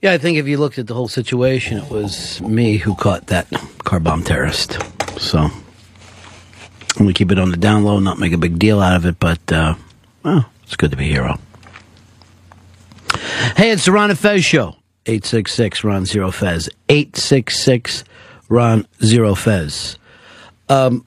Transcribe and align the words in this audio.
Yeah, 0.00 0.12
I 0.12 0.18
think 0.18 0.38
if 0.38 0.46
you 0.46 0.58
looked 0.58 0.78
at 0.78 0.86
the 0.86 0.94
whole 0.94 1.08
situation, 1.08 1.78
it 1.78 1.90
was 1.90 2.40
me 2.40 2.76
who 2.76 2.94
caught 2.94 3.26
that 3.28 3.48
car 3.84 3.98
bomb 3.98 4.22
terrorist. 4.22 4.78
So 5.20 5.38
I'm 5.40 5.52
gonna 6.96 7.12
keep 7.12 7.32
it 7.32 7.38
on 7.38 7.50
the 7.50 7.56
down 7.56 7.84
low, 7.84 7.98
not 7.98 8.18
make 8.18 8.32
a 8.32 8.38
big 8.38 8.58
deal 8.58 8.80
out 8.80 8.94
of 8.94 9.06
it, 9.06 9.18
but 9.18 9.52
uh, 9.52 9.74
well, 10.22 10.48
it's 10.62 10.76
good 10.76 10.92
to 10.92 10.96
be 10.96 11.10
a 11.10 11.12
hero. 11.12 11.38
Hey, 13.56 13.72
it's 13.72 13.84
the 13.86 13.92
Ron 13.92 14.10
and 14.10 14.18
Fez 14.18 14.44
show. 14.44 14.76
866 15.06 15.82
Ron 15.82 16.04
Zero 16.04 16.30
Fez. 16.30 16.68
866 16.88 18.04
Ron 18.48 18.86
Zero 19.02 19.34
Fez. 19.34 19.98
Um, 20.68 21.04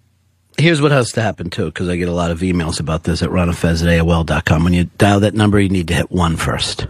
here's 0.57 0.81
what 0.81 0.91
has 0.91 1.13
to 1.13 1.21
happen 1.21 1.49
too, 1.49 1.65
because 1.65 1.87
I 1.87 1.95
get 1.95 2.09
a 2.09 2.13
lot 2.13 2.31
of 2.31 2.39
emails 2.39 2.79
about 2.79 3.03
this 3.03 3.21
at 3.21 3.29
ronandfez 3.29 3.83
at 3.83 4.05
AOL.com. 4.05 4.63
When 4.65 4.73
you 4.73 4.85
dial 4.97 5.21
that 5.21 5.33
number, 5.33 5.59
you 5.59 5.69
need 5.69 5.87
to 5.89 5.93
hit 5.93 6.11
one 6.11 6.35
first. 6.35 6.87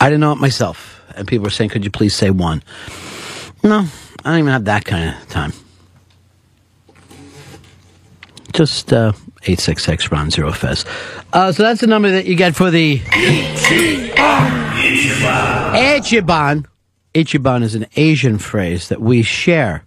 I 0.00 0.08
didn't 0.08 0.20
know 0.20 0.32
it 0.32 0.36
myself. 0.38 1.00
And 1.14 1.26
people 1.26 1.44
were 1.44 1.50
saying, 1.50 1.70
could 1.70 1.84
you 1.84 1.90
please 1.90 2.14
say 2.14 2.30
one? 2.30 2.62
No, 3.62 3.86
I 4.24 4.30
don't 4.30 4.38
even 4.40 4.52
have 4.52 4.64
that 4.66 4.84
kind 4.84 5.14
of 5.16 5.28
time. 5.28 5.52
Just 8.52 8.92
uh, 8.92 9.12
866 9.42 10.10
Ron 10.12 10.30
Zero 10.30 10.52
Fez. 10.52 10.84
Uh, 11.32 11.52
so 11.52 11.62
that's 11.62 11.80
the 11.80 11.86
number 11.86 12.10
that 12.10 12.26
you 12.26 12.34
get 12.36 12.54
for 12.54 12.70
the 12.70 12.98
Ichiban. 15.74 16.66
Ichiban 17.14 17.62
is 17.62 17.74
an 17.74 17.86
Asian 17.96 18.38
phrase 18.38 18.88
that 18.88 19.00
we 19.00 19.22
share 19.22 19.84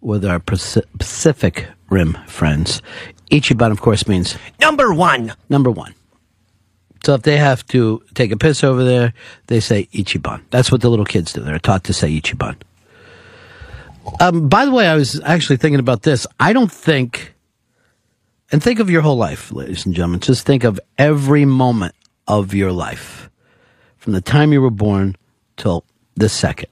with 0.00 0.24
our 0.24 0.40
Paci- 0.40 0.84
Pacific 0.98 1.66
Rim 1.90 2.16
friends. 2.26 2.82
Ichiban, 3.30 3.70
of 3.70 3.80
course, 3.80 4.06
means 4.08 4.36
Number 4.60 4.92
one. 4.92 5.32
number 5.48 5.70
one. 5.70 5.94
So 7.04 7.14
if 7.14 7.22
they 7.22 7.36
have 7.36 7.66
to 7.68 8.02
take 8.14 8.30
a 8.30 8.36
piss 8.36 8.62
over 8.62 8.84
there, 8.84 9.12
they 9.48 9.60
say 9.60 9.88
Ichiban. 9.92 10.42
That's 10.50 10.70
what 10.70 10.80
the 10.80 10.88
little 10.88 11.04
kids 11.04 11.32
do. 11.32 11.40
They're 11.40 11.58
taught 11.58 11.84
to 11.84 11.92
say 11.92 12.20
Ichiban. 12.20 12.56
Um, 14.20 14.48
by 14.48 14.64
the 14.64 14.70
way, 14.70 14.86
I 14.86 14.94
was 14.94 15.20
actually 15.22 15.56
thinking 15.56 15.80
about 15.80 16.02
this. 16.02 16.26
I 16.38 16.52
don't 16.52 16.70
think, 16.70 17.34
and 18.50 18.62
think 18.62 18.78
of 18.78 18.90
your 18.90 19.02
whole 19.02 19.16
life, 19.16 19.52
ladies 19.52 19.84
and 19.84 19.94
gentlemen. 19.94 20.20
Just 20.20 20.46
think 20.46 20.64
of 20.64 20.78
every 20.98 21.44
moment 21.44 21.94
of 22.28 22.54
your 22.54 22.72
life 22.72 23.30
from 23.96 24.12
the 24.12 24.20
time 24.20 24.52
you 24.52 24.60
were 24.60 24.70
born 24.70 25.16
till 25.56 25.84
this 26.16 26.32
second. 26.32 26.70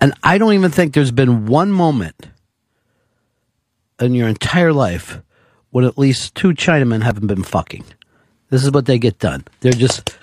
And 0.00 0.12
I 0.22 0.38
don't 0.38 0.54
even 0.54 0.70
think 0.70 0.94
there's 0.94 1.12
been 1.12 1.46
one 1.46 1.72
moment 1.72 2.28
in 4.00 4.14
your 4.14 4.28
entire 4.28 4.72
life 4.72 5.20
when 5.70 5.84
at 5.84 5.98
least 5.98 6.34
two 6.34 6.50
Chinamen 6.50 7.02
haven't 7.02 7.26
been 7.26 7.42
fucking. 7.42 7.84
This 8.52 8.64
is 8.64 8.70
what 8.70 8.84
they 8.84 8.98
get 8.98 9.18
done. 9.18 9.46
They're 9.60 9.72
just 9.72 10.14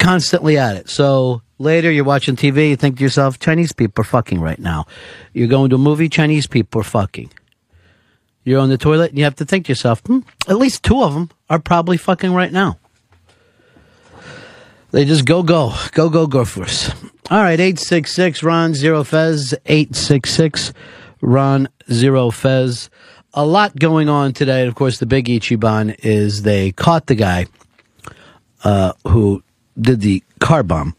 constantly 0.00 0.58
at 0.58 0.74
it. 0.74 0.88
So 0.88 1.40
later 1.60 1.88
you're 1.88 2.02
watching 2.02 2.34
TV, 2.34 2.70
you 2.70 2.74
think 2.74 2.96
to 2.96 3.02
yourself, 3.04 3.38
Chinese 3.38 3.72
people 3.72 4.02
are 4.02 4.04
fucking 4.04 4.40
right 4.40 4.58
now. 4.58 4.86
You're 5.32 5.46
going 5.46 5.70
to 5.70 5.76
a 5.76 5.78
movie, 5.78 6.08
Chinese 6.08 6.48
people 6.48 6.80
are 6.80 6.84
fucking. 6.84 7.30
You're 8.42 8.58
on 8.58 8.70
the 8.70 8.76
toilet 8.76 9.10
and 9.10 9.18
you 9.18 9.22
have 9.22 9.36
to 9.36 9.44
think 9.44 9.66
to 9.66 9.70
yourself, 9.70 10.00
hmm, 10.00 10.18
at 10.48 10.56
least 10.56 10.82
two 10.82 11.00
of 11.00 11.14
them 11.14 11.30
are 11.48 11.60
probably 11.60 11.96
fucking 11.96 12.34
right 12.34 12.50
now. 12.50 12.76
They 14.90 15.04
just 15.04 15.24
go, 15.24 15.44
go, 15.44 15.74
go, 15.92 16.10
go, 16.10 16.26
go 16.26 16.40
us. 16.40 16.90
All 17.30 17.40
right, 17.40 17.60
866 17.60 18.42
Ron 18.42 18.74
Zero 18.74 19.04
Fez, 19.04 19.54
866 19.64 20.72
Ron 21.20 21.68
Zero 21.88 22.32
Fez. 22.32 22.90
A 23.36 23.44
lot 23.44 23.74
going 23.76 24.08
on 24.08 24.32
today. 24.32 24.66
Of 24.66 24.76
course, 24.76 24.98
the 24.98 25.06
big 25.06 25.26
Ichiban 25.26 25.96
is 26.04 26.42
they 26.42 26.70
caught 26.70 27.06
the 27.06 27.16
guy 27.16 27.46
uh, 28.62 28.92
who 29.08 29.42
did 29.78 30.00
the 30.00 30.22
car 30.38 30.62
bomb. 30.62 30.94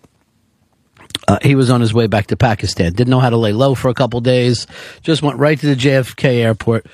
Uh, 1.28 1.40
he 1.42 1.56
was 1.56 1.70
on 1.70 1.80
his 1.80 1.94
way 1.94 2.08
back 2.08 2.28
to 2.28 2.36
Pakistan. 2.36 2.92
Didn't 2.92 3.10
know 3.10 3.22
how 3.22 3.30
to 3.30 3.38
lay 3.38 3.54
low 3.54 3.74
for 3.74 3.88
a 3.88 3.94
couple 3.94 4.20
days. 4.20 4.68
Just 5.02 5.22
went 5.22 5.40
right 5.40 5.58
to 5.58 5.66
the 5.66 5.76
JFK 5.76 6.44
airport. 6.44 6.86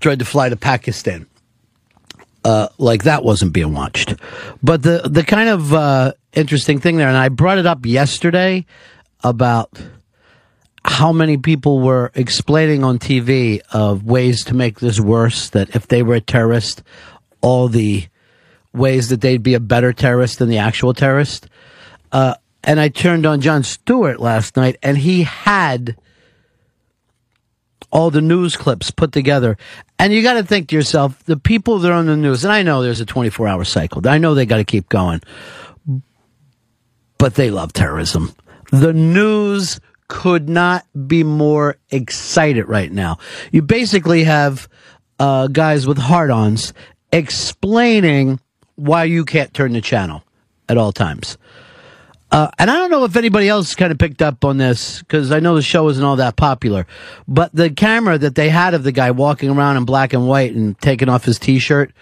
Tried 0.00 0.18
to 0.20 0.24
fly 0.24 0.48
to 0.48 0.56
Pakistan. 0.56 1.26
Uh, 2.42 2.68
like 2.78 3.04
that 3.04 3.22
wasn't 3.22 3.52
being 3.52 3.74
watched. 3.74 4.14
But 4.62 4.82
the 4.82 5.02
the 5.04 5.24
kind 5.24 5.48
of 5.48 5.74
uh, 5.74 6.12
interesting 6.32 6.78
thing 6.78 6.96
there, 6.96 7.08
and 7.08 7.16
I 7.16 7.28
brought 7.28 7.58
it 7.58 7.66
up 7.66 7.84
yesterday 7.84 8.64
about 9.22 9.70
how 10.86 11.12
many 11.12 11.36
people 11.36 11.80
were 11.80 12.12
explaining 12.14 12.84
on 12.84 12.98
TV 12.98 13.60
of 13.72 14.04
ways 14.04 14.44
to 14.44 14.54
make 14.54 14.78
this 14.78 15.00
worse. 15.00 15.50
That 15.50 15.74
if 15.74 15.88
they 15.88 16.02
were 16.02 16.14
a 16.14 16.20
terrorist, 16.20 16.82
all 17.40 17.68
the 17.68 18.06
ways 18.72 19.08
that 19.08 19.20
they'd 19.20 19.42
be 19.42 19.54
a 19.54 19.60
better 19.60 19.92
terrorist 19.92 20.38
than 20.38 20.48
the 20.48 20.58
actual 20.58 20.94
terrorist. 20.94 21.48
Uh, 22.12 22.34
and 22.62 22.78
I 22.78 22.88
turned 22.88 23.26
on 23.26 23.40
Jon 23.40 23.62
Stewart 23.64 24.20
last 24.20 24.56
night, 24.56 24.76
and 24.82 24.96
he 24.96 25.24
had 25.24 25.96
all 27.90 28.10
the 28.10 28.20
news 28.20 28.56
clips 28.56 28.90
put 28.90 29.12
together. 29.12 29.56
And 29.98 30.12
you 30.12 30.22
got 30.22 30.34
to 30.34 30.44
think 30.44 30.68
to 30.68 30.76
yourself, 30.76 31.22
the 31.24 31.36
people 31.36 31.78
that 31.80 31.90
are 31.90 31.94
on 31.94 32.06
the 32.06 32.16
news, 32.16 32.44
and 32.44 32.52
I 32.52 32.62
know 32.62 32.82
there's 32.82 33.00
a 33.00 33.06
24 33.06 33.48
hour 33.48 33.64
cycle. 33.64 34.06
I 34.06 34.18
know 34.18 34.34
they 34.34 34.46
got 34.46 34.58
to 34.58 34.64
keep 34.64 34.88
going, 34.88 35.20
but 37.18 37.34
they 37.34 37.50
love 37.50 37.72
terrorism. 37.72 38.34
The 38.70 38.92
news 38.92 39.80
could 40.08 40.48
not 40.48 40.86
be 41.06 41.22
more 41.24 41.76
excited 41.90 42.68
right 42.68 42.90
now. 42.90 43.18
You 43.52 43.62
basically 43.62 44.24
have 44.24 44.68
uh, 45.18 45.48
guys 45.48 45.86
with 45.86 45.98
hard 45.98 46.30
ons 46.30 46.72
explaining 47.12 48.40
why 48.76 49.04
you 49.04 49.24
can't 49.24 49.52
turn 49.54 49.72
the 49.72 49.80
channel 49.80 50.22
at 50.68 50.76
all 50.76 50.92
times. 50.92 51.38
Uh, 52.30 52.50
and 52.58 52.70
I 52.70 52.74
don't 52.74 52.90
know 52.90 53.04
if 53.04 53.16
anybody 53.16 53.48
else 53.48 53.74
kind 53.74 53.92
of 53.92 53.98
picked 53.98 54.20
up 54.20 54.44
on 54.44 54.56
this 54.56 54.98
because 54.98 55.30
I 55.30 55.38
know 55.38 55.54
the 55.54 55.62
show 55.62 55.88
isn't 55.88 56.02
all 56.02 56.16
that 56.16 56.36
popular. 56.36 56.86
But 57.28 57.54
the 57.54 57.70
camera 57.70 58.18
that 58.18 58.34
they 58.34 58.48
had 58.48 58.74
of 58.74 58.82
the 58.82 58.92
guy 58.92 59.12
walking 59.12 59.48
around 59.50 59.76
in 59.76 59.84
black 59.84 60.12
and 60.12 60.26
white 60.26 60.54
and 60.54 60.78
taking 60.80 61.08
off 61.08 61.24
his 61.24 61.38
T-shirt 61.38 61.92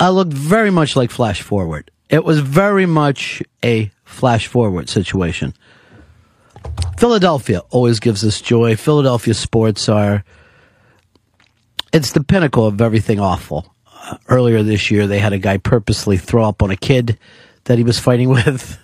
uh, 0.00 0.10
looked 0.10 0.32
very 0.32 0.70
much 0.70 0.96
like 0.96 1.10
Flash 1.10 1.40
Forward. 1.42 1.90
It 2.10 2.24
was 2.24 2.40
very 2.40 2.86
much 2.86 3.42
a 3.64 3.90
Flash 4.04 4.48
Forward 4.48 4.88
situation. 4.88 5.54
Philadelphia 6.98 7.60
always 7.70 8.00
gives 8.00 8.24
us 8.24 8.40
joy. 8.40 8.76
Philadelphia 8.76 9.34
sports 9.34 9.88
are 9.88 10.24
it's 11.92 12.12
the 12.12 12.24
pinnacle 12.24 12.66
of 12.66 12.80
everything 12.80 13.20
awful. 13.20 13.72
Uh, 13.86 14.16
earlier 14.28 14.62
this 14.62 14.90
year, 14.90 15.06
they 15.06 15.18
had 15.18 15.32
a 15.32 15.38
guy 15.38 15.58
purposely 15.58 16.16
throw 16.16 16.44
up 16.44 16.62
on 16.62 16.70
a 16.70 16.76
kid 16.76 17.18
that 17.64 17.78
he 17.78 17.84
was 17.84 17.98
fighting 17.98 18.28
with. 18.30 18.78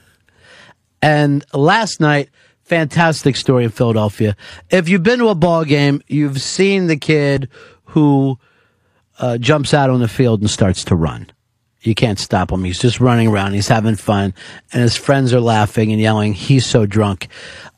And 1.03 1.45
last 1.53 2.01
night, 2.01 2.31
fantastic 2.63 3.37
story 3.37 3.65
in 3.65 3.71
Philadelphia. 3.71 4.37
If 4.71 4.89
you've 4.89 5.03
been 5.03 5.19
to 5.19 5.29
a 5.29 5.35
ball 5.35 5.65
game, 5.65 6.03
you've 6.07 6.41
seen 6.41 6.87
the 6.87 6.97
kid 6.97 7.49
who 7.85 8.39
uh, 9.19 9.39
jumps 9.39 9.75
out 9.75 9.91
on 9.91 10.01
the 10.01 10.09
field 10.09 10.41
and 10.41 10.51
starts 10.51 10.85
to 10.85 10.97
run. 10.97 11.31
You 11.83 11.95
can't 11.95 12.19
stop 12.19 12.53
him. 12.53 12.63
He's 12.63 12.79
just 12.79 13.01
running 13.01 13.29
around. 13.29 13.55
He's 13.55 13.69
having 13.69 13.97
fun, 13.97 14.35
and 14.73 14.83
his 14.83 14.97
friends 14.97 15.33
are 15.33 15.41
laughing 15.41 15.91
and 15.93 16.01
yelling. 16.01 16.35
He's 16.35 16.67
so 16.67 16.85
drunk. 16.85 17.29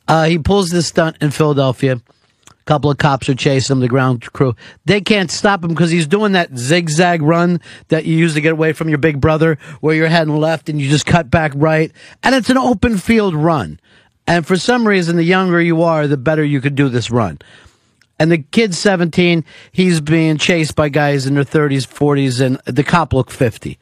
Uh, 0.08 0.24
he 0.24 0.38
pulls 0.38 0.70
this 0.70 0.88
stunt 0.88 1.16
in 1.20 1.30
Philadelphia. 1.30 2.00
A 2.48 2.64
couple 2.64 2.90
of 2.90 2.98
cops 2.98 3.28
are 3.28 3.34
chasing 3.34 3.76
him, 3.76 3.80
the 3.80 3.88
ground 3.88 4.32
crew. 4.32 4.54
They 4.84 5.00
can't 5.00 5.30
stop 5.30 5.64
him 5.64 5.70
because 5.70 5.90
he's 5.90 6.06
doing 6.06 6.32
that 6.32 6.56
zigzag 6.56 7.22
run 7.22 7.60
that 7.88 8.04
you 8.04 8.16
use 8.16 8.34
to 8.34 8.40
get 8.40 8.52
away 8.52 8.72
from 8.72 8.88
your 8.88 8.98
big 8.98 9.20
brother, 9.20 9.58
where 9.80 9.96
you're 9.96 10.06
heading 10.06 10.36
left 10.36 10.68
and 10.68 10.80
you 10.80 10.88
just 10.88 11.06
cut 11.06 11.30
back 11.30 11.52
right. 11.56 11.90
And 12.22 12.34
it's 12.34 12.50
an 12.50 12.58
open 12.58 12.98
field 12.98 13.34
run. 13.34 13.80
And 14.26 14.46
for 14.46 14.56
some 14.56 14.86
reason, 14.86 15.16
the 15.16 15.24
younger 15.24 15.60
you 15.60 15.82
are, 15.82 16.06
the 16.06 16.16
better 16.16 16.44
you 16.44 16.60
could 16.60 16.76
do 16.76 16.88
this 16.88 17.10
run. 17.10 17.40
And 18.18 18.30
the 18.30 18.38
kid's 18.38 18.78
17, 18.78 19.44
he's 19.72 20.00
being 20.00 20.36
chased 20.36 20.76
by 20.76 20.88
guys 20.88 21.26
in 21.26 21.34
their 21.34 21.44
30s, 21.44 21.88
40s, 21.88 22.40
and 22.40 22.60
the 22.72 22.84
cop 22.84 23.12
looked 23.12 23.32
50. 23.32 23.78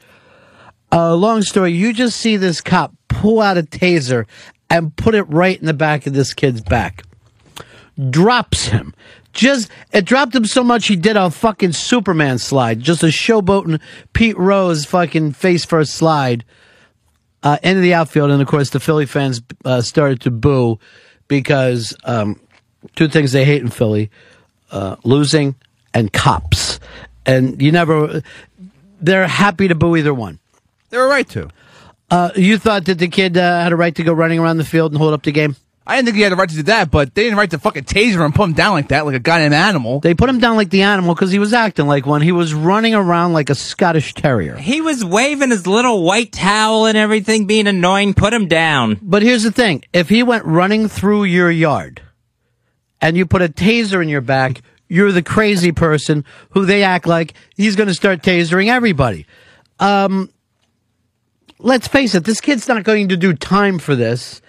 Uh, 0.90 1.14
long 1.14 1.42
story, 1.42 1.72
you 1.72 1.92
just 1.92 2.18
see 2.18 2.38
this 2.38 2.62
cop 2.62 2.94
pull 3.08 3.40
out 3.40 3.58
a 3.58 3.62
taser 3.62 4.26
and 4.70 4.94
put 4.96 5.14
it 5.14 5.24
right 5.24 5.58
in 5.58 5.66
the 5.66 5.74
back 5.74 6.06
of 6.06 6.14
this 6.14 6.32
kid's 6.32 6.62
back. 6.62 7.02
Drops 8.08 8.66
him. 8.66 8.94
Just, 9.32 9.70
it 9.92 10.04
dropped 10.04 10.34
him 10.34 10.44
so 10.44 10.64
much 10.64 10.86
he 10.86 10.96
did 10.96 11.16
a 11.16 11.30
fucking 11.30 11.72
Superman 11.72 12.38
slide. 12.38 12.80
Just 12.80 13.02
a 13.02 13.06
showboating 13.06 13.80
Pete 14.12 14.38
Rose 14.38 14.84
fucking 14.84 15.32
face 15.32 15.64
first 15.64 15.92
slide 15.92 16.44
uh, 17.42 17.58
into 17.62 17.80
the 17.80 17.94
outfield. 17.94 18.30
And 18.30 18.40
of 18.40 18.48
course, 18.48 18.70
the 18.70 18.80
Philly 18.80 19.06
fans 19.06 19.42
uh, 19.64 19.82
started 19.82 20.20
to 20.22 20.30
boo 20.30 20.78
because 21.28 21.94
um, 22.04 22.40
two 22.96 23.08
things 23.08 23.32
they 23.32 23.44
hate 23.44 23.62
in 23.62 23.70
Philly 23.70 24.10
uh, 24.70 24.96
losing 25.04 25.54
and 25.94 26.12
cops. 26.12 26.80
And 27.26 27.60
you 27.60 27.70
never, 27.70 28.22
they're 29.00 29.28
happy 29.28 29.68
to 29.68 29.74
boo 29.74 29.96
either 29.96 30.14
one. 30.14 30.38
They're 30.90 31.06
right 31.06 31.28
to. 31.30 31.48
Uh, 32.10 32.30
you 32.34 32.58
thought 32.58 32.84
that 32.86 32.98
the 32.98 33.08
kid 33.08 33.36
uh, 33.36 33.62
had 33.62 33.72
a 33.72 33.76
right 33.76 33.94
to 33.94 34.02
go 34.02 34.12
running 34.12 34.38
around 34.38 34.56
the 34.56 34.64
field 34.64 34.92
and 34.92 34.98
hold 34.98 35.14
up 35.14 35.22
the 35.22 35.32
game? 35.32 35.56
I 35.86 35.96
didn't 35.96 36.06
think 36.06 36.16
he 36.18 36.22
had 36.22 36.30
the 36.30 36.36
right 36.36 36.48
to 36.48 36.54
do 36.54 36.62
that, 36.64 36.90
but 36.90 37.14
they 37.14 37.24
didn't 37.24 37.38
right 37.38 37.50
to 37.50 37.58
fucking 37.58 37.84
taser 37.84 38.14
him 38.14 38.22
and 38.22 38.34
put 38.34 38.44
him 38.44 38.52
down 38.52 38.74
like 38.74 38.88
that, 38.88 39.06
like 39.06 39.16
a 39.16 39.18
goddamn 39.18 39.52
animal. 39.52 39.98
They 40.00 40.14
put 40.14 40.28
him 40.28 40.38
down 40.38 40.56
like 40.56 40.70
the 40.70 40.82
animal 40.82 41.14
because 41.14 41.32
he 41.32 41.38
was 41.38 41.52
acting 41.52 41.86
like 41.86 42.06
one. 42.06 42.20
He 42.20 42.32
was 42.32 42.54
running 42.54 42.94
around 42.94 43.32
like 43.32 43.50
a 43.50 43.54
Scottish 43.54 44.14
terrier. 44.14 44.56
He 44.56 44.80
was 44.80 45.04
waving 45.04 45.50
his 45.50 45.66
little 45.66 46.04
white 46.04 46.32
towel 46.32 46.86
and 46.86 46.96
everything, 46.96 47.46
being 47.46 47.66
annoying. 47.66 48.14
Put 48.14 48.32
him 48.32 48.46
down. 48.46 48.98
But 49.02 49.22
here's 49.22 49.42
the 49.42 49.50
thing: 49.50 49.82
if 49.92 50.08
he 50.08 50.22
went 50.22 50.44
running 50.44 50.86
through 50.86 51.24
your 51.24 51.50
yard, 51.50 52.02
and 53.00 53.16
you 53.16 53.26
put 53.26 53.42
a 53.42 53.48
taser 53.48 54.00
in 54.02 54.08
your 54.08 54.20
back, 54.20 54.62
you're 54.86 55.12
the 55.12 55.22
crazy 55.22 55.72
person 55.72 56.24
who 56.50 56.66
they 56.66 56.82
act 56.82 57.06
like 57.06 57.34
he's 57.56 57.74
going 57.74 57.88
to 57.88 57.94
start 57.94 58.22
tasering 58.22 58.68
everybody. 58.68 59.26
Um, 59.80 60.30
let's 61.62 61.88
face 61.88 62.14
it: 62.14 62.24
this 62.24 62.40
kid's 62.40 62.68
not 62.68 62.84
going 62.84 63.08
to 63.08 63.16
do 63.16 63.32
time 63.32 63.78
for 63.78 63.94
this 63.94 64.42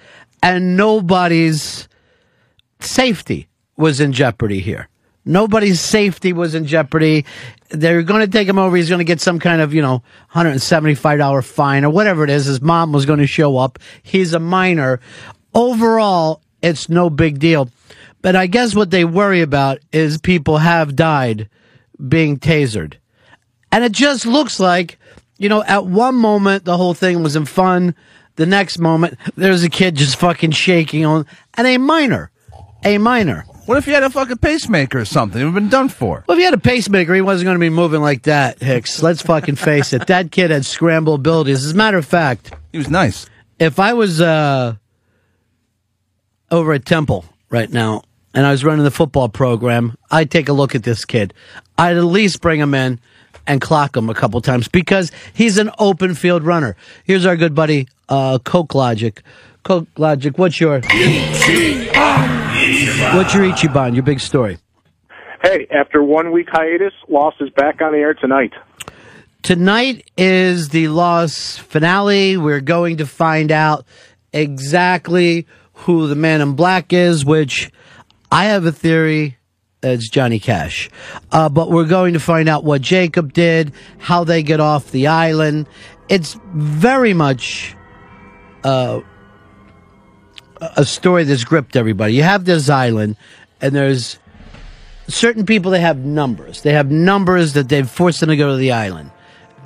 and 0.43 0.75
nobody's 0.75 1.87
safety 2.79 3.47
was 3.77 3.99
in 3.99 4.11
jeopardy 4.11 4.59
here. 4.59 4.87
Nobody's 5.23 5.79
safety 5.79 6.33
was 6.33 6.55
in 6.55 6.65
jeopardy. 6.65 7.25
They're 7.69 8.01
going 8.01 8.21
to 8.21 8.31
take 8.31 8.47
him 8.47 8.57
over. 8.57 8.75
He's 8.75 8.89
going 8.89 8.99
to 8.99 9.05
get 9.05 9.21
some 9.21 9.39
kind 9.39 9.61
of, 9.61 9.73
you 9.73 9.81
know, 9.81 10.01
$175 10.33 11.45
fine 11.45 11.85
or 11.85 11.91
whatever 11.91 12.23
it 12.23 12.31
is. 12.31 12.45
His 12.45 12.61
mom 12.61 12.91
was 12.91 13.05
going 13.05 13.19
to 13.19 13.27
show 13.27 13.57
up. 13.57 13.77
He's 14.01 14.33
a 14.33 14.39
minor. 14.39 14.99
Overall, 15.53 16.41
it's 16.63 16.89
no 16.89 17.11
big 17.11 17.37
deal. 17.37 17.69
But 18.23 18.35
I 18.35 18.47
guess 18.47 18.75
what 18.75 18.89
they 18.89 19.05
worry 19.05 19.41
about 19.41 19.79
is 19.91 20.17
people 20.17 20.57
have 20.57 20.95
died 20.95 21.49
being 22.07 22.39
tasered. 22.39 22.95
And 23.71 23.83
it 23.83 23.91
just 23.91 24.25
looks 24.25 24.59
like, 24.59 24.97
you 25.41 25.49
know, 25.49 25.63
at 25.63 25.85
one 25.85 26.15
moment 26.15 26.65
the 26.65 26.77
whole 26.77 26.93
thing 26.93 27.23
was 27.23 27.35
in 27.35 27.45
fun. 27.45 27.95
The 28.35 28.45
next 28.45 28.77
moment, 28.77 29.17
there's 29.35 29.63
a 29.63 29.69
kid 29.69 29.95
just 29.95 30.15
fucking 30.17 30.51
shaking 30.51 31.03
on, 31.03 31.25
and 31.55 31.67
a 31.67 31.77
minor, 31.77 32.31
a 32.83 32.97
minor. 32.97 33.45
What 33.65 33.77
if 33.77 33.85
he 33.85 33.91
had 33.91 34.03
a 34.03 34.09
fucking 34.09 34.37
pacemaker 34.37 34.99
or 34.99 35.05
something? 35.05 35.41
It 35.41 35.45
would 35.45 35.53
have 35.53 35.63
been 35.63 35.69
done 35.69 35.89
for. 35.89 36.23
Well, 36.27 36.37
if 36.37 36.39
he 36.39 36.45
had 36.45 36.53
a 36.53 36.59
pacemaker, 36.59 37.13
he 37.13 37.21
wasn't 37.21 37.47
going 37.47 37.55
to 37.55 37.59
be 37.59 37.69
moving 37.69 38.01
like 38.01 38.23
that, 38.23 38.61
Hicks. 38.61 39.01
Let's 39.01 39.21
fucking 39.21 39.55
face 39.55 39.93
it. 39.93 40.07
That 40.07 40.31
kid 40.31 40.51
had 40.51 40.65
scramble 40.65 41.15
abilities. 41.15 41.65
As 41.65 41.71
a 41.71 41.75
matter 41.75 41.97
of 41.97 42.05
fact, 42.05 42.53
he 42.71 42.77
was 42.77 42.89
nice. 42.89 43.27
If 43.59 43.79
I 43.79 43.93
was 43.93 44.21
uh, 44.21 44.75
over 46.51 46.73
at 46.73 46.85
Temple 46.85 47.25
right 47.49 47.69
now 47.69 48.03
and 48.33 48.45
I 48.45 48.51
was 48.51 48.63
running 48.63 48.83
the 48.83 48.91
football 48.91 49.29
program, 49.29 49.97
I'd 50.09 50.31
take 50.31 50.49
a 50.49 50.53
look 50.53 50.75
at 50.75 50.83
this 50.83 51.03
kid. 51.03 51.33
I'd 51.77 51.97
at 51.97 52.03
least 52.03 52.41
bring 52.41 52.59
him 52.59 52.73
in 52.73 52.99
and 53.47 53.61
clock 53.61 53.95
him 53.95 54.09
a 54.09 54.13
couple 54.13 54.41
times 54.41 54.67
because 54.67 55.11
he's 55.33 55.57
an 55.57 55.71
open 55.79 56.15
field 56.15 56.43
runner. 56.43 56.75
Here's 57.03 57.25
our 57.25 57.35
good 57.35 57.55
buddy, 57.55 57.87
uh, 58.09 58.39
Coke 58.39 58.75
Logic. 58.75 59.21
Coke 59.63 59.87
Logic, 59.97 60.37
what's 60.37 60.59
your 60.59 60.81
what's 60.81 60.89
your 63.33 63.43
Ichiban? 63.43 63.93
Your 63.93 64.03
big 64.03 64.19
story. 64.19 64.57
Hey, 65.43 65.67
after 65.71 66.03
one 66.03 66.31
week 66.31 66.47
hiatus, 66.51 66.93
Lost 67.07 67.37
is 67.41 67.49
back 67.49 67.81
on 67.81 67.93
the 67.93 67.97
air 67.97 68.13
tonight. 68.13 68.53
Tonight 69.41 70.09
is 70.15 70.69
the 70.69 70.87
Lost 70.87 71.61
finale. 71.61 72.37
We're 72.37 72.61
going 72.61 72.97
to 72.97 73.07
find 73.07 73.51
out 73.51 73.85
exactly 74.33 75.47
who 75.73 76.07
the 76.07 76.15
man 76.15 76.41
in 76.41 76.53
black 76.53 76.93
is, 76.93 77.25
which 77.25 77.71
I 78.31 78.45
have 78.45 78.65
a 78.65 78.71
theory 78.71 79.37
it's 79.83 80.09
Johnny 80.09 80.39
Cash. 80.39 80.89
Uh, 81.31 81.49
but 81.49 81.71
we're 81.71 81.85
going 81.85 82.13
to 82.13 82.19
find 82.19 82.47
out 82.47 82.63
what 82.63 82.81
Jacob 82.81 83.33
did, 83.33 83.73
how 83.97 84.23
they 84.23 84.43
get 84.43 84.59
off 84.59 84.91
the 84.91 85.07
island. 85.07 85.67
It's 86.09 86.39
very 86.53 87.13
much 87.13 87.75
uh, 88.63 89.01
a 90.59 90.85
story 90.85 91.23
that's 91.23 91.43
gripped 91.43 91.75
everybody. 91.75 92.13
You 92.13 92.23
have 92.23 92.45
this 92.45 92.69
island, 92.69 93.15
and 93.59 93.73
there's 93.73 94.19
certain 95.07 95.45
people 95.45 95.71
that 95.71 95.79
have 95.79 95.97
numbers. 95.97 96.61
They 96.61 96.73
have 96.73 96.91
numbers 96.91 97.53
that 97.53 97.69
they've 97.69 97.89
forced 97.89 98.19
them 98.19 98.29
to 98.29 98.37
go 98.37 98.51
to 98.51 98.57
the 98.57 98.71
island. 98.71 99.11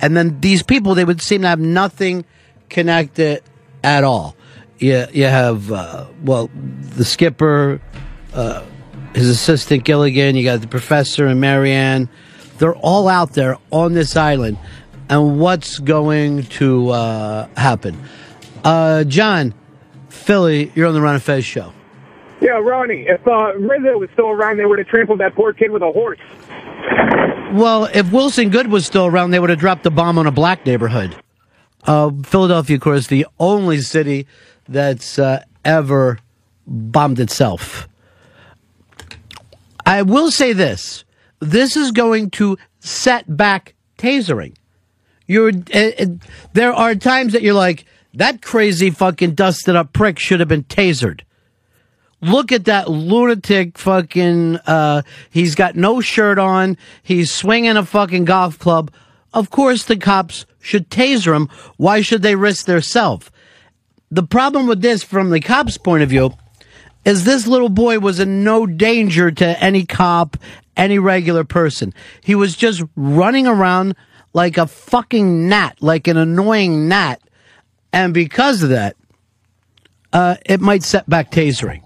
And 0.00 0.16
then 0.16 0.40
these 0.40 0.62
people, 0.62 0.94
they 0.94 1.04
would 1.04 1.22
seem 1.22 1.42
to 1.42 1.48
have 1.48 1.60
nothing 1.60 2.24
connected 2.68 3.42
at 3.84 4.04
all. 4.04 4.36
You, 4.78 5.06
you 5.12 5.24
have, 5.24 5.72
uh, 5.72 6.06
well, 6.22 6.50
the 6.54 7.04
skipper, 7.04 7.80
uh, 8.34 8.64
his 9.16 9.30
assistant 9.30 9.84
Gilligan, 9.84 10.36
you 10.36 10.44
got 10.44 10.60
the 10.60 10.68
professor 10.68 11.26
and 11.26 11.40
Mary 11.40 11.72
Ann. 11.72 12.10
They're 12.58 12.76
all 12.76 13.08
out 13.08 13.32
there 13.32 13.56
on 13.72 13.94
this 13.94 14.14
island. 14.14 14.58
And 15.08 15.40
what's 15.40 15.78
going 15.78 16.44
to 16.44 16.90
uh, 16.90 17.48
happen? 17.56 17.98
Uh, 18.62 19.04
John, 19.04 19.54
Philly, 20.10 20.70
you're 20.74 20.86
on 20.86 20.92
the 20.92 21.00
Ron 21.00 21.14
and 21.14 21.22
Fez 21.22 21.46
show. 21.46 21.72
Yeah, 22.42 22.58
Ronnie, 22.58 23.06
if 23.08 23.26
uh, 23.26 23.54
Rizzo 23.54 23.96
was 23.96 24.10
still 24.12 24.28
around, 24.28 24.58
they 24.58 24.66
would 24.66 24.78
have 24.78 24.88
trampled 24.88 25.20
that 25.20 25.34
poor 25.34 25.54
kid 25.54 25.70
with 25.70 25.80
a 25.80 25.90
horse. 25.90 26.18
Well, 27.54 27.86
if 27.94 28.12
Wilson 28.12 28.50
Goode 28.50 28.66
was 28.66 28.84
still 28.84 29.06
around, 29.06 29.30
they 29.30 29.38
would 29.38 29.48
have 29.48 29.58
dropped 29.58 29.82
the 29.84 29.90
bomb 29.90 30.18
on 30.18 30.26
a 30.26 30.30
black 30.30 30.66
neighborhood. 30.66 31.16
Uh, 31.84 32.10
Philadelphia, 32.22 32.76
of 32.76 32.82
course, 32.82 33.06
the 33.06 33.26
only 33.40 33.80
city 33.80 34.26
that's 34.68 35.18
uh, 35.18 35.42
ever 35.64 36.18
bombed 36.66 37.18
itself. 37.18 37.88
I 39.86 40.02
will 40.02 40.32
say 40.32 40.52
this. 40.52 41.04
This 41.38 41.76
is 41.76 41.92
going 41.92 42.30
to 42.30 42.58
set 42.80 43.36
back 43.36 43.74
tasering. 43.96 44.56
You're, 45.26 45.52
uh, 45.72 45.90
uh, 45.98 46.06
there 46.52 46.72
are 46.72 46.94
times 46.96 47.32
that 47.32 47.42
you're 47.42 47.54
like, 47.54 47.84
that 48.14 48.42
crazy 48.42 48.90
fucking 48.90 49.34
dusted 49.34 49.76
up 49.76 49.92
prick 49.92 50.18
should 50.18 50.40
have 50.40 50.48
been 50.48 50.64
tasered. 50.64 51.20
Look 52.20 52.50
at 52.50 52.64
that 52.64 52.90
lunatic 52.90 53.78
fucking, 53.78 54.56
uh, 54.66 55.02
he's 55.30 55.54
got 55.54 55.76
no 55.76 56.00
shirt 56.00 56.38
on. 56.38 56.78
He's 57.02 57.32
swinging 57.32 57.76
a 57.76 57.84
fucking 57.84 58.24
golf 58.24 58.58
club. 58.58 58.90
Of 59.32 59.50
course 59.50 59.84
the 59.84 59.96
cops 59.96 60.46
should 60.60 60.90
taser 60.90 61.36
him. 61.36 61.48
Why 61.76 62.00
should 62.00 62.22
they 62.22 62.34
risk 62.34 62.66
their 62.66 62.80
self? 62.80 63.30
The 64.10 64.22
problem 64.22 64.66
with 64.66 64.80
this 64.80 65.02
from 65.02 65.30
the 65.30 65.40
cops' 65.40 65.78
point 65.78 66.02
of 66.02 66.08
view 66.08 66.32
is 67.06 67.24
this 67.24 67.46
little 67.46 67.68
boy 67.70 68.00
was 68.00 68.20
in 68.20 68.44
no 68.44 68.66
danger 68.66 69.30
to 69.30 69.62
any 69.62 69.86
cop, 69.86 70.36
any 70.76 70.98
regular 70.98 71.44
person. 71.44 71.94
He 72.20 72.34
was 72.34 72.56
just 72.56 72.82
running 72.96 73.46
around 73.46 73.94
like 74.34 74.58
a 74.58 74.66
fucking 74.66 75.48
gnat, 75.48 75.80
like 75.80 76.08
an 76.08 76.16
annoying 76.16 76.88
gnat. 76.88 77.22
And 77.92 78.12
because 78.12 78.62
of 78.64 78.70
that, 78.70 78.96
uh, 80.12 80.36
it 80.44 80.60
might 80.60 80.82
set 80.82 81.08
back 81.08 81.30
tasering. 81.30 81.82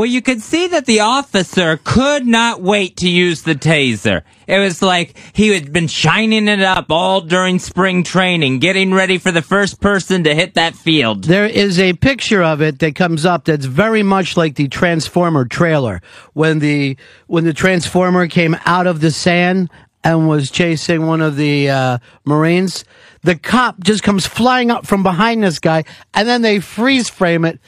Well, 0.00 0.08
you 0.08 0.22
could 0.22 0.40
see 0.40 0.66
that 0.68 0.86
the 0.86 1.00
officer 1.00 1.78
could 1.84 2.26
not 2.26 2.62
wait 2.62 2.96
to 2.96 3.10
use 3.10 3.42
the 3.42 3.54
taser. 3.54 4.22
It 4.46 4.58
was 4.58 4.80
like 4.80 5.14
he 5.34 5.48
had 5.48 5.74
been 5.74 5.88
shining 5.88 6.48
it 6.48 6.62
up 6.62 6.86
all 6.88 7.20
during 7.20 7.58
spring 7.58 8.02
training, 8.02 8.60
getting 8.60 8.94
ready 8.94 9.18
for 9.18 9.30
the 9.30 9.42
first 9.42 9.78
person 9.78 10.24
to 10.24 10.34
hit 10.34 10.54
that 10.54 10.74
field. 10.74 11.24
There 11.24 11.44
is 11.44 11.78
a 11.78 11.92
picture 11.92 12.42
of 12.42 12.62
it 12.62 12.78
that 12.78 12.94
comes 12.94 13.26
up 13.26 13.44
that's 13.44 13.66
very 13.66 14.02
much 14.02 14.38
like 14.38 14.54
the 14.54 14.68
Transformer 14.68 15.44
trailer 15.44 16.00
when 16.32 16.60
the 16.60 16.96
when 17.26 17.44
the 17.44 17.52
Transformer 17.52 18.26
came 18.26 18.56
out 18.64 18.86
of 18.86 19.02
the 19.02 19.10
sand 19.10 19.68
and 20.02 20.26
was 20.26 20.50
chasing 20.50 21.06
one 21.06 21.20
of 21.20 21.36
the 21.36 21.68
uh, 21.68 21.98
Marines. 22.24 22.86
The 23.22 23.36
cop 23.36 23.80
just 23.80 24.02
comes 24.02 24.26
flying 24.26 24.70
up 24.70 24.86
from 24.86 25.02
behind 25.02 25.42
this 25.42 25.58
guy, 25.58 25.84
and 26.14 26.26
then 26.26 26.40
they 26.40 26.58
freeze 26.58 27.10
frame 27.10 27.44
it 27.44 27.60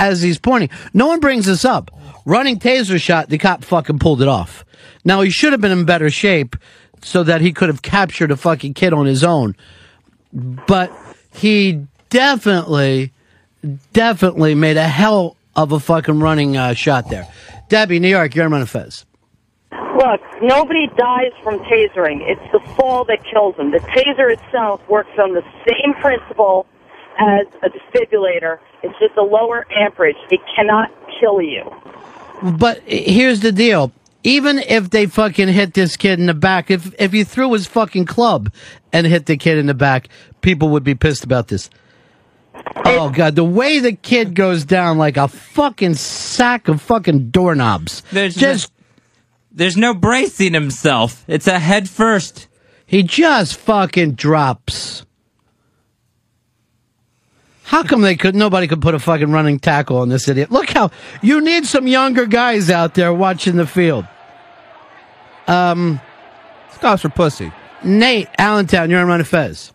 as 0.00 0.22
he's 0.22 0.38
pointing. 0.38 0.70
No 0.94 1.06
one 1.06 1.20
brings 1.20 1.44
this 1.44 1.64
up. 1.64 1.90
Running 2.24 2.58
taser 2.58 3.00
shot, 3.00 3.28
the 3.28 3.38
cop 3.38 3.62
fucking 3.64 3.98
pulled 3.98 4.22
it 4.22 4.28
off. 4.28 4.64
Now 5.04 5.20
he 5.20 5.30
should 5.30 5.52
have 5.52 5.60
been 5.60 5.72
in 5.72 5.84
better 5.84 6.10
shape 6.10 6.56
so 7.02 7.22
that 7.22 7.42
he 7.42 7.52
could 7.52 7.68
have 7.68 7.82
captured 7.82 8.30
a 8.30 8.36
fucking 8.36 8.74
kid 8.74 8.94
on 8.94 9.04
his 9.06 9.22
own. 9.22 9.54
But 10.32 10.90
he 11.34 11.86
definitely, 12.08 13.12
definitely 13.92 14.54
made 14.54 14.78
a 14.78 14.88
hell 14.88 15.36
of 15.54 15.72
a 15.72 15.80
fucking 15.80 16.20
running 16.20 16.56
uh, 16.56 16.72
shot 16.72 17.10
there. 17.10 17.28
Debbie, 17.68 18.00
New 18.00 18.08
York, 18.08 18.34
you're 18.34 18.52
on 18.52 18.66
Fez. 18.66 19.04
Look, 19.70 20.20
nobody 20.40 20.86
dies 20.96 21.32
from 21.42 21.58
tasering. 21.60 22.20
It's 22.22 22.52
the 22.52 22.60
fall 22.74 23.04
that 23.04 23.18
kills 23.30 23.56
them. 23.56 23.70
The 23.70 23.80
taser 23.80 24.32
itself 24.32 24.80
works 24.88 25.10
on 25.18 25.34
the 25.34 25.42
same 25.68 25.92
principle 26.00 26.66
as 27.20 27.46
a 27.62 27.68
defibrillator. 27.68 28.58
It's 28.82 28.98
just 28.98 29.16
a 29.16 29.22
lower 29.22 29.66
amperage. 29.70 30.16
It 30.30 30.40
cannot 30.56 30.90
kill 31.20 31.40
you. 31.40 31.70
But 32.42 32.80
here's 32.86 33.40
the 33.40 33.52
deal. 33.52 33.92
Even 34.22 34.58
if 34.58 34.90
they 34.90 35.06
fucking 35.06 35.48
hit 35.48 35.74
this 35.74 35.96
kid 35.96 36.18
in 36.18 36.26
the 36.26 36.34
back, 36.34 36.70
if 36.70 36.94
if 36.98 37.14
you 37.14 37.24
threw 37.24 37.52
his 37.52 37.66
fucking 37.66 38.04
club 38.04 38.52
and 38.92 39.06
hit 39.06 39.26
the 39.26 39.36
kid 39.36 39.56
in 39.56 39.66
the 39.66 39.74
back, 39.74 40.08
people 40.40 40.70
would 40.70 40.84
be 40.84 40.94
pissed 40.94 41.24
about 41.24 41.48
this. 41.48 41.70
Oh 42.84 43.08
god, 43.10 43.34
the 43.34 43.44
way 43.44 43.78
the 43.78 43.92
kid 43.92 44.34
goes 44.34 44.64
down 44.64 44.98
like 44.98 45.16
a 45.16 45.28
fucking 45.28 45.94
sack 45.94 46.68
of 46.68 46.82
fucking 46.82 47.30
doorknobs. 47.30 48.02
There's 48.12 48.34
just 48.34 48.70
no, 48.70 48.94
there's 49.52 49.76
no 49.78 49.94
bracing 49.94 50.52
himself. 50.52 51.24
It's 51.26 51.46
a 51.46 51.58
head 51.58 51.88
first. 51.88 52.48
He 52.84 53.02
just 53.02 53.56
fucking 53.56 54.12
drops. 54.16 55.06
How 57.70 57.84
come 57.84 58.00
they 58.00 58.16
could? 58.16 58.34
Nobody 58.34 58.66
could 58.66 58.82
put 58.82 58.94
a 58.94 58.98
fucking 58.98 59.30
running 59.30 59.60
tackle 59.60 59.98
on 59.98 60.08
this 60.08 60.26
idiot. 60.26 60.50
Look 60.50 60.70
how 60.70 60.90
you 61.22 61.40
need 61.40 61.66
some 61.66 61.86
younger 61.86 62.26
guys 62.26 62.68
out 62.68 62.94
there 62.94 63.14
watching 63.14 63.54
the 63.54 63.64
field. 63.66 64.06
Um, 65.46 66.00
Scott's 66.72 67.02
for 67.02 67.10
pussy. 67.10 67.52
Nate 67.84 68.26
Allentown, 68.38 68.90
you're 68.90 68.98
on 69.00 69.06
Ron 69.06 69.20
and 69.20 69.28
Fez. 69.28 69.72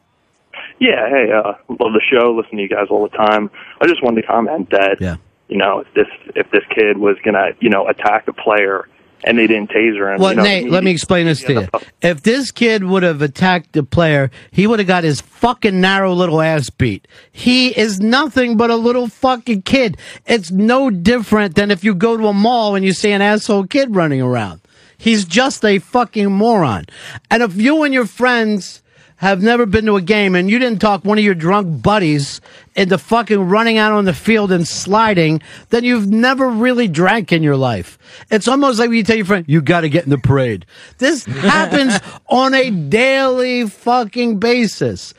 Yeah, 0.77 1.07
hey, 1.09 1.31
uh, 1.31 1.53
love 1.69 1.93
the 1.93 2.01
show. 2.11 2.35
Listen 2.35 2.57
to 2.57 2.63
you 2.63 2.67
guys 2.67 2.87
all 2.89 3.07
the 3.07 3.15
time. 3.17 3.49
I 3.81 3.87
just 3.87 4.03
wanted 4.03 4.23
to 4.23 4.27
comment 4.27 4.69
that, 4.71 4.97
Yeah. 4.99 5.15
you 5.47 5.57
know, 5.57 5.79
if 5.79 5.93
this 5.93 6.07
if 6.35 6.51
this 6.51 6.63
kid 6.75 6.97
was 6.97 7.15
gonna, 7.23 7.51
you 7.61 7.69
know, 7.69 7.87
attack 7.87 8.27
a 8.27 8.33
player 8.33 8.89
and 9.25 9.37
they 9.37 9.47
didn't 9.47 9.71
taser 9.71 10.13
him. 10.13 10.21
Well, 10.21 10.31
you 10.31 10.37
know, 10.37 10.43
Nate, 10.43 10.63
he- 10.65 10.69
let 10.69 10.83
me 10.83 10.91
explain 10.91 11.25
this 11.25 11.41
to 11.45 11.53
you. 11.53 11.67
If 12.01 12.21
this 12.23 12.51
kid 12.51 12.83
would 12.83 13.03
have 13.03 13.21
attacked 13.21 13.73
the 13.73 13.83
player, 13.83 14.31
he 14.51 14.67
would 14.67 14.79
have 14.79 14.87
got 14.87 15.03
his 15.03 15.19
fucking 15.19 15.81
narrow 15.81 16.13
little 16.13 16.41
ass 16.41 16.69
beat. 16.69 17.07
He 17.31 17.69
is 17.77 17.99
nothing 17.99 18.55
but 18.55 18.69
a 18.69 18.75
little 18.75 19.07
fucking 19.07 19.63
kid. 19.63 19.97
It's 20.25 20.51
no 20.51 20.89
different 20.89 21.55
than 21.55 21.71
if 21.71 21.83
you 21.83 21.95
go 21.95 22.15
to 22.15 22.27
a 22.27 22.33
mall 22.33 22.75
and 22.75 22.85
you 22.85 22.93
see 22.93 23.11
an 23.11 23.21
asshole 23.21 23.67
kid 23.67 23.95
running 23.95 24.21
around. 24.21 24.61
He's 24.97 25.25
just 25.25 25.65
a 25.65 25.79
fucking 25.79 26.31
moron. 26.31 26.85
And 27.29 27.43
if 27.43 27.55
you 27.55 27.83
and 27.83 27.93
your 27.93 28.05
friends 28.05 28.81
have 29.17 29.41
never 29.41 29.65
been 29.65 29.85
to 29.85 29.95
a 29.95 30.01
game 30.01 30.35
and 30.35 30.49
you 30.49 30.59
didn't 30.59 30.79
talk 30.79 31.05
one 31.05 31.17
of 31.17 31.23
your 31.23 31.35
drunk 31.35 31.81
buddies 31.81 32.41
into 32.75 32.97
fucking 32.97 33.39
running 33.39 33.77
out 33.77 33.93
on 33.93 34.05
the 34.05 34.13
field 34.13 34.51
and 34.51 34.67
sliding, 34.67 35.41
then 35.69 35.83
you've 35.83 36.07
never 36.07 36.49
really 36.49 36.87
drank 36.87 37.31
in 37.31 37.41
your 37.41 37.55
life. 37.55 37.97
It's 38.29 38.47
almost 38.47 38.79
like 38.79 38.89
when 38.89 38.97
you 38.97 39.03
tell 39.03 39.15
your 39.15 39.25
friend, 39.25 39.45
you 39.47 39.61
gotta 39.61 39.89
get 39.89 40.03
in 40.03 40.09
the 40.09 40.17
parade. 40.17 40.65
This 40.97 41.25
happens 41.25 41.97
on 42.27 42.53
a 42.53 42.69
daily 42.69 43.67
fucking 43.67 44.39
basis. 44.39 45.13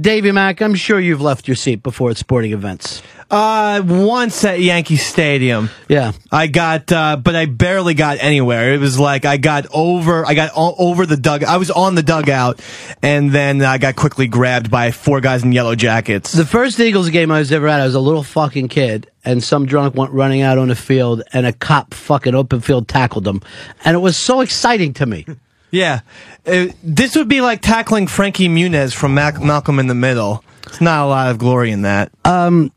Davy 0.00 0.32
Mack, 0.32 0.62
I'm 0.62 0.74
sure 0.74 0.98
you've 0.98 1.20
left 1.20 1.46
your 1.46 1.54
seat 1.54 1.82
before 1.82 2.10
at 2.10 2.16
sporting 2.16 2.52
events. 2.52 3.02
Uh, 3.32 3.82
once 3.86 4.44
at 4.44 4.60
Yankee 4.60 4.96
Stadium. 4.98 5.70
Yeah. 5.88 6.12
I 6.30 6.48
got, 6.48 6.92
uh, 6.92 7.16
but 7.16 7.34
I 7.34 7.46
barely 7.46 7.94
got 7.94 8.18
anywhere. 8.20 8.74
It 8.74 8.78
was 8.80 8.98
like 8.98 9.24
I 9.24 9.38
got 9.38 9.64
over, 9.72 10.26
I 10.26 10.34
got 10.34 10.50
all 10.52 10.74
over 10.78 11.06
the 11.06 11.16
dug. 11.16 11.42
I 11.42 11.56
was 11.56 11.70
on 11.70 11.94
the 11.94 12.02
dugout, 12.02 12.60
and 13.00 13.32
then 13.32 13.62
I 13.62 13.78
got 13.78 13.96
quickly 13.96 14.26
grabbed 14.26 14.70
by 14.70 14.90
four 14.90 15.22
guys 15.22 15.44
in 15.44 15.52
yellow 15.52 15.74
jackets. 15.74 16.32
The 16.32 16.44
first 16.44 16.78
Eagles 16.78 17.08
game 17.08 17.30
I 17.30 17.38
was 17.38 17.50
ever 17.52 17.68
at, 17.68 17.80
I 17.80 17.86
was 17.86 17.94
a 17.94 18.00
little 18.00 18.22
fucking 18.22 18.68
kid, 18.68 19.10
and 19.24 19.42
some 19.42 19.64
drunk 19.64 19.94
went 19.94 20.12
running 20.12 20.42
out 20.42 20.58
on 20.58 20.68
the 20.68 20.76
field, 20.76 21.22
and 21.32 21.46
a 21.46 21.54
cop 21.54 21.94
fucking 21.94 22.34
open 22.34 22.60
field 22.60 22.86
tackled 22.86 23.26
him. 23.26 23.40
And 23.82 23.94
it 23.94 24.00
was 24.00 24.18
so 24.18 24.42
exciting 24.42 24.92
to 24.94 25.06
me. 25.06 25.26
Yeah, 25.74 26.00
Uh, 26.46 26.66
this 26.82 27.16
would 27.16 27.28
be 27.28 27.40
like 27.40 27.62
tackling 27.62 28.06
Frankie 28.06 28.46
Muniz 28.46 28.92
from 28.94 29.14
Mac- 29.14 29.40
Malcolm 29.40 29.78
in 29.78 29.86
the 29.86 29.94
Middle. 29.94 30.44
It's 30.66 30.82
not 30.82 31.06
a 31.06 31.08
lot 31.08 31.30
of 31.30 31.38
glory 31.38 31.70
in 31.70 31.80
that. 31.80 32.12
Um, 32.26 32.70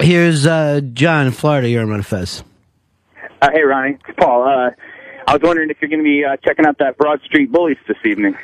here's 0.00 0.46
uh, 0.46 0.80
John 0.92 1.26
in 1.26 1.32
Florida. 1.32 1.68
You're 1.68 1.82
on 1.82 1.88
Ron 1.88 2.02
Fez. 2.02 2.42
Uh, 3.42 3.48
hey, 3.52 3.62
Ronnie. 3.62 3.98
It's 4.06 4.18
Paul. 4.18 4.42
Uh, 4.42 4.70
I 5.26 5.32
was 5.34 5.40
wondering 5.42 5.70
if 5.70 5.76
you're 5.80 5.88
going 5.90 6.00
to 6.00 6.04
be 6.04 6.24
uh, 6.24 6.36
checking 6.44 6.66
out 6.66 6.78
that 6.78 6.98
Broad 6.98 7.20
Street 7.22 7.52
Bullies 7.52 7.78
this 7.86 7.96
evening. 8.04 8.36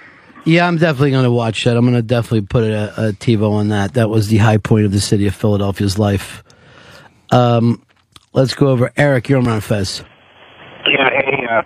Yeah, 0.44 0.66
I'm 0.66 0.76
definitely 0.78 1.10
going 1.10 1.24
to 1.24 1.30
watch 1.32 1.64
that. 1.64 1.76
I'm 1.76 1.84
going 1.84 1.94
to 1.96 2.02
definitely 2.02 2.42
put 2.42 2.62
a, 2.62 3.08
a 3.08 3.12
TiVo 3.12 3.50
on 3.50 3.68
that. 3.70 3.94
That 3.94 4.08
was 4.08 4.28
the 4.28 4.36
high 4.36 4.58
point 4.58 4.86
of 4.86 4.92
the 4.92 5.00
city 5.00 5.26
of 5.26 5.34
Philadelphia's 5.34 5.98
life. 5.98 6.44
Um, 7.32 7.84
let's 8.32 8.54
go 8.54 8.68
over 8.68 8.92
Eric. 8.96 9.28
You're 9.28 9.40
on 9.40 9.44
Ron 9.46 9.60
Fez. 9.60 10.04
Yeah, 10.86 11.10
hey, 11.10 11.46
uh, 11.50 11.62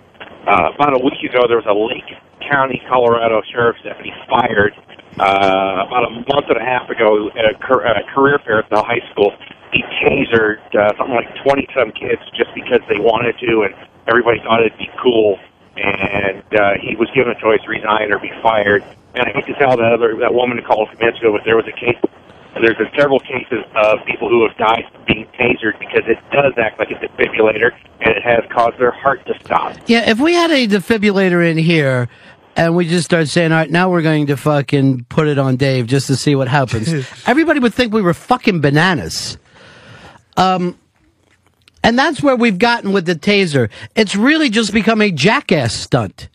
uh, 0.49 0.71
about 0.73 0.99
a 0.99 1.03
week 1.03 1.21
ago, 1.29 1.45
there 1.47 1.57
was 1.57 1.67
a 1.69 1.77
Lake 1.77 2.17
County, 2.51 2.81
Colorado 2.89 3.41
sheriff's 3.53 3.83
deputy 3.83 4.11
fired. 4.27 4.73
Uh, 5.19 5.85
about 5.85 6.07
a 6.07 6.09
month 6.09 6.47
and 6.49 6.57
a 6.57 6.65
half 6.65 6.89
ago, 6.89 7.29
at 7.37 7.45
a, 7.45 7.53
car- 7.59 7.85
at 7.85 7.97
a 7.97 8.03
career 8.15 8.39
fair 8.45 8.59
at 8.59 8.69
the 8.69 8.81
high 8.81 9.01
school, 9.11 9.31
he 9.71 9.83
tasered 10.03 10.59
uh, 10.75 10.95
something 10.97 11.15
like 11.15 11.33
20 11.43 11.67
some 11.73 11.91
kids 11.91 12.21
just 12.35 12.53
because 12.53 12.81
they 12.89 12.99
wanted 12.99 13.37
to, 13.39 13.63
and 13.63 13.75
everybody 14.07 14.39
thought 14.39 14.61
it'd 14.61 14.77
be 14.77 14.89
cool. 15.01 15.39
And 15.77 16.43
uh, 16.53 16.73
he 16.81 16.95
was 16.95 17.09
given 17.15 17.31
a 17.31 17.39
choice: 17.39 17.59
resign 17.67 18.11
or 18.11 18.19
be 18.19 18.31
fired. 18.41 18.83
And 19.15 19.27
I 19.27 19.31
hate 19.31 19.45
to 19.47 19.53
tell 19.55 19.75
that 19.77 19.91
other 19.91 20.15
that 20.19 20.33
woman 20.33 20.57
who 20.57 20.63
called 20.63 20.87
a 20.87 20.91
few 20.91 20.99
minutes 20.99 21.19
ago, 21.19 21.31
but 21.31 21.43
there 21.43 21.55
was 21.55 21.67
a 21.67 21.75
case 21.75 21.97
there's 22.61 22.77
been 22.77 22.91
several 22.97 23.19
cases 23.19 23.63
of 23.75 24.05
people 24.05 24.29
who 24.29 24.47
have 24.47 24.57
died 24.57 24.83
from 24.91 25.03
being 25.05 25.25
tasered 25.39 25.77
because 25.79 26.03
it 26.05 26.17
does 26.31 26.53
act 26.57 26.79
like 26.79 26.91
a 26.91 26.95
defibrillator 26.95 27.71
and 28.01 28.15
it 28.15 28.23
has 28.23 28.43
caused 28.51 28.77
their 28.77 28.91
heart 28.91 29.25
to 29.25 29.33
stop. 29.43 29.75
Yeah, 29.87 30.09
if 30.09 30.19
we 30.19 30.33
had 30.33 30.51
a 30.51 30.67
defibrillator 30.67 31.49
in 31.49 31.57
here 31.57 32.09
and 32.55 32.75
we 32.75 32.87
just 32.87 33.05
start 33.05 33.27
saying, 33.29 33.51
all 33.51 33.59
right, 33.59 33.71
now 33.71 33.89
we're 33.89 34.01
going 34.01 34.27
to 34.27 34.37
fucking 34.37 35.05
put 35.05 35.27
it 35.27 35.39
on 35.39 35.55
Dave 35.55 35.87
just 35.87 36.07
to 36.07 36.15
see 36.15 36.35
what 36.35 36.47
happens, 36.47 36.93
everybody 37.25 37.59
would 37.59 37.73
think 37.73 37.93
we 37.93 38.01
were 38.01 38.13
fucking 38.13 38.61
bananas. 38.61 39.37
Um, 40.37 40.77
and 41.83 41.97
that's 41.97 42.21
where 42.21 42.35
we've 42.35 42.59
gotten 42.59 42.93
with 42.93 43.05
the 43.05 43.15
taser. 43.15 43.69
It's 43.95 44.15
really 44.15 44.49
just 44.49 44.71
become 44.73 45.01
a 45.01 45.11
jackass 45.11 45.73
stunt. 45.75 46.29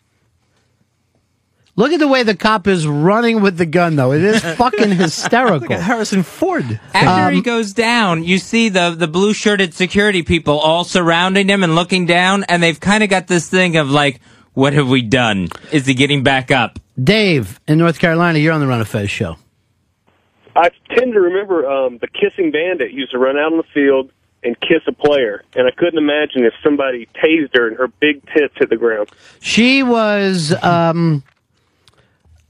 Look 1.75 1.91
at 1.93 1.99
the 1.99 2.07
way 2.07 2.23
the 2.23 2.35
cop 2.35 2.65
is 2.67 2.87
running 2.87 3.41
with 3.41 3.57
the 3.57 3.65
gun, 3.67 3.95
though. 3.97 4.11
It 4.11 4.23
is 4.23 4.41
fucking 4.55 4.91
hysterical. 4.91 5.59
Look 5.59 5.71
at 5.71 5.81
Harrison 5.83 6.23
Ford. 6.23 6.79
After 6.93 7.31
he 7.31 7.37
Um, 7.37 7.43
goes 7.43 7.71
down, 7.73 8.23
you 8.23 8.39
see 8.39 8.69
the 8.69 8.95
the 8.97 9.07
blue 9.07 9.31
shirted 9.33 9.75
security 9.75 10.23
people 10.23 10.57
all 10.57 10.83
surrounding 10.83 11.47
him 11.47 11.63
and 11.63 11.75
looking 11.75 12.07
down, 12.07 12.45
and 12.45 12.63
they've 12.63 12.79
kind 12.79 13.03
of 13.03 13.09
got 13.11 13.27
this 13.27 13.47
thing 13.47 13.77
of 13.77 13.91
like, 13.91 14.19
"What 14.53 14.73
have 14.73 14.89
we 14.89 15.03
done? 15.03 15.49
Is 15.71 15.85
he 15.85 15.93
getting 15.93 16.23
back 16.23 16.49
up?" 16.49 16.79
Dave 17.01 17.59
in 17.67 17.77
North 17.77 17.99
Carolina, 17.99 18.39
you're 18.39 18.53
on 18.53 18.59
the 18.59 18.65
Ron 18.65 18.79
and 18.79 18.87
Fez 18.87 19.11
show. 19.11 19.37
I 20.57 20.71
tend 20.89 21.13
to 21.13 21.21
remember 21.21 21.69
um, 21.69 21.99
the 21.99 22.07
kissing 22.07 22.49
bandit 22.49 22.91
used 22.91 23.11
to 23.11 23.19
run 23.19 23.37
out 23.37 23.51
on 23.51 23.57
the 23.57 23.63
field 23.75 24.11
and 24.43 24.59
kiss 24.59 24.81
a 24.87 24.91
player, 24.91 25.43
and 25.55 25.67
I 25.67 25.71
couldn't 25.71 25.99
imagine 25.99 26.45
if 26.45 26.53
somebody 26.63 27.07
tased 27.23 27.55
her 27.55 27.67
and 27.67 27.77
her 27.77 27.87
big 27.87 28.25
tits 28.33 28.55
hit 28.57 28.69
the 28.69 28.75
ground. 28.75 29.09
She 29.39 29.83
was 29.83 30.51
um, 30.63 31.23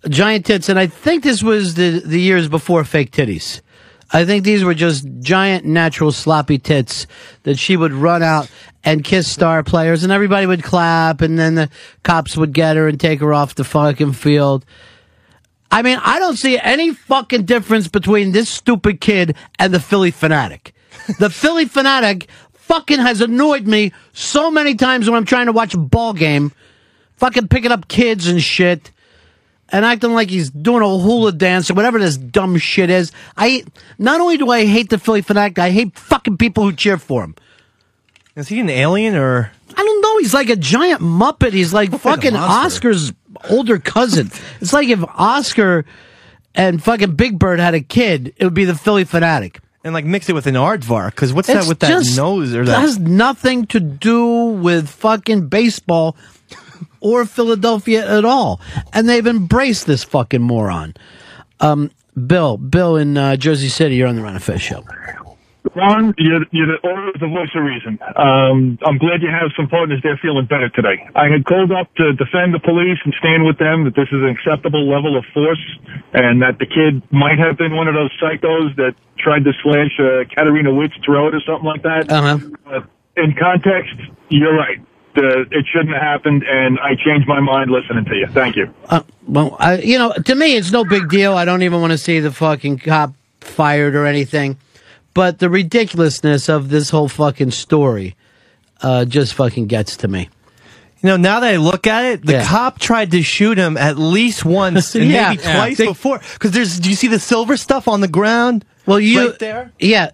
giant 0.07 0.45
tits, 0.45 0.69
and 0.69 0.79
I 0.79 0.87
think 0.87 1.23
this 1.23 1.43
was 1.43 1.75
the 1.75 1.99
the 1.99 2.19
years 2.19 2.47
before 2.47 2.85
fake 2.85 3.11
titties. 3.11 3.59
I 4.11 4.23
think 4.23 4.45
these 4.45 4.63
were 4.63 4.73
just 4.73 5.05
giant, 5.19 5.65
natural, 5.65 6.13
sloppy 6.13 6.59
tits 6.59 7.07
that 7.43 7.59
she 7.59 7.75
would 7.75 7.91
run 7.91 8.23
out 8.23 8.49
and 8.85 9.03
kiss 9.03 9.29
star 9.29 9.63
players, 9.63 10.03
and 10.03 10.13
everybody 10.13 10.45
would 10.45 10.63
clap, 10.63 11.19
and 11.19 11.37
then 11.37 11.55
the 11.55 11.69
cops 12.03 12.37
would 12.37 12.53
get 12.53 12.77
her 12.77 12.87
and 12.87 12.97
take 12.97 13.19
her 13.19 13.33
off 13.33 13.55
the 13.55 13.65
fucking 13.65 14.13
field. 14.13 14.65
I 15.71 15.81
mean, 15.81 16.00
I 16.01 16.19
don't 16.19 16.38
see 16.38 16.57
any 16.57 16.93
fucking 16.93 17.45
difference 17.45 17.88
between 17.88 18.31
this 18.31 18.50
stupid 18.50 19.01
kid 19.01 19.36
and 19.59 19.74
the 19.74 19.79
Phillie 19.79 20.12
Phanatic. 20.12 20.71
The 21.19 21.29
Phillie 21.29 21.65
Phanatic 21.65 22.27
fucking 22.53 23.00
has 23.00 23.21
annoyed 23.21 23.67
me 23.67 23.91
so 24.13 24.50
many 24.50 24.75
times 24.75 25.09
when 25.09 25.17
I'm 25.17 25.25
trying 25.25 25.47
to 25.47 25.51
watch 25.51 25.74
a 25.74 25.77
ball 25.77 26.13
game, 26.13 26.51
fucking 27.17 27.47
picking 27.50 27.71
up 27.71 27.88
kids 27.88 28.27
and 28.27 28.41
shit, 28.41 28.91
and 29.69 29.83
acting 29.83 30.13
like 30.13 30.29
he's 30.29 30.50
doing 30.50 30.81
a 30.81 30.97
hula 30.97 31.31
dance 31.33 31.69
or 31.69 31.74
whatever 31.74 32.00
this 32.00 32.17
dumb 32.17 32.57
shit 32.57 32.89
is. 32.89 33.12
I 33.36 33.65
not 33.97 34.21
only 34.21 34.38
do 34.38 34.50
I 34.50 34.65
hate 34.65 34.89
the 34.89 34.97
Phillie 34.97 35.21
Phanatic, 35.21 35.59
I 35.59 35.71
hate 35.71 35.97
fucking 35.97 36.38
people 36.38 36.63
who 36.63 36.74
cheer 36.74 36.97
for 36.97 37.24
him. 37.24 37.36
Is 38.36 38.47
he 38.47 38.59
an 38.59 38.69
alien 38.69 39.15
or? 39.15 39.51
I 39.75 39.83
don't 39.83 40.01
know. 40.01 40.17
He's 40.19 40.33
like 40.33 40.50
a 40.50 40.55
giant 40.55 41.01
muppet. 41.01 41.53
He's 41.53 41.74
like 41.74 41.91
fucking. 41.91 42.36
Oscar's 42.36 43.12
older 43.50 43.79
cousin. 43.79 44.32
it's 44.62 44.74
like 44.74 44.88
if 44.89 45.03
Oscar 45.15 45.86
and 46.56 46.82
fucking 46.84 47.15
Big 47.15 47.38
Bird 47.39 47.60
had 47.60 47.74
a 47.75 47.82
kid, 47.82 48.34
it 48.38 48.44
would 48.44 48.53
be 48.53 48.65
the 48.65 48.75
Phillie 48.75 49.06
Phanatic. 49.06 49.58
And 49.84 49.94
like 49.94 50.06
mix 50.06 50.27
it 50.27 50.34
with 50.34 50.48
an 50.48 50.56
aardvark, 50.56 51.12
because 51.12 51.32
what's 51.34 51.48
It's 51.48 51.62
that 51.65 51.70
with 51.70 51.79
that 51.79 51.89
just- 51.89 52.17
nose 52.17 52.53
or 52.53 52.65
that? 52.65 52.82
has 52.82 53.00
nothing 53.00 53.65
to 53.67 53.79
do 53.79 54.25
with 54.48 54.89
fucking 54.89 55.48
baseball 55.48 56.17
or 57.00 57.25
Philadelphia 57.25 58.17
at 58.17 58.25
all. 58.25 58.60
And 58.91 59.08
they've 59.08 59.25
embraced 59.25 59.86
this 59.88 60.03
fucking 60.03 60.41
moron. 60.41 60.96
Um, 61.60 61.91
Bill, 62.25 62.58
Bill 62.58 62.98
in 62.98 63.15
uh, 63.17 63.36
Jersey 63.38 63.70
City, 63.70 63.96
you're 63.96 64.08
on 64.08 64.15
the 64.15 64.24
Run 64.24 64.36
of 64.36 64.44
Fish 64.44 64.63
show. 64.63 64.84
Ron, 65.75 66.13
you're, 66.17 66.45
you're 66.51 66.77
always 66.83 67.15
the 67.19 67.27
voice 67.27 67.50
of 67.55 67.63
reason. 67.63 68.00
Um, 68.15 68.77
I'm 68.86 68.97
glad 68.97 69.21
you 69.21 69.29
have 69.29 69.51
some 69.55 69.67
partners 69.67 70.00
there 70.03 70.17
feeling 70.21 70.45
better 70.45 70.69
today. 70.69 71.07
I 71.15 71.27
had 71.29 71.45
called 71.45 71.71
up 71.71 71.93
to 71.95 72.13
defend 72.13 72.53
the 72.53 72.59
police 72.59 73.00
and 73.03 73.13
stand 73.19 73.45
with 73.45 73.57
them 73.57 73.83
that 73.86 73.95
this 73.95 74.07
is 74.09 74.21
an 74.21 74.29
acceptable 74.29 74.88
level 74.89 75.17
of 75.17 75.25
force 75.33 75.63
and 76.13 76.41
that 76.41 76.59
the 76.59 76.65
kid 76.65 77.01
might 77.12 77.39
have 77.39 77.57
been 77.57 77.75
one 77.75 77.88
of 77.88 77.95
those 77.95 78.12
psychos 78.21 78.75
that 78.77 78.95
tried 79.17 79.43
to 79.45 79.53
slash 79.63 79.93
uh, 80.00 80.24
Katarina 80.33 80.74
Witt's 80.74 80.95
throat 81.03 81.33
or 81.33 81.41
something 81.41 81.65
like 81.65 81.83
that. 81.83 82.12
Uh-huh. 82.12 82.38
But 82.65 82.89
in 83.15 83.33
context, 83.33 83.95
you're 84.29 84.55
right. 84.55 84.79
The, 85.15 85.45
it 85.50 85.65
shouldn't 85.74 85.93
have 85.93 86.01
happened, 86.01 86.43
and 86.47 86.77
I 86.79 86.93
changed 86.93 87.27
my 87.27 87.39
mind 87.39 87.71
listening 87.71 88.05
to 88.05 88.15
you. 88.15 88.27
Thank 88.27 88.55
you. 88.55 88.71
Uh, 88.88 89.01
well, 89.27 89.57
I, 89.59 89.79
you 89.79 89.97
know, 89.97 90.13
to 90.13 90.36
me, 90.36 90.55
it's 90.55 90.71
no 90.71 90.86
big 90.86 91.09
deal. 91.09 91.33
I 91.33 91.43
don't 91.43 91.63
even 91.63 91.81
want 91.81 91.91
to 91.91 91.97
see 91.97 92.19
the 92.19 92.31
fucking 92.31 92.79
cop 92.79 93.15
fired 93.41 93.95
or 93.95 94.05
anything. 94.05 94.57
But 95.17 95.39
the 95.39 95.50
ridiculousness 95.50 96.47
of 96.47 96.69
this 96.69 96.91
whole 96.91 97.07
fucking 97.09 97.50
story 97.50 98.15
uh, 98.83 99.03
just 99.05 99.33
fucking 99.33 99.65
gets 99.65 99.97
to 99.97 100.07
me. 100.07 100.29
You 101.01 101.09
know, 101.09 101.17
now 101.17 101.39
that 101.39 101.53
I 101.53 101.57
look 101.57 101.88
at 101.88 102.05
it, 102.05 102.24
the 102.24 102.33
Yeah. 102.33 102.45
cop 102.45 102.77
tried 102.77 103.09
to 103.12 103.24
shoot 103.24 103.57
him 103.57 103.77
at 103.77 103.97
least 103.97 104.45
once 104.45 104.93
and 104.93 105.05
Yeah. 105.09 105.29
maybe 105.29 105.41
Yeah. 105.41 105.55
twice 105.55 105.77
They- 105.77 105.86
before. 105.88 106.21
Because 106.33 106.51
there's, 106.51 106.79
do 106.79 106.89
you 106.91 106.95
see 106.95 107.07
the 107.07 107.17
silver 107.19 107.57
stuff 107.57 107.88
on 107.88 108.01
the 108.01 108.07
ground? 108.07 108.63
Well, 108.86 109.00
you 109.00 109.29
right 109.31 109.39
there. 109.39 109.71
Yeah, 109.79 110.12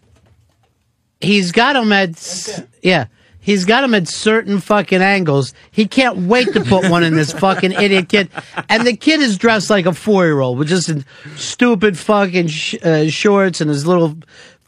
he's 1.20 1.52
got 1.52 1.76
him 1.76 1.92
at 1.92 2.66
yeah. 2.82 3.06
He's 3.40 3.66
got 3.66 3.84
him 3.84 3.94
at 3.94 4.08
certain 4.08 4.62
fucking 4.62 5.02
angles. 5.02 5.54
He 5.70 5.86
can't 5.86 6.16
wait 6.30 6.54
to 6.54 6.62
put 6.64 6.90
one 6.90 7.04
in 7.04 7.14
this 7.14 7.34
fucking 7.34 7.74
idiot 7.74 8.08
kid. 8.08 8.30
And 8.70 8.88
the 8.88 8.96
kid 8.96 9.20
is 9.20 9.38
dressed 9.38 9.70
like 9.70 9.86
a 9.86 9.94
four 9.94 10.24
year 10.24 10.40
old 10.40 10.58
with 10.58 10.70
just 10.70 10.90
stupid 11.36 11.98
fucking 11.98 12.48
sh- 12.48 12.76
uh, 12.82 13.10
shorts 13.10 13.60
and 13.60 13.70
his 13.70 13.86
little 13.86 14.16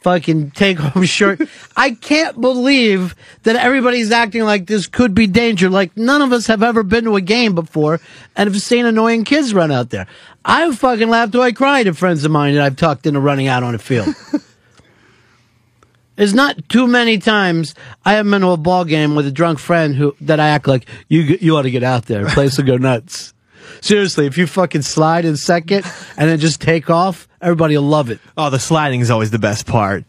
fucking 0.06 0.52
take 0.52 0.78
home 0.78 1.04
shirt. 1.18 1.40
I 1.76 1.90
can't 1.90 2.40
believe 2.40 3.16
that 3.42 3.56
everybody's 3.56 4.12
acting 4.12 4.44
like 4.44 4.66
this 4.68 4.86
could 4.86 5.14
be 5.14 5.26
danger. 5.26 5.68
Like 5.68 5.96
none 5.96 6.22
of 6.22 6.32
us 6.32 6.46
have 6.46 6.62
ever 6.62 6.84
been 6.84 7.02
to 7.04 7.16
a 7.16 7.20
game 7.20 7.56
before 7.56 8.00
and 8.36 8.48
have 8.48 8.62
seen 8.62 8.86
annoying 8.86 9.24
kids 9.24 9.52
run 9.52 9.72
out 9.72 9.90
there. 9.90 10.06
I 10.44 10.72
fucking 10.72 11.08
laughed 11.08 11.32
till 11.32 11.42
I 11.42 11.50
cried 11.50 11.88
at 11.88 11.96
friends 11.96 12.24
of 12.24 12.30
mine 12.30 12.54
that 12.54 12.62
I've 12.62 12.76
talked 12.76 13.04
into 13.04 13.18
running 13.18 13.48
out 13.48 13.64
on 13.64 13.74
a 13.74 13.78
field. 13.78 14.14
There's 16.14 16.34
not 16.34 16.68
too 16.68 16.86
many 16.86 17.18
times 17.18 17.74
I 18.04 18.12
have 18.12 18.30
been 18.30 18.42
to 18.42 18.50
a 18.50 18.56
ball 18.56 18.84
game 18.84 19.16
with 19.16 19.26
a 19.26 19.32
drunk 19.32 19.58
friend 19.58 19.96
who 19.96 20.14
that 20.20 20.38
I 20.38 20.50
act 20.50 20.68
like 20.68 20.86
you 21.08 21.22
you 21.40 21.56
ought 21.56 21.62
to 21.62 21.70
get 21.72 21.82
out 21.82 22.06
there. 22.06 22.26
Place 22.26 22.56
will 22.56 22.64
go 22.64 22.76
nuts. 22.76 23.34
Seriously, 23.80 24.26
if 24.26 24.38
you 24.38 24.46
fucking 24.46 24.82
slide 24.82 25.24
in 25.24 25.36
second 25.36 25.84
and 26.16 26.28
then 26.28 26.38
just 26.38 26.60
take 26.60 26.90
off, 26.90 27.28
everybody 27.40 27.76
will 27.76 27.84
love 27.84 28.10
it. 28.10 28.20
Oh, 28.36 28.50
the 28.50 28.58
sliding 28.58 29.00
is 29.00 29.10
always 29.10 29.30
the 29.30 29.38
best 29.38 29.66
part. 29.66 30.04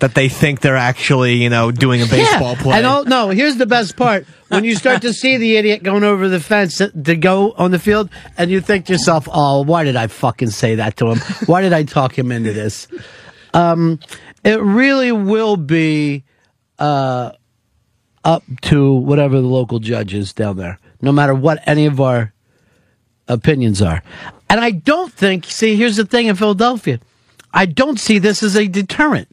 That 0.00 0.14
they 0.14 0.28
think 0.28 0.60
they're 0.60 0.76
actually, 0.76 1.36
you 1.36 1.48
know, 1.48 1.70
doing 1.70 2.02
a 2.02 2.06
baseball 2.06 2.54
yeah. 2.56 2.62
play. 2.62 2.76
And 2.76 2.84
all, 2.84 3.04
no, 3.04 3.30
here's 3.30 3.56
the 3.56 3.64
best 3.64 3.96
part: 3.96 4.26
when 4.48 4.64
you 4.64 4.74
start 4.74 5.02
to 5.02 5.14
see 5.14 5.38
the 5.38 5.56
idiot 5.56 5.82
going 5.82 6.02
over 6.02 6.28
the 6.28 6.40
fence 6.40 6.78
to 6.78 6.90
to 6.90 7.16
go 7.16 7.52
on 7.52 7.70
the 7.70 7.78
field, 7.78 8.10
and 8.36 8.50
you 8.50 8.60
think 8.60 8.86
to 8.86 8.92
yourself, 8.92 9.28
"Oh, 9.32 9.62
why 9.62 9.84
did 9.84 9.96
I 9.96 10.08
fucking 10.08 10.50
say 10.50 10.74
that 10.74 10.96
to 10.98 11.10
him? 11.10 11.20
Why 11.46 11.62
did 11.62 11.72
I 11.72 11.84
talk 11.84 12.18
him 12.18 12.32
into 12.32 12.52
this?" 12.52 12.88
Um, 13.54 14.00
it 14.44 14.60
really 14.60 15.12
will 15.12 15.56
be 15.56 16.24
uh, 16.78 17.30
up 18.24 18.42
to 18.62 18.92
whatever 18.92 19.40
the 19.40 19.46
local 19.46 19.78
judge 19.78 20.12
is 20.12 20.32
down 20.34 20.56
there, 20.56 20.78
no 21.00 21.12
matter 21.12 21.34
what 21.34 21.62
any 21.66 21.86
of 21.86 22.00
our 22.00 22.33
opinions 23.28 23.82
are. 23.82 24.02
And 24.48 24.60
I 24.60 24.70
don't 24.70 25.12
think. 25.12 25.46
See, 25.46 25.76
here's 25.76 25.96
the 25.96 26.04
thing 26.04 26.26
in 26.26 26.36
Philadelphia: 26.36 27.00
I 27.52 27.66
don't 27.66 27.98
see 27.98 28.18
this 28.18 28.42
as 28.42 28.56
a 28.56 28.66
deterrent. 28.66 29.28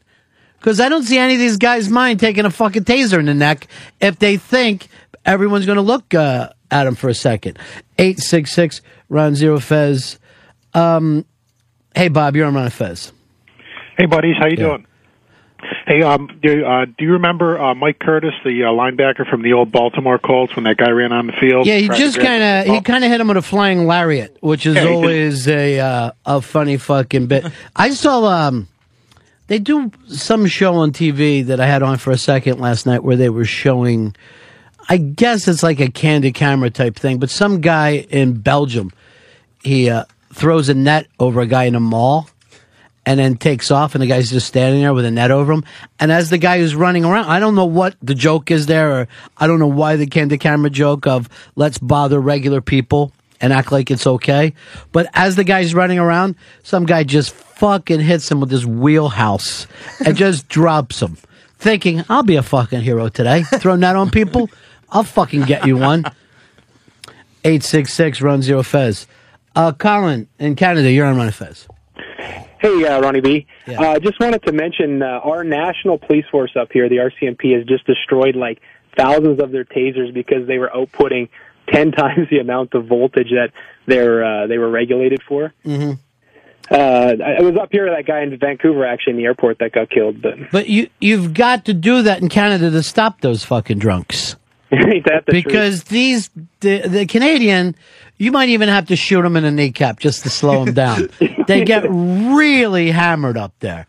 Because 0.58 0.78
I 0.78 0.88
don't 0.88 1.02
see 1.02 1.18
any 1.18 1.34
of 1.34 1.40
these 1.40 1.56
guys 1.56 1.88
mind 1.88 2.20
taking 2.20 2.44
a 2.44 2.50
fucking 2.50 2.84
taser 2.84 3.18
in 3.18 3.24
the 3.24 3.34
neck 3.34 3.66
if 4.00 4.20
they 4.20 4.36
think 4.36 4.86
everyone's 5.26 5.66
going 5.66 5.76
to 5.76 5.82
look 5.82 6.14
uh, 6.14 6.50
at 6.70 6.84
them 6.84 6.94
for 6.94 7.08
a 7.08 7.14
second. 7.14 7.58
866 7.98 8.80
Ron 9.08 9.34
Zero 9.34 9.58
Fez. 9.58 10.20
Um, 10.72 11.24
hey, 11.96 12.06
Bob, 12.06 12.36
you're 12.36 12.46
on 12.46 12.54
Ron 12.54 12.70
Fez. 12.70 13.12
Hey, 13.98 14.06
buddies, 14.06 14.36
how 14.38 14.46
you 14.46 14.56
doing? 14.56 14.86
Hey, 15.86 16.02
um, 16.02 16.28
do, 16.42 16.64
uh, 16.64 16.84
do 16.86 17.04
you 17.04 17.12
remember 17.12 17.58
uh, 17.60 17.74
Mike 17.74 17.98
Curtis, 17.98 18.32
the 18.44 18.64
uh, 18.64 18.68
linebacker 18.68 19.28
from 19.28 19.42
the 19.42 19.52
old 19.52 19.70
Baltimore 19.72 20.18
Colts, 20.18 20.54
when 20.56 20.64
that 20.64 20.76
guy 20.76 20.90
ran 20.90 21.12
on 21.12 21.26
the 21.26 21.32
field? 21.40 21.66
Yeah, 21.66 21.76
he 21.78 21.88
just 21.88 22.18
kind 22.18 22.42
of 22.42 22.74
he 22.74 22.80
kind 22.82 23.04
of 23.04 23.10
hit 23.10 23.20
him 23.20 23.28
with 23.28 23.36
a 23.36 23.42
flying 23.42 23.86
lariat, 23.86 24.36
which 24.40 24.66
is 24.66 24.76
Yeah, 24.76 24.86
always 24.86 25.46
a 25.48 25.78
uh, 25.80 26.10
a 26.26 26.40
funny 26.40 26.76
fucking 26.76 27.26
bit. 27.26 27.46
I 27.76 27.90
saw 27.90 28.24
um 28.24 28.68
they 29.48 29.58
do 29.58 29.90
some 30.08 30.46
show 30.46 30.74
on 30.76 30.92
TV 30.92 31.44
that 31.46 31.60
I 31.60 31.66
had 31.66 31.82
on 31.82 31.98
for 31.98 32.10
a 32.10 32.18
second 32.18 32.58
last 32.60 32.86
night 32.86 33.02
where 33.04 33.16
they 33.16 33.28
were 33.28 33.44
showing 33.44 34.14
I 34.88 34.96
guess 34.96 35.46
it's 35.46 35.62
like 35.62 35.80
a 35.80 35.90
candid 35.90 36.34
camera 36.34 36.70
type 36.70 36.96
thing, 36.96 37.18
but 37.18 37.30
some 37.30 37.60
guy 37.60 38.06
in 38.10 38.40
Belgium 38.40 38.92
he 39.62 39.90
uh, 39.90 40.04
throws 40.32 40.68
a 40.68 40.74
net 40.74 41.06
over 41.20 41.40
a 41.40 41.46
guy 41.46 41.64
in 41.64 41.74
a 41.74 41.80
mall 41.80 42.28
and 43.04 43.18
then 43.18 43.36
takes 43.36 43.70
off 43.70 43.94
and 43.94 44.02
the 44.02 44.06
guy's 44.06 44.30
just 44.30 44.46
standing 44.46 44.82
there 44.82 44.94
with 44.94 45.04
a 45.04 45.10
net 45.10 45.30
over 45.30 45.52
him. 45.52 45.64
And 45.98 46.12
as 46.12 46.30
the 46.30 46.38
guy 46.38 46.58
who's 46.58 46.74
running 46.74 47.04
around 47.04 47.26
i 47.26 47.40
don't 47.40 47.54
know 47.54 47.64
what 47.64 47.96
the 48.02 48.14
joke 48.14 48.50
is 48.50 48.66
there 48.66 48.92
or 48.92 49.08
i 49.36 49.46
don't 49.46 49.58
know 49.58 49.66
why 49.66 49.96
the 49.96 50.06
candid 50.06 50.40
camera 50.40 50.70
joke 50.70 51.06
of 51.06 51.28
let's 51.56 51.78
bother 51.78 52.20
regular 52.20 52.60
people 52.60 53.12
and 53.40 53.52
act 53.52 53.72
like 53.72 53.90
it's 53.90 54.06
okay. 54.06 54.54
But 54.92 55.08
as 55.14 55.34
the 55.34 55.42
guy's 55.42 55.74
running 55.74 55.98
around 55.98 56.36
some 56.62 56.86
guy 56.86 57.02
just 57.02 57.34
fucking 57.34 58.00
hits 58.00 58.30
him 58.30 58.40
with 58.40 58.50
his 58.50 58.66
wheelhouse 58.66 59.66
and 60.04 60.16
just 60.16 60.48
drops 60.56 61.02
him 61.02 61.16
thinking 61.58 62.02
i'll 62.08 62.24
be 62.24 62.36
a 62.36 62.42
fucking 62.42 62.80
hero 62.80 63.08
today. 63.08 63.42
Throw 63.42 63.76
net 63.76 63.96
on 63.96 64.10
people 64.10 64.48
i'll 64.90 65.04
fucking 65.04 65.42
get 65.42 65.66
you 65.66 65.76
one. 65.76 66.04
866 67.44 68.20
run 68.20 68.42
zero 68.42 68.62
fez. 68.62 69.06
Uh 69.56 69.72
colin 69.72 70.28
in 70.38 70.54
canada 70.54 70.90
you're 70.90 71.06
on 71.06 71.16
Ron 71.16 71.30
Fez 71.32 71.66
Hey, 72.62 72.86
uh, 72.86 73.00
Ronnie 73.00 73.20
B. 73.20 73.46
Uh, 73.66 73.98
just 73.98 74.20
wanted 74.20 74.44
to 74.44 74.52
mention 74.52 75.02
uh, 75.02 75.20
our 75.24 75.42
national 75.42 75.98
police 75.98 76.24
force 76.30 76.52
up 76.54 76.70
here, 76.72 76.88
the 76.88 76.98
RCMP, 76.98 77.56
has 77.56 77.66
just 77.66 77.84
destroyed 77.84 78.36
like 78.36 78.60
thousands 78.96 79.42
of 79.42 79.50
their 79.50 79.64
tasers 79.64 80.14
because 80.14 80.46
they 80.46 80.58
were 80.58 80.70
outputting 80.72 81.28
ten 81.72 81.90
times 81.90 82.28
the 82.30 82.38
amount 82.38 82.74
of 82.74 82.86
voltage 82.86 83.30
that 83.30 83.50
they're 83.86 84.24
uh, 84.24 84.46
they 84.46 84.58
were 84.58 84.70
regulated 84.70 85.22
for. 85.28 85.52
mm-hmm. 85.64 85.92
Uh, 86.70 87.14
I 87.22 87.38
I 87.38 87.42
was 87.42 87.56
up 87.56 87.70
here 87.72 87.86
with 87.86 87.94
that 87.94 88.06
guy 88.06 88.22
in 88.22 88.38
Vancouver, 88.38 88.86
actually, 88.86 89.14
in 89.14 89.16
the 89.16 89.24
airport 89.24 89.58
that 89.58 89.72
got 89.72 89.90
killed. 89.90 90.22
But 90.22 90.34
But 90.52 90.68
you 90.68 90.88
you've 91.00 91.34
got 91.34 91.64
to 91.64 91.74
do 91.74 92.02
that 92.02 92.22
in 92.22 92.28
Canada 92.28 92.70
to 92.70 92.82
stop 92.84 93.20
those 93.20 93.44
fucking 93.44 93.80
drunks. 93.80 94.36
Ain't 94.72 95.04
that 95.06 95.26
the 95.26 95.32
because 95.32 95.84
these 95.84 96.30
the, 96.60 96.86
the 96.88 97.06
Canadian, 97.06 97.74
you 98.18 98.32
might 98.32 98.48
even 98.50 98.68
have 98.68 98.86
to 98.86 98.96
shoot 98.96 99.22
them 99.22 99.36
in 99.36 99.42
the 99.42 99.50
kneecap 99.50 99.98
just 99.98 100.22
to 100.22 100.30
slow 100.30 100.64
them 100.64 100.74
down. 100.74 101.08
they 101.46 101.64
get 101.64 101.84
really 101.88 102.90
hammered 102.90 103.36
up 103.36 103.52
there. 103.60 103.86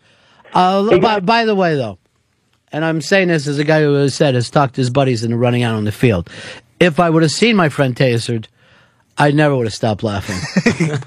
Uh, 0.53 0.97
by, 0.99 1.19
by 1.19 1.45
the 1.45 1.55
way, 1.55 1.75
though, 1.75 1.97
and 2.71 2.83
I'm 2.83 3.01
saying 3.01 3.27
this 3.27 3.47
as 3.47 3.59
a 3.59 3.63
guy 3.63 3.81
who 3.81 3.93
has 3.93 4.15
said 4.15 4.35
has 4.35 4.49
talked 4.49 4.75
to 4.75 4.81
his 4.81 4.89
buddies 4.89 5.23
into 5.23 5.37
running 5.37 5.63
out 5.63 5.75
on 5.75 5.85
the 5.85 5.91
field. 5.91 6.29
If 6.79 6.99
I 6.99 7.09
would 7.09 7.21
have 7.21 7.31
seen 7.31 7.55
my 7.55 7.69
friend 7.69 7.95
tasered, 7.95 8.47
I 9.17 9.31
never 9.31 9.55
would 9.55 9.67
have 9.67 9.73
stopped 9.73 10.03
laughing. 10.03 10.39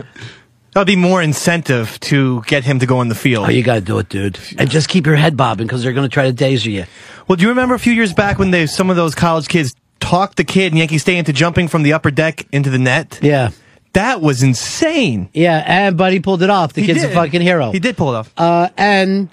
That'd 0.73 0.87
be 0.87 0.97
more 0.97 1.23
incentive 1.23 1.99
to 2.01 2.43
get 2.43 2.63
him 2.63 2.81
to 2.81 2.87
go 2.87 2.99
on 2.99 3.09
the 3.09 3.15
field. 3.15 3.47
Oh, 3.47 3.51
you 3.51 3.63
got 3.63 3.77
to 3.77 3.81
do 3.81 3.99
it, 3.99 4.09
dude. 4.11 4.39
And 4.59 4.71
just 4.71 4.89
keep 4.89 5.07
your 5.07 5.17
head 5.17 5.37
bobbing 5.37 5.67
because 5.67 5.83
they're 5.83 5.95
going 5.95 6.09
to 6.09 6.13
try 6.13 6.31
to 6.31 6.37
taser 6.37 6.71
you. 6.71 6.85
Well, 7.27 7.37
do 7.37 7.43
you 7.43 7.49
remember 7.49 7.75
a 7.75 7.79
few 7.79 7.95
years 7.95 8.13
back 8.13 8.39
when 8.39 8.51
they, 8.51 8.67
some 8.67 8.91
of 8.91 8.97
those 8.97 9.15
college 9.15 9.49
kids 9.49 9.75
talked 10.07 10.37
the 10.37 10.45
kid 10.45 10.73
in 10.73 10.79
Yankee 10.79 10.99
Stadium 10.99 11.21
into 11.21 11.33
jumping 11.33 11.69
from 11.69 11.83
the 11.83 11.93
upper 11.93 12.11
deck 12.11 12.47
into 12.53 12.71
the 12.71 12.79
net? 12.79 13.19
Yeah. 13.23 13.51
That 13.93 14.21
was 14.21 14.43
insane. 14.43 15.31
Yeah, 15.33 15.63
and 15.67 15.97
but 15.97 16.13
he 16.13 16.21
pulled 16.21 16.43
it 16.43 16.51
off. 16.51 16.75
The 16.75 16.83
He 16.83 16.87
kid's 16.87 17.03
a 17.03 17.09
fucking 17.09 17.41
hero. 17.41 17.73
He 17.73 17.79
did 17.79 17.97
pull 17.97 18.15
it 18.15 18.19
off. 18.19 18.33
Uh, 18.37 18.69
and 18.77 19.31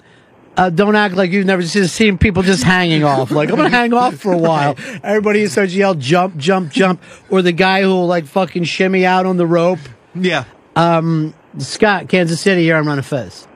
uh, 0.56 0.70
don't 0.70 0.96
act 0.96 1.16
like 1.16 1.32
you've 1.32 1.44
never 1.44 1.62
seen, 1.62 1.86
seen 1.86 2.16
people 2.16 2.42
just 2.42 2.62
hanging 2.62 3.04
off. 3.04 3.30
Like 3.30 3.50
I'm 3.50 3.56
gonna 3.56 3.68
hang 3.68 3.92
off 3.92 4.14
for 4.14 4.32
a 4.32 4.38
while. 4.38 4.74
Everybody 5.02 5.46
starts 5.48 5.72
to 5.72 5.78
yell, 5.78 5.94
"Jump, 5.94 6.38
jump, 6.38 6.72
jump!" 6.72 7.02
Or 7.28 7.42
the 7.42 7.52
guy 7.52 7.82
who 7.82 7.88
will 7.88 8.06
like 8.06 8.24
fucking 8.24 8.64
shimmy 8.64 9.04
out 9.04 9.26
on 9.26 9.36
the 9.36 9.46
rope. 9.46 9.80
Yeah. 10.14 10.44
Um, 10.76 11.34
Scott, 11.58 12.08
Kansas 12.08 12.40
City, 12.40 12.62
here 12.62 12.76
I'm 12.76 12.86
running 12.86 13.02
Fez. 13.04 13.46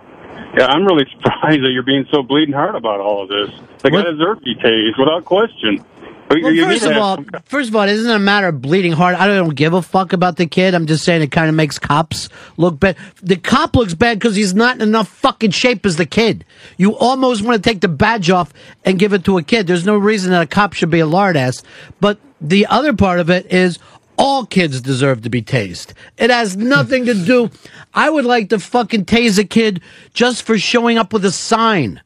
Yeah, 0.59 0.67
I'm 0.67 0.85
really 0.85 1.07
surprised 1.17 1.63
that 1.63 1.71
you're 1.73 1.83
being 1.85 2.07
so 2.13 2.23
bleeding 2.23 2.55
hard 2.55 2.75
about 2.75 3.01
all 3.01 3.23
of 3.23 3.29
this. 3.31 3.59
The 3.79 3.91
guy 3.91 4.03
deserves 4.03 4.41
to 4.41 4.45
be 4.45 4.57
tased 4.57 4.99
without 4.99 5.25
question. 5.25 5.85
Well, 6.31 6.53
you 6.53 6.65
first 6.65 6.85
of 6.85 6.97
all, 6.97 7.17
some 7.17 7.27
first 7.45 7.71
of 7.71 7.77
all, 7.77 7.83
it 7.83 7.91
isn't 7.91 8.11
a 8.11 8.19
matter 8.19 8.49
of 8.49 8.61
bleeding 8.61 8.93
heart. 8.93 9.17
I 9.17 9.27
don't 9.27 9.55
give 9.55 9.73
a 9.73 9.81
fuck 9.83 10.13
about 10.13 10.37
the 10.37 10.47
kid. 10.47 10.75
I'm 10.75 10.87
just 10.87 11.05
saying 11.05 11.23
it 11.23 11.33
kind 11.33 11.49
of 11.49 11.55
makes 11.55 11.79
cops 11.79 12.29
look 12.57 12.79
bad. 12.79 12.97
The 13.23 13.37
cop 13.37 13.75
looks 13.75 13.95
bad 13.95 14.19
because 14.19 14.37
he's 14.37 14.55
not 14.55 14.77
in 14.77 14.83
enough 14.83 15.09
fucking 15.09 15.53
shape 15.53 15.87
as 15.87 15.97
the 15.97 16.07
kid. 16.07 16.45
You 16.77 16.97
almost 16.97 17.43
want 17.43 17.63
to 17.63 17.69
take 17.69 17.81
the 17.81 17.89
badge 17.89 18.31
off 18.31 18.53
and 18.85 18.99
give 18.99 19.13
it 19.13 19.25
to 19.25 19.39
a 19.39 19.43
kid. 19.43 19.67
There's 19.67 19.87
no 19.87 19.97
reason 19.97 20.33
that 20.33 20.43
a 20.43 20.47
cop 20.47 20.75
should 20.75 20.91
be 20.91 21.01
a 21.01 21.07
lard 21.07 21.37
ass. 21.37 21.63
But 22.01 22.19
the 22.41 22.67
other 22.67 22.93
part 22.93 23.21
of 23.21 23.31
it 23.31 23.51
is 23.53 23.79
all 24.19 24.45
kids 24.45 24.81
deserve 24.83 25.23
to 25.23 25.31
be 25.31 25.41
tased. 25.41 25.95
It 26.19 26.29
has 26.31 26.57
nothing 26.59 27.07
to 27.07 27.15
do. 27.15 27.51
I 27.95 28.11
would 28.11 28.27
like 28.27 28.51
to 28.51 28.59
fucking 28.59 29.07
tase 29.07 29.39
a 29.39 29.45
kid 29.45 29.81
just 30.13 30.43
for 30.43 30.59
showing 30.59 30.99
up 30.99 31.13
with 31.13 31.25
a 31.25 31.33
sign. 31.33 32.03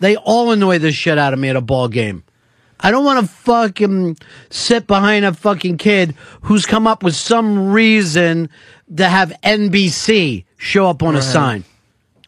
They 0.00 0.16
all 0.16 0.50
annoy 0.50 0.78
the 0.78 0.90
shit 0.90 1.18
out 1.18 1.32
of 1.32 1.38
me 1.38 1.50
at 1.50 1.56
a 1.56 1.60
ball 1.60 1.88
game. 1.88 2.23
I 2.84 2.90
don't 2.90 3.06
want 3.06 3.26
to 3.26 3.34
fucking 3.34 4.18
sit 4.50 4.86
behind 4.86 5.24
a 5.24 5.32
fucking 5.32 5.78
kid 5.78 6.14
who's 6.42 6.66
come 6.66 6.86
up 6.86 7.02
with 7.02 7.16
some 7.16 7.72
reason 7.72 8.50
to 8.94 9.08
have 9.08 9.32
NBC 9.42 10.44
show 10.58 10.90
up 10.90 11.02
on 11.02 11.16
a 11.16 11.22
sign. 11.22 11.64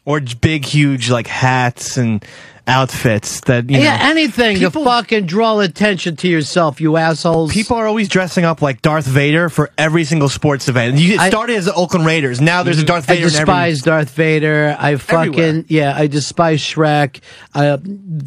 Or 0.07 0.19
big, 0.41 0.65
huge 0.65 1.11
like 1.11 1.27
hats 1.27 1.99
and 1.99 2.25
outfits 2.69 3.41
that 3.43 3.71
you 3.71 3.79
yeah, 3.79 3.97
know. 3.99 4.11
anything 4.11 4.59
to 4.59 4.71
fucking 4.71 5.27
draw 5.27 5.61
attention 5.61 6.17
to 6.17 6.29
yourself, 6.29 6.81
you 6.81 6.97
assholes. 6.97 7.53
People 7.53 7.77
are 7.77 7.87
always 7.87 8.09
dressing 8.09 8.45
up 8.45 8.61
like 8.61 8.83
Darth 8.83 9.07
Vader 9.07 9.49
for 9.49 9.71
every 9.79 10.05
single 10.05 10.29
sports 10.29 10.69
event. 10.69 10.99
You 10.99 11.15
it 11.15 11.21
I- 11.21 11.29
started 11.29 11.57
as 11.57 11.67
the 11.67 11.75
Oakland 11.75 12.07
Raiders. 12.07 12.41
Now 12.41 12.63
there's 12.63 12.79
a 12.81 12.85
Darth 12.85 13.09
I 13.09 13.15
Vader. 13.15 13.27
every- 13.27 13.39
despise 13.39 13.81
Darth 13.83 14.11
Vader. 14.11 14.77
I 14.79 14.97
fucking 14.97 15.33
Everywhere. 15.39 15.65
yeah. 15.69 15.95
I 15.97 16.07
despise 16.09 16.61
Shrek. 16.61 17.21
Uh, 17.55 17.79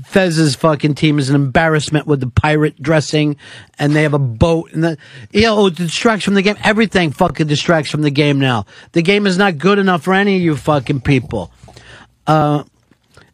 Fez's 0.05 0.55
fucking 0.55 0.95
team 0.95 1.19
is 1.19 1.29
an 1.29 1.35
embarrassment 1.35 2.07
with 2.07 2.19
the 2.21 2.27
pirate 2.27 2.81
dressing, 2.81 3.35
and 3.77 3.95
they 3.95 4.03
have 4.03 4.13
a 4.13 4.19
boat. 4.19 4.71
And 4.71 4.83
the, 4.83 4.97
you 5.31 5.41
know, 5.43 5.67
it 5.67 5.75
distracts 5.75 6.23
from 6.25 6.33
the 6.35 6.41
game. 6.41 6.55
Everything 6.63 7.11
fucking 7.11 7.47
distracts 7.47 7.91
from 7.91 8.01
the 8.03 8.11
game 8.11 8.39
now. 8.39 8.65
The 8.93 9.01
game 9.01 9.27
is 9.27 9.37
not 9.37 9.57
good 9.57 9.79
enough 9.79 10.03
for 10.03 10.13
any 10.13 10.37
of 10.37 10.41
you 10.41 10.55
fucking 10.55 11.01
people. 11.01 11.51
Uh, 12.25 12.63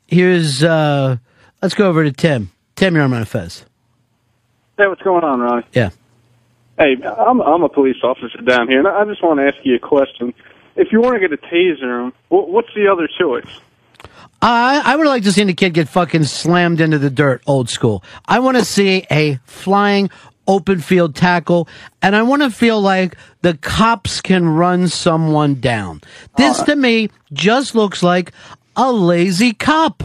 here's 0.08 0.64
uh, 0.64 1.18
let's 1.62 1.76
go 1.76 1.88
over 1.88 2.04
to 2.04 2.12
Tim. 2.12 2.52
Tim, 2.76 2.96
you're 2.96 3.04
on 3.04 3.12
my 3.12 3.24
Fez. 3.24 3.66
Hey, 4.78 4.88
what's 4.88 5.02
going 5.02 5.24
on, 5.24 5.40
Ronnie? 5.40 5.66
Yeah. 5.74 5.92
Hey, 6.78 6.98
I'm 7.04 7.42
I'm 7.42 7.64
a 7.64 7.70
police 7.70 7.98
officer 8.04 8.40
down 8.42 8.68
here, 8.68 8.80
and 8.80 8.88
I 8.88 9.06
just 9.06 9.24
want 9.24 9.40
to 9.40 9.46
ask 9.46 9.56
you 9.64 9.76
a 9.76 9.80
question. 9.80 10.34
If 10.76 10.92
you 10.92 11.00
want 11.00 11.16
to 11.16 11.26
get 11.26 11.32
a 11.32 11.42
taser, 11.42 12.12
what's 12.28 12.68
the 12.76 12.88
other 12.92 13.08
choice? 13.08 13.48
I 14.42 14.82
I 14.84 14.96
would 14.98 15.08
like 15.08 15.24
to 15.24 15.32
see 15.32 15.46
the 15.46 15.54
kid 15.54 15.74
get 15.74 15.88
fucking 15.88 16.26
slammed 16.26 16.82
into 16.82 17.00
the 17.00 17.10
dirt, 17.10 17.42
old 17.48 17.70
school. 17.70 18.04
I 18.26 18.40
want 18.40 18.58
to 18.58 18.66
see 18.66 19.06
a 19.10 19.40
flying 19.46 20.10
open 20.48 20.80
field 20.80 21.16
tackle, 21.16 21.68
and 22.02 22.16
I 22.16 22.24
want 22.24 22.42
to 22.42 22.50
feel 22.50 22.82
like 22.82 23.16
the 23.42 23.56
cops 23.56 24.22
can 24.22 24.48
run 24.48 24.90
someone 24.90 25.56
down. 25.62 26.02
This 26.38 26.62
to 26.64 26.76
me 26.76 27.10
just 27.32 27.74
looks 27.74 28.04
like 28.04 28.34
a 28.76 28.92
lazy 28.92 29.54
cop. 29.54 30.04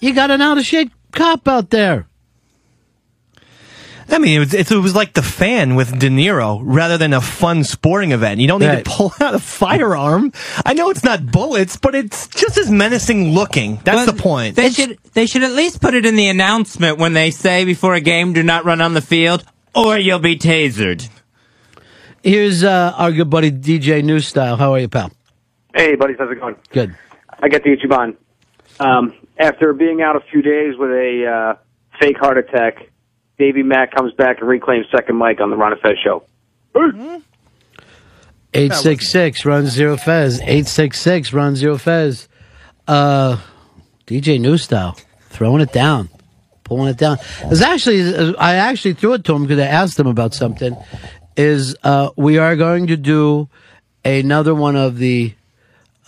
You 0.00 0.14
got 0.14 0.30
an 0.30 0.40
out 0.42 0.58
of 0.58 0.64
shape 0.64 0.92
cop 1.12 1.46
out 1.48 1.70
there. 1.70 2.06
I 4.08 4.18
mean, 4.18 4.36
it 4.36 4.38
was, 4.40 4.52
it 4.52 4.70
was 4.70 4.94
like 4.94 5.14
the 5.14 5.22
fan 5.22 5.74
with 5.74 5.98
De 5.98 6.08
Niro 6.10 6.60
rather 6.62 6.98
than 6.98 7.14
a 7.14 7.20
fun 7.20 7.64
sporting 7.64 8.12
event. 8.12 8.40
You 8.40 8.46
don't 8.48 8.60
need 8.60 8.66
Right. 8.66 8.84
to 8.84 8.90
pull 8.90 9.12
out 9.20 9.34
a 9.34 9.38
firearm. 9.38 10.32
I 10.66 10.74
know 10.74 10.90
it's 10.90 11.04
not 11.04 11.24
bullets, 11.32 11.76
but 11.78 11.94
it's 11.94 12.26
just 12.28 12.58
as 12.58 12.70
menacing 12.70 13.30
looking. 13.32 13.80
That's 13.84 14.04
the 14.10 14.12
point. 14.20 14.56
They 14.56 14.68
should 14.70 14.98
they 15.14 15.24
should 15.24 15.42
at 15.44 15.52
least 15.52 15.80
put 15.80 15.94
it 15.94 16.04
in 16.04 16.16
the 16.16 16.28
announcement 16.28 16.98
when 16.98 17.14
they 17.14 17.30
say 17.30 17.64
before 17.64 17.94
a 17.94 18.00
game, 18.00 18.34
do 18.34 18.42
not 18.42 18.66
run 18.66 18.82
on 18.82 18.92
the 18.92 19.00
field 19.00 19.44
or 19.74 19.96
you'll 19.96 20.18
be 20.18 20.36
tasered. 20.36 21.08
Here's 22.22 22.62
uh, 22.62 22.92
our 22.96 23.12
good 23.12 23.30
buddy 23.30 23.50
DJ 23.50 24.04
New 24.04 24.20
Style. 24.20 24.56
How 24.56 24.74
are 24.74 24.78
you, 24.80 24.88
pal? 24.88 25.10
Hey, 25.74 25.94
buddies, 25.94 26.16
how's 26.18 26.30
it 26.30 26.38
going? 26.38 26.56
Good. 26.70 26.94
I 27.42 27.48
got 27.48 27.64
the 27.64 27.76
Ichiban. 27.76 28.16
Um, 28.78 29.14
after 29.36 29.72
being 29.72 30.00
out 30.00 30.16
a 30.16 30.20
few 30.30 30.40
days 30.40 30.76
with 30.78 30.90
a 30.90 31.56
uh, 31.58 31.98
fake 32.00 32.16
heart 32.18 32.38
attack, 32.38 32.88
Davey 33.38 33.64
Mack 33.64 33.92
comes 33.92 34.14
back 34.14 34.38
and 34.40 34.48
reclaims 34.48 34.86
second 34.94 35.18
mic 35.18 35.40
on 35.40 35.50
the 35.50 35.56
Ron 35.56 35.74
Fez 35.82 35.98
show. 36.02 36.24
Six 38.54 39.10
six 39.10 39.44
Ron 39.44 39.66
zero 39.66 39.96
Fez. 39.96 40.40
Eight 40.42 40.66
six 40.66 41.00
six 41.00 41.32
Ron 41.32 41.56
zero 41.56 41.76
Fez. 41.78 42.28
Uh, 42.86 43.38
DJ 44.06 44.40
New 44.40 44.58
Style 44.58 44.96
throwing 45.30 45.62
it 45.62 45.72
down, 45.72 46.08
pulling 46.62 46.88
it 46.88 46.98
down. 46.98 47.18
It's 47.44 47.62
actually 47.62 48.36
I 48.36 48.56
actually 48.56 48.94
threw 48.94 49.14
it 49.14 49.24
to 49.24 49.34
him 49.34 49.42
because 49.42 49.58
I 49.58 49.66
asked 49.66 49.98
him 49.98 50.06
about 50.06 50.34
something. 50.34 50.76
Is 51.36 51.74
uh, 51.82 52.10
we 52.16 52.38
are 52.38 52.56
going 52.56 52.88
to 52.88 52.96
do 52.96 53.48
another 54.04 54.54
one 54.54 54.76
of 54.76 54.98
the 54.98 55.34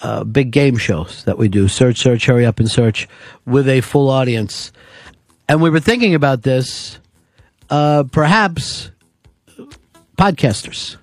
uh, 0.04 0.22
big 0.22 0.50
game 0.50 0.76
shows 0.76 1.24
that 1.24 1.38
we 1.38 1.48
do. 1.48 1.66
Search, 1.66 1.96
search, 1.98 2.26
hurry 2.26 2.44
up 2.44 2.60
and 2.60 2.70
search 2.70 3.08
with 3.46 3.66
a 3.68 3.80
full 3.80 4.10
audience. 4.10 4.70
And 5.48 5.62
we 5.62 5.70
were 5.70 5.80
thinking 5.80 6.14
about 6.14 6.42
this. 6.42 6.98
Uh, 7.70 8.04
perhaps 8.12 8.90
podcasters. 10.18 10.96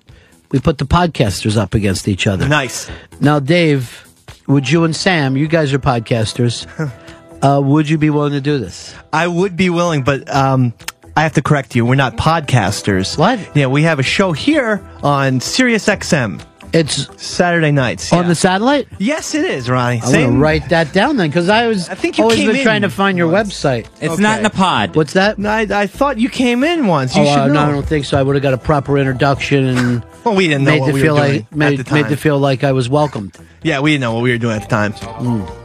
We 0.52 0.60
put 0.60 0.78
the 0.78 0.84
podcasters 0.84 1.56
up 1.56 1.74
against 1.74 2.06
each 2.06 2.28
other. 2.28 2.46
Nice. 2.46 2.88
Now, 3.20 3.40
Dave, 3.40 4.06
would 4.46 4.70
you 4.70 4.84
and 4.84 4.94
Sam, 4.94 5.36
you 5.36 5.48
guys 5.48 5.72
are 5.72 5.80
podcasters, 5.80 6.68
uh, 7.42 7.60
would 7.60 7.88
you 7.88 7.98
be 7.98 8.10
willing 8.10 8.32
to 8.32 8.40
do 8.40 8.58
this? 8.58 8.94
I 9.12 9.26
would 9.26 9.56
be 9.56 9.68
willing, 9.68 10.04
but 10.04 10.32
um, 10.32 10.74
I 11.16 11.22
have 11.22 11.32
to 11.34 11.42
correct 11.42 11.74
you. 11.74 11.84
We're 11.84 11.96
not 11.96 12.16
podcasters. 12.16 13.18
What? 13.18 13.56
Yeah, 13.56 13.66
we 13.66 13.82
have 13.82 13.98
a 13.98 14.04
show 14.04 14.30
here 14.30 14.88
on 15.02 15.40
Sirius 15.40 15.86
XM. 15.86 16.40
It's 16.72 17.22
Saturday 17.22 17.70
nights 17.70 18.12
on 18.12 18.28
the 18.28 18.34
satellite. 18.34 18.88
Yes, 18.98 19.34
it 19.34 19.44
is, 19.44 19.68
Ronnie. 19.68 20.00
I'm 20.02 20.12
going 20.12 20.32
to 20.32 20.38
write 20.38 20.70
that 20.70 20.92
down 20.92 21.16
then 21.16 21.28
because 21.28 21.48
I 21.48 21.66
was. 21.66 21.88
I 21.88 21.94
think 21.94 22.16
you 22.16 22.24
always 22.24 22.38
came 22.38 22.48
been 22.48 22.56
in 22.56 22.62
trying 22.62 22.82
to 22.82 22.88
find 22.88 23.18
your 23.18 23.30
website. 23.30 23.88
It's 24.00 24.18
not 24.18 24.38
in 24.38 24.46
a 24.46 24.50
pod. 24.50 24.96
What's 24.96 25.12
that? 25.12 25.38
I, 25.44 25.82
I 25.82 25.86
thought 25.86 26.18
you 26.18 26.30
came 26.30 26.64
in 26.64 26.86
once. 26.86 27.14
You 27.14 27.22
oh, 27.22 27.26
should 27.26 27.38
uh, 27.38 27.46
know. 27.48 27.54
no, 27.54 27.60
I 27.60 27.70
don't 27.72 27.86
think 27.86 28.06
so. 28.06 28.18
I 28.18 28.22
would 28.22 28.36
have 28.36 28.42
got 28.42 28.54
a 28.54 28.58
proper 28.58 28.96
introduction 28.96 29.66
and 29.66 30.04
Well, 30.24 30.36
we 30.36 30.48
didn't 30.48 30.64
know 30.64 30.70
made 30.70 30.80
what 30.80 30.86
to 30.88 30.92
we 30.92 31.02
feel 31.02 31.14
were 31.14 31.20
like 31.20 31.30
doing 31.32 31.46
made, 31.58 31.72
at 31.80 31.84
the 31.84 31.84
time. 31.84 32.02
made 32.02 32.08
to 32.10 32.16
feel 32.16 32.38
like 32.38 32.64
I 32.64 32.72
was 32.72 32.88
welcomed. 32.88 33.36
Yeah, 33.62 33.80
we 33.80 33.90
didn't 33.90 34.02
know 34.02 34.14
what 34.14 34.22
we 34.22 34.30
were 34.30 34.38
doing 34.38 34.56
at 34.56 34.62
the 34.62 34.68
time. 34.68 34.94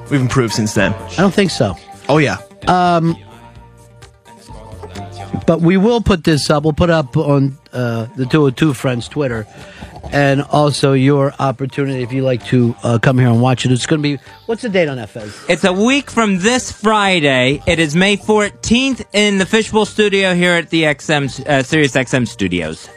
We've 0.10 0.22
improved 0.22 0.54
since 0.54 0.74
then. 0.74 0.94
I 0.94 1.16
don't 1.18 1.34
think 1.34 1.52
so. 1.52 1.76
Oh 2.10 2.18
yeah. 2.18 2.38
But 5.46 5.62
we 5.62 5.78
will 5.78 6.02
put 6.02 6.24
this 6.24 6.50
up. 6.50 6.64
We'll 6.64 6.74
put 6.74 6.90
up 6.90 7.16
on 7.16 7.58
uh, 7.74 8.08
the 8.16 8.26
202 8.26 8.74
Friends 8.74 9.08
Twitter. 9.08 9.48
And 10.12 10.42
also 10.42 10.94
your 10.94 11.34
opportunity 11.40 12.02
if 12.02 12.14
you 12.14 12.24
like 12.24 12.46
to 12.46 12.76
uh, 12.84 12.98
come 13.00 13.18
here 13.18 13.28
and 13.28 13.42
watch 13.42 13.66
it. 13.66 13.72
It's 13.72 13.86
going 13.86 14.02
to 14.02 14.18
be, 14.18 14.24
what's 14.46 14.62
the 14.62 14.70
date 14.70 14.88
on 14.88 14.98
that, 14.98 15.10
Fez? 15.10 15.38
It's 15.50 15.64
a 15.66 15.74
week 15.74 16.10
from 16.10 16.40
this 16.40 16.72
Friday. 16.72 17.62
It 17.66 17.80
is 17.80 17.96
May 17.96 18.16
14th 18.16 19.06
in 19.12 19.38
the 19.38 19.46
Fishbowl 19.46 19.86
Studio 19.86 20.34
here 20.34 20.54
at 20.54 20.70
the 20.70 20.84
XM 20.84 21.46
uh, 21.46 21.62
Sirius 21.62 21.94
XM 21.94 22.28
Studios. 22.28 22.90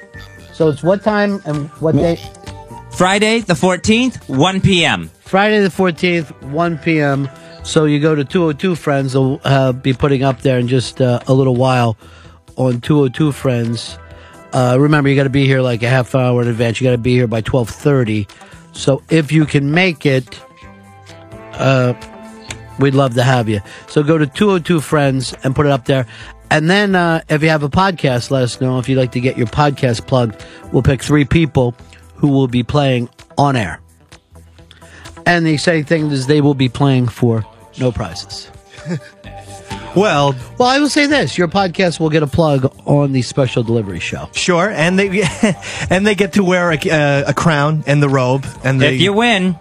So 0.53 0.69
it's 0.69 0.83
what 0.83 1.03
time 1.03 1.41
and 1.47 1.69
what 1.81 1.97
day? 1.97 2.17
Friday 2.93 3.41
the 3.41 3.55
14th, 3.55 4.29
1 4.29 4.61
p.m. 4.61 5.11
Friday 5.21 5.61
the 5.61 5.69
14th, 5.69 6.43
1 6.43 6.79
p.m. 6.79 7.29
So 7.65 7.87
you 7.87 7.99
go 7.99 8.15
to 8.15 8.25
202 8.25 8.75
Friends. 8.75 9.15
They'll 9.15 9.41
uh, 9.43 9.73
be 9.73 9.93
putting 9.93 10.23
up 10.23 10.43
there 10.43 10.59
in 10.59 10.69
just 10.69 11.01
uh, 11.01 11.21
a 11.27 11.33
little 11.33 11.57
while 11.57 11.97
on 12.57 12.81
202 12.81 13.33
Friends. 13.33 13.99
Uh, 14.53 14.77
remember, 14.79 15.09
you 15.09 15.17
got 15.17 15.25
to 15.25 15.31
be 15.31 15.47
here 15.47 15.61
like 15.61 15.83
a 15.83 15.89
half 15.89 16.15
hour 16.15 16.43
in 16.43 16.49
advance. 16.49 16.81
You 16.81 16.87
got 16.87 16.93
to 16.93 16.99
be 16.99 17.13
here 17.13 17.27
by 17.27 17.43
12:30. 17.43 18.29
So 18.73 19.03
if 19.11 19.33
you 19.33 19.47
can 19.47 19.71
make 19.71 20.07
it, 20.07 20.41
uh, 21.53 21.95
we'd 22.79 22.95
love 22.95 23.15
to 23.15 23.23
have 23.23 23.49
you. 23.49 23.61
So 23.89 24.03
go 24.03 24.19
to 24.19 24.27
202 24.27 24.81
Friends 24.81 25.35
and 25.45 25.55
put 25.55 25.67
it 25.67 25.73
up 25.73 25.85
there. 25.85 26.07
And 26.51 26.69
then 26.69 26.97
uh, 26.97 27.23
if 27.29 27.43
you 27.43 27.49
have 27.49 27.63
a 27.63 27.69
podcast, 27.69 28.31
let 28.31 28.43
us 28.43 28.61
know. 28.61 28.79
If 28.79 28.89
you'd 28.89 28.99
like 28.99 29.13
to 29.13 29.21
get 29.21 29.39
your 29.39 29.47
podcast 29.47 30.07
plugged, 30.07 30.45
we'll 30.73 30.83
pick 30.83 31.03
three 31.03 31.25
people 31.25 31.75
who 32.17 32.29
will 32.29 32.49
be 32.49 32.65
playing 32.65 33.09
on 33.39 33.55
air. 33.55 33.81
And 35.27 35.47
the 35.47 35.55
exciting 35.55 35.85
thing 35.85 36.11
is 36.11 36.27
they 36.27 36.41
will 36.41 36.55
be 36.55 36.69
playing 36.69 37.07
for 37.07 37.45
no 37.79 37.93
prizes. 37.93 38.51
Well, 39.97 40.37
well, 40.59 40.69
I 40.69 40.79
will 40.79 40.89
say 40.89 41.07
this: 41.07 41.37
your 41.37 41.49
podcast 41.49 41.99
will 41.99 42.11
get 42.11 42.23
a 42.23 42.27
plug 42.27 42.73
on 42.87 43.13
the 43.13 43.23
special 43.23 43.63
delivery 43.63 44.01
show. 44.01 44.29
Sure, 44.33 44.71
and 44.71 44.99
they 44.99 45.23
and 45.91 46.07
they 46.07 46.15
get 46.15 46.35
to 46.35 46.45
wear 46.45 46.71
a, 46.73 46.77
uh, 46.79 47.25
a 47.31 47.35
crown 47.35 47.83
and 47.87 48.03
the 48.03 48.09
robe 48.09 48.47
and 48.63 48.81
the 48.81 48.93
If 48.93 49.01
you 49.01 49.13
win, 49.13 49.57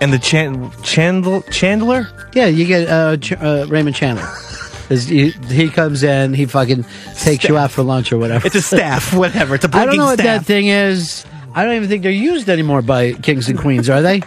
and 0.00 0.12
the 0.12 0.18
chan- 0.18 0.70
chandler 0.82 1.42
chandler. 1.50 2.08
Yeah, 2.34 2.46
you 2.46 2.66
get 2.66 2.88
uh, 2.88 3.16
Ch- 3.16 3.32
uh, 3.32 3.66
Raymond 3.68 3.96
Chandler. 3.96 4.28
He, 4.90 5.30
he 5.30 5.68
comes 5.68 6.02
in, 6.02 6.34
he 6.34 6.46
fucking 6.46 6.84
takes 7.16 7.44
you 7.44 7.56
out 7.56 7.70
for 7.70 7.84
lunch 7.84 8.10
or 8.12 8.18
whatever. 8.18 8.44
It's 8.48 8.56
a 8.56 8.60
staff, 8.60 9.14
whatever. 9.16 9.54
It's 9.54 9.64
a 9.64 9.68
I 9.68 9.70
don't 9.70 9.94
blinking 9.94 10.00
know 10.00 10.06
what 10.06 10.18
that 10.18 10.44
thing 10.44 10.66
is. 10.66 11.24
I 11.54 11.64
don't 11.64 11.76
even 11.76 11.88
think 11.88 12.02
they're 12.02 12.10
used 12.10 12.48
anymore 12.48 12.82
by 12.82 13.12
kings 13.12 13.48
and 13.48 13.56
queens, 13.56 13.88
are 13.88 14.02
they? 14.02 14.20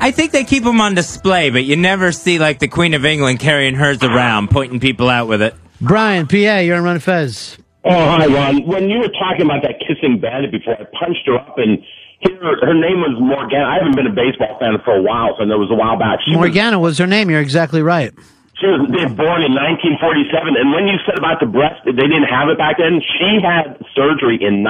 I 0.00 0.10
think 0.10 0.32
they 0.32 0.44
keep 0.44 0.64
them 0.64 0.80
on 0.80 0.94
display, 0.94 1.50
but 1.50 1.64
you 1.64 1.76
never 1.76 2.12
see 2.12 2.38
like 2.38 2.58
the 2.58 2.68
Queen 2.68 2.94
of 2.94 3.04
England 3.04 3.40
carrying 3.40 3.74
hers 3.74 4.02
around, 4.02 4.50
pointing 4.50 4.80
people 4.80 5.08
out 5.08 5.28
with 5.28 5.42
it. 5.42 5.54
Brian, 5.80 6.26
PA, 6.26 6.58
you're 6.58 6.76
on 6.76 6.84
Ron 6.84 6.98
Fez. 7.00 7.58
Oh, 7.84 7.90
hi, 7.90 8.26
Ron. 8.26 8.66
When 8.66 8.88
you 8.88 8.98
were 8.98 9.10
talking 9.10 9.42
about 9.46 9.62
that 9.62 9.82
kissing 9.82 10.20
bandit 10.20 10.52
before, 10.52 10.74
I 10.74 10.84
punched 10.98 11.26
her 11.26 11.36
up, 11.36 11.58
and 11.58 11.82
her, 12.22 12.54
her 12.66 12.74
name 12.74 13.02
was 13.02 13.18
Morganna. 13.18 13.66
I 13.66 13.78
haven't 13.82 13.96
been 13.96 14.06
a 14.06 14.14
baseball 14.14 14.54
fan 14.60 14.78
for 14.84 14.94
a 14.94 15.02
while, 15.02 15.34
so 15.36 15.42
it 15.42 15.58
was 15.58 15.70
a 15.70 15.74
while 15.74 15.98
back. 15.98 16.20
She 16.24 16.34
Morganna 16.34 16.78
was 16.78 16.98
her 16.98 17.06
name. 17.06 17.30
You're 17.30 17.40
exactly 17.42 17.82
right. 17.82 18.14
she 18.62 18.66
was 18.70 18.86
born 19.18 19.42
in 19.42 19.50
1947, 19.58 20.54
and 20.54 20.70
when 20.70 20.86
you 20.86 20.94
said 21.02 21.18
about 21.18 21.42
the 21.42 21.50
breast, 21.50 21.82
they 21.82 21.90
didn't 21.90 22.30
have 22.30 22.46
it 22.46 22.58
back 22.58 22.78
then. 22.78 23.02
She 23.02 23.42
had 23.42 23.74
surgery 23.98 24.38
in 24.38 24.62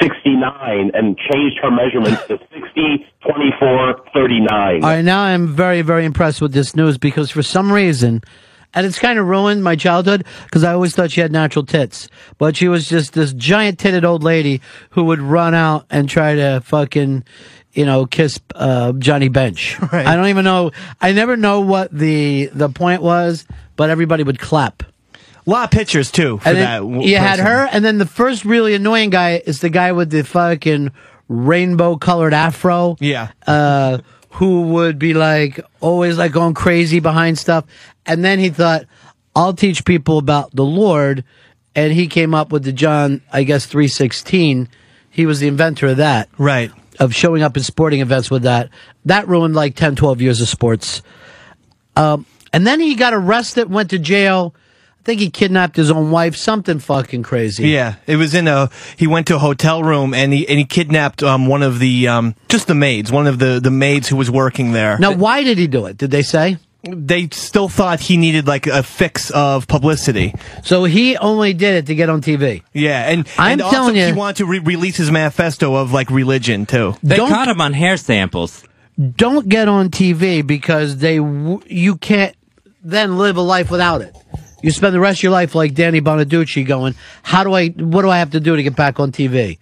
1969 0.00 0.90
and 0.94 1.16
changed 1.18 1.58
her 1.62 1.70
measurements 1.70 2.24
to 2.26 2.38
60, 2.52 3.06
24, 3.26 4.00
39. 4.14 4.48
All 4.84 4.90
right, 4.90 5.04
now 5.04 5.22
I'm 5.22 5.48
very, 5.48 5.82
very 5.82 6.04
impressed 6.04 6.40
with 6.40 6.52
this 6.52 6.74
news 6.76 6.98
because 6.98 7.30
for 7.30 7.42
some 7.42 7.72
reason, 7.72 8.22
and 8.72 8.86
it's 8.86 8.98
kind 8.98 9.18
of 9.18 9.26
ruined 9.26 9.64
my 9.64 9.76
childhood 9.76 10.24
because 10.44 10.64
I 10.64 10.72
always 10.72 10.94
thought 10.94 11.10
she 11.10 11.20
had 11.20 11.32
natural 11.32 11.66
tits, 11.66 12.08
but 12.38 12.56
she 12.56 12.68
was 12.68 12.88
just 12.88 13.12
this 13.14 13.32
giant 13.32 13.78
titted 13.78 14.04
old 14.04 14.22
lady 14.22 14.60
who 14.90 15.04
would 15.04 15.20
run 15.20 15.54
out 15.54 15.86
and 15.90 16.08
try 16.08 16.34
to 16.36 16.60
fucking, 16.64 17.24
you 17.72 17.84
know, 17.84 18.06
kiss 18.06 18.38
uh, 18.54 18.92
Johnny 18.92 19.28
Bench. 19.28 19.76
I 19.92 20.16
don't 20.16 20.28
even 20.28 20.44
know. 20.44 20.70
I 21.00 21.12
never 21.12 21.36
know 21.36 21.60
what 21.60 21.92
the 21.92 22.46
the 22.52 22.68
point 22.68 23.02
was, 23.02 23.44
but 23.76 23.90
everybody 23.90 24.22
would 24.22 24.38
clap. 24.38 24.84
A 25.46 25.50
lot 25.50 25.64
of 25.64 25.70
pictures 25.70 26.10
too 26.10 26.38
for 26.38 26.48
And 26.48 26.58
that. 26.58 26.78
w- 26.80 27.02
you 27.08 27.16
had 27.16 27.38
her, 27.38 27.68
and 27.72 27.84
then 27.84 27.98
the 27.98 28.06
first 28.06 28.44
really 28.44 28.74
annoying 28.74 29.10
guy 29.10 29.42
is 29.44 29.60
the 29.60 29.70
guy 29.70 29.92
with 29.92 30.10
the 30.10 30.22
fucking 30.22 30.90
rainbow 31.28 31.96
colored 31.96 32.34
afro. 32.34 32.96
Yeah. 33.00 33.28
Uh, 33.46 33.98
who 34.34 34.62
would 34.68 34.98
be 34.98 35.12
like 35.12 35.60
always 35.80 36.16
like 36.18 36.30
going 36.32 36.54
crazy 36.54 37.00
behind 37.00 37.36
stuff. 37.38 37.64
And 38.06 38.24
then 38.24 38.38
he 38.38 38.48
thought, 38.50 38.84
I'll 39.34 39.54
teach 39.54 39.84
people 39.84 40.18
about 40.18 40.54
the 40.54 40.64
Lord. 40.64 41.24
And 41.74 41.92
he 41.92 42.06
came 42.06 42.34
up 42.34 42.52
with 42.52 42.62
the 42.64 42.72
John, 42.72 43.22
I 43.32 43.42
guess, 43.44 43.66
316. 43.66 44.68
He 45.10 45.26
was 45.26 45.40
the 45.40 45.48
inventor 45.48 45.88
of 45.88 45.96
that. 45.96 46.28
Right. 46.38 46.70
Of 47.00 47.14
showing 47.14 47.42
up 47.42 47.56
in 47.56 47.62
sporting 47.64 48.00
events 48.00 48.30
with 48.30 48.42
that. 48.42 48.70
That 49.04 49.26
ruined 49.28 49.54
like 49.54 49.74
10, 49.74 49.96
12 49.96 50.20
years 50.20 50.40
of 50.40 50.48
sports. 50.48 51.02
Um, 51.96 52.24
and 52.52 52.66
then 52.66 52.80
he 52.80 52.94
got 52.94 53.14
arrested, 53.14 53.70
went 53.70 53.90
to 53.90 53.98
jail. 53.98 54.54
I 55.00 55.02
think 55.02 55.20
he 55.20 55.30
kidnapped 55.30 55.76
his 55.76 55.90
own 55.90 56.10
wife, 56.10 56.36
something 56.36 56.78
fucking 56.78 57.22
crazy. 57.22 57.68
Yeah, 57.70 57.94
it 58.06 58.16
was 58.16 58.34
in 58.34 58.46
a. 58.46 58.68
He 58.98 59.06
went 59.06 59.26
to 59.28 59.36
a 59.36 59.38
hotel 59.38 59.82
room 59.82 60.12
and 60.12 60.30
he 60.30 60.46
and 60.46 60.58
he 60.58 60.66
kidnapped 60.66 61.22
um, 61.22 61.46
one 61.46 61.62
of 61.62 61.78
the 61.78 62.06
um, 62.08 62.34
just 62.50 62.66
the 62.66 62.74
maids, 62.74 63.10
one 63.10 63.26
of 63.26 63.38
the 63.38 63.60
the 63.60 63.70
maids 63.70 64.08
who 64.08 64.16
was 64.16 64.30
working 64.30 64.72
there. 64.72 64.98
Now, 64.98 65.12
why 65.12 65.42
did 65.42 65.56
he 65.56 65.66
do 65.68 65.86
it? 65.86 65.96
Did 65.96 66.10
they 66.10 66.20
say? 66.22 66.58
They 66.82 67.28
still 67.32 67.68
thought 67.68 68.00
he 68.00 68.16
needed 68.18 68.46
like 68.46 68.66
a 68.66 68.82
fix 68.82 69.30
of 69.30 69.66
publicity. 69.66 70.34
So 70.64 70.84
he 70.84 71.16
only 71.16 71.52
did 71.54 71.74
it 71.76 71.86
to 71.86 71.94
get 71.94 72.08
on 72.10 72.20
TV. 72.22 72.62
Yeah, 72.74 73.08
and 73.10 73.26
I'm 73.38 73.52
and 73.52 73.62
also 73.62 73.76
telling 73.76 73.96
he 73.96 74.12
wanted 74.12 74.36
to 74.36 74.46
re- 74.46 74.58
release 74.60 74.96
his 74.96 75.10
manifesto 75.10 75.74
of 75.76 75.92
like 75.92 76.10
religion 76.10 76.66
too. 76.66 76.94
They 77.02 77.16
Don't- 77.16 77.28
caught 77.30 77.48
him 77.48 77.60
on 77.60 77.72
hair 77.72 77.96
samples. 77.96 78.64
Don't 79.16 79.48
get 79.48 79.66
on 79.66 79.88
TV 79.88 80.46
because 80.46 80.98
they 80.98 81.16
w- 81.16 81.60
you 81.66 81.96
can't 81.96 82.34
then 82.82 83.16
live 83.18 83.36
a 83.38 83.42
life 83.42 83.70
without 83.70 84.00
it. 84.02 84.14
You 84.62 84.70
spend 84.70 84.94
the 84.94 85.00
rest 85.00 85.20
of 85.20 85.22
your 85.24 85.32
life 85.32 85.54
like 85.54 85.74
Danny 85.74 86.00
Bonaduce 86.00 86.66
going, 86.66 86.94
how 87.22 87.44
do 87.44 87.52
I, 87.52 87.68
what 87.68 88.02
do 88.02 88.10
I 88.10 88.18
have 88.18 88.30
to 88.32 88.40
do 88.40 88.56
to 88.56 88.62
get 88.62 88.76
back 88.76 89.00
on 89.00 89.12
TV? 89.12 89.58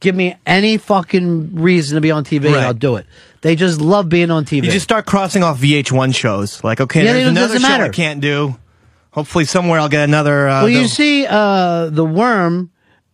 Give 0.00 0.14
me 0.14 0.36
any 0.44 0.76
fucking 0.76 1.54
reason 1.54 1.94
to 1.94 2.00
be 2.00 2.10
on 2.10 2.24
TV 2.24 2.46
and 2.46 2.56
I'll 2.56 2.74
do 2.74 2.96
it. 2.96 3.06
They 3.40 3.56
just 3.56 3.80
love 3.80 4.08
being 4.08 4.30
on 4.30 4.44
TV. 4.44 4.64
You 4.64 4.70
just 4.70 4.84
start 4.84 5.06
crossing 5.06 5.42
off 5.42 5.60
VH1 5.60 6.14
shows. 6.14 6.62
Like, 6.64 6.80
okay, 6.80 7.04
Yeah, 7.04 7.12
there's 7.12 7.28
another 7.28 7.58
show 7.58 7.62
matter. 7.62 7.84
I 7.84 7.88
can't 7.90 8.20
do. 8.20 8.56
Hopefully, 9.12 9.44
somewhere 9.44 9.78
I'll 9.78 9.88
get 9.88 10.02
another. 10.02 10.48
Uh, 10.48 10.62
well, 10.62 10.68
you 10.68 10.88
see, 10.88 11.24
uh, 11.24 11.88
the 11.88 12.04
worm 12.04 12.72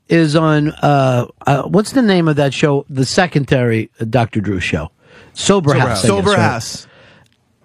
is 0.09 0.35
on. 0.35 0.71
Uh, 0.71 1.27
uh, 1.47 1.63
what's 1.65 1.93
the 1.93 2.01
name 2.01 2.27
of 2.27 2.37
that 2.37 2.55
show? 2.55 2.87
The 2.89 3.05
secondary 3.05 3.91
uh, 4.01 4.07
Dr. 4.07 4.41
Drew 4.41 4.61
show, 4.61 4.91
Sober, 5.35 5.71
Sober 5.71 5.79
House. 5.79 5.89
House. 5.89 5.89
I 5.89 5.93
guess, 5.93 6.07
Sober 6.07 6.31
right? 6.31 6.39
House. 6.39 6.87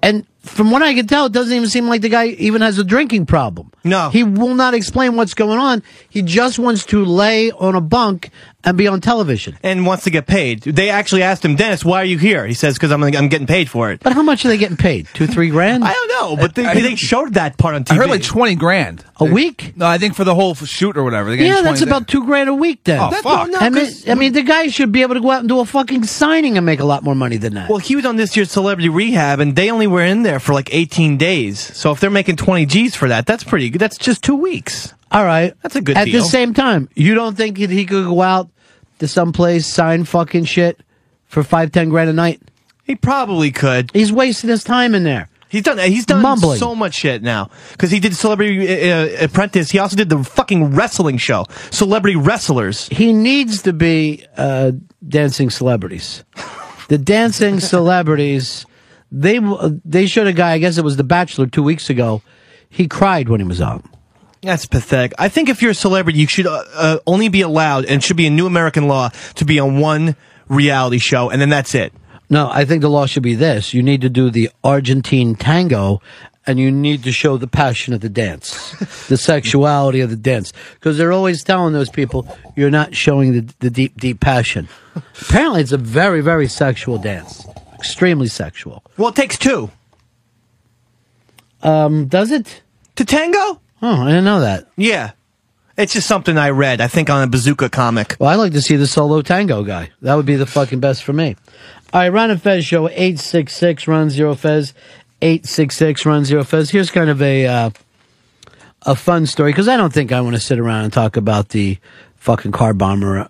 And 0.01 0.27
from 0.45 0.71
what 0.71 0.81
I 0.81 0.93
can 0.93 1.07
tell, 1.07 1.25
it 1.25 1.31
doesn't 1.31 1.53
even 1.53 1.69
seem 1.69 1.87
like 1.87 2.01
the 2.01 2.09
guy 2.09 2.27
even 2.27 2.61
has 2.61 2.77
a 2.79 2.83
drinking 2.83 3.25
problem. 3.25 3.71
No. 3.83 4.09
He 4.09 4.23
will 4.23 4.55
not 4.55 4.73
explain 4.73 5.15
what's 5.15 5.33
going 5.33 5.59
on. 5.59 5.83
He 6.09 6.21
just 6.21 6.59
wants 6.59 6.85
to 6.87 7.03
lay 7.03 7.51
on 7.51 7.75
a 7.75 7.81
bunk 7.81 8.29
and 8.65 8.77
be 8.77 8.87
on 8.87 8.99
television. 9.01 9.57
and 9.63 9.85
wants 9.85 10.03
to 10.05 10.09
get 10.09 10.27
paid. 10.27 10.61
They 10.63 10.89
actually 10.89 11.23
asked 11.23 11.45
him, 11.45 11.55
Dennis, 11.55 11.85
why 11.85 12.01
are 12.01 12.05
you 12.05 12.17
here? 12.17 12.45
He 12.45 12.53
says, 12.53 12.73
because 12.75 12.91
I'm, 12.91 13.03
I'm 13.03 13.29
getting 13.29 13.47
paid 13.47 13.69
for 13.69 13.91
it. 13.91 14.01
But 14.01 14.13
how 14.13 14.23
much 14.23 14.43
are 14.43 14.47
they 14.47 14.57
getting 14.57 14.77
paid? 14.77 15.07
Two, 15.13 15.27
three 15.27 15.49
grand? 15.49 15.83
I 15.83 15.93
don't 15.93 16.07
know, 16.09 16.35
but 16.35 16.55
they, 16.55 16.63
they 16.81 16.95
showed 16.95 17.35
that 17.35 17.57
part 17.57 17.75
on 17.75 17.83
TV. 17.83 17.91
I 17.91 17.95
heard 17.95 18.09
like 18.09 18.23
twenty 18.23 18.55
grand 18.55 19.05
a 19.17 19.25
week? 19.25 19.73
No, 19.77 19.85
I 19.85 19.97
think 19.97 20.15
for 20.15 20.23
the 20.23 20.35
whole 20.35 20.55
shoot 20.55 20.97
or 20.97 21.03
whatever. 21.03 21.29
They're 21.29 21.45
Yeah, 21.45 21.61
20 21.61 21.63
that's 21.63 21.81
about 21.81 22.07
two 22.07 22.25
grand 22.25 22.49
a 22.49 22.53
week 22.53 22.83
then. 22.83 22.99
Oh, 22.99 23.11
fuck. 23.11 23.49
I 23.53 23.69
mean, 23.69 23.87
I 24.07 24.15
mean, 24.15 24.33
the 24.33 24.41
guy 24.43 24.67
should 24.67 24.91
be 24.91 25.03
able 25.03 25.15
to 25.15 25.21
go 25.21 25.31
out 25.31 25.39
and 25.39 25.49
do 25.49 25.59
a 25.59 25.65
fucking 25.65 26.03
signing 26.05 26.57
and 26.57 26.65
make 26.65 26.79
a 26.79 26.85
lot 26.85 27.03
more 27.03 27.15
money 27.15 27.37
than 27.37 27.53
that. 27.53 27.69
Well, 27.69 27.77
he 27.79 27.95
was 27.95 28.05
on 28.05 28.15
this 28.15 28.35
year's 28.35 28.51
Celebrity 28.51 28.89
Rehab, 28.89 29.39
and 29.39 29.55
they 29.55 29.69
only 29.71 29.87
were 29.87 30.03
in 30.03 30.23
there 30.23 30.39
for 30.39 30.53
like 30.53 30.73
18 30.73 31.17
days. 31.17 31.59
So 31.59 31.91
if 31.91 31.99
they're 31.99 32.09
making 32.09 32.35
20 32.37 32.65
G's 32.65 32.95
for 32.95 33.07
that, 33.09 33.25
that's 33.25 33.43
pretty 33.43 33.69
good. 33.69 33.79
That's 33.79 33.97
just 33.97 34.23
two 34.23 34.35
weeks. 34.35 34.93
All 35.11 35.23
right. 35.23 35.53
That's 35.61 35.75
a 35.75 35.81
good 35.81 35.95
At 35.97 36.05
deal. 36.05 36.21
the 36.23 36.27
same 36.27 36.53
time, 36.53 36.89
you 36.95 37.13
don't 37.15 37.37
think 37.37 37.57
that 37.59 37.69
he 37.69 37.85
could 37.85 38.05
go 38.05 38.21
out 38.21 38.49
to 38.99 39.07
someplace, 39.07 39.65
sign 39.67 40.03
fucking 40.05 40.45
shit 40.45 40.79
for 41.25 41.43
five, 41.43 41.71
ten 41.71 41.89
grand 41.89 42.09
a 42.09 42.13
night? 42.13 42.41
He 42.83 42.95
probably 42.95 43.51
could. 43.51 43.91
He's 43.93 44.11
wasting 44.11 44.49
his 44.49 44.63
time 44.63 44.93
in 44.93 45.03
there. 45.03 45.29
He's 45.49 45.63
done. 45.63 45.77
He's 45.77 46.05
done 46.05 46.21
Mumbling. 46.21 46.59
so 46.59 46.75
much 46.75 46.95
shit 46.95 47.21
now 47.23 47.49
because 47.71 47.89
he 47.91 47.99
did 47.99 48.15
Celebrity 48.15 48.91
uh, 48.91 49.25
Apprentice. 49.25 49.71
He 49.71 49.79
also 49.79 49.95
did 49.95 50.09
the 50.09 50.23
fucking 50.23 50.75
wrestling 50.75 51.17
show, 51.17 51.45
Celebrity 51.71 52.17
Wrestlers. 52.17 52.87
He 52.89 53.13
needs 53.13 53.61
to 53.61 53.71
be 53.71 54.25
uh, 54.37 54.73
dancing 55.07 55.49
celebrities. 55.49 56.23
The 56.87 56.99
dancing 56.99 57.59
celebrities, 57.61 58.63
they 59.11 59.39
they 59.83 60.05
showed 60.05 60.27
a 60.27 60.33
guy. 60.33 60.51
I 60.51 60.59
guess 60.59 60.77
it 60.77 60.83
was 60.83 60.97
The 60.97 61.03
Bachelor 61.03 61.47
two 61.47 61.63
weeks 61.63 61.89
ago. 61.89 62.21
He 62.69 62.87
cried 62.87 63.27
when 63.27 63.39
he 63.39 63.47
was 63.47 63.59
on. 63.59 63.81
That's 64.45 64.65
pathetic. 64.65 65.13
I 65.17 65.29
think 65.29 65.49
if 65.49 65.61
you're 65.61 65.71
a 65.71 65.75
celebrity, 65.75 66.19
you 66.19 66.27
should 66.27 66.47
uh, 66.47 66.63
uh, 66.73 66.97
only 67.07 67.29
be 67.29 67.41
allowed, 67.41 67.85
and 67.85 68.03
should 68.03 68.17
be 68.17 68.27
a 68.27 68.29
new 68.29 68.45
American 68.45 68.87
law, 68.87 69.09
to 69.35 69.45
be 69.45 69.59
on 69.59 69.79
one 69.79 70.15
reality 70.47 70.99
show, 70.99 71.29
and 71.29 71.41
then 71.41 71.49
that's 71.49 71.73
it. 71.73 71.93
No, 72.29 72.49
I 72.49 72.65
think 72.65 72.81
the 72.81 72.89
law 72.89 73.05
should 73.05 73.23
be 73.23 73.35
this: 73.35 73.73
you 73.73 73.81
need 73.81 74.01
to 74.01 74.09
do 74.09 74.29
the 74.29 74.49
Argentine 74.63 75.35
tango, 75.35 76.01
and 76.45 76.59
you 76.59 76.71
need 76.71 77.03
to 77.03 77.11
show 77.11 77.37
the 77.37 77.47
passion 77.47 77.93
of 77.93 78.01
the 78.01 78.09
dance, 78.09 78.71
the 79.07 79.17
sexuality 79.17 80.01
of 80.01 80.09
the 80.09 80.15
dance, 80.15 80.53
because 80.75 80.97
they're 80.97 81.11
always 81.11 81.43
telling 81.43 81.73
those 81.73 81.89
people 81.89 82.27
you're 82.55 82.71
not 82.71 82.95
showing 82.95 83.33
the, 83.33 83.53
the 83.59 83.69
deep, 83.69 83.97
deep 83.97 84.19
passion. 84.19 84.67
Apparently, 85.21 85.61
it's 85.61 85.71
a 85.71 85.77
very, 85.77 86.21
very 86.21 86.47
sexual 86.47 86.97
dance, 86.97 87.45
extremely 87.73 88.27
sexual. 88.27 88.83
Well, 88.97 89.09
it 89.09 89.15
takes 89.15 89.37
two. 89.37 89.71
Um, 91.63 92.05
does 92.07 92.31
it 92.31 92.61
to 92.95 93.05
tango? 93.05 93.59
Oh, 93.87 94.01
I 94.01 94.07
didn't 94.07 94.23
know 94.23 94.39
that. 94.39 94.67
Yeah, 94.77 95.11
it's 95.77 95.93
just 95.93 96.07
something 96.07 96.39
I 96.39 96.49
read. 96.49 96.81
I 96.81 96.87
think 96.87 97.07
on 97.11 97.21
a 97.21 97.27
Bazooka 97.27 97.69
comic. 97.69 98.15
Well, 98.19 98.31
I'd 98.31 98.37
like 98.37 98.53
to 98.53 98.61
see 98.61 98.77
the 98.77 98.87
solo 98.87 99.21
tango 99.21 99.63
guy. 99.63 99.91
That 100.01 100.15
would 100.15 100.25
be 100.25 100.37
the 100.37 100.47
fucking 100.47 100.79
best 100.79 101.03
for 101.03 101.13
me. 101.13 101.35
All 101.93 102.01
right, 102.01 102.09
Ron 102.09 102.31
and 102.31 102.41
Fez 102.41 102.65
show 102.65 102.89
eight 102.89 103.19
six 103.19 103.55
six 103.55 103.87
Ron 103.87 104.09
Zero 104.09 104.33
Fez 104.33 104.73
eight 105.21 105.45
six 105.45 105.77
six 105.77 106.03
Ron 106.03 106.25
Zero 106.25 106.43
Fez. 106.43 106.71
Here's 106.71 106.89
kind 106.89 107.11
of 107.11 107.21
a 107.21 107.45
uh, 107.45 107.69
a 108.81 108.95
fun 108.95 109.27
story 109.27 109.51
because 109.51 109.67
I 109.67 109.77
don't 109.77 109.93
think 109.93 110.11
I 110.11 110.19
want 110.19 110.35
to 110.35 110.41
sit 110.41 110.57
around 110.57 110.85
and 110.85 110.91
talk 110.91 111.15
about 111.15 111.49
the 111.49 111.77
fucking 112.15 112.53
car 112.53 112.73
bomber, 112.73 113.27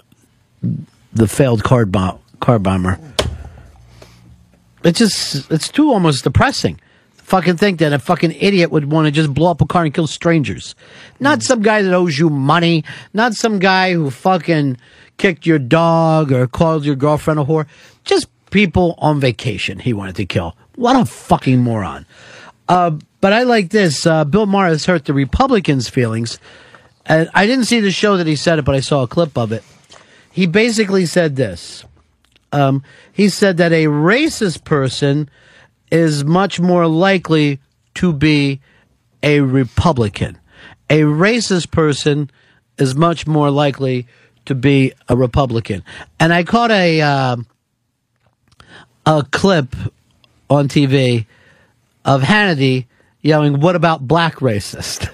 the 0.61 1.27
failed 1.27 1.65
car 1.65 1.85
bomb 1.85 2.19
car 2.39 2.59
bomber. 2.59 2.97
It's 4.85 4.99
just 4.99 5.51
it's 5.51 5.67
too 5.67 5.91
almost 5.91 6.23
depressing. 6.23 6.79
Fucking 7.25 7.57
think 7.57 7.79
that 7.79 7.91
a 7.91 7.97
fucking 7.97 8.33
idiot 8.39 8.69
would 8.69 8.91
want 8.91 9.07
to 9.07 9.11
just 9.11 9.33
blow 9.33 9.49
up 9.49 9.59
a 9.59 9.65
car 9.65 9.83
and 9.83 9.91
kill 9.91 10.05
strangers. 10.05 10.75
Not 11.19 11.41
some 11.41 11.63
guy 11.63 11.81
that 11.81 11.91
owes 11.91 12.19
you 12.19 12.29
money. 12.29 12.83
Not 13.15 13.33
some 13.33 13.57
guy 13.57 13.93
who 13.93 14.11
fucking 14.11 14.77
kicked 15.17 15.47
your 15.47 15.57
dog 15.57 16.31
or 16.31 16.45
called 16.45 16.85
your 16.85 16.95
girlfriend 16.95 17.39
a 17.39 17.43
whore. 17.43 17.65
Just 18.03 18.27
people 18.51 18.93
on 18.99 19.19
vacation 19.19 19.79
he 19.79 19.91
wanted 19.91 20.17
to 20.17 20.27
kill. 20.27 20.55
What 20.75 20.95
a 20.95 21.03
fucking 21.03 21.63
moron. 21.63 22.05
Uh, 22.69 22.91
but 23.21 23.33
I 23.33 23.41
like 23.41 23.71
this. 23.71 24.05
Uh, 24.05 24.23
Bill 24.23 24.45
Maher 24.45 24.67
has 24.67 24.85
hurt 24.85 25.05
the 25.05 25.13
Republicans' 25.15 25.89
feelings. 25.89 26.37
And 27.07 27.27
I 27.33 27.47
didn't 27.47 27.65
see 27.65 27.79
the 27.79 27.89
show 27.89 28.17
that 28.17 28.27
he 28.27 28.35
said 28.35 28.59
it, 28.59 28.65
but 28.65 28.75
I 28.75 28.81
saw 28.81 29.01
a 29.01 29.07
clip 29.07 29.35
of 29.35 29.51
it. 29.51 29.63
He 30.31 30.45
basically 30.45 31.07
said 31.07 31.37
this. 31.37 31.85
Um, 32.51 32.83
he 33.11 33.29
said 33.29 33.57
that 33.57 33.71
a 33.71 33.85
racist 33.85 34.63
person 34.63 35.27
is 35.95 36.25
much 36.25 36.59
more 36.59 36.87
likely 36.87 37.59
to 37.93 38.11
be 38.11 38.59
a 39.23 39.39
Republican. 39.39 40.37
A 40.89 41.01
racist 41.01 41.71
person 41.71 42.29
is 42.77 42.95
much 42.95 43.25
more 43.25 43.49
likely 43.49 44.07
to 44.45 44.55
be 44.55 44.93
a 45.07 45.15
Republican. 45.15 45.83
And 46.19 46.33
I 46.33 46.43
caught 46.43 46.71
a 46.71 47.01
um 47.01 47.47
a 49.05 49.23
clip 49.31 49.75
on 50.49 50.67
TV 50.67 51.27
of 52.03 52.21
Hannity 52.21 52.85
yelling, 53.21 53.61
"What 53.61 53.75
about 53.75 54.07
black 54.07 54.37
racist? 54.37 55.05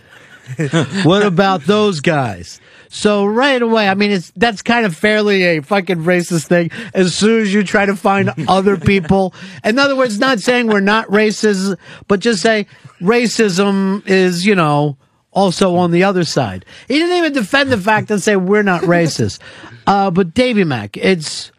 what 1.05 1.23
about 1.23 1.65
those 1.65 1.99
guys?" 1.99 2.60
So 2.93 3.25
right 3.25 3.61
away, 3.61 3.87
I 3.87 3.95
mean, 3.95 4.11
it's 4.11 4.31
that's 4.35 4.61
kind 4.61 4.85
of 4.85 4.93
fairly 4.93 5.43
a 5.43 5.61
fucking 5.61 5.99
racist 5.99 6.47
thing. 6.47 6.71
As 6.93 7.15
soon 7.15 7.41
as 7.41 7.53
you 7.53 7.63
try 7.63 7.85
to 7.85 7.95
find 7.95 8.33
other 8.49 8.75
people, 8.75 9.33
in 9.63 9.79
other 9.79 9.95
words, 9.95 10.19
not 10.19 10.41
saying 10.41 10.67
we're 10.67 10.81
not 10.81 11.07
racist, 11.07 11.77
but 12.09 12.19
just 12.19 12.41
say 12.41 12.67
racism 12.99 14.05
is, 14.05 14.45
you 14.45 14.55
know, 14.55 14.97
also 15.31 15.77
on 15.77 15.91
the 15.91 16.03
other 16.03 16.25
side. 16.25 16.65
He 16.89 16.95
didn't 16.95 17.15
even 17.15 17.31
defend 17.31 17.71
the 17.71 17.77
fact 17.77 18.11
and 18.11 18.21
say 18.21 18.35
we're 18.35 18.61
not 18.63 18.83
racist. 18.83 19.39
Uh, 19.87 20.11
but 20.11 20.35
Davy 20.35 20.63
Mack, 20.63 20.95
it's, 20.95 21.51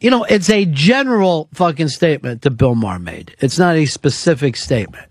you 0.00 0.10
know, 0.10 0.24
it's 0.24 0.50
a 0.50 0.64
general 0.64 1.48
fucking 1.54 1.88
statement 1.88 2.42
that 2.42 2.50
Bill 2.50 2.74
Maher 2.74 2.98
made. 2.98 3.36
It's 3.38 3.56
not 3.56 3.76
a 3.76 3.86
specific 3.86 4.56
statement. 4.56 5.06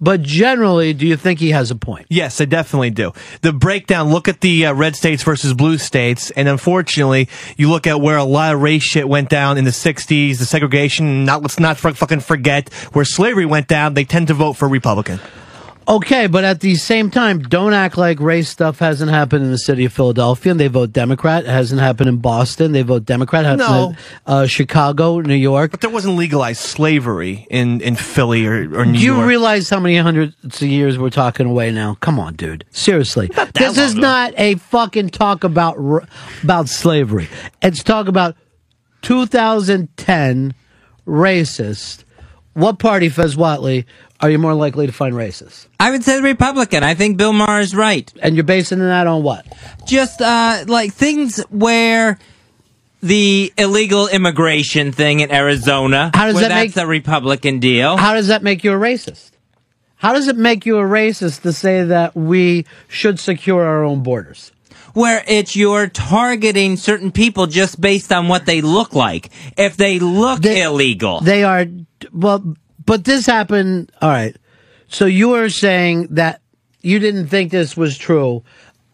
But 0.00 0.22
generally, 0.22 0.92
do 0.92 1.06
you 1.06 1.16
think 1.16 1.40
he 1.40 1.50
has 1.50 1.70
a 1.70 1.74
point? 1.74 2.06
Yes, 2.10 2.40
I 2.40 2.44
definitely 2.44 2.90
do. 2.90 3.12
The 3.40 3.52
breakdown, 3.52 4.10
look 4.10 4.28
at 4.28 4.40
the 4.40 4.66
uh, 4.66 4.74
red 4.74 4.94
states 4.94 5.22
versus 5.22 5.54
blue 5.54 5.78
states, 5.78 6.30
and 6.32 6.48
unfortunately, 6.48 7.28
you 7.56 7.70
look 7.70 7.86
at 7.86 8.00
where 8.00 8.18
a 8.18 8.24
lot 8.24 8.54
of 8.54 8.60
race 8.60 8.82
shit 8.82 9.08
went 9.08 9.30
down 9.30 9.56
in 9.56 9.64
the 9.64 9.70
60s, 9.70 10.38
the 10.38 10.44
segregation, 10.44 11.24
not, 11.24 11.42
let's 11.42 11.58
not 11.58 11.78
fucking 11.78 12.20
forget 12.20 12.72
where 12.92 13.04
slavery 13.04 13.46
went 13.46 13.68
down, 13.68 13.94
they 13.94 14.04
tend 14.04 14.28
to 14.28 14.34
vote 14.34 14.54
for 14.54 14.68
Republican. 14.68 15.18
Okay, 15.88 16.26
but 16.26 16.42
at 16.42 16.58
the 16.60 16.74
same 16.74 17.10
time, 17.12 17.38
don't 17.40 17.72
act 17.72 17.96
like 17.96 18.18
race 18.18 18.48
stuff 18.48 18.80
hasn't 18.80 19.08
happened 19.10 19.44
in 19.44 19.52
the 19.52 19.58
city 19.58 19.84
of 19.84 19.92
Philadelphia 19.92 20.50
and 20.50 20.58
they 20.58 20.66
vote 20.66 20.92
Democrat. 20.92 21.44
It 21.44 21.50
hasn't 21.50 21.80
happened 21.80 22.08
in 22.08 22.16
Boston. 22.16 22.72
They 22.72 22.82
vote 22.82 23.04
Democrat. 23.04 23.44
It 23.44 23.48
hasn't 23.48 23.68
No. 23.70 23.88
happened 23.90 23.98
uh, 24.26 24.46
Chicago, 24.46 25.20
New 25.20 25.34
York. 25.36 25.70
But 25.70 25.82
there 25.82 25.90
wasn't 25.90 26.16
legalized 26.16 26.60
slavery 26.60 27.46
in, 27.50 27.80
in 27.82 27.94
Philly 27.94 28.44
or, 28.46 28.54
or 28.54 28.84
New 28.84 28.92
York. 28.92 28.94
Do 28.94 28.98
you 28.98 29.14
York. 29.14 29.28
realize 29.28 29.70
how 29.70 29.78
many 29.78 29.96
hundreds 29.96 30.34
of 30.60 30.62
years 30.68 30.98
we're 30.98 31.08
talking 31.10 31.46
away 31.46 31.70
now? 31.70 31.94
Come 32.00 32.18
on, 32.18 32.34
dude. 32.34 32.64
Seriously. 32.70 33.28
This 33.54 33.78
is 33.78 33.94
long 33.94 33.98
ago. 33.98 34.00
not 34.00 34.34
a 34.38 34.54
fucking 34.56 35.10
talk 35.10 35.44
about 35.44 35.76
about 36.42 36.68
slavery. 36.68 37.28
It's 37.62 37.84
talk 37.84 38.08
about 38.08 38.34
2010 39.02 40.52
racist. 41.06 42.02
What 42.56 42.78
party, 42.78 43.10
Fez 43.10 43.36
Whatley, 43.36 43.84
are 44.18 44.30
you 44.30 44.38
more 44.38 44.54
likely 44.54 44.86
to 44.86 44.92
find 44.92 45.14
racist? 45.14 45.66
I 45.78 45.90
would 45.90 46.02
say 46.02 46.22
Republican. 46.22 46.82
I 46.82 46.94
think 46.94 47.18
Bill 47.18 47.34
Maher 47.34 47.60
is 47.60 47.74
right. 47.74 48.10
And 48.22 48.34
you're 48.34 48.44
basing 48.44 48.78
that 48.78 49.06
on 49.06 49.22
what? 49.22 49.44
Just 49.86 50.22
uh, 50.22 50.64
like 50.66 50.94
things 50.94 51.38
where 51.50 52.18
the 53.02 53.52
illegal 53.58 54.08
immigration 54.08 54.90
thing 54.90 55.20
in 55.20 55.30
Arizona. 55.30 56.10
How 56.14 56.24
does 56.24 56.36
where 56.36 56.48
that 56.48 56.54
make- 56.54 56.72
that's 56.72 56.82
a 56.82 56.86
Republican 56.86 57.58
deal? 57.58 57.98
How 57.98 58.14
does 58.14 58.28
that 58.28 58.42
make 58.42 58.64
you 58.64 58.72
a 58.72 58.76
racist? 58.76 59.32
How 59.96 60.14
does 60.14 60.26
it 60.26 60.38
make 60.38 60.64
you 60.64 60.78
a 60.78 60.82
racist 60.82 61.42
to 61.42 61.52
say 61.52 61.84
that 61.84 62.16
we 62.16 62.64
should 62.88 63.20
secure 63.20 63.66
our 63.66 63.84
own 63.84 64.02
borders? 64.02 64.50
Where 64.96 65.22
it's 65.28 65.54
you're 65.54 65.88
targeting 65.88 66.78
certain 66.78 67.12
people 67.12 67.46
just 67.46 67.78
based 67.78 68.10
on 68.10 68.28
what 68.28 68.46
they 68.46 68.62
look 68.62 68.94
like. 68.94 69.28
If 69.58 69.76
they 69.76 69.98
look 69.98 70.42
illegal, 70.44 71.20
They 71.20 71.44
are 71.44 71.66
well, 72.12 72.54
but 72.84 73.04
this 73.04 73.26
happened. 73.26 73.92
All 74.00 74.08
right. 74.08 74.34
So 74.88 75.04
you 75.04 75.34
are 75.34 75.50
saying 75.50 76.08
that 76.12 76.40
you 76.80 76.98
didn't 76.98 77.26
think 77.26 77.50
this 77.50 77.76
was 77.76 77.98
true 77.98 78.42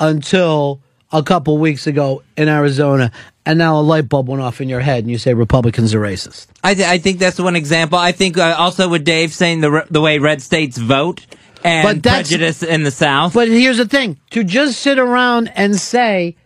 until 0.01 0.81
a 1.12 1.23
couple 1.23 1.57
weeks 1.59 1.87
ago 1.87 2.23
in 2.37 2.49
Arizona, 2.49 3.12
and 3.47 3.59
now 3.59 3.79
a 3.79 3.83
light 3.83 4.09
bulb 4.09 4.29
went 4.29 4.43
off 4.43 4.61
in 4.61 4.69
your 4.69 4.81
head, 4.81 5.05
and 5.05 5.11
you 5.11 5.19
say 5.19 5.35
Republicans 5.35 5.95
are 5.95 6.01
racist. 6.01 6.49
I, 6.65 6.75
th- 6.75 6.88
I 6.88 6.99
think 6.99 7.21
that's 7.21 7.38
one 7.38 7.55
example. 7.55 7.99
I 7.99 8.11
think 8.11 8.38
uh, 8.38 8.57
also 8.59 8.88
with 8.88 9.05
Dave 9.05 9.33
saying 9.33 9.61
the 9.61 9.71
re- 9.71 9.87
the 9.88 10.01
way 10.01 10.19
red 10.19 10.43
states 10.43 10.79
vote 10.79 11.27
and 11.64 12.03
But 12.03 12.11
prejudice 12.11 12.62
in 12.62 12.83
the 12.83 12.90
South. 12.90 13.35
But 13.35 13.48
here's 13.48 13.79
the 13.79 13.87
thing: 13.87 14.18
to 14.31 14.44
just 14.44 14.81
sit 14.81 14.98
around 14.98 15.51
and 15.55 15.79
say 15.79 16.37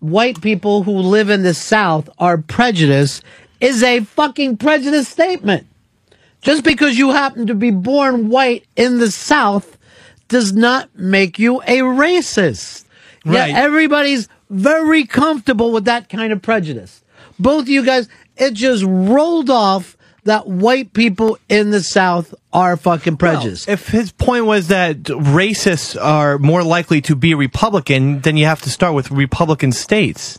white 0.00 0.40
people 0.42 0.82
who 0.82 0.92
live 0.92 1.30
in 1.30 1.42
the 1.42 1.54
South 1.54 2.08
are 2.18 2.38
prejudiced 2.38 3.22
is 3.60 3.82
a 3.82 4.00
fucking 4.00 4.56
prejudice 4.58 5.08
statement. 5.08 5.66
Just 6.42 6.62
because 6.62 6.98
you 6.98 7.10
happen 7.10 7.46
to 7.46 7.54
be 7.54 7.70
born 7.70 8.28
white 8.28 8.66
in 8.76 8.98
the 8.98 9.10
South 9.10 9.78
does 10.28 10.52
not 10.52 10.94
make 10.94 11.38
you 11.38 11.62
a 11.62 11.78
racist. 11.80 12.84
Right. 13.24 13.50
Yeah, 13.50 13.58
everybody's 13.58 14.28
very 14.50 15.04
comfortable 15.04 15.72
with 15.72 15.86
that 15.86 16.10
kind 16.10 16.32
of 16.32 16.42
prejudice. 16.42 17.02
Both 17.38 17.62
of 17.62 17.68
you 17.70 17.84
guys, 17.84 18.08
it 18.36 18.52
just 18.52 18.84
rolled 18.86 19.48
off 19.48 19.96
that 20.24 20.46
white 20.46 20.92
people 20.92 21.38
in 21.48 21.70
the 21.70 21.82
South 21.82 22.34
are 22.54 22.76
fucking 22.76 23.16
prejudiced. 23.16 23.68
If 23.68 23.88
his 23.88 24.12
point 24.12 24.46
was 24.46 24.68
that 24.68 25.02
racists 25.02 26.00
are 26.00 26.38
more 26.38 26.62
likely 26.62 27.00
to 27.02 27.16
be 27.16 27.34
Republican, 27.34 28.20
then 28.20 28.36
you 28.36 28.46
have 28.46 28.62
to 28.62 28.70
start 28.70 28.94
with 28.94 29.10
Republican 29.10 29.72
states. 29.72 30.38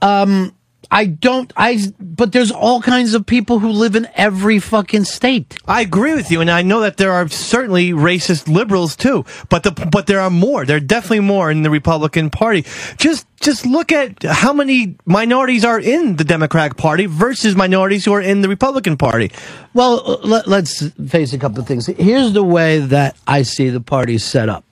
Um, 0.00 0.54
I 0.90 1.04
don't. 1.04 1.52
I. 1.56 1.78
But 2.00 2.32
there's 2.32 2.50
all 2.50 2.80
kinds 2.80 3.12
of 3.12 3.26
people 3.26 3.58
who 3.58 3.68
live 3.68 3.94
in 3.94 4.08
every 4.14 4.58
fucking 4.58 5.04
state. 5.04 5.58
I 5.66 5.82
agree 5.82 6.14
with 6.14 6.30
you, 6.30 6.40
and 6.40 6.50
I 6.50 6.62
know 6.62 6.80
that 6.80 6.96
there 6.96 7.12
are 7.12 7.28
certainly 7.28 7.90
racist 7.90 8.48
liberals 8.48 8.96
too. 8.96 9.26
But 9.50 9.64
the 9.64 9.70
but 9.70 10.06
there 10.06 10.20
are 10.20 10.30
more. 10.30 10.64
There 10.64 10.78
are 10.78 10.80
definitely 10.80 11.20
more 11.20 11.50
in 11.50 11.62
the 11.62 11.70
Republican 11.70 12.30
Party. 12.30 12.64
Just 12.96 13.26
just 13.40 13.66
look 13.66 13.92
at 13.92 14.22
how 14.22 14.54
many 14.54 14.96
minorities 15.04 15.64
are 15.64 15.78
in 15.78 16.16
the 16.16 16.24
Democratic 16.24 16.78
Party 16.78 17.04
versus 17.04 17.54
minorities 17.54 18.06
who 18.06 18.14
are 18.14 18.22
in 18.22 18.40
the 18.40 18.48
Republican 18.48 18.96
Party. 18.96 19.30
Well, 19.74 20.02
uh, 20.04 20.26
let, 20.26 20.48
let's 20.48 20.88
face 21.08 21.34
a 21.34 21.38
couple 21.38 21.60
of 21.60 21.66
things. 21.66 21.86
Here's 21.86 22.32
the 22.32 22.42
way 22.42 22.78
that 22.78 23.16
I 23.26 23.42
see 23.42 23.68
the 23.68 23.80
party 23.80 24.16
set 24.16 24.48
up. 24.48 24.64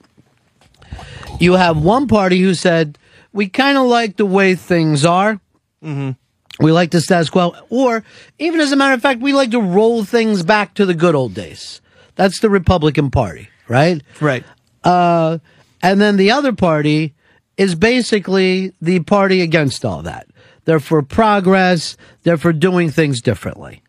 You 1.39 1.53
have 1.53 1.77
one 1.77 2.07
party 2.07 2.39
who 2.39 2.55
said 2.55 2.97
we 3.31 3.47
kind 3.47 3.77
of 3.77 3.85
like 3.85 4.17
the 4.17 4.25
way 4.25 4.55
things 4.55 5.05
are. 5.05 5.39
Mm-hmm. 5.87 6.63
We 6.63 6.71
like 6.71 6.91
the 6.91 7.01
status 7.01 7.29
quo, 7.29 7.55
or 7.69 8.03
even 8.39 8.59
as 8.59 8.71
a 8.71 8.75
matter 8.75 8.93
of 8.93 9.01
fact, 9.01 9.21
we 9.21 9.33
like 9.33 9.51
to 9.51 9.61
roll 9.61 10.03
things 10.03 10.43
back 10.43 10.73
to 10.75 10.85
the 10.85 10.93
good 10.93 11.15
old 11.15 11.33
days. 11.33 11.81
That's 12.15 12.39
the 12.39 12.49
Republican 12.49 13.11
Party, 13.11 13.49
right? 13.67 14.01
Right. 14.19 14.43
Uh, 14.83 15.37
and 15.81 16.01
then 16.01 16.17
the 16.17 16.31
other 16.31 16.53
party 16.53 17.13
is 17.57 17.75
basically 17.75 18.73
the 18.81 18.99
party 19.01 19.41
against 19.41 19.85
all 19.85 20.01
that. 20.03 20.27
They're 20.65 20.79
for 20.79 21.01
progress. 21.01 21.95
They're 22.23 22.37
for 22.37 22.53
doing 22.53 22.89
things 22.89 23.21
differently. 23.21 23.83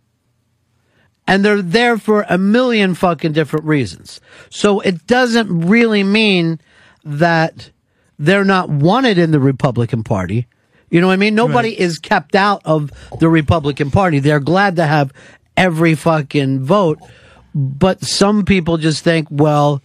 And 1.27 1.45
they're 1.45 1.63
there 1.63 1.99
for 1.99 2.25
a 2.29 2.39
million 2.39 2.95
fucking 2.95 3.33
different 3.33 3.67
reasons. 3.67 4.21
So 4.49 4.81
it 4.81 5.07
doesn't 5.07 5.67
really 5.67 6.03
mean 6.03 6.61
that 7.05 7.71
they're 8.19 8.45
not 8.45 8.71
wanted 8.71 9.19
in 9.19 9.31
the 9.31 9.41
Republican 9.41 10.05
Party. 10.05 10.47
You 10.91 11.01
know 11.01 11.09
what 11.09 11.15
I 11.15 11.17
mean? 11.17 11.35
Nobody 11.35 11.79
is 11.79 11.99
kept 11.99 12.35
out 12.35 12.63
of 12.65 12.91
the 13.19 13.29
Republican 13.29 13.91
Party. 13.91 14.21
They're 14.21 14.41
glad 14.41 14.77
to 14.77 14.87
have 14.87 15.13
every 15.57 15.95
fucking 15.95 16.61
vote. 16.61 16.99
But 17.55 18.03
some 18.03 18.45
people 18.45 18.77
just 18.77 19.05
think, 19.05 19.29
well, 19.31 19.83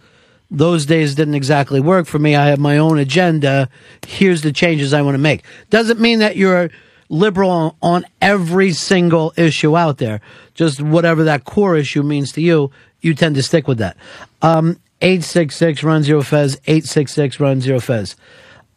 those 0.50 0.86
days 0.86 1.14
didn't 1.14 1.34
exactly 1.34 1.80
work 1.80 2.06
for 2.06 2.18
me. 2.18 2.36
I 2.36 2.46
have 2.46 2.58
my 2.58 2.78
own 2.78 2.98
agenda. 2.98 3.68
Here's 4.06 4.42
the 4.42 4.52
changes 4.52 4.92
I 4.94 5.02
want 5.02 5.14
to 5.14 5.18
make. 5.18 5.42
Doesn't 5.70 6.00
mean 6.00 6.20
that 6.20 6.36
you're 6.36 6.70
liberal 7.08 7.50
on, 7.50 7.76
on 7.82 8.04
every 8.22 8.72
single 8.72 9.32
issue 9.36 9.76
out 9.76 9.98
there. 9.98 10.20
Just 10.54 10.80
whatever 10.80 11.24
that 11.24 11.44
core 11.44 11.76
issue 11.76 12.02
means 12.02 12.32
to 12.32 12.40
you, 12.40 12.70
you 13.00 13.14
tend 13.14 13.34
to 13.34 13.42
stick 13.42 13.66
with 13.66 13.78
that. 13.78 13.96
Um, 14.42 14.78
866 15.00 15.82
Ron 15.82 16.02
zero 16.02 16.22
Fez, 16.22 16.56
866 16.66 17.40
Ron 17.40 17.60
zero 17.60 17.80
Fez. 17.80 18.16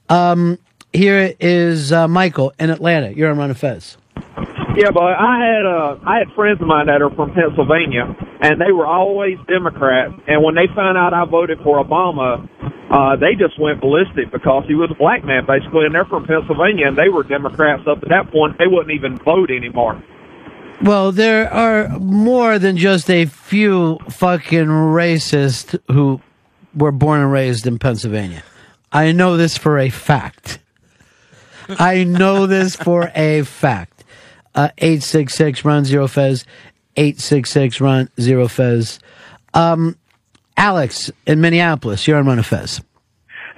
Um, 0.10 0.58
here 0.98 1.34
is 1.40 1.92
uh, 1.92 2.08
Michael 2.08 2.54
in 2.60 2.70
Atlanta. 2.70 3.12
You're 3.12 3.32
on 3.32 3.38
Ron 3.38 3.50
and 3.50 3.60
Fez. 3.60 3.98
Yeah, 4.76 4.92
but 4.92 5.04
I 5.04 5.42
had 5.42 5.66
uh, 5.66 5.98
I 6.06 6.20
had 6.20 6.34
friends 6.36 6.62
of 6.62 6.68
mine 6.68 6.86
that 6.88 7.02
are 7.02 7.10
from 7.10 7.34
Pennsylvania, 7.34 8.14
and 8.42 8.62
they 8.62 8.72
were 8.72 8.86
always 8.86 9.38
Democrats. 9.48 10.14
And 10.28 10.44
when 10.44 10.54
they 10.54 10.68
found 10.76 10.98
out 10.98 11.14
I 11.14 11.26
voted 11.26 11.60
for 11.64 11.84
Obama, 11.84 12.48
uh, 12.92 13.16
they 13.16 13.34
just 13.34 13.60
went 13.60 13.82
ballistic 13.82 14.32
because 14.32 14.66
he 14.68 14.76
was 14.76 14.92
a 14.92 14.96
black 14.96 15.24
man, 15.26 15.46
basically, 15.48 15.86
and 15.86 15.96
they're 15.96 16.06
from 16.06 16.26
Pennsylvania, 16.26 16.88
and 16.88 16.98
they 16.98 17.10
were 17.10 17.24
Democrats 17.24 17.84
up 17.88 18.02
to 18.02 18.08
that 18.10 18.32
point. 18.32 18.58
They 18.60 18.68
wouldn't 18.68 18.92
even 18.92 19.18
vote 19.18 19.50
anymore. 19.50 20.02
Well, 20.82 21.12
there 21.12 21.52
are 21.52 21.90
more 21.98 22.60
than 22.60 22.78
just 22.78 23.10
a 23.10 23.26
few 23.26 23.98
fucking 24.10 24.68
racists 24.68 25.80
who 25.88 26.22
were 26.76 26.92
born 26.92 27.22
and 27.22 27.32
raised 27.32 27.66
in 27.66 27.80
Pennsylvania. 27.80 28.44
I 28.92 29.12
know 29.12 29.38
this 29.38 29.58
for 29.58 29.80
a 29.80 29.90
fact. 29.90 30.60
I 31.70 32.04
know 32.04 32.48
this 32.48 32.76
for 32.76 33.12
a 33.16 33.44
fact. 33.44 34.04
Uh, 34.56 34.70
866 34.78 35.64
Ron 35.66 35.86
zero 35.86 36.08
Fez. 36.08 36.46
866 36.96 37.82
Ron 37.82 38.10
zero 38.20 38.48
Fez. 38.48 39.00
Um, 39.54 39.98
Alex 40.56 41.12
in 41.28 41.40
Minneapolis, 41.42 42.08
you're 42.08 42.18
on 42.18 42.26
Ron 42.26 42.40
and 42.40 42.46
Fez. 42.46 42.82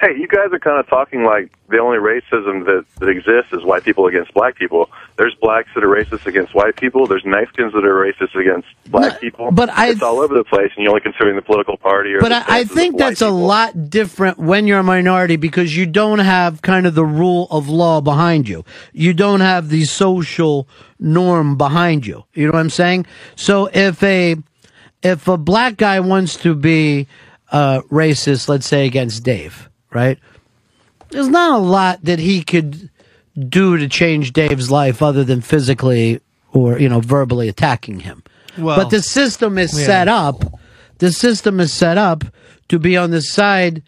Hey, 0.02 0.16
you 0.18 0.28
guys 0.28 0.48
are 0.54 0.60
kind 0.60 0.80
of 0.80 0.88
talking 0.88 1.24
like 1.26 1.52
the 1.68 1.78
only 1.80 1.98
racism 1.98 2.64
that, 2.66 2.86
that 3.00 3.10
exists 3.10 3.52
is 3.52 3.64
white 3.66 3.84
people 3.84 4.08
against 4.08 4.34
black 4.34 4.56
people. 4.56 4.90
There's 5.18 5.36
blacks 5.36 5.68
that 5.76 5.84
are 5.84 5.88
racist 5.90 6.26
against 6.26 6.56
white 6.56 6.78
people. 6.78 7.06
There's 7.06 7.26
Mexicans 7.26 7.74
that 7.74 7.84
are 7.84 7.96
racist 7.96 8.34
against 8.34 8.68
black 8.88 9.20
people. 9.20 9.52
but 9.52 9.70
I- 9.70 9.90
it's 9.90 10.02
all 10.02 10.20
over 10.20 10.34
the 10.34 10.46
place, 10.46 10.72
and 10.78 10.84
you're 10.84 10.92
only 10.92 11.02
considering 11.02 11.36
the 11.36 11.42
political 11.42 11.76
party. 11.76 12.14
Or 12.14 12.22
But 12.22 12.32
I, 12.32 12.44
I 12.48 12.64
think 12.64 12.98
that's 12.98 13.22
a 13.22 13.30
lot 13.30 13.90
different 13.90 14.38
when 14.38 14.68
you're 14.68 14.80
a 14.80 14.84
minority 14.84 15.36
because 15.36 15.76
you 15.76 15.86
don't 15.86 16.20
have 16.20 16.62
kind 16.62 16.88
of 16.88 16.96
the 16.96 17.06
rule 17.06 17.48
of 17.52 17.68
law 17.68 18.00
behind 18.00 18.48
you. 18.48 18.64
You 18.94 19.14
don't 19.14 19.42
have 19.42 19.68
the 19.70 19.84
social 19.84 20.68
norm 20.98 21.58
behind 21.58 22.08
you. 22.08 22.24
You 22.34 22.46
know 22.48 22.54
what 22.54 22.60
I'm 22.60 22.70
saying? 22.70 23.06
So 23.36 23.70
if 23.74 24.02
a 24.04 24.38
if 25.04 25.28
a 25.28 25.38
black 25.38 25.76
guy 25.78 26.00
wants 26.00 26.38
to 26.38 26.56
be 26.56 27.08
uh, 27.52 27.82
racist, 27.92 28.48
let's 28.48 28.68
say 28.68 28.86
against 28.86 29.24
Dave, 29.24 29.69
right? 29.92 30.20
There's 31.10 31.28
not 31.28 31.60
a 31.60 31.62
lot 31.62 32.04
that 32.04 32.20
he 32.20 32.44
could 32.44 32.90
do 33.38 33.78
to 33.78 33.88
change 33.88 34.34
Dave's 34.34 34.70
life 34.70 35.02
other 35.02 35.24
than 35.24 35.42
physically 35.42 36.22
or 36.52 36.80
you 36.80 36.90
know 36.90 37.00
verbally 37.00 37.48
attacking 37.48 38.02
him. 38.02 38.24
Well, 38.58 38.78
but 38.78 38.90
the 38.90 39.02
system 39.02 39.58
is 39.58 39.78
yeah. 39.78 39.86
set 39.86 40.08
up 40.08 40.60
the 41.00 41.12
system 41.12 41.60
is 41.60 41.74
set 41.74 41.98
up 41.98 42.24
to 42.68 42.78
be 42.78 42.96
on 42.96 43.12
the 43.12 43.22
side 43.22 43.82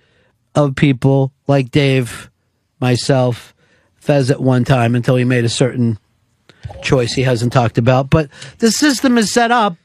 of 0.56 0.76
people 0.76 1.32
like 1.48 1.70
Dave, 1.70 2.30
myself, 2.80 3.54
Fez 3.98 4.32
at 4.32 4.42
one 4.42 4.64
time 4.64 4.96
until 4.96 5.16
he 5.16 5.24
made 5.24 5.46
a 5.46 5.50
certain 5.50 6.00
choice 6.82 7.14
he 7.14 7.22
hasn't 7.22 7.54
talked 7.54 7.78
about. 7.78 8.10
But 8.10 8.30
the 8.58 8.72
system 8.72 9.18
is 9.18 9.32
set 9.32 9.52
up. 9.52 9.78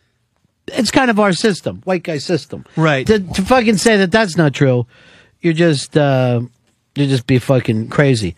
It's 0.68 0.90
kind 0.90 1.10
of 1.10 1.20
our 1.20 1.32
system, 1.32 1.82
white 1.84 2.02
guy 2.02 2.18
system. 2.18 2.64
Right. 2.76 3.06
To, 3.06 3.18
to 3.18 3.42
fucking 3.42 3.76
say 3.76 3.98
that 3.98 4.10
that's 4.10 4.36
not 4.36 4.54
true, 4.54 4.86
you're 5.40 5.52
just 5.52 5.96
uh, 5.96 6.40
you 6.94 7.06
just 7.06 7.26
be 7.26 7.38
fucking 7.38 7.88
crazy. 7.88 8.36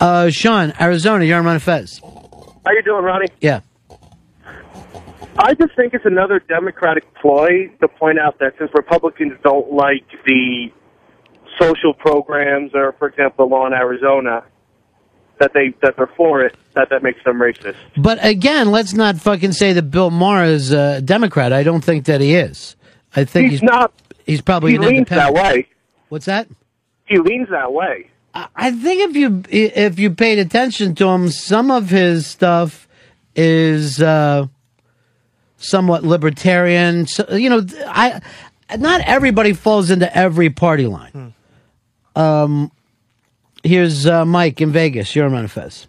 Uh, 0.00 0.30
Sean, 0.30 0.72
Arizona, 0.80 1.24
you're 1.24 1.38
on 1.38 1.44
Ron 1.44 1.58
Fez. 1.58 2.00
How 2.00 2.72
you 2.72 2.82
doing, 2.82 3.04
Ronnie? 3.04 3.28
Yeah. 3.40 3.60
I 5.36 5.54
just 5.54 5.74
think 5.74 5.94
it's 5.94 6.04
another 6.04 6.38
Democratic 6.40 7.12
ploy 7.14 7.68
to 7.80 7.88
point 7.88 8.18
out 8.18 8.38
that 8.38 8.54
since 8.58 8.70
Republicans 8.74 9.32
don't 9.42 9.72
like 9.72 10.04
the 10.24 10.70
social 11.60 11.92
programs 11.92 12.72
or, 12.74 12.92
for 12.98 13.08
example, 13.08 13.46
the 13.46 13.54
law 13.54 13.66
in 13.66 13.72
Arizona, 13.72 14.44
that 15.40 15.52
they 15.52 15.74
that 15.82 15.96
they're 15.96 16.10
for 16.16 16.42
it, 16.42 16.56
that 16.74 16.90
that 16.90 17.02
makes 17.02 17.22
them 17.24 17.38
racist. 17.38 17.76
But 17.96 18.24
again, 18.24 18.70
let's 18.70 18.94
not 18.94 19.16
fucking 19.16 19.52
say 19.52 19.72
that 19.72 19.90
Bill 19.90 20.10
Maher 20.10 20.44
is 20.44 20.72
a 20.72 21.02
Democrat. 21.02 21.52
I 21.52 21.64
don't 21.64 21.82
think 21.82 22.04
that 22.06 22.20
he 22.20 22.34
is. 22.34 22.76
I 23.16 23.24
think 23.24 23.50
He's 23.50 23.60
he's, 23.60 23.68
not. 23.68 23.92
He's 24.24 24.40
probably 24.40 24.72
he 24.72 24.76
an 24.76 24.82
leans 24.82 25.08
that 25.08 25.34
way. 25.34 25.66
What's 26.08 26.26
that? 26.26 26.48
He 27.06 27.18
leans 27.18 27.48
that 27.50 27.72
way. 27.72 28.10
I- 28.34 28.48
I 28.56 28.70
think 28.72 29.10
if 29.10 29.16
you 29.16 29.42
if 29.48 29.98
you 29.98 30.10
paid 30.10 30.38
attention 30.38 30.94
to 30.96 31.08
him, 31.08 31.28
some 31.28 31.70
of 31.70 31.90
his 31.90 32.26
stuff 32.26 32.88
is 33.36 34.00
uh, 34.02 34.46
somewhat 35.56 36.02
libertarian. 36.04 37.06
So, 37.06 37.34
you 37.34 37.50
know, 37.50 37.64
I 37.86 38.20
not 38.78 39.02
everybody 39.02 39.52
falls 39.52 39.90
into 39.90 40.14
every 40.16 40.50
party 40.50 40.86
line. 40.86 41.34
Um, 42.16 42.70
here's 43.62 44.06
uh, 44.06 44.24
Mike 44.24 44.60
in 44.60 44.72
Vegas. 44.72 45.14
You're 45.14 45.26
on 45.26 45.32
Manifest. 45.32 45.86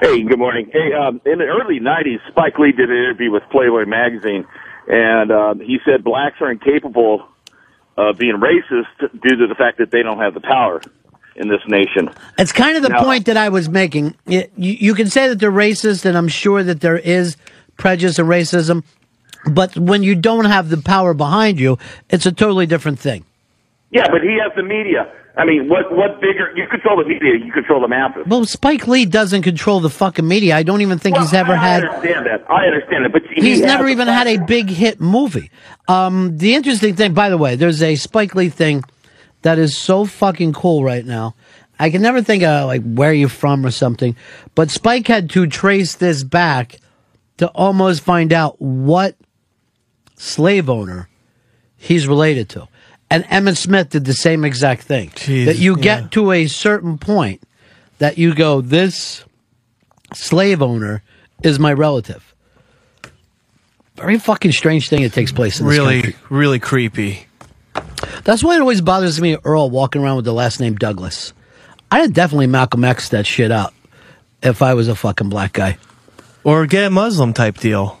Hey, 0.00 0.22
good 0.22 0.38
morning. 0.38 0.70
Hey, 0.72 0.92
um, 0.92 1.20
in 1.26 1.38
the 1.38 1.44
early 1.44 1.80
'90s, 1.80 2.18
Spike 2.28 2.58
Lee 2.58 2.72
did 2.72 2.90
an 2.90 2.96
interview 2.96 3.30
with 3.30 3.42
Playboy 3.50 3.84
magazine, 3.86 4.44
and 4.86 5.30
um, 5.32 5.60
he 5.60 5.78
said 5.84 6.04
blacks 6.04 6.36
are 6.40 6.50
incapable 6.50 7.26
of 7.98 8.16
being 8.16 8.36
racist 8.36 8.86
due 9.20 9.36
to 9.36 9.46
the 9.48 9.54
fact 9.56 9.78
that 9.78 9.90
they 9.90 10.02
don't 10.02 10.18
have 10.20 10.32
the 10.32 10.40
power 10.40 10.80
in 11.34 11.48
this 11.48 11.60
nation. 11.66 12.08
It's 12.38 12.52
kind 12.52 12.76
of 12.76 12.82
the 12.82 12.90
Now- 12.90 13.02
point 13.02 13.26
that 13.26 13.36
I 13.36 13.48
was 13.48 13.68
making. 13.68 14.14
You, 14.26 14.44
you 14.56 14.94
can 14.94 15.08
say 15.08 15.28
that 15.28 15.40
they're 15.40 15.50
racist, 15.52 16.04
and 16.04 16.16
I'm 16.16 16.28
sure 16.28 16.62
that 16.62 16.80
there 16.80 16.96
is 16.96 17.36
prejudice 17.76 18.18
and 18.18 18.28
racism, 18.28 18.84
but 19.50 19.76
when 19.76 20.02
you 20.02 20.14
don't 20.14 20.46
have 20.46 20.68
the 20.68 20.78
power 20.78 21.12
behind 21.14 21.58
you, 21.60 21.78
it's 22.08 22.26
a 22.26 22.32
totally 22.32 22.66
different 22.66 22.98
thing. 22.98 23.24
Yeah, 23.90 24.06
but 24.10 24.22
he 24.22 24.38
has 24.42 24.52
the 24.54 24.62
media. 24.62 25.10
I 25.36 25.44
mean, 25.44 25.68
what 25.68 25.92
what 25.96 26.20
bigger? 26.20 26.52
You 26.56 26.66
control 26.68 26.96
the 27.02 27.08
media. 27.08 27.34
You 27.42 27.52
control 27.52 27.80
the 27.80 27.88
masses. 27.88 28.24
Well, 28.26 28.44
Spike 28.44 28.88
Lee 28.88 29.06
doesn't 29.06 29.42
control 29.42 29.78
the 29.80 29.88
fucking 29.88 30.26
media. 30.26 30.56
I 30.56 30.64
don't 30.64 30.82
even 30.82 30.98
think 30.98 31.16
he's 31.16 31.32
ever 31.32 31.52
I 31.52 31.56
had. 31.56 31.84
I 31.84 31.88
understand 31.88 32.26
that. 32.26 32.50
I 32.50 32.66
understand 32.66 33.06
it, 33.06 33.12
but 33.12 33.22
he 33.32 33.40
He's 33.40 33.60
never 33.60 33.88
even 33.88 34.08
had 34.08 34.26
a 34.26 34.38
big 34.44 34.68
hit 34.68 35.00
movie. 35.00 35.50
Um, 35.86 36.36
the 36.36 36.54
interesting 36.54 36.96
thing, 36.96 37.14
by 37.14 37.30
the 37.30 37.38
way, 37.38 37.54
there's 37.54 37.82
a 37.82 37.94
Spike 37.94 38.34
Lee 38.34 38.48
thing 38.48 38.82
that 39.42 39.58
is 39.58 39.78
so 39.78 40.04
fucking 40.04 40.54
cool 40.54 40.82
right 40.82 41.04
now. 41.06 41.36
I 41.78 41.90
can 41.90 42.02
never 42.02 42.20
think 42.20 42.42
of 42.42 42.66
like 42.66 42.82
where 42.82 43.12
you're 43.12 43.28
from 43.28 43.64
or 43.64 43.70
something, 43.70 44.16
but 44.56 44.70
Spike 44.70 45.06
had 45.06 45.30
to 45.30 45.46
trace 45.46 45.94
this 45.94 46.24
back 46.24 46.80
to 47.36 47.46
almost 47.48 48.02
find 48.02 48.32
out 48.32 48.60
what 48.60 49.14
slave 50.16 50.68
owner 50.68 51.08
he's 51.76 52.08
related 52.08 52.48
to. 52.50 52.66
And 53.10 53.24
Emmitt 53.24 53.56
Smith 53.56 53.90
did 53.90 54.04
the 54.04 54.12
same 54.12 54.44
exact 54.44 54.82
thing. 54.82 55.10
that 55.46 55.56
you 55.58 55.76
get 55.76 56.12
to 56.12 56.30
a 56.32 56.46
certain 56.46 56.98
point 56.98 57.42
that 57.98 58.18
you 58.18 58.34
go, 58.34 58.60
this 58.60 59.24
slave 60.12 60.60
owner 60.62 61.02
is 61.42 61.58
my 61.58 61.72
relative. 61.72 62.34
Very 63.96 64.18
fucking 64.18 64.52
strange 64.52 64.88
thing 64.88 65.02
that 65.02 65.12
takes 65.12 65.32
place 65.32 65.58
in 65.58 65.66
this 65.66 65.76
Really, 65.78 66.02
country. 66.02 66.20
really 66.28 66.58
creepy. 66.58 67.26
That's 68.24 68.44
why 68.44 68.54
it 68.56 68.60
always 68.60 68.80
bothers 68.80 69.20
me, 69.20 69.36
Earl 69.44 69.70
walking 69.70 70.02
around 70.02 70.16
with 70.16 70.24
the 70.24 70.32
last 70.34 70.60
name 70.60 70.76
Douglas. 70.76 71.32
I'd 71.90 72.12
definitely 72.12 72.46
Malcolm 72.46 72.84
X 72.84 73.08
that 73.08 73.26
shit 73.26 73.50
out 73.50 73.72
if 74.42 74.62
I 74.62 74.74
was 74.74 74.88
a 74.88 74.94
fucking 74.94 75.30
black 75.30 75.54
guy. 75.54 75.78
Or 76.44 76.66
get 76.66 76.84
a 76.84 76.90
Muslim 76.90 77.32
type 77.32 77.58
deal. 77.58 77.98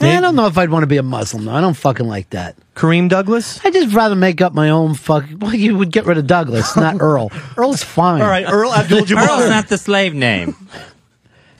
I 0.00 0.20
don't 0.20 0.36
know 0.36 0.46
if 0.46 0.56
I'd 0.56 0.70
want 0.70 0.82
to 0.82 0.86
be 0.86 0.96
a 0.96 1.02
Muslim. 1.02 1.44
though. 1.44 1.52
I 1.52 1.60
don't 1.60 1.74
fucking 1.74 2.06
like 2.06 2.30
that. 2.30 2.56
Kareem 2.74 3.08
Douglas? 3.08 3.64
I'd 3.64 3.72
just 3.72 3.94
rather 3.94 4.14
make 4.16 4.40
up 4.40 4.54
my 4.54 4.70
own 4.70 4.94
fuck. 4.94 5.24
Well, 5.38 5.54
you 5.54 5.76
would 5.76 5.92
get 5.92 6.06
rid 6.06 6.16
of 6.18 6.26
Douglas, 6.26 6.76
not 6.76 7.00
Earl. 7.00 7.30
Earl's 7.56 7.82
fine. 7.82 8.22
All 8.22 8.28
right, 8.28 8.46
Earl 8.50 8.72
Abdul-Jabbar. 8.72 9.28
Earl's 9.28 9.50
not 9.50 9.68
the 9.68 9.78
slave 9.78 10.14
name. 10.14 10.54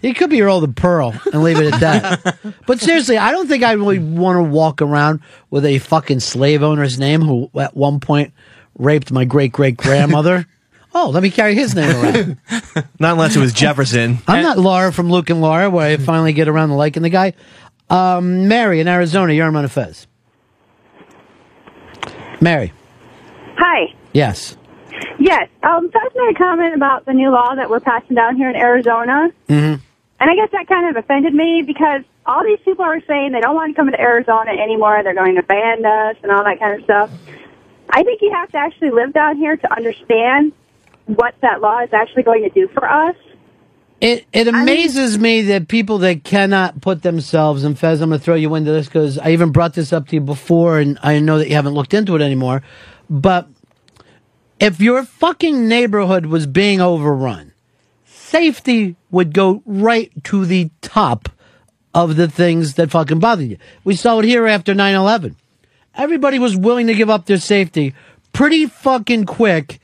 He 0.03 0.15
could 0.15 0.31
be 0.31 0.41
Earl 0.41 0.61
the 0.61 0.69
Pearl 0.69 1.15
and 1.31 1.43
leave 1.43 1.59
it 1.59 1.75
at 1.75 1.81
that. 1.81 2.39
but 2.67 2.81
seriously, 2.81 3.19
I 3.19 3.33
don't 3.33 3.49
think 3.49 3.63
I 3.63 3.73
really 3.73 3.99
want 3.99 4.39
to 4.39 4.43
walk 4.43 4.81
around 4.81 5.21
with 5.51 5.67
a 5.67 5.79
fucking 5.79 6.21
slave 6.21 6.63
owner's 6.63 6.99
name 6.99 7.21
who 7.21 7.51
at 7.55 7.77
one 7.77 8.01
point 8.01 8.33
raped 8.79 9.13
my 9.13 9.27
great 9.27 9.53
great 9.53 9.77
grandmother. 9.77 10.47
oh, 10.95 11.11
let 11.11 11.23
me 11.23 11.31
carry 11.31 11.55
his 11.55 11.75
name 11.75 11.95
around. 11.95 12.39
Not 12.99 13.13
unless 13.13 13.37
it 13.37 13.41
was 13.41 13.53
Jefferson. 13.53 14.17
I'm 14.27 14.43
not 14.43 14.59
Laura 14.59 14.91
from 14.91 15.11
Luke 15.11 15.29
and 15.29 15.43
Laura, 15.43 15.69
where 15.69 15.87
I 15.87 15.97
finally 15.99 16.33
get 16.33 16.49
around 16.49 16.71
to 16.71 16.77
liking 16.77 17.03
the 17.03 17.11
guy. 17.11 17.35
Um, 17.91 18.49
Mary 18.49 18.81
in 18.81 18.89
Arizona, 18.89 19.33
you're 19.33 19.47
on 19.47 19.69
Fez. 19.69 20.07
Mary, 22.41 22.73
Hi. 23.57 23.95
yes. 24.15 24.57
Yes. 25.19 25.49
Um, 25.63 25.91
Seth 25.93 26.15
made 26.15 26.35
a 26.35 26.39
comment 26.39 26.75
about 26.75 27.05
the 27.05 27.13
new 27.13 27.31
law 27.31 27.55
that 27.55 27.69
we're 27.69 27.81
passing 27.81 28.17
down 28.17 28.37
here 28.37 28.49
in 28.49 28.57
Arizona. 28.57 29.31
Mm-hmm. 29.49 29.83
And 30.21 30.31
I 30.31 30.35
guess 30.35 30.51
that 30.53 30.67
kind 30.67 30.89
of 30.89 31.03
offended 31.03 31.35
me 31.35 31.63
because 31.63 32.03
all 32.25 32.45
these 32.45 32.59
people 32.65 32.85
are 32.85 33.01
saying 33.07 33.33
they 33.33 33.41
don't 33.41 33.55
want 33.55 33.75
to 33.75 33.77
come 33.77 33.91
to 33.91 34.01
Arizona 34.01 34.53
anymore. 34.53 35.03
They're 35.03 35.15
going 35.15 35.35
to 35.37 35.43
ban 35.43 35.85
us 35.85 36.17
and 36.23 36.31
all 36.33 36.45
that 36.45 36.59
kind 36.59 36.79
of 36.79 36.85
stuff. 36.85 37.11
I 37.91 38.03
think 38.03 38.23
you 38.23 38.31
have 38.33 38.51
to 38.53 38.59
actually 38.59 38.91
live 38.91 39.13
down 39.13 39.37
here 39.37 39.57
to 39.57 39.73
understand 39.75 40.53
what 41.07 41.35
that 41.41 41.61
law 41.61 41.81
is 41.81 41.93
actually 41.93 42.23
going 42.23 42.43
to 42.43 42.51
do 42.51 42.69
for 42.69 42.89
us. 42.89 43.17
It 44.01 44.27
it 44.33 44.49
amazes 44.49 45.19
me 45.19 45.43
that 45.43 45.69
people 45.69 45.99
that 45.99 46.25
cannot 46.25 46.81
put 46.81 47.03
themselves 47.03 47.65
and 47.65 47.79
Fez, 47.79 48.01
I'm 48.01 48.09
going 48.09 48.19
to 48.19 48.25
throw 48.25 48.35
you 48.35 48.55
into 48.55 48.73
this 48.73 48.87
because 48.87 49.19
I 49.19 49.31
even 49.31 49.53
brought 49.53 49.75
this 49.75 49.93
up 49.93 50.09
to 50.09 50.17
you 50.17 50.21
before, 50.23 50.79
and 50.79 50.99
I 51.03 51.19
know 51.19 51.37
that 51.39 51.49
you 51.49 51.55
haven't 51.55 51.75
looked 51.75 51.93
into 51.93 52.17
it 52.17 52.23
anymore. 52.23 52.63
But 53.11 53.49
if 54.59 54.81
your 54.81 55.05
fucking 55.05 55.69
neighborhood 55.69 56.27
was 56.27 56.47
being 56.47 56.81
overrun, 56.81 57.53
safety 58.07 58.97
would 59.11 59.35
go 59.35 59.63
right 59.67 60.11
to 60.25 60.47
the 60.47 60.71
top 60.81 61.29
of 61.93 62.17
the 62.17 62.29
things 62.29 62.75
that 62.75 62.91
fucking 62.91 63.19
bother 63.19 63.43
you. 63.43 63.59
We 63.85 63.97
saw 63.97 64.21
it 64.21 64.25
here 64.25 64.47
after 64.47 64.75
9 64.75 64.95
11. 64.95 65.37
Everybody 65.95 66.39
was 66.39 66.57
willing 66.57 66.87
to 66.87 66.95
give 66.95 67.11
up 67.11 67.27
their 67.27 67.39
safety 67.39 67.95
pretty 68.33 68.67
fucking 68.67 69.27
quick 69.27 69.81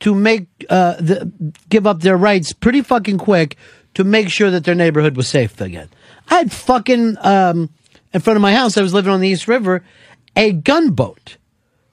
to 0.00 0.14
make 0.14 0.46
uh, 0.70 0.94
the, 0.94 1.30
give 1.68 1.86
up 1.86 2.00
their 2.00 2.16
rights 2.16 2.52
pretty 2.52 2.82
fucking 2.82 3.18
quick 3.18 3.56
to 3.94 4.04
make 4.04 4.28
sure 4.28 4.50
that 4.50 4.64
their 4.64 4.74
neighborhood 4.74 5.16
was 5.16 5.28
safe 5.28 5.60
again. 5.60 5.88
I 6.30 6.36
had 6.36 6.52
fucking 6.52 7.16
um, 7.20 7.70
in 8.12 8.20
front 8.20 8.36
of 8.36 8.42
my 8.42 8.54
house. 8.54 8.76
I 8.76 8.82
was 8.82 8.94
living 8.94 9.12
on 9.12 9.20
the 9.20 9.28
East 9.28 9.48
River. 9.48 9.82
A 10.36 10.52
gunboat 10.52 11.36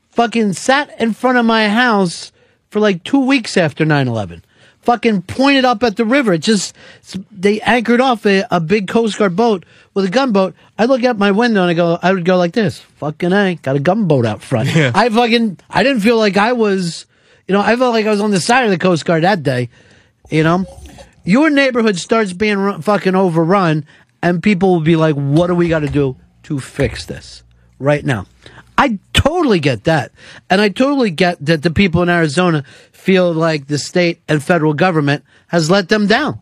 fucking 0.10 0.54
sat 0.54 1.00
in 1.00 1.14
front 1.14 1.38
of 1.38 1.46
my 1.46 1.68
house 1.70 2.32
for 2.70 2.80
like 2.80 3.04
two 3.04 3.26
weeks 3.26 3.58
after 3.58 3.86
9-11 3.86 4.42
fucking 4.82 5.24
pointed 5.24 5.66
up 5.66 5.82
at 5.82 5.98
the 5.98 6.06
river 6.06 6.34
it 6.34 6.40
just 6.40 6.76
they 7.32 7.60
anchored 7.62 8.00
off 8.00 8.26
a, 8.26 8.46
a 8.52 8.60
big 8.60 8.88
coast 8.88 9.18
guard 9.18 9.36
boat 9.36 9.66
with 9.94 10.06
a 10.06 10.10
gunboat 10.10 10.54
i 10.78 10.86
look 10.86 11.04
out 11.04 11.18
my 11.18 11.32
window 11.32 11.62
and 11.62 11.72
i 11.72 11.74
go 11.74 11.98
i 12.04 12.14
would 12.14 12.24
go 12.24 12.38
like 12.38 12.54
this 12.54 12.80
fucking 12.80 13.34
I 13.34 13.56
got 13.56 13.76
a 13.76 13.80
gunboat 13.80 14.26
out 14.26 14.44
front 14.44 14.70
i 14.76 15.10
fucking 15.10 15.58
i 15.70 15.82
didn't 15.84 16.02
feel 16.02 16.18
like 16.18 16.38
i 16.38 16.54
was 16.54 17.08
you 17.48 17.54
know 17.54 17.62
i 17.62 17.76
felt 17.76 17.94
like 17.94 18.06
i 18.06 18.10
was 18.10 18.22
on 18.22 18.32
the 18.32 18.40
side 18.40 18.66
of 18.66 18.72
the 18.72 18.78
coast 18.78 19.06
guard 19.06 19.24
that 19.24 19.44
day 19.44 19.70
you 20.30 20.44
know 20.44 20.66
your 21.24 21.50
neighborhood 21.50 21.98
starts 21.98 22.34
being 22.34 22.58
ru- 22.58 22.82
fucking 22.82 23.16
overrun 23.16 23.86
and 24.22 24.42
people 24.44 24.74
will 24.74 24.82
be 24.82 24.96
like 24.96 25.16
what 25.16 25.48
do 25.48 25.56
we 25.56 25.68
got 25.70 25.80
to 25.80 25.90
do 25.90 26.16
to 26.44 26.60
fix 26.60 27.06
this 27.06 27.44
right 27.80 28.04
now 28.06 28.26
I 28.78 29.00
totally 29.14 29.62
get 29.62 29.86
that. 29.86 30.12
And 30.50 30.60
I 30.60 30.68
totally 30.68 31.10
get 31.10 31.44
that 31.46 31.64
the 31.64 31.72
people 31.72 32.02
in 32.04 32.10
Arizona 32.10 32.66
feel 32.92 33.32
like 33.32 33.68
the 33.68 33.78
state 33.78 34.20
and 34.28 34.44
federal 34.44 34.74
government 34.74 35.24
has 35.48 35.72
let 35.72 35.88
them 35.88 36.08
down. 36.08 36.40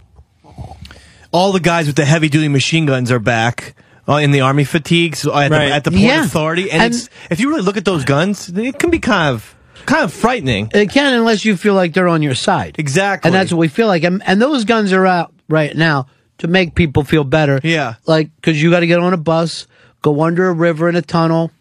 All 1.31 1.51
the 1.51 1.59
guys 1.59 1.85
with 1.85 1.95
the 1.95 2.05
heavy 2.05 2.29
duty 2.29 2.47
machine 2.47 2.87
guns 2.87 3.11
are 3.11 3.19
back. 3.19 3.75
Uh, 4.09 4.15
in 4.15 4.31
the 4.31 4.41
army 4.41 4.63
fatigues 4.63 5.27
at, 5.27 5.31
Right. 5.31 5.49
the, 5.49 5.55
at 5.75 5.83
the 5.83 5.91
Port 5.91 6.01
Yeah. 6.01 6.25
Authority, 6.25 6.71
and, 6.71 6.81
And- 6.81 6.93
it's, 6.95 7.07
if 7.29 7.39
you 7.39 7.49
really 7.49 7.61
look 7.61 7.77
at 7.77 7.85
those 7.85 8.03
guns, 8.03 8.49
it 8.49 8.79
can 8.79 8.89
be 8.89 8.97
kind 8.99 9.35
of 9.35 9.55
kind 9.85 10.03
of 10.03 10.13
frightening. 10.13 10.69
It 10.73 10.89
can 10.89 11.13
unless 11.13 11.45
you 11.45 11.55
feel 11.57 11.73
like 11.73 11.93
they're 11.93 12.07
on 12.07 12.21
your 12.21 12.35
side. 12.35 12.75
Exactly. 12.77 13.27
And 13.27 13.35
that's 13.35 13.51
what 13.51 13.59
we 13.59 13.67
feel 13.67 13.87
like. 13.87 14.03
And, 14.03 14.21
and 14.25 14.41
those 14.41 14.65
guns 14.65 14.91
are 14.93 15.05
out 15.05 15.33
right 15.47 15.75
now 15.75 16.07
to 16.39 16.47
make 16.47 16.75
people 16.75 17.03
feel 17.03 17.23
better. 17.23 17.59
Yeah. 17.63 17.95
Like, 18.05 18.29
cause 18.41 18.57
you 18.57 18.71
got 18.71 18.81
to 18.81 18.87
get 18.87 18.99
on 18.99 19.13
a 19.13 19.17
bus, 19.17 19.67
go 20.01 20.21
under 20.23 20.47
a 20.47 20.53
river 20.53 20.89
in 20.89 20.95
a 20.95 21.01
tunnel, 21.01 21.51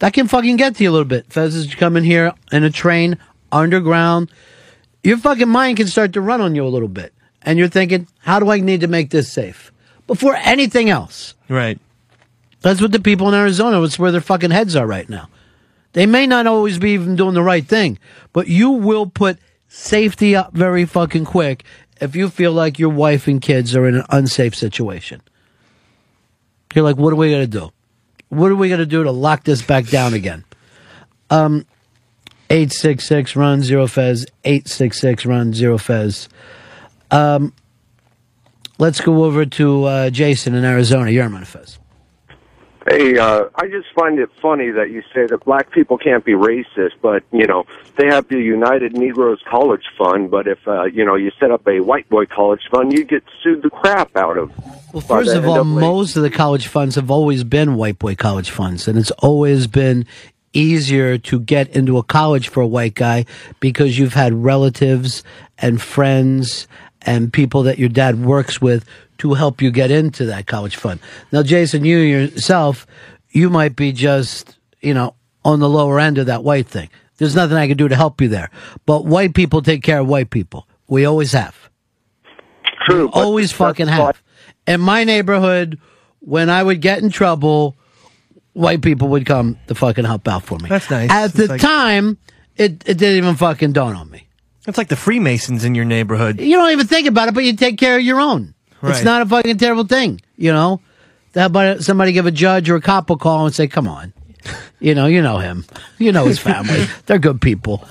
That 0.00 0.14
can 0.14 0.28
fucking 0.28 0.56
get 0.56 0.76
to 0.76 0.82
you 0.82 0.90
a 0.90 0.92
little 0.92 1.04
bit. 1.06 1.32
Fez 1.32 1.54
is 1.54 1.74
coming 1.74 2.04
here 2.04 2.32
in 2.50 2.64
a 2.64 2.70
train 2.70 3.18
underground. 3.52 4.30
Your 5.04 5.18
fucking 5.18 5.48
mind 5.48 5.76
can 5.76 5.86
start 5.86 6.12
to 6.14 6.20
run 6.20 6.40
on 6.40 6.54
you 6.54 6.64
a 6.64 6.68
little 6.68 6.88
bit. 6.88 7.12
And 7.42 7.58
you're 7.58 7.68
thinking, 7.68 8.08
how 8.18 8.38
do 8.40 8.50
I 8.50 8.60
need 8.60 8.80
to 8.80 8.86
make 8.86 9.10
this 9.10 9.30
safe? 9.30 9.72
Before 10.06 10.34
anything 10.34 10.90
else. 10.90 11.34
Right. 11.48 11.78
That's 12.62 12.82
what 12.82 12.92
the 12.92 13.00
people 13.00 13.28
in 13.28 13.34
Arizona, 13.34 13.82
it's 13.82 13.98
where 13.98 14.12
their 14.12 14.20
fucking 14.20 14.50
heads 14.50 14.76
are 14.76 14.86
right 14.86 15.08
now. 15.08 15.28
They 15.92 16.06
may 16.06 16.26
not 16.26 16.46
always 16.46 16.78
be 16.78 16.90
even 16.92 17.16
doing 17.16 17.34
the 17.34 17.42
right 17.42 17.66
thing, 17.66 17.98
but 18.32 18.48
you 18.48 18.70
will 18.70 19.06
put 19.06 19.38
safety 19.68 20.36
up 20.36 20.52
very 20.52 20.84
fucking 20.84 21.24
quick 21.24 21.64
if 22.00 22.14
you 22.14 22.28
feel 22.28 22.52
like 22.52 22.78
your 22.78 22.90
wife 22.90 23.26
and 23.26 23.42
kids 23.42 23.74
are 23.74 23.86
in 23.86 23.96
an 23.96 24.04
unsafe 24.10 24.54
situation. 24.54 25.20
You're 26.74 26.84
like, 26.84 26.96
what 26.96 27.12
are 27.12 27.16
we 27.16 27.30
going 27.30 27.50
to 27.50 27.58
do? 27.58 27.72
What 28.28 28.52
are 28.52 28.56
we 28.56 28.68
going 28.68 28.78
to 28.78 28.86
do 28.86 29.02
to 29.02 29.10
lock 29.10 29.42
this 29.42 29.62
back 29.62 29.86
down 29.88 30.14
again? 30.14 30.44
Um, 31.30 31.66
866 32.48 33.34
Ron 33.34 33.62
zero 33.62 33.86
Fez, 33.88 34.26
866 34.44 35.26
Ron 35.26 35.52
zero 35.52 35.78
Fez. 35.78 36.28
Um, 37.10 37.52
let's 38.78 39.00
go 39.00 39.24
over 39.24 39.44
to 39.44 39.84
uh, 39.84 40.10
Jason 40.10 40.54
in 40.54 40.64
Arizona. 40.64 41.10
You're 41.10 41.24
on 41.24 41.44
Fez. 41.44 41.79
Hey, 42.88 43.18
uh, 43.18 43.44
I 43.56 43.66
just 43.68 43.88
find 43.94 44.18
it 44.18 44.30
funny 44.40 44.70
that 44.70 44.90
you 44.90 45.02
say 45.14 45.26
that 45.26 45.44
black 45.44 45.70
people 45.70 45.98
can't 45.98 46.24
be 46.24 46.32
racist, 46.32 46.92
but 47.02 47.22
you 47.30 47.46
know 47.46 47.66
they 47.96 48.06
have 48.06 48.26
the 48.28 48.38
United 48.38 48.96
Negroes 48.96 49.42
College 49.46 49.84
Fund. 49.98 50.30
But 50.30 50.48
if 50.48 50.66
uh, 50.66 50.84
you 50.84 51.04
know 51.04 51.14
you 51.14 51.30
set 51.38 51.50
up 51.50 51.66
a 51.68 51.80
white 51.80 52.08
boy 52.08 52.24
college 52.24 52.62
fund, 52.70 52.92
you 52.92 53.04
get 53.04 53.22
sued 53.42 53.62
the 53.62 53.70
crap 53.70 54.16
out 54.16 54.38
of. 54.38 54.50
Well, 54.94 55.02
first 55.02 55.34
of 55.34 55.46
all, 55.46 55.62
most 55.64 56.16
of 56.16 56.22
the 56.22 56.30
college 56.30 56.68
funds 56.68 56.94
have 56.94 57.10
always 57.10 57.44
been 57.44 57.74
white 57.74 57.98
boy 57.98 58.14
college 58.14 58.50
funds, 58.50 58.88
and 58.88 58.98
it's 58.98 59.10
always 59.12 59.66
been 59.66 60.06
easier 60.52 61.18
to 61.18 61.38
get 61.38 61.68
into 61.76 61.98
a 61.98 62.02
college 62.02 62.48
for 62.48 62.60
a 62.60 62.66
white 62.66 62.94
guy 62.94 63.26
because 63.60 63.98
you've 63.98 64.14
had 64.14 64.32
relatives 64.32 65.22
and 65.58 65.80
friends 65.80 66.66
and 67.02 67.32
people 67.32 67.62
that 67.64 67.78
your 67.78 67.88
dad 67.88 68.24
works 68.24 68.60
with 68.60 68.84
to 69.20 69.34
help 69.34 69.60
you 69.60 69.70
get 69.70 69.90
into 69.90 70.26
that 70.26 70.46
college 70.46 70.76
fund. 70.76 70.98
Now, 71.30 71.42
Jason, 71.42 71.84
you 71.84 71.98
yourself, 71.98 72.86
you 73.30 73.50
might 73.50 73.76
be 73.76 73.92
just, 73.92 74.58
you 74.80 74.94
know, 74.94 75.14
on 75.44 75.60
the 75.60 75.68
lower 75.68 76.00
end 76.00 76.16
of 76.18 76.26
that 76.26 76.42
white 76.42 76.66
thing. 76.66 76.88
There's 77.18 77.36
nothing 77.36 77.58
I 77.58 77.68
can 77.68 77.76
do 77.76 77.86
to 77.86 77.96
help 77.96 78.20
you 78.22 78.28
there. 78.28 78.50
But 78.86 79.04
white 79.04 79.34
people 79.34 79.60
take 79.60 79.82
care 79.82 80.00
of 80.00 80.08
white 80.08 80.30
people. 80.30 80.66
We 80.88 81.04
always 81.04 81.32
have. 81.32 81.54
True. 82.86 83.06
We 83.06 83.12
always 83.12 83.52
fucking 83.52 83.88
have. 83.88 84.22
In 84.66 84.80
my 84.80 85.04
neighborhood, 85.04 85.78
when 86.20 86.48
I 86.48 86.62
would 86.62 86.80
get 86.80 87.02
in 87.02 87.10
trouble, 87.10 87.76
white 88.54 88.80
people 88.80 89.08
would 89.08 89.26
come 89.26 89.58
to 89.66 89.74
fucking 89.74 90.06
help 90.06 90.26
out 90.28 90.44
for 90.44 90.58
me. 90.58 90.70
That's 90.70 90.88
nice. 90.90 91.10
At 91.10 91.34
the 91.34 91.46
like- 91.46 91.60
time, 91.60 92.16
it, 92.56 92.88
it 92.88 92.96
didn't 92.96 93.18
even 93.18 93.36
fucking 93.36 93.72
dawn 93.72 93.94
on 93.96 94.10
me. 94.10 94.26
It's 94.66 94.78
like 94.78 94.88
the 94.88 94.96
Freemasons 94.96 95.64
in 95.64 95.74
your 95.74 95.84
neighborhood. 95.84 96.40
You 96.40 96.56
don't 96.56 96.70
even 96.70 96.86
think 96.86 97.06
about 97.06 97.28
it, 97.28 97.34
but 97.34 97.44
you 97.44 97.54
take 97.54 97.78
care 97.78 97.96
of 97.96 98.02
your 98.02 98.20
own. 98.20 98.54
It's 98.82 99.04
not 99.04 99.22
a 99.22 99.26
fucking 99.26 99.58
terrible 99.58 99.84
thing, 99.84 100.20
you 100.36 100.52
know? 100.52 100.80
About 101.34 101.82
somebody 101.82 102.12
give 102.12 102.26
a 102.26 102.30
judge 102.30 102.68
or 102.70 102.76
a 102.76 102.80
cop 102.80 103.08
a 103.10 103.16
call 103.16 103.46
and 103.46 103.54
say, 103.54 103.68
come 103.68 103.86
on. 103.86 104.12
You 104.80 104.94
know, 104.94 105.06
you 105.06 105.22
know 105.22 105.38
him. 105.38 105.64
You 105.98 106.12
know 106.12 106.24
his 106.24 106.38
family. 106.38 106.86
They're 107.06 107.18
good 107.18 107.40
people. 107.40 107.84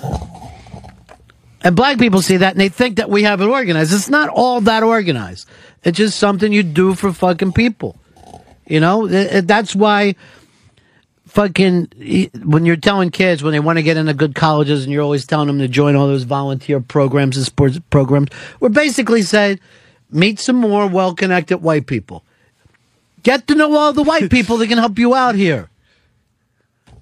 And 1.62 1.76
black 1.76 2.00
people 2.00 2.22
see 2.22 2.38
that 2.38 2.54
and 2.54 2.60
they 2.62 2.70
think 2.70 2.98
that 2.98 3.10
we 3.10 3.24
have 3.24 3.42
it 3.42 3.46
organized. 3.46 3.94
It's 3.94 4.10
not 4.10 4.30
all 4.30 4.62
that 4.62 4.82
organized. 4.84 5.48
It's 5.84 5.98
just 5.98 6.18
something 6.18 6.52
you 6.52 6.64
do 6.64 6.96
for 6.96 7.14
fucking 7.14 7.54
people. 7.54 7.98
You 8.68 8.80
know, 8.80 9.08
Th- 9.08 9.30
th- 9.30 9.44
that's 9.46 9.76
why 9.76 10.16
fucking 11.28 12.34
when 12.44 12.66
you're 12.66 12.76
telling 12.76 13.12
kids 13.12 13.44
when 13.44 13.52
they 13.54 13.60
want 13.60 13.78
to 13.78 13.84
get 13.84 13.98
into 13.98 14.14
good 14.14 14.36
colleges 14.36 14.84
and 14.84 14.92
you're 14.92 15.04
always 15.04 15.26
telling 15.26 15.48
them 15.48 15.60
to 15.60 15.68
join 15.68 15.96
all 15.96 16.08
those 16.08 16.24
volunteer 16.24 16.80
programs 16.80 17.38
and 17.38 17.46
sports 17.46 17.80
programs, 17.90 18.30
we're 18.60 18.70
basically 18.70 19.22
saying 19.22 19.60
meet 20.12 20.40
some 20.40 20.56
more 20.56 20.88
well-connected 20.88 21.58
white 21.60 21.88
people. 21.88 22.24
Get 23.24 23.48
to 23.48 23.56
know 23.56 23.76
all 23.76 23.94
the 23.94 24.04
white 24.04 24.30
people 24.32 24.58
that 24.58 24.68
can 24.68 24.78
help 24.78 24.98
you 25.00 25.14
out 25.16 25.36
here. 25.36 25.70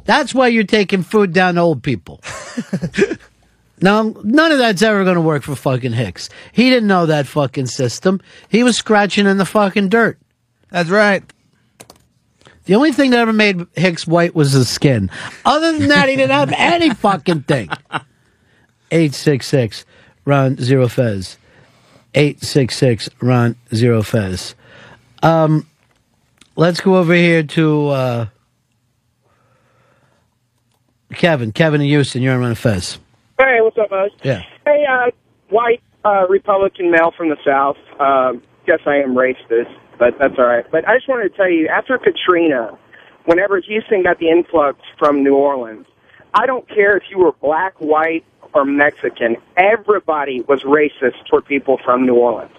That's 0.05 0.33
why 0.33 0.47
you're 0.47 0.63
taking 0.63 1.03
food 1.03 1.33
down 1.33 1.55
to 1.55 1.61
old 1.61 1.83
people. 1.83 2.21
Now, 3.79 4.13
none 4.23 4.51
of 4.51 4.57
that's 4.57 4.81
ever 4.81 5.03
going 5.03 5.15
to 5.15 5.21
work 5.21 5.43
for 5.43 5.55
fucking 5.55 5.93
Hicks. 5.93 6.29
He 6.51 6.69
didn't 6.69 6.87
know 6.87 7.05
that 7.05 7.27
fucking 7.27 7.67
system. 7.67 8.21
He 8.49 8.63
was 8.63 8.75
scratching 8.75 9.27
in 9.27 9.37
the 9.37 9.45
fucking 9.45 9.89
dirt. 9.89 10.17
That's 10.69 10.89
right. 10.89 11.23
The 12.65 12.75
only 12.75 12.91
thing 12.91 13.11
that 13.11 13.19
ever 13.19 13.33
made 13.33 13.65
Hicks 13.73 14.07
white 14.07 14.33
was 14.33 14.53
his 14.53 14.67
skin. 14.67 15.11
Other 15.45 15.77
than 15.77 15.89
that, 15.89 16.09
he 16.09 16.15
didn't 16.15 16.31
have 16.31 16.53
any 16.57 16.93
fucking 16.93 17.43
thing. 17.43 17.69
866 18.91 19.85
Ron 20.25 20.57
Zero 20.57 20.87
Fez. 20.87 21.37
866 22.13 23.09
Ron 23.21 23.55
Zero 23.73 24.01
Fez. 24.01 24.55
Um, 25.23 25.67
let's 26.55 26.81
go 26.81 26.97
over 26.97 27.13
here 27.13 27.43
to 27.43 27.87
uh, 27.87 28.25
Kevin. 31.13 31.51
Kevin 31.51 31.81
in 31.81 31.87
Houston, 31.87 32.21
you're 32.21 32.33
on 32.33 32.41
Ron 32.41 32.55
Fez. 32.55 32.99
Hey, 33.39 33.57
what's 33.61 33.77
up, 33.77 33.89
guys? 33.89 34.09
Yeah. 34.23 34.43
Hey, 34.65 34.85
uh, 34.89 35.11
white 35.49 35.81
uh, 36.03 36.25
Republican 36.27 36.91
male 36.91 37.11
from 37.15 37.29
the 37.29 37.37
South. 37.45 37.77
Um, 37.99 38.41
guess 38.65 38.79
I 38.85 38.95
am 38.95 39.15
racist, 39.15 39.73
but 39.99 40.13
that's 40.19 40.33
all 40.37 40.45
right. 40.45 40.65
But 40.71 40.87
I 40.87 40.95
just 40.97 41.07
wanted 41.07 41.29
to 41.29 41.37
tell 41.37 41.49
you, 41.49 41.67
after 41.67 41.97
Katrina, 41.97 42.77
whenever 43.25 43.59
Houston 43.59 44.03
got 44.03 44.19
the 44.19 44.29
influx 44.29 44.79
from 44.97 45.23
New 45.23 45.35
Orleans, 45.35 45.85
I 46.33 46.45
don't 46.45 46.67
care 46.67 46.97
if 46.97 47.03
you 47.09 47.19
were 47.19 47.31
black, 47.41 47.79
white, 47.79 48.25
or 48.57 48.65
Mexican. 48.65 49.37
Everybody 49.55 50.41
was 50.41 50.63
racist 50.63 51.25
toward 51.29 51.45
people 51.45 51.77
from 51.85 52.05
New 52.05 52.15
Orleans. 52.15 52.51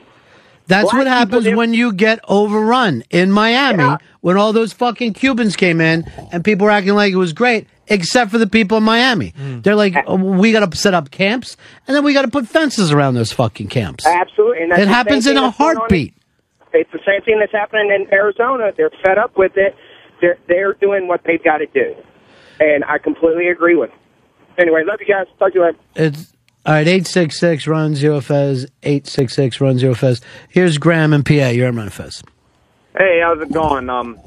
That's 0.68 0.84
Black 0.84 0.98
what 0.98 1.06
happens 1.06 1.44
people- 1.44 1.58
when 1.58 1.74
you 1.74 1.92
get 1.92 2.20
overrun. 2.28 3.02
In 3.10 3.32
Miami, 3.32 3.96
when 4.20 4.36
all 4.36 4.52
those 4.52 4.72
fucking 4.72 5.14
Cubans 5.14 5.56
came 5.56 5.80
in 5.80 6.04
and 6.30 6.44
people 6.44 6.66
were 6.66 6.70
acting 6.70 6.94
like 6.94 7.12
it 7.12 7.16
was 7.16 7.32
great, 7.32 7.66
except 7.88 8.30
for 8.30 8.36
the 8.38 8.46
people 8.46 8.76
in 8.76 8.84
Miami. 8.84 9.32
Mm. 9.32 9.62
They're 9.62 9.74
like, 9.74 9.96
oh, 10.06 10.16
we 10.16 10.52
got 10.52 10.70
to 10.70 10.76
set 10.76 10.92
up 10.92 11.10
camps 11.10 11.56
and 11.86 11.96
then 11.96 12.04
we 12.04 12.12
got 12.12 12.22
to 12.22 12.28
put 12.28 12.46
fences 12.46 12.92
around 12.92 13.14
those 13.14 13.32
fucking 13.32 13.68
camps. 13.68 14.06
Absolutely, 14.06 14.62
and 14.62 14.72
that's 14.72 14.82
It 14.82 14.88
happens 14.88 15.26
in 15.26 15.38
a 15.38 15.40
that's 15.40 15.58
going 15.58 15.76
heartbeat. 15.76 16.14
It's 16.74 16.92
the 16.92 17.00
same 17.06 17.22
thing 17.22 17.38
that's 17.40 17.52
happening 17.52 17.90
in 17.90 18.12
Arizona. 18.12 18.72
They're 18.76 18.90
fed 19.02 19.16
up 19.16 19.38
with 19.38 19.52
it. 19.56 19.74
They're 20.20 20.36
they're 20.48 20.74
doing 20.74 21.08
what 21.08 21.22
they've 21.24 21.42
got 21.42 21.58
to 21.58 21.66
do, 21.66 21.94
and 22.60 22.84
I 22.84 22.98
completely 22.98 23.48
agree 23.48 23.74
with. 23.74 23.88
Them. 23.88 23.98
Anyway, 24.58 24.82
love 24.84 24.98
you 25.00 25.06
guys. 25.06 25.26
Talk 25.38 25.52
to 25.52 25.58
you 25.58 25.64
later. 25.64 25.78
It's 25.94 26.32
all 26.66 26.74
right. 26.74 26.86
Eight 26.86 27.06
six 27.06 27.38
six 27.38 27.66
Ron 27.66 27.94
zero 27.94 28.20
Fez. 28.20 28.66
Eight 28.82 29.06
six 29.06 29.34
six 29.34 29.60
Ron 29.60 29.78
zero 29.78 29.94
Fez. 29.94 30.20
Here's 30.48 30.76
Graham 30.78 31.12
and 31.12 31.24
PA. 31.24 31.32
You're 31.32 31.68
on 31.68 31.76
Ron 31.76 31.90
Fez. 31.90 32.22
Hey, 32.98 33.20
how's 33.22 33.40
it 33.40 33.52
going? 33.52 33.88
Um, 33.88 34.18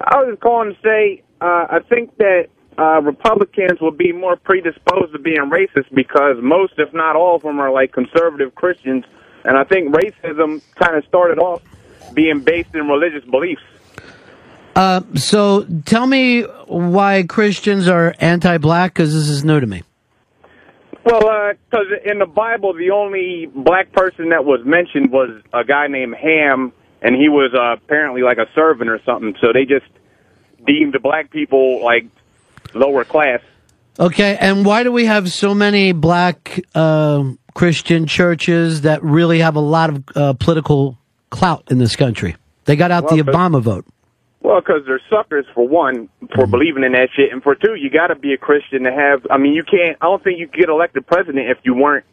I 0.00 0.22
was 0.22 0.36
calling 0.40 0.74
to 0.74 0.80
say 0.82 1.22
uh, 1.40 1.66
I 1.70 1.78
think 1.88 2.16
that 2.18 2.48
uh, 2.78 3.00
Republicans 3.02 3.80
will 3.80 3.90
be 3.90 4.12
more 4.12 4.36
predisposed 4.36 5.12
to 5.12 5.18
being 5.18 5.50
racist 5.50 5.92
because 5.94 6.36
most, 6.40 6.74
if 6.76 6.92
not 6.92 7.16
all, 7.16 7.36
of 7.36 7.42
them 7.42 7.58
are 7.58 7.72
like 7.72 7.92
conservative 7.92 8.54
Christians, 8.54 9.04
and 9.44 9.56
I 9.56 9.64
think 9.64 9.94
racism 9.94 10.62
kind 10.74 10.96
of 10.96 11.04
started 11.06 11.38
off 11.38 11.62
being 12.14 12.40
based 12.40 12.74
in 12.74 12.86
religious 12.86 13.24
beliefs. 13.24 13.62
Uh, 14.78 15.00
so 15.16 15.64
tell 15.86 16.06
me 16.06 16.42
why 16.68 17.24
Christians 17.24 17.88
are 17.88 18.14
anti-black 18.20 18.94
because 18.94 19.12
this 19.12 19.28
is 19.28 19.44
new 19.44 19.58
to 19.58 19.66
me. 19.66 19.82
Well, 21.04 21.52
because 21.68 21.86
in 22.04 22.20
the 22.20 22.26
Bible, 22.26 22.74
the 22.74 22.92
only 22.92 23.46
black 23.52 23.90
person 23.90 24.28
that 24.28 24.44
was 24.44 24.60
mentioned 24.64 25.10
was 25.10 25.42
a 25.52 25.64
guy 25.64 25.88
named 25.88 26.14
Ham, 26.14 26.72
and 27.02 27.16
he 27.16 27.28
was 27.28 27.52
uh, 27.54 27.72
apparently 27.72 28.22
like 28.22 28.38
a 28.38 28.46
servant 28.54 28.88
or 28.88 29.00
something. 29.04 29.34
So 29.40 29.48
they 29.52 29.64
just 29.64 29.86
deemed 30.64 30.94
the 30.94 31.00
black 31.00 31.32
people 31.32 31.82
like 31.84 32.06
lower 32.72 33.04
class. 33.04 33.40
Okay, 33.98 34.36
and 34.40 34.64
why 34.64 34.84
do 34.84 34.92
we 34.92 35.06
have 35.06 35.32
so 35.32 35.56
many 35.56 35.90
black 35.90 36.60
um 36.76 37.40
Christian 37.54 38.06
churches 38.06 38.82
that 38.82 39.02
really 39.02 39.40
have 39.40 39.56
a 39.56 39.60
lot 39.60 39.90
of 39.90 40.04
uh, 40.14 40.32
political 40.34 40.96
clout 41.30 41.64
in 41.68 41.78
this 41.78 41.96
country? 41.96 42.36
They 42.66 42.76
got 42.76 42.92
out 42.92 43.08
the 43.08 43.16
Well, 43.16 43.24
but- 43.24 43.34
Obama 43.34 43.60
vote. 43.60 43.86
Well, 44.40 44.60
because 44.60 44.82
they're 44.86 45.00
suckers 45.10 45.46
for 45.54 45.66
one 45.66 46.08
for 46.34 46.46
believing 46.46 46.84
in 46.84 46.92
that 46.92 47.08
shit, 47.14 47.32
and 47.32 47.42
for 47.42 47.54
two, 47.56 47.74
you 47.74 47.90
got 47.90 48.06
to 48.08 48.14
be 48.14 48.32
a 48.32 48.38
Christian 48.38 48.84
to 48.84 48.92
have. 48.92 49.26
I 49.30 49.36
mean, 49.36 49.52
you 49.52 49.64
can't. 49.64 49.96
I 50.00 50.04
don't 50.06 50.22
think 50.22 50.38
you 50.38 50.46
could 50.46 50.60
get 50.60 50.68
elected 50.68 51.06
president 51.06 51.48
if 51.50 51.58
you 51.64 51.74
weren't. 51.74 52.04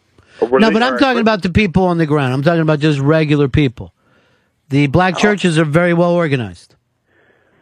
A 0.42 0.46
No, 0.60 0.72
but 0.72 0.82
I'm 0.84 0.98
talking 0.98 1.22
about 1.22 1.44
the 1.44 1.50
people 1.52 1.84
on 1.84 1.98
the 1.98 2.06
ground. 2.08 2.34
I'm 2.34 2.42
talking 2.42 2.62
about 2.62 2.80
just 2.80 3.00
regular 3.00 3.48
people. 3.48 3.94
The 4.70 4.86
Oh. 4.86 4.88
black 4.88 5.18
churches 5.18 5.60
are 5.60 5.66
very 5.66 5.94
well 5.94 6.12
organized. 6.14 6.76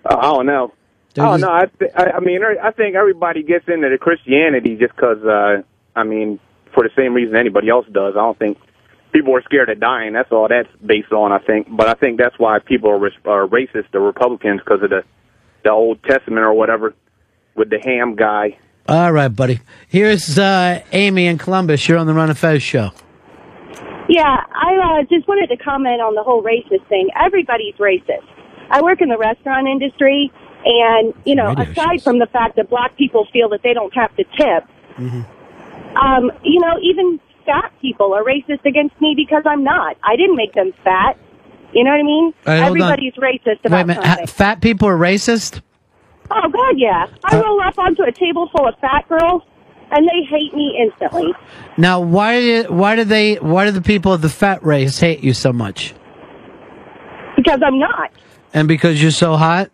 Uh, 0.06 0.16
I 0.18 0.22
don't 0.22 0.46
know. 0.46 0.74
They're 1.14 1.26
just- 1.26 1.42
know. 1.42 1.52
I, 1.52 1.66
th- 1.78 1.92
I, 1.96 2.12
I 2.12 2.20
mean, 2.22 2.40
I 2.44 2.72
think 2.72 2.96
everybody 2.96 3.44
gets 3.44 3.68
into 3.68 3.90
the 3.90 3.98
Christianity 3.98 4.76
just 4.78 4.96
because. 4.96 5.24
Uh, 5.24 5.62
I 5.96 6.04
mean, 6.04 6.40
for 6.74 6.84
the 6.84 6.90
same 6.96 7.14
reason 7.14 7.36
anybody 7.36 7.70
else 7.70 7.86
does. 7.92 8.14
I 8.16 8.20
don't 8.22 8.40
think 8.40 8.58
people 9.14 9.36
are 9.36 9.44
scared 9.44 9.70
of 9.70 9.80
dying. 9.80 10.14
That's 10.14 10.32
all 10.32 10.48
that's 10.50 10.70
based 10.86 11.12
on. 11.12 11.32
I 11.32 11.40
think, 11.40 11.68
but 11.70 11.88
I 11.88 11.94
think 11.94 12.18
that's 12.18 12.38
why 12.38 12.60
people 12.60 12.90
are, 12.90 13.00
ris- 13.00 13.14
are 13.26 13.48
racist. 13.48 13.92
The 13.92 14.00
Republicans 14.00 14.60
because 14.60 14.84
of 14.84 14.90
the 14.90 15.04
the 15.64 15.72
Old 15.72 16.04
Testament 16.04 16.46
or 16.46 16.54
whatever. 16.54 16.94
with 17.56 17.70
the 17.70 17.80
ham 17.80 18.16
guy. 18.16 18.58
All 18.88 19.12
right, 19.14 19.30
buddy. 19.30 19.62
Here's 19.88 20.38
uh, 20.38 20.82
Amy 20.92 21.28
in 21.28 21.38
Columbus. 21.38 21.88
You're 21.88 21.98
on 21.98 22.08
the 22.08 22.14
Ron 22.14 22.30
and 22.30 22.38
Fez 22.38 22.62
show. 22.62 22.92
Yeah, 24.10 24.24
I 24.26 25.00
uh, 25.00 25.04
just 25.04 25.28
wanted 25.28 25.48
to 25.56 25.64
comment 25.64 26.02
on 26.02 26.16
the 26.16 26.24
whole 26.24 26.44
racist 26.44 26.86
thing. 26.90 27.10
Everybody's 27.16 27.76
racist. 27.76 28.28
I 28.70 28.82
work 28.82 29.02
in 29.02 29.08
the 29.08 29.18
restaurant 29.18 29.68
industry, 29.68 30.32
and 30.66 31.14
you 31.26 31.36
know, 31.36 31.54
aside 31.58 32.04
from 32.04 32.20
the 32.20 32.26
fact 32.28 32.58
that 32.58 32.70
black 32.70 32.98
people 32.98 33.26
feel 33.32 33.50
that 33.50 33.62
they 33.64 33.74
don't 33.74 33.94
have 33.94 34.14
to 34.18 34.26
tip, 34.36 34.68
um, 35.96 36.32
you 36.44 36.60
know, 36.60 36.78
even 36.82 37.20
fat 37.46 37.72
people 37.82 38.14
are 38.14 38.24
racist 38.24 38.66
against 38.66 39.00
me 39.02 39.14
because 39.16 39.44
I'm 39.46 39.64
not. 39.64 39.98
I 40.04 40.16
didn't 40.16 40.36
make 40.36 40.54
them 40.54 40.72
fat. 40.84 41.18
You 41.74 41.84
know 41.84 41.92
what 41.92 42.00
I 42.00 42.04
mean? 42.04 42.34
Right, 42.46 42.60
hold 42.60 42.82
on. 42.82 42.92
Everybody's 42.92 43.14
racist 43.14 43.64
Wait 43.64 43.66
about 43.66 43.88
minute. 43.88 44.04
something. 44.04 44.28
Fat 44.28 44.62
people 44.62 44.88
are 44.88 44.98
racist? 44.98 45.62
Oh 46.32 46.50
God, 46.50 46.76
yeah. 46.78 47.08
I 47.26 47.40
roll 47.42 47.62
up 47.62 47.78
onto 47.78 48.04
a 48.04 48.12
table 48.12 48.50
full 48.56 48.68
of 48.68 48.76
fat 48.80 49.08
girls, 49.10 49.42
and 49.92 50.08
they 50.08 50.24
hate 50.30 50.54
me 50.54 50.78
instantly. 50.82 51.34
Now, 51.78 52.00
why 52.00 52.40
did 52.40 52.70
why 52.70 52.96
do 52.96 53.04
they 53.04 53.36
why 53.36 53.66
do 53.66 53.72
the 53.72 53.82
people 53.82 54.14
of 54.14 54.22
the 54.22 54.30
fat 54.30 54.64
race 54.64 55.00
hate 55.00 55.22
you 55.22 55.34
so 55.34 55.52
much? 55.52 55.94
Because 57.36 57.60
I'm 57.66 57.80
not. 57.80 58.12
And 58.54 58.68
because 58.68 59.02
you're 59.02 59.12
so 59.12 59.36
hot? 59.36 59.72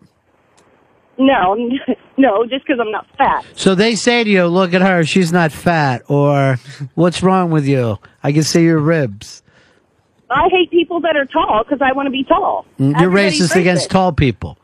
No, 1.19 1.53
no, 2.17 2.45
just 2.45 2.65
because 2.65 2.79
I'm 2.79 2.91
not 2.91 3.05
fat. 3.17 3.45
So 3.55 3.75
they 3.75 3.95
say 3.95 4.23
to 4.23 4.29
you, 4.29 4.45
"Look 4.47 4.73
at 4.73 4.81
her; 4.81 5.03
she's 5.03 5.31
not 5.33 5.51
fat," 5.51 6.01
or 6.07 6.57
"What's 6.95 7.21
wrong 7.21 7.51
with 7.51 7.67
you? 7.67 7.97
I 8.23 8.31
can 8.31 8.43
see 8.43 8.63
your 8.63 8.79
ribs." 8.79 9.43
I 10.31 10.47
hate 10.49 10.71
people 10.71 11.01
that 11.01 11.15
are 11.17 11.25
tall 11.25 11.63
because 11.63 11.81
I 11.81 11.91
want 11.91 12.05
to 12.07 12.11
be 12.11 12.23
tall. 12.23 12.65
Mm, 12.79 12.91
You're 12.99 13.09
Everybody's 13.09 13.41
racist 13.41 13.55
against 13.59 13.89
tall 13.89 14.11
people. 14.13 14.57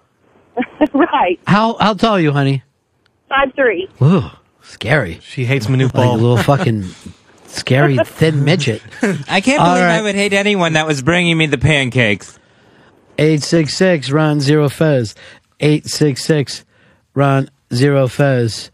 right. 0.93 1.39
How 1.45 1.76
how 1.80 1.93
tall 1.95 2.14
are 2.14 2.20
you, 2.22 2.32
honey? 2.32 2.64
Five 3.28 3.53
three. 3.56 3.89
Ooh, 4.01 4.24
scary. 4.62 5.20
She 5.24 5.43
hates 5.45 5.66
Manute 5.68 5.93
Like 5.93 6.06
a 6.06 6.08
Ball. 6.08 6.18
little 6.18 6.38
fucking 6.38 6.84
scary 7.47 7.97
thin 8.06 8.43
midget. 8.45 8.82
I 9.28 9.41
can't 9.41 9.60
All 9.62 9.74
believe 9.76 9.84
I 9.89 10.01
would 10.03 10.16
hate 10.16 10.32
anyone 10.34 10.74
that 10.74 10.88
was 10.88 11.01
bringing 11.01 11.38
me 11.38 11.47
the 11.47 11.58
pancakes. 11.58 12.39
866 13.18 14.12
Ron 14.12 14.39
Zero 14.41 14.70
Fez. 14.70 15.16
866 15.60 16.66
Ron 17.14 17.49
Zero 17.74 18.08
Fez. 18.08 18.72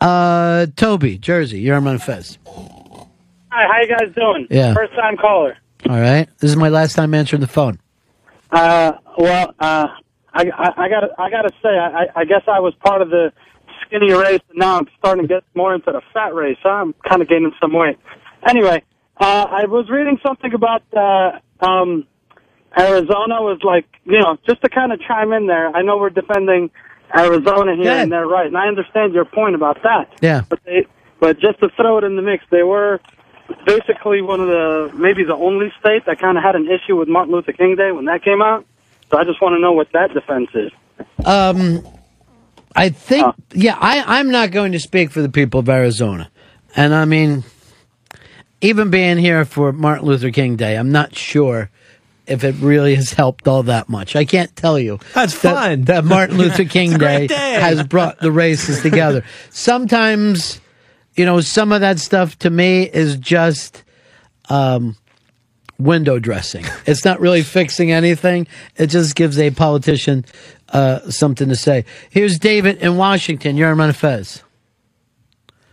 Uh, 0.00 0.66
Toby, 0.76 1.18
Jersey, 1.18 1.60
you're 1.60 1.76
on 1.76 1.98
Fez. 1.98 2.38
Hi, 2.46 3.66
how 3.66 3.80
you 3.82 3.88
guys 3.88 4.14
doing? 4.14 4.46
Yeah. 4.50 4.74
First 4.74 4.94
time 4.94 5.16
caller. 5.16 5.56
All 5.88 6.00
right. 6.00 6.28
This 6.38 6.50
is 6.50 6.56
my 6.56 6.68
last 6.68 6.94
time 6.94 7.14
answering 7.14 7.40
the 7.40 7.48
phone. 7.48 7.78
Uh, 8.50 8.92
well, 9.18 9.54
uh, 9.58 9.88
I, 10.32 10.50
I, 10.50 10.84
I 10.84 10.88
gotta, 10.88 11.08
I 11.18 11.30
gotta 11.30 11.50
say, 11.62 11.68
I, 11.68 12.06
I 12.16 12.24
guess 12.24 12.42
I 12.46 12.60
was 12.60 12.74
part 12.84 13.02
of 13.02 13.10
the 13.10 13.32
skinny 13.86 14.12
race, 14.12 14.40
and 14.48 14.58
now 14.58 14.78
I'm 14.78 14.86
starting 14.98 15.22
to 15.22 15.28
get 15.28 15.44
more 15.54 15.74
into 15.74 15.90
the 15.90 16.00
fat 16.12 16.34
race. 16.34 16.58
So 16.62 16.68
I'm 16.68 16.94
kind 17.08 17.22
of 17.22 17.28
gaining 17.28 17.52
some 17.60 17.72
weight. 17.72 17.98
Anyway, 18.48 18.82
uh, 19.18 19.46
I 19.50 19.66
was 19.66 19.88
reading 19.90 20.18
something 20.24 20.52
about, 20.54 20.82
uh, 20.96 21.38
um, 21.64 22.06
Arizona 22.78 23.42
was 23.42 23.60
like, 23.62 23.86
you 24.04 24.18
know, 24.18 24.38
just 24.46 24.62
to 24.62 24.68
kind 24.68 24.92
of 24.92 25.00
chime 25.00 25.32
in 25.32 25.46
there. 25.46 25.74
I 25.74 25.82
know 25.82 25.98
we're 25.98 26.10
defending 26.10 26.70
Arizona 27.14 27.74
here, 27.74 27.90
and 27.92 28.12
they're 28.12 28.26
right, 28.26 28.46
and 28.46 28.56
I 28.56 28.68
understand 28.68 29.12
your 29.14 29.24
point 29.24 29.54
about 29.54 29.82
that. 29.82 30.12
Yeah. 30.20 30.42
But 30.48 30.60
they, 30.64 30.86
but 31.18 31.40
just 31.40 31.58
to 31.60 31.68
throw 31.70 31.98
it 31.98 32.04
in 32.04 32.16
the 32.16 32.22
mix, 32.22 32.44
they 32.50 32.62
were 32.62 33.00
basically 33.66 34.22
one 34.22 34.40
of 34.40 34.46
the 34.46 34.92
maybe 34.94 35.24
the 35.24 35.34
only 35.34 35.72
state 35.80 36.06
that 36.06 36.20
kind 36.20 36.38
of 36.38 36.44
had 36.44 36.54
an 36.54 36.68
issue 36.68 36.96
with 36.96 37.08
Martin 37.08 37.34
Luther 37.34 37.52
King 37.52 37.76
Day 37.76 37.90
when 37.92 38.04
that 38.04 38.22
came 38.22 38.40
out. 38.40 38.64
So 39.10 39.18
I 39.18 39.24
just 39.24 39.42
want 39.42 39.54
to 39.54 39.60
know 39.60 39.72
what 39.72 39.90
that 39.92 40.14
defense 40.14 40.50
is. 40.54 40.70
Um, 41.26 41.86
I 42.76 42.90
think, 42.90 43.34
yeah, 43.52 43.76
I, 43.80 44.18
I'm 44.18 44.30
not 44.30 44.52
going 44.52 44.72
to 44.72 44.78
speak 44.78 45.10
for 45.10 45.20
the 45.20 45.28
people 45.28 45.60
of 45.60 45.68
Arizona. 45.68 46.30
And 46.76 46.94
I 46.94 47.04
mean, 47.04 47.42
even 48.60 48.90
being 48.90 49.18
here 49.18 49.44
for 49.44 49.72
Martin 49.72 50.06
Luther 50.06 50.30
King 50.30 50.54
Day, 50.54 50.76
I'm 50.76 50.92
not 50.92 51.16
sure 51.16 51.70
if 52.30 52.44
it 52.44 52.54
really 52.60 52.94
has 52.94 53.12
helped 53.12 53.48
all 53.48 53.64
that 53.64 53.88
much. 53.88 54.16
I 54.16 54.24
can't 54.24 54.54
tell 54.54 54.78
you. 54.78 54.98
That's 55.14 55.40
that, 55.42 55.54
fun. 55.54 55.82
That 55.82 56.04
Martin 56.04 56.38
Luther 56.38 56.64
King 56.64 56.96
Day, 56.98 57.26
day. 57.26 57.54
has 57.60 57.82
brought 57.84 58.20
the 58.20 58.32
races 58.32 58.82
together. 58.82 59.24
Sometimes, 59.50 60.60
you 61.16 61.24
know, 61.24 61.40
some 61.40 61.72
of 61.72 61.80
that 61.80 61.98
stuff 61.98 62.38
to 62.40 62.50
me 62.50 62.84
is 62.84 63.16
just, 63.16 63.82
um, 64.48 64.96
window 65.80 66.18
dressing. 66.18 66.64
It's 66.86 67.04
not 67.04 67.20
really 67.20 67.42
fixing 67.42 67.90
anything. 67.90 68.46
It 68.76 68.88
just 68.88 69.16
gives 69.16 69.38
a 69.38 69.50
politician 69.50 70.24
uh, 70.68 71.10
something 71.10 71.48
to 71.48 71.56
say. 71.56 71.84
Here's 72.10 72.38
David 72.38 72.78
in 72.78 72.96
Washington. 72.96 73.56
You're 73.56 73.70
on 73.70 73.78
Ron 73.78 73.92
Fez. 73.92 74.42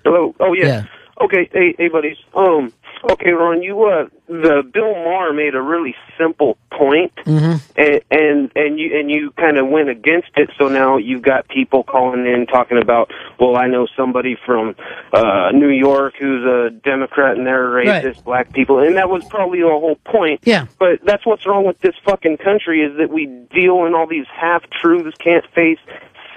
Hello. 0.03 0.33
Oh 0.39 0.53
yeah. 0.53 0.65
Yeah. 0.65 0.83
Okay. 1.21 1.49
Hey, 1.51 1.75
hey, 1.77 1.89
buddies. 1.89 2.17
Um. 2.33 2.71
Okay, 3.11 3.31
Ron. 3.31 3.61
You 3.61 3.83
uh, 3.85 4.07
the 4.27 4.63
Bill 4.73 4.93
Maher 4.93 5.31
made 5.33 5.55
a 5.55 5.61
really 5.61 5.95
simple 6.17 6.57
point, 6.71 7.13
Mm-hmm. 7.25 7.57
and 7.79 8.01
and 8.11 8.51
and 8.55 8.79
you 8.79 8.99
and 8.99 9.09
you 9.11 9.31
kind 9.31 9.57
of 9.57 9.67
went 9.67 9.89
against 9.89 10.29
it. 10.35 10.49
So 10.57 10.67
now 10.67 10.97
you've 10.97 11.21
got 11.21 11.47
people 11.47 11.83
calling 11.83 12.25
in 12.25 12.45
talking 12.47 12.77
about, 12.81 13.11
well, 13.39 13.55
I 13.55 13.67
know 13.67 13.87
somebody 13.95 14.37
from 14.45 14.75
uh 15.13 15.51
New 15.53 15.69
York 15.69 16.15
who's 16.19 16.43
a 16.45 16.69
Democrat 16.71 17.37
and 17.37 17.45
they're 17.45 17.67
racist, 17.69 18.03
Right. 18.15 18.23
black 18.25 18.53
people, 18.53 18.79
and 18.79 18.97
that 18.97 19.09
was 19.09 19.23
probably 19.25 19.59
the 19.61 19.67
whole 19.67 19.97
point. 20.05 20.41
Yeah. 20.43 20.65
But 20.79 20.99
that's 21.05 21.25
what's 21.25 21.45
wrong 21.45 21.65
with 21.65 21.79
this 21.81 21.95
fucking 22.05 22.37
country 22.37 22.81
is 22.81 22.97
that 22.97 23.09
we 23.09 23.25
deal 23.27 23.85
in 23.85 23.93
all 23.93 24.07
these 24.07 24.27
half 24.33 24.63
truths, 24.69 25.15
can't 25.19 25.45
face 25.53 25.79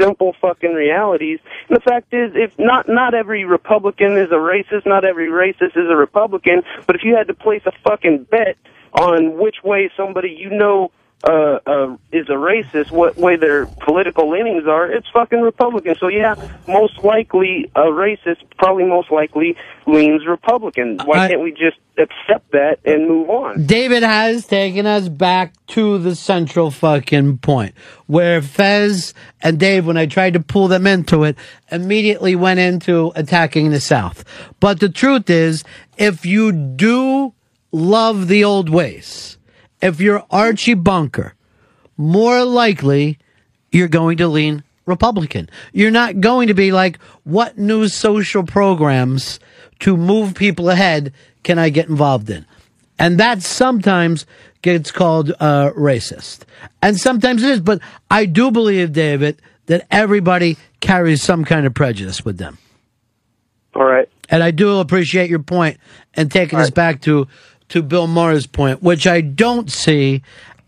simple 0.01 0.35
fucking 0.41 0.73
realities. 0.73 1.39
And 1.69 1.77
the 1.77 1.81
fact 1.81 2.13
is, 2.13 2.33
if 2.35 2.59
not 2.59 2.89
not 2.89 3.15
every 3.15 3.45
Republican 3.45 4.17
is 4.17 4.31
a 4.31 4.35
racist, 4.35 4.87
not 4.87 5.05
every 5.05 5.29
racist 5.29 5.77
is 5.77 5.89
a 5.91 5.97
Republican. 5.97 6.63
But 6.87 6.97
if 6.97 7.03
you 7.05 7.17
had 7.17 7.29
to 7.29 7.35
place 7.35 7.63
a 7.67 7.73
fucking 7.85 8.27
bet 8.31 8.57
on 8.93 9.39
which 9.39 9.57
way 9.63 9.91
somebody 9.97 10.31
you 10.31 10.51
know 10.51 10.91
uh, 11.25 11.59
uh, 11.67 11.97
is 12.13 12.29
a 12.29 12.33
racist, 12.33 12.91
what 12.91 13.17
way 13.17 13.37
their 13.37 13.67
political 13.67 14.31
leanings 14.31 14.67
are, 14.67 14.91
it's 14.91 15.07
fucking 15.13 15.41
Republican. 15.41 15.95
So 15.99 16.09
yeah, 16.09 16.35
most 16.67 17.05
likely 17.05 17.71
a 17.75 17.83
racist, 17.83 18.39
probably 18.57 18.85
most 18.85 19.11
likely 19.11 19.57
leans 19.87 20.27
Republican. 20.27 20.99
Why 21.05 21.25
I- 21.25 21.29
can't 21.29 21.43
we 21.43 21.51
just 21.53 21.77
accept 21.99 22.53
that 22.53 22.79
and 22.85 23.07
move 23.07 23.29
on? 23.29 23.67
David 23.67 24.03
has 24.03 24.47
taken 24.47 24.87
us 24.87 25.09
back 25.09 25.53
to 25.69 25.99
the 25.99 26.15
central 26.15 26.71
fucking 26.71 27.39
point 27.39 27.75
where 28.07 28.41
Fez 28.41 29.13
and 29.43 29.59
Dave, 29.59 29.87
when 29.87 29.97
I 29.99 30.07
tried 30.07 30.33
to 30.35 30.41
pull 30.41 30.69
them 30.69 30.87
into 30.87 31.25
it, 31.25 31.37
immediately 31.71 32.35
went 32.35 32.61
into 32.61 33.13
attacking 33.15 33.71
the 33.71 33.81
South. 33.81 34.25
But 34.59 34.81
the 34.81 34.89
truth 34.89 35.29
is, 35.29 35.65
if 35.99 36.25
you 36.25 36.51
do 36.53 37.35
love 37.73 38.29
the 38.29 38.43
old 38.43 38.71
ways, 38.71 39.37
if 39.81 40.01
you're 40.01 40.25
Archie 40.31 40.75
Bunker, 40.75 41.35
more 41.97 42.45
likely 42.45 43.19
you're 43.71 43.89
going 43.89 44.19
to 44.19 44.29
lean 44.29 44.63
Republican. 44.87 45.49
You're 45.73 45.91
not 45.91 46.21
going 46.21 46.49
to 46.49 46.55
be 46.55 46.73
like, 46.73 46.99
what 47.25 47.59
new 47.59 47.89
social 47.89 48.43
programs 48.43 49.41
to 49.81 49.97
move 49.97 50.35
people 50.35 50.69
ahead 50.69 51.13
can 51.43 51.59
I 51.59 51.71
get 51.71 51.89
involved 51.89 52.29
in? 52.31 52.47
And 52.99 53.19
that 53.19 53.43
sometimes 53.43 54.27
gets 54.63 54.93
called 54.93 55.33
uh, 55.41 55.71
racist. 55.71 56.43
And 56.83 56.99
sometimes 56.99 57.43
it 57.43 57.51
is. 57.51 57.61
But 57.61 57.81
I 58.11 58.27
do 58.27 58.51
believe, 58.51 58.93
David, 58.93 59.41
that 59.67 59.87
everybody 59.91 60.59
carries 60.81 61.23
some 61.23 61.45
kind 61.45 61.67
of 61.67 61.73
prejudice 61.73 62.25
with 62.25 62.39
them. 62.39 62.59
All 63.75 63.85
right. 63.85 64.09
And 64.29 64.43
I 64.43 64.51
do 64.51 64.79
appreciate 64.79 65.31
your 65.31 65.39
point 65.41 65.79
and 66.15 66.31
taking 66.31 66.59
us 66.59 66.71
back 66.71 67.01
to, 67.03 67.27
to 67.71 67.83
Bill 67.83 68.07
Maher's 68.07 68.47
point, 68.47 68.83
which 68.83 69.07
I 69.07 69.21
don't 69.21 69.71
see 69.71 70.23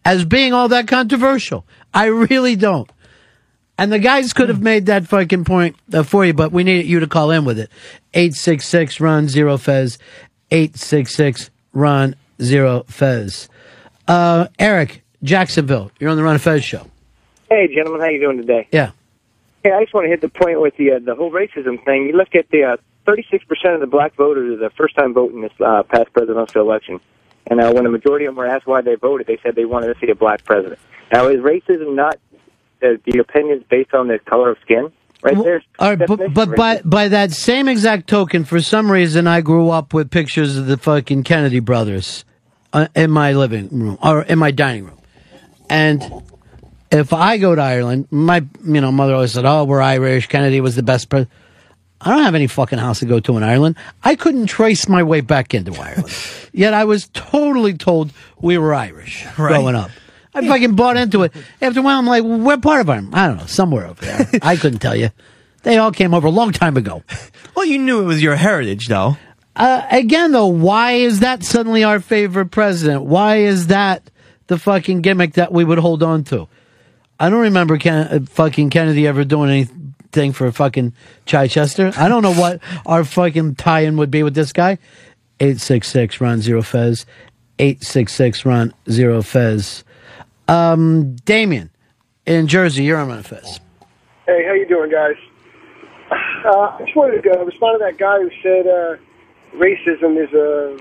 as 0.05 0.24
being 0.24 0.53
all 0.53 0.68
that 0.68 0.88
controversial. 0.88 1.64
I 1.94 2.07
really 2.07 2.57
don't. 2.57 2.90
And 3.78 3.92
the 3.92 3.98
guys 3.98 4.32
could 4.32 4.48
have 4.48 4.61
made 4.61 4.86
that 4.86 5.07
fucking 5.07 5.44
point 5.44 5.76
uh, 5.92 6.03
for 6.03 6.24
you, 6.24 6.34
but 6.34 6.53
we 6.53 6.64
need 6.64 6.86
you 6.86 7.00
to 7.00 7.07
call 7.07 7.30
in 7.30 7.44
with 7.44 7.59
it. 7.59 7.70
866 8.14 9.00
Ron 9.00 9.28
Zero 9.28 9.57
Fez. 9.57 9.98
866 10.50 11.50
Ron 11.72 12.14
Zero 12.40 12.84
Fez. 12.86 13.48
Uh, 14.07 14.48
Eric, 14.59 15.03
Jacksonville, 15.22 15.90
you're 15.98 16.11
on 16.11 16.16
the 16.16 16.22
Ron 16.22 16.38
Fez 16.38 16.62
show. 16.64 16.86
Hey, 17.48 17.68
gentlemen, 17.74 18.00
how 18.00 18.09
you 18.09 18.20
doing 18.20 18.38
today? 18.38 18.68
Yeah. 18.72 18.90
Hey, 19.62 19.72
I 19.72 19.82
just 19.82 19.94
want 19.94 20.05
to 20.07 20.11
hit 20.11 20.20
the 20.20 20.28
point 20.28 20.61
with 20.61 20.76
the 20.76 20.92
uh, 20.92 20.98
the 20.98 21.14
whole 21.14 21.30
racism 21.30 21.82
thing. 21.84 22.07
You 22.07 22.16
look 22.16 22.34
at 22.34 22.48
the 22.50 22.64
uh, 22.64 22.76
36% 23.07 23.74
of 23.74 23.80
the 23.80 23.86
black 23.86 24.14
voters 24.14 24.53
are 24.53 24.68
the 24.68 24.70
first 24.76 24.94
time 24.94 25.12
voting 25.14 25.42
this 25.42 25.53
uh, 25.61 25.82
past 25.82 26.12
presidential 26.12 26.62
election. 26.62 27.00
And 27.46 27.61
uh, 27.61 27.72
when 27.72 27.84
the 27.84 27.90
majority 27.90 28.26
of 28.26 28.30
them 28.30 28.36
were 28.36 28.46
asked 28.46 28.66
why 28.66 28.82
they 28.82 28.94
voted, 28.94 29.26
they 29.26 29.38
said 29.42 29.57
they 29.57 29.64
wanted 29.64 29.92
to 29.92 30.00
see 30.00 30.11
a 30.11 30.14
black 30.14 30.44
president. 30.44 30.78
Now, 31.12 31.28
is 31.28 31.40
racism 31.40 31.94
not 31.94 32.18
the, 32.80 33.00
the 33.05 33.18
opinions 33.18 33.64
based 33.68 33.94
on 33.94 34.09
the 34.09 34.18
color 34.18 34.50
of 34.50 34.59
skin? 34.62 34.92
Right 35.22 35.36
there. 35.40 35.62
All 35.78 35.94
right, 35.94 36.09
but, 36.09 36.34
but 36.34 36.57
by 36.57 36.80
by 36.84 37.07
that 37.07 37.30
same 37.30 37.68
exact 37.68 38.09
token, 38.09 38.44
for 38.44 38.61
some 38.61 38.90
reason, 38.90 39.28
I 39.28 39.40
grew 39.40 39.70
up 39.70 39.94
with 39.94 40.11
pictures 40.11 40.57
of 40.57 40.66
the 40.66 40.76
fucking 40.76 41.22
Kennedy 41.22 41.61
brothers 41.61 42.24
uh, 42.72 42.88
in 42.96 43.12
my 43.12 43.32
living 43.32 43.68
room 43.68 43.98
or 44.03 44.22
in 44.22 44.40
my 44.40 44.50
dining 44.50 44.86
room, 44.86 44.98
and 45.70 46.03
if 46.90 47.12
I 47.12 47.38
go 47.38 47.55
to 47.55 47.62
Ireland, 47.62 48.09
my 48.11 48.44
you 48.64 48.80
know 48.80 48.90
mother 48.90 49.14
always 49.14 49.32
said, 49.32 49.44
"Oh, 49.44 49.62
we're 49.62 49.80
Irish. 49.80 50.26
Kennedy 50.26 50.61
was 50.61 50.74
the 50.74 50.82
best 50.82 51.09
president." 51.09 51.32
I 52.05 52.11
don't 52.11 52.24
have 52.24 52.34
any 52.34 52.46
fucking 52.48 52.78
house 52.78 52.98
to 52.98 53.07
go 53.07 53.20
to 53.20 53.36
in 53.36 53.42
Ireland. 53.42 53.76
I 54.03 54.16
couldn't 54.16 54.46
trace 54.46 54.88
my 54.88 55.03
way 55.03 55.20
back 55.20 55.55
into 55.55 55.72
Ireland. 55.74 56.12
Yet 56.53 56.74
I 56.74 56.84
was 56.84 57.09
totally 57.12 57.74
told 57.74 58.12
we 58.40 58.59
were 58.59 58.74
Irish 58.74 59.24
growing 59.36 59.74
up. 59.76 59.90
I 60.34 60.46
fucking 60.46 60.74
bought 60.76 60.96
into 60.96 61.22
it. 61.22 61.32
After 61.61 61.80
a 61.80 61.82
while, 61.82 61.98
I'm 61.98 62.07
like, 62.07 62.24
well, 62.24 62.38
we're 62.38 62.57
part 62.59 62.80
of 62.80 62.90
Ireland. 62.90 63.14
I 63.14 63.28
don't 63.28 63.36
know, 63.36 63.46
somewhere 63.46 63.86
over 63.86 64.05
there. 64.05 64.28
I 64.42 64.57
couldn't 64.57 64.78
tell 64.80 64.96
you. 64.96 65.11
They 65.62 65.78
all 65.78 65.92
came 65.92 66.12
over 66.14 66.26
a 66.26 66.30
long 66.30 66.53
time 66.53 66.76
ago. 66.76 67.03
Well, 67.55 67.66
you 67.66 67.78
knew 67.78 68.00
it 68.00 68.07
was 68.07 68.22
your 68.22 68.34
heritage, 68.34 68.88
though. 68.88 69.18
Uh, 69.55 69.82
again, 69.90 70.32
though, 70.32 70.46
why 70.46 70.92
is 70.92 71.20
that 71.20 71.44
suddenly 71.44 71.84
our 71.84 72.00
favorite 72.00 72.46
president? 72.46 73.05
Why 73.05 73.40
is 73.40 73.66
that 73.66 74.11
the 74.46 74.59
fucking 74.59 75.03
gimmick 75.03 75.34
that 75.34 75.53
we 75.53 75.62
would 75.62 75.76
hold 75.78 76.03
on 76.03 76.24
to? 76.24 76.48
I 77.20 77.28
don't 77.28 77.42
remember 77.42 77.76
Ken- 77.76 78.07
uh, 78.09 78.20
fucking 78.30 78.70
Kennedy 78.70 79.07
ever 79.07 79.22
doing 79.24 79.50
anything 80.16 80.32
for 80.32 80.50
fucking 80.52 80.92
Chichester. 81.26 81.92
I 81.96 82.08
don't 82.08 82.22
know 82.22 82.34
what 82.34 82.60
our 82.86 83.04
fucking 83.04 83.54
tie-in 83.56 83.96
would 83.96 84.10
be 84.10 84.22
with 84.22 84.34
this 84.34 84.52
guy. 84.52 84.78
866 85.40 86.20
Ron 86.20 86.40
Zero 86.40 86.62
Fez. 86.62 87.06
866 87.58 88.44
Ron 88.44 88.74
Zero 88.90 89.22
Fez. 89.22 89.84
Um, 90.48 91.16
Damien 91.16 91.70
in 92.26 92.46
Jersey, 92.46 92.84
you're 92.84 92.98
on 92.98 93.08
Ron 93.08 93.22
Fez. 93.22 93.60
Hey, 94.26 94.44
how 94.46 94.52
you 94.52 94.66
doing, 94.68 94.90
guys? 94.90 95.16
Uh, 96.44 96.76
I 96.78 96.82
just 96.84 96.94
wanted 96.94 97.22
to 97.22 97.40
uh, 97.40 97.44
respond 97.44 97.80
to 97.80 97.84
that 97.84 97.96
guy 97.98 98.18
who 98.18 98.30
said 98.42 98.66
uh, 98.66 98.96
racism 99.56 100.22
is 100.22 100.28
uh, 100.34 100.76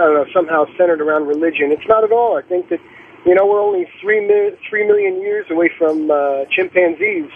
I 0.00 0.06
don't 0.06 0.14
know 0.14 0.26
somehow 0.32 0.66
centered 0.78 1.00
around 1.00 1.26
religion. 1.26 1.72
It's 1.72 1.86
not 1.88 2.04
at 2.04 2.12
all. 2.12 2.36
I 2.38 2.42
think 2.42 2.68
that 2.68 2.78
you 3.26 3.34
know 3.34 3.44
we're 3.46 3.60
only 3.60 3.88
three 4.00 4.20
mi- 4.20 4.56
three 4.70 4.86
million 4.86 5.20
years 5.20 5.46
away 5.50 5.70
from 5.76 6.10
uh, 6.10 6.44
chimpanzees, 6.50 7.30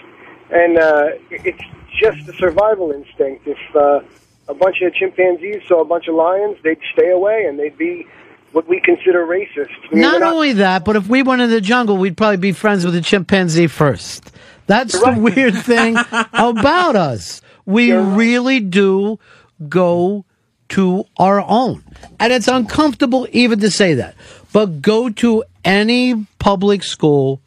and 0.53 0.77
uh, 0.77 1.09
it's 1.29 1.61
just 1.99 2.27
a 2.27 2.33
survival 2.33 2.91
instinct. 2.91 3.47
If 3.47 3.57
uh, 3.75 4.01
a 4.47 4.53
bunch 4.53 4.81
of 4.81 4.93
chimpanzees 4.93 5.61
saw 5.67 5.81
a 5.81 5.85
bunch 5.85 6.07
of 6.07 6.15
lions, 6.15 6.57
they'd 6.63 6.79
stay 6.93 7.09
away, 7.09 7.45
and 7.47 7.59
they'd 7.59 7.77
be 7.77 8.05
what 8.51 8.67
we 8.67 8.79
consider 8.79 9.25
racist. 9.25 9.71
I 9.89 9.93
mean, 9.93 10.01
Not 10.01 10.19
not- 10.21 10.33
only 10.33 10.53
that, 10.53 10.85
but 10.85 10.95
if 10.95 11.07
we 11.07 11.23
went 11.23 11.41
into 11.41 11.53
the 11.55 11.61
jungle, 11.61 11.97
we'd 11.97 12.15
probably 12.17 12.37
be 12.37 12.51
friends 12.51 12.85
with 12.85 12.95
a 12.95 13.01
chimpanzee 13.01 13.67
first. 13.67 14.31
That's 14.67 14.93
the 14.93 15.15
weird 15.17 15.55
thing 15.57 15.97
about 16.33 16.95
us. 16.95 17.41
We 17.65 17.91
really 17.91 18.59
do 18.59 19.19
go 19.67 20.25
to 20.69 21.05
our 21.17 21.41
own. 21.41 21.83
And 22.19 22.31
it's 22.31 22.47
uncomfortable 22.47 23.27
even 23.31 23.59
to 23.59 23.69
say 23.71 23.95
that. 23.95 24.15
But 24.53 24.81
go 24.81 25.09
to 25.09 25.43
any 25.65 26.25
public 26.39 26.83
school 26.83 27.41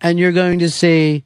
and 0.00 0.18
you're 0.18 0.32
going 0.32 0.60
to 0.60 0.70
see 0.70 1.24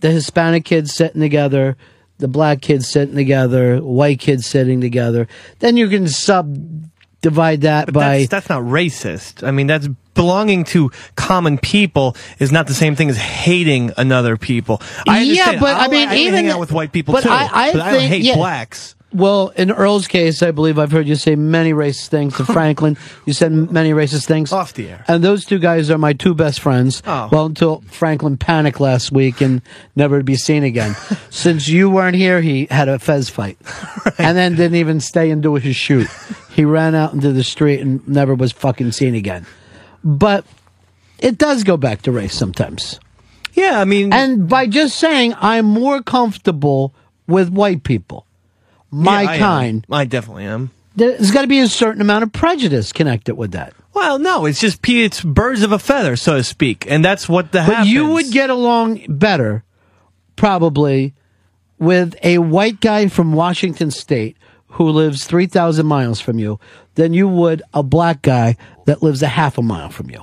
the 0.00 0.10
Hispanic 0.10 0.64
kids 0.64 0.94
sitting 0.94 1.20
together, 1.20 1.76
the 2.18 2.28
black 2.28 2.60
kids 2.60 2.88
sitting 2.88 3.14
together, 3.14 3.78
white 3.78 4.20
kids 4.20 4.46
sitting 4.46 4.80
together. 4.80 5.28
Then 5.60 5.76
you 5.76 5.88
can 5.88 6.08
subdivide 6.08 7.62
that 7.62 7.86
But 7.86 7.94
by 7.94 8.18
that's, 8.18 8.28
that's 8.28 8.48
not 8.48 8.62
racist. 8.62 9.46
I 9.46 9.50
mean, 9.50 9.66
that's 9.66 9.88
belonging 10.14 10.64
to 10.64 10.90
common 11.16 11.56
people 11.58 12.16
is 12.38 12.52
not 12.52 12.66
the 12.66 12.74
same 12.74 12.96
thing 12.96 13.08
as 13.08 13.16
hating 13.16 13.92
another 13.96 14.36
people. 14.36 14.82
I 15.08 15.22
yeah, 15.22 15.58
but 15.58 15.74
I 15.76 15.84
I'll- 15.84 15.90
mean, 15.90 16.08
I 16.08 16.16
even 16.16 16.34
hang 16.34 16.48
out 16.48 16.60
with 16.60 16.72
white 16.72 16.92
people 16.92 17.12
but 17.14 17.22
too. 17.22 17.30
I, 17.30 17.48
I 17.52 17.72
but 17.72 17.80
I 17.82 17.90
think, 17.92 18.00
don't 18.02 18.08
hate 18.08 18.22
yeah. 18.22 18.36
blacks. 18.36 18.94
Well, 19.12 19.48
in 19.56 19.72
Earl's 19.72 20.06
case, 20.06 20.40
I 20.40 20.52
believe 20.52 20.78
I've 20.78 20.92
heard 20.92 21.08
you 21.08 21.16
say 21.16 21.34
many 21.34 21.72
racist 21.72 22.08
things 22.08 22.36
to 22.36 22.44
Franklin. 22.52 22.96
You 23.26 23.32
said 23.32 23.50
many 23.50 23.90
racist 23.90 24.26
things 24.26 24.52
off 24.52 24.74
the 24.74 24.88
air, 24.88 25.04
and 25.08 25.24
those 25.24 25.44
two 25.44 25.58
guys 25.58 25.90
are 25.90 25.98
my 25.98 26.12
two 26.12 26.32
best 26.32 26.60
friends. 26.60 27.02
Oh. 27.04 27.28
Well, 27.32 27.46
until 27.46 27.80
Franklin 27.88 28.36
panicked 28.36 28.78
last 28.78 29.10
week 29.10 29.40
and 29.40 29.62
never 29.96 30.18
to 30.18 30.24
be 30.24 30.36
seen 30.36 30.62
again. 30.62 30.94
Since 31.30 31.66
you 31.66 31.90
weren't 31.90 32.14
here, 32.14 32.40
he 32.40 32.68
had 32.70 32.88
a 32.88 33.00
fez 33.00 33.28
fight, 33.28 33.58
and 34.18 34.36
then 34.36 34.54
didn't 34.54 34.76
even 34.76 35.00
stay 35.00 35.30
and 35.30 35.42
do 35.42 35.56
his 35.56 35.74
shoot. 35.74 36.08
He 36.52 36.64
ran 36.64 36.94
out 36.94 37.12
into 37.12 37.32
the 37.32 37.44
street 37.44 37.80
and 37.80 38.06
never 38.06 38.34
was 38.34 38.52
fucking 38.52 38.92
seen 38.92 39.16
again. 39.16 39.44
But 40.04 40.46
it 41.18 41.36
does 41.36 41.64
go 41.64 41.76
back 41.76 42.02
to 42.02 42.12
race 42.12 42.34
sometimes. 42.34 43.00
Yeah, 43.54 43.80
I 43.80 43.84
mean, 43.84 44.12
and 44.12 44.48
by 44.48 44.68
just 44.68 44.96
saying 44.96 45.34
I'm 45.38 45.66
more 45.66 46.00
comfortable 46.00 46.94
with 47.26 47.50
white 47.50 47.82
people, 47.82 48.26
my 48.90 49.22
Yeah, 49.22 49.28
I 49.30 49.34
am. 49.34 49.40
kind, 49.40 49.86
I 49.90 50.04
definitely 50.04 50.44
am. 50.44 50.70
there's 50.96 51.30
got 51.30 51.42
to 51.42 51.48
be 51.48 51.60
a 51.60 51.68
certain 51.68 52.00
amount 52.00 52.22
of 52.24 52.32
prejudice 52.32 52.92
connected 52.92 53.34
with 53.36 53.52
that. 53.52 53.72
Well, 53.94 54.18
no, 54.18 54.46
it's 54.46 54.60
just 54.60 54.86
it's 54.88 55.20
birds 55.22 55.62
of 55.62 55.72
a 55.72 55.78
feather, 55.78 56.16
so 56.16 56.36
to 56.36 56.44
speak, 56.44 56.86
and 56.88 57.04
that's 57.04 57.28
what 57.28 57.52
the 57.52 57.58
But 57.58 57.64
happens. 57.74 57.90
you 57.92 58.08
would 58.10 58.30
get 58.30 58.48
along 58.50 59.04
better, 59.08 59.64
probably, 60.36 61.14
with 61.78 62.14
a 62.22 62.38
white 62.38 62.80
guy 62.80 63.08
from 63.08 63.32
Washington 63.32 63.90
State 63.90 64.36
who 64.74 64.88
lives 64.88 65.24
3,000 65.24 65.84
miles 65.86 66.20
from 66.20 66.38
you 66.38 66.60
than 66.94 67.12
you 67.12 67.26
would 67.28 67.62
a 67.74 67.82
black 67.82 68.22
guy 68.22 68.56
that 68.86 69.02
lives 69.02 69.22
a 69.22 69.26
half 69.28 69.58
a 69.58 69.62
mile 69.62 69.90
from 69.90 70.10
you. 70.10 70.22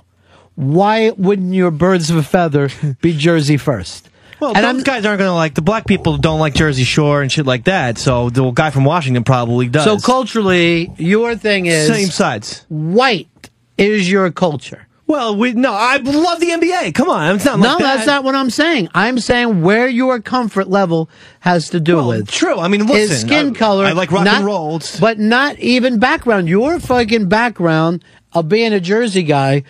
Why 0.56 1.12
wouldn't 1.12 1.54
your 1.54 1.72
birds 1.72 2.10
of 2.10 2.16
a 2.18 2.24
feather 2.24 2.70
be 3.02 3.16
Jersey 3.16 3.58
first? 3.58 4.10
Well, 4.40 4.50
And 4.56 4.58
those 4.58 4.66
I'm- 4.66 4.84
guys 4.84 5.06
aren't 5.06 5.20
going 5.20 5.30
to 5.30 5.34
like 5.34 5.56
the 5.56 5.62
black 5.62 5.88
people 5.88 6.18
don't 6.18 6.40
like 6.40 6.54
Jersey 6.54 6.84
Shore 6.84 7.22
and 7.22 7.32
shit 7.32 7.46
like 7.46 7.64
that. 7.66 7.98
So 7.98 8.30
the 8.30 8.52
guy 8.52 8.70
from 8.70 8.86
Washington 8.86 9.24
probably 9.24 9.68
does. 9.68 9.84
So 9.84 9.98
culturally, 9.98 10.92
your 10.98 11.36
thing 11.36 11.66
is 11.66 11.88
Same 11.88 12.10
sides. 12.10 12.66
White 12.70 13.50
is 13.78 14.10
your 14.10 14.30
culture. 14.32 14.84
Well, 15.08 15.38
we 15.38 15.54
no, 15.54 15.72
I 15.72 15.98
love 15.98 16.42
the 16.42 16.48
NBA. 16.50 16.94
Come 16.94 17.10
on, 17.10 17.38
it's 17.38 17.46
not 17.46 17.60
like 17.60 17.64
no, 17.64 17.78
that. 17.78 17.96
that's 17.96 18.08
not 18.08 18.26
what 18.26 18.36
I'm 18.36 18.50
saying. 18.50 18.90
I'm 18.94 19.20
saying 19.20 19.62
where 19.62 19.88
your 19.88 20.20
comfort 20.20 20.68
level 20.68 21.10
has 21.40 21.70
to 21.70 21.80
do 21.80 22.04
with. 22.06 22.30
True. 22.30 22.60
I 22.60 22.68
mean, 22.68 22.90
is 22.92 23.22
skin 23.22 23.52
I- 23.52 23.58
color. 23.58 23.86
I 23.86 23.94
like 23.94 24.12
rock 24.12 24.26
not, 24.26 24.36
and 24.38 24.46
rolls. 24.46 25.00
but 25.00 25.18
not 25.18 25.58
even 25.60 25.98
background. 26.00 26.50
Your 26.50 26.80
fucking 26.82 27.30
background 27.30 28.04
of 28.34 28.50
being 28.50 28.74
a 28.74 28.82
Jersey 28.82 29.24
guy 29.24 29.64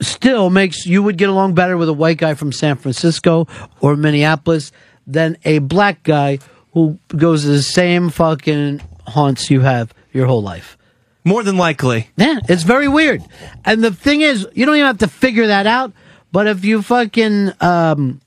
still 0.00 0.50
makes 0.50 0.86
you 0.86 1.02
would 1.02 1.16
get 1.16 1.28
along 1.28 1.54
better 1.54 1.76
with 1.76 1.88
a 1.88 1.92
white 1.92 2.18
guy 2.18 2.34
from 2.34 2.52
San 2.52 2.76
Francisco 2.76 3.46
or 3.80 3.96
Minneapolis 3.96 4.72
than 5.06 5.36
a 5.44 5.58
black 5.58 6.02
guy 6.02 6.38
who 6.72 6.98
goes 7.08 7.42
to 7.42 7.48
the 7.48 7.62
same 7.62 8.10
fucking 8.10 8.80
haunts 9.06 9.50
you 9.50 9.60
have 9.60 9.92
your 10.12 10.26
whole 10.26 10.42
life. 10.42 10.76
More 11.24 11.42
than 11.42 11.56
likely. 11.56 12.08
Yeah, 12.16 12.38
it's 12.48 12.62
very 12.62 12.88
weird. 12.88 13.22
And 13.64 13.82
the 13.82 13.92
thing 13.92 14.20
is, 14.20 14.46
you 14.54 14.64
don't 14.66 14.76
even 14.76 14.86
have 14.86 14.98
to 14.98 15.08
figure 15.08 15.48
that 15.48 15.66
out. 15.66 15.92
But 16.30 16.46
if 16.46 16.64
you 16.64 16.82
fucking 16.82 17.52
um, 17.60 18.20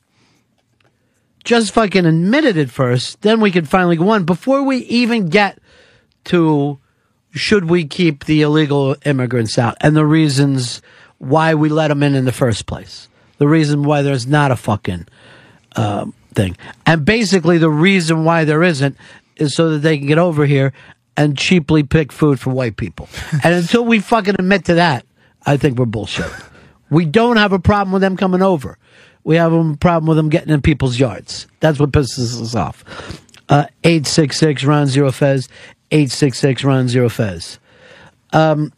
just 1.43 1.73
fucking 1.73 2.05
admitted 2.05 2.57
it 2.57 2.63
at 2.63 2.69
first, 2.69 3.21
then 3.21 3.41
we 3.41 3.51
could 3.51 3.69
finally 3.69 3.95
go 3.95 4.09
on. 4.09 4.25
Before 4.25 4.63
we 4.63 4.77
even 4.77 5.29
get 5.29 5.59
to 6.25 6.79
should 7.33 7.69
we 7.69 7.85
keep 7.85 8.25
the 8.25 8.41
illegal 8.41 8.95
immigrants 9.05 9.57
out 9.57 9.77
and 9.81 9.95
the 9.95 10.05
reasons 10.05 10.81
why 11.21 11.53
we 11.53 11.69
let 11.69 11.89
them 11.89 12.01
in 12.01 12.15
in 12.15 12.25
the 12.25 12.31
first 12.31 12.65
place, 12.65 13.07
the 13.37 13.47
reason 13.47 13.83
why 13.83 14.01
there's 14.01 14.25
not 14.25 14.49
a 14.49 14.55
fucking 14.55 15.07
um, 15.75 16.13
thing, 16.33 16.57
and 16.85 17.05
basically 17.05 17.59
the 17.59 17.69
reason 17.69 18.25
why 18.25 18.43
there 18.43 18.63
isn't 18.63 18.97
is 19.35 19.55
so 19.55 19.69
that 19.69 19.79
they 19.79 19.97
can 19.97 20.07
get 20.07 20.17
over 20.17 20.45
here 20.45 20.73
and 21.15 21.37
cheaply 21.37 21.83
pick 21.83 22.11
food 22.11 22.39
for 22.39 22.49
white 22.49 22.75
people. 22.75 23.07
and 23.43 23.53
until 23.53 23.85
we 23.85 23.99
fucking 23.99 24.35
admit 24.35 24.65
to 24.65 24.75
that, 24.75 25.05
I 25.45 25.57
think 25.57 25.77
we're 25.77 25.85
bullshit. 25.85 26.31
We 26.89 27.05
don't 27.05 27.37
have 27.37 27.53
a 27.53 27.59
problem 27.59 27.93
with 27.93 28.01
them 28.01 28.17
coming 28.17 28.41
over. 28.41 28.77
We 29.23 29.35
have 29.35 29.53
a 29.53 29.77
problem 29.77 30.07
with 30.07 30.17
them 30.17 30.29
getting 30.29 30.51
in 30.51 30.61
people's 30.61 30.99
yards. 30.99 31.47
That's 31.59 31.79
what 31.79 31.91
pisses 31.91 32.41
us 32.41 32.55
off. 32.55 32.83
Uh, 33.47 33.67
866 33.83 34.63
Ron 34.63 34.87
Zero 34.87 35.11
Fez. 35.11 35.47
866 35.91 36.63
Ron 36.63 36.87
Zero 36.87 37.09
Fez. 37.09 37.59
Um, 38.33 38.73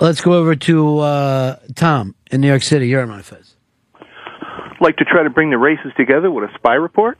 let's 0.00 0.20
go 0.20 0.32
over 0.34 0.54
to 0.56 0.98
uh, 0.98 1.56
Tom 1.74 2.14
in 2.30 2.40
New 2.40 2.48
York 2.48 2.62
City. 2.62 2.88
You're 2.88 3.02
on 3.02 3.08
Ron 3.10 3.22
Fez. 3.22 3.54
like 4.80 4.96
to 4.96 5.04
try 5.04 5.22
to 5.22 5.30
bring 5.30 5.50
the 5.50 5.58
races 5.58 5.92
together 5.96 6.30
with 6.30 6.48
a 6.50 6.54
spy 6.54 6.74
report? 6.74 7.18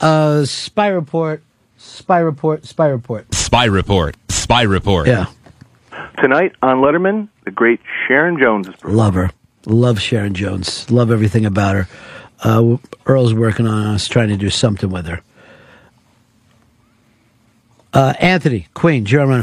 Uh, 0.00 0.44
spy 0.44 0.88
report, 0.88 1.42
spy 1.76 2.18
report, 2.18 2.64
spy 2.64 2.88
report. 2.88 3.32
Spy 3.34 3.64
report. 3.66 4.16
Spy 4.28 4.62
report. 4.62 5.06
Yeah. 5.06 5.26
Tonight 6.18 6.52
on 6.62 6.78
Letterman, 6.78 7.28
the 7.44 7.50
great 7.50 7.80
Sharon 8.06 8.38
Jones 8.38 8.68
is 8.68 8.74
Love 8.84 9.14
her. 9.14 9.30
Love 9.66 10.00
Sharon 10.00 10.34
Jones. 10.34 10.90
Love 10.90 11.10
everything 11.10 11.46
about 11.46 11.74
her. 11.76 11.88
Uh, 12.42 12.76
Earl's 13.06 13.34
working 13.34 13.66
on 13.66 13.86
us 13.86 14.08
trying 14.08 14.28
to 14.28 14.36
do 14.36 14.50
something 14.50 14.90
with 14.90 15.06
her. 15.06 15.20
Uh, 17.92 18.14
Anthony, 18.18 18.66
Queen, 18.74 19.06
you're 19.06 19.20
on 19.20 19.42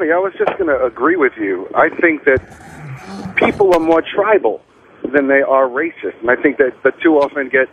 Ron 0.00 0.06
Fez. 0.06 0.08
Yeah, 0.08 0.12
Ronnie, 0.12 0.12
I 0.12 0.18
was 0.18 0.32
just 0.38 0.58
going 0.58 0.68
to 0.68 0.84
agree 0.84 1.16
with 1.16 1.32
you. 1.36 1.68
I 1.74 1.88
think 1.88 2.24
that 2.24 3.34
people 3.36 3.74
are 3.74 3.80
more 3.80 4.02
tribal 4.02 4.60
than 5.12 5.28
they 5.28 5.42
are 5.42 5.68
racist, 5.68 6.20
and 6.20 6.30
I 6.30 6.36
think 6.36 6.58
that 6.58 6.82
the 6.82 6.92
two 7.02 7.18
often 7.18 7.48
get 7.48 7.68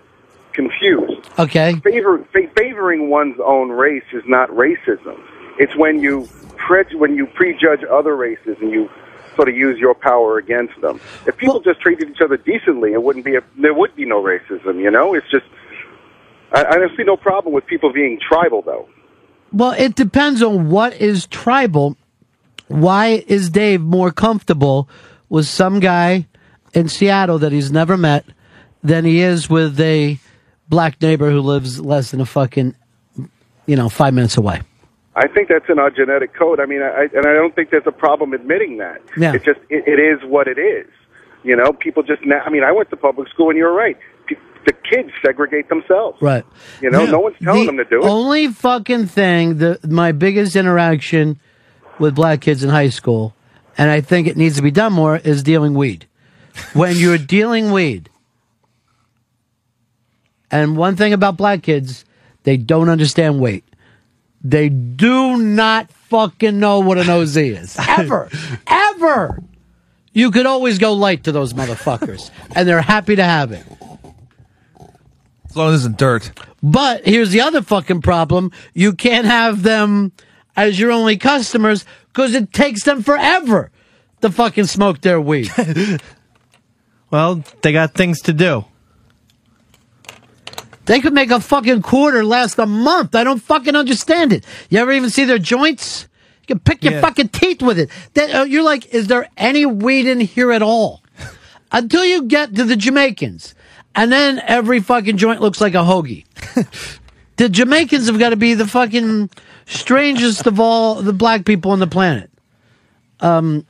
confused. 0.54 1.30
Okay. 1.38 1.76
Favor, 1.84 2.26
fa- 2.32 2.50
favoring 2.56 3.10
one's 3.10 3.40
own 3.44 3.70
race 3.70 4.06
is 4.14 4.24
not 4.26 4.50
racism. 4.50 5.20
It's 5.60 5.76
when 5.76 6.00
you 6.00 6.28
pre- 6.58 6.96
when 6.96 7.16
you 7.16 7.28
prejudge 7.28 7.84
other 7.90 8.16
races 8.16 8.58
and 8.62 8.72
you 8.72 8.90
sort 9.36 9.50
of 9.50 9.56
use 9.56 9.78
your 9.80 9.94
power 9.94 10.38
against 10.38 10.80
them. 10.80 11.00
If 11.28 11.36
people 11.38 11.60
just 11.60 11.82
treated 11.82 12.10
each 12.10 12.22
other 12.22 12.38
decently, 12.38 12.94
it 12.94 13.04
wouldn't 13.04 13.26
be 13.26 13.36
a, 13.36 13.42
there 13.58 13.74
would 13.74 13.96
be 13.96 14.06
no 14.06 14.24
racism. 14.24 14.82
You 14.82 14.92
know, 14.92 15.14
it's 15.14 15.30
just 15.30 15.46
I, 16.54 16.64
I 16.64 16.78
don't 16.78 16.96
see 16.96 17.04
no 17.04 17.18
problem 17.18 17.54
with 17.54 17.66
people 17.66 17.92
being 17.92 18.20
tribal 18.20 18.62
though. 18.62 18.88
Well, 19.52 19.72
it 19.72 19.96
depends 19.96 20.42
on 20.42 20.70
what 20.70 20.94
is 20.94 21.28
tribal. 21.28 21.98
Why 22.68 23.24
is 23.28 23.50
Dave 23.50 23.82
more 23.82 24.12
comfortable 24.12 24.90
with 25.30 25.46
some 25.48 25.80
guy 25.80 26.28
in 26.74 26.88
Seattle 26.90 27.40
that 27.40 27.52
he's 27.52 27.72
never 27.72 27.96
met 27.98 28.26
than 28.84 29.06
he 29.06 29.22
is 29.22 29.50
with 29.50 29.80
a 29.80 30.20
black 30.68 31.02
neighbor 31.02 31.30
who 31.32 31.42
lives 31.42 31.80
less 31.80 32.12
than 32.12 32.22
a 32.22 32.26
fucking, 32.26 32.76
you 33.66 33.76
know, 33.76 33.90
five 33.90 34.14
minutes 34.14 34.38
away? 34.38 34.62
I 35.16 35.28
think 35.28 35.48
that's 35.48 35.70
in 35.70 35.80
our 35.80 35.90
genetic 35.92 36.34
code. 36.34 36.60
I 36.60 36.66
mean, 36.66 36.82
I, 36.82 37.04
and 37.16 37.26
I 37.26 37.34
don't 37.34 37.56
think 37.56 37.70
there's 37.70 37.88
a 37.88 37.92
problem 37.92 38.34
admitting 38.34 38.78
that. 38.80 39.02
Yeah. 39.18 39.34
It's 39.34 39.46
just 39.46 39.60
it, 39.70 39.84
it 39.88 40.00
is 40.00 40.20
what 40.30 40.48
it 40.48 40.58
is. 40.58 40.88
You 41.44 41.56
know, 41.56 41.72
people 41.72 42.04
just. 42.04 42.26
Na- 42.26 42.42
I 42.46 42.50
mean, 42.50 42.64
I 42.64 42.72
went 42.72 42.90
to 42.90 42.98
public 42.98 43.30
school, 43.30 43.50
and 43.50 43.58
you're 43.58 43.72
right. 43.74 43.98
The 44.66 44.74
kids 44.74 45.12
segregate 45.24 45.70
themselves. 45.70 46.20
Right. 46.22 46.44
You 46.82 46.90
know, 46.90 47.04
Yeah. 47.04 47.12
no 47.12 47.20
one's 47.20 47.36
telling 47.42 47.62
The 47.62 47.66
them 47.68 47.78
to 47.78 47.84
do 47.86 48.02
it. 48.02 48.06
Only 48.06 48.48
fucking 48.48 49.06
thing, 49.06 49.60
the 49.60 49.80
my 49.88 50.12
biggest 50.12 50.56
interaction 50.56 51.40
with 52.00 52.16
black 52.16 52.42
kids 52.42 52.64
in 52.64 52.70
high 52.70 52.90
school, 52.90 53.34
and 53.78 53.90
I 53.90 54.02
think 54.02 54.28
it 54.28 54.38
needs 54.38 54.56
to 54.58 54.62
be 54.62 54.72
done 54.72 54.94
more, 54.94 55.18
is 55.18 55.44
dealing 55.44 55.74
weed. 55.74 56.08
When 56.74 56.96
you're 56.96 57.18
dealing 57.18 57.72
weed, 57.72 58.10
and 60.52 60.78
one 60.78 60.96
thing 60.96 61.14
about 61.14 61.38
black 61.38 61.64
kids, 61.64 62.06
they 62.44 62.58
don't 62.58 62.90
understand 62.90 63.40
weight. 63.40 63.66
They 64.42 64.70
do 64.70 65.38
not 65.38 65.92
fucking 65.92 66.60
know 66.60 66.80
what 66.80 66.98
an 66.98 67.10
OZ 67.10 67.36
is. 67.36 67.78
Ever. 67.88 68.30
Ever. 68.68 69.42
You 70.14 70.32
could 70.32 70.46
always 70.46 70.78
go 70.78 70.94
light 70.94 71.26
to 71.26 71.32
those 71.32 71.54
motherfuckers, 71.54 72.30
and 72.56 72.68
they're 72.68 72.82
happy 72.82 73.18
to 73.18 73.24
have 73.24 73.52
it. 73.52 73.66
As 75.50 75.56
long 75.58 75.74
as 75.74 75.82
it's 75.82 75.88
in 75.88 75.96
dirt. 75.96 76.32
But 76.64 77.06
here's 77.06 77.32
the 77.32 77.42
other 77.42 77.62
fucking 77.62 78.02
problem. 78.02 78.52
You 78.74 78.94
can't 78.94 79.26
have 79.26 79.64
them 79.64 80.12
as 80.56 80.80
your 80.80 80.92
only 80.92 81.18
customers 81.18 81.86
because 82.14 82.34
it 82.34 82.54
takes 82.54 82.84
them 82.84 83.04
forever 83.04 83.72
to 84.22 84.32
fucking 84.32 84.66
smoke 84.66 85.02
their 85.02 85.20
weed. 85.20 85.52
well, 87.12 87.44
they 87.62 87.72
got 87.72 87.94
things 87.94 88.22
to 88.22 88.34
do. 88.34 88.66
They 90.86 91.00
could 91.00 91.14
make 91.14 91.32
a 91.32 91.40
fucking 91.40 91.82
quarter 91.82 92.24
last 92.24 92.60
a 92.60 92.66
month. 92.66 93.16
I 93.16 93.24
don't 93.24 93.42
fucking 93.42 93.76
understand 93.76 94.32
it. 94.32 94.46
You 94.70 94.80
ever 94.80 94.92
even 94.92 95.10
see 95.10 95.26
their 95.26 95.40
joints? 95.40 96.08
You 96.42 96.48
can 96.56 96.60
pick 96.60 96.84
your 96.84 96.94
Yeah. 96.94 97.02
fucking 97.02 97.30
teeth 97.30 97.62
with 97.64 97.80
it. 97.80 97.90
That, 98.14 98.36
uh, 98.36 98.44
you're 98.44 98.64
like, 98.64 98.94
is 98.94 99.08
there 99.08 99.28
any 99.36 99.66
weed 99.66 100.06
in 100.06 100.20
here 100.20 100.52
at 100.52 100.62
all? 100.62 101.02
Until 101.72 102.06
you 102.06 102.24
get 102.24 102.54
to 102.56 102.64
the 102.64 102.76
Jamaicans. 102.76 103.56
And 103.96 104.12
then 104.12 104.40
every 104.46 104.80
fucking 104.80 105.18
joint 105.18 105.42
looks 105.42 105.60
like 105.60 105.74
a 105.74 105.78
hoagie. 105.80 106.26
the 107.38 107.50
Jamaicans 107.50 108.06
have 108.08 108.20
got 108.20 108.30
to 108.30 108.36
be 108.36 108.54
the 108.54 108.68
fucking 108.68 109.32
strangest 109.66 110.48
of 110.48 110.60
all 110.60 110.96
the 110.96 111.14
black 111.14 111.46
people 111.46 111.72
on 111.72 111.80
the 111.80 111.88
planet. 111.88 112.30
Um, 113.20 113.66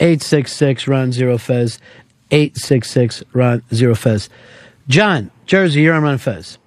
866 0.00 0.88
Ron 0.88 1.12
Zero 1.12 1.38
Fez. 1.38 1.78
866 2.30 3.22
Ron 3.32 3.62
Zero 3.72 3.94
Fez. 3.94 4.28
John, 4.88 5.30
Jersey, 5.46 5.82
you're 5.82 5.94
on 5.94 6.02
Ron 6.02 6.18
Fez. 6.18 6.58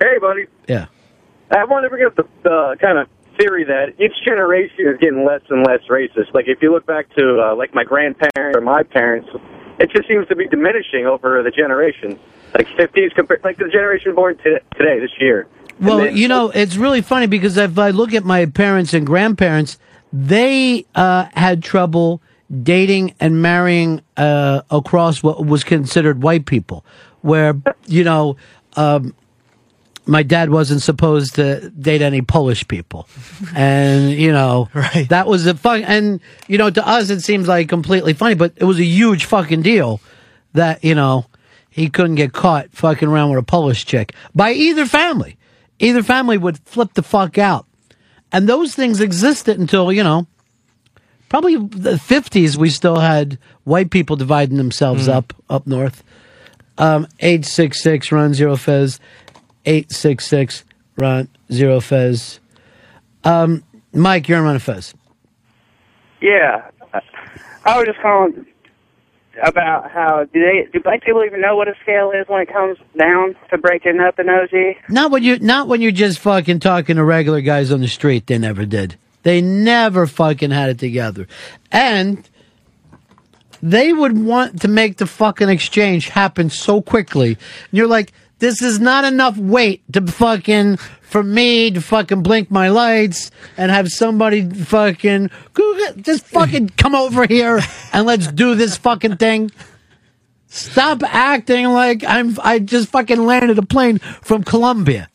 Hey, 0.00 0.18
buddy. 0.20 0.46
Yeah. 0.68 0.86
I 1.50 1.64
wanted 1.64 1.88
to 1.88 1.90
bring 1.90 2.06
up 2.06 2.16
the, 2.16 2.26
the 2.42 2.76
kind 2.80 2.98
of 2.98 3.08
theory 3.38 3.64
that 3.64 3.94
each 4.00 4.12
generation 4.24 4.86
is 4.86 4.98
getting 4.98 5.24
less 5.24 5.42
and 5.50 5.64
less 5.66 5.80
racist. 5.88 6.34
Like, 6.34 6.46
if 6.48 6.62
you 6.62 6.72
look 6.72 6.86
back 6.86 7.14
to, 7.16 7.40
uh, 7.40 7.56
like, 7.56 7.74
my 7.74 7.84
grandparents 7.84 8.56
or 8.56 8.60
my 8.60 8.82
parents, 8.82 9.28
it 9.78 9.90
just 9.90 10.08
seems 10.08 10.26
to 10.28 10.36
be 10.36 10.46
diminishing 10.48 11.06
over 11.06 11.42
the 11.42 11.50
generation. 11.50 12.18
Like, 12.54 12.66
50s 12.68 13.14
compared, 13.14 13.44
like, 13.44 13.56
the 13.56 13.68
generation 13.68 14.14
born 14.14 14.36
t- 14.38 14.58
today, 14.76 15.00
this 15.00 15.10
year. 15.20 15.46
Well, 15.80 16.08
you 16.08 16.28
know, 16.28 16.50
it's 16.50 16.76
really 16.76 17.02
funny 17.02 17.26
because 17.26 17.56
if 17.56 17.78
I 17.78 17.90
look 17.90 18.14
at 18.14 18.24
my 18.24 18.46
parents 18.46 18.94
and 18.94 19.06
grandparents, 19.06 19.78
they 20.12 20.86
uh, 20.94 21.26
had 21.34 21.62
trouble 21.62 22.22
dating 22.62 23.14
and 23.20 23.42
marrying 23.42 24.00
uh, 24.16 24.62
across 24.70 25.22
what 25.22 25.44
was 25.44 25.64
considered 25.64 26.22
white 26.22 26.46
people, 26.46 26.84
where, 27.22 27.54
you 27.86 28.04
know, 28.04 28.36
um, 28.76 29.14
my 30.06 30.22
dad 30.22 30.50
wasn't 30.50 30.82
supposed 30.82 31.34
to 31.36 31.70
date 31.70 32.02
any 32.02 32.22
Polish 32.22 32.66
people. 32.68 33.08
And, 33.56 34.10
you 34.10 34.32
know, 34.32 34.68
right. 34.74 35.08
that 35.10 35.26
was 35.26 35.46
a 35.46 35.54
fun. 35.54 35.82
And, 35.84 36.20
you 36.48 36.58
know, 36.58 36.70
to 36.70 36.86
us, 36.86 37.10
it 37.10 37.20
seems 37.20 37.46
like 37.46 37.68
completely 37.68 38.12
funny, 38.12 38.34
but 38.34 38.52
it 38.56 38.64
was 38.64 38.78
a 38.78 38.84
huge 38.84 39.26
fucking 39.26 39.62
deal 39.62 40.00
that, 40.54 40.82
you 40.82 40.94
know, 40.94 41.26
he 41.70 41.88
couldn't 41.88 42.14
get 42.16 42.32
caught 42.32 42.70
fucking 42.72 43.08
around 43.08 43.30
with 43.30 43.38
a 43.38 43.42
Polish 43.42 43.84
chick 43.84 44.14
by 44.34 44.52
either 44.52 44.86
family. 44.86 45.36
Either 45.78 46.02
family 46.02 46.38
would 46.38 46.58
flip 46.60 46.94
the 46.94 47.02
fuck 47.02 47.38
out. 47.38 47.66
And 48.32 48.48
those 48.48 48.74
things 48.74 49.00
existed 49.00 49.58
until, 49.58 49.92
you 49.92 50.02
know, 50.02 50.26
probably 51.28 51.56
the 51.56 51.92
50s, 51.92 52.56
we 52.56 52.70
still 52.70 52.96
had 52.96 53.38
white 53.64 53.90
people 53.90 54.16
dividing 54.16 54.56
themselves 54.56 55.08
up 55.08 55.32
up 55.48 55.66
north. 55.66 56.02
Um, 56.78 57.06
866 57.20 58.10
Ron 58.10 58.34
Zero 58.34 58.56
Fez. 58.56 58.98
866 59.64 60.64
Ron 60.96 61.28
Zero 61.52 61.80
Fez. 61.80 62.40
Um, 63.22 63.62
Mike, 63.92 64.28
you're 64.28 64.38
on 64.38 64.44
Ron 64.44 64.58
Fez. 64.58 64.94
Yeah, 66.20 66.68
I 67.64 67.78
was 67.78 67.86
just 67.86 68.00
calling 68.00 68.46
about 69.42 69.90
how 69.90 70.24
do 70.24 70.40
they 70.40 70.68
do 70.72 70.80
black 70.80 71.02
people 71.02 71.24
even 71.24 71.40
know 71.40 71.56
what 71.56 71.68
a 71.68 71.74
scale 71.82 72.10
is 72.10 72.26
when 72.28 72.42
it 72.42 72.52
comes 72.52 72.78
down 72.98 73.34
to 73.50 73.58
breaking 73.58 74.00
up 74.00 74.18
an 74.18 74.28
OG? 74.28 74.76
Not 74.88 75.10
when 75.10 75.22
you 75.22 75.38
not 75.38 75.68
when 75.68 75.80
you're 75.80 75.92
just 75.92 76.18
fucking 76.20 76.60
talking 76.60 76.96
to 76.96 77.04
regular 77.04 77.40
guys 77.40 77.72
on 77.72 77.80
the 77.80 77.88
street. 77.88 78.26
They 78.26 78.38
never 78.38 78.64
did. 78.64 78.96
They 79.22 79.40
never 79.40 80.06
fucking 80.06 80.50
had 80.50 80.70
it 80.70 80.78
together. 80.78 81.26
And 81.72 82.28
they 83.62 83.92
would 83.92 84.18
want 84.18 84.60
to 84.60 84.68
make 84.68 84.98
the 84.98 85.06
fucking 85.06 85.48
exchange 85.48 86.10
happen 86.10 86.50
so 86.50 86.82
quickly. 86.82 87.28
And 87.28 87.38
you're 87.72 87.86
like, 87.86 88.12
this 88.44 88.60
is 88.60 88.78
not 88.78 89.04
enough 89.04 89.38
weight 89.38 89.82
to 89.94 90.06
fucking 90.06 90.76
for 91.00 91.22
me 91.22 91.70
to 91.70 91.80
fucking 91.80 92.22
blink 92.22 92.50
my 92.50 92.68
lights 92.68 93.30
and 93.56 93.70
have 93.70 93.88
somebody 93.88 94.46
fucking 94.46 95.30
just 96.02 96.26
fucking 96.26 96.68
come 96.68 96.94
over 96.94 97.26
here 97.26 97.60
and 97.94 98.06
let's 98.06 98.26
do 98.26 98.54
this 98.54 98.76
fucking 98.76 99.16
thing. 99.16 99.50
Stop 100.48 101.02
acting 101.04 101.68
like 101.68 102.04
I'm 102.04 102.38
I 102.42 102.58
just 102.58 102.90
fucking 102.90 103.24
landed 103.24 103.58
a 103.58 103.64
plane 103.64 103.98
from 103.98 104.44
Colombia. 104.44 105.08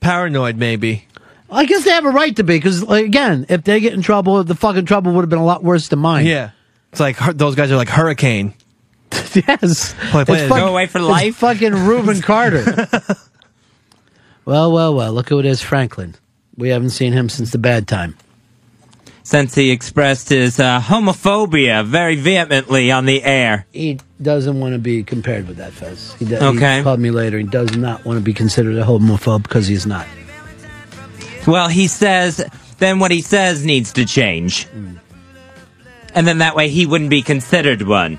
Paranoid, 0.00 0.56
maybe. 0.56 1.06
I 1.50 1.66
guess 1.66 1.84
they 1.84 1.90
have 1.90 2.06
a 2.06 2.10
right 2.10 2.34
to 2.36 2.44
be 2.44 2.56
because, 2.56 2.82
again, 2.82 3.44
if 3.50 3.62
they 3.64 3.78
get 3.80 3.92
in 3.92 4.00
trouble, 4.00 4.42
the 4.42 4.54
fucking 4.54 4.86
trouble 4.86 5.12
would 5.12 5.20
have 5.20 5.30
been 5.30 5.38
a 5.38 5.44
lot 5.44 5.62
worse 5.62 5.88
than 5.88 5.98
mine. 5.98 6.24
Yeah. 6.24 6.50
It's 6.92 7.00
like 7.00 7.18
those 7.36 7.56
guys 7.56 7.70
are 7.70 7.76
like 7.76 7.90
Hurricane. 7.90 8.54
yes. 9.48 9.94
Play- 10.10 10.24
play 10.24 10.34
It's 10.36 10.42
it. 10.44 10.48
fuck- 10.48 10.58
Go 10.58 10.68
away 10.68 10.86
for 10.86 10.98
it's 10.98 11.06
life. 11.08 11.36
fucking 11.36 11.72
Rubin 11.86 12.20
Carter. 12.30 12.64
well, 14.44 14.72
well, 14.72 14.94
well. 14.94 15.12
Look 15.12 15.28
who 15.28 15.38
it 15.38 15.46
is, 15.46 15.62
Franklin. 15.62 16.14
We 16.56 16.68
haven't 16.68 16.90
seen 16.90 17.12
him 17.12 17.28
since 17.28 17.50
the 17.50 17.58
bad 17.58 17.88
time. 17.88 18.16
Since 19.22 19.54
he 19.54 19.70
expressed 19.70 20.28
his 20.28 20.60
uh, 20.60 20.80
homophobia 20.80 21.84
very 21.84 22.14
vehemently 22.14 22.90
on 22.90 23.06
the 23.06 23.22
air. 23.22 23.66
He 23.72 23.98
doesn't 24.20 24.60
want 24.60 24.74
to 24.74 24.78
be 24.78 25.02
compared 25.02 25.48
with 25.48 25.56
that, 25.56 25.72
Fez. 25.72 26.12
He, 26.14 26.26
do- 26.26 26.36
Okay. 26.36 26.78
he 26.78 26.82
called 26.82 27.00
me 27.00 27.10
later. 27.10 27.38
He 27.38 27.44
does 27.44 27.74
not 27.74 28.04
want 28.04 28.18
to 28.18 28.22
be 28.22 28.34
considered 28.34 28.76
a 28.76 28.84
homophobe 28.84 29.42
because 29.42 29.66
he's 29.66 29.86
not. 29.86 30.06
Well, 31.46 31.68
he 31.68 31.88
says 31.88 32.44
then 32.78 32.98
what 32.98 33.10
he 33.10 33.22
says 33.22 33.64
needs 33.64 33.92
to 33.94 34.04
change. 34.04 34.66
And 36.14 36.26
then 36.26 36.38
that 36.38 36.54
way 36.54 36.68
he 36.68 36.84
wouldn't 36.86 37.10
be 37.10 37.22
considered 37.22 37.82
one. 37.82 38.18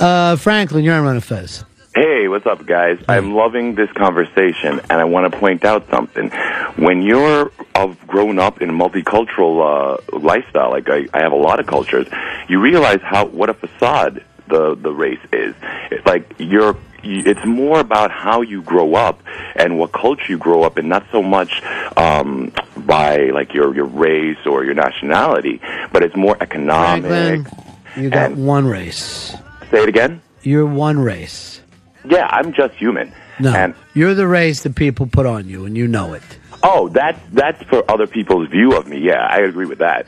Uh, 0.00 0.36
Franklin, 0.36 0.84
you're 0.84 0.94
on 0.94 1.04
Ron 1.04 1.20
Fez. 1.20 1.64
Hey, 1.94 2.28
what's 2.28 2.46
up, 2.46 2.64
guys? 2.64 3.02
I'm 3.08 3.34
loving 3.34 3.74
this 3.74 3.90
conversation, 3.92 4.78
and 4.88 4.92
I 4.92 5.04
want 5.04 5.32
to 5.32 5.36
point 5.38 5.64
out 5.64 5.88
something. 5.90 6.30
When 6.76 7.02
you're 7.02 7.50
of 7.74 7.98
grown 8.06 8.38
up 8.38 8.62
in 8.62 8.70
a 8.70 8.72
multicultural 8.72 9.98
uh, 10.12 10.18
lifestyle, 10.18 10.70
like 10.70 10.88
I, 10.88 11.08
I 11.12 11.22
have 11.22 11.32
a 11.32 11.36
lot 11.36 11.58
of 11.58 11.66
cultures, 11.66 12.06
you 12.48 12.60
realize 12.60 13.00
how 13.02 13.26
what 13.26 13.50
a 13.50 13.54
facade 13.54 14.24
the 14.46 14.76
the 14.76 14.92
race 14.92 15.18
is. 15.32 15.54
It's 15.90 16.06
like 16.06 16.34
you're. 16.38 16.76
It's 17.02 17.44
more 17.44 17.78
about 17.78 18.10
how 18.10 18.42
you 18.42 18.60
grow 18.62 18.94
up 18.96 19.22
and 19.54 19.78
what 19.78 19.92
culture 19.92 20.24
you 20.28 20.36
grow 20.38 20.64
up 20.64 20.78
in, 20.78 20.88
not 20.88 21.06
so 21.12 21.22
much 21.22 21.62
um, 21.96 22.52
by 22.76 23.30
like 23.30 23.54
your 23.54 23.74
your 23.74 23.86
race 23.86 24.44
or 24.46 24.64
your 24.64 24.74
nationality, 24.74 25.60
but 25.92 26.02
it's 26.02 26.16
more 26.16 26.36
economic. 26.40 27.04
Franklin, 27.06 27.64
you 27.96 28.10
got 28.10 28.32
one 28.32 28.66
race. 28.66 29.34
Say 29.70 29.82
it 29.82 29.88
again. 29.88 30.22
You're 30.42 30.66
one 30.66 30.98
race. 30.98 31.60
Yeah, 32.04 32.26
I'm 32.30 32.52
just 32.52 32.74
human. 32.74 33.12
No, 33.40 33.54
And 33.54 33.74
you're 33.94 34.14
the 34.14 34.26
race 34.26 34.62
that 34.62 34.74
people 34.74 35.06
put 35.06 35.26
on 35.26 35.48
you, 35.48 35.64
and 35.64 35.76
you 35.76 35.86
know 35.86 36.12
it. 36.14 36.22
Oh, 36.62 36.88
that's 36.88 37.20
that's 37.32 37.62
for 37.64 37.88
other 37.88 38.06
people's 38.06 38.48
view 38.48 38.76
of 38.76 38.88
me. 38.88 38.98
Yeah, 38.98 39.24
I 39.24 39.38
agree 39.40 39.66
with 39.66 39.78
that. 39.78 40.06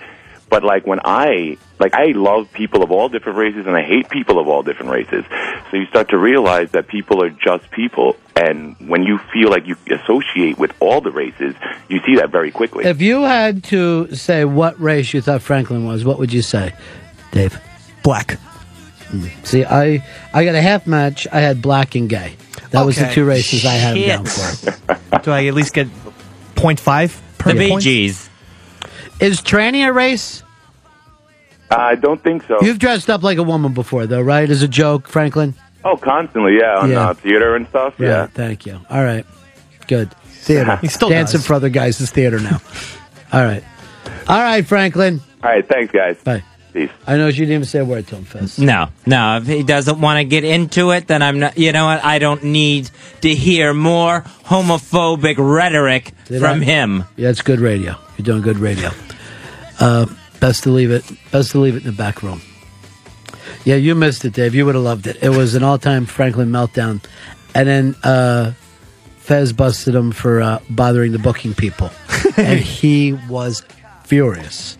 But 0.49 0.65
like 0.65 0.85
when 0.85 0.99
I 1.05 1.59
like 1.79 1.95
I 1.95 2.07
love 2.07 2.53
people 2.53 2.83
of 2.83 2.91
all 2.91 3.09
different 3.09 3.39
races 3.39 3.67
and 3.67 3.77
I 3.77 3.83
hate 3.83 4.09
people 4.11 4.41
of 4.41 4.49
all 4.49 4.65
different 4.65 4.91
races. 4.91 5.25
So 5.71 5.77
you 5.77 5.87
start 5.87 6.09
to 6.09 6.19
realize 6.19 6.73
that 6.73 6.89
people 6.89 7.23
are 7.23 7.31
just 7.31 7.71
people 7.71 8.17
and 8.35 8.75
when 8.89 9.05
you 9.05 9.19
feel 9.33 9.49
like 9.49 9.67
you 9.69 9.77
associate 9.89 10.59
with 10.59 10.75
all 10.81 11.01
the 11.01 11.13
races, 11.13 11.55
you 11.89 12.01
see 12.05 12.17
that 12.17 12.31
very 12.31 12.51
quickly. 12.51 12.85
If 12.85 13.01
you 13.01 13.23
had 13.23 13.63
to 13.65 14.13
say 14.17 14.45
what 14.45 14.81
race 14.81 15.15
you 15.15 15.21
thought 15.21 15.41
Franklin 15.41 15.85
was, 15.85 16.05
what 16.05 16.19
would 16.19 16.33
you 16.33 16.43
say, 16.43 16.75
Dave? 17.31 17.61
Black. 18.03 18.41
See, 19.45 19.65
I 19.65 20.05
I 20.33 20.45
got 20.45 20.55
a 20.55 20.63
half 20.63 20.87
match. 20.87 21.27
I 21.33 21.41
had 21.41 21.61
black 21.63 21.95
and 21.95 22.09
gay. 22.09 22.37
That 22.71 22.87
was 22.87 22.97
the 22.97 23.09
two 23.13 23.25
races 23.25 23.65
I 23.65 23.73
had 23.75 23.97
him 23.97 24.09
down 24.09 24.27
for. 24.27 25.19
Do 25.23 25.33
I 25.33 25.47
at 25.47 25.55
least 25.55 25.75
get 25.75 25.89
0.5 26.55 27.21
per 27.39 27.53
The 27.53 27.59
Bee 27.59 27.69
point? 27.71 27.83
Gees. 27.83 28.31
Is 29.19 29.41
tranny 29.41 29.87
a 29.87 29.93
race? 29.93 30.43
I 31.71 31.95
don't 31.97 32.23
think 32.23 32.45
so. 32.45 32.59
You've 32.63 32.79
dressed 32.79 33.11
up 33.11 33.23
like 33.23 33.39
a 33.39 33.43
woman 33.43 33.75
before, 33.75 34.07
though, 34.07 34.21
right? 34.23 34.49
As 34.49 34.63
a 34.63 34.69
joke, 34.69 35.09
Franklin. 35.09 35.55
Oh, 35.85 35.97
constantly, 35.97 36.59
yeah, 36.61 36.77
on 36.79 36.91
Yeah. 36.91 37.09
Uh, 37.11 37.15
theater 37.15 37.57
and 37.57 37.67
stuff. 37.69 37.99
Right, 37.99 38.07
Yeah. 38.09 38.27
Thank 38.27 38.67
you. 38.67 38.81
All 38.91 39.03
right. 39.05 39.25
Good. 39.87 40.13
Theater. 40.27 40.77
He 40.81 40.89
still 40.89 41.09
Dancing 41.09 41.39
does. 41.39 41.47
for 41.47 41.55
other 41.55 41.69
guys 41.69 42.01
is 42.01 42.11
theater 42.11 42.39
now. 42.41 42.61
All 43.33 43.45
right. 43.45 43.63
All 44.29 44.41
right, 44.41 44.67
Franklin. 44.67 45.21
All 45.43 45.51
right, 45.51 45.67
thanks, 45.67 45.93
guys. 45.93 46.17
Bye. 46.23 46.43
Peace. 46.73 46.91
I 47.07 47.16
know 47.16 47.31
she 47.31 47.39
didn't 47.41 47.55
even 47.55 47.64
say 47.64 47.81
a 47.81 47.85
word 47.85 48.07
to 48.09 48.16
him, 48.16 48.25
Fez. 48.25 48.59
No, 48.59 48.89
no. 49.07 49.39
If 49.39 49.47
he 49.47 49.62
doesn't 49.62 50.01
want 50.01 50.18
to 50.18 50.25
get 50.25 50.45
into 50.45 50.91
it, 50.93 51.07
then 51.09 51.21
I'm 51.23 51.39
not. 51.41 51.59
You 51.59 51.73
know 51.73 51.87
what? 51.87 52.05
I 52.05 52.18
don't 52.18 52.45
need 52.45 52.91
to 53.23 53.35
hear 53.35 53.75
more 53.75 54.23
homophobic 54.45 55.35
rhetoric 55.39 56.12
Did 56.27 56.41
from 56.41 56.61
I? 56.61 56.64
him. 56.64 57.05
Yeah, 57.16 57.31
it's 57.31 57.43
good 57.43 57.61
radio. 57.61 57.97
You're 58.16 58.25
doing 58.25 58.43
good 58.43 58.59
radio. 58.59 58.91
Uh, 59.81 60.07
best 60.39 60.62
to 60.64 60.71
leave 60.71 60.91
it. 60.91 61.05
Best 61.33 61.53
to 61.53 61.59
leave 61.59 61.75
it 61.75 61.79
in 61.85 61.87
the 61.87 61.93
back 61.97 62.23
room. 62.23 62.41
Yeah, 63.64 63.77
you 63.77 63.95
missed 63.95 64.25
it, 64.25 64.33
Dave. 64.33 64.55
You 64.55 64.64
would 64.66 64.75
have 64.75 64.85
loved 64.85 65.07
it. 65.07 65.18
It 65.23 65.31
was 65.31 65.55
an 65.55 65.62
all-time 65.62 66.07
Franklin 66.07 66.51
meltdown, 66.51 67.03
and 67.55 67.68
then 67.68 67.97
uh, 68.05 68.53
Fez 69.18 69.53
busted 69.53 69.95
him 69.95 70.12
for 70.12 70.41
uh, 70.41 70.61
bothering 70.71 71.12
the 71.12 71.18
booking 71.18 71.53
people, 71.55 71.91
and 72.37 72.59
he 72.61 73.12
was 73.29 73.62
furious, 74.05 74.79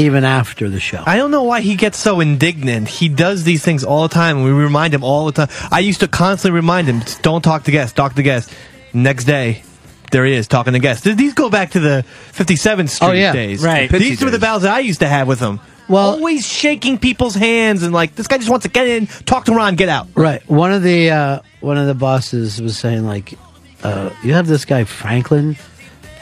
even 0.00 0.24
after 0.24 0.68
the 0.68 0.80
show. 0.80 1.02
I 1.06 1.16
don't 1.16 1.30
know 1.30 1.42
why 1.44 1.60
he 1.60 1.76
gets 1.76 1.98
so 1.98 2.20
indignant. 2.20 2.88
He 2.88 3.08
does 3.08 3.44
these 3.44 3.62
things 3.64 3.84
all 3.84 4.02
the 4.08 4.14
time, 4.14 4.42
we 4.42 4.50
remind 4.50 4.94
him 4.94 5.04
all 5.04 5.26
the 5.26 5.32
time. 5.32 5.48
I 5.70 5.80
used 5.80 6.00
to 6.00 6.08
constantly 6.08 6.56
remind 6.56 6.88
him, 6.88 7.02
"Don't 7.22 7.42
talk 7.42 7.64
to 7.64 7.70
guests. 7.70 7.92
Talk 7.94 8.14
to 8.14 8.22
guests." 8.22 8.52
Next 8.92 9.24
day, 9.24 9.62
there 10.10 10.24
he 10.24 10.34
is 10.34 10.48
talking 10.48 10.72
to 10.72 10.78
guests. 10.80 11.04
These 11.04 11.34
go 11.34 11.48
back 11.50 11.70
to 11.72 11.80
the 11.80 12.04
57th 12.32 12.90
Street 12.90 13.08
Oh, 13.08 13.12
yeah. 13.12 13.32
days. 13.32 13.62
Right. 13.62 13.88
These 13.90 14.22
were 14.22 14.30
the 14.30 14.38
battles 14.40 14.62
that 14.64 14.74
I 14.74 14.80
used 14.80 15.00
to 15.00 15.08
have 15.08 15.28
with 15.28 15.38
him. 15.40 15.60
Well, 15.88 16.10
always 16.10 16.46
shaking 16.46 16.98
people's 16.98 17.34
hands 17.34 17.82
and 17.82 17.92
like 17.92 18.14
this 18.14 18.26
guy 18.28 18.38
just 18.38 18.48
wants 18.50 18.62
to 18.64 18.70
get 18.70 18.86
in, 18.86 19.06
talk 19.06 19.44
to 19.46 19.52
Ron, 19.52 19.74
get 19.76 19.88
out. 19.88 20.06
Right. 20.14 20.40
One 20.48 20.72
of 20.72 20.82
the 20.82 21.10
uh, 21.10 21.38
one 21.60 21.78
of 21.78 21.86
the 21.88 21.94
bosses 21.94 22.60
was 22.62 22.78
saying 22.78 23.06
like, 23.06 23.34
uh, 23.82 24.10
"You 24.22 24.34
have 24.34 24.46
this 24.46 24.64
guy 24.64 24.84
Franklin 24.84 25.56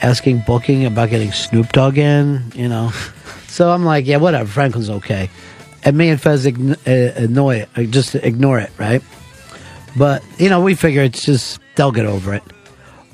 asking 0.01 0.43
booking 0.47 0.85
about 0.85 1.09
getting 1.11 1.31
Snoop 1.31 1.71
Dogg 1.71 1.97
in," 1.97 2.51
you 2.55 2.67
know. 2.67 2.91
so 3.49 3.71
I'm 3.71 3.83
like, 3.85 4.05
"Yeah, 4.05 4.17
whatever. 4.17 4.49
Franklin's 4.49 4.89
okay." 4.89 5.29
And 5.83 5.97
me 5.97 6.09
and 6.09 6.21
Fez 6.21 6.45
ign- 6.45 6.77
uh, 6.87 7.23
annoy 7.23 7.57
it, 7.57 7.69
uh, 7.75 7.83
just 7.83 8.15
ignore 8.15 8.59
it, 8.59 8.71
right? 8.77 9.01
But 9.97 10.23
you 10.37 10.49
know, 10.49 10.61
we 10.61 10.75
figure 10.75 11.01
it's 11.01 11.23
just 11.25 11.59
they'll 11.75 11.91
get 11.91 12.05
over 12.05 12.33
it. 12.33 12.43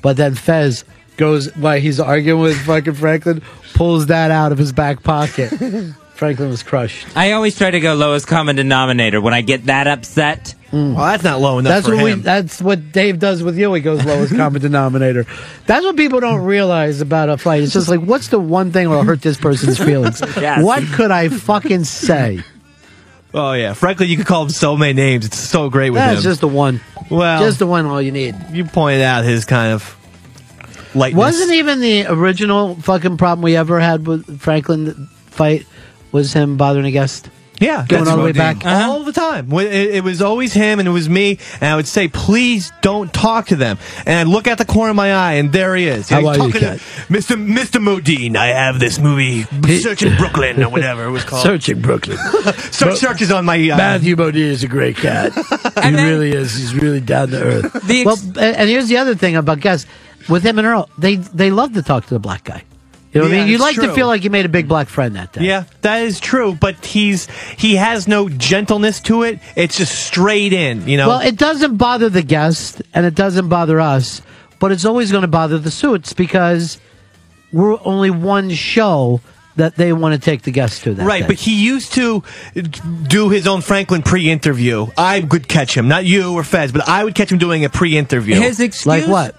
But 0.02 0.16
then 0.16 0.34
Fez 0.34 0.84
goes 1.16 1.54
while 1.56 1.80
he's 1.80 1.98
arguing 2.00 2.40
with 2.42 2.58
fucking 2.66 2.94
Franklin, 2.94 3.42
pulls 3.74 4.06
that 4.06 4.30
out 4.30 4.52
of 4.52 4.58
his 4.58 4.72
back 4.72 5.02
pocket. 5.02 5.52
Franklin 6.16 6.48
was 6.48 6.62
crushed. 6.62 7.06
I 7.14 7.32
always 7.32 7.58
try 7.58 7.70
to 7.70 7.78
go 7.78 7.94
lowest 7.94 8.26
common 8.26 8.56
denominator 8.56 9.20
when 9.20 9.34
I 9.34 9.42
get 9.42 9.66
that 9.66 9.86
upset. 9.86 10.54
Mm. 10.72 10.94
Well, 10.94 11.04
that's 11.04 11.22
not 11.22 11.40
low 11.40 11.58
enough 11.58 11.70
That's 11.70 11.86
for 11.86 11.94
what 11.94 12.04
we. 12.04 12.14
That's 12.14 12.62
what 12.62 12.90
Dave 12.90 13.18
does 13.18 13.42
with 13.42 13.58
you. 13.58 13.72
He 13.74 13.82
goes 13.82 14.02
lowest 14.02 14.34
common 14.36 14.62
denominator. 14.62 15.26
That's 15.66 15.84
what 15.84 15.94
people 15.94 16.20
don't 16.20 16.40
realize 16.40 17.02
about 17.02 17.28
a 17.28 17.36
fight. 17.36 17.62
It's 17.62 17.74
just 17.74 17.90
like, 17.90 18.00
what's 18.00 18.28
the 18.28 18.40
one 18.40 18.72
thing 18.72 18.88
that'll 18.88 19.04
hurt 19.04 19.20
this 19.20 19.36
person's 19.36 19.78
feelings? 19.78 20.22
Yes. 20.36 20.62
What 20.62 20.84
could 20.84 21.10
I 21.10 21.28
fucking 21.28 21.84
say? 21.84 22.42
Oh 23.34 23.52
yeah, 23.52 23.74
frankly, 23.74 24.06
you 24.06 24.16
could 24.16 24.24
call 24.24 24.44
him 24.44 24.48
so 24.48 24.78
many 24.78 24.94
names. 24.94 25.26
It's 25.26 25.38
so 25.38 25.68
great 25.68 25.90
with 25.90 25.98
That's 25.98 26.20
him. 26.20 26.22
just 26.22 26.40
the 26.40 26.48
one. 26.48 26.80
Well, 27.10 27.40
just 27.42 27.58
the 27.58 27.66
one. 27.66 27.84
All 27.84 28.00
you 28.00 28.10
need. 28.10 28.34
You 28.50 28.64
pointed 28.64 29.02
out 29.02 29.24
his 29.24 29.44
kind 29.44 29.74
of 29.74 29.94
lightness. 30.94 31.18
Wasn't 31.18 31.52
even 31.52 31.80
the 31.80 32.06
original 32.06 32.76
fucking 32.76 33.18
problem 33.18 33.42
we 33.42 33.54
ever 33.54 33.78
had 33.78 34.06
with 34.06 34.40
Franklin 34.40 35.08
fight 35.26 35.66
was 36.12 36.32
him 36.32 36.56
bothering 36.56 36.86
a 36.86 36.90
guest. 36.90 37.30
Yeah, 37.58 37.86
going 37.88 38.04
that's 38.04 38.10
all 38.10 38.18
the 38.18 38.22
way 38.22 38.32
Modine. 38.32 38.62
back. 38.62 38.66
all 38.66 39.02
the 39.02 39.12
time. 39.12 39.50
It, 39.50 39.94
it 39.94 40.04
was 40.04 40.20
always 40.20 40.52
him 40.52 40.78
and 40.78 40.86
it 40.86 40.90
was 40.90 41.08
me, 41.08 41.38
and 41.54 41.64
I 41.64 41.76
would 41.76 41.86
say, 41.86 42.06
"Please 42.06 42.70
don't 42.82 43.10
talk 43.14 43.46
to 43.46 43.56
them." 43.56 43.78
And 44.04 44.18
I'd 44.18 44.26
look 44.30 44.46
at 44.46 44.58
the 44.58 44.66
corner 44.66 44.90
of 44.90 44.96
my 44.96 45.14
eye, 45.14 45.34
and 45.34 45.50
there 45.52 45.74
he 45.74 45.86
is. 45.86 46.10
How 46.10 46.18
are 46.26 46.34
you, 46.34 46.38
talking 46.38 46.60
to 46.60 46.80
Mr. 47.08 47.34
Mr. 47.36 47.82
Modine. 47.82 48.36
I 48.36 48.48
have 48.48 48.78
this 48.78 48.98
movie, 48.98 49.44
Searching 49.78 50.16
Brooklyn, 50.16 50.62
or 50.62 50.68
whatever 50.68 51.06
it 51.06 51.10
was 51.10 51.24
called. 51.30 51.42
Searching 51.42 51.80
Brooklyn. 51.80 52.18
So, 52.76 52.94
Search 52.94 53.22
is 53.22 53.32
on 53.32 53.46
my 53.46 53.56
uh, 53.56 53.76
Matthew 53.76 54.16
Modine 54.16 54.36
is 54.36 54.62
a 54.62 54.68
great 54.68 54.96
cat. 54.96 55.32
he 55.82 55.90
really 55.94 56.32
is. 56.32 56.54
He's 56.54 56.74
really 56.74 57.00
down 57.00 57.28
to 57.28 57.42
earth. 57.42 57.88
well, 58.04 58.18
and 58.18 58.56
and 58.56 58.68
here's 58.68 58.88
the 58.88 58.98
other 58.98 59.14
thing 59.14 59.34
about 59.34 59.60
guys 59.60 59.86
with 60.28 60.42
him 60.42 60.58
and 60.58 60.66
Earl. 60.66 60.90
They 60.98 61.16
they 61.16 61.50
love 61.50 61.72
to 61.72 61.82
talk 61.82 62.04
to 62.04 62.14
the 62.14 62.20
black 62.20 62.44
guy. 62.44 62.64
You 63.12 63.20
know 63.20 63.26
what 63.28 63.32
Yeah, 63.32 63.36
I 63.38 63.40
mean? 63.42 63.48
You 63.48 63.54
it's 63.54 63.62
like 63.62 63.76
to 63.76 63.94
feel 63.94 64.06
like 64.08 64.24
you 64.24 64.30
made 64.30 64.44
a 64.44 64.48
big 64.50 64.68
black 64.68 64.88
friend 64.88 65.16
that 65.16 65.32
day. 65.32 65.42
Yeah, 65.44 65.64
that 65.82 66.02
is 66.02 66.20
true, 66.20 66.54
but 66.54 66.84
he's 66.84 67.28
he 67.56 67.76
has 67.76 68.06
no 68.06 68.28
gentleness 68.28 69.00
to 69.02 69.22
it. 69.22 69.38
It's 69.54 69.78
just 69.78 69.94
straight 70.06 70.52
in, 70.52 70.86
you 70.88 70.96
know. 70.96 71.08
Well, 71.08 71.20
it 71.20 71.36
doesn't 71.36 71.76
bother 71.76 72.08
the 72.10 72.22
guest 72.22 72.82
and 72.92 73.06
it 73.06 73.14
doesn't 73.14 73.48
bother 73.48 73.80
us, 73.80 74.20
but 74.58 74.72
it's 74.72 74.84
always 74.84 75.10
going 75.10 75.22
to 75.22 75.28
bother 75.28 75.58
the 75.58 75.70
suits 75.70 76.12
because 76.12 76.78
we're 77.52 77.78
only 77.84 78.10
one 78.10 78.50
show 78.50 79.20
that 79.54 79.76
they 79.76 79.90
want 79.94 80.12
to 80.14 80.20
take 80.20 80.42
the 80.42 80.50
guests 80.50 80.82
to. 80.82 80.92
That 80.92 81.06
right, 81.06 81.22
day. 81.22 81.26
but 81.28 81.36
he 81.36 81.64
used 81.64 81.94
to 81.94 82.22
do 83.08 83.30
his 83.30 83.46
own 83.46 83.62
Franklin 83.62 84.02
pre-interview. 84.02 84.88
I 84.98 85.20
would 85.20 85.48
catch 85.48 85.74
him, 85.74 85.88
not 85.88 86.04
you 86.04 86.34
or 86.34 86.44
Fez, 86.44 86.72
but 86.72 86.86
I 86.86 87.02
would 87.02 87.14
catch 87.14 87.32
him 87.32 87.38
doing 87.38 87.64
a 87.64 87.70
pre-interview. 87.70 88.34
His 88.34 88.60
excuse- 88.60 88.86
Like 88.86 89.06
what? 89.06 89.34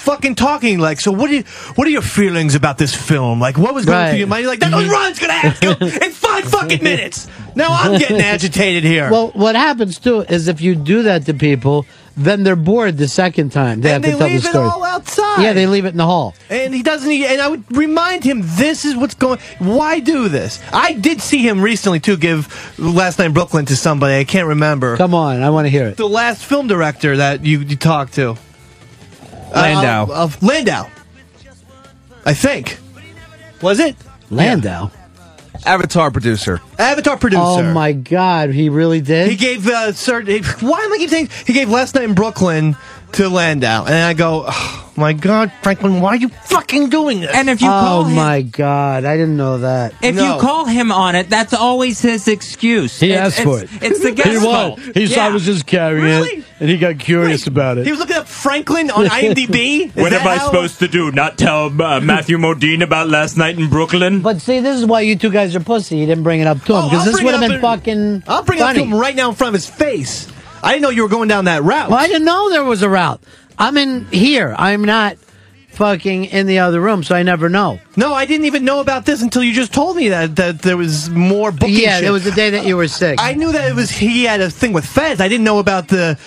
Fucking 0.00 0.34
talking 0.34 0.78
like. 0.78 1.00
So, 1.00 1.12
what 1.12 1.30
are 1.30 1.34
you, 1.34 1.42
what 1.74 1.86
are 1.86 1.90
your 1.90 2.02
feelings 2.02 2.54
about 2.54 2.78
this 2.78 2.94
film? 2.94 3.40
Like, 3.40 3.58
what 3.58 3.74
was 3.74 3.84
going 3.84 3.98
Right. 3.98 4.10
through 4.10 4.18
your 4.18 4.28
mind? 4.28 4.42
You're 4.42 4.50
like, 4.52 4.60
that's 4.60 4.72
what 4.74 4.84
mm-hmm. 4.84 4.92
Ron's 4.92 5.18
gonna 5.18 5.32
ask 5.32 5.62
you 5.62 5.70
in 5.70 6.10
five 6.12 6.44
fucking 6.50 6.82
minutes. 6.82 7.28
Now 7.54 7.68
I'm 7.70 7.98
getting 7.98 8.20
agitated 8.20 8.84
here. 8.84 9.10
Well, 9.10 9.28
what 9.28 9.56
happens 9.56 9.98
too 9.98 10.20
is 10.22 10.48
if 10.48 10.60
you 10.60 10.74
do 10.74 11.02
that 11.02 11.26
to 11.26 11.34
people, 11.34 11.84
then 12.16 12.42
they're 12.44 12.56
bored 12.56 12.96
the 12.98 13.08
second 13.08 13.50
time. 13.50 13.80
They 13.80 13.92
And 13.92 14.02
have 14.04 14.12
they 14.12 14.12
to 14.12 14.18
tell 14.18 14.28
leave 14.28 14.42
the 14.42 14.48
it 14.48 14.52
story. 14.52 14.68
all 14.68 14.84
outside. 14.84 15.42
Yeah, 15.42 15.52
they 15.52 15.66
leave 15.66 15.84
it 15.84 15.88
in 15.90 15.96
the 15.96 16.04
hall. 16.04 16.34
And 16.48 16.74
he 16.74 16.82
doesn't. 16.82 17.10
And 17.10 17.40
I 17.40 17.48
would 17.48 17.64
remind 17.76 18.24
him, 18.24 18.42
this 18.44 18.84
is 18.84 18.94
what's 18.96 19.14
going. 19.14 19.38
Why 19.58 20.00
do 20.00 20.28
this? 20.28 20.60
I 20.72 20.92
did 20.94 21.20
see 21.20 21.38
him 21.46 21.60
recently 21.60 21.98
too. 22.00 22.16
Give 22.16 22.46
last 22.78 23.18
night 23.18 23.26
in 23.26 23.32
Brooklyn 23.32 23.66
to 23.66 23.76
somebody. 23.76 24.16
I 24.18 24.24
can't 24.24 24.48
remember. 24.48 24.96
Come 24.96 25.14
on, 25.14 25.42
I 25.42 25.50
want 25.50 25.66
to 25.66 25.70
hear 25.70 25.86
it. 25.88 25.96
The 25.96 26.08
last 26.08 26.44
film 26.44 26.66
director 26.68 27.16
that 27.16 27.44
you, 27.44 27.60
you 27.60 27.76
talked 27.76 28.14
to, 28.14 28.36
Landau. 29.54 30.06
Uh, 30.12 30.24
of 30.24 30.42
Landau. 30.42 30.88
I 32.24 32.34
think. 32.34 32.78
Was 33.62 33.80
it 33.80 33.96
Landau? 34.30 34.90
Avatar 35.66 36.10
producer. 36.10 36.60
Avatar 36.78 37.18
producer. 37.18 37.42
Oh 37.42 37.72
my 37.74 37.92
God, 37.92 38.50
he 38.50 38.68
really 38.68 39.00
did. 39.00 39.28
He 39.28 39.36
gave 39.36 39.66
uh, 39.66 39.92
certain. 39.92 40.42
Why 40.60 40.80
am 40.80 40.92
I 40.92 40.96
keep 40.98 41.10
saying 41.10 41.28
he 41.46 41.52
gave 41.52 41.68
last 41.68 41.94
night 41.94 42.04
in 42.04 42.14
Brooklyn 42.14 42.76
to 43.14 43.28
Landau? 43.28 43.84
And 43.84 43.94
I 43.94 44.14
go, 44.14 44.44
oh 44.48 44.92
my 44.96 45.12
God, 45.12 45.50
Franklin, 45.62 46.00
why 46.00 46.10
are 46.10 46.16
you 46.16 46.28
fucking 46.28 46.90
doing 46.90 47.20
this? 47.20 47.30
And 47.34 47.48
if 47.48 47.60
you 47.62 47.68
oh 47.68 47.70
call 47.70 48.04
him, 48.04 48.16
my 48.16 48.42
God, 48.42 49.04
I 49.04 49.16
didn't 49.16 49.36
know 49.36 49.58
that. 49.58 49.94
if 50.02 50.14
No. 50.16 50.34
you 50.34 50.40
call 50.40 50.66
him 50.66 50.92
on 50.92 51.14
it, 51.16 51.30
that's 51.30 51.54
always 51.54 52.00
his 52.00 52.28
excuse. 52.28 53.00
He 53.00 53.12
It's- 53.12 53.38
asked 53.38 53.44
for 53.44 53.60
it. 53.62 53.70
It's 53.80 54.00
the 54.00 54.12
guest 54.12 54.28
He 54.30 54.36
won. 54.36 54.76
fault. 54.76 54.80
He 54.94 55.06
saw 55.06 55.22
I 55.22 55.26
Yeah. 55.28 55.32
was 55.32 55.44
just 55.44 55.66
carrying 55.66 56.04
Really? 56.04 56.28
it, 56.38 56.44
and 56.60 56.68
he 56.68 56.76
got 56.76 56.98
curious 56.98 57.46
about 57.46 57.78
it. 57.78 57.86
He 57.86 57.90
was 57.92 58.00
looking 58.00 58.16
up 58.16 58.28
Franklin 58.28 58.90
on 58.90 59.06
IMDb. 59.10 59.86
Is 59.86 59.94
What 59.94 60.10
that 60.10 60.20
am 60.22 60.28
I 60.28 60.36
how- 60.36 60.46
supposed 60.46 60.78
to 60.80 60.88
do? 60.88 61.10
Not 61.12 61.38
tell 61.38 61.66
uh, 61.82 62.00
Matthew 62.00 62.36
Modine 62.38 62.82
about 62.82 63.08
last 63.08 63.36
night 63.36 63.58
in 63.58 63.68
Brooklyn? 63.70 64.20
But 64.20 64.40
see, 64.42 64.60
this 64.60 64.78
is 64.78 64.84
why 64.86 65.00
you 65.00 65.16
two 65.16 65.30
guys 65.30 65.56
are 65.56 65.60
pussy. 65.60 65.96
You 65.98 66.06
didn't 66.06 66.24
bring 66.24 66.40
it 66.40 66.46
up 66.46 66.62
to 66.64 66.72
him 66.74 66.78
Oh, 66.84 66.88
because 66.90 66.98
I'll 67.00 67.04
this 67.06 67.14
bring 67.16 67.24
would 67.26 67.34
have 67.34 67.42
it 67.44 67.48
been 67.48 67.64
up 67.64 67.78
fucking. 67.78 68.22
I'll 68.28 68.42
bring 68.42 68.58
it 68.58 68.62
up 68.62 68.68
funny. 68.68 68.78
to 68.80 68.84
him 68.86 68.94
right 68.94 69.16
now 69.16 69.30
in 69.30 69.34
front 69.34 69.48
of 69.54 69.54
his 69.54 69.68
face. 69.68 70.26
I 70.62 70.72
didn't 70.72 70.82
know 70.82 70.90
you 70.90 71.02
were 71.02 71.08
going 71.08 71.28
down 71.28 71.46
that 71.46 71.62
route. 71.62 71.90
Well, 71.90 71.98
I 71.98 72.06
didn't 72.06 72.24
know 72.24 72.50
there 72.50 72.64
was 72.64 72.82
a 72.82 72.88
route. 72.88 73.20
I'm 73.58 73.76
in 73.76 74.06
here. 74.06 74.54
I'm 74.58 74.82
not 74.84 75.16
fucking 75.70 76.26
in 76.26 76.46
the 76.46 76.58
other 76.58 76.80
room, 76.80 77.02
so 77.02 77.14
I 77.14 77.22
never 77.22 77.48
know. 77.48 77.80
No, 77.96 78.12
I 78.12 78.26
didn't 78.26 78.46
even 78.46 78.64
know 78.64 78.80
about 78.80 79.06
this 79.06 79.22
until 79.22 79.42
you 79.42 79.52
just 79.52 79.72
told 79.72 79.96
me 79.96 80.10
that 80.10 80.36
that 80.36 80.60
there 80.60 80.76
was 80.76 81.08
more 81.10 81.52
booking. 81.52 81.76
Yeah, 81.76 81.96
shit. 81.96 82.08
it 82.08 82.10
was 82.10 82.24
the 82.24 82.32
day 82.32 82.50
that 82.50 82.66
you 82.66 82.76
were 82.76 82.88
sick. 82.88 83.18
I 83.20 83.34
knew 83.34 83.52
that 83.52 83.70
it 83.70 83.74
was 83.74 83.90
he 83.90 84.24
had 84.24 84.40
a 84.40 84.50
thing 84.50 84.72
with 84.72 84.84
Fez. 84.84 85.20
I 85.20 85.28
didn't 85.28 85.44
know 85.44 85.58
about 85.58 85.88
the 85.88 86.18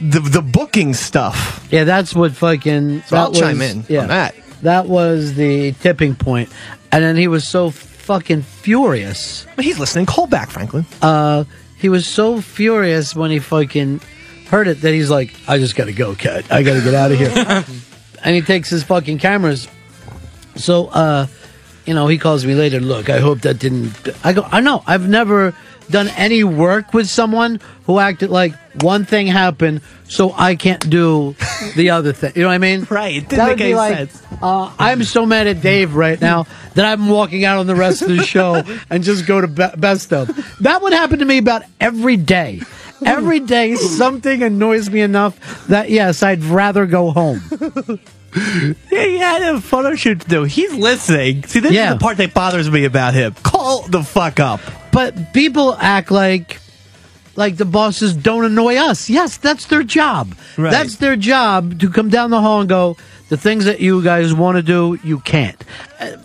the, 0.00 0.20
the 0.20 0.42
booking 0.42 0.94
stuff. 0.94 1.66
Yeah, 1.70 1.84
that's 1.84 2.14
what 2.14 2.32
fucking. 2.32 3.02
So 3.02 3.16
that 3.16 3.20
I'll 3.22 3.32
chime 3.32 3.62
in 3.62 3.84
Yeah, 3.88 4.02
on 4.02 4.08
that. 4.08 4.34
That 4.62 4.86
was 4.86 5.34
the 5.34 5.72
tipping 5.72 6.14
point, 6.14 6.50
and 6.90 7.02
then 7.02 7.16
he 7.16 7.28
was 7.28 7.46
so 7.46 7.70
fucking 7.70 8.42
furious. 8.42 9.46
He's 9.58 9.78
listening. 9.78 10.06
Call 10.06 10.26
back, 10.26 10.50
Franklin. 10.50 10.84
Uh, 11.00 11.44
he 11.78 11.88
was 11.88 12.06
so 12.06 12.40
furious 12.40 13.14
when 13.14 13.30
he 13.30 13.38
fucking 13.38 14.00
heard 14.48 14.68
it 14.68 14.80
that 14.80 14.92
he's 14.92 15.10
like, 15.10 15.34
I 15.46 15.58
just 15.58 15.76
gotta 15.76 15.92
go, 15.92 16.14
cat. 16.14 16.50
I 16.50 16.62
gotta 16.62 16.80
get 16.80 16.94
out 16.94 17.12
of 17.12 17.18
here. 17.18 17.32
and 18.24 18.34
he 18.34 18.42
takes 18.42 18.70
his 18.70 18.82
fucking 18.82 19.18
cameras. 19.18 19.68
So, 20.56 20.86
uh, 20.88 21.26
you 21.86 21.94
know, 21.94 22.06
he 22.06 22.18
calls 22.18 22.44
me 22.44 22.54
later. 22.54 22.80
Look, 22.80 23.08
I 23.08 23.20
hope 23.20 23.40
that 23.40 23.58
didn't. 23.58 24.08
I 24.24 24.32
go. 24.32 24.42
I 24.42 24.60
know. 24.60 24.82
I've 24.86 25.08
never 25.08 25.54
done 25.90 26.08
any 26.08 26.44
work 26.44 26.92
with 26.94 27.08
someone 27.08 27.60
who 27.86 27.98
acted 27.98 28.30
like 28.30 28.54
one 28.82 29.04
thing 29.04 29.26
happened, 29.26 29.80
so 30.08 30.32
I 30.36 30.54
can't 30.56 30.88
do 30.88 31.34
the 31.76 31.90
other 31.90 32.12
thing. 32.12 32.32
You 32.36 32.42
know 32.42 32.48
what 32.48 32.54
I 32.54 32.58
mean? 32.58 32.86
Right. 32.90 33.16
It 33.16 33.28
didn't 33.28 33.38
That 33.38 33.44
make 33.44 33.50
would 33.50 33.58
be 33.58 33.64
any 33.64 33.74
like, 33.74 33.96
sense. 33.96 34.22
Uh, 34.42 34.72
I'm 34.78 35.02
so 35.04 35.26
mad 35.26 35.46
at 35.46 35.60
Dave 35.62 35.94
right 35.94 36.20
now 36.20 36.46
that 36.74 36.84
I'm 36.84 37.08
walking 37.08 37.44
out 37.44 37.58
on 37.58 37.66
the 37.66 37.74
rest 37.74 38.02
of 38.02 38.08
the 38.08 38.22
show 38.22 38.62
and 38.90 39.02
just 39.02 39.26
go 39.26 39.40
to 39.40 39.48
be- 39.48 39.66
best 39.76 40.12
of. 40.12 40.28
That 40.60 40.82
would 40.82 40.92
happen 40.92 41.18
to 41.20 41.24
me 41.24 41.38
about 41.38 41.62
every 41.80 42.16
day. 42.16 42.60
Every 43.04 43.38
day, 43.40 43.76
something 43.76 44.42
annoys 44.42 44.90
me 44.90 45.00
enough 45.02 45.66
that 45.68 45.88
yes, 45.88 46.22
I'd 46.22 46.42
rather 46.44 46.84
go 46.86 47.10
home. 47.10 47.40
Yeah, 48.36 48.74
he 49.06 49.16
had 49.18 49.42
a 49.54 49.60
photo 49.60 49.94
shoot 49.94 50.20
to 50.20 50.28
do. 50.28 50.42
He's 50.44 50.72
listening. 50.74 51.44
See, 51.44 51.60
this 51.60 51.72
Yeah. 51.72 51.88
is 51.88 51.94
the 51.94 52.00
part 52.00 52.18
that 52.18 52.34
bothers 52.34 52.70
me 52.70 52.84
about 52.84 53.14
him. 53.14 53.34
Call 53.42 53.82
the 53.88 54.02
fuck 54.02 54.38
up. 54.38 54.60
But 54.92 55.32
people 55.32 55.74
act 55.74 56.10
like 56.10 56.60
like 57.38 57.56
the 57.56 57.64
bosses 57.64 58.14
don't 58.14 58.44
annoy 58.44 58.76
us. 58.76 59.08
Yes, 59.08 59.36
that's 59.36 59.66
their 59.66 59.84
job. 59.84 60.34
Right. 60.56 60.72
That's 60.72 60.96
their 60.96 61.14
job 61.14 61.78
to 61.80 61.88
come 61.88 62.08
down 62.08 62.30
the 62.30 62.40
hall 62.40 62.60
and 62.60 62.68
go, 62.68 62.96
the 63.28 63.36
things 63.36 63.64
that 63.66 63.80
you 63.80 64.02
guys 64.02 64.34
want 64.34 64.56
to 64.56 64.62
do, 64.62 64.98
you 65.04 65.20
can't. 65.20 65.62
Uh, 66.00 66.16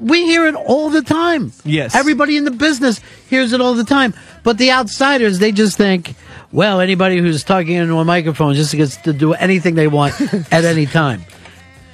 we 0.00 0.24
hear 0.24 0.46
it 0.46 0.54
all 0.54 0.88
the 0.90 1.02
time. 1.02 1.52
Yes. 1.64 1.94
Everybody 1.94 2.36
in 2.36 2.44
the 2.44 2.50
business 2.50 3.00
hears 3.28 3.52
it 3.52 3.60
all 3.60 3.74
the 3.74 3.84
time. 3.84 4.14
But 4.42 4.58
the 4.58 4.72
outsiders, 4.72 5.38
they 5.38 5.52
just 5.52 5.76
think, 5.76 6.14
well, 6.50 6.80
anybody 6.80 7.18
who's 7.18 7.44
talking 7.44 7.74
into 7.74 7.96
a 7.98 8.04
microphone 8.04 8.54
just 8.54 8.74
gets 8.74 8.96
to 8.98 9.12
do 9.12 9.34
anything 9.34 9.74
they 9.74 9.88
want 9.88 10.18
at 10.52 10.64
any 10.64 10.86
time. 10.86 11.22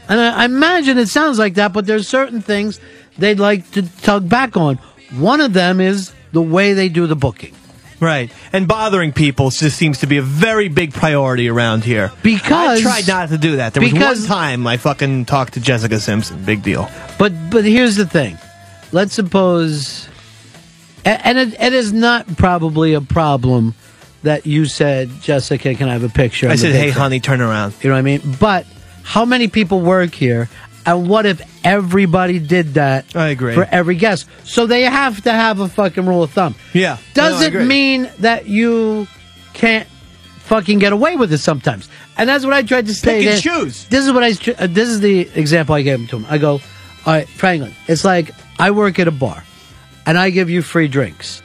And 0.08 0.20
I, 0.20 0.42
I 0.42 0.44
imagine 0.44 0.98
it 0.98 1.08
sounds 1.08 1.38
like 1.38 1.54
that, 1.54 1.72
but 1.72 1.84
there's 1.84 2.08
certain 2.08 2.40
things 2.40 2.80
they'd 3.18 3.40
like 3.40 3.70
to 3.72 3.82
tug 4.00 4.28
back 4.28 4.56
on. 4.56 4.76
One 5.16 5.40
of 5.40 5.52
them 5.52 5.80
is 5.80 6.12
the 6.32 6.42
way 6.42 6.72
they 6.72 6.88
do 6.88 7.06
the 7.06 7.16
booking. 7.16 7.54
Right. 8.00 8.30
And 8.52 8.68
bothering 8.68 9.12
people 9.12 9.50
just 9.50 9.76
seems 9.76 9.98
to 10.00 10.06
be 10.06 10.18
a 10.18 10.22
very 10.22 10.68
big 10.68 10.92
priority 10.92 11.48
around 11.48 11.84
here. 11.84 12.12
Because- 12.22 12.78
I 12.78 12.82
tried 12.82 13.08
not 13.08 13.30
to 13.30 13.38
do 13.38 13.56
that. 13.56 13.74
There 13.74 13.82
was 13.82 13.92
one 13.92 14.24
time 14.24 14.66
I 14.66 14.76
fucking 14.76 15.24
talked 15.24 15.54
to 15.54 15.60
Jessica 15.60 15.98
Simpson. 15.98 16.44
Big 16.44 16.62
deal. 16.62 16.88
But 17.18 17.50
but 17.50 17.64
here's 17.64 17.96
the 17.96 18.06
thing. 18.06 18.38
Let's 18.92 19.12
suppose, 19.14 20.08
and 21.04 21.38
it, 21.38 21.60
it 21.60 21.72
is 21.72 21.92
not 21.92 22.36
probably 22.36 22.94
a 22.94 23.00
problem 23.00 23.74
that 24.22 24.46
you 24.46 24.64
said, 24.66 25.10
Jessica, 25.20 25.74
can 25.74 25.88
I 25.88 25.92
have 25.92 26.04
a 26.04 26.08
picture? 26.08 26.48
I 26.48 26.56
said, 26.56 26.72
big 26.72 26.82
hey, 26.82 26.90
honey, 26.90 27.20
turn 27.20 27.40
around. 27.40 27.74
You 27.82 27.90
know 27.90 27.94
what 27.94 27.98
I 27.98 28.02
mean? 28.02 28.22
But 28.40 28.66
how 29.02 29.24
many 29.24 29.48
people 29.48 29.80
work 29.80 30.14
here? 30.14 30.48
And 30.88 31.06
what 31.06 31.26
if 31.26 31.42
everybody 31.66 32.38
did 32.38 32.74
that 32.74 33.14
I 33.14 33.28
agree. 33.28 33.54
for 33.54 33.64
every 33.64 33.96
guest? 33.96 34.26
So 34.44 34.66
they 34.66 34.82
have 34.82 35.22
to 35.24 35.32
have 35.32 35.60
a 35.60 35.68
fucking 35.68 36.06
rule 36.06 36.22
of 36.22 36.30
thumb. 36.30 36.54
Yeah. 36.72 36.96
Does 37.12 37.40
No, 37.42 37.46
it 37.46 37.66
mean 37.66 38.10
that 38.20 38.46
you 38.46 39.06
can't 39.52 39.86
fucking 40.38 40.78
get 40.78 40.94
away 40.94 41.16
with 41.16 41.30
it 41.30 41.38
sometimes? 41.38 41.90
And 42.16 42.26
that's 42.26 42.42
what 42.42 42.54
I 42.54 42.62
tried 42.62 42.86
to 42.86 42.94
say. 42.94 43.20
Pick 43.20 43.28
and 43.34 43.42
choose. 43.42 43.84
This 43.88 44.06
is 44.06 44.12
what 44.14 44.24
I. 44.24 44.30
Uh, 44.30 44.66
this 44.66 44.88
is 44.88 45.00
the 45.00 45.28
example 45.34 45.74
I 45.74 45.82
gave 45.82 46.00
him 46.00 46.06
to 46.06 46.16
him. 46.16 46.26
I 46.28 46.38
go, 46.38 46.52
all 46.52 46.60
right, 47.06 47.28
Franklin. 47.28 47.74
It's 47.86 48.04
like 48.04 48.32
I 48.58 48.70
work 48.70 48.98
at 48.98 49.08
a 49.08 49.12
bar, 49.12 49.44
and 50.06 50.18
I 50.18 50.30
give 50.30 50.48
you 50.48 50.62
free 50.62 50.88
drinks. 50.88 51.42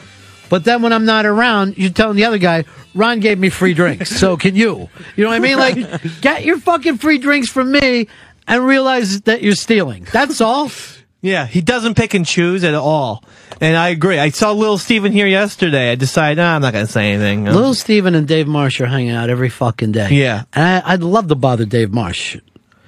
But 0.50 0.64
then 0.64 0.82
when 0.82 0.94
I'm 0.94 1.06
not 1.06 1.26
around, 1.26 1.78
you're 1.78 1.92
telling 1.92 2.16
the 2.16 2.26
other 2.26 2.38
guy, 2.38 2.66
Ron 2.96 3.20
gave 3.20 3.40
me 3.40 3.50
free 3.50 3.74
drinks, 3.74 4.10
so 4.10 4.38
can 4.38 4.56
you? 4.56 4.90
You 5.16 5.24
know 5.24 5.32
what 5.32 5.36
I 5.36 5.40
mean? 5.40 5.58
Like, 5.58 5.76
get 6.22 6.46
your 6.46 6.60
fucking 6.60 6.98
free 6.98 7.18
drinks 7.18 7.50
from 7.50 7.72
me 7.72 8.08
and 8.48 8.66
realize 8.66 9.22
that 9.22 9.42
you're 9.42 9.56
stealing. 9.56 10.08
That's 10.12 10.42
all. 10.42 10.70
Yeah, 11.24 11.48
he 11.48 11.62
doesn't 11.62 11.96
pick 11.96 12.16
and 12.16 12.26
choose 12.26 12.66
at 12.66 12.74
all. 12.74 13.24
And 13.62 13.78
I 13.78 13.90
agree. 13.90 14.20
I 14.20 14.28
saw 14.32 14.52
Little 14.52 14.78
Steven 14.78 15.14
here 15.14 15.26
yesterday. 15.26 15.90
I 15.90 15.96
decided, 15.96 16.36
nah, 16.36 16.54
I'm 16.56 16.62
not 16.62 16.74
going 16.74 16.86
to 16.86 16.92
say 16.92 17.14
anything. 17.14 17.46
Little 17.46 17.74
Steven 17.74 18.14
and 18.14 18.28
Dave 18.28 18.46
Marsh 18.46 18.82
are 18.82 18.88
hanging 18.88 19.12
out 19.12 19.30
every 19.30 19.48
fucking 19.48 19.94
day. 19.94 20.10
Yeah. 20.12 20.44
And 20.52 20.84
I, 20.86 20.94
I'd 20.94 21.02
love 21.02 21.30
to 21.30 21.36
bother 21.36 21.64
Dave 21.64 21.94
Marsh. 21.94 22.38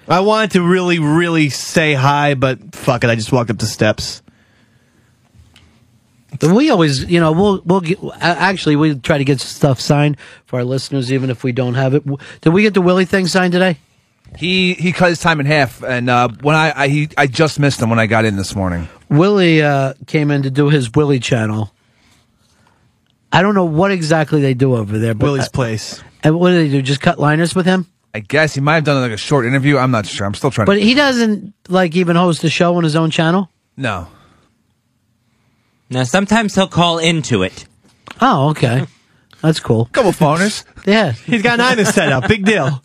I 0.10 0.20
wanted 0.20 0.52
to 0.52 0.62
really, 0.62 1.00
really 1.00 1.48
say 1.48 1.94
hi, 1.94 2.34
but 2.34 2.76
fuck 2.76 3.06
it. 3.06 3.10
I 3.10 3.16
just 3.16 3.32
walked 3.32 3.52
up 3.52 3.58
the 3.58 3.66
steps. 3.66 4.22
We 6.42 6.70
always, 6.70 7.06
you 7.06 7.22
know, 7.22 7.32
we'll 7.32 7.62
we'll 7.64 7.80
get. 7.80 7.98
Actually, 8.20 8.76
we 8.76 8.96
try 8.96 9.18
to 9.18 9.24
get 9.24 9.40
stuff 9.40 9.80
signed 9.80 10.18
for 10.46 10.60
our 10.60 10.66
listeners, 10.66 11.14
even 11.14 11.30
if 11.30 11.46
we 11.46 11.54
don't 11.54 11.76
have 11.76 11.94
it. 11.94 12.04
Did 12.42 12.50
we 12.50 12.62
get 12.64 12.74
the 12.74 12.82
Willie 12.82 13.06
thing 13.06 13.28
signed 13.28 13.54
today? 13.54 13.78
He 14.38 14.74
he 14.74 14.92
cut 14.92 15.10
his 15.10 15.20
time 15.20 15.40
in 15.40 15.46
half, 15.46 15.84
and 15.84 16.10
uh, 16.10 16.30
when 16.42 16.56
I 16.56 16.84
I, 16.84 16.88
he, 16.88 17.10
I 17.18 17.28
just 17.28 17.60
missed 17.60 17.82
him 17.82 17.90
when 17.90 18.00
I 18.00 18.08
got 18.08 18.26
in 18.26 18.36
this 18.36 18.56
morning. 18.56 18.88
Willie 19.10 19.62
uh, 19.62 19.94
came 20.08 20.32
in 20.32 20.44
to 20.44 20.52
do 20.52 20.70
his 20.70 20.92
Willie 20.94 21.20
channel. 21.20 21.72
I 23.32 23.42
don't 23.42 23.56
know 23.56 23.66
what 23.66 23.92
exactly 23.92 24.42
they 24.42 24.54
do 24.54 24.76
over 24.76 24.98
there. 24.98 25.14
But 25.14 25.26
Willie's 25.26 25.50
place. 25.50 26.02
And 26.24 26.40
what 26.40 26.50
do 26.52 26.56
they 26.56 26.70
do? 26.70 26.82
Just 26.82 27.02
cut 27.02 27.20
liners 27.20 27.54
with 27.54 27.66
him? 27.66 27.86
I 28.14 28.20
guess 28.20 28.54
he 28.56 28.62
might 28.62 28.76
have 28.76 28.86
done 28.86 29.02
like 29.02 29.12
a 29.12 29.18
short 29.18 29.46
interview. 29.46 29.78
I'm 29.78 29.92
not 29.92 30.06
sure. 30.06 30.26
I'm 30.26 30.34
still 30.34 30.52
trying. 30.52 30.68
But 30.68 30.76
to... 30.76 30.80
he 30.80 30.94
doesn't 30.94 31.54
like 31.68 31.96
even 31.96 32.16
host 32.16 32.44
a 32.46 32.50
show 32.50 32.76
on 32.76 32.84
his 32.84 32.96
own 32.96 33.12
channel. 33.12 33.50
no. 33.76 34.08
Now, 35.88 36.04
sometimes 36.04 36.56
he'll 36.56 36.68
call 36.68 36.98
into 36.98 37.44
it. 37.44 37.68
Oh, 38.20 38.50
okay, 38.50 38.86
that's 39.42 39.60
cool. 39.60 39.86
Couple 39.92 40.12
phoners. 40.12 40.66
Yeah, 40.88 41.12
He's 41.12 41.44
got 41.44 41.60
an 41.60 41.78
IMA 41.78 41.86
set 41.86 42.12
up. 42.12 42.28
Big 42.28 42.44
deal. 42.44 42.82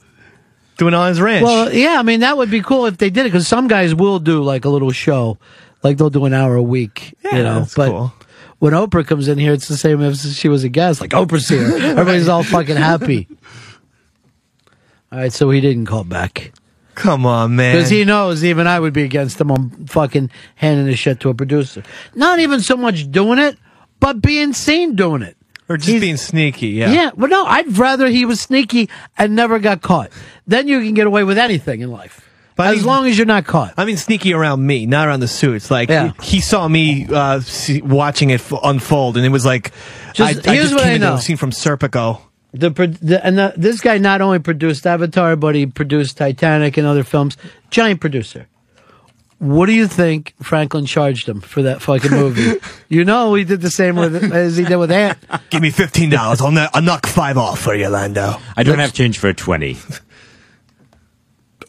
Doing 0.80 0.94
his 1.08 1.20
ranch. 1.20 1.44
Well, 1.44 1.70
yeah, 1.72 1.96
I 1.98 2.02
mean 2.02 2.20
that 2.20 2.38
would 2.38 2.50
be 2.50 2.62
cool 2.62 2.86
if 2.86 2.96
they 2.96 3.10
did 3.10 3.26
it 3.26 3.28
because 3.28 3.46
some 3.46 3.68
guys 3.68 3.94
will 3.94 4.18
do 4.18 4.42
like 4.42 4.64
a 4.64 4.70
little 4.70 4.92
show, 4.92 5.36
like 5.82 5.98
they'll 5.98 6.08
do 6.08 6.24
an 6.24 6.32
hour 6.32 6.54
a 6.54 6.62
week. 6.62 7.14
Yeah, 7.22 7.36
you 7.36 7.42
know, 7.42 7.58
that's 7.60 7.74
but 7.74 7.90
cool. 7.90 8.14
when 8.60 8.72
Oprah 8.72 9.06
comes 9.06 9.28
in 9.28 9.36
here, 9.36 9.52
it's 9.52 9.68
the 9.68 9.76
same 9.76 10.00
as 10.00 10.24
if 10.24 10.36
she 10.36 10.48
was 10.48 10.64
a 10.64 10.70
guest. 10.70 11.02
Like 11.02 11.10
Oprah's 11.10 11.48
here, 11.48 11.66
everybody's 11.76 12.28
all 12.28 12.42
fucking 12.42 12.76
happy. 12.76 13.28
All 15.12 15.18
right, 15.18 15.32
so 15.32 15.50
he 15.50 15.60
didn't 15.60 15.84
call 15.84 16.04
back 16.04 16.52
Come 16.94 17.26
on, 17.26 17.56
man. 17.56 17.76
because 17.76 17.90
he 17.90 18.04
knows 18.04 18.42
even 18.42 18.66
I 18.66 18.80
would 18.80 18.94
be 18.94 19.02
against 19.02 19.38
him 19.38 19.50
on 19.50 19.86
fucking 19.86 20.30
handing 20.54 20.86
his 20.86 20.98
shit 20.98 21.20
to 21.20 21.28
a 21.28 21.34
producer. 21.34 21.82
Not 22.14 22.38
even 22.38 22.60
so 22.60 22.76
much 22.76 23.10
doing 23.10 23.38
it, 23.38 23.58
but 23.98 24.22
being 24.22 24.54
seen 24.54 24.96
doing 24.96 25.22
it. 25.22 25.36
Or 25.70 25.76
just 25.76 26.00
being 26.00 26.16
sneaky, 26.18 26.68
yeah. 26.68 26.90
Yeah, 26.92 27.10
well, 27.16 27.30
no, 27.30 27.44
I'd 27.46 27.78
rather 27.78 28.08
he 28.08 28.24
was 28.26 28.40
sneaky 28.40 28.90
and 29.16 29.34
never 29.36 29.58
got 29.58 29.80
caught. 29.80 30.10
Then 30.46 30.68
you 30.68 30.80
can 30.80 30.94
get 30.94 31.06
away 31.06 31.24
with 31.24 31.38
anything 31.38 31.80
in 31.80 31.90
life, 31.90 32.28
as 32.58 32.84
long 32.84 33.06
as 33.06 33.16
you're 33.16 33.26
not 33.26 33.46
caught. 33.46 33.72
I 33.78 33.84
mean, 33.84 33.96
sneaky 33.96 34.34
around 34.34 34.66
me, 34.66 34.84
not 34.84 35.06
around 35.08 35.20
the 35.20 35.28
suits. 35.28 35.70
Like 35.70 35.88
Yeah. 35.88 36.12
he, 36.20 36.40
saw 36.40 36.66
me 36.68 37.06
uh, 37.10 37.40
see, 37.40 37.80
watching 37.80 38.30
it 38.30 38.40
f- 38.40 38.52
unfold, 38.62 39.16
and 39.16 39.24
it 39.24 39.30
was 39.30 39.46
like, 39.46 39.70
Just- 40.12 40.46
I, 40.46 40.50
I 40.50 40.54
here's 40.54 40.70
just 40.70 40.74
what 40.74 40.82
came 40.82 40.90
I 40.90 40.94
into 40.96 41.14
a 41.14 41.18
scene 41.20 41.36
from 41.36 41.52
Serpico. 41.52 42.20
The, 42.52 42.70
the 43.00 43.24
and 43.24 43.38
the, 43.38 43.54
this 43.56 43.80
guy 43.80 43.98
not 43.98 44.20
only 44.20 44.40
produced 44.40 44.84
Avatar, 44.84 45.36
but 45.36 45.54
he 45.54 45.66
produced 45.66 46.16
Titanic 46.16 46.76
and 46.76 46.84
other 46.84 47.04
films. 47.04 47.36
Giant 47.70 48.00
producer. 48.00 48.48
What 49.40 49.66
do 49.66 49.72
you 49.72 49.88
think 49.88 50.34
Franklin 50.42 50.84
charged 50.84 51.26
him 51.26 51.40
for 51.40 51.62
that 51.62 51.80
fucking 51.80 52.10
movie? 52.10 52.60
you 52.90 53.06
know, 53.06 53.32
he 53.32 53.44
did 53.44 53.62
the 53.62 53.70
same 53.70 53.96
with 53.96 54.14
as 54.34 54.58
he 54.58 54.64
did 54.64 54.76
with 54.76 54.92
Ant. 54.92 55.16
Give 55.50 55.62
me 55.62 55.70
fifteen 55.70 56.10
dollars. 56.10 56.42
I'll, 56.42 56.52
kn- 56.52 56.68
I'll 56.74 56.82
knock 56.82 57.06
five 57.06 57.38
off 57.38 57.58
for 57.58 57.74
you, 57.74 57.88
Landau. 57.88 58.38
I 58.54 58.62
don't 58.64 58.78
have 58.78 58.92
change 58.92 59.18
for 59.18 59.28
a 59.28 59.34
20. 59.34 59.78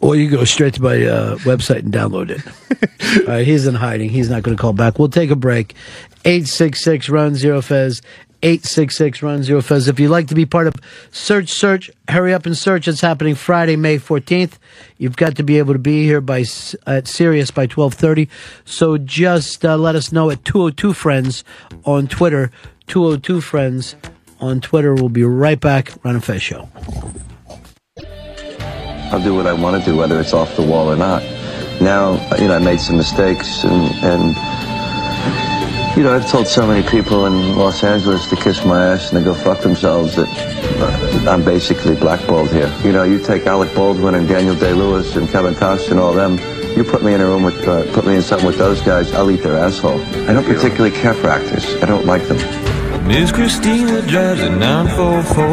Or 0.02 0.18
you 0.18 0.30
go 0.30 0.44
straight 0.44 0.74
to 0.74 0.82
my 0.82 1.02
uh, 1.06 1.36
website 1.38 1.80
and 1.80 1.94
download 1.94 2.30
it. 2.32 3.22
All 3.28 3.36
right, 3.36 3.48
he's 3.48 3.66
in 3.68 3.76
hiding. 3.76 4.10
He's 4.10 4.30
not 4.30 4.44
going 4.44 4.58
to 4.58 4.62
call 4.62 4.74
back. 4.74 5.00
We'll 5.00 5.10
take 5.10 5.30
a 5.30 5.36
break. 5.38 5.74
866 6.26 7.08
Ron 7.08 7.36
Zero 7.36 7.62
Fez. 7.62 8.02
866 8.44 9.22
Ron 9.22 9.44
Zero 9.44 9.62
Fez. 9.62 9.88
If 9.88 10.00
you'd 10.00 10.10
like 10.10 10.28
to 10.28 10.36
be 10.36 10.46
part 10.46 10.68
of 10.68 10.76
Search 11.12 11.50
Search, 11.50 11.92
hurry 12.08 12.34
up 12.34 12.46
and 12.46 12.58
search. 12.58 12.88
It's 12.88 13.02
happening 13.02 13.36
Friday, 13.36 13.76
May 13.76 13.98
14th. 13.98 14.54
You've 14.98 15.16
got 15.16 15.36
to 15.36 15.44
be 15.44 15.58
able 15.58 15.74
to 15.74 15.80
be 15.80 16.04
here 16.06 16.22
by 16.22 16.44
at 16.86 17.08
Sirius 17.08 17.52
by 17.52 17.64
1230. 17.64 18.30
So 18.66 18.98
just 18.98 19.66
uh, 19.66 19.78
let 19.78 19.96
us 19.96 20.12
know 20.12 20.30
at 20.30 20.44
202 20.46 20.94
Friends 20.94 21.44
on 21.86 22.08
Twitter. 22.08 22.52
202 22.88 23.42
Friends 23.42 23.96
on 24.40 24.62
Twitter. 24.62 24.94
We'll 24.94 25.10
be 25.10 25.24
right 25.24 25.60
back. 25.60 25.94
Ron 26.04 26.16
and 26.16 26.24
Fez 26.24 26.42
Show. 26.42 26.70
I'll 29.12 29.22
do 29.22 29.36
what 29.36 29.46
I 29.46 29.54
want 29.54 29.84
to 29.84 29.92
do, 29.92 29.98
whether 29.98 30.20
it's 30.20 30.34
off 30.34 30.56
the 30.56 30.64
wall 30.64 30.90
or 30.90 30.96
not. 30.96 31.22
Now, 31.82 32.14
you 32.38 32.48
know, 32.48 32.56
I 32.56 32.60
made 32.60 32.80
some 32.80 32.96
mistakes, 32.96 33.64
and, 33.64 33.92
and 34.06 34.36
you 35.96 36.04
know, 36.04 36.16
I've 36.16 36.30
told 36.30 36.48
so 36.48 36.66
many 36.66 36.88
people 36.88 37.26
in 37.26 37.58
Los 37.58 37.84
Angeles 37.84 38.28
to 38.30 38.36
kiss 38.36 38.64
my 38.64 38.94
ass 38.94 39.12
and 39.12 39.20
to 39.20 39.24
go 39.26 39.34
fuck 39.34 39.60
themselves 39.62 40.16
that 40.16 40.28
uh, 40.28 41.30
I'm 41.30 41.44
basically 41.44 41.96
blackballed 41.96 42.50
here. 42.50 42.74
You 42.84 42.94
know, 42.94 43.04
you 43.04 43.20
take 43.20 43.46
Alec 43.46 43.76
Baldwin 43.76 44.16
and 44.16 44.28
Daniel 44.28 44.56
Day-Lewis 44.56 45.16
and 45.18 45.28
Kevin 45.30 45.54
Costner 45.54 45.92
and 45.92 46.00
all 46.00 46.14
them, 46.14 46.38
you 46.38 46.78
You 46.78 46.84
put 46.86 47.04
me 47.04 47.14
in 47.14 47.20
a 47.20 47.26
room 47.26 47.44
with, 47.44 47.68
uh, 47.68 47.92
put 47.94 48.06
me 48.08 48.16
in 48.16 48.22
something 48.22 48.48
with 48.48 48.58
those 48.58 48.82
guys, 48.82 49.14
I'll 49.14 49.30
eat 49.30 49.44
their 49.44 49.58
asshole. 49.58 50.00
I 50.30 50.34
don't 50.34 50.46
particularly 50.46 50.92
care 50.92 51.14
for 51.14 51.28
actors. 51.28 51.66
I 51.84 51.86
don't 51.86 52.06
like 52.06 52.24
them. 52.28 52.38
Miss 53.06 53.32
Christina 53.32 54.02
drives 54.08 54.40
a 54.42 54.50
944. 54.50 55.46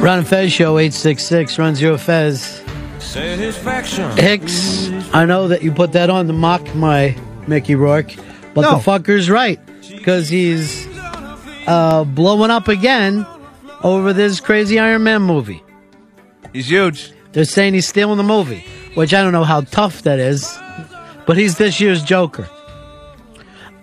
Ron 0.00 0.18
and 0.18 0.28
Fez 0.28 0.52
show 0.52 0.78
eight 0.78 0.92
six 0.92 1.24
six 1.24 1.58
Ron 1.58 1.74
Zero 1.74 1.96
Fez. 1.96 2.62
Satisfaction. 2.98 4.10
Hicks, 4.18 4.90
I 5.14 5.24
know 5.24 5.48
that 5.48 5.62
you 5.62 5.70
put 5.72 5.92
that 5.92 6.10
on 6.10 6.26
to 6.26 6.32
mock 6.32 6.74
my 6.74 7.16
Mickey 7.46 7.74
Rourke, 7.74 8.14
but 8.54 8.62
No. 8.62 8.72
the 8.78 8.84
fucker's 8.84 9.28
right 9.30 9.60
because 9.90 10.28
he's 10.28 10.86
uh, 11.66 12.04
blowing 12.04 12.50
up 12.50 12.68
again 12.68 13.26
over 13.82 14.12
this 14.12 14.40
crazy 14.40 14.78
Iron 14.78 15.02
Man 15.04 15.22
movie. 15.22 15.62
He's 16.52 16.68
huge. 16.70 17.12
They're 17.32 17.44
saying 17.44 17.74
he's 17.74 17.88
stealing 17.88 18.16
the 18.16 18.22
movie, 18.22 18.64
which 18.94 19.12
I 19.12 19.22
don't 19.22 19.32
know 19.32 19.44
how 19.44 19.62
tough 19.62 20.02
that 20.02 20.18
is, 20.18 20.56
but 21.26 21.36
he's 21.36 21.58
this 21.58 21.80
year's 21.80 22.02
Joker. 22.02 22.48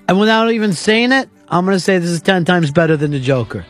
And 0.07 0.19
without 0.19 0.51
even 0.51 0.73
saying 0.73 1.11
it, 1.11 1.29
I'm 1.49 1.65
going 1.65 1.75
to 1.75 1.79
say 1.81 1.97
this 1.97 2.09
is 2.09 2.21
10 2.21 2.45
times 2.45 2.71
better 2.71 2.95
than 2.97 3.11
the 3.11 3.19
Joker. 3.19 3.65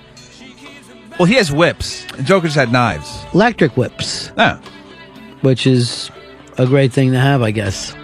Well, 1.19 1.25
he 1.25 1.35
has 1.35 1.51
whips, 1.51 2.05
and 2.17 2.25
Joker's 2.25 2.55
had 2.55 2.71
knives. 2.71 3.25
Electric 3.33 3.75
whips. 3.77 4.31
Yeah. 4.37 4.59
Which 5.41 5.67
is 5.67 6.09
a 6.57 6.65
great 6.65 6.93
thing 6.93 7.11
to 7.11 7.19
have, 7.19 7.41
I 7.41 7.51
guess. 7.51 7.95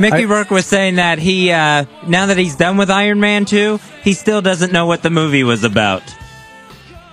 Mickey 0.00 0.26
Rourke 0.26 0.50
was 0.50 0.66
saying 0.66 0.96
that 0.96 1.18
he, 1.18 1.52
uh, 1.52 1.84
now 2.06 2.26
that 2.26 2.36
he's 2.36 2.56
done 2.56 2.76
with 2.76 2.90
Iron 2.90 3.20
Man 3.20 3.44
2, 3.44 3.78
he 4.02 4.12
still 4.12 4.42
doesn't 4.42 4.72
know 4.72 4.86
what 4.86 5.02
the 5.02 5.10
movie 5.10 5.44
was 5.44 5.62
about. 5.62 6.02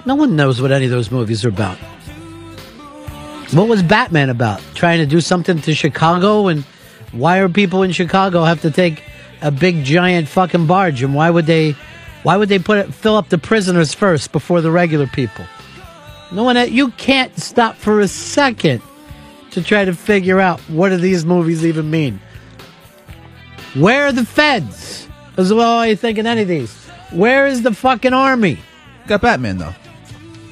No 0.06 0.16
one 0.16 0.36
knows 0.36 0.62
what 0.62 0.72
any 0.72 0.86
of 0.86 0.92
those 0.92 1.12
movies 1.12 1.46
are 1.46 1.50
about. 1.50 1.78
What 3.54 3.68
was 3.68 3.84
Batman 3.84 4.30
about? 4.30 4.62
Trying 4.74 5.00
to 5.00 5.06
do 5.06 5.22
something 5.22 5.62
to 5.62 5.76
Chicago? 5.76 6.48
And 6.48 6.64
why 7.12 7.40
are 7.40 7.50
people 7.50 7.84
in 7.84 7.92
Chicago 7.92 8.44
have 8.44 8.62
to 8.62 8.72
take 8.72 9.04
a 9.42 9.52
big 9.52 9.84
giant 9.84 10.28
fucking 10.28 10.66
barge? 10.66 11.04
And 11.04 11.14
why 11.14 11.30
would 11.30 11.46
they, 11.46 11.74
why 12.24 12.38
would 12.38 12.50
they 12.50 12.60
put 12.60 12.80
it, 12.80 12.94
fill 12.94 13.16
up 13.16 13.30
the 13.30 13.38
prisoners 13.38 13.94
first 13.94 14.32
before 14.32 14.62
the 14.62 14.72
regular 14.72 15.06
people? 15.06 15.46
No 16.32 16.44
one, 16.44 16.74
you 16.74 16.92
can't 16.92 17.38
stop 17.38 17.76
for 17.76 18.00
a 18.00 18.08
second 18.08 18.82
to 19.52 19.62
try 19.62 19.86
to 19.86 19.94
figure 19.94 20.40
out 20.40 20.60
what 20.62 20.90
do 20.90 20.98
these 20.98 21.26
movies 21.26 21.66
even 21.66 21.92
mean. 21.92 22.20
Where 23.74 24.08
are 24.08 24.12
the 24.12 24.26
feds? 24.26 25.08
As 25.38 25.54
well, 25.54 25.78
I 25.80 25.96
think 25.96 26.18
in 26.18 26.28
any 26.28 26.42
of 26.42 26.48
these. 26.48 26.74
Where 27.12 27.48
is 27.48 27.62
the 27.62 27.74
fucking 27.74 28.14
army? 28.14 28.60
Got 29.08 29.22
Batman 29.22 29.58
though. 29.58 29.74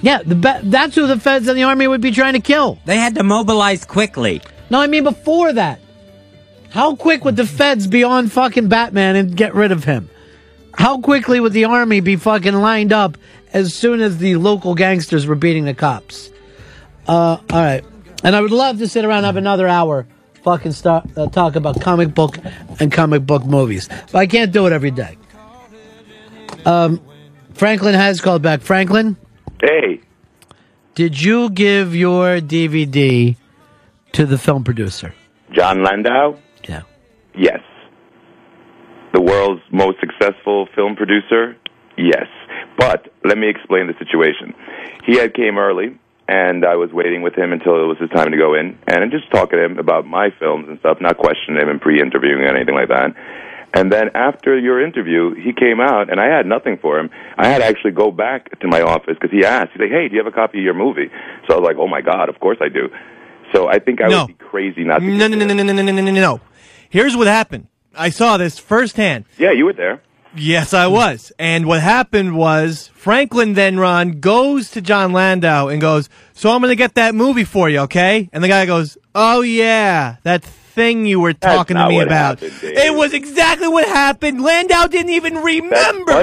Yeah, 0.01 0.23
the 0.23 0.35
ba- 0.35 0.61
that's 0.63 0.95
who 0.95 1.07
the 1.07 1.19
feds 1.19 1.47
and 1.47 1.57
the 1.57 1.63
army 1.63 1.87
would 1.87 2.01
be 2.01 2.11
trying 2.11 2.33
to 2.33 2.39
kill. 2.39 2.79
They 2.85 2.97
had 2.97 3.15
to 3.15 3.23
mobilize 3.23 3.83
quickly. 3.83 4.41
No, 4.69 4.79
I 4.79 4.87
mean 4.87 5.03
before 5.03 5.51
that. 5.53 5.81
How 6.69 6.95
quick 6.95 7.25
would 7.25 7.35
the 7.35 7.45
feds 7.45 7.87
be 7.87 8.03
on 8.03 8.27
fucking 8.27 8.67
Batman 8.69 9.15
and 9.15 9.35
get 9.35 9.53
rid 9.55 9.71
of 9.71 9.83
him? 9.83 10.09
How 10.73 10.99
quickly 11.01 11.39
would 11.39 11.51
the 11.53 11.65
army 11.65 11.99
be 11.99 12.15
fucking 12.15 12.53
lined 12.53 12.93
up 12.93 13.17
as 13.51 13.73
soon 13.73 14.01
as 14.01 14.19
the 14.19 14.35
local 14.35 14.75
gangsters 14.75 15.25
were 15.25 15.35
beating 15.35 15.65
the 15.65 15.73
cops? 15.73 16.29
Uh, 17.07 17.11
all 17.11 17.43
right. 17.51 17.83
And 18.23 18.35
I 18.35 18.41
would 18.41 18.51
love 18.51 18.77
to 18.77 18.87
sit 18.87 19.03
around 19.03 19.19
and 19.19 19.25
have 19.25 19.37
another 19.37 19.67
hour 19.67 20.05
fucking 20.43 20.71
start, 20.73 21.05
uh, 21.17 21.27
talk 21.27 21.55
about 21.55 21.81
comic 21.81 22.13
book 22.13 22.37
and 22.79 22.91
comic 22.91 23.25
book 23.25 23.45
movies. 23.45 23.87
But 24.11 24.15
I 24.15 24.27
can't 24.27 24.51
do 24.51 24.65
it 24.67 24.73
every 24.73 24.91
day. 24.91 25.17
Um, 26.65 27.01
Franklin 27.53 27.93
has 27.93 28.21
called 28.21 28.41
back. 28.41 28.61
Franklin? 28.61 29.17
Hey, 29.61 30.01
Did 30.95 31.21
you 31.21 31.49
give 31.49 31.95
your 31.95 32.39
DVD 32.41 33.35
to 34.13 34.25
the 34.25 34.37
film 34.37 34.63
producer? 34.63 35.13
Jon 35.53 35.83
Landau? 35.83 36.37
Yeah. 36.67 36.81
Yes. 37.35 37.59
The 39.13 39.21
world's 39.21 39.61
most 39.71 39.97
successful 39.99 40.67
film 40.75 40.95
producer? 40.95 41.55
Yes. 41.97 42.27
But 42.77 43.11
let 43.23 43.37
me 43.37 43.49
explain 43.49 43.87
the 43.87 43.93
situation. 43.97 44.53
He 45.05 45.17
had 45.17 45.33
came 45.33 45.57
early, 45.57 45.97
and 46.29 46.63
I 46.63 46.75
was 46.75 46.91
waiting 46.93 47.23
with 47.23 47.33
him 47.33 47.51
until 47.51 47.83
it 47.83 47.87
was 47.87 47.97
his 47.97 48.09
time 48.11 48.29
to 48.31 48.37
go 48.37 48.53
in, 48.53 48.77
and 48.87 49.11
just 49.11 49.29
talking 49.31 49.57
to 49.57 49.65
him 49.65 49.79
about 49.79 50.05
my 50.05 50.29
films 50.39 50.67
and 50.69 50.77
stuff, 50.79 51.01
not 51.01 51.17
questioning 51.17 51.59
him 51.59 51.69
and 51.69 51.81
pre-interviewing 51.81 52.43
or 52.43 52.55
anything 52.55 52.75
like 52.75 52.89
that. 52.89 53.15
And 53.73 53.91
then 53.91 54.09
after 54.15 54.57
your 54.57 54.83
interview, 54.83 55.33
he 55.35 55.53
came 55.53 55.79
out, 55.79 56.09
and 56.11 56.19
I 56.19 56.25
had 56.35 56.45
nothing 56.45 56.77
for 56.81 56.99
him. 56.99 57.09
I 57.37 57.47
had 57.47 57.59
to 57.59 57.65
actually 57.65 57.91
go 57.91 58.11
back 58.11 58.59
to 58.59 58.67
my 58.67 58.81
office 58.81 59.15
because 59.19 59.31
he 59.31 59.43
asked. 59.45 59.71
He's 59.73 59.81
like, 59.81 59.91
"Hey, 59.91 60.07
do 60.07 60.15
you 60.15 60.23
have 60.23 60.31
a 60.31 60.35
copy 60.35 60.59
of 60.59 60.63
your 60.63 60.73
movie?" 60.73 61.09
So 61.47 61.55
I 61.55 61.57
was 61.59 61.65
like, 61.65 61.77
"Oh 61.77 61.87
my 61.87 62.01
god, 62.01 62.29
of 62.29 62.39
course 62.39 62.57
I 62.61 62.69
do." 62.69 62.89
So 63.53 63.67
I 63.67 63.79
think 63.79 64.01
I 64.01 64.07
No. 64.07 64.21
would 64.25 64.27
be 64.27 64.33
crazy 64.45 64.83
not 64.83 64.99
to. 64.99 65.05
No, 65.05 65.27
no, 65.27 65.35
no, 65.35 65.45
no, 65.45 65.53
no, 65.53 65.63
no, 65.63 65.73
no, 65.73 65.91
no, 65.91 66.01
no, 66.01 66.11
no. 66.11 66.41
Here's 66.89 67.15
what 67.15 67.27
happened. 67.27 67.67
I 67.95 68.09
saw 68.09 68.37
this 68.37 68.57
firsthand. 68.59 69.25
Yeah, 69.37 69.51
you 69.51 69.65
were 69.65 69.73
there. 69.73 70.01
Yes, 70.35 70.73
I 70.73 70.87
was. 70.87 71.31
And 71.39 71.65
what 71.65 71.81
happened 71.81 72.35
was 72.35 72.89
Franklin 72.93 73.53
then 73.53 73.79
Ron 73.79 74.19
goes 74.19 74.71
to 74.71 74.81
Jon 74.81 75.11
Landau 75.11 75.67
and 75.67 75.81
goes, 75.81 76.09
"So 76.33 76.51
I'm 76.51 76.61
going 76.61 76.71
to 76.71 76.75
get 76.75 76.95
that 76.95 77.15
movie 77.15 77.43
for 77.43 77.69
you, 77.69 77.79
okay?" 77.79 78.29
And 78.31 78.43
the 78.43 78.47
guy 78.47 78.65
goes, 78.65 78.97
"Oh 79.15 79.41
yeah, 79.41 80.17
that 80.23 80.43
thing 80.43 81.05
you 81.05 81.19
were 81.19 81.33
talking 81.33 81.77
to 81.77 81.87
me 81.87 81.99
about." 81.99 82.41
happened, 82.41 82.63
it 82.63 82.95
was 82.95 83.13
exactly 83.13 83.67
what 83.67 83.87
happened. 83.87 84.41
Landau 84.41 84.87
didn't 84.87 85.11
even 85.11 85.35
That's 85.35 85.45
remember. 85.45 86.13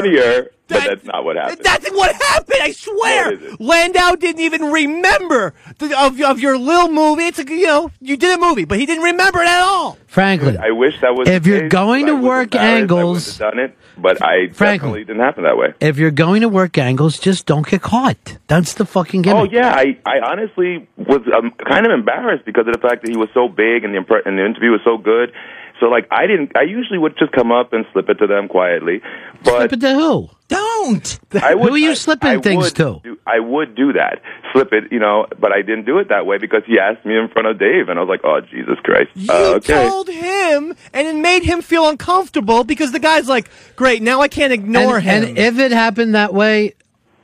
Funnier, 0.68 0.88
but 0.88 0.94
that's 0.96 1.04
not 1.06 1.24
what 1.24 1.36
happened. 1.36 1.60
That's 1.62 1.90
what 1.90 2.14
happened. 2.14 2.58
I 2.62 2.72
swear. 2.72 3.38
Landau 3.58 4.14
didn't 4.16 4.40
even 4.42 4.64
remember 4.72 5.54
the, 5.78 5.98
of 5.98 6.20
of 6.20 6.40
your 6.40 6.58
little 6.58 6.88
movie. 6.90 7.24
It's 7.24 7.38
a, 7.38 7.44
you 7.44 7.66
know 7.66 7.90
you 8.00 8.16
did 8.16 8.38
a 8.38 8.40
movie, 8.40 8.64
but 8.64 8.78
he 8.78 8.86
didn't 8.86 9.04
remember 9.04 9.40
it 9.40 9.48
at 9.48 9.60
all. 9.62 9.98
Franklin. 10.06 10.56
I 10.58 10.70
wish 10.70 11.00
that 11.00 11.14
was. 11.14 11.28
If 11.28 11.42
the 11.44 11.50
you're 11.50 11.60
case, 11.62 11.70
going 11.72 12.06
to 12.06 12.12
I 12.16 12.20
work 12.20 12.54
embarrassed. 12.54 12.56
I 12.74 12.80
angles- 12.80 13.38
wouldn't 13.40 13.42
have 13.42 13.52
done 13.52 13.58
it, 13.64 13.78
but 13.98 14.22
I 14.22 14.48
Franklin. 14.52 14.56
definitely 14.78 15.04
didn't 15.04 15.20
happen 15.22 15.44
that 15.44 15.56
way. 15.56 15.74
If 15.80 15.98
you're 15.98 16.10
going 16.10 16.40
to 16.42 16.48
work 16.48 16.78
angles, 16.78 17.18
just 17.18 17.46
don't 17.46 17.66
get 17.66 17.82
caught. 17.82 18.38
That's 18.46 18.74
the 18.74 18.86
fucking 18.86 19.22
game. 19.22 19.36
Oh 19.36 19.44
yeah, 19.44 19.74
I 19.74 19.98
I 20.06 20.20
honestly 20.24 20.88
was 20.96 21.20
um, 21.36 21.52
kind 21.52 21.86
of 21.86 21.92
embarrassed 21.92 22.44
because 22.46 22.66
of 22.66 22.72
the 22.72 22.80
fact 22.80 23.02
that 23.02 23.10
he 23.10 23.16
was 23.16 23.28
so 23.34 23.48
big 23.48 23.84
and 23.84 23.94
the 23.94 23.98
impre- 24.00 24.24
and 24.24 24.38
the 24.38 24.44
interview 24.44 24.70
was 24.70 24.80
so 24.84 24.96
good. 24.98 25.32
So 25.80 25.86
like 25.86 26.06
I 26.10 26.26
didn't. 26.26 26.56
I 26.56 26.62
usually 26.62 26.98
would 26.98 27.16
just 27.18 27.32
come 27.32 27.52
up 27.52 27.72
and 27.72 27.84
slip 27.92 28.08
it 28.08 28.14
to 28.14 28.26
them 28.26 28.48
quietly, 28.48 29.00
but 29.44 29.56
Slip 29.58 29.72
it 29.74 29.80
to 29.80 29.94
who? 29.94 30.30
Don't. 30.48 31.18
I 31.42 31.54
would, 31.56 31.68
Who 31.68 31.74
are 31.74 31.78
you 31.78 31.90
I- 31.90 31.94
slipping 31.94 32.28
I 32.30 32.38
things 32.40 32.72
to? 32.74 33.00
Do, 33.02 33.18
I 33.26 33.40
would 33.40 33.74
do 33.74 33.92
that, 33.94 34.22
slip 34.52 34.72
it, 34.72 34.92
you 34.92 35.00
know, 35.00 35.26
but 35.40 35.50
I 35.52 35.60
didn't 35.62 35.84
do 35.86 35.98
it 35.98 36.08
that 36.10 36.24
way 36.24 36.38
because 36.38 36.62
he 36.66 36.78
asked 36.78 37.04
me 37.04 37.16
in 37.18 37.28
front 37.28 37.48
of 37.48 37.58
Dave, 37.58 37.88
and 37.88 37.98
I 37.98 38.02
was 38.02 38.08
like, 38.08 38.20
"Oh 38.24 38.40
Jesus 38.40 38.78
Christ!" 38.84 39.10
You 39.16 39.28
uh, 39.30 39.54
okay. 39.56 39.88
told 39.88 40.08
him, 40.08 40.74
and 40.94 41.06
it 41.08 41.16
made 41.16 41.42
him 41.42 41.62
feel 41.62 41.88
uncomfortable 41.88 42.62
because 42.64 42.92
the 42.92 43.00
guy's 43.00 43.28
like, 43.28 43.50
"Great, 43.74 44.02
now 44.02 44.20
I 44.20 44.28
can't 44.28 44.52
ignore 44.52 44.96
and, 44.98 45.04
him." 45.04 45.24
and 45.30 45.38
if 45.38 45.58
it 45.58 45.72
happened 45.72 46.14
that 46.14 46.32
way, 46.32 46.74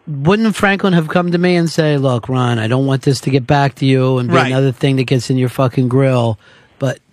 wouldn't 0.09 0.57
Franklin 0.57 0.93
have 0.95 1.07
come 1.09 1.31
to 1.31 1.39
me 1.39 1.55
and 1.55 1.70
say, 1.70 1.97
"Look, 1.99 2.29
Ron, 2.29 2.59
I 2.59 2.66
don't 2.66 2.87
want 2.87 3.03
this 3.03 3.20
to 3.20 3.31
get 3.31 3.47
back 3.47 3.77
to 3.77 3.87
you 3.87 4.19
and 4.19 4.29
be 4.29 4.35
Right. 4.35 4.47
another 4.49 4.73
thing 4.73 4.97
that 4.97 5.05
gets 5.05 5.31
in 5.31 5.39
your 5.39 5.49
fucking 5.49 5.89
grill." 5.89 6.39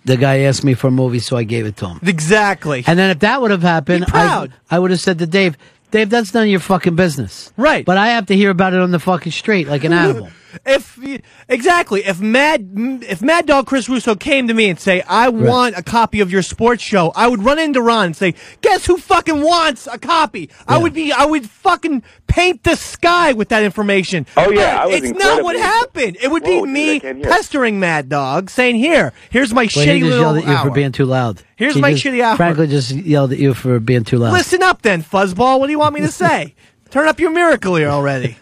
The 0.04 0.16
guy 0.16 0.38
asked 0.40 0.64
me 0.64 0.74
for 0.74 0.86
a 0.88 0.90
movie, 0.90 1.18
so 1.18 1.36
I 1.36 1.42
gave 1.44 1.66
it 1.66 1.76
to 1.78 1.88
him. 1.88 2.00
exactly. 2.02 2.82
And 2.86 2.98
then 2.98 3.10
if 3.10 3.18
that 3.20 3.40
would 3.42 3.50
have 3.50 3.62
happened, 3.62 4.06
I, 4.08 4.48
I 4.70 4.78
would 4.78 4.90
have 4.90 5.00
said 5.00 5.18
to 5.18 5.26
Dave, 5.26 5.56
"Dave, 5.90 6.08
that's 6.08 6.32
none 6.32 6.44
of 6.44 6.48
your 6.48 6.60
fucking 6.60 6.96
business." 6.96 7.52
Right. 7.56 7.84
But 7.84 7.98
I 7.98 8.08
have 8.08 8.26
to 8.26 8.34
hear 8.36 8.50
about 8.50 8.72
it 8.72 8.80
on 8.80 8.92
the 8.92 8.98
fucking 8.98 9.32
street 9.32 9.68
like 9.68 9.84
an 9.84 9.92
animal. 10.04 10.30
If 10.66 10.98
exactly 11.48 12.04
if 12.04 12.20
Mad 12.20 13.00
if 13.08 13.22
Mad 13.22 13.46
Dog 13.46 13.66
Chris 13.66 13.88
Russo 13.88 14.14
came 14.14 14.48
to 14.48 14.54
me 14.54 14.68
and 14.68 14.78
say 14.78 15.02
I 15.02 15.28
want 15.28 15.76
a 15.76 15.82
copy 15.82 16.20
of 16.20 16.30
your 16.32 16.42
sports 16.42 16.82
show, 16.82 17.12
I 17.14 17.28
would 17.28 17.42
run 17.44 17.58
into 17.58 17.80
Ron 17.82 18.06
and 18.06 18.16
say, 18.16 18.34
"Guess 18.60 18.86
who 18.86 18.96
fucking 18.98 19.40
wants 19.42 19.86
a 19.90 19.98
copy?" 19.98 20.50
I 20.66 20.78
would 20.78 20.92
be 20.94 21.12
I 21.12 21.24
would 21.24 21.48
fucking 21.48 22.02
paint 22.26 22.62
the 22.64 22.76
sky 22.76 23.32
with 23.32 23.48
that 23.50 23.62
information. 23.64 24.26
Oh, 24.36 24.50
yeah, 24.50 24.82
I 24.82 24.86
was 24.86 24.96
it's 25.02 25.18
not 25.18 25.42
what 25.42 25.56
happened. 25.56 26.16
It 26.22 26.30
would 26.30 26.44
Whoa, 26.44 26.64
be 26.64 26.70
me 26.70 26.96
I 26.96 27.12
pestering 27.22 27.80
Mad 27.80 28.08
Dog, 28.08 28.50
saying, 28.50 28.76
"Here, 28.76 29.12
here's 29.30 29.52
my 29.52 29.68
Well, 29.74 29.84
he 29.84 29.90
shitty 29.90 29.98
just 30.00 30.10
little 30.10 30.20
yelled 30.20 30.36
at 30.38 30.44
you 30.44 30.50
hour. 30.54 30.64
for 30.66 30.70
being 30.70 30.92
too 30.92 31.04
loud. 31.06 31.42
Here's 31.56 31.74
He 31.74 31.80
my 31.80 31.92
just- 31.92 32.04
shitty 32.04 32.22
hour. 32.22 32.36
Franklin 32.36 32.70
just 32.70 32.90
yelled 32.92 33.32
at 33.32 33.38
you 33.38 33.52
for 33.54 33.78
being 33.80 34.04
too 34.04 34.18
loud. 34.18 34.32
Listen 34.32 34.62
up, 34.62 34.82
then, 34.82 35.02
fuzzball. 35.02 35.58
What 35.60 35.66
do 35.66 35.72
you 35.72 35.78
want 35.78 35.94
me 35.94 36.00
to 36.02 36.08
say? 36.12 36.54
Turn 36.90 37.06
up 37.06 37.20
your 37.20 37.30
miracle 37.30 37.76
here 37.76 37.88
already. 37.88 38.36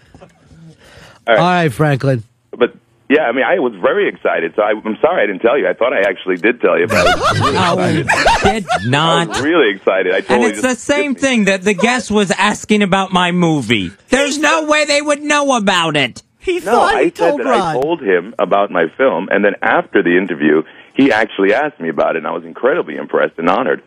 All 1.29 1.35
right. 1.35 1.41
All 1.41 1.51
right, 1.51 1.73
Franklin. 1.73 2.25
But 2.51 2.75
yeah, 3.11 3.23
I 3.23 3.33
mean, 3.33 3.45
I 3.45 3.59
was 3.59 3.75
very 3.81 4.09
excited. 4.09 4.55
So 4.57 4.63
I, 4.63 4.71
I'm 4.71 4.97
sorry 5.01 5.23
I 5.23 5.27
didn't 5.27 5.43
tell 5.43 5.59
you. 5.59 5.69
I 5.69 5.75
thought 5.75 5.93
I 5.93 6.09
actually 6.09 6.37
did 6.37 6.61
tell 6.61 6.79
you, 6.79 6.87
but 6.87 6.97
I 7.07 7.75
was 7.75 7.87
really 7.87 8.01
excited. 8.01 8.65
did 8.65 8.67
I 8.87 8.89
not. 8.89 9.29
was 9.29 9.41
really 9.43 9.71
excited. 9.75 10.13
I 10.13 10.17
And 10.19 10.27
totally 10.27 10.51
it's 10.51 10.63
the 10.63 10.75
same 10.75 11.15
thing 11.15 11.45
that 11.45 11.63
the 11.63 11.75
guest 11.75 12.11
was 12.11 12.31
asking 12.31 12.83
about 12.83 13.13
my 13.13 13.33
movie. 13.33 13.91
There's 14.09 14.39
no 14.39 14.65
way 14.65 14.87
they 14.87 15.03
would 15.03 15.23
know 15.23 15.57
about 15.57 15.97
it. 15.97 16.23
He 16.39 16.61
no, 16.61 16.81
I 16.81 17.11
said 17.11 17.37
that 17.39 17.47
I 17.47 17.75
told 17.75 18.01
him 18.01 18.35
about 18.39 18.71
my 18.71 18.87
film, 18.97 19.29
and 19.31 19.45
then 19.45 19.53
after 19.61 20.03
the 20.03 20.17
interview, 20.17 20.63
he 20.95 21.13
actually 21.13 21.53
asked 21.53 21.79
me 21.79 21.91
about 21.91 22.17
it, 22.17 22.19
and 22.19 22.27
I 22.27 22.31
was 22.31 22.45
incredibly 22.45 22.97
impressed 22.97 23.39
and 23.39 23.51
honored. 23.51 23.83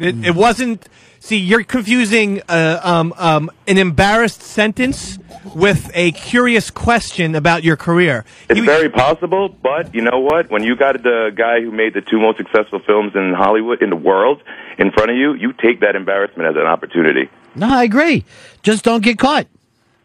It, 0.00 0.24
it 0.24 0.34
wasn't. 0.34 0.88
See, 1.22 1.36
you're 1.36 1.64
confusing 1.64 2.40
uh, 2.48 2.80
um, 2.82 3.12
um, 3.18 3.50
an 3.68 3.76
embarrassed 3.76 4.40
sentence 4.40 5.18
with 5.54 5.90
a 5.92 6.12
curious 6.12 6.70
question 6.70 7.34
about 7.34 7.62
your 7.62 7.76
career. 7.76 8.24
It's 8.48 8.60
very 8.60 8.88
possible, 8.88 9.50
but 9.50 9.94
you 9.94 10.00
know 10.00 10.18
what? 10.20 10.50
When 10.50 10.62
you 10.62 10.76
got 10.76 11.02
the 11.02 11.30
guy 11.34 11.60
who 11.60 11.70
made 11.72 11.92
the 11.92 12.00
two 12.00 12.18
most 12.18 12.38
successful 12.38 12.78
films 12.86 13.12
in 13.14 13.34
Hollywood, 13.34 13.82
in 13.82 13.90
the 13.90 13.96
world, 13.96 14.42
in 14.78 14.90
front 14.92 15.10
of 15.10 15.16
you, 15.18 15.34
you 15.34 15.52
take 15.52 15.80
that 15.80 15.94
embarrassment 15.94 16.48
as 16.48 16.56
an 16.56 16.66
opportunity. 16.66 17.28
No, 17.54 17.68
I 17.68 17.84
agree. 17.84 18.24
Just 18.62 18.82
don't 18.84 19.02
get 19.04 19.18
caught. 19.18 19.46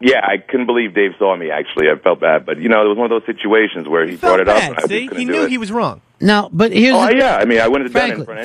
Yeah, 0.00 0.20
I 0.22 0.36
couldn't 0.36 0.66
believe 0.66 0.94
Dave 0.94 1.12
saw 1.18 1.34
me, 1.34 1.50
actually. 1.50 1.88
I 1.88 1.96
felt 1.96 2.20
bad. 2.20 2.44
But, 2.44 2.58
you 2.58 2.68
know, 2.68 2.84
it 2.84 2.88
was 2.88 2.98
one 2.98 3.10
of 3.10 3.22
those 3.22 3.24
situations 3.24 3.88
where 3.88 4.06
he, 4.06 4.16
brought 4.16 4.40
it 4.40 4.48
up. 4.48 4.62
and 4.62 4.76
I 4.76 4.82
See, 4.82 5.08
couldn't 5.08 5.18
he 5.20 5.24
knew 5.24 5.44
it. 5.44 5.50
he 5.50 5.56
was 5.56 5.72
wrong. 5.72 6.02
Now, 6.20 6.50
but 6.52 6.72
here's 6.72 6.94
Oh, 6.94 7.06
the, 7.06 7.16
yeah. 7.16 7.36
I 7.36 7.46
mean, 7.46 7.60
I 7.60 7.68
wouldn't 7.68 7.90
have 7.94 8.02
done 8.02 8.20
it 8.20 8.38
in 8.38 8.44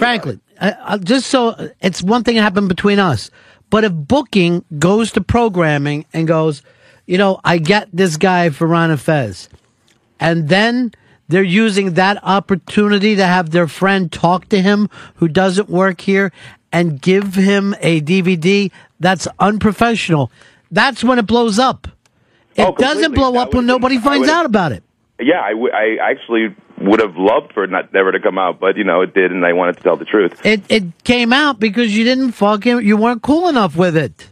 Franklin, 0.62 0.86
front 0.86 0.90
of 0.90 0.90
Franklin, 0.90 0.90
I, 0.90 0.94
I, 0.94 0.98
just 0.98 1.28
so 1.28 1.70
it's 1.82 2.02
one 2.04 2.24
thing 2.24 2.36
that 2.36 2.42
happened 2.44 2.70
between 2.70 3.00
us, 3.00 3.32
but 3.70 3.84
if 3.84 3.94
booking 3.94 4.64
goes 4.80 5.12
to 5.14 5.22
programming 5.22 6.06
and 6.14 6.28
goes, 6.28 6.62
you 7.08 7.18
know, 7.18 7.40
I 7.44 7.58
get 7.58 7.90
this 7.92 8.18
guy 8.18 8.50
for 8.50 8.68
Ron 8.68 8.92
and 8.92 9.00
Fez, 9.02 9.50
and 10.20 10.50
then 10.50 10.92
they're 11.28 11.44
using 11.44 11.94
that 11.94 12.20
opportunity 12.24 13.16
to 13.16 13.26
have 13.26 13.52
their 13.52 13.68
friend 13.68 14.12
talk 14.12 14.50
to 14.50 14.62
him 14.62 14.90
who 15.16 15.28
doesn't 15.28 15.70
work 15.70 16.02
here 16.02 16.32
and 16.74 17.02
give 17.02 17.36
him 17.36 17.76
a 17.82 18.02
DVD. 18.02 18.72
That's 19.00 19.28
unprofessional. 19.40 20.32
That's 20.72 21.04
when 21.04 21.20
it 21.20 21.28
blows 21.28 21.58
up. 21.60 21.88
It 22.56 22.64
Oh, 22.64 22.76
doesn't 22.76 23.14
blow 23.14 23.32
That 23.34 23.48
up 23.48 23.54
when 23.54 23.66
nobody 23.66 23.98
finds 23.98 24.28
out 24.30 24.46
about 24.46 24.74
it. 24.74 24.84
Yeah, 25.20 25.42
I, 25.42 25.52
w- 25.52 25.72
I 25.74 25.98
actually 26.02 26.56
would 26.84 26.99
have 26.99 27.16
loved 27.18 27.53
for 27.53 27.64
it 27.64 27.70
not 27.70 27.94
never 27.94 28.12
to 28.12 28.20
come 28.20 28.38
out, 28.38 28.60
but, 28.60 28.78
you 28.78 28.84
know, 28.84 29.02
it 29.02 29.14
did, 29.14 29.32
and 29.32 29.45
I 29.45 29.53
wanted 29.53 29.78
to 29.78 29.84
tell 29.84 29.98
the 29.98 30.06
truth. 30.06 30.45
It 30.45 30.62
it 30.70 30.84
came 31.03 31.32
out 31.34 31.60
because 31.60 31.95
you 31.95 32.03
didn't 32.03 32.32
fucking 32.34 32.82
you 32.86 32.98
weren't 32.98 33.22
cool 33.22 33.48
enough 33.49 33.76
with 33.76 33.95
it, 33.98 34.30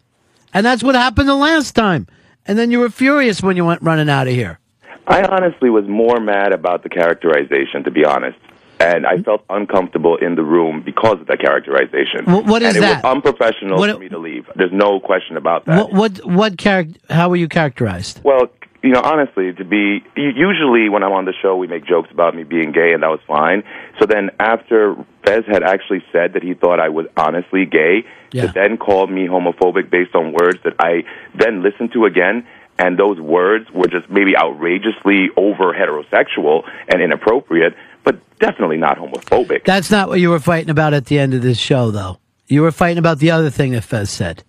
and 0.53 0.65
that's 0.65 0.83
what 0.83 0.95
happened 0.95 1.27
the 1.29 1.35
last 1.35 1.73
time. 1.75 2.07
And 2.45 2.57
then 2.57 2.71
you 2.71 2.79
were 2.79 2.89
furious 2.89 3.41
when 3.43 3.55
you 3.57 3.65
went 3.65 3.81
running 3.83 4.09
out 4.09 4.27
of 4.27 4.33
here. 4.33 4.59
I 5.07 5.23
honestly 5.23 5.69
was 5.69 5.87
more 5.87 6.19
mad 6.19 6.51
about 6.53 6.83
the 6.83 6.89
characterization, 6.89 7.83
to 7.83 7.91
be 7.91 8.05
honest. 8.05 8.37
And 8.81 9.05
I 9.05 9.17
felt 9.21 9.43
uncomfortable 9.49 10.15
in 10.15 10.35
the 10.35 10.41
room 10.43 10.81
because 10.85 11.19
of 11.19 11.27
that 11.27 11.41
characterization. 11.41 12.23
Wh- 12.23 12.47
what 12.47 12.61
is 12.61 12.69
and 12.75 12.77
it 12.77 12.79
that? 12.87 13.03
was 13.03 13.13
unprofessional 13.15 13.77
What- 13.77 13.91
for 13.91 13.99
me 13.99 14.07
to 14.07 14.17
leave. 14.17 14.49
There's 14.55 14.71
no 14.71 15.01
question 15.01 15.35
about 15.35 15.65
that. 15.65 15.91
What 15.91 15.93
what 15.93 16.25
what 16.25 16.57
character? 16.57 16.97
How 17.09 17.27
were 17.27 17.35
you 17.35 17.49
characterized? 17.49 18.21
Well, 18.23 18.47
you 18.81 18.91
know, 18.91 19.01
honestly, 19.03 19.51
to 19.53 19.65
be 19.65 20.03
usually 20.15 20.87
when 20.89 21.03
I'm 21.03 21.11
on 21.11 21.25
the 21.25 21.33
show, 21.41 21.57
we 21.57 21.67
make 21.67 21.85
jokes 21.85 22.09
about 22.11 22.35
me 22.35 22.43
being 22.43 22.71
gay, 22.71 22.93
and 22.93 23.03
that 23.03 23.09
was 23.09 23.19
fine. 23.27 23.63
So 23.99 24.05
then, 24.05 24.29
after 24.39 24.95
Fez 25.25 25.43
had 25.47 25.63
actually 25.63 26.03
said 26.11 26.33
that 26.33 26.43
he 26.43 26.53
thought 26.53 26.79
I 26.79 26.89
was 26.89 27.05
honestly 27.17 27.65
gay, 27.65 28.05
Yeah. 28.31 28.47
to 28.47 28.53
then 28.53 28.77
call 28.77 29.07
me 29.07 29.27
homophobic 29.27 29.89
based 29.89 30.15
on 30.15 30.31
words 30.31 30.59
that 30.63 30.75
I 30.79 31.03
then 31.35 31.61
listened 31.61 31.91
to 31.93 32.05
again, 32.05 32.45
and 32.77 32.97
those 32.97 33.19
words 33.19 33.69
were 33.71 33.87
just 33.87 34.09
maybe 34.09 34.37
outrageously 34.37 35.29
over 35.35 35.73
heterosexual 35.73 36.63
and 36.87 37.01
inappropriate, 37.01 37.75
but 38.05 38.19
definitely 38.39 38.77
not 38.77 38.97
homophobic. 38.97 39.65
That's 39.65 39.91
not 39.91 40.07
what 40.07 40.19
you 40.21 40.29
were 40.29 40.39
fighting 40.39 40.69
about 40.69 40.93
at 40.93 41.05
the 41.07 41.19
end 41.19 41.33
of 41.33 41.41
this 41.41 41.57
show, 41.59 41.91
though. 41.91 42.19
You 42.47 42.61
were 42.61 42.71
fighting 42.71 42.97
about 42.97 43.19
the 43.19 43.31
other 43.31 43.49
thing 43.49 43.73
that 43.73 43.83
Fez 43.83 44.09
said. 44.09 44.43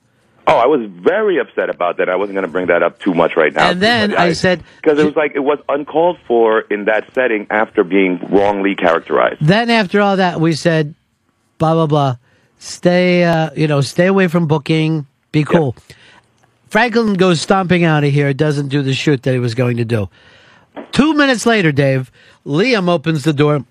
Oh, 0.50 0.56
I 0.56 0.66
was 0.66 0.80
very 0.90 1.38
upset 1.38 1.70
about 1.70 1.98
that. 1.98 2.08
I 2.08 2.16
wasn't 2.16 2.34
going 2.34 2.46
to 2.46 2.50
bring 2.50 2.66
that 2.66 2.82
up 2.82 2.98
too 2.98 3.14
much 3.14 3.36
right 3.36 3.52
now. 3.52 3.70
And 3.70 3.80
then 3.80 4.10
But 4.10 4.18
I 4.18 4.32
said- 4.32 4.62
because 4.82 4.98
it 4.98 5.04
was 5.04 5.14
like 5.16 5.32
it 5.34 5.40
was 5.40 5.58
uncalled 5.68 6.18
for 6.26 6.60
in 6.62 6.86
that 6.86 7.04
setting 7.14 7.46
after 7.50 7.84
being 7.84 8.18
wrongly 8.30 8.74
characterized. 8.74 9.38
Then 9.40 9.70
after 9.70 10.00
all 10.00 10.16
that, 10.16 10.40
we 10.40 10.54
said, 10.54 10.94
blah 11.58 11.74
blah 11.74 11.86
blah. 11.86 12.16
Stay, 12.58 13.24
uh, 13.24 13.50
you 13.56 13.68
know, 13.68 13.80
stay 13.80 14.06
away 14.06 14.28
from 14.28 14.46
booking. 14.46 15.06
Be 15.32 15.44
cool. 15.44 15.76
Franklin 16.68 17.14
goes 17.14 17.40
stomping 17.40 17.84
out 17.84 18.04
of 18.04 18.12
here. 18.12 18.32
Doesn't 18.34 18.68
do 18.68 18.82
the 18.82 18.92
shoot 18.94 19.22
that 19.22 19.32
he 19.32 19.38
was 19.38 19.54
going 19.54 19.76
to 19.78 19.84
do. 19.84 20.08
Two 20.92 21.14
minutes 21.14 21.46
later, 21.46 21.72
Dave, 21.72 22.10
Liam 22.44 22.88
opens 22.88 23.24
the 23.24 23.32
door. 23.32 23.64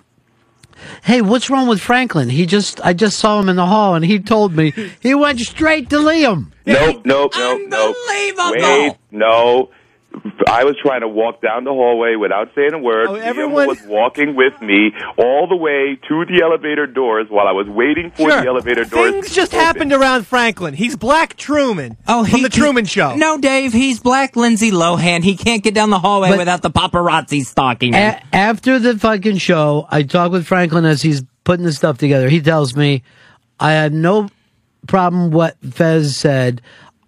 Hey, 1.03 1.21
what's 1.21 1.49
wrong 1.49 1.67
with 1.67 1.79
Franklin? 1.79 2.29
He 2.29 2.45
just, 2.45 2.79
I 2.85 2.93
just 2.93 3.19
saw 3.19 3.39
him 3.39 3.49
in 3.49 3.55
the 3.55 3.65
hall, 3.65 3.95
and 3.95 4.05
he 4.05 4.19
told 4.19 4.53
me 4.53 4.73
he 4.99 5.13
went 5.15 5.39
straight 5.39 5.89
to 5.89 5.97
Liam. 5.97 6.51
Nope, 6.65 7.05
nope, 7.05 7.33
nope, 7.35 7.61
nope. 7.67 7.95
Wait, 8.07 8.95
no. 9.11 9.69
I 10.47 10.63
was 10.63 10.75
trying 10.81 11.01
to 11.01 11.07
walk 11.07 11.41
down 11.41 11.63
the 11.65 11.71
hallway 11.71 12.15
without 12.15 12.49
saying 12.55 12.73
a 12.73 12.79
word. 12.79 13.07
Oh, 13.07 13.13
Liam 13.13 13.21
everyone- 13.21 13.67
was 13.67 13.79
walking 13.85 14.35
with 14.35 14.59
me 14.61 14.91
all 15.17 15.47
the 15.47 15.55
way 15.55 15.97
to 16.07 16.25
the 16.25 16.41
elevator 16.43 16.87
doors 16.87 17.27
while 17.29 17.47
I 17.47 17.51
was 17.51 17.67
waiting 17.67 18.09
for 18.11 18.29
Sure. 18.29 18.41
the 18.41 18.47
elevator 18.47 18.85
doors. 18.85 19.11
Things 19.11 19.35
just 19.35 19.53
open. 19.53 19.65
happened 19.65 19.93
around 19.93 20.25
Franklin. 20.25 20.73
He's 20.73 20.95
Black 20.95 21.35
Truman. 21.37 21.97
Oh, 22.07 22.25
from 22.25 22.37
he- 22.39 22.43
the 22.43 22.49
Truman 22.49 22.85
Show. 22.85 23.15
No, 23.15 23.37
Dave, 23.37 23.71
he's 23.71 23.99
Black 23.99 24.35
Lindsay 24.35 24.71
Lohan. 24.71 25.23
He 25.23 25.35
can't 25.37 25.61
get 25.63 25.75
down 25.75 25.91
the 25.91 25.99
hallway 25.99 26.29
But- 26.29 26.39
without 26.39 26.63
the 26.63 26.71
paparazzi 26.71 27.41
stalking 27.45 27.93
him. 27.93 28.15
A- 28.15 28.35
after 28.35 28.79
the 28.79 28.97
fucking 28.97 29.37
show, 29.37 29.87
I 29.91 30.01
talk 30.03 30.31
with 30.31 30.47
Franklin 30.47 30.85
as 30.85 31.01
he's 31.03 31.23
putting 31.43 31.65
the 31.65 31.73
stuff 31.73 31.99
together. 31.99 32.29
He 32.29 32.41
tells 32.41 32.75
me, 32.75 33.03
I 33.59 33.71
had 33.73 33.93
no 33.93 34.29
problem 34.87 35.29
what 35.31 35.55
Fez 35.71 36.17
said. 36.17 36.61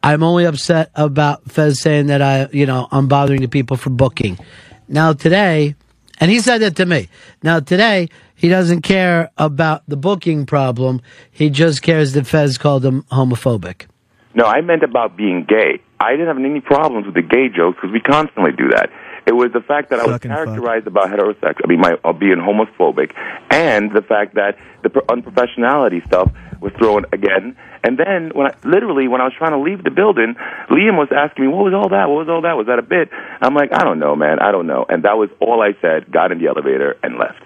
I'm 0.03 0.23
only 0.23 0.45
upset 0.45 0.91
about 0.95 1.49
Fez 1.52 1.80
saying 1.82 2.07
that 2.07 2.22
I, 2.22 2.48
you 2.52 2.65
know, 2.65 2.88
I'm 2.91 3.07
bothering 3.07 3.41
the 3.41 3.48
people 3.48 3.78
for 3.78 3.90
booking. 3.90 4.40
Now 4.88 5.14
today, 5.14 5.76
and 6.19 6.32
he 6.32 6.40
said 6.40 6.60
that 6.60 6.76
to 6.78 6.86
me. 6.86 7.07
Now 7.44 7.60
today, 7.60 8.10
he 8.36 8.49
doesn't 8.49 8.82
care 8.82 9.30
about 9.38 9.84
the 9.88 9.98
booking 9.98 10.45
problem. 10.45 11.02
He 11.30 11.49
just 11.49 11.82
cares 11.84 12.14
that 12.14 12.26
Fez 12.26 12.57
called 12.57 12.84
him 12.84 13.03
homophobic. 13.03 13.86
No, 14.34 14.45
I 14.45 14.61
meant 14.61 14.84
about 14.84 15.18
being 15.18 15.45
gay. 15.48 15.82
I 15.99 16.11
didn't 16.11 16.28
have 16.28 16.38
any 16.38 16.61
problems 16.61 17.06
with 17.06 17.15
the 17.15 17.22
gay 17.22 17.49
jokes 17.49 17.78
because 17.80 17.91
we 17.91 17.99
constantly 17.99 18.52
do 18.53 18.69
that. 18.69 18.90
It 19.28 19.34
was 19.34 19.52
the 19.53 19.61
fact 19.61 19.91
that 19.91 19.99
I 19.99 20.03
was 20.03 20.14
Suck 20.14 20.26
and 20.26 20.34
fuck. 20.34 20.45
characterized 20.45 20.88
about 20.88 21.10
heterosexual, 21.10 21.61
I 21.64 21.68
mean, 21.68 21.80
my 21.80 21.95
uh, 22.03 22.11
being 22.11 22.38
homophobic, 22.38 23.14
and 23.52 23.91
the 23.94 24.02
fact 24.02 24.34
that 24.34 24.57
the 24.82 24.90
per- 24.90 25.02
unprofessionality 25.02 26.03
stuff 26.07 26.32
was 26.61 26.71
thrown 26.77 27.05
again. 27.11 27.57
And 27.83 27.97
then, 27.97 28.31
when 28.33 28.47
I, 28.47 28.53
literally, 28.63 29.07
when 29.07 29.19
I 29.19 29.25
was 29.25 29.33
trying 29.38 29.51
to 29.51 29.59
leave 29.59 29.83
the 29.83 29.89
building, 29.89 30.35
Liam 30.69 30.97
was 30.97 31.09
asking 31.11 31.45
me, 31.45 31.51
"What 31.51 31.65
was 31.65 31.73
all 31.73 31.89
that? 31.89 32.07
What 32.09 32.19
was 32.19 32.29
all 32.29 32.41
that? 32.43 32.55
Was 32.55 32.67
that 32.67 32.79
a 32.79 32.83
bit?" 32.83 33.09
I'm 33.41 33.55
like, 33.55 33.73
"I 33.73 33.83
don't 33.83 33.99
know, 33.99 34.15
man. 34.15 34.39
I 34.39 34.51
don't 34.51 34.67
know." 34.67 34.85
And 34.88 35.03
that 35.03 35.17
was 35.17 35.29
all 35.39 35.61
I 35.61 35.73
said. 35.81 36.11
Got 36.11 36.31
in 36.31 36.39
the 36.39 36.47
elevator 36.47 36.95
and 37.03 37.17
left. 37.17 37.41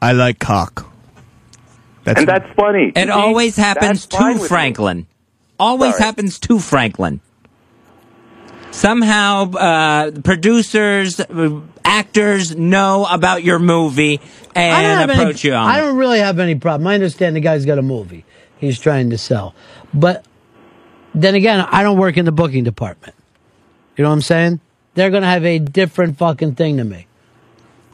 I 0.00 0.12
like 0.12 0.38
cock. 0.38 0.86
That's 2.04 2.20
and 2.20 2.28
that's 2.28 2.48
funny. 2.54 2.92
It 2.94 3.06
See, 3.06 3.10
always 3.10 3.56
happens 3.56 4.06
that's 4.06 4.22
to 4.22 4.32
with 4.34 4.42
me. 4.42 4.48
Franklin. 4.48 5.06
Always 5.58 5.92
Sorry. 5.92 6.04
happens 6.04 6.38
to 6.40 6.58
Franklin. 6.60 7.20
Somehow, 8.70 9.50
uh, 9.52 10.10
producers, 10.22 11.18
uh, 11.18 11.60
actors 11.86 12.54
know 12.54 13.06
about 13.08 13.42
your 13.44 13.58
movie 13.58 14.20
and 14.54 15.10
approach 15.10 15.44
any, 15.44 15.50
you 15.50 15.54
on 15.54 15.68
I 15.68 15.80
don't 15.80 15.96
really 15.96 16.18
have 16.18 16.38
any 16.38 16.56
problem. 16.56 16.86
I 16.86 16.94
understand 16.94 17.36
the 17.36 17.40
guy's 17.40 17.64
got 17.64 17.78
a 17.78 17.82
movie 17.82 18.24
he's 18.58 18.78
trying 18.78 19.10
to 19.10 19.18
sell, 19.18 19.54
but 19.94 20.24
then 21.14 21.34
again, 21.34 21.60
I 21.60 21.82
don't 21.82 21.98
work 21.98 22.16
in 22.16 22.24
the 22.24 22.32
booking 22.32 22.64
department. 22.64 23.14
You 23.96 24.02
know 24.02 24.10
what 24.10 24.16
I'm 24.16 24.22
saying? 24.22 24.60
They're 24.94 25.10
gonna 25.10 25.26
have 25.26 25.44
a 25.44 25.58
different 25.58 26.18
fucking 26.18 26.56
thing 26.56 26.76
to 26.76 26.84
me. 26.84 27.05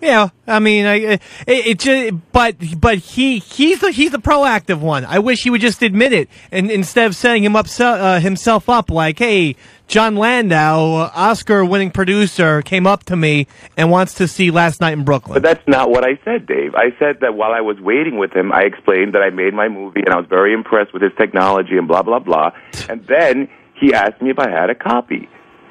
Yeah, 0.02 0.30
I 0.48 0.58
mean, 0.58 0.84
I, 0.84 0.94
it, 0.96 1.20
it 1.46 1.78
just, 1.78 2.14
but 2.32 2.56
but 2.80 2.98
he 2.98 3.38
he's 3.38 3.80
the 3.80 3.92
he's 3.92 4.10
the 4.10 4.18
proactive 4.18 4.80
one. 4.80 5.04
I 5.04 5.20
wish 5.20 5.44
he 5.44 5.50
would 5.50 5.60
just 5.60 5.80
admit 5.80 6.12
it, 6.12 6.28
and 6.50 6.72
instead 6.72 7.06
of 7.06 7.14
setting 7.14 7.44
him 7.44 7.54
up 7.54 7.66
uh, 7.78 8.18
himself 8.18 8.68
up 8.68 8.90
like, 8.90 9.20
hey, 9.20 9.54
Jon 9.86 10.16
Landau, 10.16 11.08
Oscar-winning 11.14 11.92
producer, 11.92 12.62
came 12.62 12.84
up 12.84 13.04
to 13.04 13.14
me 13.14 13.46
and 13.76 13.92
wants 13.92 14.14
to 14.14 14.26
see 14.26 14.50
Last 14.50 14.80
Night 14.80 14.94
in 14.94 15.04
Brooklyn. 15.04 15.34
But 15.34 15.44
that's 15.44 15.68
not 15.68 15.88
what 15.88 16.04
I 16.04 16.18
said, 16.24 16.46
Dave. 16.46 16.74
I 16.74 16.90
said 16.98 17.18
that 17.20 17.34
while 17.36 17.52
I 17.52 17.60
was 17.60 17.78
waiting 17.78 18.18
with 18.18 18.32
him, 18.32 18.50
I 18.50 18.62
explained 18.62 19.14
that 19.14 19.22
I 19.22 19.30
made 19.30 19.54
my 19.54 19.68
movie 19.68 20.00
and 20.04 20.12
I 20.12 20.16
was 20.16 20.26
very 20.28 20.52
impressed 20.52 20.92
with 20.92 21.02
his 21.02 21.12
technology 21.16 21.78
and 21.78 21.86
blah 21.86 22.02
blah 22.02 22.18
blah. 22.18 22.50
And 22.88 23.06
then 23.06 23.48
he 23.80 23.94
asked 23.94 24.20
me 24.20 24.30
if 24.30 24.40
I 24.40 24.50
had 24.50 24.68
a 24.68 24.74
copy. 24.74 25.28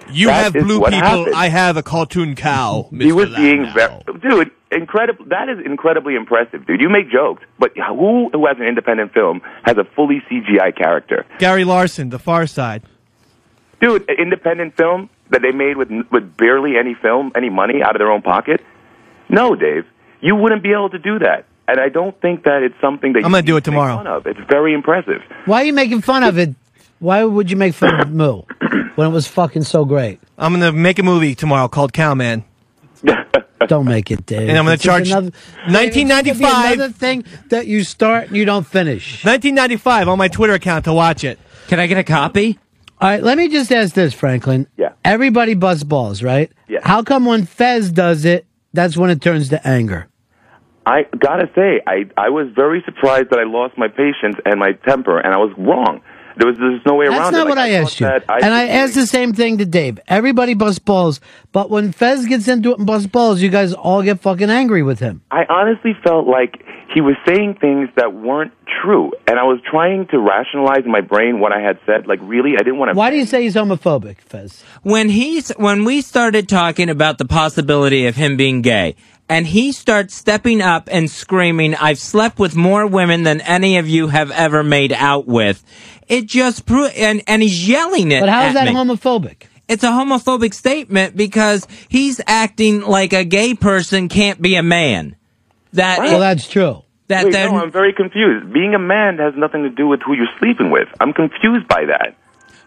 You 0.10 0.28
That 0.28 0.44
have 0.44 0.54
blue 0.54 0.80
people. 0.80 0.92
happened. 0.92 1.36
I 1.36 1.48
have 1.50 1.78
a 1.78 1.84
cartoon 1.84 2.36
cow. 2.36 2.88
He 2.90 2.98
Mr. 2.98 3.14
was 3.14 3.30
being 3.36 3.66
very, 3.74 3.94
dude, 4.22 4.52
incredible. 4.72 5.26
That 5.26 5.48
is 5.50 5.60
incredibly 5.66 6.16
impressive, 6.16 6.66
dude. 6.66 6.82
You 6.82 6.90
make 6.90 7.10
jokes, 7.12 7.44
but 7.60 7.72
who 7.78 8.30
who 8.32 8.46
has 8.48 8.58
an 8.58 8.66
independent 8.66 9.14
film 9.14 9.42
has 9.64 9.78
a 9.78 9.84
fully 9.96 10.22
CGI 10.30 10.76
character? 10.76 11.26
Gary 11.40 11.64
Larson, 11.64 12.10
The 12.10 12.20
Far 12.20 12.48
Side. 12.48 12.84
Dude, 13.80 14.08
an 14.10 14.16
independent 14.20 14.76
film 14.78 15.10
that 15.30 15.42
they 15.42 15.52
made 15.52 15.78
with 15.78 15.90
with 16.12 16.36
barely 16.38 16.78
any 16.78 16.94
film, 16.94 17.32
any 17.36 17.50
money 17.50 17.82
out 17.82 17.96
of 17.96 18.00
their 18.00 18.12
own 18.12 18.22
pocket? 18.22 18.62
No, 19.30 19.56
Dave, 19.56 19.86
you 20.20 20.36
wouldn't 20.36 20.62
be 20.64 20.72
able 20.74 20.90
to 20.90 21.00
do 21.00 21.20
that. 21.20 21.46
And 21.68 21.80
I 21.80 21.88
don't 21.90 22.20
think 22.22 22.44
that 22.44 22.64
it's 22.64 22.76
something 22.82 23.14
that 23.14 23.24
I'm 23.24 23.32
gonna 23.32 23.44
do 23.44 23.56
it 23.56 23.64
can 23.64 23.74
make 23.74 23.80
tomorrow. 23.80 23.96
Fun 23.98 24.08
of. 24.08 24.28
It's 24.28 24.40
very 24.50 24.74
impressive. 24.74 25.22
Why 25.46 25.62
are 25.62 25.66
you 25.66 25.74
making 25.74 26.02
fun 26.02 26.24
of 26.24 26.38
it? 26.38 26.54
Why 27.00 27.24
would 27.24 27.50
you 27.50 27.56
make 27.58 27.74
fun 27.74 28.00
of 28.00 28.12
Moo 28.12 28.42
when 28.96 29.08
it 29.08 29.12
was 29.12 29.28
fucking 29.28 29.64
so 29.64 29.86
great? 29.86 30.20
I'm 30.38 30.54
gonna 30.54 30.72
make 30.72 31.00
a 31.00 31.04
movie 31.04 31.36
tomorrow 31.36 31.68
called 31.68 31.94
Cowman. 31.94 32.44
Don't 33.68 33.86
make 33.86 34.10
it, 34.12 34.26
Dave. 34.26 34.50
And 34.50 34.58
I'm 34.58 34.66
gonna 34.66 34.74
It's 34.74 34.84
charge 34.84 35.10
another- 35.12 35.32
1995. 35.68 36.74
Another 36.74 36.92
thing 36.94 37.24
that 37.50 37.68
you 37.68 37.84
start 37.84 38.28
and 38.28 38.36
you 38.38 38.44
don't 38.46 38.66
finish. 38.66 39.24
1995 39.24 40.08
on 40.10 40.18
my 40.18 40.28
Twitter 40.28 40.54
account 40.54 40.86
to 40.86 40.94
watch 40.94 41.24
it. 41.24 41.40
Can 41.68 41.80
I 41.80 41.88
get 41.88 41.98
a 41.98 42.04
copy? 42.04 42.58
All 43.00 43.08
right, 43.10 43.24
let 43.24 43.38
me 43.38 43.48
just 43.50 43.72
ask 43.72 43.94
this, 43.96 44.14
Franklin. 44.14 44.68
Yeah. 44.78 44.94
Everybody 45.06 45.54
busts 45.54 45.84
balls, 45.84 46.22
right? 46.22 46.52
Yeah. 46.68 46.80
How 46.84 47.02
come 47.04 47.26
when 47.26 47.46
Fez 47.46 47.92
does 47.92 48.26
it, 48.26 48.46
that's 48.74 48.98
when 48.98 49.10
it 49.10 49.22
turns 49.22 49.50
to 49.50 49.66
anger? 49.68 50.08
I 50.86 51.06
gotta 51.18 51.50
say, 51.56 51.82
I 51.86 52.06
I 52.18 52.30
was 52.30 52.48
very 52.56 52.82
surprised 52.86 53.30
that 53.30 53.40
I 53.40 53.44
lost 53.44 53.78
my 53.78 53.88
patience 53.88 54.36
and 54.46 54.60
my 54.60 54.72
temper, 54.88 55.20
and 55.20 55.34
I 55.34 55.38
was 55.38 55.52
wrong. 55.58 56.02
There 56.38 56.48
was 56.48 56.58
there's 56.58 56.82
no 56.86 56.96
way 56.96 57.08
That's 57.08 57.20
around 57.20 57.28
it. 57.28 57.32
That's 57.32 57.38
not 57.38 57.48
what 57.48 57.58
Like, 57.58 57.72
I 57.72 57.78
thought 57.78 57.86
asked 57.86 58.00
you. 58.00 58.08
I 58.08 58.40
and 58.40 58.54
I 58.54 58.68
asked 58.68 58.96
the 58.96 59.08
same 59.08 59.34
thing 59.34 59.58
to 59.60 59.66
Dave. 59.66 60.00
Everybody 60.08 60.54
busts 60.54 60.80
balls, 60.80 61.20
but 61.52 61.70
when 61.70 61.92
Fez 61.92 62.26
gets 62.26 62.48
into 62.48 62.72
it 62.72 62.78
and 62.78 62.88
busts 62.88 63.08
balls, 63.08 63.42
you 63.42 63.50
guys 63.50 63.74
all 63.74 64.02
get 64.04 64.22
fucking 64.22 64.50
angry 64.50 64.84
with 64.84 65.00
him. 65.00 65.22
I 65.32 65.44
honestly 65.50 65.94
felt 66.04 66.28
like 66.28 66.64
he 66.94 67.02
was 67.02 67.16
saying 67.26 67.58
things 67.62 67.90
that 67.96 68.14
weren't 68.14 68.54
true, 68.84 69.12
and 69.28 69.40
I 69.40 69.44
was 69.44 69.60
trying 69.70 70.08
to 70.08 70.20
rationalize 70.20 70.84
in 70.86 70.92
my 70.92 71.02
brain 71.02 71.40
what 71.40 71.52
I 71.52 71.62
had 71.62 71.80
said. 71.86 72.08
Like, 72.08 72.20
really, 72.22 72.54
I 72.56 72.64
didn't 72.64 72.78
want 72.78 72.92
to. 72.92 72.98
Why 72.98 73.10
do 73.10 73.18
you 73.18 73.26
say 73.26 73.44
he's 73.44 73.56
homophobic, 73.56 74.18
Fez? 74.20 74.64
when 74.84 75.10
he's 75.10 75.50
when 75.52 75.84
we 75.86 76.02
started 76.02 76.50
talking 76.50 76.90
about 76.90 77.18
the 77.18 77.26
possibility 77.26 78.08
of 78.08 78.16
him 78.16 78.38
being 78.38 78.62
gay 78.62 78.96
and 79.32 79.48
he 79.48 79.72
starts 79.72 80.14
stepping 80.14 80.62
up 80.62 80.90
and 80.92 81.10
screaming 81.10 81.74
i've 81.76 81.98
slept 82.00 82.38
with 82.38 82.56
more 82.56 82.86
women 82.86 83.24
than 83.24 83.40
any 83.42 83.78
of 83.78 83.88
you 83.88 84.08
have 84.08 84.30
ever 84.32 84.62
made 84.64 84.92
out 84.94 85.26
with 85.26 85.64
it 86.08 86.26
just 86.28 86.66
pro- 86.66 86.88
and 86.88 87.24
and 87.28 87.42
he's 87.42 87.68
yelling 87.68 88.12
it 88.12 88.20
But 88.20 88.30
how 88.30 88.48
is 88.48 88.54
that 88.56 88.66
me. 88.68 88.74
homophobic? 88.74 89.44
it's 89.68 89.84
a 89.84 89.88
homophobic 89.88 90.54
statement 90.54 91.16
because 91.16 91.66
he's 91.88 92.20
acting 92.28 92.82
like 92.82 93.14
a 93.14 93.24
gay 93.24 93.54
person 93.56 94.10
can't 94.10 94.42
be 94.42 94.56
a 94.56 94.64
man 94.64 95.16
that 95.74 96.00
Well, 96.00 96.20
that's 96.20 96.50
true. 96.50 96.84
that 97.08 97.24
Wait, 97.26 97.32
they're- 97.34 97.50
no, 97.50 97.60
I'm 97.60 97.72
very 97.72 97.94
confused. 97.94 98.52
Being 98.52 98.74
a 98.76 98.80
man 98.80 99.18
has 99.20 99.34
nothing 99.38 99.64
to 99.64 99.70
do 99.70 99.88
with 99.88 100.02
who 100.06 100.14
you're 100.14 100.34
sleeping 100.40 100.70
with. 100.72 100.90
I'm 101.00 101.14
confused 101.14 101.68
by 101.70 101.86
that. 101.86 102.16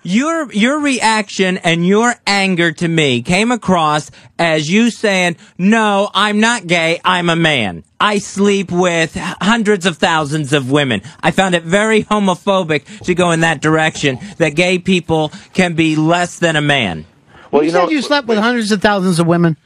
Your 0.04 0.52
your 0.52 0.80
reaction 0.80 1.58
and 1.58 1.86
your 1.86 2.14
anger 2.26 2.70
to 2.72 2.86
me 2.88 3.22
came 3.22 3.50
across 3.50 4.10
as 4.38 4.70
you 4.70 4.90
saying, 4.90 5.36
"No, 5.58 6.10
I'm 6.14 6.40
not 6.40 6.66
gay. 6.66 7.00
I'm 7.04 7.28
a 7.28 7.36
man. 7.36 7.82
I 7.98 8.18
sleep 8.18 8.70
with 8.70 9.16
hundreds 9.40 9.86
of 9.86 9.96
thousands 9.96 10.52
of 10.52 10.70
women." 10.70 11.02
I 11.22 11.30
found 11.30 11.54
it 11.54 11.62
very 11.64 12.04
homophobic 12.04 13.04
to 13.04 13.14
go 13.14 13.30
in 13.32 13.40
that 13.40 13.60
direction. 13.60 14.18
That 14.38 14.50
gay 14.50 14.78
people 14.78 15.32
can 15.54 15.74
be 15.74 15.96
less 15.96 16.38
than 16.38 16.54
a 16.56 16.60
man. 16.60 17.06
Well, 17.50 17.62
you, 17.62 17.66
you 17.66 17.72
said 17.72 17.84
know- 17.84 17.90
you 17.90 18.02
slept 18.02 18.28
with 18.28 18.38
hundreds 18.38 18.70
of 18.72 18.80
thousands 18.82 19.18
of 19.18 19.26
women. 19.26 19.56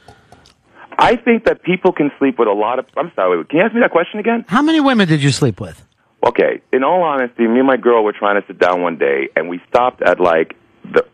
I 0.97 1.15
think 1.15 1.45
that 1.45 1.63
people 1.63 1.93
can 1.93 2.11
sleep 2.19 2.37
with 2.37 2.47
a 2.47 2.53
lot 2.53 2.77
of. 2.79 2.85
I'm 2.97 3.11
sorry. 3.15 3.43
Can 3.45 3.59
you 3.59 3.65
ask 3.65 3.73
me 3.73 3.81
that 3.81 3.91
question 3.91 4.19
again? 4.19 4.43
How 4.47 4.61
many 4.61 4.79
women 4.81 5.07
did 5.07 5.23
you 5.23 5.31
sleep 5.31 5.61
with? 5.61 5.85
Okay. 6.25 6.61
In 6.73 6.83
all 6.83 7.03
honesty, 7.03 7.47
me 7.47 7.59
and 7.59 7.67
my 7.67 7.77
girl 7.77 8.03
were 8.03 8.13
trying 8.13 8.41
to 8.41 8.45
sit 8.47 8.59
down 8.59 8.81
one 8.81 8.97
day, 8.97 9.29
and 9.35 9.49
we 9.49 9.61
stopped 9.69 10.01
at 10.01 10.19
like 10.19 10.55
the 10.83 11.05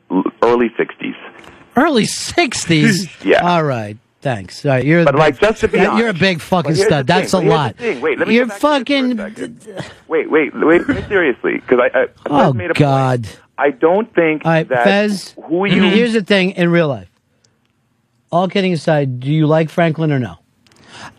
early 0.41 0.69
'60s. 0.79 1.15
Early 1.75 2.05
sixties. 2.05 3.09
Yeah. 3.25 3.41
All 3.47 3.63
right. 3.63 3.97
Thanks. 4.21 4.65
All 4.65 4.71
right. 4.71 4.83
You're. 4.85 5.03
But, 5.05 5.15
like, 5.15 5.39
just 5.39 5.61
to 5.61 5.67
be 5.67 5.77
that- 5.79 5.97
you're 5.97 6.09
a 6.09 6.13
big 6.13 6.41
fucking 6.41 6.75
stud. 6.75 7.05
That's 7.05 7.33
a 7.33 7.39
lot. 7.39 7.75
Wait, 7.79 8.17
let 8.17 8.27
me 8.27 8.35
You're 8.35 8.47
get 8.47 8.59
back 8.59 8.85
to 8.87 8.93
this 8.93 9.63
for 9.65 9.77
a 9.77 9.77
fucking. 9.77 9.91
Wait, 10.07 10.31
wait, 10.31 10.51
wait. 10.55 10.81
seriously, 11.07 11.55
because 11.55 11.79
I, 11.93 11.99
I, 11.99 12.07
Oh 12.25 12.53
made 12.53 12.71
a 12.71 12.73
God. 12.73 13.25
Point. 13.25 13.39
I 13.57 13.69
don't 13.71 14.13
think 14.13 14.43
All 14.45 14.51
right, 14.51 14.67
that 14.67 14.83
Fez. 14.83 15.35
who 15.45 15.65
you 15.69 15.83
Here's 15.83 16.13
the 16.13 16.23
thing. 16.23 16.51
In 16.51 16.69
real 16.69 16.87
life, 16.87 17.09
all 18.31 18.47
kidding 18.47 18.73
aside, 18.73 19.19
do 19.19 19.31
you 19.31 19.45
like 19.47 19.69
Franklin 19.69 20.11
or 20.11 20.19
no? 20.19 20.37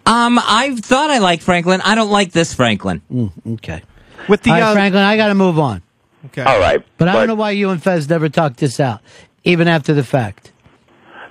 Um, 0.05 0.39
I 0.39 0.77
thought 0.77 1.11
I 1.11 1.19
liked 1.19 1.43
Franklin. 1.43 1.81
I 1.83 1.95
don't 1.95 2.11
like 2.11 2.33
this 2.33 2.55
Franklin. 2.55 3.03
okay. 3.55 3.83
With 4.29 4.43
the 4.43 4.51
All 4.51 4.61
right, 4.61 4.71
uh, 4.71 4.75
Franklin, 4.75 5.03
I 5.03 5.17
got 5.17 5.29
to 5.29 5.35
move 5.35 5.59
on. 5.59 5.83
Okay. 6.27 6.43
All 6.43 6.59
right, 6.59 6.85
But 6.99 7.09
I 7.09 7.13
don't 7.13 7.29
know 7.29 7.35
why 7.37 7.53
you 7.53 7.71
and 7.71 7.81
Fez 7.81 8.09
never 8.09 8.29
talked 8.29 8.57
this 8.57 8.81
out, 8.81 9.01
even 9.45 9.69
after 9.69 9.95
the 9.95 10.03
fact. 10.03 10.53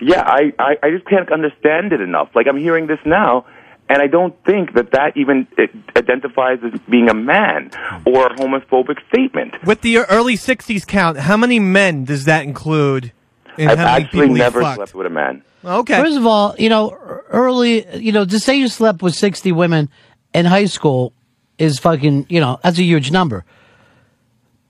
Yeah, 0.01 0.21
I, 0.25 0.53
I, 0.57 0.77
I 0.83 0.91
just 0.91 1.05
can't 1.05 1.31
understand 1.31 1.91
it 1.91 2.01
enough. 2.01 2.29
Like 2.33 2.47
I'm 2.47 2.57
hearing 2.57 2.87
this 2.87 2.99
now, 3.05 3.45
and 3.89 4.01
I 4.01 4.07
don't 4.07 4.35
think 4.45 4.73
that 4.73 4.91
that 4.91 5.15
even 5.15 5.47
it 5.57 5.71
identifies 5.97 6.59
as 6.63 6.79
being 6.89 7.09
a 7.09 7.13
man 7.13 7.71
or 8.05 8.27
a 8.27 8.35
homophobic 8.35 8.97
statement. 9.09 9.55
With 9.65 9.81
the 9.81 9.99
early 9.99 10.35
60s 10.35 10.87
count, 10.87 11.17
how 11.17 11.37
many 11.37 11.59
men 11.59 12.05
does 12.05 12.25
that 12.25 12.43
include? 12.43 13.11
In 13.57 13.69
I've 13.69 13.77
how 13.77 13.85
many 13.85 14.05
actually 14.05 14.21
people 14.21 14.35
never 14.35 14.61
slept 14.61 14.95
with 14.95 15.07
a 15.07 15.09
man. 15.09 15.43
Okay. 15.65 15.95
First 15.95 16.17
of 16.17 16.25
all, 16.25 16.55
you 16.59 16.69
know, 16.69 16.91
early, 17.29 17.85
you 17.97 18.11
know, 18.11 18.23
to 18.25 18.39
say 18.39 18.55
you 18.55 18.67
slept 18.67 19.01
with 19.01 19.15
60 19.15 19.51
women 19.51 19.89
in 20.33 20.45
high 20.45 20.65
school 20.65 21.13
is 21.57 21.79
fucking, 21.79 22.27
you 22.29 22.39
know, 22.39 22.59
that's 22.63 22.77
a 22.77 22.83
huge 22.83 23.11
number. 23.11 23.45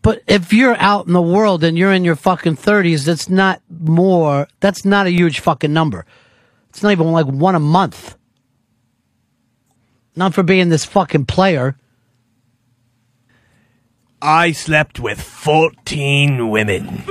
But 0.02 0.22
if 0.28 0.54
you're 0.54 0.78
out 0.78 1.08
in 1.08 1.14
the 1.14 1.22
world 1.22 1.64
and 1.64 1.78
you're 1.78 1.92
in 1.92 2.06
your 2.06 2.16
fucking 2.16 2.58
30s, 2.58 3.06
that's 3.06 3.28
not 3.28 3.62
more, 3.70 4.48
that's 4.60 4.86
not 4.86 5.08
a 5.08 5.12
huge 5.12 5.40
fucking 5.40 5.74
number. 5.74 6.06
It's 6.70 6.84
not 6.84 6.92
even 6.92 7.12
like 7.12 7.26
one 7.26 7.56
a 7.56 7.60
month. 7.60 8.16
Not 10.16 10.34
for 10.34 10.44
being 10.44 10.70
this 10.70 10.86
fucking 10.86 11.26
player. 11.26 11.76
I 14.22 14.52
slept 14.54 15.00
with 15.00 15.20
14 15.20 16.50
women, 16.50 17.04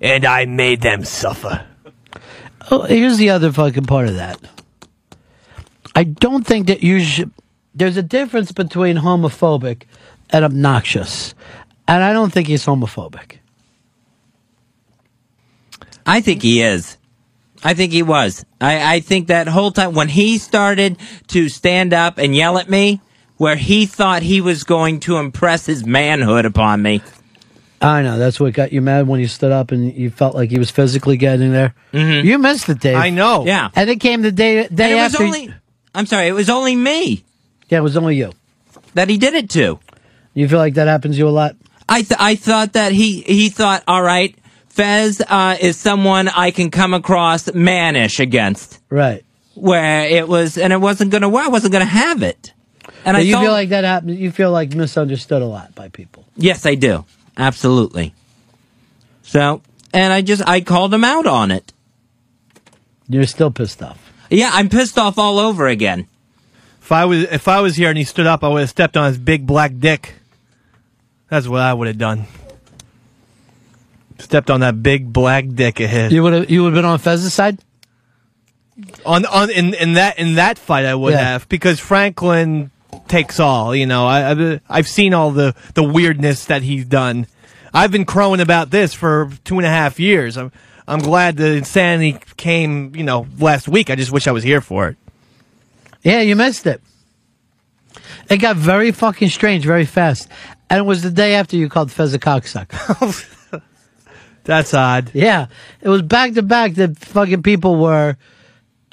and 0.00 0.24
I 0.24 0.46
made 0.46 0.80
them 0.80 1.04
suffer. 1.04 1.66
Oh, 2.70 2.82
here's 2.82 3.18
the 3.18 3.30
other 3.30 3.52
fucking 3.52 3.84
part 3.84 4.08
of 4.08 4.16
that. 4.16 4.38
I 5.94 6.04
don't 6.04 6.46
think 6.46 6.66
that 6.68 6.82
you 6.82 7.00
should. 7.00 7.30
There's 7.74 7.96
a 7.96 8.02
difference 8.02 8.52
between 8.52 8.96
homophobic 8.96 9.82
and 10.30 10.44
obnoxious, 10.44 11.34
and 11.86 12.02
I 12.02 12.12
don't 12.12 12.32
think 12.32 12.48
he's 12.48 12.64
homophobic. 12.64 13.38
I 16.06 16.20
think 16.20 16.42
he 16.42 16.60
is. 16.62 16.96
I 17.62 17.74
think 17.74 17.92
he 17.92 18.02
was. 18.02 18.44
I, 18.60 18.96
I 18.96 19.00
think 19.00 19.28
that 19.28 19.48
whole 19.48 19.72
time 19.72 19.94
when 19.94 20.08
he 20.08 20.38
started 20.38 20.98
to 21.28 21.48
stand 21.48 21.94
up 21.94 22.18
and 22.18 22.36
yell 22.36 22.58
at 22.58 22.68
me, 22.68 23.00
where 23.36 23.56
he 23.56 23.86
thought 23.86 24.22
he 24.22 24.40
was 24.40 24.64
going 24.64 25.00
to 25.00 25.16
impress 25.16 25.66
his 25.66 25.84
manhood 25.84 26.44
upon 26.44 26.82
me. 26.82 27.02
I 27.84 28.02
know 28.02 28.18
that's 28.18 28.40
what 28.40 28.52
got 28.54 28.72
you 28.72 28.80
mad 28.80 29.06
when 29.06 29.20
you 29.20 29.28
stood 29.28 29.52
up 29.52 29.70
and 29.72 29.92
you 29.94 30.10
felt 30.10 30.34
like 30.34 30.50
he 30.50 30.58
was 30.58 30.70
physically 30.70 31.16
getting 31.16 31.52
there. 31.52 31.74
Mm-hmm. 31.92 32.26
You 32.26 32.38
missed 32.38 32.68
it, 32.68 32.80
Dave. 32.80 32.96
I 32.96 33.10
know. 33.10 33.44
Yeah. 33.46 33.70
and 33.76 33.90
it 33.90 34.00
came 34.00 34.22
the 34.22 34.32
day 34.32 34.66
day 34.68 34.84
And 34.84 34.92
it 34.92 34.94
was 34.96 35.14
after. 35.14 35.24
only. 35.24 35.54
I'm 35.94 36.06
sorry. 36.06 36.28
It 36.28 36.32
was 36.32 36.48
only 36.50 36.74
me 36.76 37.24
yeah, 37.68 37.78
it 37.78 37.82
was 37.82 37.96
only 37.96 38.16
you. 38.16 38.32
that 38.94 39.08
he 39.08 39.16
did 39.16 39.34
it 39.34 39.48
to. 39.50 39.78
You 40.34 40.48
feel 40.48 40.58
like 40.58 40.74
that 40.74 40.86
happens 40.86 41.14
to 41.16 41.18
you 41.18 41.28
a 41.28 41.30
lot. 41.30 41.56
I 41.88 42.02
th- 42.02 42.18
I 42.20 42.34
thought 42.36 42.74
that 42.74 42.92
he 42.92 43.20
he 43.22 43.48
thought, 43.48 43.82
all 43.88 44.02
right, 44.02 44.36
Fez 44.68 45.20
uh, 45.26 45.56
is 45.60 45.76
someone 45.76 46.28
I 46.28 46.50
can 46.50 46.70
come 46.70 46.92
across 46.94 47.52
mannish 47.54 48.20
against. 48.20 48.80
Right. 48.90 49.24
Where 49.54 50.06
it 50.06 50.28
was, 50.28 50.58
and 50.58 50.72
it 50.72 50.80
wasn't 50.80 51.10
gonna 51.10 51.28
work. 51.28 51.44
I 51.46 51.48
wasn't 51.48 51.72
gonna 51.72 51.84
have 51.84 52.22
it. 52.22 52.52
And 53.04 53.14
But 53.14 53.16
I 53.16 53.20
you 53.20 53.32
thought, 53.32 53.42
feel 53.42 53.52
like 53.52 53.68
that 53.70 53.84
happened. 53.84 54.18
You 54.18 54.30
feel 54.30 54.50
like 54.50 54.74
misunderstood 54.74 55.40
a 55.42 55.46
lot 55.46 55.74
by 55.74 55.88
people. 55.88 56.24
yes, 56.36 56.66
I 56.66 56.74
do, 56.74 57.04
absolutely. 57.36 58.14
So, 59.22 59.62
and 59.92 60.12
I 60.12 60.22
just 60.22 60.46
I 60.46 60.60
called 60.60 60.92
him 60.92 61.04
out 61.04 61.26
on 61.26 61.50
it. 61.50 61.72
You're 63.08 63.26
still 63.26 63.50
pissed 63.50 63.82
off. 63.82 64.00
Yeah, 64.30 64.50
I'm 64.52 64.68
pissed 64.68 64.98
off 64.98 65.18
all 65.18 65.38
over 65.38 65.66
again. 65.68 66.06
If 66.80 66.92
I 66.92 67.04
was 67.06 67.22
if 67.24 67.48
I 67.48 67.60
was 67.60 67.76
here 67.76 67.88
and 67.88 67.98
he 67.98 68.04
stood 68.04 68.26
up, 68.26 68.42
I 68.44 68.48
would 68.48 68.60
have 68.60 68.70
stepped 68.70 68.96
on 68.96 69.06
his 69.08 69.18
big 69.18 69.46
black 69.46 69.72
dick. 69.78 70.14
That's 71.28 71.48
what 71.48 71.60
I 71.60 71.72
would 71.72 71.86
have 71.88 71.98
done. 71.98 72.26
Stepped 74.18 74.50
on 74.50 74.60
that 74.60 74.82
big 74.82 75.12
black 75.12 75.46
dick 75.48 75.80
of 75.80 75.90
his. 75.90 76.12
You 76.12 76.22
would 76.22 76.32
have. 76.32 76.50
You 76.50 76.62
would 76.62 76.72
have 76.74 76.78
been 76.82 76.84
on 76.90 76.98
Fez's 76.98 77.32
side. 77.34 77.58
on 79.04 79.24
on 79.26 79.50
in, 79.50 79.74
in 79.74 79.94
that 79.94 80.18
in 80.18 80.34
that 80.36 80.58
fight 80.58 80.84
I 80.84 80.94
would 80.94 81.12
Yeah. 81.12 81.20
have 81.20 81.48
because 81.48 81.80
Franklin 81.80 82.70
takes 83.08 83.40
all. 83.40 83.74
You 83.74 83.86
know, 83.86 84.06
I, 84.06 84.30
I've 84.30 84.60
I've 84.68 84.88
seen 84.88 85.14
all 85.14 85.30
the 85.30 85.54
the 85.74 85.82
weirdness 85.82 86.46
that 86.46 86.62
he's 86.62 86.84
done. 86.84 87.26
I've 87.72 87.90
been 87.90 88.04
crowing 88.04 88.40
about 88.40 88.70
this 88.70 88.94
for 88.94 89.30
two 89.44 89.56
and 89.58 89.66
a 89.66 89.70
half 89.70 89.98
years. 89.98 90.36
I'm 90.36 90.52
I'm 90.86 91.00
glad 91.00 91.36
the 91.36 91.52
insanity 91.52 92.18
came. 92.36 92.94
You 92.94 93.04
know, 93.04 93.26
last 93.38 93.68
week. 93.68 93.90
I 93.90 93.94
just 93.96 94.12
wish 94.12 94.26
I 94.26 94.32
was 94.32 94.44
here 94.44 94.60
for 94.60 94.88
it. 94.88 94.96
Yeah, 96.02 96.20
you 96.20 96.36
missed 96.36 96.66
it. 96.66 96.82
It 98.28 98.38
got 98.38 98.56
very 98.56 98.90
fucking 98.92 99.28
strange 99.28 99.64
very 99.64 99.86
fast. 99.86 100.28
And 100.70 100.78
it 100.78 100.82
was 100.82 101.02
the 101.02 101.10
day 101.10 101.34
after 101.34 101.56
you 101.56 101.68
called 101.68 101.92
Fez 101.92 102.14
a 102.14 102.18
cocksucker. 102.18 103.30
That's 104.44 104.74
odd. 104.74 105.10
yeah. 105.14 105.46
It 105.80 105.88
was 105.88 106.02
back 106.02 106.34
to 106.34 106.42
back 106.42 106.74
that 106.74 106.98
fucking 106.98 107.42
people 107.42 107.76
were, 107.76 108.16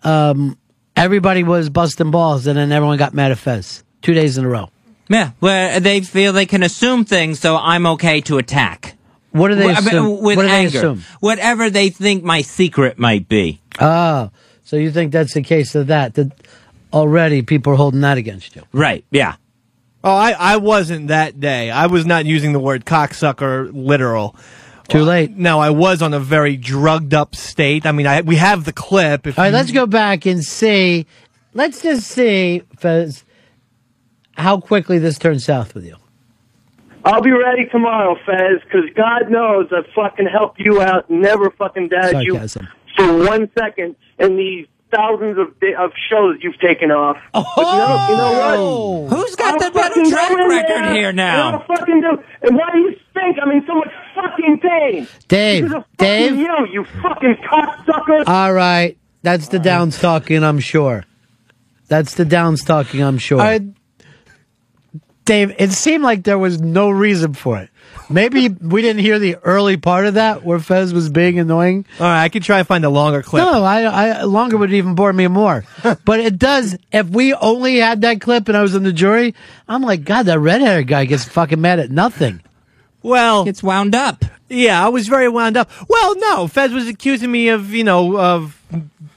um, 0.04 0.58
everybody 0.96 1.44
was 1.44 1.70
busting 1.70 2.12
balls 2.12 2.48
and 2.48 2.58
then 2.58 2.72
everyone 2.72 2.98
got 2.98 3.14
mad 3.14 3.32
at 3.32 3.38
Fez. 3.38 3.84
Two 4.02 4.14
days 4.14 4.38
in 4.38 4.46
a 4.46 4.50
row. 4.50 4.70
Yeah, 5.10 5.32
where 5.40 5.80
they 5.80 6.02
feel 6.02 6.32
they 6.34 6.46
can 6.46 6.64
assume 6.64 7.06
things, 7.06 7.40
so 7.40 7.58
I'm 7.58 7.86
okay 7.86 8.22
to 8.22 8.38
attack. 8.38 8.96
What 9.32 9.50
do 9.50 9.56
they 9.56 9.66
Well, 9.66 9.76
I 9.78 9.80
mean, 9.80 9.88
assume? 9.90 10.06
Uh, 10.06 10.10
with 10.22 10.38
what 10.38 10.44
do 10.44 10.48
they 10.50 10.54
anger, 10.66 10.78
assume? 10.78 11.04
whatever 11.20 11.70
they 11.70 11.90
think 11.90 12.24
my 12.24 12.42
secret 12.42 12.98
might 12.98 13.28
be. 13.28 13.60
Oh, 13.80 14.30
So 14.64 14.78
you 14.78 14.92
think 14.92 15.12
that's 15.12 15.34
the 15.34 15.42
case 15.42 15.76
of 15.76 15.88
that? 15.88 16.14
That 16.16 16.32
already 16.94 17.42
people 17.42 17.74
are 17.74 17.78
holding 17.78 18.02
that 18.02 18.18
against 18.18 18.56
you. 18.56 18.64
Right. 18.74 19.04
Yeah. 19.12 19.36
Oh, 20.04 20.12
I, 20.16 20.32
I 20.32 20.58
wasn't 20.58 21.10
that 21.10 21.40
day. 21.40 21.70
I 21.70 21.88
was 21.88 22.06
not 22.06 22.26
using 22.26 22.54
the 22.54 22.60
word 22.60 22.86
cocksucker 22.86 23.70
literal. 23.74 24.36
Too 24.88 25.04
late. 25.04 25.30
Uh, 25.32 25.34
no, 25.38 25.60
I 25.60 25.70
was 25.70 26.02
on 26.02 26.14
a 26.14 26.20
very 26.20 26.58
drugged 26.58 27.14
up 27.14 27.36
state. 27.36 27.86
I 27.86 27.92
mean, 27.92 28.08
I, 28.08 28.22
we 28.22 28.36
have 28.38 28.66
the 28.66 28.74
clip. 28.74 29.28
If 29.28 29.38
All 29.38 29.44
right, 29.44 29.50
you- 29.50 29.54
let's 29.54 29.72
go 29.72 29.86
back 29.86 30.26
and 30.26 30.44
see. 30.44 31.06
Let's 31.54 31.82
just 31.82 32.08
see, 32.08 32.64
Fez, 32.80 33.24
how 34.42 34.60
quickly 34.60 35.00
this 35.00 35.18
turns 35.18 35.46
south 35.46 35.74
with 35.74 35.86
you. 35.86 35.96
I'll 37.04 37.22
be 37.22 37.32
ready 37.32 37.66
tomorrow, 37.72 38.16
Fez, 38.26 38.62
because 38.64 38.90
God 38.96 39.30
knows 39.32 39.68
I've 39.76 39.92
fucking 39.96 40.28
helped 40.28 40.60
you 40.60 40.82
out, 40.82 41.10
never 41.10 41.50
fucking 41.50 41.88
doubted 41.90 42.24
you 42.24 42.34
Sarcasm. 42.34 42.68
for 42.96 43.26
one 43.26 43.50
second 43.58 43.96
in 44.20 44.38
these 44.38 44.68
thousands 44.96 45.38
of 45.40 45.58
di- 45.60 45.74
of 45.74 45.92
shows 46.12 46.38
you've 46.42 46.60
taken 46.60 46.92
off. 46.92 47.18
But 47.34 47.46
you, 47.58 47.64
know, 47.64 48.08
you 48.10 48.18
know 48.18 48.32
what? 48.34 48.56
Oh! 48.60 49.08
Who's 49.08 49.36
got 49.36 49.54
I'll 49.62 49.72
the 49.72 49.74
better 49.74 50.04
track 50.10 50.30
record 50.30 50.68
there, 50.68 50.94
here 50.94 51.12
now? 51.14 51.48
and 51.48 51.56
I'll 51.56 51.66
fucking 51.66 52.02
do. 52.02 52.24
And 52.44 52.56
why 52.58 52.70
do 52.72 52.78
you 52.80 52.96
think 53.16 53.38
I'm 53.42 53.50
in 53.52 53.66
so 53.66 53.76
much 53.76 53.90
fucking 54.14 54.60
pain? 54.60 55.08
Dave, 55.28 55.64
Because 55.70 55.84
Dave? 55.98 56.30
fucking 56.32 56.40
you, 56.46 56.68
you 56.74 56.86
fucking 57.02 57.36
cocksucker. 57.50 58.28
All 58.28 58.54
right, 58.54 58.96
that's 59.24 59.48
the 59.48 59.60
downs 59.60 59.98
talking, 60.00 60.44
I'm 60.44 60.60
sure. 60.60 61.04
That's 61.88 62.14
the 62.16 62.26
downs 62.26 62.64
talking, 62.64 63.02
I'm 63.02 63.18
sure. 63.18 63.42
Dave, 65.26 65.54
it 65.58 65.72
seemed 65.72 66.04
like 66.04 66.24
there 66.24 66.40
was 66.40 66.60
no 66.60 66.90
reason 66.90 67.34
for 67.34 67.60
it. 67.60 67.70
Maybe 68.10 68.50
we 68.50 68.82
didn't 68.82 69.02
hear 69.02 69.20
the 69.20 69.38
early 69.44 69.78
part 69.78 70.06
of 70.06 70.16
that 70.16 70.44
where 70.44 70.60
Fez 70.60 70.94
was 70.94 71.10
being 71.10 71.40
annoying. 71.40 71.86
All 72.00 72.06
right, 72.06 72.24
I 72.24 72.30
could 72.30 72.44
try 72.44 72.60
and 72.60 72.68
find 72.68 72.84
a 72.84 72.90
longer 72.90 73.22
clip. 73.22 73.44
No, 73.44 73.64
I, 73.64 73.84
I 73.84 74.24
longer 74.24 74.58
would 74.58 74.74
even 74.74 74.96
bore 74.96 75.14
me 75.14 75.28
more. 75.28 75.64
but 76.06 76.20
it 76.20 76.38
does. 76.38 76.78
If 76.92 77.08
we 77.10 77.34
only 77.34 77.78
had 77.78 78.02
that 78.02 78.20
clip 78.20 78.48
and 78.48 78.58
I 78.58 78.62
was 78.62 78.76
in 78.76 78.84
the 78.84 78.92
jury, 78.92 79.34
I'm 79.68 79.82
like, 79.82 80.04
God, 80.04 80.24
that 80.24 80.40
red 80.40 80.62
haired 80.62 80.88
guy 80.88 81.06
gets 81.06 81.24
fucking 81.26 81.62
mad 81.62 81.80
at 81.80 81.90
nothing. 81.92 82.42
Well, 83.02 83.48
it's 83.48 83.64
wound 83.64 83.96
up. 83.96 84.26
Yeah, 84.50 84.86
I 84.86 84.90
was 84.90 85.08
very 85.08 85.30
wound 85.30 85.56
up. 85.56 85.70
Well, 85.88 86.16
no, 86.20 86.48
Fez 86.48 86.74
was 86.74 86.88
accusing 86.88 87.32
me 87.32 87.48
of, 87.50 87.74
you 87.74 87.86
know, 87.86 88.20
of 88.20 88.62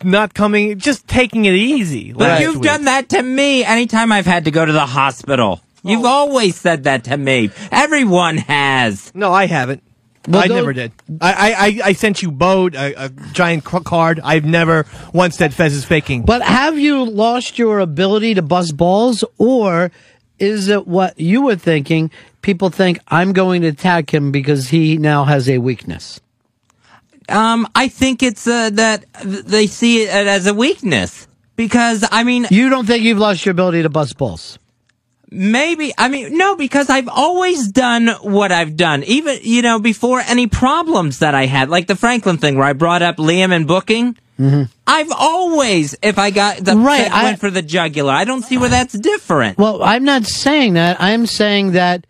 not 0.05 0.35
coming, 0.35 0.79
just 0.79 1.09
taking 1.09 1.45
it 1.47 1.55
easy. 1.55 2.13
But 2.13 2.21
last 2.21 2.43
you've 2.43 2.55
week. 2.57 2.65
done 2.65 2.85
that 2.85 3.09
to 3.11 3.23
me 3.23 3.65
anytime 3.65 4.13
I've 4.13 4.27
had 4.27 4.45
to 4.45 4.53
go 4.53 4.65
to 4.65 4.73
the 4.73 4.87
hospital. 4.87 5.61
You've 5.85 6.05
always 6.05 6.57
said 6.57 6.85
that 6.85 7.05
to 7.05 7.17
me. 7.17 7.51
Everyone 7.71 8.39
has. 8.39 9.13
No, 9.15 9.33
I 9.33 9.47
haven't. 9.47 9.83
Well, 10.27 10.43
I 10.43 10.47
don't- 10.49 10.57
never 10.57 10.73
did. 10.73 10.93
I, 11.21 11.33
I, 11.33 11.53
I, 11.67 11.81
I 11.89 11.93
sent 11.93 12.23
you 12.23 12.31
Bode, 12.33 12.75
a, 12.75 13.05
a 13.07 13.09
giant 13.35 13.69
c- 13.69 13.81
card. 13.81 14.21
I've 14.25 14.47
never 14.47 14.87
once 15.13 15.37
said 15.37 15.53
Fez 15.53 15.75
is 15.75 15.85
faking. 15.85 16.23
But 16.23 16.41
have 16.41 16.79
you 16.79 17.05
lost 17.05 17.59
your 17.59 17.79
ability 17.81 18.33
to 18.35 18.43
bust 18.43 18.75
balls, 18.77 19.23
or 19.37 19.91
is 20.39 20.69
it 20.69 20.87
what 20.89 21.21
you 21.21 21.43
were 21.43 21.57
thinking? 21.57 22.11
People 22.41 22.71
think 22.71 22.99
I'm 23.09 23.35
going 23.35 23.61
to 23.63 23.69
attack 23.69 24.13
him 24.15 24.33
because 24.33 24.69
he 24.69 24.97
now 24.97 25.25
has 25.25 25.47
a 25.49 25.59
weakness. 25.59 26.21
Um, 27.29 27.67
I 27.75 27.89
think 27.89 28.23
it's 28.23 28.47
uh, 28.47 28.71
that 28.71 29.05
they 29.23 29.67
see 29.67 30.03
it 30.05 30.11
as 30.11 30.47
a 30.47 30.55
weakness 30.55 31.27
because 31.57 32.05
I 32.11 32.25
mean, 32.25 32.47
You 32.51 32.69
don't 32.71 32.87
think 32.87 33.03
you've 33.05 33.19
lost 33.19 33.45
your 33.47 33.53
ability 33.53 33.83
to 33.83 33.89
bust 33.91 34.17
balls? 34.19 34.59
Maybe 35.35 35.93
I 35.99 36.09
mean 36.09 36.39
no 36.39 36.57
because 36.57 36.89
I've 36.89 37.09
always 37.09 37.69
done 37.69 38.09
what 38.23 38.53
I've 38.53 38.77
done, 38.77 39.03
even 39.05 39.39
you 39.43 39.63
know 39.63 39.79
before 39.79 40.21
any 40.21 40.47
problems 40.47 41.19
that 41.19 41.35
I 41.35 41.47
had, 41.47 41.69
like 41.69 41.87
the 41.87 41.97
Franklin 41.97 42.39
thing 42.39 42.57
where 42.57 42.67
I 42.67 42.73
brought 42.73 43.03
up 43.03 43.17
Liam 43.17 43.53
and 43.53 43.67
booking. 43.67 44.17
Mm-hmm. 44.39 44.65
I've 44.87 45.13
always, 45.13 45.97
if 46.03 46.19
I 46.19 46.31
got 46.31 46.59
the 46.59 46.77
Right, 46.77 47.11
I, 47.11 47.25
went 47.25 47.41
for 47.41 47.51
the 47.51 47.63
jugular. 47.63 48.13
I 48.13 48.25
don't 48.25 48.43
see 48.43 48.59
where 48.59 48.69
that's 48.69 48.93
different. 48.99 49.59
Well, 49.59 49.81
I'm 49.83 50.03
not 50.03 50.25
saying 50.25 50.75
that. 50.75 51.01
I'm 51.01 51.27
saying 51.27 51.73
that 51.73 52.05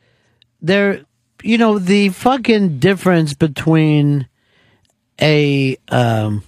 there, 0.63 1.05
you 1.43 1.59
know, 1.59 1.79
the 1.79 2.09
fucking 2.09 2.79
difference 2.79 3.35
between 3.35 4.27
a, 5.21 5.77
um, 5.89 6.43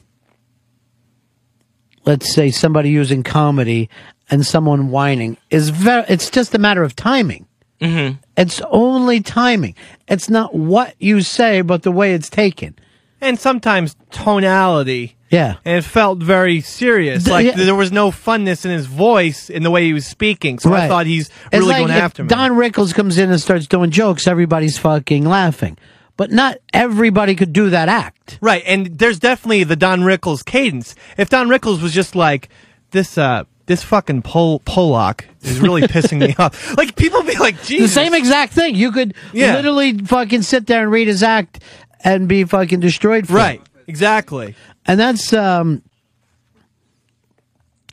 let's 2.06 2.34
say 2.34 2.50
somebody 2.50 2.88
using 2.88 3.22
comedy 3.22 3.90
and 4.30 4.44
someone 4.44 4.90
whining 4.90 5.36
is 5.50 5.70
very, 5.70 6.04
it's 6.08 6.30
just 6.30 6.54
a 6.54 6.58
matter 6.58 6.82
of 6.82 6.96
timing. 6.96 7.46
Mm-hmm. 7.80 8.16
It's 8.36 8.60
only 8.70 9.20
timing. 9.20 9.74
It's 10.08 10.30
not 10.30 10.54
what 10.54 10.94
you 10.98 11.20
say, 11.20 11.60
but 11.60 11.82
the 11.82 11.92
way 11.92 12.14
it's 12.14 12.30
taken. 12.30 12.74
and 13.20 13.38
sometimes 13.38 13.96
tonality. 14.10 15.16
Yeah. 15.30 15.56
And 15.64 15.78
it 15.78 15.82
felt 15.82 16.18
very 16.18 16.60
serious. 16.60 17.24
D- 17.24 17.30
like 17.30 17.46
yeah. 17.46 17.56
there 17.56 17.74
was 17.74 17.90
no 17.90 18.10
funness 18.10 18.64
in 18.64 18.70
his 18.70 18.86
voice 18.86 19.50
in 19.50 19.62
the 19.64 19.70
way 19.70 19.84
he 19.84 19.92
was 19.92 20.06
speaking. 20.06 20.58
So 20.58 20.72
I 20.72 20.86
thought 20.88 21.06
he's 21.06 21.28
It's 21.46 21.54
really 21.54 21.66
like 21.66 21.78
going 21.78 21.90
if 21.90 22.02
after 22.02 22.22
me. 22.22 22.28
Don 22.28 22.52
Rickles 22.52 22.94
comes 22.94 23.18
in 23.18 23.30
and 23.30 23.40
starts 23.40 23.66
doing 23.66 23.90
jokes, 23.90 24.26
everybody's 24.26 24.78
fucking 24.78 25.24
laughing. 25.24 25.76
But 26.16 26.30
not 26.30 26.58
everybody 26.72 27.34
could 27.34 27.52
do 27.52 27.70
that 27.70 27.88
act. 27.88 28.38
Right, 28.40 28.62
and 28.64 28.86
there's 28.98 29.18
definitely 29.18 29.64
the 29.64 29.76
Don 29.76 30.00
Rickles 30.00 30.44
cadence. 30.44 30.94
If 31.18 31.28
Don 31.28 31.48
Rickles 31.48 31.82
was 31.82 31.92
just 31.92 32.14
like 32.14 32.48
this, 32.92 33.18
uh, 33.18 33.44
this 33.66 33.82
fucking 33.82 34.22
Pol- 34.22 34.60
Pollock 34.60 35.26
is 35.42 35.58
really 35.60 35.82
pissing 35.88 36.18
me 36.20 36.34
off. 36.38 36.76
Like 36.76 36.96
people 36.96 37.22
be 37.22 37.36
like, 37.36 37.62
Jesus. 37.64 37.90
The 37.94 38.00
same 38.00 38.14
exact 38.14 38.52
thing. 38.52 38.74
You 38.74 38.92
could 38.92 39.14
Yeah. 39.32 39.54
literally 39.56 39.98
fucking 39.98 40.42
sit 40.42 40.66
there 40.66 40.82
and 40.82 40.90
read 40.92 41.08
his 41.08 41.22
act 41.22 41.62
and 42.04 42.28
be 42.28 42.44
fucking 42.44 42.80
destroyed. 42.80 43.26
For 43.26 43.34
Right. 43.34 43.60
it. 43.60 43.68
Exactly. 43.88 44.54
And 44.86 44.98
that's 45.00 45.32
um. 45.32 45.82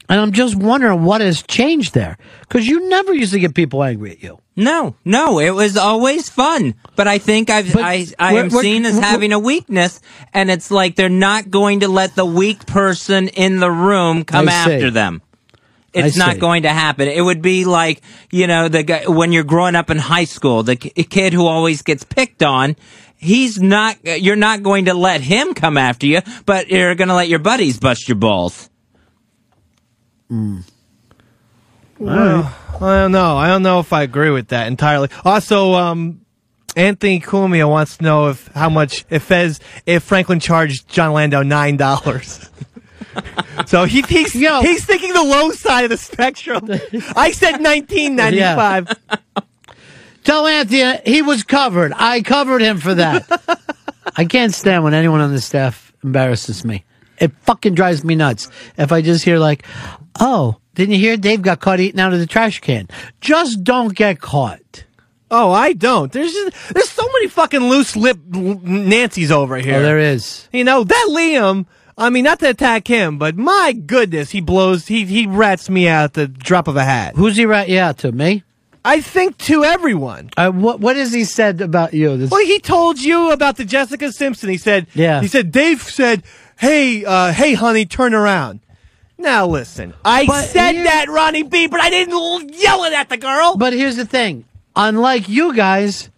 And 0.10 0.20
I'm 0.20 0.32
just 0.34 0.56
wondering 0.56 1.04
what 1.06 1.22
has 1.22 1.42
changed 1.44 1.94
there 1.94 2.18
because 2.42 2.68
you 2.68 2.88
never 2.90 3.14
used 3.14 3.32
to 3.34 3.40
get 3.40 3.56
people 3.56 3.82
angry 3.84 4.12
at 4.12 4.22
you. 4.22 4.38
No, 4.56 4.96
no, 5.06 5.40
it 5.40 5.52
was 5.52 5.78
always 5.78 6.30
fun. 6.30 6.76
But 6.96 7.08
I 7.08 7.18
think 7.18 7.50
I've, 7.50 7.76
I, 7.76 8.06
I 8.20 8.36
am 8.36 8.50
seen 8.52 8.86
as 8.86 9.00
having 9.00 9.32
a 9.32 9.40
weakness, 9.40 10.02
and 10.34 10.52
it's 10.52 10.70
like 10.70 10.96
they're 10.96 11.10
not 11.10 11.50
going 11.50 11.80
to 11.80 11.88
let 11.88 12.16
the 12.16 12.26
weak 12.26 12.66
person 12.68 13.30
in 13.30 13.60
the 13.60 13.72
room 13.72 14.24
come 14.26 14.48
I 14.50 14.52
see. 14.66 14.74
after 14.74 14.92
them. 14.92 15.22
I 15.96 16.00
It's 16.08 16.18
not 16.18 16.34
see. 16.34 16.40
going 16.40 16.64
to 16.64 16.70
happen. 16.70 17.08
It 17.08 17.22
would 17.22 17.42
be 17.42 17.66
like, 17.66 18.02
you 18.32 18.48
know, 18.48 18.68
the 18.68 18.84
guy, 18.84 19.08
when 19.08 19.32
you're 19.32 19.44
growing 19.44 19.76
up 19.76 19.90
in 19.90 19.98
high 19.98 20.26
school, 20.26 20.64
the 20.64 20.76
kid 20.76 21.34
who 21.34 21.46
always 21.46 21.82
gets 21.82 22.04
picked 22.04 22.42
on, 22.44 22.76
he's 23.18 23.62
not, 23.62 23.98
you're 24.04 24.36
not 24.36 24.64
going 24.64 24.86
to 24.86 24.94
let 24.94 25.22
him 25.22 25.54
come 25.54 25.78
after 25.78 26.06
you, 26.08 26.22
but 26.46 26.70
you're 26.70 26.96
going 26.96 27.10
to 27.10 27.16
let 27.16 27.30
your 27.30 27.40
buddies 27.40 27.80
bust 27.80 28.08
your 28.08 28.16
balls. 28.18 28.70
Well, 32.00 32.54
I 32.82 33.02
don't 33.02 33.12
know. 33.12 33.38
I 33.38 33.48
don't 33.48 33.64
know 33.64 33.80
if 33.80 33.94
I 33.94 34.02
agree 34.04 34.32
with 34.32 34.48
that 34.50 34.68
entirely. 34.68 35.10
Also, 35.24 35.74
um, 35.74 36.22
Anthony 36.76 37.20
Cumia 37.20 37.70
wants 37.70 37.98
to 37.98 38.04
know 38.04 38.30
if 38.30 38.48
how 38.48 38.70
much 38.70 39.06
if 39.12 39.24
Fez 39.24 39.60
if 39.86 40.02
Franklin 40.04 40.40
charged 40.40 40.90
Jon 40.90 41.14
Landau 41.14 41.44
nine 41.44 41.78
dollars. 41.78 42.50
so 43.66 43.86
he, 43.86 44.02
he's 44.02 44.34
he's 44.34 44.86
thinking 44.86 45.14
the 45.14 45.24
low 45.24 45.52
side 45.52 45.84
of 45.84 45.90
the 45.90 45.98
spectrum. 45.98 46.70
I 47.16 47.32
said 47.32 47.58
nineteen 47.62 48.16
ninety 48.16 48.40
five. 48.40 48.92
Tell 50.24 50.48
Anthony 50.48 51.02
he 51.06 51.22
was 51.22 51.44
covered. 51.44 51.94
I 51.96 52.22
covered 52.22 52.62
him 52.62 52.78
for 52.78 52.96
that. 52.96 53.60
I 54.16 54.26
can't 54.26 54.54
stand 54.54 54.84
when 54.84 54.94
anyone 54.94 55.22
on 55.22 55.32
the 55.32 55.42
staff 55.42 55.94
embarrasses 56.04 56.64
me. 56.64 56.86
It 57.20 57.32
fucking 57.42 57.76
drives 57.76 58.04
me 58.04 58.16
nuts. 58.16 58.50
If 58.78 58.92
I 58.92 59.02
just 59.02 59.24
hear 59.24 59.38
like, 59.38 59.66
"Oh, 60.20 60.58
didn't 60.76 60.96
you 60.96 61.00
hear 61.00 61.18
Dave 61.18 61.42
got 61.42 61.60
caught 61.60 61.80
eating 61.80 62.00
out 62.00 62.14
of 62.14 62.20
the 62.20 62.28
trash 62.28 62.60
can?" 62.60 62.88
Just 63.22 63.64
don't 63.64 63.96
get 63.96 64.20
caught. 64.20 64.86
Oh, 65.36 65.52
I 65.52 65.74
don't. 65.74 66.12
There's 66.12 66.32
just, 66.32 66.74
there's 66.76 66.90
so 66.90 67.08
many 67.08 67.28
fucking 67.28 67.62
loose 67.62 67.96
lip 67.96 68.20
Nancy's 68.28 69.32
over 69.32 69.58
here. 69.58 69.78
Oh, 69.78 69.82
there 69.82 69.98
is. 69.98 70.48
You 70.54 70.64
know 70.64 70.84
that 70.84 71.08
Liam. 71.10 71.66
I 71.98 72.10
mean, 72.10 72.24
not 72.24 72.40
to 72.40 72.50
attack 72.50 72.88
him, 72.88 73.18
but 73.18 73.36
my 73.38 73.74
goodness, 73.74 74.32
he 74.32 74.42
blows. 74.42 74.88
He 74.88 75.06
he 75.06 75.28
rats 75.28 75.70
me 75.70 75.88
out 75.88 76.04
at 76.06 76.14
the 76.14 76.28
drop 76.28 76.68
of 76.68 76.76
a 76.76 76.84
hat. 76.84 77.16
Who's 77.16 77.38
he 77.38 77.46
rat 77.46 77.70
you 77.70 77.80
out 77.80 78.00
to? 78.00 78.12
Me? 78.12 78.44
I 78.86 79.00
think 79.00 79.38
to 79.40 79.64
everyone. 79.64 80.30
Uh, 80.36 80.52
what 80.52 80.80
what 80.80 80.96
has 80.96 81.14
he 81.14 81.24
said 81.24 81.62
about 81.62 81.94
you? 81.94 82.18
This- 82.18 82.32
Well, 82.32 82.46
he 82.46 82.60
told 82.60 83.00
you 83.00 83.32
about 83.32 83.58
the 83.58 83.66
Jessica 83.66 84.12
Simpson. 84.12 84.50
He 84.50 84.58
said, 84.58 84.88
Yeah. 84.94 85.22
He 85.22 85.28
said, 85.28 85.52
Dave 85.52 85.82
said, 85.84 86.24
hey, 86.60 87.06
uh, 87.06 87.32
hey, 87.32 87.54
honey, 87.54 87.86
turn 87.86 88.14
around. 88.14 88.60
Now 89.18 89.46
listen, 89.48 89.94
I 90.04 90.26
But 90.26 90.46
said 90.46 90.74
that, 90.86 91.08
Ronnie 91.08 91.44
B, 91.44 91.68
but 91.68 91.80
I 91.80 91.90
didn't 91.90 92.54
yell 92.56 92.84
it 92.84 92.94
at 92.94 93.08
the 93.10 93.16
girl. 93.18 93.56
But 93.56 93.72
here's 93.74 93.96
the 93.96 94.06
thing. 94.06 94.44
Unlike 94.76 95.30
you 95.30 95.54
guys, 95.56 96.10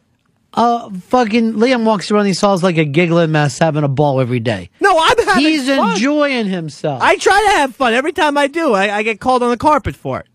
uh, 0.55 0.89
fucking 0.89 1.53
Liam 1.53 1.83
walks 1.83 2.09
around 2.09 2.25
these 2.25 2.39
halls 2.39 2.63
like 2.63 2.77
a 2.77 2.85
giggling 2.85 3.31
mess, 3.31 3.59
having 3.59 3.83
a 3.83 3.89
ball 3.89 4.21
every 4.21 4.39
day. 4.39 4.69
No, 4.79 4.97
I'm 4.97 5.09
having 5.09 5.25
fun. 5.25 5.39
He's 5.39 5.67
fun. 5.67 5.91
enjoying 5.91 6.47
himself. 6.47 7.01
I 7.01 7.17
try 7.17 7.39
to 7.51 7.57
have 7.57 7.75
fun. 7.75 7.93
Every 7.93 8.13
time 8.13 8.37
I 8.37 8.47
do, 8.47 8.73
I, 8.73 8.97
I 8.97 9.03
get 9.03 9.19
called 9.19 9.43
on 9.43 9.49
the 9.49 9.57
carpet 9.57 9.95
for 9.95 10.21
it. 10.21 10.27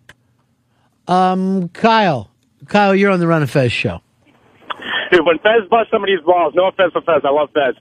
Um, 1.09 1.71
Kyle, 1.71 2.31
Kyle, 2.67 2.95
you're 2.95 3.11
on 3.11 3.19
the 3.19 3.27
Ron 3.27 3.43
of 3.43 3.51
Fez 3.51 3.73
show. 3.73 4.03
Dude, 5.11 5.27
when 5.27 5.39
Fez 5.39 5.67
busts 5.69 5.91
somebody's 5.91 6.21
balls, 6.21 6.55
no 6.55 6.69
offense 6.69 6.93
to 6.93 7.01
Fez, 7.01 7.23
I 7.25 7.31
love 7.31 7.49
Fez. 7.53 7.75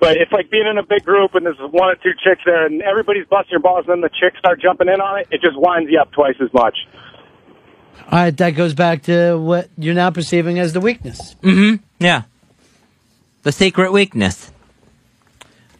But 0.00 0.16
it's 0.16 0.32
like 0.32 0.50
being 0.50 0.66
in 0.66 0.78
a 0.78 0.82
big 0.82 1.04
group 1.04 1.36
and 1.36 1.46
there's 1.46 1.58
one 1.58 1.90
or 1.90 1.94
two 1.94 2.10
chicks 2.24 2.42
there 2.44 2.66
and 2.66 2.82
everybody's 2.82 3.26
busting 3.26 3.52
your 3.52 3.60
balls 3.60 3.84
and 3.86 3.92
then 3.92 4.00
the 4.00 4.10
chicks 4.18 4.36
start 4.38 4.60
jumping 4.60 4.88
in 4.88 5.00
on 5.00 5.20
it, 5.20 5.28
it 5.30 5.40
just 5.40 5.56
winds 5.56 5.88
you 5.92 6.00
up 6.00 6.10
twice 6.10 6.34
as 6.42 6.52
much. 6.52 6.74
All 8.10 8.18
right, 8.18 8.36
that 8.36 8.50
goes 8.50 8.74
back 8.74 9.02
to 9.04 9.36
what 9.36 9.68
you're 9.78 9.94
now 9.94 10.10
perceiving 10.10 10.58
as 10.58 10.72
the 10.72 10.80
weakness. 10.80 11.34
Mm-hmm. 11.42 11.82
Yeah. 11.98 12.22
The 13.42 13.52
secret 13.52 13.92
weakness. 13.92 14.50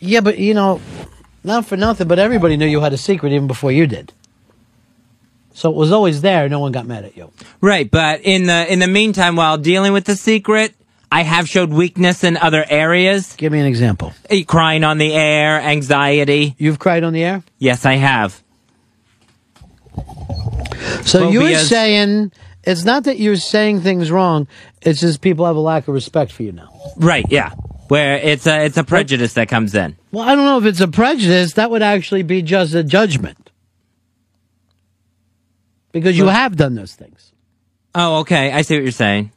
Yeah, 0.01 0.20
but 0.20 0.39
you 0.39 0.55
know, 0.55 0.80
not 1.44 1.66
for 1.66 1.76
nothing, 1.76 2.09
but 2.09 2.18
everybody 2.18 2.56
knew 2.56 2.66
you 2.66 2.80
had 2.80 2.93
a 2.93 2.97
secret 2.98 3.32
even 3.32 3.47
before 3.47 3.70
you 3.70 3.86
did. 3.86 4.12
So 5.55 5.70
it 5.70 5.76
was 5.76 5.93
always 5.93 6.22
there. 6.22 6.48
No 6.48 6.60
one 6.60 6.72
got 6.72 6.86
mad 6.86 7.05
at 7.05 7.16
you. 7.16 7.30
Right, 7.60 7.89
but 7.90 8.22
in 8.22 8.47
the 8.47 8.72
in 8.72 8.78
the 8.78 8.86
meantime, 8.89 9.36
while 9.36 9.59
dealing 9.59 9.93
with 9.93 10.05
the 10.06 10.16
secret, 10.16 10.74
I 11.12 11.22
have 11.22 11.47
showed 11.47 11.70
weakness 11.70 12.24
in 12.24 12.39
other 12.39 12.64
areas. 12.68 13.34
Give 13.36 13.52
me 13.52 13.60
an 13.60 13.66
example. 13.66 14.14
Eh, 14.30 14.44
Crying 14.44 14.82
on 14.82 14.97
the 14.97 15.12
air, 15.12 15.60
anxiety. 15.60 16.55
You've 16.59 16.78
cried 16.78 17.05
on 17.05 17.12
the 17.12 17.22
air? 17.22 17.43
Yes, 17.59 17.84
I 17.84 17.97
have. 17.97 18.43
So 21.05 21.31
you're 21.31 21.59
saying 21.59 22.33
it's 22.65 22.85
not 22.85 23.05
that 23.05 23.19
you're 23.19 23.37
saying 23.37 23.81
things 23.81 24.11
wrong. 24.11 24.47
It's 24.81 25.01
just 25.01 25.20
people 25.20 25.47
have 25.47 25.57
a 25.57 25.61
lack 25.61 25.89
of 25.89 25.95
respect 25.95 26.33
for 26.33 26.43
you 26.43 26.53
now. 26.53 26.70
Right, 26.97 27.24
yeah. 27.31 27.51
Where 27.89 28.16
it's 28.16 28.47
a 28.47 28.65
it's 28.65 28.77
a 28.77 28.85
prejudice 28.85 29.35
that 29.35 29.49
comes 29.49 29.74
in. 29.74 29.97
Well, 30.12 30.24
I 30.24 30.35
don't 30.35 30.45
know 30.45 30.59
if 30.59 30.65
it's 30.65 30.81
a 30.81 30.89
prejudice. 30.89 31.55
That 31.55 31.70
would 31.70 31.83
actually 31.83 32.23
be 32.23 32.41
just 32.43 32.74
a 32.74 32.83
judgment. 32.83 33.51
Because 35.91 36.16
you 36.16 36.29
have 36.29 36.57
done 36.57 36.74
those 36.74 36.95
things. 36.95 37.33
Oh, 37.95 38.20
okay. 38.20 38.51
I 38.51 38.62
see 38.62 38.77
what 38.77 38.83
you're 38.83 38.93
saying. 38.93 39.31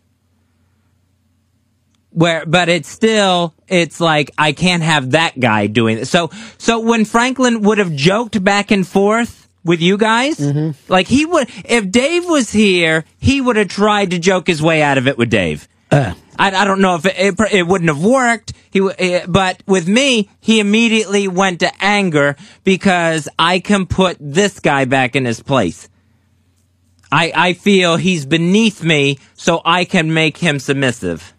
Where, 2.11 2.45
but 2.45 2.69
it's 2.69 2.87
still, 2.87 3.53
it's 3.67 3.99
like 3.99 4.31
I 4.37 4.53
can't 4.53 4.83
have 4.83 5.11
that 5.11 5.37
guy 5.37 5.67
doing 5.67 5.97
it. 5.97 6.07
So, 6.07 6.29
so 6.57 6.79
when 6.79 7.03
Franklin 7.03 7.61
would 7.63 7.77
have 7.77 7.93
joked 7.93 8.41
back 8.41 8.71
and 8.71 8.87
forth 8.87 9.44
with 9.65 9.81
you 9.81 9.97
guys, 9.97 10.39
like 10.87 11.07
he 11.07 11.25
would, 11.25 11.49
if 11.65 11.91
Dave 11.91 12.23
was 12.25 12.51
here, 12.51 13.03
he 13.17 13.41
would 13.41 13.55
have 13.57 13.67
tried 13.67 14.11
to 14.11 14.19
joke 14.19 14.47
his 14.47 14.61
way 14.61 14.81
out 14.81 14.97
of 14.97 15.07
it 15.07 15.17
with 15.17 15.29
Dave. 15.29 15.67
Uh. 15.91 16.13
I, 16.37 16.51
I 16.51 16.65
don't 16.65 16.81
know 16.81 16.95
if 16.95 17.05
it, 17.05 17.15
it, 17.17 17.35
it 17.51 17.67
wouldn't 17.67 17.89
have 17.89 18.03
worked. 18.03 18.53
He, 18.71 18.79
w- 18.79 18.95
eh, 18.97 19.25
but 19.27 19.63
with 19.65 19.87
me, 19.87 20.29
he 20.41 20.59
immediately 20.59 21.27
went 21.27 21.61
to 21.61 21.71
anger 21.79 22.35
because 22.63 23.27
I 23.39 23.59
can 23.59 23.85
put 23.85 24.17
this 24.19 24.59
guy 24.59 24.85
back 24.85 25.15
in 25.15 25.25
his 25.25 25.41
place. 25.41 25.89
I, 27.11 27.31
I 27.33 27.53
feel 27.53 27.95
he's 27.95 28.25
beneath 28.25 28.83
me, 28.83 29.19
so 29.35 29.61
I 29.63 29.85
can 29.85 30.13
make 30.13 30.37
him 30.37 30.59
submissive. 30.59 31.33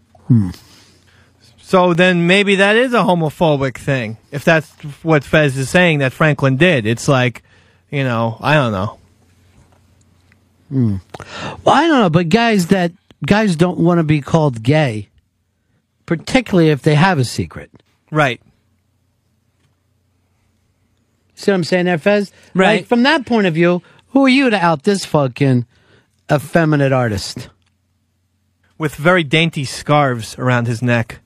So 1.58 1.92
then 1.92 2.26
maybe 2.26 2.54
that 2.56 2.76
is 2.76 2.94
a 2.94 2.98
homophobic 3.00 3.76
thing. 3.76 4.16
If 4.30 4.44
that's 4.44 4.70
what 5.02 5.24
Fez 5.24 5.56
is 5.58 5.68
saying 5.68 5.98
that 5.98 6.12
Franklin 6.12 6.56
did. 6.56 6.86
It's 6.86 7.08
like, 7.08 7.42
you 7.90 8.04
know, 8.04 8.38
I 8.40 8.54
don't 8.54 8.72
know. 8.72 8.98
Hmm. 10.68 10.96
Well, 11.64 11.74
I 11.74 11.86
don't 11.86 12.00
know, 12.00 12.10
but 12.10 12.28
guys 12.28 12.68
that 12.68 12.92
guys 13.24 13.56
don't 13.56 13.78
want 13.78 13.98
to 13.98 14.04
be 14.04 14.20
called 14.20 14.62
gay, 14.62 15.08
particularly 16.06 16.70
if 16.70 16.82
they 16.82 16.94
have 16.94 17.18
a 17.18 17.24
secret. 17.24 17.70
Right. 18.10 18.40
See 21.34 21.50
what 21.50 21.56
I'm 21.56 21.64
saying 21.64 21.84
there, 21.84 21.98
Fez? 21.98 22.32
Right. 22.54 22.80
Like, 22.80 22.86
from 22.86 23.02
that 23.02 23.26
point 23.26 23.46
of 23.46 23.54
view, 23.54 23.82
who 24.08 24.24
are 24.24 24.28
you 24.28 24.48
to 24.50 24.56
out 24.56 24.84
this 24.84 25.04
fucking 25.04 25.66
effeminate 26.32 26.92
artist? 26.92 27.50
With 28.78 28.94
very 28.94 29.22
dainty 29.22 29.64
scarves 29.64 30.38
around 30.38 30.66
his 30.66 30.82
neck. 30.82 31.20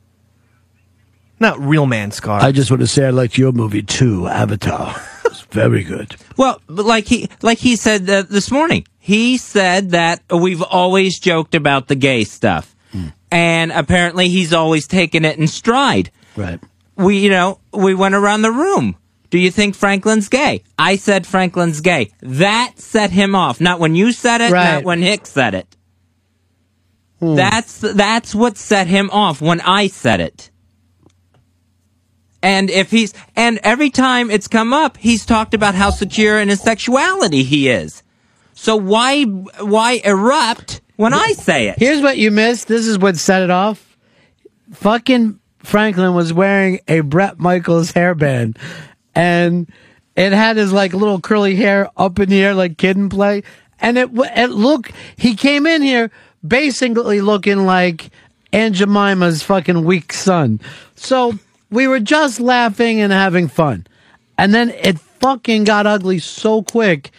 Not 1.38 1.58
real 1.60 1.86
man 1.86 2.10
scarves. 2.10 2.44
I 2.44 2.52
just 2.52 2.70
want 2.70 2.80
to 2.80 2.86
say 2.86 3.06
I 3.06 3.10
liked 3.10 3.38
your 3.38 3.52
movie 3.52 3.82
too, 3.82 4.26
Avatar. 4.26 5.00
It's 5.30 5.40
very 5.42 5.82
good. 5.84 6.16
Well, 6.36 6.60
like 6.68 7.06
he 7.06 7.28
like 7.42 7.58
he 7.58 7.76
said 7.76 8.08
uh, 8.10 8.22
this 8.22 8.50
morning, 8.50 8.86
he 8.98 9.36
said 9.38 9.90
that 9.90 10.22
we've 10.30 10.62
always 10.62 11.18
joked 11.18 11.54
about 11.54 11.88
the 11.88 11.94
gay 11.94 12.24
stuff, 12.24 12.74
and 13.30 13.72
apparently 13.72 14.28
he's 14.28 14.52
always 14.52 14.86
taken 14.86 15.24
it 15.24 15.38
in 15.38 15.46
stride. 15.46 16.10
Right. 16.36 16.60
We, 16.96 17.18
you 17.20 17.30
know, 17.30 17.60
we 17.72 17.94
went 17.94 18.14
around 18.14 18.42
the 18.42 18.50
room. 18.50 18.96
Do 19.30 19.38
you 19.38 19.50
think 19.50 19.74
Franklin's 19.76 20.28
gay? 20.28 20.64
I 20.76 20.96
said 20.96 21.24
Franklin's 21.26 21.80
gay. 21.80 22.10
That 22.20 22.74
set 22.76 23.10
him 23.10 23.34
off. 23.36 23.60
Not 23.60 23.78
when 23.78 23.94
you 23.94 24.12
said 24.12 24.40
it, 24.40 24.50
Right. 24.52 24.74
not 24.74 24.84
when 24.84 25.00
Hicks 25.02 25.30
said 25.30 25.54
it. 25.54 25.76
Hmm. 27.20 27.36
That's 27.36 27.78
that's 27.80 28.34
what 28.34 28.56
set 28.56 28.86
him 28.88 29.08
off 29.10 29.40
when 29.40 29.60
I 29.60 29.86
said 29.86 30.20
it. 30.20 30.50
And 32.42 32.70
if 32.70 32.90
he's 32.90 33.12
and 33.36 33.58
every 33.62 33.90
time 33.90 34.30
it's 34.30 34.48
come 34.48 34.72
up, 34.72 34.96
he's 34.96 35.26
talked 35.26 35.54
about 35.54 35.74
how 35.74 35.90
secure 35.90 36.40
in 36.40 36.48
his 36.48 36.60
sexuality 36.60 37.42
he 37.42 37.68
is. 37.68 38.02
So 38.54 38.76
why 38.76 39.24
why 39.24 40.00
erupt 40.04 40.80
when 40.96 41.12
I 41.12 41.32
say 41.32 41.68
it? 41.68 41.78
Here's 41.78 42.02
what 42.02 42.18
you 42.18 42.30
missed. 42.30 42.68
This 42.68 42.86
is 42.86 42.98
what 42.98 43.16
set 43.16 43.42
it 43.42 43.50
off. 43.50 43.96
Fucking 44.72 45.38
Franklin 45.58 46.14
was 46.14 46.32
wearing 46.32 46.80
a 46.88 47.00
Bret 47.00 47.38
Michaels 47.38 47.92
hairband, 47.92 48.56
and 49.14 49.70
it 50.16 50.32
had 50.32 50.56
his 50.56 50.72
like 50.72 50.94
little 50.94 51.20
curly 51.20 51.56
hair 51.56 51.90
up 51.96 52.18
in 52.18 52.30
the 52.30 52.42
air 52.42 52.54
like 52.54 52.78
kid 52.78 52.96
and 52.96 53.10
play. 53.10 53.42
And 53.80 53.98
it 53.98 54.10
it 54.14 54.50
look 54.50 54.90
he 55.16 55.34
came 55.34 55.66
in 55.66 55.82
here 55.82 56.10
basically 56.46 57.20
looking 57.20 57.66
like 57.66 58.10
Aunt 58.52 58.74
Jemima's 58.74 59.42
fucking 59.42 59.84
weak 59.84 60.12
son. 60.12 60.60
So 60.96 61.38
we 61.70 61.86
were 61.86 62.00
just 62.00 62.40
laughing 62.40 63.00
and 63.00 63.12
having 63.12 63.48
fun, 63.48 63.86
and 64.36 64.54
then 64.54 64.70
it 64.70 64.98
fucking 64.98 65.64
got 65.64 65.86
ugly 65.86 66.18
so 66.18 66.62
quick, 66.62 67.10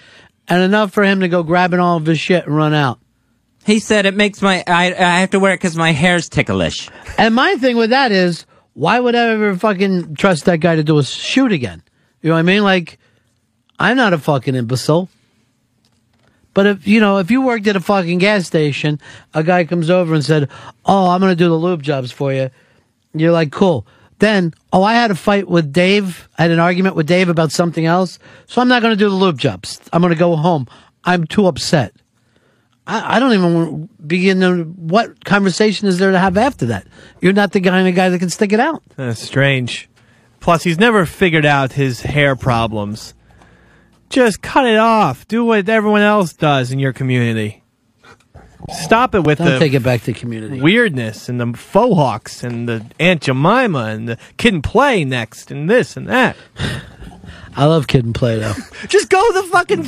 and 0.48 0.62
enough 0.62 0.92
for 0.92 1.04
him 1.04 1.22
to 1.22 1.28
go 1.28 1.44
grabbing 1.44 1.80
all 1.80 1.98
of 1.98 2.06
his 2.06 2.20
shit 2.20 2.46
and 2.46 2.56
run 2.56 2.74
out. 2.74 3.00
He 3.66 3.80
said 3.80 4.06
it 4.06 4.16
makes 4.16 4.42
my 4.42 4.64
I 4.68 4.88
I 4.88 5.20
have 5.20 5.32
to 5.32 5.40
wear 5.40 5.54
it 5.54 5.58
because 5.58 5.76
my 5.76 5.92
hair's 5.92 6.30
ticklish. 6.30 6.90
And 7.18 7.36
my 7.36 7.56
thing 7.56 7.78
with 7.78 7.92
that 7.92 8.12
is, 8.12 8.46
why 8.74 9.00
would 9.00 9.16
I 9.16 9.30
ever 9.30 9.56
fucking 9.56 10.16
trust 10.16 10.46
that 10.46 10.58
guy 10.58 10.76
to 10.76 10.84
do 10.84 10.98
a 10.98 11.04
shoot 11.04 11.52
again? 11.52 11.84
You 12.22 12.30
know 12.30 12.36
what 12.36 12.40
I 12.40 12.44
mean? 12.44 12.64
Like, 12.64 12.98
I'm 13.80 13.98
not 13.98 14.14
a 14.14 14.18
fucking 14.18 14.56
imbecile. 14.56 15.10
But 16.54 16.66
if, 16.68 16.88
you 16.88 17.00
know, 17.00 17.18
if 17.18 17.32
you 17.32 17.42
worked 17.42 17.68
at 17.68 17.76
a 17.76 17.80
fucking 17.80 18.18
gas 18.18 18.46
station, 18.46 19.00
a 19.34 19.44
guy 19.44 19.64
comes 19.64 19.90
over 19.90 20.14
and 20.14 20.24
said, 20.24 20.50
Oh, 20.86 21.10
I'm 21.10 21.22
going 21.22 21.32
to 21.32 21.36
do 21.36 21.48
the 21.48 21.56
lube 21.56 21.82
jobs 21.82 22.12
for 22.12 22.34
you. 22.34 22.50
You're 23.14 23.32
like, 23.32 23.52
cool. 23.52 23.86
Then, 24.22 24.54
oh, 24.72 24.84
I 24.84 24.94
had 24.94 25.10
a 25.10 25.16
fight 25.16 25.48
with 25.48 25.74
Dave. 25.74 26.30
I 26.38 26.44
had 26.44 26.52
an 26.52 26.60
argument 26.60 26.96
with 26.96 27.08
Dave 27.08 27.28
about 27.28 27.52
something 27.52 27.88
else. 27.88 28.20
So 28.46 28.62
I'm 28.62 28.68
not 28.68 28.84
going 28.84 28.94
to 28.94 28.96
do 28.96 29.10
the 29.10 29.16
lube 29.16 29.40
jobs. 29.40 29.82
I'm 29.92 30.00
going 30.00 30.14
to 30.14 30.20
go 30.20 30.36
home. 30.36 30.68
I'm 31.04 31.26
too 31.26 31.48
upset. 31.48 31.96
I, 32.86 33.16
I 33.16 33.20
don't 33.20 33.34
even 33.34 33.90
begin 34.06 34.42
to, 34.42 34.64
what 34.64 35.26
conversation 35.26 35.88
is 35.88 35.98
there 35.98 36.12
to 36.12 36.20
have 36.20 36.38
after 36.38 36.68
that? 36.68 36.86
You're 37.20 37.34
not 37.34 37.52
the 37.52 37.62
kind 37.62 37.88
of 37.88 37.96
guy 37.96 38.10
that 38.10 38.20
can 38.20 38.30
stick 38.30 38.54
it 38.54 38.60
out. 38.60 38.84
That's 38.96 39.20
strange. 39.20 39.90
Plus, 40.40 40.62
he's 40.62 40.78
never 40.78 41.08
figured 41.08 41.46
out 41.46 41.72
his 41.72 42.02
hair 42.02 42.36
problems. 42.36 43.16
Just 44.12 44.44
cut 44.44 44.68
it 44.68 44.78
off. 44.78 45.28
Do 45.28 45.46
what 45.46 45.68
everyone 45.68 46.02
else 46.02 46.34
does 46.34 46.72
in 46.72 46.78
your 46.78 46.94
community. 46.94 47.61
Stop 48.84 49.16
it 49.16 49.24
with 49.24 49.38
Don't 49.40 49.48
the 49.54 49.60
take 49.60 49.74
it 49.74 49.84
back 49.84 50.04
to 50.04 50.14
community. 50.14 50.62
weirdness 50.62 51.30
and 51.30 51.40
the 51.40 51.58
faux 51.58 51.96
hawks 51.96 52.44
and 52.44 52.68
the 52.68 52.86
Aunt 53.00 53.22
Jemima 53.22 53.86
and 53.86 54.08
the 54.08 54.18
kid 54.38 54.54
and 54.54 54.64
play 54.64 55.04
next 55.06 55.52
and 55.52 55.70
this 55.70 55.98
and 55.98 56.08
that. 56.08 56.36
I 57.56 57.66
love 57.66 57.88
kid 57.88 58.06
and 58.06 58.16
play 58.16 58.40
though. 58.40 58.54
Just 58.88 59.10
go 59.10 59.32
the 59.34 59.44
fucking 59.44 59.86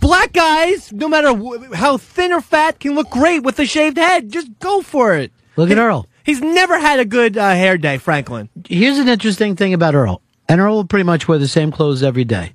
black 0.00 0.32
guys, 0.32 0.92
no 0.92 1.08
matter 1.08 1.32
wh- 1.34 1.72
how 1.74 1.98
thin 1.98 2.32
or 2.32 2.40
fat, 2.40 2.80
can 2.80 2.94
look 2.94 3.10
great 3.10 3.40
with 3.44 3.58
a 3.60 3.66
shaved 3.66 3.96
head. 3.96 4.30
Just 4.32 4.58
go 4.58 4.82
for 4.82 5.14
it. 5.14 5.30
Look 5.56 5.70
at 5.70 5.78
Earl. 5.78 6.06
He's 6.24 6.40
never 6.40 6.78
had 6.78 6.98
a 6.98 7.04
good 7.04 7.38
uh, 7.38 7.50
hair 7.50 7.78
day, 7.78 7.98
Franklin. 7.98 8.48
Here's 8.68 8.98
an 8.98 9.08
interesting 9.08 9.54
thing 9.54 9.72
about 9.72 9.94
Earl. 9.94 10.20
And 10.48 10.60
Earl 10.60 10.74
will 10.76 10.84
pretty 10.84 11.04
much 11.04 11.28
wear 11.28 11.38
the 11.38 11.48
same 11.48 11.70
clothes 11.72 12.02
every 12.02 12.24
day. 12.24 12.54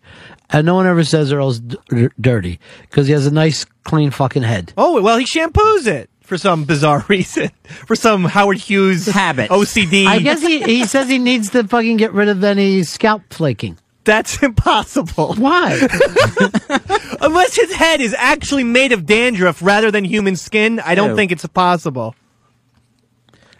And 0.51 0.65
no 0.65 0.75
one 0.75 0.85
ever 0.87 1.03
says 1.03 1.31
Earl's 1.31 1.59
d- 1.61 1.77
d- 1.89 2.09
dirty 2.19 2.59
because 2.81 3.07
he 3.07 3.13
has 3.13 3.25
a 3.25 3.31
nice, 3.31 3.65
clean 3.83 4.11
fucking 4.11 4.43
head. 4.43 4.73
Oh, 4.77 5.01
well, 5.01 5.17
he 5.17 5.25
shampoos 5.25 5.87
it 5.87 6.09
for 6.21 6.37
some 6.37 6.65
bizarre 6.65 7.05
reason. 7.09 7.49
For 7.87 7.95
some 7.95 8.25
Howard 8.25 8.57
Hughes 8.57 9.05
habit. 9.05 9.49
OCD. 9.49 10.05
I 10.07 10.19
guess 10.19 10.41
he, 10.41 10.61
he 10.61 10.85
says 10.85 11.07
he 11.07 11.19
needs 11.19 11.51
to 11.51 11.65
fucking 11.67 11.97
get 11.97 12.13
rid 12.13 12.27
of 12.27 12.43
any 12.43 12.83
scalp 12.83 13.21
flaking. 13.31 13.77
That's 14.03 14.41
impossible. 14.43 15.35
Why? 15.35 15.73
Unless 17.21 17.55
his 17.55 17.71
head 17.73 18.01
is 18.01 18.13
actually 18.17 18.63
made 18.65 18.91
of 18.91 19.05
dandruff 19.05 19.61
rather 19.61 19.89
than 19.91 20.03
human 20.03 20.35
skin, 20.35 20.79
I 20.81 20.95
don't 20.95 21.11
Ew. 21.11 21.15
think 21.15 21.31
it's 21.31 21.45
possible. 21.47 22.15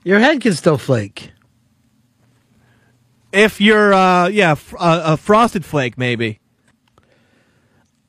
Your 0.03 0.19
head 0.19 0.41
can 0.41 0.53
still 0.55 0.77
flake. 0.79 1.31
If 3.31 3.61
you're, 3.61 3.93
uh, 3.93 4.27
yeah, 4.27 4.55
fr- 4.55 4.75
uh, 4.77 5.13
a 5.13 5.17
frosted 5.17 5.63
flake, 5.63 5.97
maybe. 5.97 6.39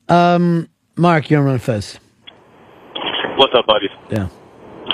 Um, 0.09 0.69
Mark, 0.95 1.29
you're 1.29 1.47
on 1.47 1.59
first. 1.59 1.99
What's 3.37 3.53
up, 3.57 3.65
buddies? 3.65 3.89
Yeah. 4.09 4.29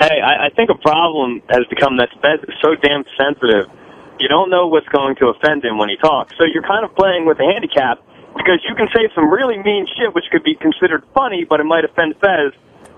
Hey, 0.00 0.20
I, 0.20 0.46
I 0.46 0.50
think 0.56 0.70
a 0.70 0.78
problem 0.80 1.42
has 1.50 1.66
become 1.68 1.98
that 1.98 2.08
Fez 2.22 2.40
is 2.48 2.54
so 2.62 2.74
damn 2.80 3.04
sensitive. 3.18 3.68
You 4.18 4.28
don't 4.28 4.48
know 4.48 4.66
what's 4.66 4.88
going 4.88 5.16
to 5.16 5.28
offend 5.28 5.64
him 5.64 5.78
when 5.78 5.88
he 5.88 5.96
talks. 5.96 6.32
So 6.38 6.44
you're 6.44 6.64
kind 6.64 6.84
of 6.84 6.94
playing 6.96 7.26
with 7.26 7.38
a 7.40 7.44
handicap 7.44 8.00
because 8.36 8.64
you 8.68 8.74
can 8.74 8.88
say 8.94 9.08
some 9.14 9.28
really 9.28 9.58
mean 9.58 9.86
shit 9.98 10.14
which 10.14 10.24
could 10.32 10.44
be 10.44 10.54
considered 10.54 11.04
funny, 11.14 11.44
but 11.44 11.60
it 11.60 11.64
might 11.64 11.84
offend 11.84 12.14
Fez. 12.20 12.52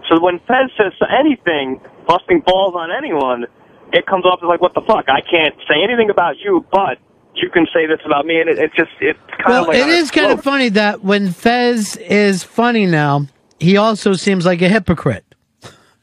So 0.08 0.20
when 0.20 0.38
Fez 0.46 0.70
says 0.76 0.92
anything, 1.10 1.80
busting 2.06 2.42
balls 2.46 2.74
on 2.76 2.90
anyone, 2.90 3.46
it 3.92 4.06
comes 4.06 4.24
off 4.24 4.40
as 4.42 4.46
like, 4.46 4.60
what 4.60 4.74
the 4.74 4.82
fuck? 4.86 5.06
I 5.08 5.20
can't 5.22 5.54
say 5.66 5.82
anything 5.82 6.10
about 6.10 6.38
you, 6.38 6.64
but 6.70 6.98
you 7.34 7.50
can 7.50 7.66
say 7.74 7.86
this 7.86 8.00
about 8.04 8.26
me, 8.26 8.40
and 8.40 8.48
it, 8.48 8.58
it 8.58 8.72
just, 8.76 8.90
it's 9.00 9.18
kind 9.30 9.44
Well, 9.48 9.62
of 9.62 9.68
like 9.68 9.76
it 9.78 9.82
on 9.82 9.90
a 9.90 10.08
kind 10.08 10.32
of 10.32 10.42
funny 10.44 10.68
that 10.70 11.02
when 11.02 11.30
Fez 11.32 11.96
is 11.96 12.42
funny 12.44 12.86
now, 12.86 13.26
he 13.58 13.76
also 13.76 14.12
seems 14.14 14.44
like 14.46 14.60
a 14.62 14.68
hypocrite. 14.68 15.24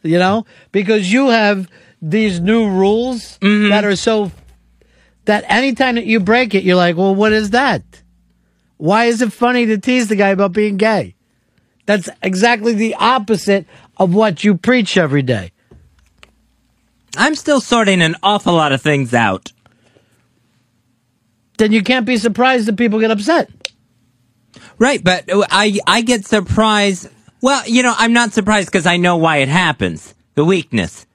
You 0.02 0.18
know, 0.18 0.46
because 0.72 1.12
you 1.12 1.28
have 1.28 1.70
these 2.02 2.40
new 2.40 2.70
rules 2.70 3.38
Mm-hmm. 3.42 3.70
that 3.70 3.84
are 3.84 3.98
so 3.98 4.32
that 5.26 5.44
anytime 5.50 5.96
that 5.96 6.06
you 6.06 6.20
break 6.22 6.56
it, 6.56 6.64
you're 6.64 6.78
like, 6.78 6.96
well, 6.96 7.14
what 7.14 7.34
is 7.34 7.50
that? 7.50 7.84
Why 8.78 9.06
is 9.06 9.22
it 9.22 9.34
funny 9.34 9.66
to 9.66 9.78
tease 9.78 10.08
the 10.08 10.16
guy 10.16 10.30
about 10.30 10.54
being 10.54 10.78
gay? 10.78 11.16
That's 11.86 12.08
exactly 12.24 12.74
the 12.74 12.96
opposite 12.96 13.66
of 13.98 14.14
what 14.16 14.44
you 14.46 14.56
preach 14.56 14.96
every 14.96 15.22
day. 15.22 15.52
I'm 17.18 17.36
still 17.36 17.60
sorting 17.60 18.02
an 18.02 18.16
awful 18.24 18.54
lot 18.54 18.72
of 18.72 18.82
things 18.82 19.14
out. 19.14 19.52
Then 21.60 21.74
you 21.74 21.84
can't 21.84 22.06
be 22.06 22.18
surprised 22.18 22.68
that 22.68 22.78
people 22.78 23.00
get 23.00 23.12
upset. 23.12 23.50
Right, 24.78 25.04
but 25.04 25.26
I 25.30 25.78
I 25.86 26.02
get 26.02 26.26
surprised. 26.26 27.10
Well, 27.42 27.68
you 27.68 27.84
know, 27.84 27.94
I'm 27.98 28.14
not 28.14 28.32
surprised 28.32 28.70
because 28.72 28.86
I 28.86 28.96
know 28.98 29.18
why 29.18 29.38
it 29.38 29.50
happens. 29.50 30.16
The 30.36 30.46
weakness. 30.46 31.06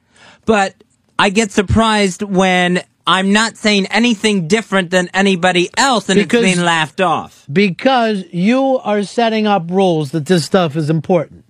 But 0.44 0.74
I 1.18 1.30
get 1.30 1.50
surprised 1.50 2.22
when 2.22 2.82
I'm 3.06 3.32
not 3.32 3.56
saying 3.56 3.86
anything 3.86 4.46
different 4.48 4.90
than 4.90 5.08
anybody 5.14 5.70
else 5.78 6.10
and 6.10 6.18
Because- 6.18 6.44
it's 6.44 6.54
being 6.56 6.64
laughed 6.66 7.00
off. 7.00 7.46
Because 7.50 8.24
you 8.30 8.78
are 8.84 9.02
setting 9.02 9.46
up 9.46 9.70
rules 9.70 10.10
that 10.10 10.26
this 10.26 10.44
stuff 10.44 10.76
is 10.76 10.90
important. 10.90 11.44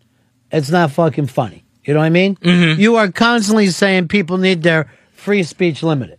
It's 0.52 0.70
not 0.70 0.92
fucking 0.92 1.26
funny. 1.26 1.64
You 1.84 1.94
know 1.94 2.00
what 2.00 2.06
I 2.06 2.10
mean? 2.10 2.36
Mm-hmm. 2.36 2.80
You 2.80 2.94
are 2.96 3.10
constantly 3.10 3.66
saying 3.68 4.06
people 4.08 4.38
need 4.38 4.62
their 4.62 4.88
free 5.12 5.42
speech 5.42 5.82
limited. 5.82 6.18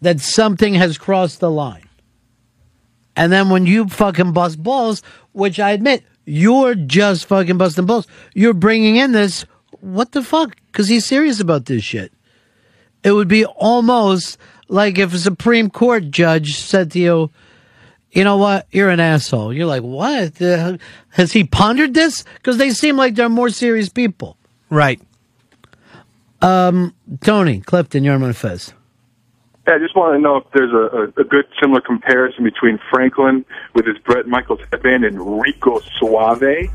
That 0.00 0.20
something 0.20 0.74
has 0.74 0.96
crossed 0.96 1.40
the 1.40 1.50
line. 1.50 1.88
And 3.16 3.30
then 3.30 3.50
when 3.50 3.66
you 3.66 3.86
fucking 3.88 4.32
bust 4.32 4.62
balls, 4.62 5.02
which 5.32 5.60
I 5.60 5.72
admit, 5.72 6.04
you're 6.24 6.74
just 6.74 7.26
fucking 7.26 7.58
busting 7.58 7.86
balls, 7.86 8.06
you're 8.34 8.54
bringing 8.54 8.96
in 8.96 9.12
this, 9.12 9.44
what 9.80 10.12
the 10.12 10.22
fuck? 10.22 10.56
Because 10.66 10.88
he's 10.88 11.04
serious 11.06 11.40
about 11.40 11.66
this 11.66 11.82
shit. 11.82 12.12
It 13.02 13.12
would 13.12 13.28
be 13.28 13.44
almost 13.44 14.38
like 14.68 14.98
if 14.98 15.12
a 15.12 15.18
Supreme 15.18 15.70
Court 15.70 16.10
judge 16.10 16.58
said 16.58 16.92
to 16.92 16.98
you, 16.98 17.30
you 18.12 18.24
know 18.24 18.36
what? 18.36 18.66
You're 18.70 18.90
an 18.90 19.00
asshole. 19.00 19.52
You're 19.52 19.66
like, 19.66 19.82
what? 19.82 20.36
The- 20.36 20.78
has 21.10 21.32
he 21.32 21.44
pondered 21.44 21.94
this? 21.94 22.24
Because 22.36 22.56
they 22.56 22.70
seem 22.70 22.96
like 22.96 23.14
they're 23.14 23.28
more 23.28 23.50
serious 23.50 23.88
people. 23.88 24.36
Right. 24.68 25.00
Um, 26.42 26.94
Tony 27.20 27.60
Clifton, 27.60 28.04
you're 28.04 28.14
on 28.14 28.32
Fez. 28.32 28.72
Yeah, 29.70 29.76
I 29.76 29.78
just 29.78 29.94
want 29.94 30.16
to 30.16 30.20
know 30.20 30.38
if 30.38 30.44
there's 30.52 30.72
a, 30.72 31.20
a, 31.20 31.22
a 31.22 31.24
good 31.24 31.44
similar 31.62 31.80
comparison 31.80 32.42
between 32.42 32.80
Franklin 32.90 33.44
with 33.72 33.86
his 33.86 33.98
Bret 33.98 34.26
Michaels 34.26 34.58
headband 34.72 35.04
and 35.04 35.40
Rico 35.40 35.78
Suave. 35.96 36.68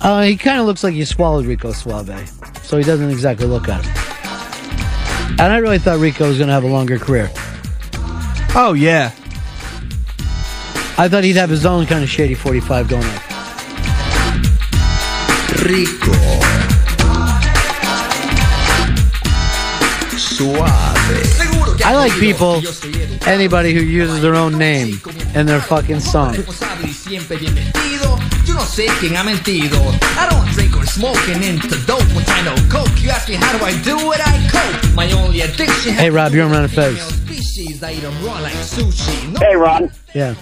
Uh, 0.00 0.22
he 0.22 0.36
kind 0.36 0.58
of 0.58 0.66
looks 0.66 0.82
like 0.82 0.94
he 0.94 1.04
swallowed 1.04 1.46
Rico 1.46 1.70
Suave, 1.70 2.28
so 2.64 2.78
he 2.78 2.82
doesn't 2.82 3.10
exactly 3.10 3.46
look 3.46 3.68
at 3.68 3.84
him. 3.84 3.92
And 5.38 5.52
I 5.52 5.58
really 5.58 5.78
thought 5.78 6.00
Rico 6.00 6.26
was 6.26 6.36
going 6.36 6.48
to 6.48 6.54
have 6.54 6.64
a 6.64 6.66
longer 6.66 6.98
career. 6.98 7.30
Oh 8.56 8.74
yeah. 8.76 9.12
I 10.98 11.08
thought 11.08 11.22
he'd 11.22 11.36
have 11.36 11.50
his 11.50 11.64
own 11.64 11.86
kind 11.86 12.02
of 12.02 12.10
shady 12.10 12.34
45 12.34 12.88
going 12.88 13.04
on. 13.04 13.20
Rico. 15.62 16.12
Suave. 20.18 20.83
I 21.86 21.94
like 21.94 22.12
people, 22.12 22.62
anybody 23.28 23.74
who 23.74 23.80
uses 23.82 24.22
their 24.22 24.34
own 24.34 24.56
name 24.58 25.00
in 25.34 25.46
their 25.46 25.60
fucking 25.60 26.00
song. 26.00 26.32
Responsable 26.34 26.88
y 26.88 26.92
siempre 26.92 27.36
bienvenido. 27.36 28.18
Yo 28.46 28.54
no 28.54 28.60
sé 28.62 28.86
quién 29.00 29.16
ha 29.16 29.22
mentido. 29.22 29.76
I 30.18 30.26
don't 30.30 30.48
drink 30.54 30.74
or 30.76 30.86
smoking 30.86 31.42
into 31.42 31.68
dope, 31.86 32.02
which 32.16 32.28
I 32.28 32.42
know 32.42 32.54
coke. 32.70 32.88
You 33.02 33.10
ask 33.10 33.28
me 33.28 33.34
how 33.34 33.56
do 33.58 33.64
I 33.64 33.72
do 33.82 33.96
it, 34.12 34.20
I 34.26 34.48
cope. 34.50 34.94
My 34.94 35.10
only 35.12 35.42
addiction 35.42 35.92
Hey, 35.94 36.08
Rob, 36.08 36.32
you're 36.32 36.46
on 36.52 36.68
Fez. 36.68 36.98
species. 37.00 37.82
I 37.82 37.92
eat 37.92 38.04
'em 38.04 38.14
raw 38.24 38.40
like 38.40 38.54
sushi. 38.54 39.32
No 39.32 39.40
Hey, 39.40 39.54
Ron. 39.54 39.90
Yeah. 40.14 40.34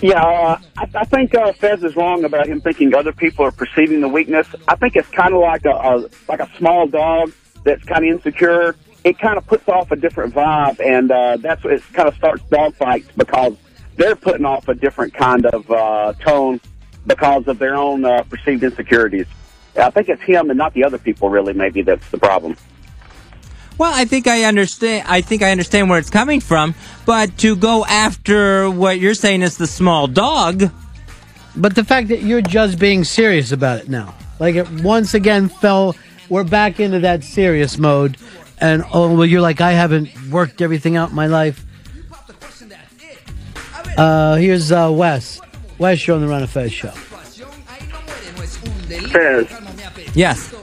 Yeah, 0.00 0.22
uh, 0.24 0.58
I, 0.78 0.88
I 0.94 1.04
think 1.04 1.34
uh, 1.34 1.52
Fez 1.52 1.82
is 1.84 1.94
wrong 1.94 2.24
about 2.24 2.46
him 2.46 2.62
thinking 2.62 2.94
other 2.94 3.12
people 3.12 3.44
are 3.44 3.50
perceiving 3.52 4.00
the 4.00 4.08
weakness. 4.08 4.46
I 4.66 4.74
think 4.76 4.96
it's 4.96 5.08
kind 5.10 5.34
of 5.34 5.40
like 5.40 5.66
a, 5.66 5.72
a 5.72 6.08
like 6.28 6.40
a 6.40 6.48
small 6.56 6.86
dog 6.86 7.32
that's 7.64 7.84
kind 7.84 8.02
of 8.06 8.10
insecure. 8.16 8.74
It 9.06 9.20
kind 9.20 9.38
of 9.38 9.46
puts 9.46 9.68
off 9.68 9.92
a 9.92 9.96
different 9.96 10.34
vibe, 10.34 10.80
and 10.84 11.12
uh, 11.12 11.36
that's 11.36 11.62
what 11.62 11.74
it 11.74 11.82
kind 11.92 12.08
of 12.08 12.16
starts 12.16 12.42
dog 12.50 12.74
fights 12.74 13.08
because 13.16 13.54
they're 13.94 14.16
putting 14.16 14.44
off 14.44 14.66
a 14.66 14.74
different 14.74 15.14
kind 15.14 15.46
of 15.46 15.70
uh, 15.70 16.12
tone 16.14 16.60
because 17.06 17.46
of 17.46 17.60
their 17.60 17.76
own 17.76 18.04
uh, 18.04 18.24
perceived 18.24 18.64
insecurities. 18.64 19.26
I 19.76 19.90
think 19.90 20.08
it's 20.08 20.22
him 20.22 20.50
and 20.50 20.58
not 20.58 20.74
the 20.74 20.82
other 20.82 20.98
people. 20.98 21.30
Really, 21.30 21.52
maybe 21.52 21.82
that's 21.82 22.10
the 22.10 22.18
problem. 22.18 22.56
Well, 23.78 23.92
I 23.94 24.06
think 24.06 24.26
I 24.26 24.42
understand. 24.42 25.06
I 25.06 25.20
think 25.20 25.40
I 25.42 25.52
understand 25.52 25.88
where 25.88 26.00
it's 26.00 26.10
coming 26.10 26.40
from. 26.40 26.74
But 27.04 27.38
to 27.38 27.54
go 27.54 27.84
after 27.84 28.68
what 28.68 28.98
you're 28.98 29.14
saying 29.14 29.42
is 29.42 29.56
the 29.56 29.68
small 29.68 30.08
dog. 30.08 30.72
But 31.54 31.76
the 31.76 31.84
fact 31.84 32.08
that 32.08 32.22
you're 32.22 32.42
just 32.42 32.80
being 32.80 33.04
serious 33.04 33.52
about 33.52 33.78
it 33.78 33.88
now, 33.88 34.16
like 34.40 34.56
it 34.56 34.68
once 34.82 35.14
again 35.14 35.48
fell, 35.48 35.94
we're 36.28 36.44
back 36.44 36.80
into 36.80 36.98
that 37.00 37.22
serious 37.22 37.78
mode, 37.78 38.16
and 38.58 38.84
oh 38.92 39.14
well, 39.14 39.26
you're 39.26 39.40
like 39.40 39.60
I 39.60 39.72
haven't 39.72 40.10
worked 40.30 40.60
everything 40.62 40.96
out 40.96 41.10
in 41.10 41.14
my 41.14 41.26
life. 41.26 41.64
Uh, 43.96 44.36
here's 44.36 44.72
uh, 44.72 44.90
Wes. 44.92 45.40
Wes, 45.78 46.06
you're 46.06 46.16
on 46.16 46.22
the 46.22 46.28
Ron 46.28 46.42
and 46.42 46.50
Fez 46.50 46.72
show. 46.72 46.90
Fez. 49.10 49.48
Yes. 50.14 50.54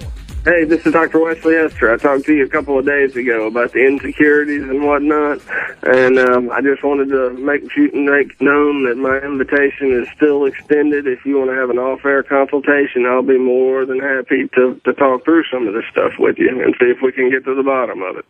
Hey, 0.45 0.65
this 0.65 0.85
is 0.85 0.91
Dr. 0.91 1.19
Wesley 1.19 1.55
Esther. 1.55 1.93
I 1.93 1.95
talked 1.95 2.25
to 2.25 2.33
you 2.33 2.43
a 2.43 2.49
couple 2.49 2.77
of 2.77 2.85
days 2.85 3.15
ago 3.15 3.47
about 3.47 3.71
the 3.71 3.79
insecurities 3.79 4.63
and 4.63 4.83
whatnot, 4.83 5.39
and 5.83 6.19
um, 6.19 6.51
I 6.51 6.59
just 6.59 6.83
wanted 6.83 7.07
to 7.11 7.29
make 7.29 7.63
make 7.93 8.41
known 8.41 8.83
that 8.83 8.97
my 8.97 9.19
invitation 9.19 9.93
is 9.93 10.09
still 10.13 10.43
extended. 10.43 11.07
If 11.07 11.25
you 11.25 11.37
want 11.37 11.51
to 11.51 11.55
have 11.55 11.69
an 11.69 11.77
off-air 11.77 12.23
consultation, 12.23 13.05
I'll 13.05 13.23
be 13.23 13.37
more 13.37 13.85
than 13.85 13.99
happy 13.99 14.49
to 14.55 14.81
to 14.83 14.93
talk 14.93 15.23
through 15.23 15.45
some 15.49 15.65
of 15.65 15.73
this 15.73 15.85
stuff 15.89 16.11
with 16.19 16.37
you 16.37 16.49
and 16.61 16.75
see 16.77 16.87
if 16.87 16.97
we 17.01 17.13
can 17.13 17.31
get 17.31 17.45
to 17.45 17.55
the 17.55 17.63
bottom 17.63 18.01
of 18.01 18.17
it. 18.17 18.25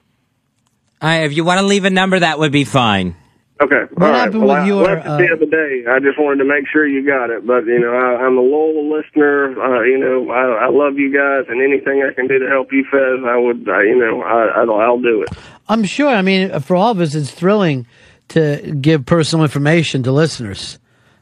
I, 1.02 1.24
if 1.24 1.34
you 1.34 1.44
want 1.44 1.62
to 1.62 1.66
leave 1.66 1.86
a 1.86 1.90
number, 1.90 2.20
that 2.20 2.38
would 2.38 2.52
be 2.52 2.64
fine. 2.64 3.16
Okay. 3.64 3.84
What 3.94 4.04
all 4.04 4.12
right. 4.12 4.20
happened 4.20 4.44
well, 4.44 4.56
with 4.56 4.64
I 4.64 4.68
your, 4.68 4.84
left 4.84 5.06
it 5.06 5.10
uh, 5.10 5.18
the 5.18 5.30
other 5.32 5.46
day. 5.46 5.86
I 5.88 6.00
just 6.00 6.20
wanted 6.20 6.44
to 6.44 6.46
make 6.46 6.68
sure 6.68 6.86
you 6.86 7.06
got 7.06 7.30
it. 7.30 7.48
But 7.48 7.66
you 7.66 7.80
know, 7.80 7.94
I, 7.94 8.26
I'm 8.26 8.38
a 8.38 8.42
loyal 8.42 8.92
listener. 8.92 9.56
Uh, 9.56 9.84
you 9.84 9.98
know, 9.98 10.30
I, 10.32 10.66
I 10.66 10.70
love 10.70 10.98
you 10.98 11.14
guys, 11.14 11.46
and 11.48 11.62
anything 11.62 12.04
I 12.04 12.14
can 12.14 12.28
do 12.28 12.40
to 12.40 12.50
help 12.50 12.74
you, 12.74 12.84
Fez, 12.92 13.24
I 13.26 13.38
would. 13.38 13.70
I, 13.70 13.84
you 13.84 13.98
know, 13.98 14.22
I, 14.22 14.62
I'll, 14.62 14.74
I'll 14.74 15.02
do 15.02 15.22
it. 15.22 15.30
I'm 15.70 15.86
sure. 15.86 16.10
I 16.10 16.22
mean, 16.22 16.60
for 16.60 16.76
all 16.76 16.92
of 16.92 17.00
us, 17.00 17.16
it's 17.16 17.32
thrilling 17.32 17.88
to 18.30 18.76
give 18.82 19.06
personal 19.06 19.46
information 19.46 20.04
to 20.04 20.12
listeners. 20.12 20.78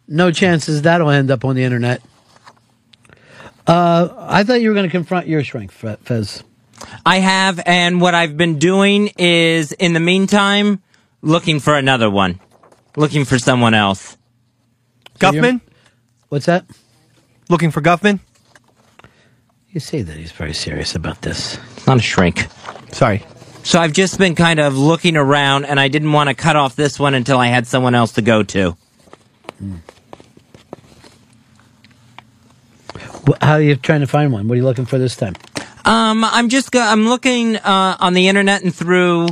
No 0.07 0.31
chances 0.31 0.81
that'll 0.81 1.11
end 1.11 1.29
up 1.29 1.45
on 1.45 1.55
the 1.55 1.63
internet. 1.63 2.01
Uh, 3.67 4.09
I 4.17 4.43
thought 4.43 4.61
you 4.61 4.69
were 4.69 4.75
going 4.75 4.87
to 4.87 4.91
confront 4.91 5.27
your 5.27 5.43
shrink, 5.43 5.71
Fe- 5.71 5.97
Fez. 6.01 6.43
I 7.05 7.19
have, 7.19 7.61
and 7.65 8.01
what 8.01 8.15
I've 8.15 8.35
been 8.35 8.57
doing 8.57 9.11
is, 9.19 9.71
in 9.73 9.93
the 9.93 9.99
meantime, 9.99 10.81
looking 11.21 11.59
for 11.59 11.75
another 11.75 12.09
one, 12.09 12.39
looking 12.95 13.25
for 13.25 13.37
someone 13.39 13.73
else. 13.73 14.17
Guffman? 15.19 15.61
What's 16.29 16.45
that? 16.47 16.65
Looking 17.49 17.71
for 17.71 17.81
Guffman? 17.81 18.19
You 19.69 19.79
say 19.79 20.01
that 20.01 20.17
he's 20.17 20.31
very 20.31 20.53
serious 20.53 20.95
about 20.95 21.21
this. 21.21 21.57
Not 21.87 21.97
a 21.97 22.01
shrink. 22.01 22.47
Sorry. 22.91 23.23
So 23.63 23.79
I've 23.79 23.93
just 23.93 24.17
been 24.17 24.35
kind 24.35 24.59
of 24.59 24.77
looking 24.77 25.15
around, 25.15 25.65
and 25.65 25.79
I 25.79 25.87
didn't 25.87 26.11
want 26.11 26.29
to 26.29 26.33
cut 26.33 26.55
off 26.55 26.75
this 26.75 26.99
one 26.99 27.13
until 27.13 27.37
I 27.37 27.47
had 27.47 27.67
someone 27.67 27.93
else 27.95 28.13
to 28.13 28.21
go 28.21 28.43
to. 28.43 28.75
Wh- 33.27 33.37
How 33.41 33.53
are 33.53 33.61
you 33.61 33.75
trying 33.75 34.01
to 34.01 34.07
find 34.07 34.31
one? 34.33 34.47
What 34.47 34.55
are 34.55 34.57
you 34.57 34.63
looking 34.63 34.85
for 34.85 34.97
this 34.97 35.15
time? 35.15 35.35
Um, 35.85 36.23
I'm 36.23 36.49
just 36.49 36.71
go- 36.71 36.81
I'm 36.81 37.07
looking 37.07 37.55
uh, 37.57 37.97
on 37.99 38.13
the 38.13 38.27
internet 38.27 38.63
and 38.63 38.73
through 38.73 39.27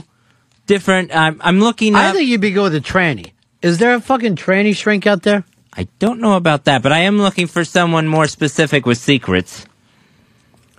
different. 0.69 1.13
I'm 1.13 1.41
I'm 1.43 1.59
looking. 1.59 1.95
I 1.95 2.13
think 2.13 2.29
you'd 2.29 2.39
be 2.39 2.51
good 2.51 2.71
with 2.71 2.75
a 2.75 2.79
tranny. 2.79 3.31
Is 3.61 3.79
there 3.79 3.95
a 3.95 3.99
fucking 3.99 4.35
tranny 4.35 4.75
shrink 4.75 5.07
out 5.07 5.23
there? 5.23 5.43
I 5.73 5.87
don't 5.97 6.19
know 6.21 6.35
about 6.35 6.65
that, 6.65 6.83
but 6.83 6.91
I 6.93 6.99
am 6.99 7.17
looking 7.17 7.47
for 7.47 7.65
someone 7.65 8.07
more 8.07 8.27
specific 8.27 8.85
with 8.85 8.97
secrets. 8.99 9.65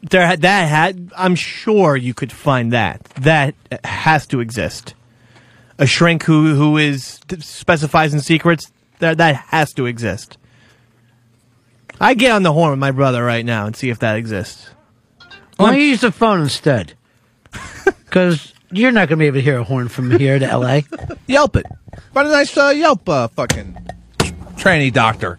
There, 0.02 0.24
had- 0.26 0.42
that 0.42 0.68
had. 0.68 1.10
I'm 1.16 1.34
sure 1.34 1.96
you 1.96 2.14
could 2.14 2.32
find 2.32 2.72
that. 2.72 3.02
That 3.16 3.54
has 3.84 4.26
to 4.28 4.40
exist. 4.40 4.94
A 5.78 5.86
shrink 5.86 6.22
who 6.22 6.54
who 6.54 6.76
is 6.78 7.20
specifies 7.40 8.14
in 8.14 8.20
secrets. 8.20 8.70
That 9.00 9.18
that 9.18 9.34
has 9.34 9.72
to 9.74 9.86
exist. 9.86 10.38
I 12.00 12.14
get 12.14 12.30
on 12.30 12.44
the 12.44 12.52
horn 12.52 12.70
with 12.70 12.78
my 12.78 12.92
brother 12.92 13.22
right 13.24 13.44
now 13.44 13.66
and 13.66 13.74
see 13.76 13.90
if 13.90 13.98
that 13.98 14.16
exists. 14.16 14.70
Why 15.56 15.72
don't 15.72 15.80
you 15.80 15.86
use 15.86 16.00
the 16.00 16.12
phone 16.12 16.40
instead? 16.40 16.94
Because 18.10 18.52
you're 18.70 18.92
not 18.92 19.08
going 19.08 19.18
to 19.18 19.22
be 19.22 19.26
able 19.26 19.36
to 19.36 19.42
hear 19.42 19.58
a 19.58 19.64
horn 19.64 19.88
from 19.88 20.10
here 20.18 20.38
to 20.38 20.46
L.A. 20.46 20.84
Yelp 21.26 21.56
it. 21.56 21.66
Find 22.14 22.28
a 22.28 22.30
nice 22.30 22.56
uh, 22.56 22.68
Yelp 22.68 23.08
uh, 23.08 23.28
fucking 23.28 23.76
tranny 24.56 24.92
doctor. 24.92 25.38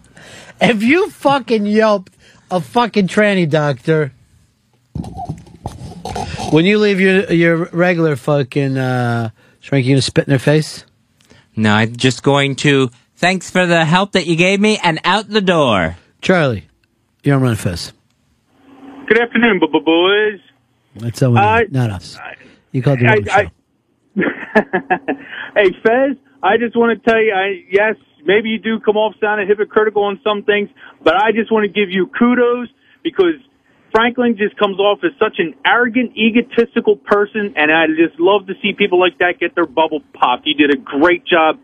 If 0.60 0.82
you 0.82 1.10
fucking 1.10 1.66
Yelp 1.66 2.10
a 2.50 2.60
fucking 2.60 3.08
tranny 3.08 3.48
doctor, 3.48 4.12
when 6.50 6.64
you 6.66 6.78
leave 6.78 7.00
your 7.00 7.32
your 7.32 7.56
regular 7.72 8.16
fucking 8.16 8.76
uh, 8.76 9.30
shrink, 9.60 9.86
you 9.86 9.94
gonna 9.94 10.02
spit 10.02 10.26
in 10.26 10.30
their 10.30 10.38
face? 10.38 10.84
No, 11.56 11.72
I'm 11.72 11.96
just 11.96 12.22
going 12.22 12.56
to. 12.56 12.90
Thanks 13.16 13.50
for 13.50 13.66
the 13.66 13.84
help 13.84 14.12
that 14.12 14.26
you 14.26 14.36
gave 14.36 14.60
me, 14.60 14.78
and 14.82 15.00
out 15.04 15.28
the 15.28 15.40
door. 15.40 15.96
Charlie, 16.20 16.66
you're 17.22 17.36
on 17.36 17.42
Ron 17.42 17.56
Fez. 17.56 17.92
Good 19.06 19.18
afternoon, 19.20 19.58
bu- 19.60 19.68
bu- 19.68 19.80
boys. 19.84 20.40
That's 20.96 21.18
someone, 21.18 21.42
Uh, 21.42 21.60
not 21.70 21.90
us. 21.90 22.18
You 22.72 22.82
called 22.82 22.98
the 23.00 23.06
I, 23.08 23.22
show. 23.22 23.30
I, 23.32 23.50
hey, 25.56 25.70
Fez, 25.82 26.16
I 26.42 26.56
just 26.58 26.76
want 26.76 27.02
to 27.02 27.08
tell 27.10 27.20
you, 27.22 27.32
I, 27.34 27.64
yes, 27.70 27.96
maybe 28.24 28.48
you 28.50 28.58
do 28.58 28.80
come 28.80 28.96
off 28.96 29.14
sounding 29.20 29.46
hypocritical 29.46 30.04
on 30.04 30.20
some 30.24 30.42
things, 30.42 30.68
but 31.02 31.14
I 31.14 31.32
just 31.32 31.50
want 31.52 31.64
to 31.64 31.72
give 31.72 31.90
you 31.90 32.06
kudos 32.18 32.68
because 33.02 33.34
Franklin 33.92 34.36
just 34.36 34.56
comes 34.56 34.78
off 34.78 34.98
as 35.04 35.12
such 35.18 35.36
an 35.38 35.54
arrogant, 35.64 36.16
egotistical 36.16 36.96
person, 36.96 37.54
and 37.56 37.70
I 37.70 37.86
just 37.88 38.18
love 38.18 38.46
to 38.46 38.54
see 38.62 38.72
people 38.72 38.98
like 38.98 39.18
that 39.18 39.38
get 39.38 39.54
their 39.54 39.66
bubble 39.66 40.00
popped. 40.14 40.46
You 40.46 40.54
did 40.54 40.74
a 40.74 40.78
great 40.80 41.24
job. 41.26 41.58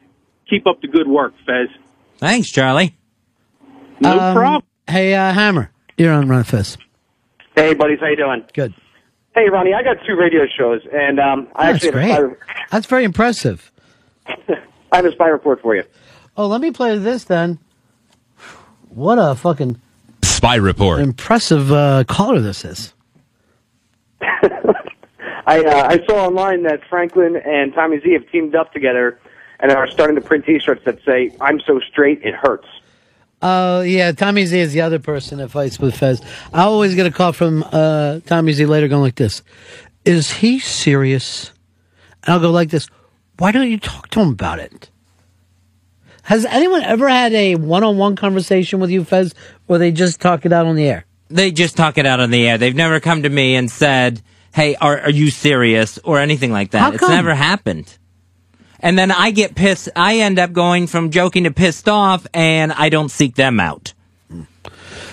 Keep 0.48 0.66
up 0.66 0.80
the 0.80 0.88
good 0.88 1.06
work, 1.08 1.34
Fez. 1.44 1.68
Thanks, 2.18 2.50
Charlie. 2.50 2.96
No 4.00 4.18
Um, 4.18 4.34
problem. 4.36 4.62
Hey, 4.86 5.14
uh, 5.14 5.32
Hammer, 5.32 5.70
you're 5.96 6.12
on 6.12 6.28
Ron 6.28 6.44
Fez. 6.44 6.78
Hey, 7.54 7.74
buddies, 7.74 7.98
how 8.00 8.06
you 8.06 8.16
doing? 8.16 8.44
Good. 8.54 8.72
Hey, 9.38 9.50
Ronnie, 9.50 9.72
I 9.72 9.84
got 9.84 9.98
two 10.04 10.16
radio 10.16 10.46
shows, 10.48 10.80
and 10.92 11.20
um, 11.20 11.46
I 11.54 11.70
That's 11.70 11.84
actually 11.84 12.08
have 12.08 12.24
a, 12.24 12.26
great. 12.26 12.38
That's 12.72 12.86
very 12.86 13.04
impressive. 13.04 13.70
I 14.26 14.96
have 14.96 15.04
a 15.04 15.12
spy 15.12 15.28
report 15.28 15.62
for 15.62 15.76
you. 15.76 15.84
Oh, 16.36 16.48
let 16.48 16.60
me 16.60 16.72
play 16.72 16.98
this 16.98 17.22
then. 17.22 17.60
What 18.88 19.16
a 19.16 19.36
fucking 19.36 19.80
Spy 20.24 20.56
report. 20.56 20.98
impressive 20.98 21.70
uh, 21.70 22.02
caller 22.08 22.40
this 22.40 22.64
is. 22.64 22.94
I 24.20 25.62
uh, 25.62 25.86
I 25.86 26.04
saw 26.08 26.26
online 26.26 26.64
that 26.64 26.80
Franklin 26.90 27.36
and 27.36 27.72
Tommy 27.72 28.00
Z 28.00 28.12
have 28.14 28.28
teamed 28.32 28.56
up 28.56 28.72
together 28.72 29.20
and 29.60 29.70
are 29.70 29.88
starting 29.88 30.16
to 30.16 30.20
print 30.20 30.46
T-shirts 30.46 30.84
that 30.84 30.98
say 31.04 31.32
"I'm 31.40 31.60
so 31.60 31.78
straight 31.78 32.24
it 32.24 32.34
hurts." 32.34 32.66
Oh, 33.40 33.82
yeah, 33.82 34.12
Tommy 34.12 34.46
Z 34.46 34.58
is 34.58 34.72
the 34.72 34.80
other 34.80 34.98
person 34.98 35.38
that 35.38 35.50
fights 35.50 35.78
with 35.78 35.96
Fez. 35.96 36.20
I 36.52 36.62
always 36.62 36.94
get 36.94 37.06
a 37.06 37.10
call 37.10 37.32
from 37.32 37.64
uh, 37.70 38.20
Tommy 38.26 38.52
Z 38.52 38.66
later 38.66 38.88
going 38.88 39.02
like 39.02 39.14
this 39.14 39.42
Is 40.04 40.30
he 40.30 40.58
serious? 40.58 41.52
And 42.24 42.34
I'll 42.34 42.40
go 42.40 42.50
like 42.50 42.70
this 42.70 42.88
Why 43.38 43.52
don't 43.52 43.70
you 43.70 43.78
talk 43.78 44.08
to 44.10 44.20
him 44.20 44.30
about 44.30 44.58
it? 44.58 44.90
Has 46.22 46.44
anyone 46.44 46.82
ever 46.82 47.08
had 47.08 47.32
a 47.32 47.54
one 47.54 47.84
on 47.84 47.96
one 47.96 48.16
conversation 48.16 48.80
with 48.80 48.90
you, 48.90 49.04
Fez, 49.04 49.34
or 49.66 49.78
they 49.78 49.92
just 49.92 50.20
talk 50.20 50.44
it 50.44 50.52
out 50.52 50.66
on 50.66 50.76
the 50.76 50.86
air? 50.86 51.06
They 51.28 51.52
just 51.52 51.76
talk 51.76 51.96
it 51.96 52.06
out 52.06 52.20
on 52.20 52.30
the 52.30 52.46
air. 52.46 52.58
They've 52.58 52.74
never 52.74 53.00
come 53.00 53.22
to 53.22 53.28
me 53.28 53.54
and 53.54 53.70
said, 53.70 54.20
"Hey, 54.52 54.74
are 54.76 54.98
are 55.00 55.10
you 55.10 55.30
serious?" 55.30 55.98
or 55.98 56.18
anything 56.18 56.52
like 56.52 56.72
that. 56.72 56.80
How 56.80 56.92
it's 56.92 57.08
never 57.08 57.34
happened. 57.34 57.96
And 58.80 58.98
then 58.98 59.10
I 59.10 59.30
get 59.32 59.54
pissed. 59.54 59.88
I 59.96 60.18
end 60.18 60.38
up 60.38 60.52
going 60.52 60.86
from 60.86 61.10
joking 61.10 61.44
to 61.44 61.50
pissed 61.50 61.88
off, 61.88 62.26
and 62.32 62.72
I 62.72 62.88
don't 62.88 63.10
seek 63.10 63.34
them 63.34 63.58
out. 63.58 63.92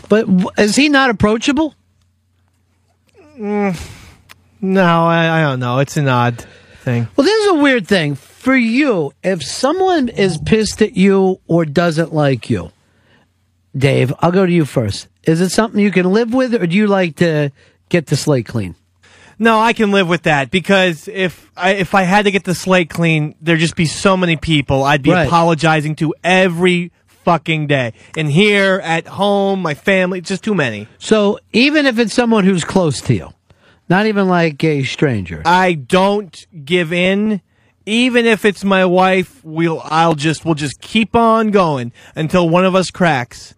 But 0.08 0.28
is 0.58 0.76
he 0.76 0.90
not 0.90 1.10
approachable? 1.10 1.74
Mm, 3.38 3.76
no, 4.62 5.06
I, 5.06 5.40
I 5.40 5.42
don't 5.42 5.60
know. 5.60 5.80
It's 5.80 5.98
an 5.98 6.08
odd 6.08 6.46
thing. 6.82 7.08
Well, 7.16 7.26
this 7.26 7.46
is 7.46 7.52
a 7.52 7.56
weird 7.56 7.88
thing. 7.88 8.16
For 8.16 8.56
you, 8.56 9.14
if 9.24 9.44
someone 9.44 10.10
is 10.10 10.38
pissed 10.38 10.82
at 10.84 10.96
you 10.96 11.40
or 11.48 11.66
doesn't 11.66 12.14
like 12.14 12.50
you, 12.50 12.72
Dave, 13.76 14.14
I'll 14.20 14.32
go 14.32 14.46
to 14.46 14.52
you 14.52 14.66
first. 14.66 15.08
Is 15.24 15.42
it 15.42 15.50
something 15.50 15.82
you 15.82 15.92
can 15.92 16.12
live 16.14 16.34
with, 16.34 16.54
or 16.54 16.68
do 16.68 16.76
you 16.76 16.86
like 16.86 17.16
to 17.18 17.52
get 17.90 18.06
the 18.06 18.16
slate 18.16 18.46
clean? 18.46 18.76
No, 19.38 19.60
I 19.60 19.74
can 19.74 19.92
live 19.92 20.08
with 20.08 20.24
that 20.24 20.52
because 20.52 21.08
if 21.08 21.52
I 21.58 21.72
if 21.72 21.94
I 21.94 22.04
had 22.04 22.26
to 22.26 22.32
get 22.32 22.44
the 22.44 22.56
slate 22.56 22.90
clean, 22.90 23.36
there'd 23.42 23.60
just 23.60 23.76
be 23.76 23.86
so 23.86 24.16
many 24.16 24.38
people 24.38 24.84
I'd 24.84 25.02
be 25.02 25.12
Right. 25.12 25.28
apologizing 25.28 25.96
to 25.98 26.14
every 26.24 26.92
fucking 27.08 27.68
day. 27.68 27.94
And 28.16 28.30
here 28.32 28.80
at 28.84 29.08
home, 29.08 29.62
my 29.62 29.74
family, 29.74 30.22
just 30.22 30.44
too 30.44 30.54
many. 30.56 30.88
So 31.00 31.40
even 31.52 31.86
if 31.86 31.98
it's 32.00 32.14
someone 32.14 32.44
who's 32.46 32.64
close 32.64 33.02
to 33.02 33.14
you, 33.16 33.30
not 33.90 34.06
even 34.06 34.28
like 34.28 34.64
a 34.64 34.84
stranger. 34.84 35.42
I 35.46 35.74
don't 35.74 36.46
give 36.64 36.94
in. 36.94 37.42
Even 37.88 38.26
if 38.26 38.46
it's 38.46 38.64
my 38.64 38.86
wife, 38.86 39.44
we'll 39.44 39.82
I'll 39.84 40.16
just 40.16 40.46
we'll 40.46 40.56
just 40.56 40.80
keep 40.82 41.16
on 41.16 41.50
going 41.52 41.92
until 42.16 42.48
one 42.48 42.64
of 42.66 42.74
us 42.76 42.90
cracks. 42.90 43.55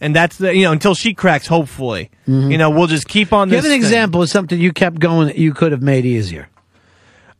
And 0.00 0.16
that's 0.16 0.38
the 0.38 0.54
you 0.54 0.62
know, 0.64 0.72
until 0.72 0.94
she 0.94 1.12
cracks, 1.14 1.46
hopefully. 1.46 2.10
You 2.26 2.56
know, 2.58 2.70
we'll 2.70 2.86
just 2.86 3.08
keep 3.08 3.32
on 3.32 3.48
Give 3.48 3.64
an 3.64 3.70
thing. 3.70 3.80
example 3.80 4.22
of 4.22 4.30
something 4.30 4.58
you 4.60 4.72
kept 4.72 5.00
going 5.00 5.26
that 5.26 5.36
you 5.36 5.52
could 5.52 5.72
have 5.72 5.82
made 5.82 6.06
easier. 6.06 6.48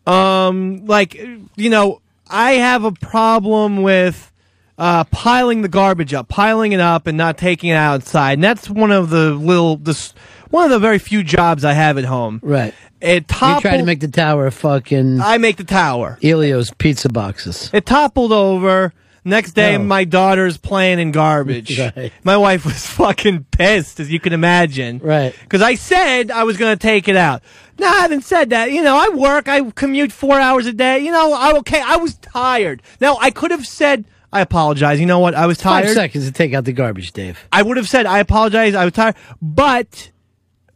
Um, 0.07 0.85
like 0.87 1.15
you 1.15 1.71
know, 1.71 2.01
I 2.29 2.53
have 2.53 2.85
a 2.85 2.93
problem 2.93 3.83
with 3.83 4.33
uh, 4.79 5.05
piling 5.05 5.63
the 5.63 5.69
garbage 5.69 6.13
up, 6.15 6.29
piling 6.29 6.73
it 6.73 6.81
up, 6.81 7.07
and 7.07 7.17
not 7.17 7.39
taking 7.39 7.71
it 7.71 7.75
outside. 7.75 8.35
And 8.35 8.45
that's 8.45 8.69
one 8.69 8.91
of 8.91 9.11
the 9.11 9.31
little 9.31 9.77
this 9.77 10.13
one 10.51 10.65
of 10.65 10.71
the 10.71 10.79
very 10.79 10.99
few 10.99 11.23
jobs 11.23 11.65
I 11.65 11.73
have 11.75 11.99
at 11.99 12.05
home. 12.05 12.41
Right. 12.43 12.75
It 13.01 13.29
toppled. 13.29 13.65
You 13.65 13.71
try 13.71 13.79
to 13.79 13.85
make 13.85 14.01
the 14.01 14.09
tower 14.09 14.47
a 14.47 14.51
fucking 14.53 15.21
I 15.21 15.39
make 15.39 15.57
the 15.57 15.65
tower. 15.65 16.19
Elio's 16.23 16.73
pizza 16.73 17.09
boxes. 17.09 17.71
It 17.73 17.87
toppled 17.87 18.33
over. 18.33 18.93
Next 19.25 19.53
day, 19.53 19.77
No. 19.77 19.85
my 19.85 20.05
daughter's 20.05 20.57
playing 20.57 20.99
in 20.99 21.13
garbage. 21.13 21.79
Right. 21.97 22.13
My 22.25 22.37
wife 22.37 22.65
was 22.65 22.87
fucking 23.01 23.45
pissed, 23.51 24.01
as 24.01 24.11
you 24.11 24.19
can 24.21 24.33
imagine. 24.33 24.99
Right. 24.99 25.35
Because 25.43 25.63
I 25.63 25.75
said 25.75 26.31
I 26.31 26.45
was 26.45 26.57
going 26.57 26.77
to 26.77 26.81
take 26.81 27.09
it 27.09 27.17
out. 27.17 27.43
No, 27.79 27.87
I 27.87 28.01
haven't 28.01 28.23
said 28.25 28.51
that. 28.51 28.73
You 28.73 28.83
know, 28.83 28.97
I 28.97 29.09
work, 29.15 29.49
I 29.49 29.63
commute 29.71 30.13
four 30.13 30.39
hours 30.39 30.67
a 30.67 30.73
day. 30.73 30.99
You 31.01 31.11
know, 31.13 31.33
I 31.33 31.53
okay. 31.59 31.81
I 31.81 31.97
was 31.97 32.15
tired. 32.17 32.83
Now 33.01 33.17
I 33.21 33.31
could 33.31 33.51
have 33.51 33.67
said 33.67 34.05
I 34.33 34.41
apologize. 34.43 35.01
You 35.01 35.07
know 35.07 35.19
what? 35.19 35.35
I 35.35 35.47
was 35.47 35.59
tired. 35.59 35.87
Five 35.87 35.95
seconds 35.95 36.27
to 36.27 36.33
take 36.33 36.53
out 36.55 36.65
the 36.65 36.73
garbage, 36.73 37.13
Dave. 37.13 37.39
I 37.51 37.63
would 37.63 37.77
have 37.79 37.89
said 37.89 38.07
I 38.07 38.19
apologize. 38.21 38.75
I 38.75 38.85
was 38.85 38.93
tired, 38.93 39.17
but 39.43 40.11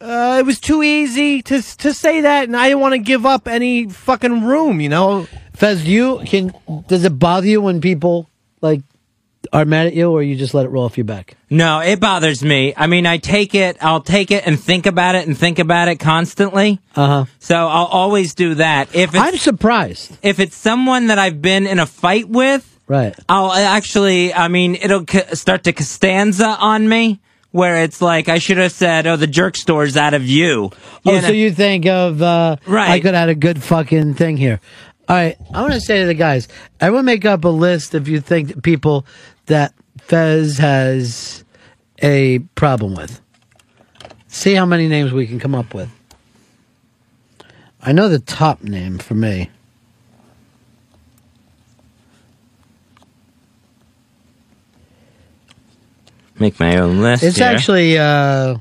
uh, 0.00 0.36
it 0.40 0.46
was 0.46 0.58
too 0.60 0.82
easy 0.82 1.40
to 1.42 1.62
to 1.78 1.92
say 1.94 2.22
that, 2.22 2.44
and 2.44 2.56
I 2.56 2.68
didn't 2.68 2.80
want 2.80 2.92
to 2.94 2.98
give 2.98 3.24
up 3.26 3.46
any 3.46 3.88
fucking 3.88 4.44
room. 4.44 4.80
You 4.80 4.88
know, 4.88 5.28
Fez, 5.52 5.84
you 5.86 6.20
can 6.26 6.52
does 6.88 7.04
it 7.04 7.18
bother 7.18 7.46
you 7.46 7.60
when 7.60 7.80
people 7.80 8.28
like 8.64 8.80
are 9.52 9.64
mad 9.66 9.86
at 9.88 9.94
you, 9.94 10.10
or 10.10 10.22
you 10.22 10.36
just 10.36 10.54
let 10.54 10.64
it 10.64 10.70
roll 10.70 10.84
off 10.86 10.96
your 10.96 11.04
back? 11.04 11.36
No, 11.50 11.80
it 11.80 12.00
bothers 12.00 12.42
me. 12.42 12.72
I 12.76 12.86
mean, 12.86 13.06
I 13.06 13.18
take 13.18 13.54
it, 13.54 13.76
I'll 13.82 14.00
take 14.00 14.30
it 14.30 14.46
and 14.46 14.58
think 14.58 14.86
about 14.86 15.14
it 15.16 15.26
and 15.28 15.36
think 15.36 15.58
about 15.58 15.88
it 15.88 15.96
constantly. 16.00 16.80
Uh 16.96 17.06
huh. 17.06 17.24
So 17.40 17.54
I'll 17.54 17.84
always 17.84 18.34
do 18.34 18.54
that. 18.54 18.94
If 18.94 19.10
it's, 19.10 19.18
I'm 19.22 19.36
surprised. 19.36 20.16
If 20.22 20.40
it's 20.40 20.56
someone 20.56 21.08
that 21.08 21.18
I've 21.18 21.40
been 21.42 21.66
in 21.66 21.78
a 21.78 21.86
fight 21.86 22.28
with, 22.28 22.70
Right. 22.88 23.14
I'll 23.28 23.52
actually, 23.52 24.34
I 24.34 24.48
mean, 24.48 24.74
it'll 24.74 25.06
c- 25.08 25.34
start 25.34 25.64
to 25.64 25.72
Costanza 25.72 26.46
on 26.58 26.88
me. 26.88 27.20
Where 27.50 27.84
it's 27.84 28.02
like 28.02 28.28
I 28.28 28.38
should 28.40 28.56
have 28.56 28.72
said, 28.72 29.06
"Oh, 29.06 29.14
the 29.14 29.28
jerk 29.28 29.56
store's 29.56 29.96
out 29.96 30.12
of 30.12 30.26
you." 30.26 30.72
Oh, 31.06 31.12
You 31.12 31.20
know? 31.20 31.28
so 31.28 31.32
you 31.32 31.52
think 31.52 31.86
of 31.86 32.20
uh, 32.20 32.56
Right. 32.66 32.90
I 32.90 32.98
could 32.98 33.14
have 33.14 33.28
had 33.28 33.28
a 33.28 33.36
good 33.36 33.62
fucking 33.62 34.14
thing 34.14 34.36
here. 34.36 34.58
All 35.06 35.16
right, 35.16 35.36
I 35.52 35.60
want 35.60 35.74
to 35.74 35.80
say 35.80 36.00
to 36.00 36.06
the 36.06 36.14
guys, 36.14 36.48
everyone 36.80 37.04
make 37.04 37.26
up 37.26 37.44
a 37.44 37.48
list 37.48 37.94
if 37.94 38.08
you 38.08 38.20
think 38.20 38.62
people 38.62 39.04
that 39.46 39.74
Fez 40.00 40.56
has 40.56 41.44
a 42.02 42.38
problem 42.54 42.94
with. 42.94 43.20
See 44.28 44.54
how 44.54 44.64
many 44.64 44.88
names 44.88 45.12
we 45.12 45.26
can 45.26 45.38
come 45.38 45.54
up 45.54 45.74
with. 45.74 45.90
I 47.82 47.92
know 47.92 48.08
the 48.08 48.18
top 48.18 48.62
name 48.62 48.96
for 48.96 49.14
me. 49.14 49.50
Make 56.38 56.58
my 56.58 56.78
own 56.78 57.00
list. 57.00 57.22
It's 57.22 57.36
here. 57.36 57.46
actually 57.46 57.98
uh, 57.98 58.56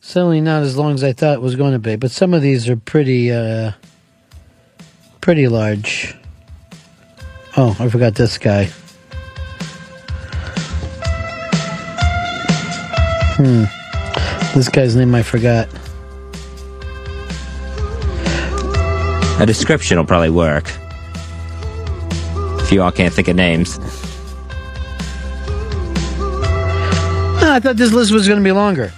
certainly 0.00 0.40
not 0.40 0.62
as 0.62 0.76
long 0.76 0.94
as 0.94 1.04
I 1.04 1.12
thought 1.12 1.34
it 1.34 1.42
was 1.42 1.56
going 1.56 1.74
to 1.74 1.78
be, 1.78 1.96
but 1.96 2.10
some 2.10 2.32
of 2.32 2.40
these 2.40 2.68
are 2.68 2.76
pretty 2.76 3.30
uh, 3.30 3.72
pretty 5.24 5.48
large. 5.48 6.14
Oh, 7.56 7.74
I 7.80 7.88
forgot 7.88 8.14
this 8.14 8.36
guy. 8.36 8.66
Hmm. 13.36 13.64
This 14.54 14.68
guy's 14.68 14.94
name 14.94 15.14
I 15.14 15.22
forgot. 15.22 15.66
A 19.40 19.46
description 19.46 19.96
will 19.96 20.04
probably 20.04 20.28
work. 20.28 20.70
If 22.60 22.70
you 22.70 22.82
all 22.82 22.92
can't 22.92 23.14
think 23.14 23.28
of 23.28 23.36
names. 23.36 23.78
Ah, 27.40 27.54
I 27.54 27.60
thought 27.60 27.76
this 27.76 27.94
list 27.94 28.12
was 28.12 28.28
going 28.28 28.40
to 28.40 28.44
be 28.44 28.52
longer. 28.52 28.92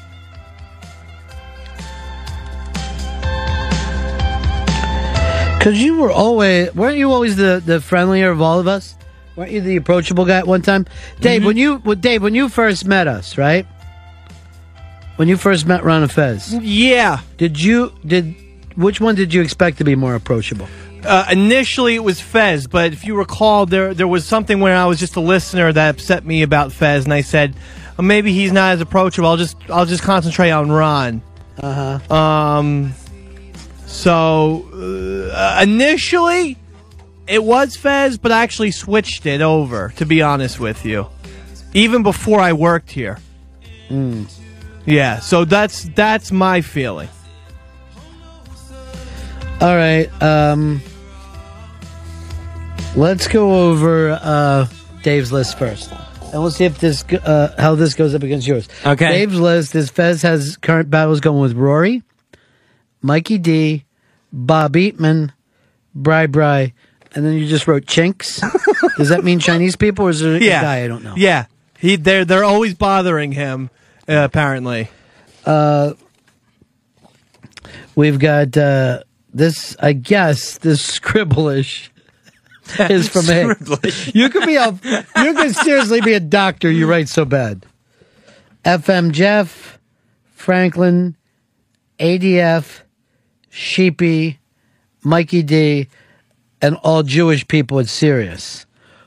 Because 5.66 5.82
you 5.82 5.96
were 5.96 6.12
always, 6.12 6.72
weren't 6.76 6.96
you 6.96 7.10
always 7.10 7.34
the, 7.34 7.60
the 7.66 7.80
friendlier 7.80 8.30
of 8.30 8.40
all 8.40 8.60
of 8.60 8.68
us? 8.68 8.94
Weren't 9.34 9.50
you 9.50 9.60
the 9.60 9.74
approachable 9.74 10.24
guy 10.24 10.38
at 10.38 10.46
one 10.46 10.62
time? 10.62 10.86
Dave, 11.18 11.44
when 11.44 11.56
you, 11.56 11.82
well, 11.84 11.96
Dave, 11.96 12.22
when 12.22 12.36
you 12.36 12.48
first 12.48 12.84
met 12.84 13.08
us, 13.08 13.36
right? 13.36 13.66
When 15.16 15.26
you 15.26 15.36
first 15.36 15.66
met 15.66 15.82
Ron 15.82 16.02
and 16.02 16.12
Fez. 16.12 16.54
Yeah. 16.54 17.18
Did 17.36 17.60
you, 17.60 17.92
did, 18.06 18.36
which 18.76 19.00
one 19.00 19.16
did 19.16 19.34
you 19.34 19.42
expect 19.42 19.78
to 19.78 19.84
be 19.84 19.96
more 19.96 20.14
approachable? 20.14 20.68
Uh, 21.04 21.26
initially, 21.32 21.96
it 21.96 22.04
was 22.04 22.20
Fez, 22.20 22.68
but 22.68 22.92
if 22.92 23.04
you 23.04 23.16
recall, 23.16 23.66
there 23.66 23.92
there 23.92 24.06
was 24.06 24.24
something 24.24 24.60
where 24.60 24.76
I 24.76 24.86
was 24.86 25.00
just 25.00 25.16
a 25.16 25.20
listener 25.20 25.72
that 25.72 25.96
upset 25.96 26.24
me 26.24 26.42
about 26.42 26.70
Fez, 26.72 27.02
and 27.02 27.12
I 27.12 27.22
said, 27.22 27.56
maybe 27.98 28.32
he's 28.32 28.52
not 28.52 28.74
as 28.74 28.80
approachable. 28.80 29.28
I'll 29.28 29.36
just 29.36 29.56
I'll 29.68 29.86
just 29.86 30.04
concentrate 30.04 30.52
on 30.52 30.70
Ron. 30.70 31.22
Uh 31.58 31.98
huh. 31.98 32.14
Um. 32.14 32.94
So 33.86 35.30
uh, 35.32 35.60
initially, 35.62 36.58
it 37.26 37.42
was 37.42 37.76
Fez, 37.76 38.18
but 38.18 38.32
I 38.32 38.42
actually 38.42 38.70
switched 38.72 39.26
it 39.26 39.40
over. 39.40 39.92
To 39.96 40.06
be 40.06 40.22
honest 40.22 40.60
with 40.60 40.84
you, 40.84 41.06
even 41.72 42.02
before 42.02 42.40
I 42.40 42.52
worked 42.52 42.90
here. 42.90 43.18
Mm. 43.88 44.30
Yeah. 44.84 45.20
So 45.20 45.44
that's 45.44 45.84
that's 45.94 46.32
my 46.32 46.60
feeling. 46.60 47.08
All 49.60 49.74
right. 49.74 50.10
Um, 50.22 50.82
let's 52.94 53.26
go 53.28 53.70
over 53.70 54.18
uh, 54.20 54.66
Dave's 55.02 55.32
list 55.32 55.58
first, 55.58 55.90
and 56.32 56.42
we'll 56.42 56.50
see 56.50 56.64
if 56.64 56.78
this 56.78 57.04
uh, 57.04 57.54
how 57.58 57.74
this 57.74 57.94
goes 57.94 58.14
up 58.14 58.22
against 58.22 58.46
yours. 58.46 58.68
Okay. 58.84 59.08
Dave's 59.08 59.40
list 59.40 59.74
is 59.74 59.90
Fez 59.90 60.22
has 60.22 60.56
current 60.56 60.90
battles 60.90 61.20
going 61.20 61.40
with 61.40 61.54
Rory, 61.54 62.02
Mikey 63.06 63.38
D, 63.38 63.84
Bob 64.32 64.72
Eatman, 64.74 65.30
Bri 65.94 66.26
Bri, 66.26 66.74
and 67.14 67.24
then 67.24 67.34
you 67.34 67.46
just 67.46 67.68
wrote 67.68 67.86
Chinks. 67.86 68.40
Does 68.96 69.10
that 69.10 69.22
mean 69.22 69.38
Chinese 69.38 69.76
people, 69.76 70.06
or 70.06 70.10
is 70.10 70.22
it 70.22 70.42
a 70.42 70.44
Yeah. 70.44 70.60
guy 70.62 70.82
I 70.84 70.88
don't 70.88 71.04
know? 71.04 71.14
Yeah. 71.16 71.46
He 71.78 71.94
they're 71.96 72.24
they're 72.24 72.44
always 72.44 72.74
bothering 72.74 73.32
him. 73.32 73.70
Uh, 74.08 74.14
apparently. 74.24 74.88
Uh, 75.44 75.92
we've 77.94 78.18
got 78.18 78.56
uh, 78.56 79.02
this. 79.32 79.76
I 79.80 79.92
guess 79.92 80.58
this 80.58 80.98
scribbleish 80.98 81.88
is 82.90 83.08
from 83.08 83.28
A. 83.30 83.54
You 84.14 84.28
could 84.30 84.46
be 84.46 84.56
a. 84.56 84.70
You 85.22 85.34
could 85.34 85.54
seriously 85.54 86.00
be 86.00 86.14
a 86.14 86.20
doctor. 86.20 86.70
You 86.70 86.86
write 86.88 87.08
so 87.08 87.24
bad. 87.24 87.66
FM 88.64 89.12
Jeff, 89.12 89.78
Franklin, 90.34 91.16
ADF, 92.00 92.80
Sheepy, 93.56 94.38
Mikey 95.02 95.42
D, 95.42 95.88
and 96.60 96.76
all 96.82 97.02
Jewish 97.02 97.48
people 97.48 97.78
at 97.80 97.88
Sirius. 97.88 98.66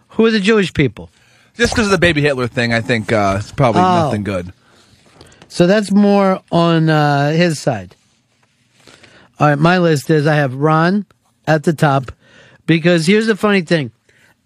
Who 0.10 0.26
are 0.26 0.32
the 0.32 0.40
Jewish 0.40 0.74
people? 0.74 1.12
Just 1.56 1.74
because 1.74 1.86
of 1.86 1.92
the 1.92 2.00
baby 2.00 2.22
Hitler 2.22 2.48
thing, 2.48 2.74
I 2.74 2.82
think 2.82 3.12
uh, 3.12 3.38
it's 3.40 3.52
probably 3.52 3.82
Oh. 3.82 4.06
nothing 4.06 4.24
good. 4.24 4.52
So 5.50 5.68
that's 5.68 5.92
more 5.92 6.42
on 6.52 6.90
uh, 6.90 7.32
his 7.32 7.60
side. 7.62 7.96
All 9.40 9.48
right, 9.50 9.60
my 9.60 9.78
list 9.78 10.10
is 10.10 10.26
I 10.26 10.36
have 10.36 10.56
Ron 10.56 11.06
at 11.46 11.64
the 11.64 11.74
top 11.74 12.12
because 12.66 13.06
here's 13.06 13.28
the 13.28 13.36
funny 13.36 13.62
thing. 13.62 13.92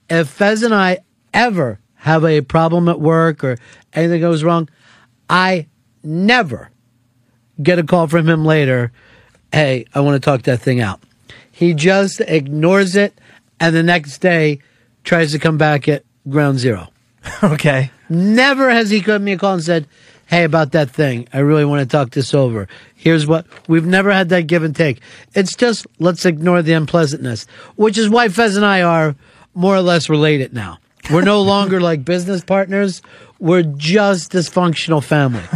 If 0.09 0.27
Fez 0.27 0.63
and 0.63 0.73
I 0.75 0.99
ever 1.33 1.79
have 1.95 2.25
a 2.25 2.41
problem 2.41 2.89
at 2.89 2.99
work 2.99 3.41
or 3.43 3.57
anything 3.93 4.19
goes 4.19 4.43
wrong, 4.43 4.67
I 5.29 5.67
never 6.03 6.71
get 7.61 7.79
a 7.79 7.83
call 7.83 8.07
from 8.07 8.27
him 8.27 8.43
later. 8.43 8.91
Hey, 9.53 9.85
I 9.93 9.99
want 9.99 10.15
to 10.15 10.19
talk 10.25 10.41
that 10.43 10.61
thing 10.61 10.81
out. 10.81 10.99
He 11.51 11.73
just 11.75 12.19
ignores 12.21 12.95
it 12.95 13.13
and 13.59 13.75
the 13.75 13.83
next 13.83 14.17
day 14.17 14.59
tries 15.03 15.31
to 15.31 15.39
come 15.39 15.57
back 15.57 15.87
at 15.87 16.03
ground 16.27 16.59
zero. 16.59 16.89
Okay. 17.43 17.89
Never 18.09 18.69
has 18.69 18.89
he 18.89 18.99
given 18.99 19.23
me 19.23 19.31
a 19.33 19.37
call 19.37 19.53
and 19.53 19.63
said, 19.63 19.87
Hey, 20.25 20.43
about 20.43 20.71
that 20.73 20.89
thing, 20.89 21.27
I 21.31 21.39
really 21.39 21.63
want 21.65 21.79
to 21.81 21.85
talk 21.85 22.09
this 22.11 22.33
over. 22.33 22.67
Here's 22.95 23.27
what 23.27 23.45
we've 23.67 23.85
never 23.85 24.11
had 24.11 24.29
that 24.29 24.47
give 24.47 24.63
and 24.63 24.75
take. 24.75 24.99
It's 25.35 25.55
just 25.55 25.85
let's 25.99 26.25
ignore 26.25 26.61
the 26.61 26.73
unpleasantness, 26.73 27.45
which 27.75 27.97
is 27.97 28.09
why 28.09 28.27
Fez 28.29 28.57
and 28.57 28.65
I 28.65 28.81
are 28.81 29.15
more 29.53 29.75
or 29.75 29.81
less 29.81 30.09
related 30.09 30.53
now. 30.53 30.79
We're 31.11 31.21
no 31.21 31.41
longer 31.53 31.79
like 31.79 32.03
business 32.03 32.43
partners. 32.43 33.01
We're 33.39 33.63
just 33.63 34.31
dysfunctional 34.31 35.03
family. 35.03 35.43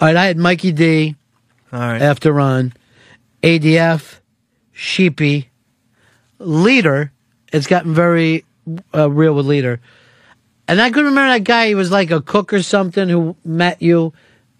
All 0.00 0.08
right, 0.08 0.16
I 0.16 0.26
had 0.26 0.36
Mikey 0.36 0.72
D 0.72 1.16
All 1.72 1.78
right. 1.80 2.02
after 2.02 2.32
Ron, 2.32 2.72
ADF, 3.46 4.18
Sheepy, 4.72 5.50
Leader. 6.40 7.12
It's 7.52 7.68
gotten 7.68 7.94
very 7.94 8.44
uh, 8.92 9.08
real 9.08 9.34
with 9.34 9.46
Leader. 9.46 9.80
And 10.66 10.80
I 10.82 10.90
couldn't 10.90 11.10
remember 11.10 11.32
that 11.32 11.44
guy. 11.44 11.68
He 11.68 11.76
was 11.76 11.92
like 11.92 12.10
a 12.10 12.20
cook 12.20 12.52
or 12.52 12.60
something 12.62 13.08
who 13.08 13.36
met 13.44 13.80
you 13.80 14.12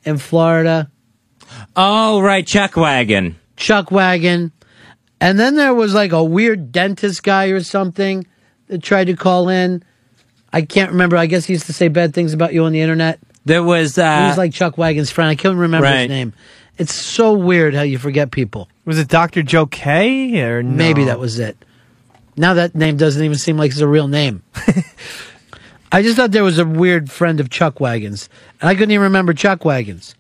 in 0.04 0.18
Florida. 0.18 0.88
Oh, 1.74 2.20
right, 2.20 2.46
Chuck 2.46 2.76
Wagon. 2.76 3.34
Chuck 3.56 3.90
Wagon. 3.90 4.52
And 5.20 5.36
then 5.38 5.56
there 5.56 5.74
was 5.74 5.92
like 5.92 6.12
a 6.12 6.22
weird 6.22 6.70
dentist 6.70 7.24
guy 7.24 7.46
or 7.46 7.60
something 7.62 8.24
that 8.68 8.82
tried 8.84 9.06
to 9.08 9.16
call 9.16 9.48
in. 9.48 9.82
I 10.52 10.62
can't 10.62 10.92
remember. 10.92 11.16
I 11.16 11.26
guess 11.26 11.44
he 11.46 11.54
used 11.54 11.66
to 11.66 11.72
say 11.72 11.88
bad 11.88 12.14
things 12.14 12.32
about 12.34 12.52
you 12.54 12.64
on 12.64 12.72
the 12.72 12.80
internet. 12.80 13.18
There 13.44 13.64
was. 13.64 13.98
Uh, 13.98 14.20
he 14.22 14.28
was 14.28 14.38
like 14.38 14.52
Chuck 14.52 14.78
Wagon's 14.78 15.10
friend. 15.10 15.28
I 15.28 15.34
can't 15.34 15.56
remember 15.56 15.86
Right. 15.86 16.00
his 16.02 16.08
name. 16.08 16.32
It's 16.78 16.94
so 16.94 17.32
weird 17.32 17.74
how 17.74 17.82
you 17.82 17.98
forget 17.98 18.30
people. 18.30 18.68
Was 18.86 18.98
it 18.98 19.08
Dr. 19.08 19.42
Joe 19.42 19.66
K 19.66 20.40
or 20.42 20.62
no? 20.62 20.70
Maybe 20.70 21.04
that 21.04 21.18
was 21.18 21.38
it. 21.38 21.62
Now 22.36 22.54
that 22.54 22.74
name 22.74 22.96
doesn't 22.96 23.22
even 23.22 23.36
seem 23.36 23.58
like 23.58 23.72
it's 23.72 23.80
a 23.80 23.88
real 23.88 24.08
name. 24.08 24.42
I 25.92 26.02
just 26.02 26.16
thought 26.16 26.30
there 26.30 26.44
was 26.44 26.58
a 26.58 26.64
weird 26.64 27.10
friend 27.10 27.40
of 27.40 27.50
Chuck 27.50 27.80
Wagons, 27.80 28.28
and 28.60 28.68
I 28.68 28.74
couldn't 28.74 28.90
even 28.92 29.04
remember 29.04 29.34
Chuck 29.34 29.64
Wagons. 29.64 30.14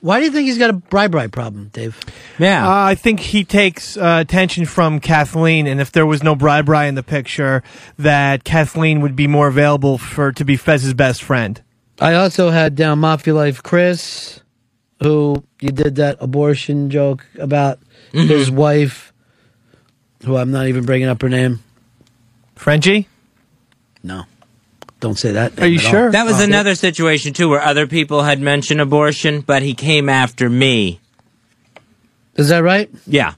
Why 0.00 0.18
do 0.18 0.26
you 0.26 0.30
think 0.30 0.46
he's 0.46 0.58
got 0.58 0.70
a 0.70 0.74
bri 0.74 1.08
bri 1.08 1.28
problem, 1.28 1.70
Dave? 1.72 1.98
Yeah. 2.38 2.68
Uh, 2.68 2.84
I 2.84 2.94
think 2.94 3.20
he 3.20 3.42
takes 3.42 3.96
uh, 3.96 4.18
attention 4.20 4.66
from 4.66 5.00
Kathleen, 5.00 5.66
and 5.66 5.80
if 5.80 5.92
there 5.92 6.04
was 6.04 6.22
no 6.22 6.34
Bri 6.34 6.62
Bri 6.62 6.88
in 6.88 6.94
the 6.94 7.02
picture, 7.02 7.62
that 7.98 8.44
Kathleen 8.44 9.00
would 9.00 9.16
be 9.16 9.26
more 9.26 9.48
available 9.48 9.96
for 9.96 10.30
to 10.32 10.44
be 10.44 10.56
Fez's 10.56 10.92
best 10.92 11.22
friend. 11.22 11.62
I 11.98 12.14
also 12.14 12.50
had 12.50 12.74
down 12.74 12.98
Mafia 12.98 13.34
Life 13.34 13.62
Chris, 13.62 14.40
who 15.04 15.44
you 15.60 15.70
did 15.70 15.96
that 15.96 16.16
abortion 16.20 16.90
joke 16.90 17.24
about 17.38 17.78
mm-hmm. 18.12 18.26
his 18.26 18.50
wife, 18.50 19.12
who 20.24 20.36
I'm 20.36 20.50
not 20.50 20.66
even 20.66 20.84
bringing 20.84 21.08
up 21.08 21.22
her 21.22 21.28
name. 21.28 21.60
Frenchie? 22.56 23.06
No. 24.02 24.24
Don't 25.00 25.18
say 25.18 25.32
that. 25.32 25.60
Are 25.60 25.66
you 25.66 25.78
name 25.78 25.84
all. 25.84 25.90
sure? 25.90 26.10
That 26.10 26.24
was 26.24 26.40
Oh. 26.40 26.44
another 26.44 26.74
situation 26.74 27.34
too, 27.34 27.48
where 27.48 27.60
other 27.60 27.86
people 27.86 28.22
had 28.22 28.40
mentioned 28.40 28.80
abortion, 28.80 29.42
but 29.42 29.62
he 29.62 29.74
came 29.74 30.08
after 30.08 30.48
me. 30.48 31.00
Is 32.36 32.48
that 32.48 32.62
right? 32.62 32.90
Yeah. 33.06 33.34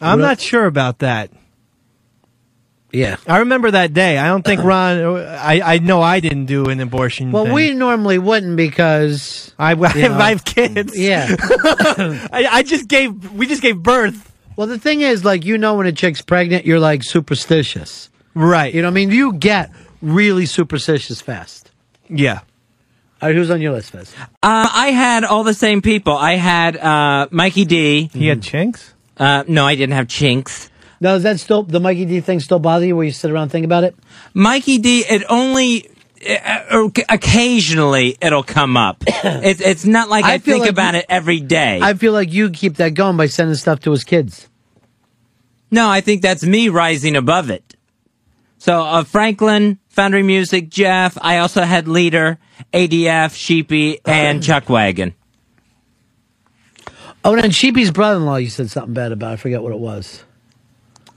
I'm 0.00 0.20
not 0.20 0.40
sure 0.40 0.66
about 0.66 0.98
that. 0.98 1.30
Yeah. 2.92 3.16
I 3.26 3.38
remember 3.38 3.70
that 3.70 3.94
day. 3.94 4.18
I 4.18 4.28
don't 4.28 4.44
think 4.44 4.62
Ron. 4.62 5.16
I 5.16 5.60
I 5.74 5.78
know 5.78 6.02
I 6.02 6.20
didn't 6.20 6.46
do 6.46 6.66
an 6.66 6.80
abortion. 6.80 7.32
Well, 7.32 7.44
thing. 7.44 7.54
we 7.54 7.74
normally 7.74 8.18
wouldn't 8.18 8.56
because 8.56 9.54
I, 9.58 9.72
I 9.72 9.88
have. 9.88 10.12
I 10.12 10.28
have 10.30 10.44
kids. 10.44 10.98
Yeah. 10.98 11.34
I, 11.40 12.48
I 12.50 12.62
just 12.62 12.88
gave. 12.88 13.32
We 13.32 13.46
just 13.46 13.62
gave 13.62 13.82
birth. 13.82 14.30
Well, 14.56 14.66
the 14.66 14.78
thing 14.78 15.00
is, 15.00 15.24
like, 15.24 15.44
you 15.46 15.56
know, 15.56 15.76
when 15.76 15.86
a 15.86 15.92
chick's 15.92 16.20
pregnant, 16.20 16.66
you're 16.66 16.80
like 16.80 17.02
superstitious. 17.02 18.10
Right. 18.34 18.72
You 18.72 18.82
know 18.82 18.88
what 18.88 18.92
I 18.92 18.94
mean? 18.94 19.10
You 19.10 19.32
get 19.32 19.70
really 20.02 20.46
superstitious 20.46 21.20
fast. 21.22 21.70
Yeah. 22.08 22.40
All 23.20 23.28
right, 23.28 23.36
who's 23.36 23.50
on 23.50 23.60
your 23.60 23.72
list, 23.72 23.92
Fez? 23.92 24.12
Uh, 24.18 24.26
I 24.42 24.88
had 24.88 25.22
all 25.22 25.44
the 25.44 25.54
same 25.54 25.80
people. 25.80 26.16
I 26.16 26.32
had 26.32 26.76
uh, 26.76 27.28
Mikey 27.30 27.64
D. 27.64 28.10
He 28.12 28.26
had 28.26 28.42
chinks. 28.42 28.92
Uh, 29.16 29.44
no, 29.46 29.64
I 29.64 29.76
didn't 29.76 29.94
have 29.94 30.08
chinks. 30.08 30.70
Now, 31.02 31.14
does 31.14 31.24
that 31.24 31.40
still, 31.40 31.64
the 31.64 31.80
Mikey 31.80 32.04
D 32.04 32.20
thing 32.20 32.38
still 32.38 32.60
bother 32.60 32.86
you 32.86 32.94
where 32.94 33.04
you 33.04 33.10
sit 33.10 33.32
around 33.32 33.42
and 33.42 33.50
think 33.50 33.64
about 33.64 33.82
it? 33.82 33.96
Mikey 34.34 34.78
D. 34.78 35.00
It 35.00 35.24
only 35.28 35.90
uh, 36.24 36.88
occasionally 37.08 38.16
it'll 38.20 38.44
come 38.44 38.76
up. 38.76 39.02
it's 39.08 39.60
it's 39.60 39.84
not 39.84 40.08
like 40.08 40.24
I, 40.24 40.34
I 40.34 40.38
think 40.38 40.60
like 40.60 40.70
about 40.70 40.94
you- 40.94 41.00
it 41.00 41.06
every 41.08 41.40
day. 41.40 41.80
I 41.82 41.94
feel 41.94 42.12
like 42.12 42.32
you 42.32 42.50
keep 42.50 42.76
that 42.76 42.90
going 42.94 43.16
by 43.16 43.26
sending 43.26 43.56
stuff 43.56 43.80
to 43.80 43.90
his 43.90 44.04
kids. 44.04 44.48
No, 45.72 45.88
I 45.88 46.02
think 46.02 46.22
that's 46.22 46.44
me 46.44 46.68
rising 46.68 47.16
above 47.16 47.50
it. 47.50 47.74
So, 48.58 48.80
uh, 48.84 49.02
Franklin, 49.02 49.80
Foundry 49.88 50.22
Music, 50.22 50.68
Jeff. 50.68 51.18
I 51.20 51.38
also 51.38 51.62
had 51.62 51.88
Leader, 51.88 52.38
ADF, 52.72 53.34
Sheepy, 53.34 53.98
and 54.04 54.40
Chuck 54.44 54.68
Wagon. 54.68 55.14
Oh, 57.24 57.32
and 57.34 57.42
then 57.42 57.50
Sheepy's 57.50 57.90
brother-in-law, 57.90 58.36
you 58.36 58.50
said 58.50 58.70
something 58.70 58.94
bad 58.94 59.10
about. 59.10 59.32
I 59.32 59.36
forget 59.36 59.62
what 59.64 59.72
it 59.72 59.80
was. 59.80 60.22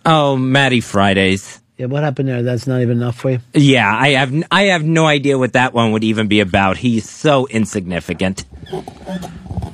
Oh, 0.05 0.35
Maddie 0.37 0.81
Fridays. 0.81 1.61
Yeah, 1.77 1.87
what 1.87 2.03
happened 2.03 2.29
there? 2.29 2.41
That's 2.41 2.67
not 2.67 2.81
even 2.81 2.97
enough 2.97 3.17
for 3.17 3.31
you. 3.31 3.39
Yeah, 3.53 3.93
I 3.93 4.09
have 4.09 4.33
I 4.49 4.63
have 4.65 4.83
no 4.83 5.07
idea 5.07 5.37
what 5.37 5.53
that 5.53 5.73
one 5.73 5.91
would 5.91 6.03
even 6.03 6.27
be 6.27 6.39
about. 6.39 6.77
He's 6.77 7.09
so 7.09 7.47
insignificant. 7.47 8.45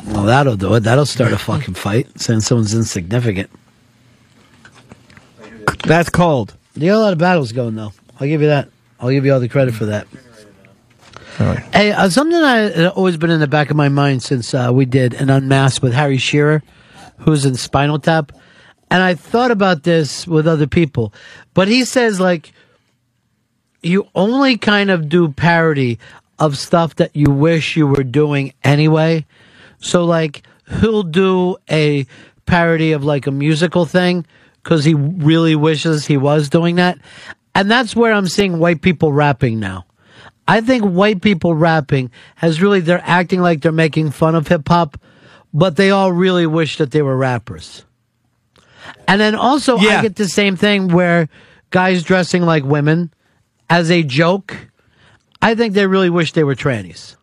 Well, 0.08 0.24
that'll 0.24 0.56
do 0.56 0.74
it. 0.74 0.82
That'll 0.82 1.06
start 1.06 1.32
a 1.32 1.38
fucking 1.38 1.76
fight, 1.76 2.20
saying 2.20 2.42
someone's 2.42 2.74
insignificant. 2.74 3.50
That's 5.84 6.10
cold. 6.10 6.56
You 6.76 6.88
got 6.88 6.98
a 6.98 7.00
lot 7.00 7.14
of 7.14 7.20
battles 7.20 7.52
going, 7.52 7.76
though. 7.76 7.94
I'll 8.20 8.28
give 8.28 8.42
you 8.42 8.48
that. 8.48 8.70
I'll 9.00 9.12
give 9.12 9.26
you 9.26 9.34
all 9.34 9.40
the 9.40 9.50
credit 9.50 9.74
for 9.74 9.86
that. 9.86 10.08
Hey, 11.74 11.92
uh, 11.92 12.10
something 12.10 12.40
that 12.40 12.76
had 12.76 12.88
always 12.88 13.18
been 13.18 13.32
in 13.32 13.40
the 13.40 13.48
back 13.48 13.72
of 13.72 13.76
my 13.78 13.90
mind 13.90 14.22
since 14.22 14.54
uh, 14.54 14.70
we 14.72 14.86
did 14.86 15.14
an 15.16 15.30
unmasked 15.30 15.82
with 15.82 15.94
Harry 15.94 16.18
Shearer, 16.18 16.62
who's 17.20 17.46
in 17.46 17.56
Spinal 17.56 18.00
Tap, 18.00 18.32
and 18.92 19.02
I 19.02 19.16
thought 19.16 19.50
about 19.52 19.84
this 19.84 20.28
with 20.28 20.48
other 20.48 20.68
people, 20.68 21.14
but 21.54 21.68
he 21.68 21.86
says 21.86 22.20
like 22.20 22.52
you 23.82 24.08
only 24.14 24.58
kind 24.58 24.92
of 24.92 25.10
do 25.10 25.30
parody 25.30 25.98
of 26.38 26.58
stuff 26.58 26.96
that 26.98 27.16
you 27.16 27.32
wish 27.32 27.76
you 27.76 27.88
were 27.88 28.04
doing 28.04 28.54
anyway. 28.64 29.26
So 29.80 30.06
like 30.06 30.44
he'll 30.80 31.04
do 31.04 31.58
a 31.70 32.06
parody 32.46 32.92
of 32.92 33.04
like 33.04 33.28
a 33.28 33.32
musical 33.32 33.86
thing 33.86 34.26
because 34.62 34.84
he 34.84 34.94
really 34.94 35.56
wishes 35.56 36.06
he 36.06 36.18
was 36.18 36.50
doing 36.50 36.76
that, 36.76 37.00
and 37.56 37.72
that's 37.72 37.96
where 37.96 38.14
I'm 38.14 38.28
seeing 38.28 38.60
white 38.60 38.82
people 38.82 39.14
rapping 39.14 39.60
now. 39.60 39.86
I 40.48 40.60
think 40.60 40.84
white 40.84 41.22
people 41.22 41.56
rapping 41.56 42.12
has 42.36 42.62
really, 42.62 42.82
they're 42.82 43.02
acting 43.06 43.42
like 43.42 43.62
they're 43.62 43.72
making 43.72 44.12
fun 44.12 44.36
of 44.36 44.50
hip 44.50 44.68
hop, 44.68 45.00
but 45.54 45.78
they 45.78 45.92
all 45.92 46.12
really 46.12 46.46
wish 46.46 46.78
that 46.78 46.92
they 46.92 47.02
were 47.02 47.16
rappers. 47.16 47.86
And 49.08 49.20
then 49.22 49.36
also, 49.36 49.78
I 49.78 50.02
get 50.02 50.16
the 50.16 50.28
same 50.28 50.56
thing 50.56 50.88
where 50.90 51.30
guys 51.70 52.04
dressing 52.04 52.44
like 52.44 52.64
women 52.64 53.14
as 53.70 53.90
a 53.92 54.04
joke. 54.04 54.56
I 55.42 55.56
think 55.56 55.74
they 55.74 55.88
really 55.88 56.10
wish 56.10 56.34
they 56.34 56.44
were 56.44 56.56
trannies. 56.56 57.16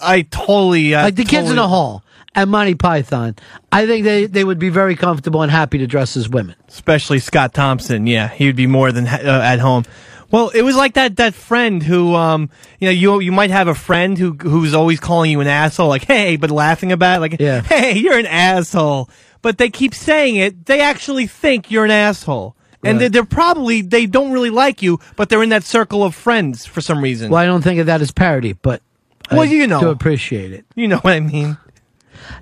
I 0.00 0.22
totally 0.22 0.94
uh, 0.94 1.04
like 1.04 1.14
the 1.16 1.24
kids 1.24 1.50
in 1.50 1.56
the 1.56 1.66
hall 1.68 2.02
and 2.34 2.50
Monty 2.50 2.74
Python. 2.74 3.34
I 3.72 3.86
think 3.86 4.04
they, 4.04 4.26
they 4.26 4.44
would 4.44 4.58
be 4.58 4.68
very 4.68 4.94
comfortable 4.94 5.42
and 5.42 5.50
happy 5.50 5.78
to 5.78 5.86
dress 5.86 6.16
as 6.16 6.28
women. 6.28 6.54
especially 6.68 7.18
Scott 7.18 7.54
Thompson. 7.54 8.06
Yeah, 8.06 8.28
he 8.28 8.46
would 8.46 8.56
be 8.56 8.66
more 8.66 8.92
than 8.92 9.06
ha- 9.06 9.20
uh, 9.24 9.40
at 9.42 9.58
home. 9.58 9.84
Well, 10.30 10.50
it 10.50 10.62
was 10.62 10.76
like 10.76 10.94
that 10.94 11.16
that 11.16 11.34
friend 11.34 11.82
who, 11.82 12.14
um, 12.14 12.50
you 12.80 12.86
know, 12.86 12.92
you 12.92 13.20
you 13.20 13.32
might 13.32 13.50
have 13.50 13.68
a 13.68 13.74
friend 13.74 14.18
who 14.18 14.32
who's 14.34 14.74
always 14.74 15.00
calling 15.00 15.30
you 15.30 15.40
an 15.40 15.46
asshole, 15.46 15.88
like 15.88 16.04
hey, 16.04 16.36
but 16.36 16.50
laughing 16.50 16.92
about 16.92 17.18
it, 17.18 17.20
like 17.20 17.36
Yeah. 17.40 17.62
hey, 17.62 17.96
you're 17.96 18.18
an 18.18 18.26
asshole. 18.26 19.08
But 19.42 19.58
they 19.58 19.70
keep 19.70 19.94
saying 19.94 20.36
it. 20.36 20.66
They 20.66 20.80
actually 20.80 21.26
think 21.26 21.70
you're 21.70 21.84
an 21.84 21.90
asshole, 21.90 22.56
and 22.82 23.00
they're, 23.00 23.08
they're 23.08 23.24
probably 23.24 23.80
they 23.82 24.06
don't 24.06 24.32
really 24.32 24.50
like 24.50 24.82
you, 24.82 24.98
but 25.16 25.28
they're 25.28 25.42
in 25.42 25.50
that 25.50 25.64
circle 25.64 26.02
of 26.02 26.14
friends 26.14 26.66
for 26.66 26.80
some 26.80 27.00
reason. 27.02 27.30
Well, 27.30 27.40
I 27.42 27.46
don't 27.46 27.62
think 27.62 27.78
of 27.80 27.86
that 27.86 28.00
as 28.00 28.10
parody, 28.10 28.54
but 28.54 28.82
Well, 29.30 29.40
I 29.42 29.44
you 29.44 29.66
know. 29.66 29.80
do 29.80 29.88
appreciate 29.90 30.52
it. 30.52 30.64
You 30.74 30.88
know 30.88 30.98
what 30.98 31.12
I 31.14 31.20
mean? 31.20 31.58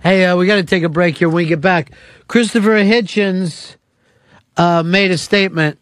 Hey, 0.02 0.24
uh, 0.24 0.36
we 0.36 0.46
got 0.46 0.56
to 0.56 0.64
take 0.64 0.82
a 0.82 0.88
break 0.88 1.18
here. 1.18 1.28
When 1.28 1.36
we 1.36 1.46
get 1.46 1.60
back, 1.60 1.90
Christopher 2.26 2.70
Hitchens 2.82 3.76
uh, 4.56 4.82
made 4.82 5.10
a 5.10 5.18
statement 5.18 5.78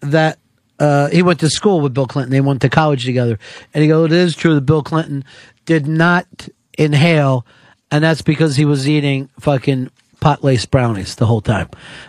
that 0.00 0.38
uh, 0.78 1.08
he 1.08 1.22
went 1.22 1.40
to 1.40 1.50
school 1.50 1.80
with 1.80 1.92
Bill 1.92 2.06
Clinton. 2.06 2.30
They 2.30 2.40
went 2.40 2.62
to 2.62 2.70
college 2.70 3.04
together, 3.04 3.38
and 3.74 3.82
he 3.82 3.88
goes, 3.88 4.06
"It 4.06 4.12
is 4.12 4.34
true 4.36 4.54
that 4.54 4.62
Bill 4.62 4.82
Clinton 4.82 5.24
did 5.66 5.86
not 5.86 6.48
inhale, 6.78 7.44
and 7.90 8.02
that's 8.02 8.22
because 8.22 8.56
he 8.56 8.64
was 8.64 8.88
eating 8.88 9.28
fucking 9.38 9.90
pot 10.22 10.42
lace 10.42 10.64
brownies 10.64 11.16
the 11.16 11.26
whole 11.26 11.42
time." 11.42 11.68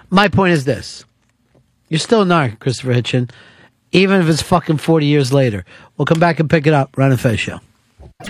My 0.10 0.30
point 0.30 0.54
is 0.54 0.64
this: 0.64 1.04
you're 1.90 2.00
still 2.00 2.22
a 2.22 2.26
narc, 2.26 2.60
Christopher 2.60 2.94
Hitchens, 2.94 3.32
even 3.92 4.22
if 4.22 4.30
it's 4.30 4.42
fucking 4.42 4.78
forty 4.78 5.08
years 5.08 5.34
later. 5.34 5.66
We'll 5.98 6.06
come 6.06 6.20
back 6.20 6.40
and 6.40 6.50
pick 6.50 6.66
it 6.66 6.74
up. 6.74 6.98
Ron 6.98 7.12
and 7.12 7.20
Fez 7.20 7.40
show. 7.40 7.60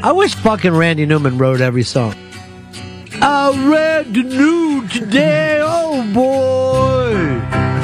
I 0.01 0.11
wish 0.11 0.33
fucking 0.35 0.73
Randy 0.73 1.05
Newman 1.05 1.37
wrote 1.37 1.61
every 1.61 1.83
song. 1.83 2.15
I 3.21 3.51
read 3.69 4.13
the 4.13 4.23
news 4.23 4.91
today, 4.91 5.59
oh 5.61 6.01
boy. 6.13 7.13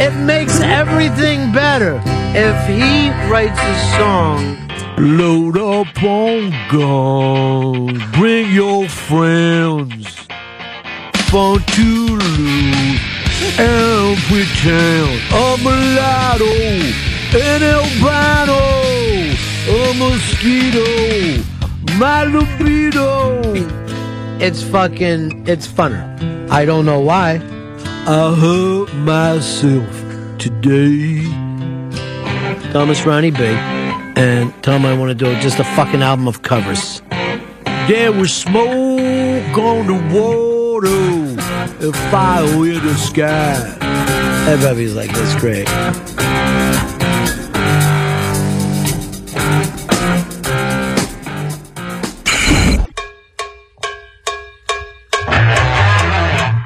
It 0.04 0.16
makes 0.26 0.60
everything 0.62 1.52
better 1.52 2.02
if 2.34 2.58
he 2.68 3.10
writes 3.30 3.60
a 3.60 3.76
song. 3.98 4.58
Load 4.98 5.58
up 5.58 6.04
on 6.04 6.52
guns, 6.72 8.02
bring 8.18 8.52
your 8.52 8.90
friends, 8.90 10.28
fun 11.30 11.60
to 11.60 12.18
lose, 12.18 13.00
and 13.60 14.18
pretend 14.28 15.22
I'm 15.32 15.60
a 15.60 15.64
mulatto, 15.64 16.52
an 17.38 17.62
albino, 17.64 18.62
a 19.70 19.94
mosquito, 19.94 20.88
my 22.00 22.24
libido. 22.24 23.42
It's 24.40 24.64
fucking, 24.64 25.48
it's 25.48 25.68
funner. 25.68 26.04
I 26.50 26.66
don't 26.66 26.86
know 26.86 27.00
why. 27.00 27.36
I 28.08 28.34
hurt 28.34 28.92
myself 28.96 29.94
today. 30.40 31.24
Thomas 32.72 33.06
Ronnie 33.06 33.32
B. 33.32 33.44
And 34.16 34.52
tell 34.64 34.76
him 34.76 34.86
I 34.86 34.98
want 34.98 35.10
to 35.10 35.16
do 35.16 35.40
just 35.42 35.60
a 35.60 35.64
fucking 35.64 36.02
album 36.02 36.28
of 36.28 36.42
covers. 36.42 37.02
There 37.88 38.12
was 38.12 38.34
smoke 38.34 39.58
on 39.58 39.88
the 39.88 39.94
water 40.80 40.96
and 41.82 41.96
fire 42.12 42.46
in 42.66 42.86
the 42.86 42.96
sky. 42.96 43.78
Everybody's 44.48 44.96
like, 44.96 45.12
that's 45.12 45.36
great. 45.40 45.68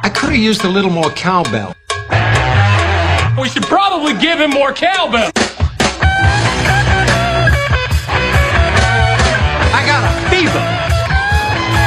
I 0.03 0.09
could 0.13 0.29
have 0.29 0.37
used 0.37 0.63
a 0.63 0.69
little 0.69 0.91
more 0.91 1.09
cowbell. 1.11 1.75
We 3.39 3.49
should 3.49 3.63
probably 3.63 4.13
give 4.13 4.39
him 4.39 4.51
more 4.51 4.73
cowbell. 4.73 5.31
I 9.73 9.83
got 9.87 10.03
a 10.03 10.29
fever. 10.29 10.59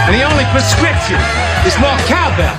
And 0.07 0.15
the 0.15 0.23
only 0.23 0.45
prescription 0.53 1.46
is 1.67 1.77
more 1.81 1.99
cowbell. 2.07 2.57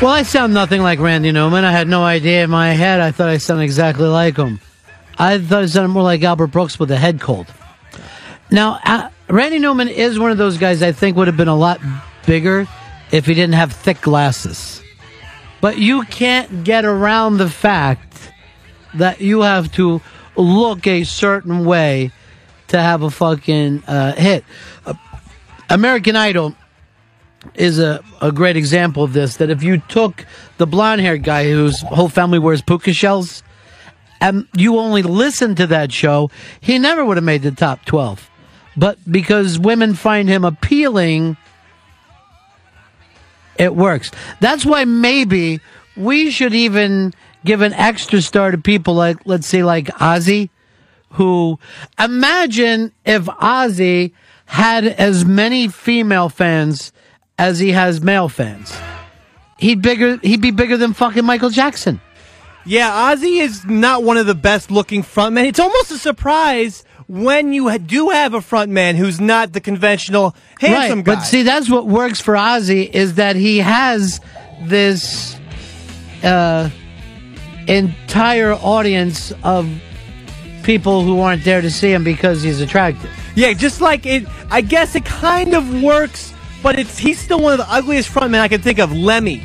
Well, 0.00 0.12
I 0.12 0.22
sound 0.22 0.54
nothing 0.54 0.80
like 0.80 1.00
Randy 1.00 1.32
Newman. 1.32 1.64
I 1.64 1.72
had 1.72 1.88
no 1.88 2.04
idea 2.04 2.44
in 2.44 2.50
my 2.50 2.70
head. 2.72 3.00
I 3.00 3.10
thought 3.10 3.28
I 3.28 3.38
sounded 3.38 3.64
exactly 3.64 4.06
like 4.06 4.36
him. 4.36 4.60
I 5.18 5.38
thought 5.38 5.64
I 5.64 5.66
sounded 5.66 5.88
more 5.88 6.04
like 6.04 6.22
Albert 6.22 6.48
Brooks 6.48 6.78
with 6.78 6.90
a 6.92 6.96
head 6.96 7.20
cold. 7.20 7.46
Now, 8.50 8.78
uh, 8.84 9.10
Randy 9.28 9.58
Newman 9.58 9.88
is 9.88 10.18
one 10.18 10.30
of 10.30 10.38
those 10.38 10.56
guys 10.56 10.82
I 10.82 10.92
think 10.92 11.16
would 11.16 11.26
have 11.26 11.36
been 11.36 11.48
a 11.48 11.56
lot 11.56 11.80
bigger 12.26 12.68
if 13.10 13.26
he 13.26 13.34
didn't 13.34 13.54
have 13.54 13.72
thick 13.72 14.00
glasses. 14.00 14.82
But 15.60 15.78
you 15.78 16.02
can't 16.02 16.62
get 16.62 16.84
around 16.84 17.38
the 17.38 17.50
fact 17.50 18.32
that 18.94 19.20
you 19.20 19.42
have 19.42 19.72
to 19.72 20.00
look 20.36 20.86
a 20.86 21.02
certain 21.04 21.64
way 21.64 22.12
to 22.68 22.80
have 22.80 23.02
a 23.02 23.10
fucking 23.10 23.82
uh, 23.84 24.14
hit. 24.14 24.44
Uh, 24.86 24.94
American 25.72 26.16
Idol 26.16 26.54
is 27.54 27.78
a, 27.78 28.04
a 28.20 28.30
great 28.30 28.58
example 28.58 29.02
of 29.02 29.14
this. 29.14 29.38
That 29.38 29.48
if 29.48 29.62
you 29.62 29.78
took 29.78 30.26
the 30.58 30.66
blonde 30.66 31.00
haired 31.00 31.24
guy 31.24 31.50
whose 31.50 31.80
whole 31.80 32.10
family 32.10 32.38
wears 32.38 32.60
puka 32.60 32.92
shells, 32.92 33.42
and 34.20 34.46
you 34.54 34.78
only 34.78 35.02
listened 35.02 35.56
to 35.56 35.66
that 35.68 35.90
show, 35.90 36.30
he 36.60 36.78
never 36.78 37.02
would 37.02 37.16
have 37.16 37.24
made 37.24 37.40
the 37.40 37.50
top 37.50 37.86
12. 37.86 38.30
But 38.76 38.98
because 39.10 39.58
women 39.58 39.94
find 39.94 40.28
him 40.28 40.44
appealing, 40.44 41.38
it 43.56 43.74
works. 43.74 44.10
That's 44.40 44.66
why 44.66 44.84
maybe 44.84 45.60
we 45.96 46.30
should 46.30 46.52
even 46.52 47.14
give 47.46 47.62
an 47.62 47.72
extra 47.72 48.20
star 48.20 48.50
to 48.50 48.58
people 48.58 48.92
like, 48.92 49.16
let's 49.24 49.46
say, 49.46 49.62
like 49.64 49.86
Ozzy, 49.86 50.50
who 51.12 51.58
imagine 51.98 52.92
if 53.06 53.24
Ozzy 53.24 54.12
had 54.52 54.84
as 54.84 55.24
many 55.24 55.66
female 55.66 56.28
fans 56.28 56.92
as 57.38 57.58
he 57.58 57.72
has 57.72 58.02
male 58.02 58.28
fans. 58.28 58.70
He'd 59.58 59.80
bigger. 59.80 60.18
He'd 60.18 60.42
be 60.42 60.50
bigger 60.50 60.76
than 60.76 60.92
fucking 60.92 61.24
Michael 61.24 61.48
Jackson. 61.48 62.02
Yeah, 62.66 62.90
Ozzy 62.90 63.40
is 63.40 63.64
not 63.64 64.04
one 64.04 64.18
of 64.18 64.26
the 64.26 64.34
best 64.34 64.70
looking 64.70 65.02
frontmen. 65.02 65.46
It's 65.46 65.58
almost 65.58 65.90
a 65.90 65.96
surprise 65.96 66.84
when 67.08 67.54
you 67.54 67.78
do 67.78 68.10
have 68.10 68.34
a 68.34 68.40
frontman 68.40 68.96
who's 68.96 69.22
not 69.22 69.54
the 69.54 69.60
conventional 69.60 70.36
handsome 70.60 70.98
right, 70.98 71.04
guy. 71.06 71.14
But 71.14 71.22
see, 71.22 71.44
that's 71.44 71.70
what 71.70 71.86
works 71.86 72.20
for 72.20 72.34
Ozzy 72.34 72.90
is 72.90 73.14
that 73.14 73.36
he 73.36 73.56
has 73.56 74.20
this 74.64 75.34
uh, 76.22 76.68
entire 77.66 78.52
audience 78.52 79.32
of 79.42 79.66
people 80.62 81.04
who 81.04 81.20
aren't 81.20 81.42
there 81.42 81.62
to 81.62 81.70
see 81.70 81.90
him 81.90 82.04
because 82.04 82.42
he's 82.42 82.60
attractive. 82.60 83.10
Yeah, 83.34 83.52
just 83.54 83.80
like 83.80 84.04
it, 84.06 84.26
I 84.50 84.60
guess 84.60 84.94
it 84.94 85.04
kind 85.04 85.54
of 85.54 85.82
works 85.82 86.32
but 86.62 86.78
it's 86.78 86.96
he's 86.96 87.18
still 87.18 87.40
one 87.40 87.52
of 87.52 87.58
the 87.58 87.68
ugliest 87.68 88.08
frontmen 88.08 88.38
I 88.38 88.46
can 88.46 88.62
think 88.62 88.78
of. 88.78 88.92
Lemmy, 88.92 89.42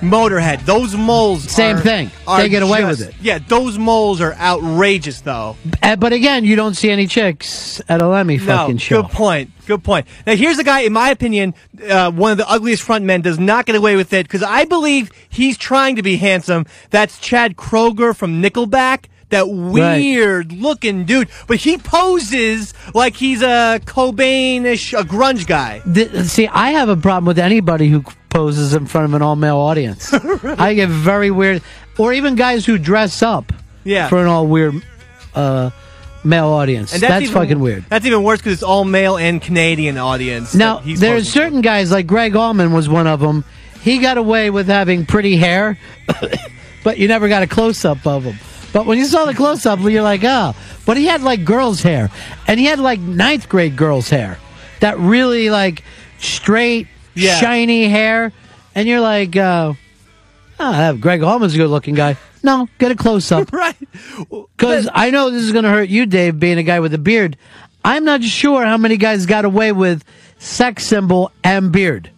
Motorhead, 0.00 0.64
those 0.66 0.96
moles. 0.96 1.44
Same 1.50 1.76
are- 1.76 1.80
thing. 1.80 2.10
are 2.26 2.42
They 2.42 2.48
get 2.48 2.62
away 2.62 2.80
just- 2.80 3.00
with 3.00 3.08
it. 3.10 3.14
Yeah, 3.22 3.38
those 3.46 3.78
moles 3.78 4.20
are 4.20 4.34
outrageous, 4.34 5.20
though. 5.20 5.56
Uh, 5.82 5.94
but 5.96 6.12
again, 6.12 6.44
you 6.44 6.56
don't 6.56 6.74
see 6.74 6.90
any 6.90 7.06
chicks 7.06 7.80
at 7.88 8.02
a 8.02 8.08
Lemmy 8.08 8.36
fucking 8.38 8.74
no, 8.74 8.78
show. 8.78 9.02
good 9.02 9.12
point. 9.12 9.50
Good 9.66 9.84
point. 9.84 10.06
Now, 10.26 10.34
here's 10.34 10.58
a 10.58 10.64
guy, 10.64 10.80
in 10.80 10.92
my 10.92 11.10
opinion, 11.10 11.54
uh, 11.88 12.10
one 12.10 12.32
of 12.32 12.38
the 12.38 12.48
ugliest 12.50 12.82
front 12.82 13.04
men 13.04 13.20
does 13.20 13.38
not 13.38 13.64
get 13.66 13.76
away 13.76 13.94
with 13.96 14.12
it 14.12 14.24
because 14.26 14.42
I 14.42 14.64
believe 14.64 15.10
he's 15.28 15.56
trying 15.56 15.94
to 15.96 16.02
be 16.02 16.16
handsome. 16.16 16.66
That's 16.90 17.18
Chad 17.20 17.56
Kroeger 17.56 18.14
from 18.14 18.42
Nickelback. 18.42 19.04
That 19.30 19.48
weird 19.48 20.52
looking 20.52 21.04
dude, 21.04 21.28
but 21.48 21.56
he 21.56 21.78
poses 21.78 22.72
like 22.94 23.16
he's 23.16 23.42
a 23.42 23.80
Cobain-ish, 23.84 24.92
a 24.92 25.02
grunge 25.02 25.46
guy. 25.48 25.80
Th- 25.92 26.10
see, 26.26 26.46
I 26.46 26.70
have 26.70 26.88
a 26.88 26.96
problem 26.96 27.24
with 27.26 27.38
anybody 27.40 27.88
who 27.88 28.04
poses 28.28 28.72
in 28.72 28.86
front 28.86 29.06
of 29.06 29.14
an 29.14 29.22
all 29.22 29.34
male 29.34 29.56
audience. 29.56 30.12
I 30.44 30.74
get 30.74 30.88
very 30.88 31.32
weird, 31.32 31.62
or 31.98 32.12
even 32.12 32.36
guys 32.36 32.64
who 32.64 32.78
dress 32.78 33.20
up 33.22 33.52
Yeah. 33.82 34.08
for 34.08 34.18
an 34.20 34.28
all 34.28 34.46
weird 34.46 34.80
uh, 35.34 35.70
male 36.22 36.46
audience. 36.48 36.92
And 36.92 37.02
that's 37.02 37.24
even- 37.24 37.34
fucking 37.34 37.58
weird. 37.58 37.84
That's 37.88 38.06
even 38.06 38.22
worse 38.22 38.38
because 38.38 38.52
it's 38.52 38.62
all 38.62 38.84
male 38.84 39.16
and 39.16 39.42
Canadian 39.42 39.98
audience. 39.98 40.54
Now, 40.54 40.82
there's 40.84 41.28
certain 41.28 41.62
guys 41.62 41.90
like 41.90 42.06
Gregg 42.06 42.36
Allman 42.36 42.72
was 42.72 42.88
one 42.88 43.08
of 43.08 43.18
them. 43.18 43.44
He 43.82 43.98
got 43.98 44.18
away 44.18 44.50
with 44.50 44.68
having 44.68 45.04
pretty 45.04 45.36
hair, 45.36 45.78
but 46.84 46.98
you 46.98 47.08
never 47.08 47.28
got 47.28 47.42
a 47.42 47.46
close 47.48 47.84
up 47.84 48.06
of 48.06 48.22
him. 48.24 48.36
But 48.76 48.84
when 48.84 48.98
you 48.98 49.06
saw 49.06 49.24
the 49.24 49.32
close 49.32 49.64
up, 49.64 49.80
you're 49.80 50.02
like, 50.02 50.20
oh. 50.22 50.54
But 50.84 50.98
he 50.98 51.06
had 51.06 51.22
like 51.22 51.46
girls' 51.46 51.80
hair, 51.80 52.10
and 52.46 52.60
he 52.60 52.66
had 52.66 52.78
like 52.78 53.00
ninth 53.00 53.48
grade 53.48 53.74
girls' 53.74 54.10
hair, 54.10 54.36
that 54.80 54.98
really 54.98 55.48
like 55.48 55.82
straight, 56.18 56.86
Yeah. 57.14 57.36
shiny 57.40 57.88
hair, 57.88 58.32
and 58.74 58.86
you're 58.86 59.00
like, 59.00 59.34
uh, 59.34 59.72
oh, 60.60 60.96
Gregg 60.98 61.22
Allman's 61.22 61.54
a 61.54 61.56
good 61.56 61.70
looking 61.70 61.94
guy. 61.94 62.18
No, 62.42 62.68
get 62.78 62.92
a 62.92 62.96
close 62.96 63.32
up. 63.32 63.50
right. 63.54 63.74
Because 64.28 64.90
I 64.92 65.08
know 65.08 65.30
this 65.30 65.44
is 65.44 65.52
going 65.52 65.64
to 65.64 65.70
hurt 65.70 65.88
you, 65.88 66.04
Dave, 66.04 66.38
being 66.38 66.58
a 66.58 66.62
guy 66.62 66.80
with 66.80 66.92
a 66.92 66.98
beard. 66.98 67.38
I'm 67.82 68.04
not 68.04 68.22
sure 68.22 68.62
how 68.62 68.76
many 68.76 68.98
guys 68.98 69.24
got 69.24 69.46
away 69.46 69.72
with 69.72 70.04
sex 70.36 70.84
symbol 70.84 71.32
and 71.42 71.72
beard. 71.72 72.10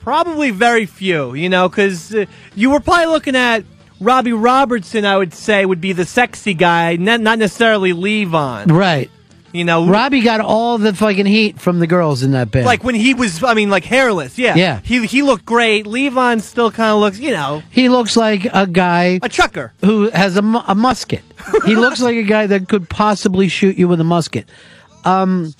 Probably 0.00 0.50
very 0.50 0.84
few, 0.84 1.32
you 1.32 1.48
know, 1.48 1.70
because 1.70 2.14
uh, 2.14 2.26
you 2.54 2.68
were 2.68 2.80
probably 2.80 3.06
looking 3.06 3.34
at 3.34 3.64
Robbie 4.02 4.32
Robertson. 4.32 5.04
I 5.04 5.16
would 5.16 5.32
say 5.34 5.64
would 5.64 5.80
be 5.80 5.92
the 5.92 6.04
sexy 6.04 6.54
guy, 6.54 6.96
not 6.96 7.20
not 7.20 7.38
necessarily 7.38 7.92
Levon. 7.92 8.70
Right. 8.70 9.10
You 9.54 9.64
know, 9.64 9.86
Robbie 9.86 10.22
got 10.22 10.40
all 10.40 10.78
the 10.78 10.94
fucking 10.94 11.26
heat 11.26 11.60
from 11.60 11.78
the 11.78 11.86
girls 11.86 12.22
in 12.22 12.30
that 12.30 12.50
band. 12.50 12.64
like 12.64 12.82
when 12.82 12.94
he 12.94 13.12
was, 13.12 13.44
I 13.44 13.52
mean, 13.52 13.68
like 13.68 13.84
hairless. 13.84 14.38
Yeah, 14.38 14.54
Yeah. 14.54 14.80
He 14.82 15.04
he 15.06 15.20
looked 15.20 15.44
great. 15.44 15.84
Levon 15.84 16.40
still 16.40 16.70
kind 16.70 16.90
of 16.92 17.00
looks, 17.00 17.18
you 17.18 17.32
know, 17.32 17.62
he 17.70 17.90
looks 17.90 18.16
like 18.16 18.46
a 18.50 18.66
guy, 18.66 19.20
a 19.22 19.28
trucker. 19.28 19.74
who 19.84 20.08
has 20.08 20.38
a, 20.38 20.42
mu- 20.42 20.62
a 20.66 20.74
musket. 20.74 21.20
he 21.66 21.76
looks 21.76 22.00
like 22.00 22.16
a 22.16 22.22
guy 22.22 22.46
that 22.46 22.66
could 22.66 22.88
possibly 22.88 23.48
shoot 23.48 23.76
you 23.76 23.88
with 23.88 24.00
a 24.00 24.04
musket. 24.04 24.48
Um, 25.04 25.52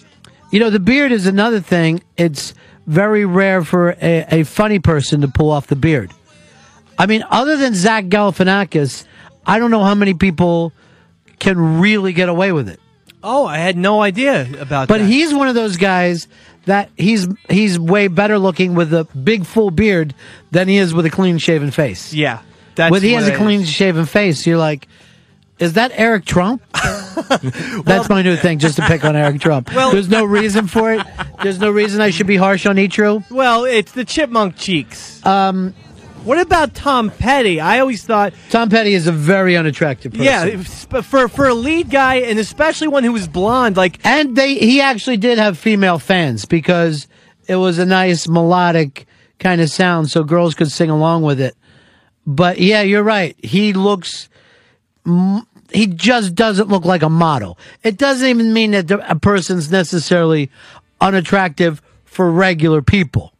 you 0.50 0.58
know, 0.58 0.70
the 0.70 0.80
beard 0.80 1.12
is 1.12 1.26
another 1.26 1.60
thing. 1.60 2.02
It's 2.16 2.54
very 2.86 3.26
rare 3.26 3.62
for 3.62 3.90
a, 4.00 4.24
a 4.40 4.44
funny 4.44 4.78
person 4.78 5.20
to 5.20 5.28
pull 5.28 5.50
off 5.50 5.66
the 5.66 5.76
beard. 5.76 6.12
I 6.98 7.06
mean, 7.06 7.24
other 7.28 7.56
than 7.56 7.74
Zach 7.74 8.04
Galifianakis, 8.06 9.04
I 9.46 9.58
don't 9.58 9.70
know 9.70 9.82
how 9.82 9.94
many 9.94 10.14
people 10.14 10.72
can 11.38 11.80
really 11.80 12.12
get 12.12 12.28
away 12.28 12.52
with 12.52 12.68
it. 12.68 12.78
Oh, 13.24 13.46
I 13.46 13.58
had 13.58 13.76
no 13.76 14.00
idea 14.02 14.42
about 14.60 14.88
But 14.88 14.98
that. 14.98 14.98
But 14.98 15.00
he's 15.02 15.32
one 15.32 15.48
of 15.48 15.54
those 15.54 15.76
guys 15.76 16.26
that 16.66 16.90
he's 16.96 17.26
he's 17.48 17.78
way 17.78 18.08
better 18.08 18.38
looking 18.38 18.74
with 18.74 18.92
a 18.94 19.04
big 19.16 19.46
full 19.46 19.70
beard 19.70 20.14
than 20.50 20.68
he 20.68 20.76
is 20.76 20.92
with 20.94 21.06
a 21.06 21.10
clean 21.10 21.38
shaven 21.38 21.70
face. 21.70 22.12
yeah, 22.12 22.40
that's 22.74 22.90
when 22.92 23.02
he 23.02 23.12
has 23.14 23.26
a 23.28 23.36
clean 23.36 23.64
shaven 23.64 24.06
face, 24.06 24.46
you're 24.46 24.58
like, 24.58 24.86
is 25.58 25.74
that 25.74 25.92
Eric 25.94 26.24
Trump? 26.24 26.62
That's 27.84 28.08
my 28.08 28.22
new 28.22 28.36
thing, 28.36 28.58
just 28.58 28.76
to 28.76 28.82
pick 28.82 29.04
on 29.04 29.14
Eric 29.16 29.40
Trump. 29.40 29.70
Well- 29.74 29.92
There's 29.92 30.08
no 30.08 30.24
reason 30.24 30.66
for 30.66 30.92
it. 30.94 31.06
There's 31.42 31.58
no 31.60 31.70
reason 31.70 32.00
I 32.00 32.10
should 32.10 32.26
be 32.26 32.36
harsh 32.36 32.66
on 32.66 32.76
Etru. 32.76 33.28
Well, 33.30 33.64
it's 33.64 33.92
the 33.92 34.04
chipmunk 34.04 34.56
cheeks. 34.56 35.24
Um, 35.26 35.74
What 36.24 36.38
about 36.38 36.74
Tom 36.74 37.10
Petty? 37.10 37.60
I 37.60 37.80
always 37.80 38.04
thought, 38.04 38.32
Tom 38.50 38.68
Petty 38.70 38.94
is 38.94 39.06
a 39.06 39.12
very 39.12 39.56
unattractive 39.56 40.12
person. 40.12 40.24
yeah, 40.24 40.62
for 41.02 41.28
for 41.28 41.46
a 41.48 41.54
lead 41.54 41.90
guy, 41.90 42.16
and 42.16 42.38
especially 42.38 42.88
one 42.88 43.04
who 43.04 43.12
was 43.12 43.26
blonde, 43.28 43.76
like 43.76 43.98
and 44.04 44.36
they 44.36 44.54
he 44.54 44.80
actually 44.80 45.16
did 45.16 45.38
have 45.38 45.58
female 45.58 45.98
fans 45.98 46.44
because 46.44 47.08
it 47.48 47.56
was 47.56 47.78
a 47.78 47.86
nice 47.86 48.28
melodic 48.28 49.06
kind 49.38 49.60
of 49.60 49.68
sound, 49.70 50.10
so 50.10 50.22
girls 50.22 50.54
could 50.54 50.70
sing 50.70 50.90
along 50.90 51.22
with 51.22 51.40
it. 51.40 51.56
But 52.26 52.58
yeah, 52.58 52.82
you're 52.82 53.02
right. 53.02 53.34
He 53.42 53.72
looks. 53.72 54.28
m- 55.04 55.44
He 55.72 55.86
just 55.88 56.34
doesn't 56.36 56.68
look 56.68 56.84
like 56.84 57.02
a 57.02 57.08
model. 57.10 57.58
It 57.82 57.96
doesn't 57.98 58.28
even 58.28 58.52
mean 58.52 58.70
that 58.72 58.90
a 58.90 59.18
person's 59.18 59.70
necessarily 59.72 60.50
unattractive 61.00 61.82
for 62.04 62.30
regular 62.30 62.82
people. 62.82 63.31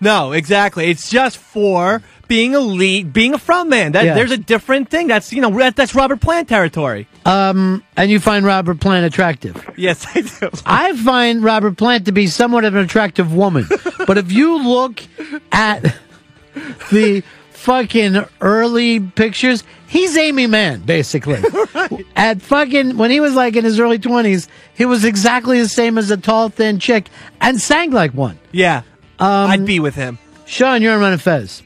No, 0.00 0.32
exactly. 0.32 0.90
It's 0.90 1.10
just 1.10 1.36
for 1.38 2.02
being 2.28 2.54
a 2.54 2.60
lead, 2.60 3.12
being 3.12 3.34
a 3.34 3.38
frontman. 3.38 3.92
That 3.92 4.04
Yeah. 4.04 4.14
there's 4.14 4.30
a 4.30 4.38
different 4.38 4.88
thing. 4.88 5.08
That's 5.08 5.32
you 5.32 5.40
know 5.42 5.50
that, 5.58 5.76
that's 5.76 5.94
Robert 5.94 6.20
Plant 6.20 6.48
territory. 6.48 7.06
Um, 7.26 7.82
and 7.96 8.10
you 8.10 8.18
find 8.20 8.44
Robert 8.46 8.80
Plant 8.80 9.04
attractive. 9.04 9.56
Yes, 9.76 10.06
I 10.14 10.20
do. 10.22 10.50
I 10.64 10.96
find 10.96 11.42
Robert 11.42 11.76
Plant 11.76 12.06
to 12.06 12.12
be 12.12 12.26
somewhat 12.28 12.64
of 12.64 12.74
an 12.74 12.82
attractive 12.84 13.34
woman. 13.34 13.66
but 14.06 14.16
if 14.16 14.32
you 14.32 14.62
look 14.66 15.02
at 15.52 15.94
the 16.90 17.22
fucking 17.52 18.24
early 18.40 19.00
pictures, 19.00 19.64
he's 19.86 20.16
Aimee 20.16 20.46
Mann, 20.46 20.80
basically. 20.80 21.42
At 22.16 22.40
fucking, 22.40 22.96
when 22.96 23.10
he 23.10 23.20
was 23.20 23.34
like 23.34 23.54
in 23.54 23.64
his 23.64 23.78
early 23.78 23.98
20s, 23.98 24.48
he 24.74 24.86
was 24.86 25.04
exactly 25.04 25.60
the 25.60 25.68
same 25.68 25.98
as 25.98 26.10
a 26.10 26.16
tall, 26.16 26.48
thin 26.48 26.78
chick 26.78 27.06
and 27.40 27.60
sang 27.60 27.90
like 27.90 28.12
one. 28.14 28.38
Yeah, 28.52 28.82
Um, 29.20 29.50
I'd 29.50 29.66
be 29.66 29.80
with 29.80 29.94
him. 29.94 30.18
Sean, 30.46 30.82
you're 30.82 30.94
on 30.94 31.00
Ron 31.00 31.12
and 31.12 31.22
Fez. 31.22 31.62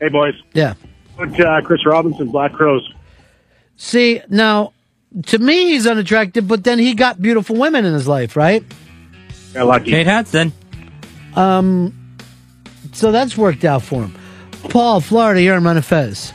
Hey, 0.00 0.08
boys. 0.08 0.34
Yeah. 0.52 0.74
Look, 1.18 1.38
uh, 1.38 1.60
Chris 1.62 1.86
Robinson, 1.86 2.30
Black 2.30 2.52
Crowes. 2.52 2.92
See, 3.76 4.20
now, 4.28 4.72
to 5.26 5.38
me, 5.38 5.70
he's 5.70 5.86
unattractive, 5.86 6.46
but 6.48 6.64
then 6.64 6.78
he 6.78 6.94
got 6.94 7.20
beautiful 7.22 7.56
women 7.56 7.84
in 7.84 7.94
his 7.94 8.08
life, 8.08 8.36
right? 8.36 8.64
Got 9.54 9.66
lucky. 9.66 9.90
Kate 9.90 10.06
Hudson. 10.06 10.52
Um, 11.36 12.16
so 12.92 13.12
that's 13.12 13.36
worked 13.36 13.64
out 13.64 13.82
for 13.82 14.02
him. 14.02 14.14
Paul, 14.68 15.00
Florida, 15.00 15.40
you're 15.40 15.56
on 15.56 15.64
Ron 15.64 15.76
and 15.76 15.84
Fez. 15.84 16.32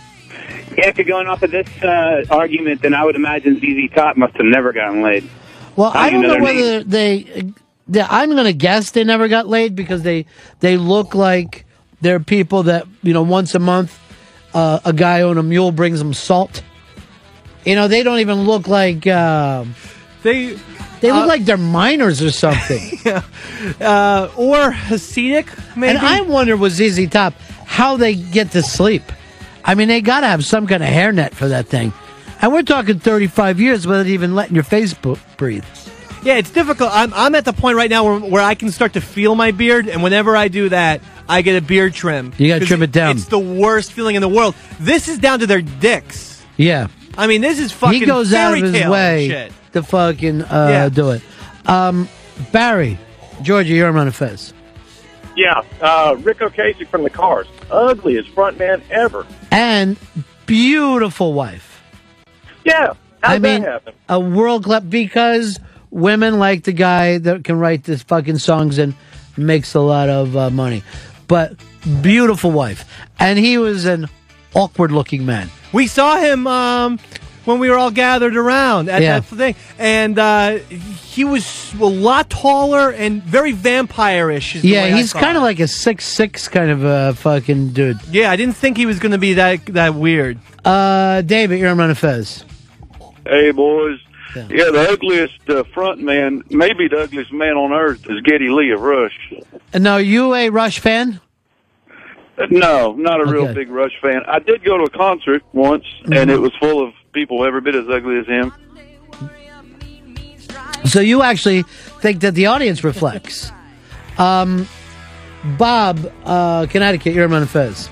Yeah, 0.77 0.89
if 0.89 0.97
you're 0.97 1.05
going 1.05 1.27
off 1.27 1.41
of 1.41 1.51
this 1.51 1.67
uh, 1.81 2.23
argument, 2.29 2.81
then 2.83 2.93
I 2.93 3.03
would 3.03 3.15
imagine 3.15 3.59
ZZ 3.59 3.93
Top 3.95 4.15
must 4.15 4.35
have 4.37 4.45
never 4.45 4.73
gotten 4.73 5.01
laid. 5.01 5.27
Well, 5.75 5.91
I 5.93 6.09
don't 6.09 6.21
know 6.21 6.35
Another 6.35 6.43
whether 6.43 6.83
they, 6.83 7.51
they. 7.87 8.01
I'm 8.01 8.31
going 8.31 8.45
to 8.45 8.53
guess 8.53 8.91
they 8.91 9.03
never 9.03 9.27
got 9.27 9.47
laid 9.47 9.75
because 9.75 10.03
they 10.03 10.25
they 10.59 10.77
look 10.77 11.15
like 11.15 11.65
they're 12.01 12.19
people 12.19 12.63
that 12.63 12.87
you 13.03 13.13
know 13.13 13.23
once 13.23 13.55
a 13.55 13.59
month 13.59 13.97
uh, 14.53 14.79
a 14.85 14.93
guy 14.93 15.21
on 15.21 15.37
a 15.37 15.43
mule 15.43 15.71
brings 15.71 15.99
them 15.99 16.13
salt. 16.13 16.63
You 17.65 17.75
know, 17.75 17.87
they 17.87 18.03
don't 18.03 18.19
even 18.19 18.43
look 18.43 18.67
like 18.67 19.05
uh, 19.05 19.65
they. 20.23 20.57
They 20.99 21.11
look 21.11 21.25
uh, 21.25 21.27
like 21.27 21.45
they're 21.45 21.57
minors 21.57 22.23
or 22.23 22.31
something. 22.31 22.99
uh, 23.05 24.31
or 24.35 24.71
Hasidic, 24.71 25.77
maybe. 25.77 25.89
And 25.89 25.99
I 25.99 26.21
wonder 26.21 26.57
with 26.57 26.73
ZZ 26.73 27.07
Top 27.07 27.35
how 27.67 27.97
they 27.97 28.15
get 28.15 28.49
to 28.53 28.63
sleep. 28.63 29.03
I 29.63 29.75
mean, 29.75 29.89
they 29.89 30.01
got 30.01 30.21
to 30.21 30.27
have 30.27 30.43
some 30.43 30.65
kind 30.65 30.81
of 30.81 30.89
hairnet 30.89 31.35
for 31.35 31.49
that 31.49 31.67
thing. 31.67 31.93
And 32.41 32.51
we're 32.51 32.63
talking 32.63 32.97
35 32.97 33.59
years 33.59 33.85
without 33.85 34.07
even 34.07 34.33
letting 34.33 34.55
your 34.55 34.63
face 34.63 34.95
breathe. 34.95 35.63
Yeah, 36.27 36.35
it's 36.35 36.49
difficult. 36.51 36.89
I'm, 36.91 37.13
I'm 37.13 37.35
at 37.35 37.45
the 37.45 37.53
point 37.53 37.77
right 37.77 37.89
now 37.89 38.03
where, 38.03 38.19
where 38.19 38.43
I 38.43 38.53
can 38.53 38.69
start 38.71 38.93
to 38.93 39.01
feel 39.01 39.33
my 39.33 39.51
beard, 39.51 39.87
and 39.87 40.03
whenever 40.03 40.35
I 40.35 40.49
do 40.49 40.67
that, 40.67 40.99
I 41.29 41.41
get 41.41 41.55
a 41.55 41.65
beard 41.65 41.93
trim. 41.93 42.33
You 42.37 42.49
got 42.49 42.59
to 42.59 42.65
trim 42.65 42.83
it 42.83 42.91
down. 42.91 43.15
It's 43.15 43.27
the 43.27 43.39
worst 43.39 43.93
feeling 43.93 44.15
in 44.17 44.21
the 44.21 44.27
world. 44.27 44.53
This 44.77 45.07
is 45.07 45.19
down 45.19 45.39
to 45.39 45.47
their 45.47 45.61
dicks. 45.61 46.43
Yeah. 46.57 46.89
I 47.17 47.27
mean, 47.27 47.39
this 47.39 47.59
is 47.59 47.71
fucking 47.71 48.01
he 48.01 48.05
goes 48.05 48.33
out 48.33 48.51
of 48.51 48.59
fairy 48.59 48.61
his 48.71 48.71
tale 48.73 48.91
way 48.91 49.27
shit. 49.29 49.53
to 49.71 49.83
fucking 49.83 50.41
uh, 50.41 50.67
Yeah. 50.69 50.89
do 50.89 51.11
it. 51.11 51.21
Um, 51.65 52.09
Barry, 52.51 52.99
Georgia, 53.41 53.73
you're 53.73 53.97
on 53.97 54.07
a 54.09 54.11
fez. 54.11 54.53
Yeah, 55.37 55.61
uh, 55.81 56.17
Ric 56.19 56.39
Ocasek 56.39 56.87
from 56.89 57.03
the 57.03 57.09
Cars. 57.09 57.47
Ugliest 57.71 58.27
front 58.31 58.59
man 58.59 58.81
ever. 58.89 59.25
And 59.49 59.95
beautiful 60.45 61.33
wife. 61.33 61.81
Yeah. 62.65 62.95
How'd 63.23 63.35
I 63.35 63.39
mean, 63.39 63.61
that 63.61 63.71
happen? 63.71 63.93
a 64.09 64.19
world 64.19 64.65
class 64.65 64.83
because 64.83 65.57
women 65.97 66.37
like 66.39 66.63
the 66.63 66.71
guy 66.73 67.17
that 67.17 67.43
can 67.43 67.57
write 67.59 67.83
this 67.83 68.03
fucking 68.03 68.37
songs 68.37 68.77
and 68.77 68.93
makes 69.35 69.73
a 69.73 69.79
lot 69.81 70.09
of 70.09 70.37
uh, 70.37 70.49
money. 70.49 70.83
But 71.27 71.55
beautiful 72.01 72.51
wife, 72.51 72.85
and 73.19 73.37
he 73.39 73.57
was 73.57 73.85
an 73.85 74.07
awkward 74.53 74.91
looking 74.91 75.25
man. 75.25 75.49
We 75.73 75.87
saw 75.87 76.17
him 76.17 76.47
um, 76.47 76.99
when 77.45 77.59
we 77.59 77.69
were 77.69 77.77
all 77.77 77.91
gathered 77.91 78.35
around 78.37 78.87
at 78.89 79.01
Yeah. 79.01 79.19
that 79.19 79.25
thing, 79.25 79.55
and 79.77 80.17
uh, 80.17 80.57
he 80.57 81.23
was 81.25 81.73
a 81.73 81.85
lot 81.85 82.29
taller 82.29 82.91
and 82.91 83.21
very 83.23 83.51
vampire-ish. 83.51 84.55
is 84.57 84.63
Yeah, 84.63 84.95
he's 84.95 85.11
kind 85.13 85.35
of 85.35 85.43
like 85.43 85.59
a 85.59 85.67
six 85.67 86.05
six 86.05 86.47
kind 86.47 86.71
of 86.71 86.83
a 86.83 87.13
fucking 87.15 87.73
dude. 87.73 87.99
Yeah, 88.09 88.31
I 88.31 88.35
didn't 88.37 88.55
think 88.55 88.77
he 88.77 88.85
was 88.85 88.99
going 88.99 89.11
to 89.13 89.17
be 89.17 89.33
that 89.33 89.65
that 89.67 89.95
weird. 89.95 90.39
Uh, 90.63 91.21
David, 91.21 91.59
you're 91.59 91.69
on 91.69 91.77
Ron 91.77 91.89
and 91.89 91.97
Fez. 91.97 92.43
Hey, 93.25 93.51
boys. 93.51 93.99
Yeah, 94.35 94.71
the 94.71 94.87
ugliest 94.91 95.49
uh, 95.49 95.63
front 95.73 96.01
man, 96.01 96.43
maybe 96.49 96.87
the 96.87 96.99
ugliest 97.01 97.31
man 97.33 97.53
on 97.55 97.71
earth, 97.71 98.09
is 98.09 98.21
Geddy 98.21 98.49
Lee 98.49 98.71
of 98.71 98.81
Rush. 98.81 99.33
And 99.73 99.83
now, 99.83 99.97
you 99.97 100.33
a 100.33 100.49
Rush 100.49 100.79
fan? 100.79 101.19
Uh, 102.37 102.45
No, 102.51 102.93
not 102.93 103.19
a 103.21 103.25
real 103.25 103.53
big 103.53 103.69
Rush 103.69 103.93
fan. 104.01 104.21
I 104.27 104.39
did 104.39 104.63
go 104.63 104.77
to 104.77 104.83
a 104.83 104.89
concert 104.89 105.43
once, 105.53 105.85
and 106.11 106.29
it 106.29 106.39
was 106.39 106.51
full 106.59 106.85
of 106.85 106.93
people 107.13 107.45
every 107.45 107.61
bit 107.61 107.75
as 107.75 107.87
ugly 107.89 108.19
as 108.19 108.27
him. 108.27 108.53
So 110.85 110.99
you 111.01 111.21
actually 111.23 111.63
think 112.01 112.21
that 112.21 112.33
the 112.35 112.45
audience 112.47 112.83
reflects. 112.83 113.51
Um, 114.19 114.67
Bob, 115.59 116.11
uh, 116.25 116.65
Connecticut, 116.71 117.13
you're 117.13 117.25
on 117.25 117.29
Ron 117.31 117.41
and 117.43 117.51
Fez. 117.51 117.87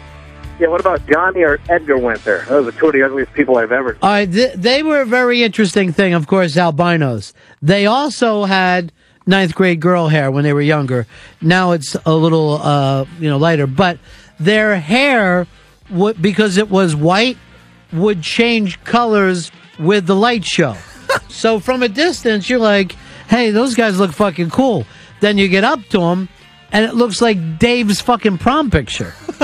Yeah, 0.58 0.68
what 0.68 0.80
about 0.80 1.06
Johnny 1.08 1.44
or 1.44 1.60
Edgar 1.70 1.98
Winter? 1.98 2.46
Those 2.48 2.68
are 2.68 2.78
two 2.78 2.88
of 2.88 2.94
the 2.94 3.04
ugliest 3.04 3.34
people 3.34 3.58
I've 3.58 3.74
ever 3.74 3.98
All 4.02 4.10
right, 4.10 4.32
th- 4.32 4.54
they 4.54 4.84
were 4.84 5.02
a 5.02 5.06
very 5.06 5.44
interesting 5.44 5.92
thing, 5.92 6.14
of 6.14 6.28
course, 6.28 6.56
albinos. 6.56 7.34
They 7.62 7.86
also 7.86 8.46
had 8.46 8.94
ninth 9.28 9.54
grade 9.54 9.82
girl 9.82 10.08
hair 10.08 10.32
when 10.32 10.46
they 10.46 10.54
were 10.54 10.62
younger. 10.62 11.08
Now 11.42 11.72
it's 11.72 11.98
a 12.06 12.14
little, 12.14 12.54
uh, 12.62 13.06
you 13.20 13.30
know, 13.30 13.38
lighter, 13.38 13.68
but 13.68 14.00
their 14.40 14.80
hair, 14.80 15.46
would, 15.90 16.22
because 16.22 16.56
it 16.56 16.70
was 16.70 16.96
white, 16.96 17.38
would 17.92 18.22
change 18.22 18.82
colors 18.86 19.52
with 19.78 20.06
the 20.06 20.16
light 20.16 20.46
show. 20.46 20.78
so 21.28 21.60
from 21.60 21.84
a 21.84 21.90
distance, 21.90 22.50
you're 22.50 22.60
like, 22.60 22.94
hey, 23.28 23.52
those 23.52 23.76
guys 23.76 24.00
look 24.00 24.14
fucking 24.14 24.52
cool. 24.52 24.86
Then 25.20 25.38
you 25.38 25.50
get 25.50 25.66
up 25.66 25.84
to 25.90 26.00
them, 26.00 26.30
and 26.72 26.86
it 26.86 26.96
looks 26.96 27.22
like 27.22 27.60
Dave's 27.60 28.02
fucking 28.02 28.38
prom 28.38 28.72
picture. 28.72 29.14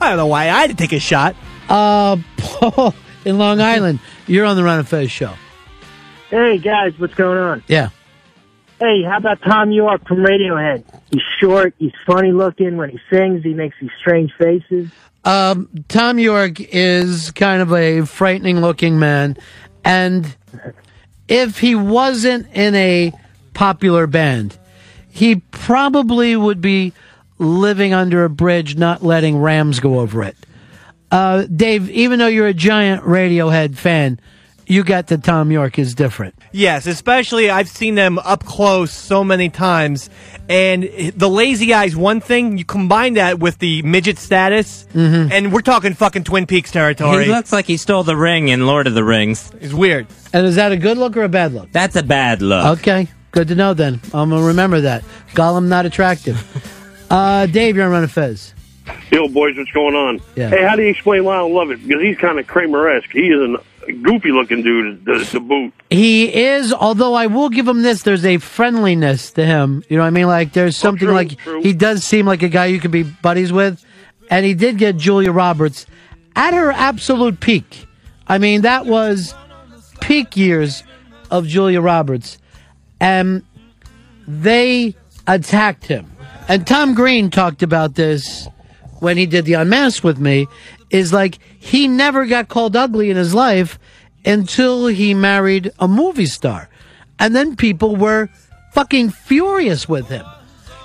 I 0.00 0.08
don't 0.08 0.16
know 0.16 0.26
why 0.26 0.44
I 0.44 0.60
had 0.60 0.70
to 0.70 0.76
take 0.76 0.92
a 0.92 1.00
shot. 1.00 1.36
Uh, 1.68 2.16
Paul 2.36 2.94
in 3.24 3.38
Long 3.38 3.60
Island, 3.60 4.00
you're 4.26 4.46
on 4.46 4.56
the 4.56 4.64
Ron 4.64 4.80
and 4.80 4.88
Fez 4.88 5.10
show. 5.10 5.34
Hey 6.30 6.58
guys, 6.58 6.98
what's 6.98 7.14
going 7.14 7.38
on? 7.38 7.62
Yeah. 7.68 7.90
Hey, 8.78 9.02
how 9.02 9.16
about 9.16 9.40
Thom 9.42 9.72
Yorke 9.72 10.06
from 10.06 10.18
Radiohead? 10.18 10.84
He's 11.10 11.22
short, 11.40 11.74
he's 11.78 11.92
funny 12.06 12.32
looking. 12.32 12.76
When 12.76 12.90
he 12.90 13.00
sings, 13.10 13.42
he 13.42 13.54
makes 13.54 13.76
these 13.80 13.90
strange 14.00 14.32
faces. 14.34 14.88
Um, 15.24 15.68
Thom 15.88 16.18
Yorke 16.18 16.60
is 16.60 17.32
kind 17.32 17.60
of 17.60 17.72
a 17.72 18.02
frightening 18.02 18.60
looking 18.60 18.98
man. 18.98 19.36
And 19.84 20.36
if 21.28 21.58
he 21.58 21.74
wasn't 21.74 22.46
in 22.54 22.74
a 22.74 23.12
popular 23.52 24.06
band, 24.06 24.56
he 25.10 25.36
probably 25.50 26.36
would 26.36 26.60
be 26.60 26.92
living 27.38 27.94
under 27.94 28.24
a 28.24 28.30
bridge, 28.30 28.76
not 28.76 29.02
letting 29.02 29.38
Rams 29.38 29.80
go 29.80 30.00
over 30.00 30.22
it. 30.22 30.36
Uh, 31.10 31.44
Dave, 31.44 31.88
even 31.90 32.18
though 32.18 32.26
you're 32.26 32.48
a 32.48 32.54
giant 32.54 33.02
Radiohead 33.04 33.76
fan, 33.76 34.20
you 34.66 34.84
got 34.84 35.06
that 35.06 35.24
Thom 35.24 35.50
Yorke 35.50 35.78
is 35.78 35.94
different. 35.94 36.34
Yes, 36.52 36.86
especially 36.86 37.48
I've 37.48 37.68
seen 37.68 37.94
them 37.94 38.18
up 38.18 38.44
close 38.44 38.92
so 38.92 39.24
many 39.24 39.48
times. 39.48 40.10
And 40.48 40.82
the 41.16 41.28
lazy 41.28 41.72
eyes, 41.72 41.96
one 41.96 42.20
thing, 42.20 42.58
you 42.58 42.66
combine 42.66 43.14
that 43.14 43.38
with 43.38 43.58
the 43.58 43.82
midget 43.82 44.18
status, 44.18 44.86
and 44.94 45.52
we're 45.52 45.62
talking 45.62 45.94
fucking 45.94 46.24
Twin 46.24 46.46
Peaks 46.46 46.70
territory. 46.70 47.24
He 47.24 47.30
looks 47.30 47.52
like 47.52 47.64
he 47.64 47.78
stole 47.78 48.02
the 48.02 48.16
ring 48.16 48.48
in 48.48 48.66
Lord 48.66 48.86
of 48.86 48.94
the 48.94 49.04
Rings. 49.04 49.50
It's 49.60 49.72
weird. 49.72 50.06
And 50.34 50.46
is 50.46 50.56
that 50.56 50.72
a 50.72 50.76
good 50.76 50.98
look 50.98 51.16
or 51.16 51.22
a 51.22 51.28
bad 51.30 51.54
look? 51.54 51.72
That's 51.72 51.96
a 51.96 52.02
bad 52.02 52.42
look. 52.42 52.78
Okay, 52.80 53.08
good 53.32 53.48
to 53.48 53.54
know 53.54 53.74
then. 53.74 54.00
I'm 54.12 54.30
going 54.30 54.42
to 54.42 54.48
remember 54.48 54.82
that. 54.82 55.04
Gollum 55.32 55.68
not 55.68 55.86
attractive. 55.86 56.42
Uh, 57.10 57.46
Dave, 57.46 57.74
you're 57.74 57.86
on 57.86 57.92
Ron 57.92 58.02
and 58.02 58.12
Fez. 58.12 58.52
Yo, 59.10 59.28
boys, 59.28 59.56
what's 59.56 59.70
going 59.70 59.94
on? 59.94 60.20
Yeah. 60.36 60.50
Hey, 60.50 60.62
how 60.62 60.76
do 60.76 60.82
you 60.82 60.88
explain 60.88 61.24
Lyle 61.24 61.50
Lovett? 61.50 61.86
Because 61.86 62.02
he's 62.02 62.18
kind 62.18 62.38
of 62.38 62.46
Kramer-esque. 62.46 63.10
He 63.10 63.28
is 63.28 63.58
a 63.86 63.92
goofy-looking 63.92 64.62
dude 64.62 65.06
to, 65.06 65.24
to 65.24 65.40
boot. 65.40 65.72
He 65.88 66.34
is, 66.34 66.72
although 66.72 67.14
I 67.14 67.26
will 67.26 67.48
give 67.48 67.66
him 67.66 67.82
this, 67.82 68.02
there's 68.02 68.26
a 68.26 68.36
friendliness 68.36 69.30
to 69.32 69.44
him. 69.46 69.82
You 69.88 69.96
know 69.96 70.02
what 70.02 70.08
I 70.08 70.10
mean? 70.10 70.26
Like, 70.26 70.52
there's 70.52 70.76
something 70.76 71.06
true, 71.06 71.14
like, 71.14 71.38
true. 71.38 71.62
he 71.62 71.72
does 71.72 72.04
seem 72.04 72.26
like 72.26 72.42
a 72.42 72.48
guy 72.48 72.66
you 72.66 72.78
could 72.78 72.90
be 72.90 73.04
buddies 73.04 73.52
with. 73.52 73.82
And 74.30 74.44
he 74.44 74.52
did 74.52 74.76
get 74.76 74.98
Julia 74.98 75.32
Roberts 75.32 75.86
at 76.36 76.52
her 76.52 76.70
absolute 76.70 77.40
peak. 77.40 77.86
I 78.26 78.36
mean, 78.36 78.60
that 78.62 78.84
was 78.84 79.34
peak 80.02 80.36
years 80.36 80.82
of 81.30 81.46
Julia 81.46 81.80
Roberts. 81.80 82.36
And 83.00 83.42
they 84.26 84.94
attacked 85.26 85.86
him. 85.86 86.10
And 86.48 86.66
Tom 86.66 86.94
Green 86.94 87.30
talked 87.30 87.62
about 87.62 87.94
this 87.94 88.48
when 89.00 89.16
he 89.16 89.26
did 89.26 89.44
the 89.44 89.54
Unmasked 89.54 90.04
with 90.04 90.18
me. 90.18 90.46
Is 90.90 91.12
like 91.12 91.38
he 91.58 91.86
never 91.86 92.24
got 92.24 92.48
called 92.48 92.74
ugly 92.74 93.10
in 93.10 93.16
his 93.18 93.34
life 93.34 93.78
until 94.24 94.86
he 94.86 95.12
married 95.12 95.70
a 95.78 95.86
movie 95.86 96.24
star, 96.24 96.70
and 97.18 97.36
then 97.36 97.56
people 97.56 97.94
were 97.94 98.30
fucking 98.72 99.10
furious 99.10 99.86
with 99.86 100.08
him. 100.08 100.24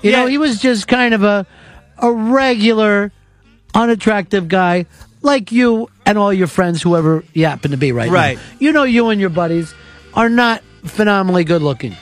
You 0.02 0.11
know, 0.11 0.26
he 0.26 0.38
was 0.38 0.60
just 0.60 0.90
kind 0.90 1.14
of 1.14 1.23
a 1.23 1.48
a 1.99 2.11
regular, 2.11 3.14
unattractive 3.73 4.49
guy 4.49 4.85
like 5.22 5.53
you 5.53 5.90
and 6.06 6.18
all 6.18 6.34
your 6.34 6.48
friends, 6.48 6.81
whoever 6.81 7.23
you 7.34 7.45
happen 7.45 7.72
to 7.72 7.77
be 7.77 7.91
right 7.94 8.07
now. 8.07 8.14
Right. 8.14 8.40
You 8.60 8.73
know, 8.73 8.84
you 8.84 9.07
and 9.07 9.22
your 9.22 9.30
buddies 9.30 9.73
are 10.14 10.30
not 10.30 10.61
phenomenally 10.84 11.45
good 11.45 11.61
looking. 11.61 11.95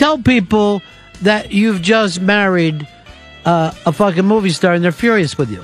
Tell 0.00 0.16
people 0.16 0.80
that 1.20 1.52
you've 1.52 1.82
just 1.82 2.22
married 2.22 2.88
uh, 3.44 3.74
a 3.84 3.92
fucking 3.92 4.24
movie 4.24 4.48
star 4.48 4.72
and 4.72 4.82
they're 4.82 4.92
furious 4.92 5.36
with 5.36 5.50
you. 5.50 5.62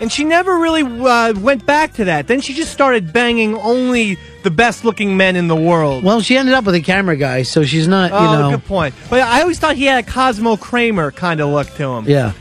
And 0.00 0.10
she 0.10 0.24
never 0.24 0.56
really 0.56 0.82
uh, 0.82 1.38
went 1.38 1.66
back 1.66 1.92
to 1.94 2.06
that. 2.06 2.26
Then 2.26 2.40
she 2.40 2.54
just 2.54 2.72
started 2.72 3.12
banging 3.12 3.54
only 3.54 4.16
the 4.44 4.50
best 4.50 4.86
looking 4.86 5.18
men 5.18 5.36
in 5.36 5.48
the 5.48 5.54
world. 5.54 6.04
Well, 6.04 6.22
she 6.22 6.38
ended 6.38 6.54
up 6.54 6.64
with 6.64 6.74
a 6.74 6.80
camera 6.80 7.16
guy, 7.18 7.42
so 7.42 7.64
she's 7.64 7.86
not, 7.86 8.12
you 8.12 8.16
oh, 8.16 8.40
know. 8.40 8.56
good 8.56 8.64
point. 8.64 8.94
But 9.10 9.20
I 9.20 9.42
always 9.42 9.58
thought 9.58 9.76
he 9.76 9.84
had 9.84 10.02
a 10.02 10.10
Cosmo 10.10 10.56
Kramer 10.56 11.10
kind 11.10 11.40
of 11.40 11.50
look 11.50 11.68
to 11.74 11.84
him. 11.84 12.06
Yeah. 12.06 12.32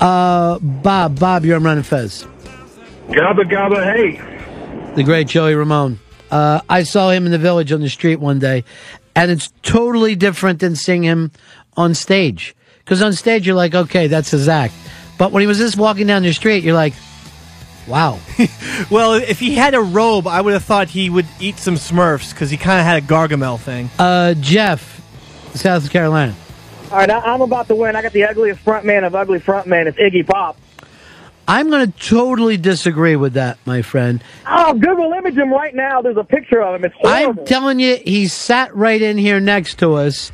Uh, 0.00 0.58
Bob, 0.58 1.20
Bob, 1.20 1.44
you're 1.44 1.56
on 1.56 1.64
Ron 1.64 1.76
and 1.76 1.86
Fez. 1.86 2.24
Gabba 3.08 3.42
gabba 3.42 3.94
hey. 3.94 4.94
The 4.94 5.02
great 5.02 5.28
Joey 5.28 5.54
Ramone. 5.54 5.98
Uh, 6.30 6.62
I 6.66 6.84
saw 6.84 7.10
him 7.10 7.26
in 7.26 7.32
the 7.32 7.36
village 7.36 7.72
on 7.72 7.82
the 7.82 7.90
street 7.90 8.16
one 8.16 8.38
day, 8.38 8.64
and 9.14 9.30
it's 9.30 9.52
totally 9.62 10.14
different 10.16 10.58
than 10.60 10.76
seeing 10.76 11.02
him 11.02 11.30
on 11.76 11.94
stage. 11.94 12.54
Because 12.78 13.02
on 13.02 13.12
stage, 13.12 13.46
you're 13.46 13.56
like, 13.56 13.74
okay, 13.74 14.06
that's 14.08 14.30
his 14.30 14.48
act. 14.48 14.74
But 15.18 15.30
when 15.32 15.40
he 15.42 15.46
was 15.46 15.58
just 15.58 15.76
walking 15.76 16.06
down 16.06 16.22
the 16.22 16.32
street, 16.32 16.64
you're 16.64 16.74
like, 16.74 16.94
wow. 17.86 18.18
Well, 18.90 19.14
if 19.14 19.38
he 19.38 19.54
had 19.54 19.74
a 19.74 19.80
robe, 19.80 20.26
I 20.26 20.40
would 20.40 20.54
have 20.54 20.64
thought 20.64 20.88
he 20.88 21.08
would 21.08 21.26
eat 21.40 21.58
some 21.58 21.74
Smurfs 21.76 22.30
because 22.32 22.50
he 22.50 22.56
kind 22.56 22.80
of 22.80 22.86
had 22.86 23.02
a 23.02 23.06
Gargamel 23.06 23.60
thing. 23.60 23.90
Uh, 23.98 24.34
Jeff, 24.34 25.00
South 25.54 25.88
Carolina. 25.90 26.34
All 26.90 26.98
right, 26.98 27.08
I- 27.10 27.20
I'm 27.20 27.40
about 27.42 27.68
to 27.68 27.74
win. 27.74 27.94
I 27.96 28.02
got 28.02 28.12
the 28.12 28.24
ugliest 28.24 28.60
front 28.60 28.84
man 28.84 29.04
of 29.04 29.14
ugly 29.14 29.38
front 29.38 29.66
man. 29.66 29.86
It's 29.86 29.98
Iggy 29.98 30.26
Pop. 30.26 30.58
I'm 31.48 31.70
going 31.70 31.90
to 31.90 31.98
totally 31.98 32.56
disagree 32.56 33.16
with 33.16 33.34
that, 33.34 33.58
my 33.64 33.82
friend. 33.82 34.22
Oh, 34.46 34.74
Google 34.74 35.12
image 35.12 35.34
him 35.34 35.52
right 35.52 35.74
now. 35.74 36.00
There's 36.00 36.16
a 36.16 36.24
picture 36.24 36.62
of 36.62 36.76
him. 36.76 36.84
It's 36.84 36.94
horrible. 36.98 37.40
I'm 37.40 37.46
telling 37.46 37.80
you, 37.80 37.96
he 37.96 38.28
sat 38.28 38.74
right 38.74 39.00
in 39.00 39.18
here 39.18 39.40
next 39.40 39.78
to 39.80 39.94
us, 39.94 40.30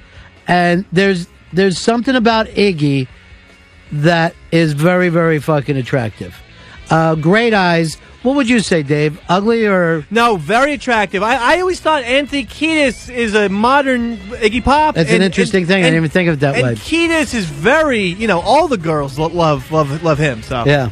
and 0.47 0.85
there's 0.93 1.27
there's 1.53 1.79
something 1.79 2.15
about 2.15 2.47
Iggy 2.49 3.09
that 3.93 4.35
is 4.53 4.75
very, 4.75 5.09
very 5.09 5.39
fucking 5.39 5.77
attractive. 5.77 6.41
Uh, 6.91 7.15
great 7.15 7.53
eyes. 7.55 7.97
What 8.23 8.35
would 8.37 8.49
you 8.49 8.61
say, 8.61 8.83
Dave? 8.83 9.21
Ugly 9.29 9.67
or 9.67 10.05
No, 10.11 10.37
very 10.37 10.73
attractive. 10.73 11.23
I, 11.23 11.57
I 11.57 11.61
always 11.61 11.81
thought 11.81 12.03
Anthony 12.03 12.45
Kiedis 12.45 13.15
is 13.15 13.35
a 13.35 13.49
modern 13.49 14.17
Iggy 14.17 14.63
Pop. 14.65 14.97
That's 14.97 15.13
an 15.13 15.23
interesting 15.23 15.61
and- 15.63 15.69
thing. 15.69 15.79
I 15.83 15.87
didn't 15.87 15.97
even 15.99 16.11
think 16.11 16.29
of 16.29 16.35
it 16.35 16.41
that 16.41 16.55
and 16.57 16.63
way. 16.65 16.75
Kiedis 16.75 17.35
is 17.35 17.45
very, 17.45 18.01
you 18.03 18.27
know, 18.27 18.41
all 18.41 18.67
the 18.69 18.77
girls 18.77 19.19
lo- 19.19 19.29
love 19.29 19.71
love 19.71 20.03
love 20.03 20.19
him. 20.19 20.43
So 20.43 20.65
Yeah. 20.67 20.91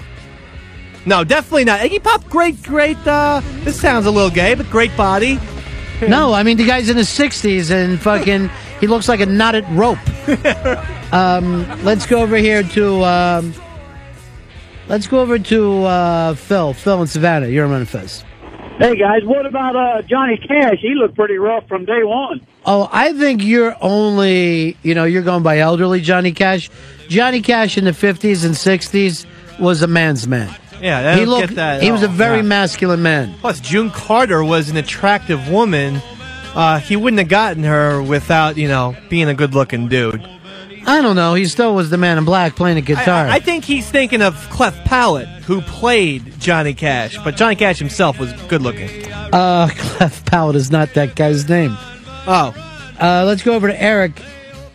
no, 1.05 1.25
definitely 1.25 1.65
not. 1.65 1.81
Iggy 1.81 2.03
Pop, 2.03 2.29
great, 2.29 2.63
great. 2.63 2.97
Uh, 3.07 3.41
this 3.65 3.81
sounds 3.81 4.07
a 4.07 4.11
little 4.11 4.31
gay, 4.31 4.55
but 4.55 4.71
great 4.71 4.97
body. 4.97 5.41
No, 6.07 6.33
I 6.33 6.43
mean 6.43 6.59
the 6.59 6.67
guy's 6.67 6.91
in 6.91 6.97
his 6.97 7.09
sixties 7.09 7.71
and 7.71 7.99
fucking 8.01 8.51
he 8.81 8.87
looks 8.87 9.09
like 9.09 9.21
a 9.21 9.27
knotted 9.27 9.65
rope. 9.71 9.99
um, 11.13 11.67
let's 11.85 12.07
go 12.07 12.21
over 12.21 12.37
here 12.37 12.63
to 12.63 13.03
um, 13.05 13.55
let's 14.89 15.07
go 15.07 15.21
over 15.21 15.39
to 15.39 15.85
uh, 15.85 16.35
Phil. 16.35 16.73
Phil 16.75 17.01
in 17.03 17.07
Savannah. 17.09 17.49
You're 17.49 17.65
on 17.65 17.71
Ron 17.73 17.81
and 17.81 17.89
Fez. 17.89 18.25
Hey 18.79 18.95
guys, 18.97 19.25
what 19.25 19.47
about 19.47 19.75
uh, 19.75 20.03
Johnny 20.03 20.37
Cash? 20.37 20.81
He 20.83 20.95
looked 20.95 21.15
pretty 21.15 21.39
rough 21.39 21.67
from 21.67 21.87
day 21.87 22.03
one. 22.05 22.47
Oh, 22.67 22.89
I 22.93 23.15
think 23.15 23.43
you're 23.43 23.75
only, 23.81 24.77
you 24.83 24.95
know, 24.95 25.05
you're 25.05 25.23
going 25.23 25.43
by 25.43 25.61
elderly 25.61 26.03
Johnny 26.03 26.33
Cash. 26.33 26.69
Johnny 27.09 27.41
Cash 27.41 27.79
in 27.79 27.85
the 27.85 27.93
50s 27.93 28.45
and 28.45 28.55
60s 28.55 29.25
was 29.59 29.81
a 29.81 29.87
man's 29.87 30.29
man. 30.29 30.55
Yeah, 30.83 30.99
I 30.99 31.13
he 31.15 31.21
don't 31.21 31.29
looked. 31.31 31.49
get 31.49 31.57
that 31.57 31.77
at 31.77 31.83
he 31.85 31.91
was 31.91 32.03
a 32.03 32.09
very 32.09 32.39
Yeah. 32.39 32.43
masculine 32.43 33.01
man. 33.03 33.35
Plus, 33.41 33.61
June 33.61 33.91
Carter 33.91 34.45
was 34.45 34.69
an 34.69 34.77
attractive 34.77 35.49
woman. 35.49 36.03
Uh, 36.55 36.79
he 36.79 36.97
wouldn't 36.97 37.19
have 37.21 37.29
gotten 37.29 37.63
her 37.65 38.03
without, 38.03 38.59
you 38.59 38.69
know, 38.69 38.95
being 39.09 39.29
a 39.31 39.35
good-looking 39.35 39.89
dude. 39.89 40.21
I 40.89 41.03
don't 41.03 41.17
know. 41.17 41.35
He 41.35 41.47
still 41.47 41.75
was 41.75 41.91
the 41.91 41.99
man 41.99 42.17
in 42.17 42.25
black 42.25 42.55
playing 42.55 42.79
a 42.79 42.81
guitar. 42.81 43.27
I, 43.27 43.37
I 43.37 43.41
think 43.41 43.65
he's 43.65 43.91
thinking 43.91 44.23
of 44.23 44.35
Clef 44.51 44.85
Pallet, 44.85 45.27
who 45.27 45.61
played 45.63 46.39
Johnny 46.39 46.75
Cash, 46.75 47.19
but 47.25 47.37
Johnny 47.37 47.57
Cash 47.57 47.79
himself 47.79 48.19
was 48.21 48.33
good-looking. 48.45 49.13
uh, 49.13 49.69
Clef 49.77 50.25
Pallet 50.27 50.55
is 50.57 50.71
not 50.71 50.95
that 50.95 51.17
guy's 51.17 51.49
name. 51.49 51.77
Oh. 52.29 52.55
Uh, 53.01 53.25
let's 53.27 53.43
go 53.43 53.55
over 53.55 53.67
to 53.69 53.83
Eric. 53.83 54.23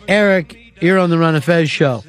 Eric, 0.06 0.56
you're 0.80 0.98
on 0.98 1.10
the 1.10 1.18
Ron 1.18 1.34
and 1.34 1.42
Fez 1.42 1.70
show. 1.70 2.04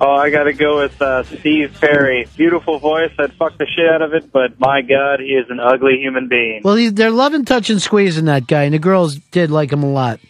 Oh, 0.00 0.12
I 0.12 0.30
got 0.30 0.44
to 0.44 0.52
go 0.52 0.78
with 0.78 1.00
uh, 1.02 1.24
Steve 1.24 1.76
Perry. 1.80 2.28
Beautiful 2.36 2.78
voice. 2.78 3.10
I'd 3.18 3.32
fuck 3.34 3.56
the 3.58 3.66
shit 3.66 3.88
out 3.88 4.02
of 4.02 4.14
it, 4.14 4.30
but 4.30 4.58
my 4.60 4.82
God, 4.82 5.20
he 5.20 5.26
is 5.26 5.46
an 5.50 5.58
ugly 5.58 5.98
human 6.00 6.28
being. 6.28 6.60
Well, 6.62 6.76
he, 6.76 6.88
they're 6.90 7.10
loving, 7.10 7.44
touching, 7.44 7.78
squeezing 7.78 8.26
that 8.26 8.46
guy, 8.46 8.64
and 8.64 8.74
the 8.74 8.78
girls 8.78 9.16
did 9.16 9.50
like 9.50 9.72
him 9.72 9.82
a 9.82 9.90
lot. 9.90 10.20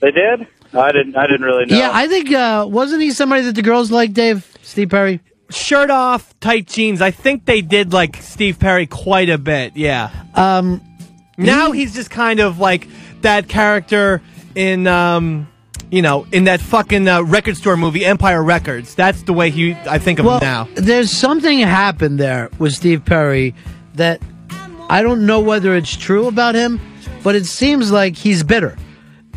They 0.00 0.10
did? 0.10 0.46
I 0.76 0.92
didn't. 0.92 1.16
I 1.16 1.26
didn't 1.26 1.42
really 1.42 1.66
know. 1.66 1.76
Yeah, 1.76 1.90
I 1.92 2.08
think 2.08 2.32
uh, 2.32 2.66
wasn't 2.68 3.02
he 3.02 3.10
somebody 3.10 3.42
that 3.42 3.54
the 3.54 3.62
girls 3.62 3.90
liked, 3.90 4.14
Dave? 4.14 4.46
Steve 4.62 4.90
Perry. 4.90 5.20
Shirt 5.50 5.90
off, 5.90 6.38
tight 6.40 6.66
jeans. 6.66 7.00
I 7.00 7.10
think 7.10 7.44
they 7.44 7.60
did 7.60 7.92
like 7.92 8.16
Steve 8.16 8.58
Perry 8.58 8.86
quite 8.86 9.28
a 9.28 9.38
bit. 9.38 9.76
Yeah. 9.76 10.10
Um. 10.34 10.80
Now 11.36 11.72
he's 11.72 11.94
just 11.94 12.10
kind 12.10 12.40
of 12.40 12.58
like 12.60 12.88
that 13.22 13.48
character 13.48 14.22
in, 14.54 14.86
um, 14.86 15.48
you 15.90 16.00
know, 16.00 16.26
in 16.32 16.44
that 16.44 16.60
fucking 16.60 17.08
uh, 17.08 17.22
record 17.22 17.56
store 17.56 17.76
movie 17.76 18.04
Empire 18.04 18.42
Records. 18.42 18.94
That's 18.94 19.22
the 19.24 19.32
way 19.32 19.50
he. 19.50 19.72
I 19.72 19.98
think 19.98 20.18
of 20.18 20.26
well, 20.26 20.38
him 20.38 20.44
now. 20.44 20.68
there's 20.74 21.10
something 21.10 21.58
happened 21.58 22.18
there 22.18 22.50
with 22.58 22.72
Steve 22.72 23.04
Perry 23.04 23.54
that 23.94 24.22
I 24.88 25.02
don't 25.02 25.26
know 25.26 25.40
whether 25.40 25.74
it's 25.74 25.96
true 25.96 26.26
about 26.28 26.54
him, 26.54 26.80
but 27.22 27.34
it 27.34 27.46
seems 27.46 27.90
like 27.90 28.16
he's 28.16 28.42
bitter, 28.42 28.76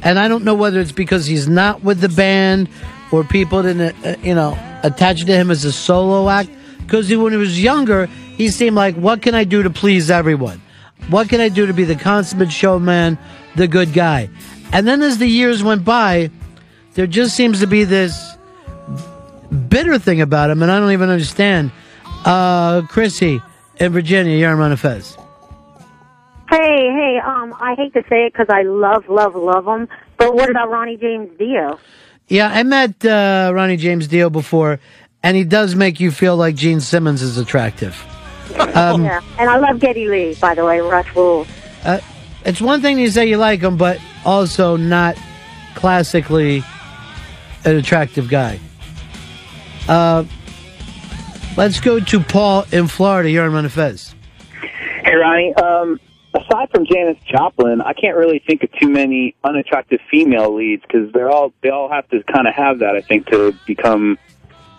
and 0.04 0.20
I 0.20 0.28
don't 0.28 0.44
know 0.44 0.56
whether 0.56 0.80
it's 0.80 0.92
because 0.92 1.26
he's 1.26 1.48
not 1.48 1.84
with 1.84 2.00
the 2.00 2.10
band 2.10 2.70
or 3.12 3.24
people 3.24 3.64
didn't, 3.64 3.96
uh, 4.06 4.16
you 4.22 4.36
know, 4.36 4.58
attach 4.84 5.26
to 5.26 5.32
him 5.32 5.52
as 5.52 5.66
a 5.66 5.72
solo 5.72 6.30
act. 6.30 6.50
Because 6.80 7.14
when 7.14 7.34
he 7.34 7.38
was 7.38 7.62
younger, 7.62 8.06
he 8.06 8.50
seemed 8.50 8.76
like, 8.76 8.96
"What 8.96 9.22
can 9.22 9.36
I 9.36 9.44
do 9.44 9.64
to 9.64 9.70
please 9.70 10.10
everyone? 10.10 10.62
What 11.10 11.30
can 11.30 11.42
I 11.42 11.50
do 11.50 11.66
to 11.66 11.74
be 11.74 11.84
the 11.84 11.96
consummate 11.96 12.52
showman, 12.52 13.18
the 13.56 13.68
good 13.68 13.94
guy?" 13.94 14.30
And 14.72 14.88
then 14.88 15.02
as 15.02 15.18
the 15.18 15.28
years 15.28 15.64
went 15.64 15.84
by, 15.84 16.30
there 16.94 17.08
just 17.08 17.36
seems 17.36 17.60
to 17.60 17.68
be 17.68 17.84
this 17.84 18.38
bitter 19.70 20.00
thing 20.00 20.22
about 20.22 20.50
him, 20.50 20.62
and 20.62 20.72
I 20.72 20.80
don't 20.80 20.92
even 20.92 21.10
understand. 21.10 21.72
Uh, 22.26 22.82
Chrissy 22.82 23.42
in 23.78 23.92
Virginia, 23.92 24.36
you're 24.36 24.62
on 24.62 24.72
of 24.72 24.80
Fez. 24.80 25.18
Hey, 26.50 26.90
hey, 26.94 27.20
um, 27.26 27.54
I 27.60 27.76
hate 27.76 27.94
to 27.94 28.04
say 28.10 28.26
it 28.28 28.34
because 28.34 28.48
I 28.50 28.62
love, 28.62 29.10
love, 29.10 29.36
love 29.36 29.66
him, 29.68 29.90
but 30.18 30.34
what 30.34 30.50
about 30.50 30.70
Ronnie 30.70 30.96
James 30.96 31.30
Dio? 31.38 31.78
Yeah, 32.30 32.50
I 32.50 32.64
met 32.64 33.04
uh, 33.06 33.52
Ronnie 33.54 33.76
James 33.78 34.08
Dio 34.08 34.30
before, 34.30 34.80
and 35.24 35.36
he 35.36 35.44
does 35.44 35.76
make 35.76 36.00
you 36.00 36.10
feel 36.12 36.38
like 36.38 36.56
Gene 36.56 36.80
Simmons 36.80 37.22
is 37.22 37.38
attractive. 37.38 37.96
Um, 38.74 39.04
yeah, 39.04 39.22
and 39.40 39.50
I 39.50 39.58
love 39.58 39.80
Geddy 39.80 40.08
Lee, 40.08 40.36
by 40.40 40.54
the 40.56 40.64
way, 40.64 40.80
Rush 40.80 41.14
rules. 41.16 41.48
uh, 41.84 42.00
it's 42.46 42.62
one 42.62 42.82
thing 42.82 42.98
to 42.98 43.12
say 43.12 43.28
you 43.28 43.38
like 43.38 43.60
him, 43.60 43.76
but 43.76 44.00
also 44.24 44.78
not 44.78 45.18
classically 45.76 46.64
an 47.66 47.76
attractive 47.76 48.30
guy. 48.30 48.60
Uh, 49.90 50.24
let's 51.58 51.80
go 51.80 52.00
to 52.00 52.20
Paul 52.22 52.66
in 52.72 52.88
Florida. 52.88 53.30
You're 53.30 53.46
on 53.46 53.54
Ron 53.54 53.68
Fez. 53.68 54.16
Hey, 55.04 55.16
Ronnie. 55.16 55.54
Um, 55.56 56.00
aside 56.38 56.70
from 56.72 56.86
Janis 56.86 57.18
Joplin, 57.26 57.82
I 57.82 57.94
can't 57.94 58.16
really 58.18 58.40
think 58.46 58.64
of 58.64 58.72
too 58.74 58.90
many 58.90 59.36
unattractive 59.44 60.00
female 60.10 60.56
leads 60.56 60.84
because 60.84 61.12
they're 61.14 61.30
all 61.30 61.54
they 61.62 61.70
all 61.70 61.90
have 61.90 62.08
to 62.10 62.24
kind 62.24 62.48
of 62.48 62.54
have 62.54 62.80
that. 62.80 62.96
I 62.96 63.02
think 63.02 63.28
to 63.28 63.54
become 63.66 64.18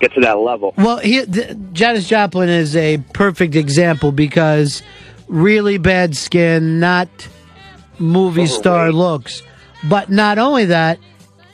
get 0.00 0.14
to 0.14 0.20
that 0.20 0.38
level. 0.38 0.74
Well, 0.76 0.98
he, 0.98 1.24
th- 1.24 1.56
Janis 1.72 2.08
Joplin 2.08 2.48
is 2.48 2.76
a 2.76 2.98
perfect 3.12 3.56
example 3.56 4.12
because 4.12 4.82
really 5.26 5.78
bad 5.78 6.16
skin, 6.16 6.80
not 6.80 7.08
movie 7.98 8.46
star 8.46 8.92
looks. 8.92 9.42
But 9.88 10.10
not 10.10 10.38
only 10.38 10.66
that, 10.66 10.98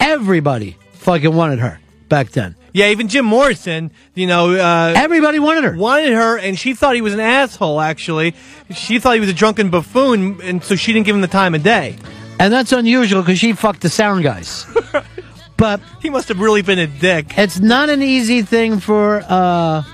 everybody 0.00 0.76
fucking 0.92 1.34
wanted 1.34 1.58
her 1.58 1.80
back 2.08 2.30
then. 2.30 2.56
Yeah, 2.74 2.88
even 2.88 3.06
Jim 3.06 3.24
Morrison, 3.24 3.92
you 4.14 4.26
know, 4.26 4.52
uh, 4.52 4.94
everybody 4.96 5.38
wanted 5.38 5.62
her. 5.62 5.76
Wanted 5.76 6.12
her, 6.12 6.36
and 6.36 6.58
she 6.58 6.74
thought 6.74 6.96
he 6.96 7.02
was 7.02 7.14
an 7.14 7.20
asshole. 7.20 7.80
Actually, 7.80 8.34
she 8.74 8.98
thought 8.98 9.14
he 9.14 9.20
was 9.20 9.28
a 9.28 9.32
drunken 9.32 9.70
buffoon, 9.70 10.40
and 10.42 10.62
so 10.62 10.74
she 10.74 10.92
didn't 10.92 11.06
give 11.06 11.14
him 11.14 11.22
the 11.22 11.28
time 11.28 11.54
of 11.54 11.62
day. 11.62 11.96
And 12.40 12.52
that's 12.52 12.72
unusual 12.72 13.22
because 13.22 13.38
she 13.38 13.52
fucked 13.52 13.82
the 13.82 13.88
sound 13.88 14.24
guys. 14.24 14.66
but 15.56 15.80
he 16.02 16.10
must 16.10 16.26
have 16.26 16.40
really 16.40 16.62
been 16.62 16.80
a 16.80 16.88
dick. 16.88 17.38
It's 17.38 17.60
not 17.60 17.90
an 17.90 18.02
easy 18.02 18.42
thing 18.42 18.80
for 18.80 19.22
uh, 19.28 19.84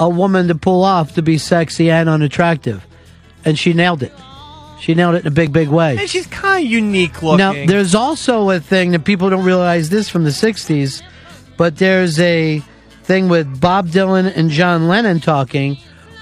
a 0.00 0.08
woman 0.08 0.48
to 0.48 0.54
pull 0.54 0.84
off 0.84 1.12
to 1.16 1.22
be 1.22 1.36
sexy 1.36 1.90
and 1.90 2.08
unattractive, 2.08 2.86
and 3.44 3.58
she 3.58 3.74
nailed 3.74 4.02
it. 4.02 4.14
She 4.80 4.94
nailed 4.94 5.16
it 5.16 5.20
in 5.22 5.26
a 5.26 5.30
big, 5.30 5.52
big 5.52 5.68
way. 5.68 5.98
And 5.98 6.08
she's 6.08 6.26
kind 6.28 6.64
of 6.64 6.70
unique 6.70 7.22
looking. 7.22 7.36
Now, 7.36 7.52
there's 7.52 7.94
also 7.94 8.48
a 8.48 8.60
thing 8.60 8.92
that 8.92 9.04
people 9.04 9.28
don't 9.28 9.44
realize 9.44 9.90
this 9.90 10.08
from 10.08 10.24
the 10.24 10.30
60s, 10.30 11.02
but 11.58 11.76
there's 11.76 12.18
a 12.20 12.62
thing 13.02 13.28
with 13.28 13.60
Bob 13.60 13.88
Dylan 13.88 14.32
and 14.34 14.48
John 14.50 14.88
Lennon 14.88 15.20
talking 15.20 15.76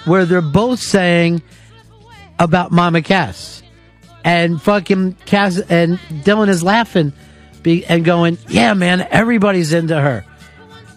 where 0.04 0.24
they're 0.24 0.40
both 0.40 0.80
saying 0.80 1.42
about 2.38 2.72
Mama 2.72 3.02
Cass. 3.02 3.62
And 4.24 4.60
fucking 4.60 5.12
Cass 5.26 5.58
and 5.58 5.98
Dylan 6.24 6.48
is 6.48 6.62
laughing 6.64 7.12
be, 7.62 7.84
and 7.84 8.04
going, 8.04 8.38
Yeah, 8.48 8.74
man, 8.74 9.06
everybody's 9.10 9.72
into 9.72 10.00
her. 10.00 10.24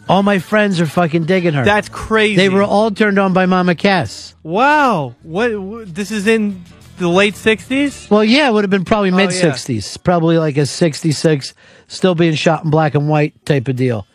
All 0.08 0.24
my 0.24 0.40
friends 0.40 0.82
are 0.82 0.88
fucking 0.88 1.26
digging 1.26 1.54
her. 1.54 1.64
That's 1.64 1.90
crazy. 1.90 2.36
They 2.36 2.50
were 2.50 2.64
all 2.64 2.90
turned 2.90 3.20
on 3.20 3.34
by 3.34 3.46
Mama 3.46 3.76
Cass. 3.76 4.34
wow, 4.42 5.14
what? 5.22 5.94
This 5.94 6.10
is 6.10 6.26
in 6.26 6.64
the 6.98 7.08
late 7.08 7.36
'60s. 7.36 8.10
Well, 8.10 8.24
yeah, 8.24 8.50
it 8.50 8.54
would 8.54 8.64
have 8.64 8.72
been 8.72 8.86
probably 8.86 9.12
Oh, 9.12 9.16
mid 9.16 9.32
yeah. 9.32 9.42
60s. 9.52 10.04
Probably 10.04 10.40
like 10.40 10.58
a 10.58 10.66
66, 10.66 11.54
still 11.88 12.16
being 12.16 12.34
shot 12.34 12.64
in 12.64 12.72
black 12.72 12.96
and 12.96 13.08
white 13.08 13.46
type 13.46 13.68
of 13.68 13.76
deal. 13.76 14.08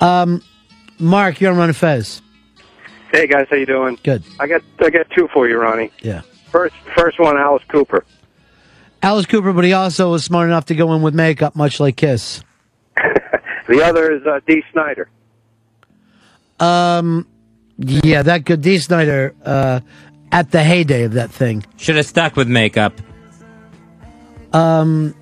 Um, 0.00 0.42
Mark, 0.98 1.40
you're 1.40 1.52
on 1.52 1.58
Ron 1.58 1.68
and 1.68 1.76
Fez. 1.76 2.22
Hey 3.12 3.26
guys, 3.26 3.46
how 3.48 3.56
you 3.56 3.66
doing? 3.66 3.98
Good. 4.02 4.24
I 4.40 4.46
got 4.46 4.62
I 4.80 4.90
got 4.90 5.08
two 5.10 5.28
for 5.32 5.48
you, 5.48 5.58
Ronnie. 5.58 5.90
Yeah. 6.02 6.22
First 6.50 6.74
first 6.94 7.18
one, 7.18 7.36
Alice 7.36 7.62
Cooper. 7.68 8.04
Alice 9.02 9.26
Cooper, 9.26 9.52
but 9.52 9.64
he 9.64 9.72
also 9.72 10.10
was 10.10 10.24
smart 10.24 10.48
enough 10.48 10.66
to 10.66 10.74
go 10.74 10.92
in 10.94 11.02
with 11.02 11.14
makeup, 11.14 11.54
much 11.54 11.80
like 11.80 11.96
Kiss. 11.96 12.42
The 13.68 13.82
other 13.82 14.12
is 14.12 14.24
uh, 14.24 14.40
Dee 14.46 14.62
Snider. 14.72 15.08
Um, 16.60 17.26
yeah, 17.78 18.22
that 18.22 18.44
good. 18.44 18.60
Dee 18.60 18.78
Snider, 18.78 19.34
uh, 19.44 19.80
at 20.30 20.50
the 20.52 20.62
heyday 20.62 21.02
of 21.02 21.14
that 21.14 21.30
thing. 21.30 21.64
Should 21.76 21.96
have 21.96 22.06
stuck 22.06 22.36
with 22.36 22.48
makeup. 22.48 22.94
Um, 24.52 25.14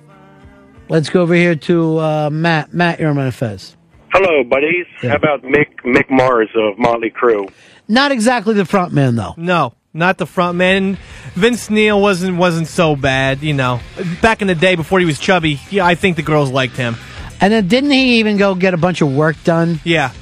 let's 0.89 1.09
go 1.09 1.21
over 1.21 1.33
here 1.33 1.55
to 1.55 1.97
uh, 1.97 2.29
Matt. 2.31 2.73
Matt, 2.73 2.99
you're 2.99 3.09
on 3.09 3.17
Ron 3.17 3.25
and 3.25 3.35
Fez. 3.35 3.74
Hello, 4.17 4.45
buddies. 4.45 4.85
How 5.01 5.17
about 5.17 5.43
Mick 5.43 5.75
Mick 5.83 6.09
Mars 6.09 6.47
of 6.55 6.79
Motley 6.79 7.09
Crue? 7.09 7.51
Not 7.89 8.13
exactly 8.13 8.53
the 8.53 8.63
front 8.63 8.93
man, 8.93 9.17
though. 9.17 9.33
No, 9.35 9.73
not 9.93 10.17
the 10.17 10.25
front 10.25 10.57
man. 10.57 10.97
Vince 11.33 11.69
Neil 11.69 11.99
wasn't 11.99 12.37
wasn't 12.37 12.67
so 12.67 12.95
bad, 12.95 13.43
you 13.43 13.53
know. 13.53 13.81
Back 14.21 14.41
in 14.41 14.47
the 14.47 14.55
day 14.55 14.75
before 14.75 15.01
he 15.01 15.05
was 15.05 15.19
chubby, 15.19 15.59
yeah, 15.69 15.85
I 15.85 15.95
think 15.95 16.15
the 16.15 16.21
girls 16.21 16.49
liked 16.49 16.77
him. 16.77 16.95
And 17.41 17.51
then 17.51 17.67
didn't 17.67 17.91
he 17.91 18.19
even 18.19 18.37
go 18.37 18.55
get 18.55 18.73
a 18.73 18.77
bunch 18.77 19.01
of 19.01 19.13
work 19.13 19.35
done? 19.43 19.81
Yeah. 19.83 20.13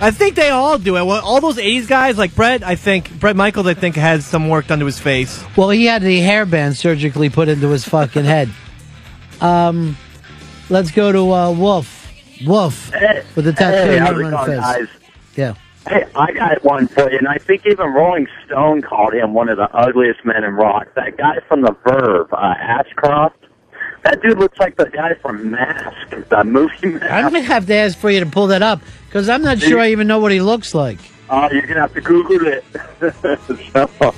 I 0.00 0.10
think 0.10 0.34
they 0.34 0.50
all 0.50 0.76
do 0.76 0.96
it. 0.96 1.06
Well, 1.06 1.24
all 1.24 1.40
those 1.40 1.58
'80s 1.58 1.86
guys, 1.86 2.18
like 2.18 2.34
Bret, 2.34 2.64
I 2.64 2.74
think 2.74 3.16
Bret 3.20 3.36
Michaels, 3.36 3.68
I 3.68 3.74
think 3.74 3.94
has 3.94 4.26
some 4.26 4.48
work 4.48 4.66
done 4.66 4.80
to 4.80 4.86
his 4.86 4.98
face. 4.98 5.40
Well, 5.56 5.70
he 5.70 5.84
had 5.84 6.02
the 6.02 6.18
hairband 6.18 6.74
surgically 6.74 7.30
put 7.30 7.46
into 7.46 7.68
his 7.68 7.84
fucking 7.84 8.24
head. 8.24 8.50
Um, 9.40 9.96
let's 10.68 10.90
go 10.90 11.12
to 11.12 11.32
uh, 11.32 11.52
Wolf. 11.52 11.95
Wolf 12.44 12.92
with 13.34 13.44
the 13.44 13.52
tattoo. 13.52 13.92
Hey, 13.92 13.98
on 13.98 14.16
his 14.16 14.46
face. 14.46 14.60
guys? 14.60 14.88
Yeah. 15.36 15.54
Hey, 15.88 16.04
I 16.16 16.32
got 16.32 16.64
one 16.64 16.88
for 16.88 17.08
you, 17.10 17.18
and 17.18 17.28
I 17.28 17.38
think 17.38 17.64
even 17.64 17.92
Rolling 17.92 18.26
Stone 18.44 18.82
called 18.82 19.14
him 19.14 19.34
one 19.34 19.48
of 19.48 19.56
the 19.56 19.72
ugliest 19.72 20.24
men 20.24 20.42
in 20.42 20.54
rock. 20.54 20.88
That 20.94 21.16
guy 21.16 21.38
from 21.46 21.60
The 21.62 21.76
Verve, 21.84 22.32
uh, 22.32 22.54
Ashcroft. 22.58 23.36
That 24.02 24.20
dude 24.20 24.38
looks 24.38 24.58
like 24.58 24.76
the 24.76 24.88
guy 24.90 25.14
from 25.14 25.52
Mask, 25.52 26.28
the 26.28 26.44
movie 26.44 26.88
Mask. 26.88 27.10
I'm 27.10 27.32
gonna 27.32 27.42
have 27.42 27.66
to 27.66 27.74
ask 27.74 27.96
for 27.98 28.10
you 28.10 28.20
to 28.20 28.26
pull 28.26 28.48
that 28.48 28.62
up 28.62 28.80
because 29.06 29.28
I'm 29.28 29.42
not 29.42 29.60
sure 29.60 29.78
I 29.78 29.90
even 29.90 30.06
know 30.06 30.18
what 30.18 30.32
he 30.32 30.40
looks 30.40 30.74
like. 30.74 30.98
Oh, 31.30 31.48
you're 31.52 31.66
gonna 31.66 31.80
have 31.80 31.94
to 31.94 32.00
Google 32.00 32.46
it. 32.48 32.64
so, 33.72 34.14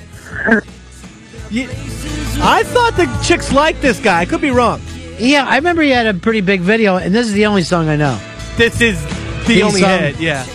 I 2.41 2.63
thought 2.63 2.93
the 2.95 3.21
chicks 3.23 3.51
liked 3.51 3.81
this 3.81 3.99
guy. 3.99 4.21
I 4.21 4.25
could 4.25 4.41
be 4.41 4.51
wrong. 4.51 4.81
Yeah, 5.19 5.45
I 5.47 5.55
remember 5.57 5.81
he 5.81 5.89
had 5.89 6.07
a 6.07 6.13
pretty 6.13 6.41
big 6.41 6.61
video, 6.61 6.95
and 6.97 7.13
this 7.13 7.27
is 7.27 7.33
the 7.33 7.45
only 7.45 7.63
song 7.63 7.89
I 7.89 7.95
know. 7.95 8.19
This 8.57 8.79
is 8.81 9.01
the 9.47 9.63
only 9.63 9.81
song. 9.81 9.99
hit. 9.99 10.19
Yeah. 10.19 10.45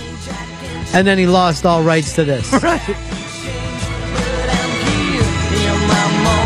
and 0.95 1.07
then 1.07 1.19
he 1.19 1.27
lost 1.27 1.67
all 1.67 1.83
rights 1.83 2.15
to 2.15 2.25
this. 2.25 2.51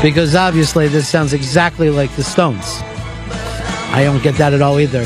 Because 0.01 0.37
obviously 0.37 0.87
this 0.87 1.09
sounds 1.09 1.33
exactly 1.33 1.91
like 1.91 2.15
the 2.15 2.23
Stones. 2.23 2.63
I 3.91 4.03
don't 4.05 4.23
get 4.23 4.37
that 4.37 4.55
at 4.55 4.63
all 4.63 4.79
either. 4.79 5.05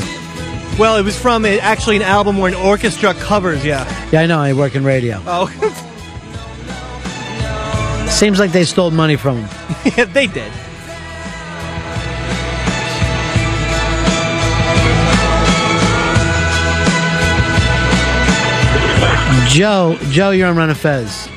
Well, 0.77 0.97
it 0.97 1.01
was 1.03 1.19
from 1.19 1.45
uh, 1.45 1.47
actually 1.61 1.95
an 1.95 2.03
album 2.03 2.37
where 2.37 2.49
an 2.53 2.55
orchestra 2.55 3.15
covers. 3.15 3.65
Yeah. 3.65 3.87
Yeah, 4.11 4.21
I 4.21 4.25
know. 4.27 4.39
I 4.39 4.53
work 4.53 4.75
in 4.75 4.83
radio. 4.83 5.19
Oh, 5.25 5.47
Seems 8.11 8.37
like 8.37 8.51
they 8.51 8.65
stole 8.65 8.91
money 8.91 9.15
from 9.15 9.37
him. 9.43 9.49
yeah, 9.97 10.05
they 10.05 10.27
did. 10.27 10.51
Joe, 19.49 19.97
Joe, 20.09 20.31
you're 20.31 20.47
on 20.47 20.55
Ron 20.55 20.69
and 20.69 20.77
Fez. 20.77 21.27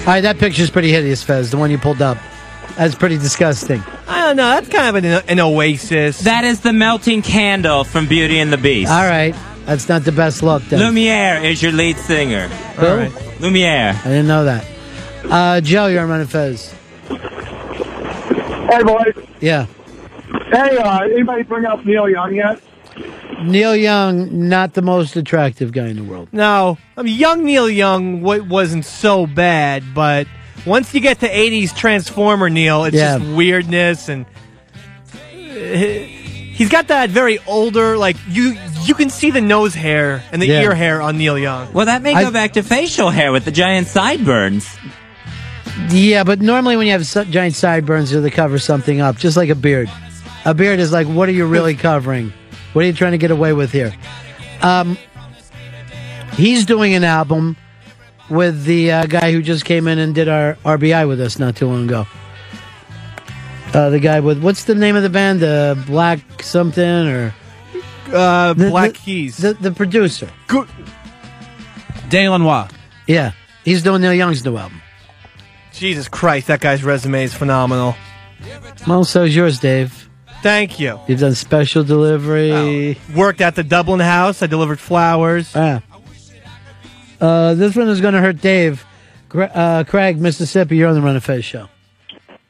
All 0.00 0.06
right, 0.08 0.20
that 0.20 0.38
picture's 0.38 0.68
pretty 0.70 0.90
hideous, 0.90 1.22
Fez. 1.22 1.50
The 1.50 1.56
one 1.56 1.70
you 1.70 1.78
pulled 1.78 2.02
up. 2.02 2.18
That's 2.76 2.94
pretty 2.94 3.18
disgusting. 3.18 3.82
I 4.08 4.20
don't 4.26 4.36
know. 4.36 4.48
That's 4.48 4.68
kind 4.68 4.94
of 4.96 5.04
an, 5.04 5.22
an 5.28 5.40
oasis. 5.40 6.20
That 6.20 6.44
is 6.44 6.60
the 6.60 6.72
melting 6.72 7.22
candle 7.22 7.84
from 7.84 8.08
Beauty 8.08 8.38
and 8.38 8.52
the 8.52 8.56
Beast. 8.58 8.90
All 8.90 9.06
right, 9.06 9.34
that's 9.64 9.88
not 9.88 10.04
the 10.04 10.12
best 10.12 10.42
look. 10.42 10.62
Then. 10.64 10.80
Lumiere 10.80 11.42
is 11.44 11.62
your 11.62 11.72
lead 11.72 11.96
singer. 11.98 12.48
Who? 12.48 13.08
Lumiere. 13.46 13.94
I 13.98 14.08
didn't 14.08 14.26
know 14.26 14.44
that. 14.44 14.66
Uh, 15.24 15.60
Joe, 15.60 15.86
you're 15.86 16.02
on 16.02 16.08
Ron 16.10 16.20
and 16.20 16.30
Fez. 16.30 16.74
Hey, 17.08 18.82
boys. 18.82 19.14
Yeah. 19.40 19.66
Hey, 20.50 20.76
uh, 20.78 21.00
anybody 21.04 21.42
bring 21.42 21.64
up 21.64 21.84
Neil 21.84 22.08
Young 22.08 22.34
yet? 22.34 22.60
Neil 23.42 23.74
Young, 23.74 24.48
not 24.48 24.74
the 24.74 24.82
most 24.82 25.16
attractive 25.16 25.72
guy 25.72 25.88
in 25.88 25.96
the 25.96 26.04
world. 26.04 26.28
No, 26.32 26.78
I 26.96 27.02
mean, 27.02 27.18
young 27.18 27.44
Neil 27.44 27.68
Young 27.68 28.20
w- 28.20 28.44
wasn't 28.44 28.84
so 28.84 29.26
bad, 29.26 29.82
but 29.94 30.26
once 30.64 30.94
you 30.94 31.00
get 31.00 31.20
to 31.20 31.28
'80s 31.28 31.74
Transformer 31.76 32.48
Neil, 32.50 32.84
it's 32.84 32.96
Yeah. 32.96 33.18
just 33.18 33.30
weirdness 33.32 34.08
and 34.08 34.26
uh, 35.14 35.48
he's 35.76 36.68
got 36.68 36.88
that 36.88 37.10
very 37.10 37.38
older, 37.46 37.96
like 37.96 38.16
you 38.28 38.56
you 38.84 38.94
can 38.94 39.10
see 39.10 39.30
the 39.30 39.40
nose 39.40 39.74
hair 39.74 40.22
and 40.32 40.40
the 40.42 40.46
Yeah. 40.46 40.62
ear 40.62 40.74
hair 40.74 41.00
on 41.02 41.18
Neil 41.18 41.38
Young. 41.38 41.72
Well, 41.72 41.86
that 41.86 42.02
may 42.02 42.14
go 42.14 42.30
back 42.30 42.52
to 42.54 42.62
facial 42.62 43.10
hair 43.10 43.32
with 43.32 43.44
the 43.44 43.52
giant 43.52 43.86
sideburns. 43.88 44.68
Yeah, 45.90 46.24
but 46.24 46.40
normally 46.40 46.76
when 46.76 46.86
you 46.86 46.92
have 46.92 47.30
giant 47.30 47.54
sideburns, 47.54 48.10
they 48.10 48.30
cover 48.30 48.58
something 48.58 49.00
up, 49.00 49.16
just 49.18 49.36
like 49.36 49.48
a 49.50 49.54
beard. 49.54 49.88
A 50.44 50.52
beard 50.54 50.80
is 50.80 50.92
like, 50.92 51.06
what 51.06 51.28
are 51.28 51.32
you 51.32 51.46
really 51.46 51.74
covering? 51.74 52.32
What 52.72 52.84
are 52.84 52.86
you 52.86 52.92
trying 52.92 53.12
to 53.12 53.18
get 53.18 53.30
away 53.30 53.52
with 53.52 53.72
here? 53.72 53.92
Um, 54.62 54.96
he's 56.34 56.64
doing 56.64 56.94
an 56.94 57.04
album 57.04 57.56
with 58.30 58.64
the 58.64 58.92
uh, 58.92 59.06
guy 59.06 59.32
who 59.32 59.42
just 59.42 59.64
came 59.64 59.86
in 59.88 59.98
and 59.98 60.14
did 60.14 60.28
our 60.28 60.54
RBI 60.64 61.06
with 61.06 61.20
us 61.20 61.38
not 61.38 61.56
too 61.56 61.66
long 61.66 61.84
ago. 61.84 62.06
Uh, 63.74 63.90
the 63.90 64.00
guy 64.00 64.20
with 64.20 64.42
what's 64.42 64.64
the 64.64 64.74
name 64.74 64.96
of 64.96 65.02
the 65.02 65.08
band? 65.10 65.40
The 65.40 65.82
Black 65.86 66.42
something 66.42 66.84
or 66.84 67.34
uh, 68.12 68.54
Black 68.54 68.94
Keys. 68.94 69.38
The, 69.38 69.54
the 69.54 69.72
producer. 69.72 70.30
Daniel 72.08 72.32
Lanois. 72.32 72.68
Yeah, 73.06 73.32
he's 73.64 73.82
doing 73.82 74.02
Neil 74.02 74.14
Young's 74.14 74.44
new 74.44 74.56
album. 74.56 74.80
Jesus 75.72 76.08
Christ, 76.08 76.48
that 76.48 76.60
guy's 76.60 76.84
resume 76.84 77.24
is 77.24 77.34
phenomenal. 77.34 77.96
Well, 78.86 79.04
so's 79.04 79.34
yours, 79.34 79.58
Dave. 79.58 80.10
Thank 80.42 80.80
you. 80.80 80.98
You've 81.06 81.20
done 81.20 81.34
special 81.34 81.84
delivery. 81.84 82.98
Worked 83.14 83.40
at 83.40 83.54
the 83.54 83.62
Dublin 83.62 84.00
house. 84.00 84.42
I 84.42 84.46
delivered 84.46 84.80
flowers. 84.80 85.52
Ah. 85.54 85.82
Uh, 87.20 87.54
this 87.54 87.76
one 87.76 87.88
is 87.88 88.00
going 88.00 88.14
to 88.14 88.20
hurt 88.20 88.40
Dave. 88.40 88.84
Gra- 89.28 89.50
Uh, 89.54 89.84
Craig, 89.84 90.20
Mississippi, 90.20 90.76
you're 90.76 90.88
on 90.88 90.94
the 90.94 91.00
Ron 91.00 91.14
and 91.14 91.22
Fez 91.24 91.44
show. 91.44 91.68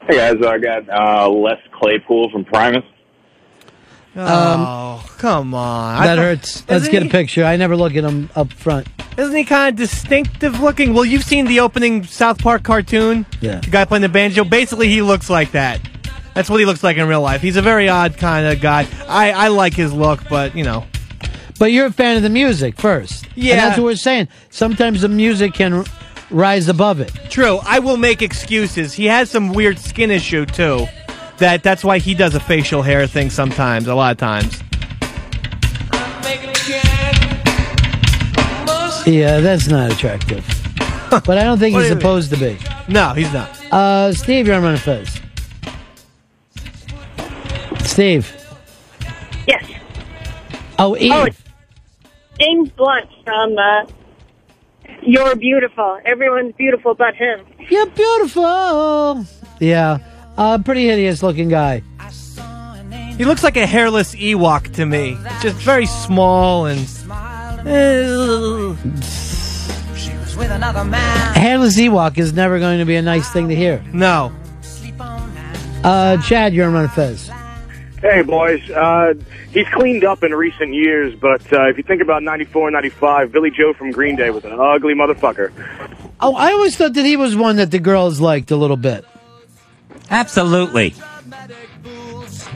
Hey 0.08 0.16
guys, 0.16 0.34
I 0.44 0.58
got 0.58 0.88
uh, 0.88 1.28
Les 1.28 1.58
Claypool 1.78 2.30
from 2.30 2.44
Primus. 2.44 2.82
Oh, 4.16 5.04
come 5.18 5.54
on. 5.54 6.02
That 6.02 6.18
hurts. 6.18 6.68
Let's 6.68 6.82
Isn't 6.82 6.92
get 6.92 7.06
a 7.06 7.08
picture. 7.08 7.44
I 7.44 7.56
never 7.56 7.76
look 7.76 7.94
at 7.94 8.04
him 8.04 8.28
up 8.34 8.52
front. 8.52 8.88
Isn't 9.16 9.34
he 9.36 9.44
kind 9.44 9.72
of 9.74 9.76
distinctive 9.78 10.60
looking? 10.60 10.92
Well, 10.92 11.04
you've 11.04 11.24
seen 11.24 11.46
the 11.46 11.60
opening 11.60 12.04
South 12.04 12.38
Park 12.38 12.62
cartoon. 12.62 13.24
Yeah. 13.40 13.60
The 13.60 13.70
guy 13.70 13.84
playing 13.84 14.02
the 14.02 14.08
banjo. 14.08 14.44
Basically, 14.44 14.88
he 14.88 15.02
looks 15.02 15.30
like 15.30 15.52
that. 15.52 15.80
That's 16.34 16.48
what 16.48 16.60
he 16.60 16.66
looks 16.66 16.82
like 16.82 16.96
in 16.96 17.06
real 17.06 17.20
life. 17.20 17.42
He's 17.42 17.56
a 17.56 17.62
very 17.62 17.88
odd 17.88 18.16
kind 18.16 18.46
of 18.46 18.60
guy. 18.60 18.86
I, 19.06 19.32
I 19.32 19.48
like 19.48 19.74
his 19.74 19.92
look, 19.92 20.26
but 20.28 20.56
you 20.56 20.64
know. 20.64 20.86
But 21.58 21.72
you're 21.72 21.86
a 21.86 21.92
fan 21.92 22.16
of 22.16 22.22
the 22.22 22.30
music 22.30 22.76
first. 22.78 23.28
Yeah. 23.34 23.52
And 23.52 23.60
that's 23.60 23.78
what 23.78 23.84
we're 23.84 23.96
saying. 23.96 24.28
Sometimes 24.50 25.02
the 25.02 25.08
music 25.08 25.54
can 25.54 25.84
rise 26.30 26.68
above 26.68 27.00
it. 27.00 27.12
True. 27.30 27.60
I 27.64 27.78
will 27.78 27.96
make 27.96 28.22
excuses. 28.22 28.94
He 28.94 29.06
has 29.06 29.30
some 29.30 29.52
weird 29.52 29.78
skin 29.78 30.10
issue 30.10 30.46
too. 30.46 30.86
That 31.38 31.62
that's 31.62 31.84
why 31.84 31.98
he 31.98 32.14
does 32.14 32.34
a 32.34 32.40
facial 32.40 32.82
hair 32.82 33.06
thing 33.06 33.30
sometimes. 33.30 33.86
A 33.86 33.94
lot 33.94 34.12
of 34.12 34.18
times. 34.18 34.60
Yeah, 39.04 39.40
that's 39.40 39.66
not 39.66 39.90
attractive. 39.90 40.46
but 41.10 41.36
I 41.36 41.42
don't 41.42 41.58
think 41.58 41.74
he's 41.74 41.84
you 41.84 41.90
mean? 41.90 42.00
supposed 42.00 42.30
to 42.30 42.36
be. 42.36 42.56
No, 42.88 43.10
he's 43.14 43.32
not. 43.32 43.50
Uh, 43.72 44.12
Steve, 44.12 44.46
you're 44.46 44.56
on 44.56 44.62
Ron 44.62 44.72
and 44.72 44.80
Fez. 44.80 45.21
Steve. 47.84 48.32
Yes. 49.46 49.64
Oh, 50.78 50.96
Eve. 50.96 51.12
Oh, 51.12 51.28
James 52.38 52.70
Blunt 52.70 53.08
from 53.24 53.56
uh, 53.58 53.86
You're 55.02 55.36
Beautiful. 55.36 55.98
Everyone's 56.04 56.54
beautiful 56.56 56.94
but 56.94 57.14
him. 57.14 57.44
You're 57.70 57.86
beautiful. 57.86 59.26
Yeah. 59.60 59.98
Uh, 60.36 60.58
pretty 60.58 60.86
hideous 60.86 61.22
looking 61.22 61.48
guy. 61.48 61.82
He 63.16 63.24
looks 63.24 63.44
like 63.44 63.56
a 63.56 63.66
hairless 63.66 64.14
Ewok 64.14 64.74
to 64.74 64.86
me. 64.86 65.16
Just 65.40 65.56
very 65.56 65.86
small 65.86 66.66
and. 66.66 66.80
Eh, 67.64 68.74
Hairless 71.34 71.78
Ewok 71.78 72.18
is 72.18 72.32
never 72.32 72.58
going 72.58 72.78
to 72.78 72.84
be 72.84 72.96
a 72.96 73.02
nice 73.02 73.30
thing 73.30 73.48
to 73.48 73.54
hear. 73.54 73.84
No. 73.92 74.32
Uh, 75.84 76.16
Chad, 76.22 76.54
you're 76.54 76.66
on 76.66 76.72
Ron 76.72 76.84
and 76.84 76.92
Fez. 76.92 77.30
Hey, 78.02 78.22
boys. 78.22 78.68
Uh, 78.68 79.14
he's 79.52 79.68
cleaned 79.68 80.02
up 80.02 80.24
in 80.24 80.34
recent 80.34 80.74
years, 80.74 81.14
but 81.14 81.40
uh, 81.52 81.68
if 81.68 81.76
you 81.76 81.84
think 81.84 82.02
about 82.02 82.24
94 82.24 82.66
and 82.68 82.74
95, 82.74 83.30
Billie 83.30 83.52
Joe 83.52 83.72
from 83.74 83.92
Green 83.92 84.16
Day 84.16 84.30
was 84.30 84.44
an 84.44 84.52
ugly 84.58 84.94
motherfucker. 84.94 85.52
Oh, 86.20 86.34
I 86.34 86.50
always 86.50 86.76
thought 86.76 86.94
that 86.94 87.04
he 87.06 87.16
was 87.16 87.36
one 87.36 87.56
that 87.56 87.70
the 87.70 87.78
girls 87.78 88.20
liked 88.20 88.50
a 88.50 88.56
little 88.56 88.76
bit. 88.76 89.04
Absolutely. 90.10 90.94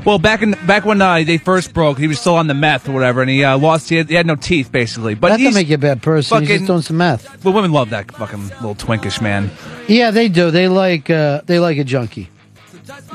Well, 0.05 0.18
back 0.18 0.43
in 0.43 0.52
back 0.66 0.85
when 0.85 1.01
uh, 1.01 1.23
they 1.24 1.39
first 1.39 1.73
broke, 1.73 1.98
he 1.98 2.06
was 2.09 2.20
still 2.20 2.35
on 2.35 2.48
the 2.48 2.55
meth 2.55 2.89
or 2.89 2.93
whatever, 2.93 3.23
and 3.23 3.31
he 3.31 3.43
uh, 3.43 3.56
lost. 3.59 3.89
He 3.89 3.97
had, 3.97 4.09
he 4.09 4.14
had 4.14 4.27
no 4.27 4.36
teeth, 4.36 4.70
basically. 4.70 5.14
But 5.14 5.31
that 5.31 5.39
he's 5.40 5.48
doesn't 5.48 5.60
make 5.60 5.68
you 5.68 5.74
a 5.77 5.78
bad 5.78 6.02
person. 6.02 6.40
He's 6.40 6.48
fucking- 6.48 6.59
just 6.59 6.66
doing 6.68 6.82
some 6.82 6.97
meth. 6.97 7.44
Well, 7.44 7.55
women 7.55 7.73
love 7.73 7.90
that 7.90 8.12
fucking 8.12 8.48
little 8.48 8.74
twinkish 8.77 9.20
man. 9.20 9.51
Yeah, 9.89 10.10
they 10.10 10.28
do. 10.28 10.51
They 10.51 10.68
like 10.68 11.09
uh, 11.09 11.43
they 11.47 11.59
like 11.60 11.78
a 11.78 11.85
junkie. 11.85 12.31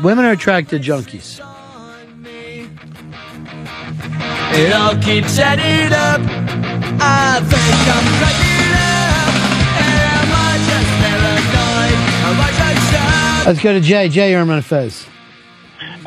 Women 0.02 0.26
are 0.26 0.32
attracted 0.32 0.84
to 0.84 0.92
junkies. 0.92 1.40
It 4.54 4.74
all 4.74 4.96
keeps 5.02 5.38
adding 5.40 5.92
up. 5.94 6.22
I 7.04 7.40
think 7.40 7.82
I'm 7.88 8.08
cracking 8.20 8.74
up. 8.78 9.34
Am 9.82 10.30
I 10.34 10.54
just 10.68 10.92
paranoid? 11.02 11.98
Am 12.28 12.40
I 12.40 12.50
just 12.58 12.92
shy? 12.92 13.44
Let's 13.48 13.62
go 13.62 13.74
to 13.74 13.80
Jay. 13.82 14.10
Jay, 14.10 14.32
you're 14.32 14.42
on 14.42 14.48
Ron 14.50 14.58
and 14.58 14.66
Fez. 14.66 15.06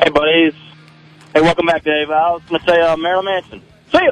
Hey, 0.01 0.09
buddies. 0.09 0.53
Hey, 1.33 1.41
welcome 1.41 1.65
back, 1.65 1.83
Dave. 1.83 2.09
I 2.09 2.31
was 2.31 2.41
going 2.47 2.61
to 2.61 2.67
say 2.67 2.79
uh, 2.81 2.95
Marilyn 2.97 3.25
Manson. 3.25 3.61
See 3.91 3.99
you. 4.03 4.11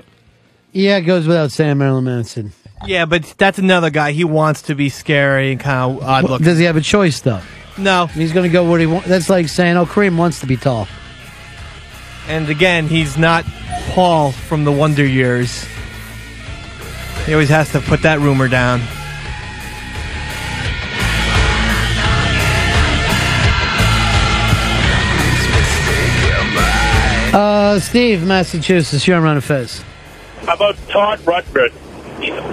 Yeah, 0.74 0.98
it 0.98 1.02
goes 1.02 1.28
without 1.28 1.52
saying, 1.52 1.78
Marilyn 1.78 2.04
Manson. 2.06 2.52
Yeah, 2.86 3.06
but 3.06 3.24
that's 3.38 3.60
another 3.60 3.92
guy. 3.92 4.12
He 4.12 4.24
wants 4.26 4.64
to 4.64 4.76
be 4.76 4.90
scary 4.90 5.52
and 5.52 5.60
kind 5.62 5.98
of 5.98 6.04
odd 6.04 6.24
Well, 6.24 6.32
looking. 6.34 6.46
does 6.46 6.58
he 6.58 6.66
have 6.66 6.76
a 6.76 6.82
choice 6.82 7.22
though? 7.22 7.40
No. 7.78 8.08
He's 8.08 8.34
going 8.34 8.44
to 8.50 8.52
go 8.52 8.70
where 8.70 8.80
he 8.80 8.88
wants. 8.88 9.08
That's 9.08 9.30
like 9.30 9.48
saying, 9.48 9.78
"Oh, 9.78 9.86
Kareem 9.86 10.18
wants 10.18 10.42
to 10.42 10.48
be 10.48 10.58
tall." 10.58 10.88
And 12.28 12.50
again, 12.50 12.88
he's 12.88 13.18
not 13.18 13.46
Paul 13.90 14.32
from 14.32 14.64
the 14.64 14.72
Wonder 14.72 15.06
Years. 15.06 15.66
He 17.26 17.34
always 17.34 17.50
has 17.50 17.72
to 17.72 17.82
put 17.82 18.02
that 18.04 18.20
rumor 18.20 18.48
down. 18.48 18.82
Uh, 27.34 27.80
Steve, 27.80 28.24
Massachusetts, 28.26 29.08
you're 29.08 29.18
on 29.18 29.24
Ron 29.24 29.36
and 29.38 29.44
Fez. 29.44 29.84
How 30.46 30.54
about 30.54 30.76
Todd 30.90 31.20
Rundgren? 31.20 31.74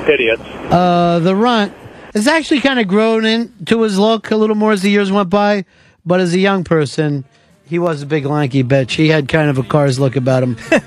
Idiots. 0.09 0.43
Uh, 0.73 1.19
the 1.23 1.37
runt 1.37 1.75
has 2.15 2.27
actually 2.27 2.61
kind 2.61 2.81
of 2.81 2.89
grown 2.89 3.25
into 3.25 3.83
his 3.83 3.99
look 3.99 4.31
a 4.31 4.37
little 4.37 4.57
more 4.57 4.73
as 4.73 4.83
the 4.83 4.91
years 4.91 5.13
went 5.13 5.29
by, 5.29 5.65
but 6.07 6.19
as 6.19 6.33
a 6.33 6.39
young 6.39 6.65
person, 6.65 7.25
he 7.71 7.79
was 7.79 8.03
a 8.03 8.07
big 8.07 8.27
lanky 8.27 8.65
bitch. 8.65 8.97
He 8.97 9.09
had 9.09 9.29
kind 9.29 9.49
of 9.49 9.57
a 9.57 9.63
Cars 9.63 9.99
look 10.01 10.17
about 10.17 10.43
him. 10.43 10.57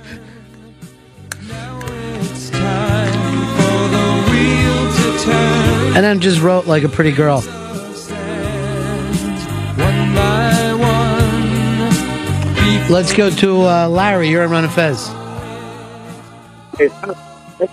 And 5.96 6.04
then 6.04 6.20
just 6.20 6.42
wrote 6.42 6.66
like 6.66 6.82
a 6.84 6.90
pretty 6.90 7.12
girl. 7.12 7.40
One 7.40 7.46
by 10.16 10.74
one. 10.74 11.92
Let's 12.92 13.14
go 13.14 13.30
to 13.30 13.62
uh, 13.62 13.88
Larry. 13.90 14.30
You're 14.30 14.44
on 14.44 14.50
Ron 14.50 14.64
and 14.64 14.74
Fez. 14.74 15.08
Hey, 16.80 16.88
the 17.60 17.70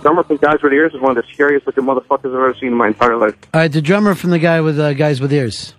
drummer 0.00 0.22
from 0.22 0.36
Guys 0.36 0.62
with 0.62 0.72
Ears 0.72 0.94
is 0.94 1.00
one 1.00 1.18
of 1.18 1.24
the 1.24 1.28
scariest 1.32 1.66
looking 1.66 1.82
motherfuckers 1.82 2.26
I've 2.26 2.34
ever 2.34 2.54
seen 2.54 2.68
in 2.68 2.76
my 2.76 2.86
entire 2.86 3.16
life. 3.16 3.34
All 3.52 3.60
right, 3.60 3.72
the 3.72 3.82
drummer 3.82 4.14
from 4.14 4.30
the 4.30 4.38
guy 4.38 4.60
with 4.60 4.78
uh, 4.78 4.94
guys 4.94 5.20
with 5.20 5.32
ears. 5.32 5.74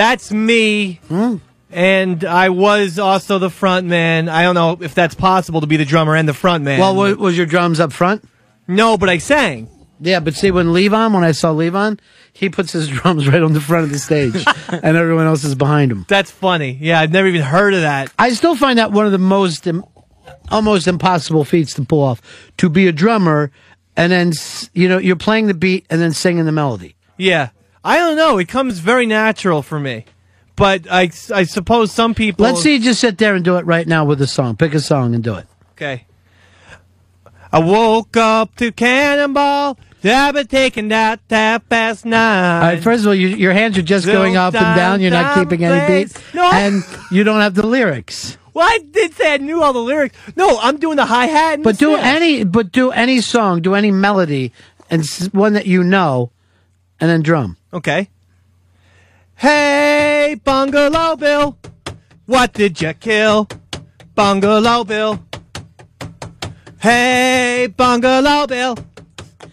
That's 0.00 0.32
me. 0.32 0.94
Hmm? 1.08 1.36
And 1.70 2.24
I 2.24 2.48
was 2.48 2.98
also 2.98 3.38
the 3.38 3.50
front 3.50 3.86
man. 3.86 4.30
I 4.30 4.42
don't 4.44 4.54
know 4.54 4.78
if 4.80 4.94
that's 4.94 5.14
possible 5.14 5.60
to 5.60 5.66
be 5.66 5.76
the 5.76 5.84
drummer 5.84 6.16
and 6.16 6.26
the 6.26 6.32
front 6.32 6.64
man. 6.64 6.80
Well, 6.80 6.96
wa- 6.96 7.12
was 7.22 7.36
your 7.36 7.44
drums 7.44 7.80
up 7.80 7.92
front? 7.92 8.26
No, 8.66 8.96
but 8.96 9.10
I 9.10 9.18
sang. 9.18 9.68
Yeah, 10.00 10.20
but 10.20 10.32
see, 10.34 10.50
when 10.50 10.68
Levon, 10.68 11.12
when 11.12 11.22
I 11.22 11.32
saw 11.32 11.52
Levon, 11.52 12.00
he 12.32 12.48
puts 12.48 12.72
his 12.72 12.88
drums 12.96 13.28
right 13.28 13.42
on 13.42 13.52
the 13.52 13.60
front 13.60 13.84
of 13.84 13.90
the 13.92 13.98
stage, 13.98 14.42
and 14.70 14.96
everyone 14.96 15.26
else 15.26 15.44
is 15.44 15.54
behind 15.54 15.92
him. 15.92 16.06
That's 16.08 16.30
funny. 16.30 16.78
Yeah, 16.80 16.98
I've 16.98 17.12
never 17.12 17.28
even 17.28 17.42
heard 17.42 17.74
of 17.74 17.82
that. 17.82 18.10
I 18.18 18.32
still 18.32 18.56
find 18.56 18.78
that 18.78 18.92
one 18.92 19.04
of 19.04 19.12
the 19.12 19.18
most, 19.18 19.66
Im- 19.66 19.84
almost 20.50 20.88
impossible 20.88 21.44
feats 21.44 21.74
to 21.74 21.84
pull 21.84 22.02
off. 22.02 22.22
To 22.56 22.70
be 22.70 22.88
a 22.88 22.92
drummer, 22.92 23.50
and 23.98 24.10
then 24.10 24.32
you 24.72 24.88
know 24.88 24.96
you're 24.96 25.16
playing 25.16 25.46
the 25.48 25.54
beat 25.54 25.84
and 25.90 26.00
then 26.00 26.14
singing 26.14 26.46
the 26.46 26.52
melody. 26.52 26.96
Yeah. 27.18 27.50
I 27.84 27.96
don't 27.98 28.16
know. 28.16 28.38
It 28.38 28.48
comes 28.48 28.78
very 28.78 29.06
natural 29.06 29.62
for 29.62 29.80
me. 29.80 30.04
But 30.56 30.86
I, 30.90 31.10
I 31.34 31.44
suppose 31.44 31.90
some 31.90 32.14
people. 32.14 32.44
Let's 32.44 32.62
see 32.62 32.74
you 32.74 32.80
just 32.80 33.00
sit 33.00 33.16
there 33.16 33.34
and 33.34 33.44
do 33.44 33.56
it 33.56 33.64
right 33.64 33.86
now 33.86 34.04
with 34.04 34.20
a 34.20 34.26
song. 34.26 34.56
Pick 34.56 34.74
a 34.74 34.80
song 34.80 35.14
and 35.14 35.24
do 35.24 35.36
it. 35.36 35.46
Okay. 35.72 36.04
I 37.52 37.58
woke 37.60 38.16
up 38.16 38.54
to 38.56 38.70
Cannonball. 38.70 39.78
I've 40.04 40.34
been 40.34 40.46
taking 40.46 40.88
that 40.88 41.20
half 41.28 41.68
past 41.68 42.04
nine. 42.04 42.62
All 42.62 42.68
right, 42.68 42.82
first 42.82 43.02
of 43.02 43.08
all, 43.08 43.14
you, 43.14 43.28
your 43.28 43.52
hands 43.52 43.76
are 43.76 43.82
just 43.82 44.06
going 44.06 44.36
up 44.36 44.54
and 44.54 44.76
down. 44.76 45.00
You're 45.00 45.10
not 45.10 45.34
keeping 45.38 45.64
any 45.64 46.04
beat, 46.04 46.16
and 46.34 46.82
you 47.10 47.24
don't 47.24 47.40
have 47.40 47.54
the 47.54 47.66
lyrics. 47.66 48.38
Well, 48.54 48.66
I 48.66 48.78
did 48.90 49.14
say 49.14 49.34
I 49.34 49.36
knew 49.36 49.62
all 49.62 49.72
the 49.72 49.78
lyrics. 49.78 50.16
No, 50.36 50.58
I'm 50.58 50.78
doing 50.78 50.96
the 50.96 51.06
hi 51.06 51.26
hat. 51.26 51.62
But 51.62 51.78
do 51.78 51.94
snare. 51.94 52.04
any, 52.04 52.44
but 52.44 52.72
do 52.72 52.90
any 52.90 53.20
song, 53.20 53.62
do 53.62 53.74
any 53.74 53.90
melody, 53.90 54.52
and 54.88 55.04
one 55.32 55.52
that 55.52 55.66
you 55.66 55.84
know, 55.84 56.32
and 56.98 57.10
then 57.10 57.22
drum. 57.22 57.56
Okay. 57.72 58.08
Hey, 59.36 60.36
Bungalow 60.44 61.16
Bill, 61.16 61.56
what 62.26 62.52
did 62.52 62.80
you 62.80 62.92
kill? 62.94 63.48
Bungalow 64.14 64.84
Bill. 64.84 65.24
Hey, 66.80 67.68
Bungalow 67.74 68.46
Bill, 68.46 68.76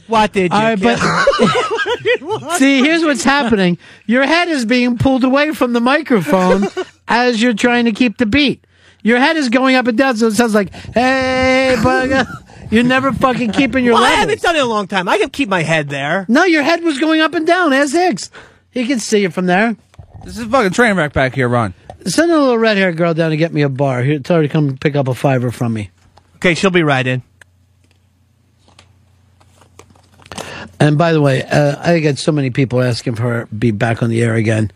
what 0.08 0.34
did 0.34 0.52
you 0.52 0.58
All 0.58 0.64
right, 0.64 0.80
kill? 0.80 0.98
but 0.98 2.58
see, 2.58 2.80
here's 2.82 3.04
what's 3.04 3.24
happening. 3.24 3.78
Your 4.08 4.26
head 4.26 4.48
is 4.50 4.66
being 4.66 4.98
pulled 4.98 5.24
away 5.24 5.54
from 5.54 5.74
the 5.74 5.82
microphone 5.82 6.64
as 7.08 7.42
you're 7.42 7.54
trying 7.54 7.86
to 7.86 7.92
keep 7.92 8.18
the 8.18 8.26
beat. 8.26 8.66
Your 9.04 9.20
head 9.20 9.38
is 9.38 9.48
going 9.50 9.76
up 9.76 9.88
and 9.88 9.98
down, 9.98 10.18
so 10.18 10.28
it 10.28 10.34
sounds 10.34 10.54
like, 10.54 10.74
"Hey, 10.74 11.76
bugger." 11.78 12.26
You're 12.70 12.84
never 12.84 13.14
fucking 13.14 13.52
keeping 13.52 13.86
your 13.86 13.94
well, 13.94 14.04
I 14.04 14.12
haven't 14.12 14.42
done 14.42 14.56
it 14.56 14.60
in 14.60 14.66
a 14.66 14.70
long 14.70 14.88
time. 14.88 15.08
I 15.08 15.18
can 15.18 15.30
keep 15.30 15.48
my 15.48 15.64
head 15.64 15.90
there. 15.90 16.26
No, 16.28 16.44
your 16.44 16.64
head 16.64 16.84
was 16.84 17.00
going 17.00 17.22
up 17.22 17.34
and 17.34 17.48
down 17.48 17.72
as 17.74 17.94
Hicks. 17.94 18.30
He 18.72 18.86
can 18.86 19.00
see 19.00 19.22
you 19.22 19.30
from 19.30 19.46
there. 19.46 19.76
This 20.24 20.38
is 20.38 20.46
a 20.46 20.50
fucking 20.50 20.74
train 20.74 20.96
wreck 20.98 21.14
back 21.14 21.34
here, 21.34 21.48
Ron. 21.48 21.74
Send 22.06 22.32
a 22.32 22.38
little 22.38 22.58
red 22.58 22.78
haired 22.78 22.98
girl 22.98 23.14
down 23.14 23.32
to 23.32 23.38
get 23.38 23.54
me 23.54 23.62
a 23.62 23.70
bar. 23.70 24.04
Here, 24.04 24.20
tell 24.20 24.38
her 24.38 24.44
to 24.44 24.50
come 24.50 24.78
pick 24.78 24.96
up 24.96 25.08
a 25.08 25.14
fiver 25.14 25.52
from 25.52 25.74
me. 25.74 25.90
Okay, 26.36 26.54
she'll 26.54 26.70
be 26.70 26.84
right 26.84 27.06
in. 27.06 27.24
And 30.80 30.98
by 30.98 31.14
the 31.14 31.22
way, 31.22 31.44
uh, 31.44 31.76
I 31.82 32.00
get 32.00 32.20
so 32.20 32.32
many 32.32 32.50
people 32.50 32.82
asking 32.82 33.16
for 33.16 33.24
her 33.24 33.46
to 33.46 33.56
be 33.56 33.72
back 33.72 34.04
on 34.04 34.10
the 34.10 34.22
air 34.22 34.36
again, 34.36 34.72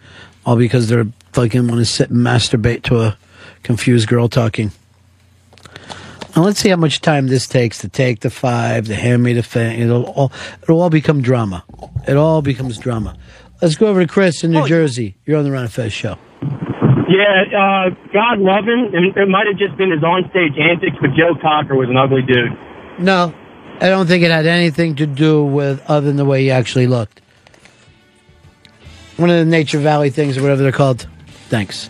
all 0.45 0.55
because 0.55 0.87
they're 0.87 1.07
fucking 1.33 1.67
want 1.67 1.79
to 1.79 1.85
sit 1.85 2.09
and 2.09 2.19
masturbate 2.19 2.83
to 2.83 3.01
a 3.01 3.17
confused 3.63 4.07
girl 4.07 4.27
talking. 4.27 4.71
And 6.33 6.45
let's 6.45 6.59
see 6.59 6.69
how 6.69 6.77
much 6.77 7.01
time 7.01 7.27
this 7.27 7.45
takes 7.45 7.79
to 7.79 7.89
take 7.89 8.21
the 8.21 8.29
five, 8.29 8.85
to 8.87 8.95
hand 8.95 9.21
me 9.21 9.33
the 9.33 9.43
thing. 9.43 9.81
It'll 9.81 10.05
all, 10.05 10.31
it'll 10.63 10.81
all 10.81 10.89
become 10.89 11.21
drama. 11.21 11.63
It 12.07 12.15
all 12.15 12.41
becomes 12.41 12.77
drama. 12.77 13.17
Let's 13.61 13.75
go 13.75 13.87
over 13.87 13.99
to 14.01 14.07
Chris 14.07 14.43
in 14.43 14.51
New 14.51 14.65
Jersey. 14.65 15.17
You're 15.25 15.37
on 15.37 15.43
the 15.43 15.51
Ron 15.51 15.67
Fez 15.67 15.91
show. 15.93 16.17
Yeah, 16.41 17.43
uh, 17.51 17.89
God 18.13 18.39
love 18.39 18.63
him. 18.63 18.95
And 18.95 19.17
it 19.17 19.27
might 19.27 19.45
have 19.47 19.57
just 19.57 19.77
been 19.77 19.91
his 19.91 19.99
onstage 20.01 20.59
antics, 20.59 20.95
but 21.01 21.09
Joe 21.13 21.35
Cocker 21.41 21.75
was 21.75 21.89
an 21.89 21.97
ugly 21.97 22.21
dude. 22.21 22.57
No, 22.97 23.33
I 23.81 23.89
don't 23.89 24.07
think 24.07 24.23
it 24.23 24.31
had 24.31 24.45
anything 24.45 24.95
to 24.95 25.05
do 25.05 25.43
with 25.43 25.83
other 25.89 26.07
than 26.07 26.15
the 26.15 26.25
way 26.25 26.43
he 26.43 26.51
actually 26.51 26.87
looked. 26.87 27.21
One 29.17 29.29
of 29.29 29.37
the 29.37 29.45
Nature 29.45 29.79
Valley 29.79 30.09
things 30.09 30.37
or 30.37 30.41
whatever 30.41 30.63
they're 30.63 30.71
called. 30.71 31.07
Thanks. 31.49 31.89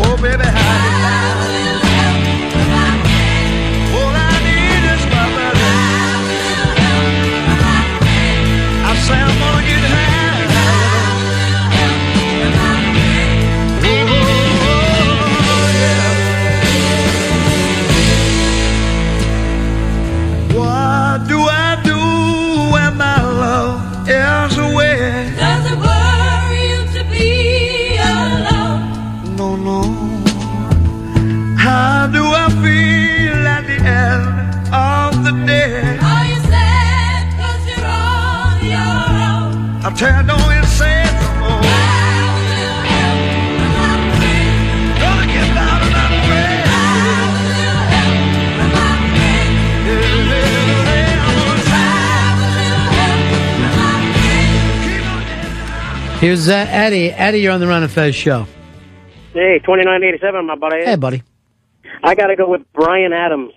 Oh, 0.00 0.16
baby, 0.16 0.44
how 0.44 1.41
Here's 56.22 56.48
uh, 56.48 56.52
Eddie. 56.68 57.10
Eddie, 57.10 57.40
you're 57.40 57.50
on 57.52 57.58
the 57.58 57.66
Ron 57.66 57.82
and 57.82 57.90
Fez 57.90 58.14
show. 58.14 58.44
Hey, 59.32 59.58
2987, 59.58 60.46
my 60.46 60.54
buddy. 60.54 60.84
Hey, 60.84 60.94
buddy. 60.94 61.24
I 62.04 62.14
got 62.14 62.28
to 62.28 62.36
go 62.36 62.48
with 62.48 62.62
Bryan 62.72 63.12
Adams. 63.12 63.52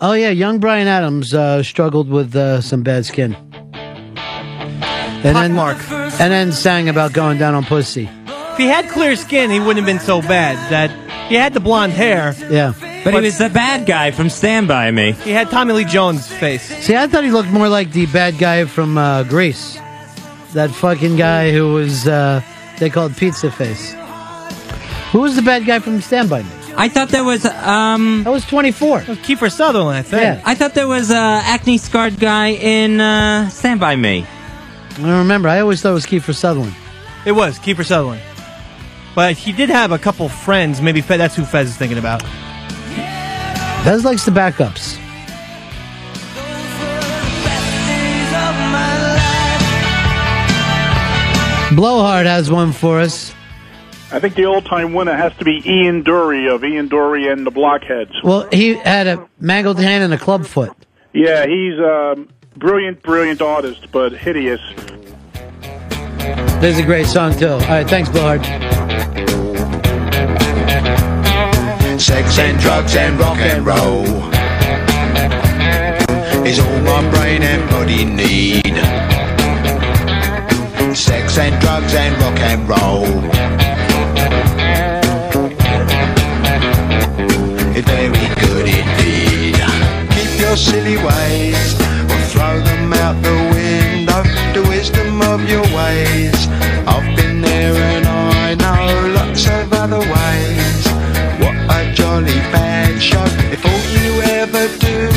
Oh 0.00 0.14
yeah, 0.14 0.30
young 0.30 0.60
Bryan 0.60 0.88
Adams 0.88 1.34
uh, 1.34 1.62
struggled 1.62 2.08
with 2.08 2.34
uh, 2.34 2.62
some 2.62 2.82
bad 2.82 3.04
skin, 3.04 3.34
and 3.74 5.36
then 5.36 5.52
Mark. 5.52 5.76
and 5.90 6.32
then 6.32 6.52
sang 6.52 6.88
about 6.88 7.12
going 7.12 7.36
down 7.36 7.54
on 7.54 7.64
pussy. 7.64 8.08
If 8.28 8.56
he 8.56 8.66
had 8.66 8.88
clear 8.88 9.14
skin, 9.14 9.50
he 9.50 9.58
wouldn't 9.60 9.76
have 9.76 9.86
been 9.86 10.00
so 10.04 10.22
bad. 10.22 10.56
That 10.70 10.90
he 11.28 11.34
had 11.34 11.52
the 11.52 11.60
blonde 11.60 11.92
hair. 11.92 12.34
Yeah, 12.50 12.72
But 13.04 13.12
he 13.14 13.20
was 13.20 13.36
the 13.38 13.50
bad 13.50 13.84
guy 13.86 14.10
from 14.10 14.30
Stand 14.30 14.68
By 14.68 14.90
Me. 14.90 15.12
He 15.12 15.30
had 15.32 15.50
Tommy 15.50 15.74
Lee 15.74 15.84
Jones' 15.84 16.26
face. 16.32 16.62
See, 16.84 16.96
I 16.96 17.06
thought 17.06 17.24
he 17.24 17.30
looked 17.30 17.50
more 17.50 17.68
like 17.68 17.92
the 17.92 18.06
bad 18.06 18.38
guy 18.38 18.64
from 18.64 18.96
uh, 18.98 19.22
Grease, 19.24 19.76
that 20.54 20.70
fucking 20.70 21.16
guy 21.16 21.52
who 21.52 21.72
was 21.72 22.06
uh, 22.08 22.40
they 22.78 22.90
called 22.90 23.16
Pizza 23.16 23.50
Face. 23.50 23.94
Who 25.12 25.20
was 25.20 25.36
the 25.36 25.42
bad 25.42 25.64
guy 25.64 25.78
from 25.78 26.00
Stand 26.00 26.28
By 26.30 26.42
Me? 26.42 26.50
I 26.76 26.88
thought 26.88 27.08
there 27.10 27.22
was 27.24 27.44
um. 27.44 28.24
That 28.24 28.30
was 28.30 28.44
24. 28.46 29.00
Kiefer 29.22 29.50
Sutherland, 29.52 29.98
I 29.98 30.02
think. 30.02 30.22
Yeah. 30.22 30.42
I 30.44 30.54
thought 30.56 30.74
there 30.74 30.88
was 30.88 31.10
a 31.10 31.14
acne 31.14 31.78
scarred 31.78 32.18
guy 32.18 32.48
in 32.48 33.00
uh, 33.00 33.48
Stand 33.48 33.78
By 33.78 33.94
Me. 33.94 34.26
I 34.26 34.96
don't 34.96 35.18
remember. 35.18 35.48
I 35.48 35.60
always 35.60 35.82
thought 35.82 35.90
it 35.90 35.94
was 35.94 36.06
Kiefer 36.06 36.34
Sutherland. 36.34 36.74
It 37.24 37.32
was 37.32 37.58
Kiefer 37.58 37.84
Sutherland. 37.84 38.22
But 39.14 39.36
he 39.36 39.52
did 39.52 39.68
have 39.68 39.92
a 39.92 39.98
couple 39.98 40.28
friends. 40.28 40.80
Maybe 40.80 41.00
Fe- 41.00 41.16
that's 41.16 41.36
who 41.36 41.44
Fez 41.44 41.68
is 41.68 41.76
thinking 41.76 41.98
about. 41.98 42.22
Fez 43.84 44.04
likes 44.04 44.24
the 44.24 44.32
backups. 44.32 44.98
Blowhard 51.76 52.26
has 52.26 52.50
one 52.50 52.72
for 52.72 53.00
us. 53.00 53.34
I 54.12 54.20
think 54.20 54.34
the 54.36 54.44
old-time 54.44 54.92
winner 54.92 55.16
has 55.16 55.34
to 55.38 55.44
be 55.44 55.62
Ian 55.64 56.04
Dury 56.04 56.52
of 56.52 56.62
Ian 56.62 56.88
Dury 56.88 57.32
and 57.32 57.44
the 57.46 57.50
Blockheads. 57.50 58.12
Well, 58.22 58.48
he 58.52 58.74
had 58.74 59.06
a 59.06 59.28
mangled 59.40 59.78
hand 59.78 60.04
and 60.04 60.14
a 60.14 60.18
club 60.18 60.46
foot. 60.46 60.72
Yeah, 61.12 61.46
he's 61.46 61.78
a 61.78 62.16
brilliant, 62.56 63.02
brilliant 63.02 63.42
artist, 63.42 63.88
but 63.90 64.12
hideous. 64.12 64.60
This 66.60 66.76
is 66.76 66.78
a 66.78 66.84
great 66.86 67.06
song 67.06 67.36
too. 67.36 67.48
All 67.48 67.58
right, 67.58 67.88
thanks, 67.88 68.08
Blowhard. 68.08 68.44
Sex 72.00 72.38
and 72.38 72.58
drugs 72.60 72.94
and 72.96 73.18
rock 73.18 73.38
and 73.38 73.66
roll 73.66 74.04
is 76.46 76.58
all 76.58 76.80
my 76.80 77.10
brain 77.10 77.42
and 77.42 77.68
body 77.70 78.04
need. 78.04 78.74
Sex 80.94 81.38
and 81.38 81.60
drugs 81.60 81.92
and 81.92 82.16
rock 82.22 82.38
and 82.38 82.68
roll. 82.68 83.04
It's 87.74 87.88
very 87.88 88.26
good 88.40 88.66
indeed. 88.68 89.56
Keep 90.14 90.40
your 90.40 90.56
silly 90.56 90.96
ways 90.96 91.74
or 92.10 92.20
throw 92.30 92.60
them 92.60 92.92
out 92.92 93.20
the 93.22 93.34
window. 93.52 94.22
The 94.54 94.62
wisdom 94.68 95.20
of 95.22 95.48
your 95.50 95.66
ways. 95.74 96.46
I've 96.86 97.16
been 97.16 97.40
there 97.42 97.74
and 97.74 98.06
I 98.06 98.54
know 98.54 99.14
lots 99.14 99.48
of 99.48 99.72
other 99.72 99.98
ways. 99.98 100.86
What 101.40 101.56
a 101.76 101.92
jolly 101.92 102.38
bad 102.54 103.02
show. 103.02 103.24
If 103.50 103.66
all 103.66 103.84
you 103.98 104.22
ever 104.40 104.68
do 104.78 105.08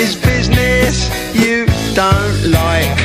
is 0.00 0.16
business 0.16 1.10
you 1.34 1.66
don't 1.94 2.50
like. 2.50 2.99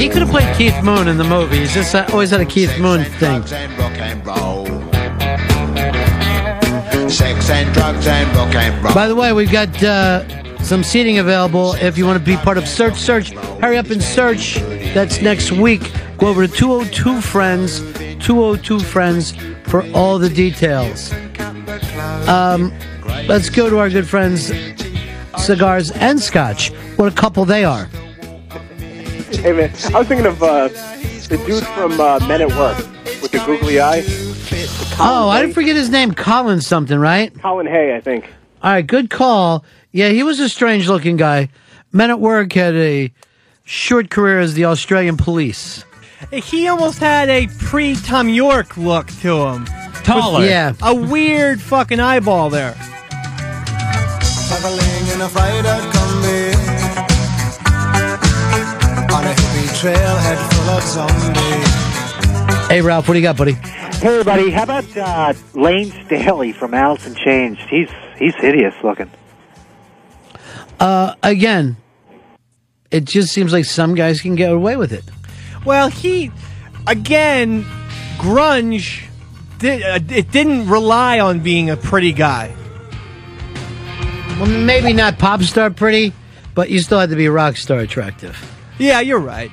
He 0.00 0.08
could 0.08 0.22
have 0.22 0.30
played 0.30 0.56
Keith 0.56 0.82
Moon 0.82 1.08
in 1.08 1.18
the 1.18 1.24
movie. 1.24 1.58
He's 1.58 1.74
just 1.74 1.94
uh, 1.94 2.06
always 2.10 2.30
had 2.30 2.40
a 2.40 2.46
Keith 2.46 2.74
Moon 2.80 3.04
thing. 3.04 3.44
and 3.52 3.78
rock 3.78 3.98
and 3.98 4.26
roll. 4.26 4.64
Sex 7.10 7.50
and 7.50 7.74
drugs 7.74 8.06
and 8.06 8.34
rock 8.34 8.54
and 8.54 8.82
roll. 8.82 8.94
By 8.94 9.08
the 9.08 9.14
way, 9.14 9.34
we've 9.34 9.52
got 9.52 9.82
uh, 9.82 10.24
some 10.62 10.82
seating 10.82 11.18
available 11.18 11.74
if 11.74 11.98
you 11.98 12.06
want 12.06 12.18
to 12.18 12.24
be 12.24 12.36
part 12.38 12.56
of 12.56 12.66
Search 12.66 12.94
Search. 12.94 13.32
Hurry 13.60 13.76
up 13.76 13.90
and 13.90 14.02
search. 14.02 14.54
That's 14.94 15.20
next 15.20 15.52
week. 15.52 15.82
Go 16.16 16.28
over 16.28 16.46
to 16.46 16.50
202 16.52 17.20
Friends, 17.20 17.80
202 18.24 18.80
Friends 18.80 19.34
for 19.64 19.84
all 19.92 20.18
the 20.18 20.30
details. 20.30 21.12
Um, 22.26 22.72
let's 23.28 23.50
go 23.50 23.68
to 23.68 23.78
our 23.78 23.90
good 23.90 24.08
friends, 24.08 24.50
Cigars 25.36 25.90
and 25.90 26.18
Scotch. 26.18 26.72
What 26.96 27.12
a 27.12 27.14
couple 27.14 27.44
they 27.44 27.64
are. 27.64 27.86
Hey 29.32 29.52
man, 29.52 29.70
I 29.94 29.98
was 29.98 30.08
thinking 30.08 30.26
of 30.26 30.42
uh, 30.42 30.68
the 30.68 31.42
dude 31.46 31.64
from 31.68 32.00
uh, 32.00 32.18
Men 32.26 32.42
at 32.42 32.48
Work 32.48 32.76
with 33.22 33.30
the 33.30 33.42
googly 33.46 33.80
eye. 33.80 34.02
Oh, 34.98 35.28
I 35.28 35.40
didn't 35.40 35.54
forget 35.54 35.76
his 35.76 35.88
name, 35.88 36.12
Colin 36.14 36.60
something, 36.60 36.98
right? 36.98 37.32
Colin 37.40 37.66
Hay, 37.66 37.94
I 37.94 38.00
think. 38.00 38.24
All 38.62 38.72
right, 38.72 38.86
good 38.86 39.08
call. 39.08 39.64
Yeah, 39.92 40.10
he 40.10 40.22
was 40.22 40.40
a 40.40 40.48
strange 40.48 40.88
looking 40.88 41.16
guy. 41.16 41.48
Men 41.92 42.10
at 42.10 42.20
Work 42.20 42.52
had 42.52 42.74
a 42.74 43.12
short 43.64 44.10
career 44.10 44.40
as 44.40 44.54
the 44.54 44.66
Australian 44.66 45.16
police. 45.16 45.84
He 46.30 46.68
almost 46.68 46.98
had 46.98 47.28
a 47.30 47.46
pre 47.46 47.94
Thom 47.94 48.28
Yorke 48.28 48.76
look 48.76 49.06
to 49.22 49.46
him. 49.46 49.64
Taller. 50.02 50.44
Yeah. 50.44 50.74
A 50.82 50.94
weird 50.94 51.60
fucking 51.62 52.00
eyeball 52.00 52.50
there. 52.50 52.74
Trailhead 59.80 60.36
full 60.52 60.70
of 60.70 60.82
zombies. 60.82 62.68
Hey, 62.68 62.82
Ralph, 62.82 63.08
what 63.08 63.14
do 63.14 63.18
you 63.18 63.22
got, 63.22 63.38
buddy? 63.38 63.52
Hey, 63.52 64.08
everybody. 64.08 64.50
How 64.50 64.64
about 64.64 64.94
uh, 64.94 65.32
Layne 65.54 65.90
Staley 66.04 66.52
from 66.52 66.74
Alice 66.74 67.06
in 67.06 67.14
Chains? 67.14 67.56
He's 67.70 67.88
he's 68.18 68.34
hideous 68.34 68.74
looking. 68.84 69.10
Uh, 70.78 71.14
again, 71.22 71.78
it 72.90 73.06
just 73.06 73.32
seems 73.32 73.54
like 73.54 73.64
some 73.64 73.94
guys 73.94 74.20
can 74.20 74.34
get 74.34 74.52
away 74.52 74.76
with 74.76 74.92
it. 74.92 75.04
Well, 75.64 75.88
he, 75.88 76.30
again, 76.86 77.64
grunge, 78.18 79.06
did, 79.60 79.82
uh, 79.82 79.98
it 80.14 80.30
didn't 80.30 80.68
rely 80.68 81.20
on 81.20 81.40
being 81.40 81.70
a 81.70 81.78
pretty 81.78 82.12
guy. 82.12 82.54
Well, 84.38 84.46
maybe 84.46 84.92
not 84.92 85.18
pop 85.18 85.40
star 85.40 85.70
pretty, 85.70 86.12
but 86.54 86.68
you 86.68 86.80
still 86.80 87.00
had 87.00 87.08
to 87.08 87.16
be 87.16 87.30
rock 87.30 87.56
star 87.56 87.78
attractive. 87.78 88.36
Yeah, 88.78 89.00
you're 89.00 89.18
right. 89.20 89.50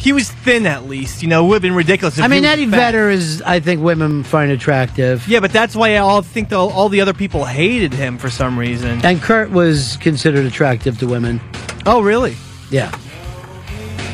He 0.00 0.14
was 0.14 0.30
thin 0.30 0.66
at 0.66 0.86
least. 0.86 1.22
You 1.22 1.28
know, 1.28 1.44
it 1.44 1.48
would 1.48 1.54
have 1.56 1.62
been 1.62 1.74
ridiculous. 1.74 2.16
If 2.16 2.24
I 2.24 2.28
mean, 2.28 2.46
Eddie 2.46 2.64
fat. 2.64 2.92
Vedder 2.92 3.10
is, 3.10 3.42
I 3.42 3.60
think, 3.60 3.82
women 3.82 4.24
find 4.24 4.50
attractive. 4.50 5.28
Yeah, 5.28 5.40
but 5.40 5.52
that's 5.52 5.76
why 5.76 5.94
I 5.94 5.98
all 5.98 6.22
think 6.22 6.48
the, 6.48 6.58
all 6.58 6.88
the 6.88 7.02
other 7.02 7.12
people 7.12 7.44
hated 7.44 7.92
him 7.92 8.16
for 8.16 8.30
some 8.30 8.58
reason. 8.58 9.04
And 9.04 9.20
Kurt 9.20 9.50
was 9.50 9.98
considered 9.98 10.46
attractive 10.46 10.98
to 11.00 11.06
women. 11.06 11.38
Oh, 11.84 12.00
really? 12.00 12.34
Yeah. 12.70 12.90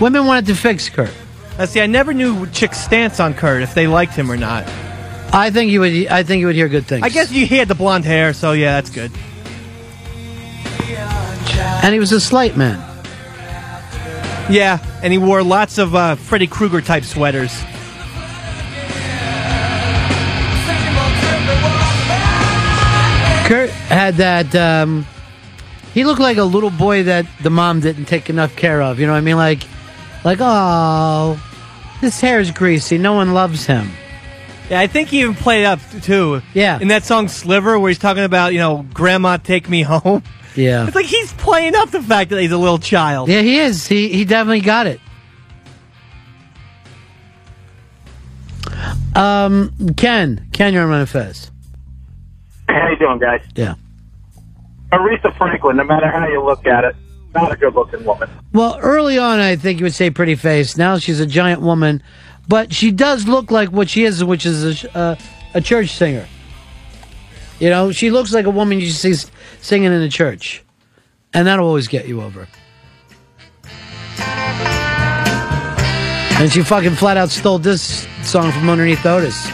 Women 0.00 0.26
wanted 0.26 0.46
to 0.46 0.56
fix 0.56 0.88
Kurt. 0.88 1.14
Now, 1.56 1.66
see, 1.66 1.80
I 1.80 1.86
never 1.86 2.12
knew 2.12 2.46
chicks' 2.48 2.80
stance 2.80 3.20
on 3.20 3.32
Kurt 3.32 3.62
if 3.62 3.72
they 3.72 3.86
liked 3.86 4.14
him 4.14 4.30
or 4.30 4.36
not. 4.36 4.64
I 5.32 5.50
think 5.50 5.70
you 5.70 5.80
would. 5.80 6.08
I 6.08 6.24
think 6.24 6.40
you 6.40 6.46
would 6.46 6.56
hear 6.56 6.68
good 6.68 6.86
things. 6.86 7.04
I 7.04 7.10
guess 7.10 7.30
you, 7.30 7.46
he 7.46 7.56
had 7.56 7.68
the 7.68 7.74
blonde 7.74 8.04
hair, 8.04 8.32
so 8.32 8.52
yeah, 8.52 8.80
that's 8.80 8.90
good. 8.90 9.12
And 11.82 11.92
he 11.92 12.00
was 12.00 12.12
a 12.12 12.20
slight 12.20 12.56
man. 12.56 12.95
Yeah, 14.48 14.78
and 15.02 15.12
he 15.12 15.18
wore 15.18 15.42
lots 15.42 15.78
of 15.78 15.94
uh, 15.94 16.14
Freddy 16.14 16.46
Krueger 16.46 16.80
type 16.80 17.04
sweaters. 17.04 17.52
Kurt 23.46 23.70
had 23.70 24.16
that. 24.16 24.54
Um, 24.54 25.06
he 25.94 26.04
looked 26.04 26.20
like 26.20 26.36
a 26.36 26.44
little 26.44 26.70
boy 26.70 27.04
that 27.04 27.26
the 27.42 27.50
mom 27.50 27.80
didn't 27.80 28.06
take 28.06 28.28
enough 28.28 28.54
care 28.56 28.82
of. 28.82 28.98
You 28.98 29.06
know 29.06 29.12
what 29.12 29.18
I 29.18 29.22
mean? 29.22 29.36
Like, 29.36 29.62
like, 30.24 30.38
oh, 30.40 31.40
this 32.00 32.20
hair 32.20 32.40
is 32.40 32.50
greasy. 32.50 32.98
No 32.98 33.14
one 33.14 33.34
loves 33.34 33.64
him. 33.64 33.90
Yeah, 34.68 34.80
I 34.80 34.88
think 34.88 35.10
he 35.10 35.20
even 35.20 35.34
played 35.34 35.64
up 35.64 35.78
too. 36.02 36.42
Yeah. 36.54 36.80
In 36.80 36.88
that 36.88 37.04
song 37.04 37.28
Sliver, 37.28 37.78
where 37.78 37.88
he's 37.88 37.98
talking 37.98 38.24
about, 38.24 38.52
you 38.52 38.58
know, 38.58 38.84
Grandma 38.92 39.36
take 39.36 39.68
me 39.68 39.82
home. 39.82 40.22
Yeah. 40.56 40.86
It's 40.86 40.94
like 40.96 41.06
he's 41.06 41.32
playing 41.34 41.74
up 41.76 41.90
the 41.90 42.02
fact 42.02 42.30
that 42.30 42.40
he's 42.40 42.50
a 42.52 42.58
little 42.58 42.78
child. 42.78 43.28
Yeah, 43.28 43.42
he 43.42 43.58
is. 43.58 43.86
He 43.86 44.08
he 44.08 44.24
definitely 44.24 44.62
got 44.62 44.86
it. 44.86 45.00
Um, 49.14 49.72
Ken, 49.96 50.46
Ken, 50.52 50.74
you're 50.74 50.82
on 50.82 50.90
Ron 50.90 51.06
Fez. 51.06 51.50
How 52.68 52.88
you 52.88 52.96
doing, 52.98 53.18
guys? 53.18 53.42
Yeah. 53.54 53.74
Aretha 54.92 55.36
Franklin, 55.36 55.76
no 55.76 55.84
matter 55.84 56.10
how 56.10 56.26
you 56.28 56.42
look 56.44 56.66
at 56.66 56.84
it, 56.84 56.94
not 57.34 57.52
a 57.52 57.56
good-looking 57.56 58.04
woman. 58.04 58.28
Well, 58.52 58.78
early 58.80 59.18
on, 59.18 59.40
I 59.40 59.56
think 59.56 59.78
you 59.80 59.84
would 59.84 59.94
say 59.94 60.10
pretty 60.10 60.34
face. 60.34 60.76
Now 60.76 60.98
she's 60.98 61.20
a 61.20 61.26
giant 61.26 61.60
woman, 61.62 62.02
but 62.48 62.72
she 62.72 62.90
does 62.90 63.26
look 63.26 63.50
like 63.50 63.70
what 63.70 63.88
she 63.88 64.04
is, 64.04 64.22
which 64.22 64.44
is 64.46 64.84
a, 64.84 64.96
uh, 64.96 65.16
a 65.54 65.60
church 65.60 65.90
singer. 65.90 66.26
You 67.58 67.70
know, 67.70 67.92
she 67.92 68.10
looks 68.10 68.32
like 68.34 68.44
a 68.44 68.50
woman 68.50 68.80
you 68.80 68.90
see 68.90 69.12
s- 69.12 69.30
singing 69.66 69.92
in 69.92 70.00
a 70.00 70.08
church, 70.08 70.62
and 71.34 71.48
that'll 71.48 71.66
always 71.66 71.88
get 71.88 72.06
you 72.06 72.22
over. 72.22 72.46
And 76.38 76.52
she 76.52 76.62
fucking 76.62 76.94
flat 76.94 77.16
out 77.16 77.30
stole 77.30 77.58
this 77.58 78.06
song 78.22 78.52
from 78.52 78.70
underneath 78.70 79.04
Otis. 79.04 79.50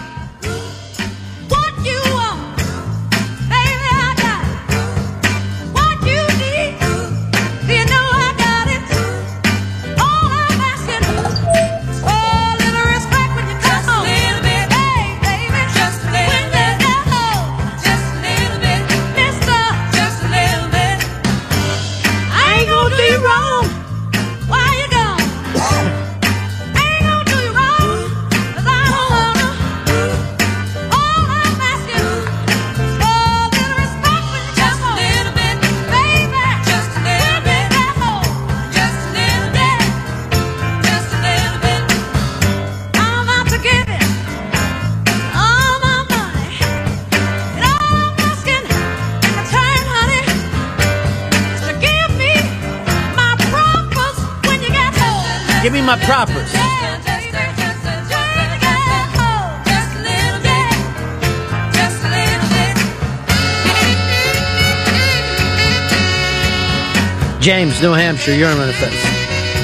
My 55.97 56.05
propers. 56.07 56.51
James, 67.43 67.83
New 67.83 67.93
Hampshire, 67.93 68.35
you're 68.35 68.49
on 68.49 68.59
the 68.59 68.73
fence. 68.73 68.95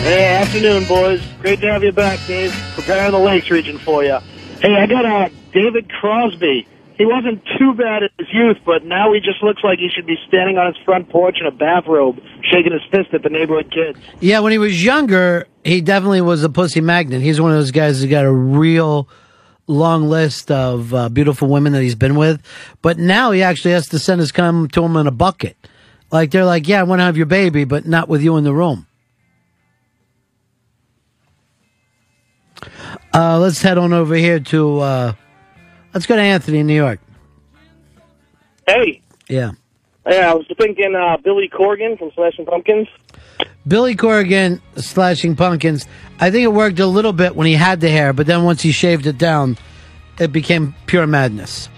Hey, 0.02 0.26
afternoon, 0.34 0.84
boys. 0.86 1.22
Great 1.40 1.60
to 1.60 1.72
have 1.72 1.84
you 1.84 1.92
back, 1.92 2.18
Dave. 2.26 2.52
Preparing 2.74 3.12
the 3.12 3.18
Lakes 3.18 3.50
region 3.50 3.78
for 3.78 4.02
you. 4.02 4.18
Hey, 4.60 4.74
I 4.74 4.86
got 4.86 5.06
uh, 5.06 5.28
David 5.52 5.88
Crosby. 5.88 6.66
He 6.98 7.06
wasn't 7.06 7.40
too 7.56 7.74
bad 7.74 8.02
in 8.02 8.08
his 8.18 8.26
youth, 8.32 8.56
but 8.66 8.84
now 8.84 9.12
he 9.12 9.20
just 9.20 9.40
looks 9.40 9.62
like 9.62 9.78
he 9.78 9.88
should 9.88 10.06
be 10.06 10.16
standing 10.26 10.58
on 10.58 10.74
his 10.74 10.84
front 10.84 11.08
porch 11.08 11.36
in 11.40 11.46
a 11.46 11.52
bathrobe, 11.52 12.18
shaking 12.42 12.72
his 12.72 12.82
fist 12.90 13.14
at 13.14 13.22
the 13.22 13.28
neighborhood 13.28 13.72
kids. 13.72 14.00
Yeah, 14.18 14.40
when 14.40 14.50
he 14.50 14.58
was 14.58 14.84
younger, 14.84 15.46
he 15.62 15.80
definitely 15.80 16.22
was 16.22 16.42
a 16.42 16.48
pussy 16.48 16.80
magnet. 16.80 17.22
He's 17.22 17.40
one 17.40 17.52
of 17.52 17.56
those 17.56 17.70
guys 17.70 18.00
who's 18.00 18.10
got 18.10 18.24
a 18.24 18.32
real 18.32 19.08
long 19.68 20.08
list 20.08 20.50
of 20.50 20.92
uh, 20.92 21.08
beautiful 21.08 21.46
women 21.46 21.72
that 21.72 21.82
he's 21.82 21.94
been 21.94 22.16
with. 22.16 22.42
But 22.82 22.98
now 22.98 23.30
he 23.30 23.44
actually 23.44 23.72
has 23.72 23.86
to 23.90 24.00
send 24.00 24.20
his 24.20 24.32
cum 24.32 24.66
to 24.70 24.82
him 24.82 24.96
in 24.96 25.06
a 25.06 25.12
bucket. 25.12 25.56
Like 26.10 26.32
they're 26.32 26.44
like, 26.44 26.66
yeah, 26.66 26.80
I 26.80 26.82
want 26.82 26.98
to 26.98 27.04
have 27.04 27.16
your 27.16 27.26
baby, 27.26 27.62
but 27.62 27.86
not 27.86 28.08
with 28.08 28.22
you 28.22 28.36
in 28.38 28.44
the 28.44 28.54
room. 28.54 28.88
Uh, 33.14 33.38
let's 33.38 33.62
head 33.62 33.78
on 33.78 33.92
over 33.92 34.16
here 34.16 34.40
to. 34.40 34.80
Uh, 34.80 35.12
let's 35.94 36.06
go 36.06 36.16
to 36.16 36.22
Anthony 36.22 36.58
in 36.58 36.66
New 36.66 36.74
York. 36.74 37.00
Hey, 38.66 39.00
Yeah. 39.28 39.52
yeah, 40.06 40.30
I 40.30 40.34
was 40.34 40.46
thinking 40.58 40.94
uh, 40.94 41.16
Billy 41.18 41.48
Corgan 41.48 41.98
from 41.98 42.10
Smashing 42.12 42.44
Pumpkins. 42.46 42.88
Billy 43.66 43.94
Corrigan 43.96 44.62
slashing 44.76 45.36
pumpkins. 45.36 45.86
I 46.18 46.30
think 46.30 46.44
it 46.44 46.52
worked 46.52 46.78
a 46.80 46.86
little 46.86 47.12
bit 47.12 47.36
when 47.36 47.46
he 47.46 47.52
had 47.52 47.80
the 47.80 47.90
hair, 47.90 48.12
but 48.14 48.26
then 48.26 48.44
once 48.44 48.62
he 48.62 48.72
shaved 48.72 49.06
it 49.06 49.18
down, 49.18 49.58
it 50.18 50.32
became 50.32 50.74
pure 50.86 51.06
madness. 51.06 51.68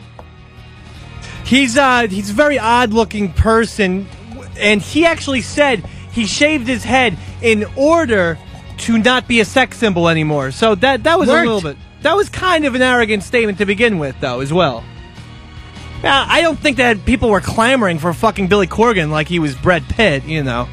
He's 1.44 1.76
uh 1.76 2.06
he's 2.08 2.30
a 2.30 2.32
very 2.32 2.58
odd 2.60 2.92
looking 2.92 3.32
person 3.32 4.06
and 4.56 4.80
he 4.80 5.04
actually 5.04 5.40
said 5.40 5.80
he 6.12 6.26
shaved 6.26 6.68
his 6.68 6.84
head 6.84 7.18
in 7.42 7.64
order 7.76 8.38
to 8.78 8.98
not 8.98 9.26
be 9.26 9.40
a 9.40 9.44
sex 9.44 9.76
symbol 9.76 10.08
anymore. 10.08 10.52
So 10.52 10.76
that 10.76 11.02
that 11.04 11.18
was 11.18 11.28
Worked. 11.28 11.46
a 11.48 11.52
little 11.52 11.72
bit 11.72 11.76
that 12.02 12.16
was 12.16 12.28
kind 12.28 12.64
of 12.64 12.74
an 12.74 12.82
arrogant 12.82 13.22
statement 13.22 13.58
to 13.58 13.66
begin 13.66 13.98
with 13.98 14.18
though 14.20 14.40
as 14.40 14.52
well. 14.52 14.84
Now, 16.02 16.24
I 16.26 16.40
don't 16.40 16.58
think 16.58 16.78
that 16.78 17.04
people 17.04 17.28
were 17.28 17.42
clamoring 17.42 17.98
for 17.98 18.12
fucking 18.14 18.46
Billy 18.46 18.66
Corgan 18.66 19.10
like 19.10 19.28
he 19.28 19.38
was 19.38 19.54
Brad 19.54 19.86
Pitt, 19.86 20.24
you 20.24 20.42
know. 20.42 20.66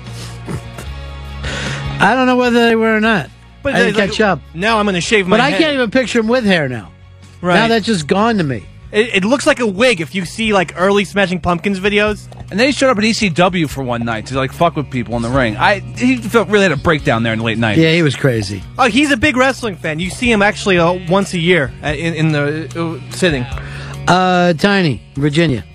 I 1.99 2.13
don't 2.15 2.27
know 2.27 2.37
whether 2.37 2.69
they 2.69 2.75
were 2.77 2.95
or 2.95 3.01
not. 3.01 3.29
But 3.61 3.75
I 3.75 3.79
didn't 3.79 3.97
like, 3.97 4.11
catch 4.11 4.21
up. 4.21 4.39
Now 4.53 4.79
I'm 4.79 4.85
going 4.85 4.95
to 4.95 5.01
shave 5.01 5.27
my 5.27 5.35
But 5.35 5.41
I 5.41 5.49
head. 5.49 5.59
can't 5.59 5.73
even 5.73 5.91
picture 5.91 6.19
him 6.19 6.27
with 6.29 6.45
hair 6.45 6.69
now. 6.69 6.93
Right. 7.41 7.55
Now 7.55 7.67
that's 7.67 7.85
just 7.85 8.07
gone 8.07 8.37
to 8.37 8.43
me. 8.43 8.65
It, 8.91 9.15
it 9.17 9.25
looks 9.25 9.45
like 9.45 9.59
a 9.59 9.67
wig 9.67 9.99
if 9.99 10.15
you 10.15 10.23
see 10.25 10.53
like 10.53 10.73
early 10.77 11.03
Smashing 11.03 11.41
Pumpkins 11.41 11.79
videos. 11.79 12.27
And 12.49 12.57
then 12.59 12.67
he 12.67 12.71
showed 12.71 12.89
up 12.89 12.97
at 12.97 13.03
ECW 13.03 13.69
for 13.69 13.83
one 13.83 14.05
night 14.05 14.27
to 14.27 14.35
like 14.35 14.53
fuck 14.53 14.75
with 14.77 14.89
people 14.89 15.15
in 15.17 15.21
the 15.21 15.29
ring. 15.29 15.57
I 15.57 15.79
he 15.79 16.17
felt 16.17 16.47
really 16.47 16.63
had 16.63 16.71
a 16.71 16.77
breakdown 16.77 17.23
there 17.23 17.33
in 17.33 17.39
the 17.39 17.45
late 17.45 17.57
night. 17.57 17.77
Yeah, 17.77 17.91
he 17.91 18.01
was 18.01 18.15
crazy. 18.15 18.63
Oh, 18.79 18.85
he's 18.87 19.11
a 19.11 19.17
big 19.17 19.35
wrestling 19.35 19.75
fan. 19.75 19.99
You 19.99 20.09
see 20.09 20.31
him 20.31 20.41
actually 20.41 20.77
uh, 20.79 20.93
once 21.09 21.33
a 21.33 21.39
year 21.39 21.73
uh, 21.83 21.87
in, 21.87 22.13
in 22.13 22.31
the 22.31 22.99
uh, 23.09 23.11
sitting. 23.11 23.43
Uh, 24.07 24.53
Tiny, 24.53 25.01
Virginia. 25.15 25.65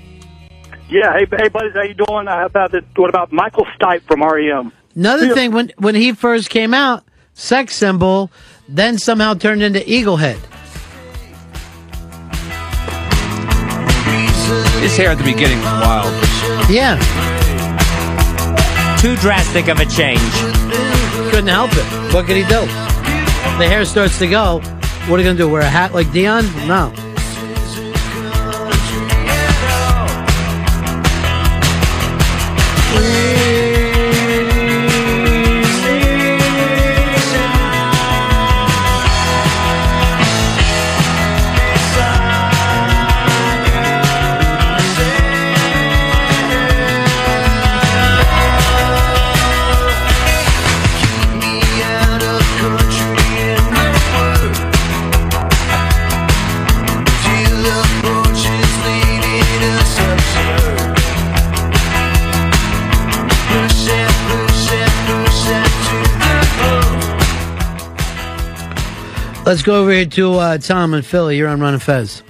Yeah, 0.89 1.13
hey, 1.19 1.27
hey, 1.39 1.49
buddies, 1.49 1.73
how 1.75 1.83
you 1.83 1.95
doing? 1.95 2.27
How 2.27 2.47
about 2.47 2.75
it? 2.75 2.85
What 2.97 3.09
about 3.11 3.33
Michael 3.33 3.67
Stipe 3.79 4.03
from 4.03 4.23
REM? 4.23 4.73
Another 4.95 5.27
Yeah. 5.27 5.35
thing, 5.35 5.53
when 5.53 5.73
when 5.79 5.95
he 5.95 6.13
first 6.13 6.49
came 6.51 6.73
out, 6.75 7.05
sex 7.35 7.75
symbol, 7.77 8.31
then 8.69 8.99
somehow 8.99 9.35
turned 9.35 9.63
into 9.63 9.83
eagle 9.91 10.17
head. 10.19 10.39
His 14.81 14.97
hair 14.97 15.11
at 15.11 15.19
the 15.19 15.25
beginning 15.25 15.59
was 15.59 15.73
wild. 15.81 16.13
Yeah. 16.71 16.99
Too 18.99 19.17
drastic 19.17 19.69
of 19.69 19.81
a 19.81 19.87
change. 19.87 20.21
Couldn't 21.31 21.49
help 21.49 21.71
it. 21.73 22.15
What 22.15 22.27
could 22.27 22.37
he 22.37 22.45
do? 22.45 22.61
The 23.59 23.67
hair 23.69 23.85
starts 23.85 24.19
to 24.19 24.27
go. 24.27 24.61
What 25.09 25.19
are 25.19 25.23
you 25.23 25.25
gonna 25.25 25.39
do? 25.39 25.49
Wear 25.49 25.63
a 25.63 25.69
hat 25.69 25.93
like 25.93 26.13
Dion? 26.13 26.45
No. 26.67 26.93
Let's 69.45 69.63
go 69.63 69.83
over 69.83 69.91
here 69.91 70.07
to 70.07 70.35
uh, 70.35 70.59
Tom 70.59 70.95
and 70.95 71.05
Philly. 71.05 71.37
You're 71.37 71.49
on 71.49 71.61
Ron 71.61 71.75
and 71.75 71.83
Fez. 71.83 72.23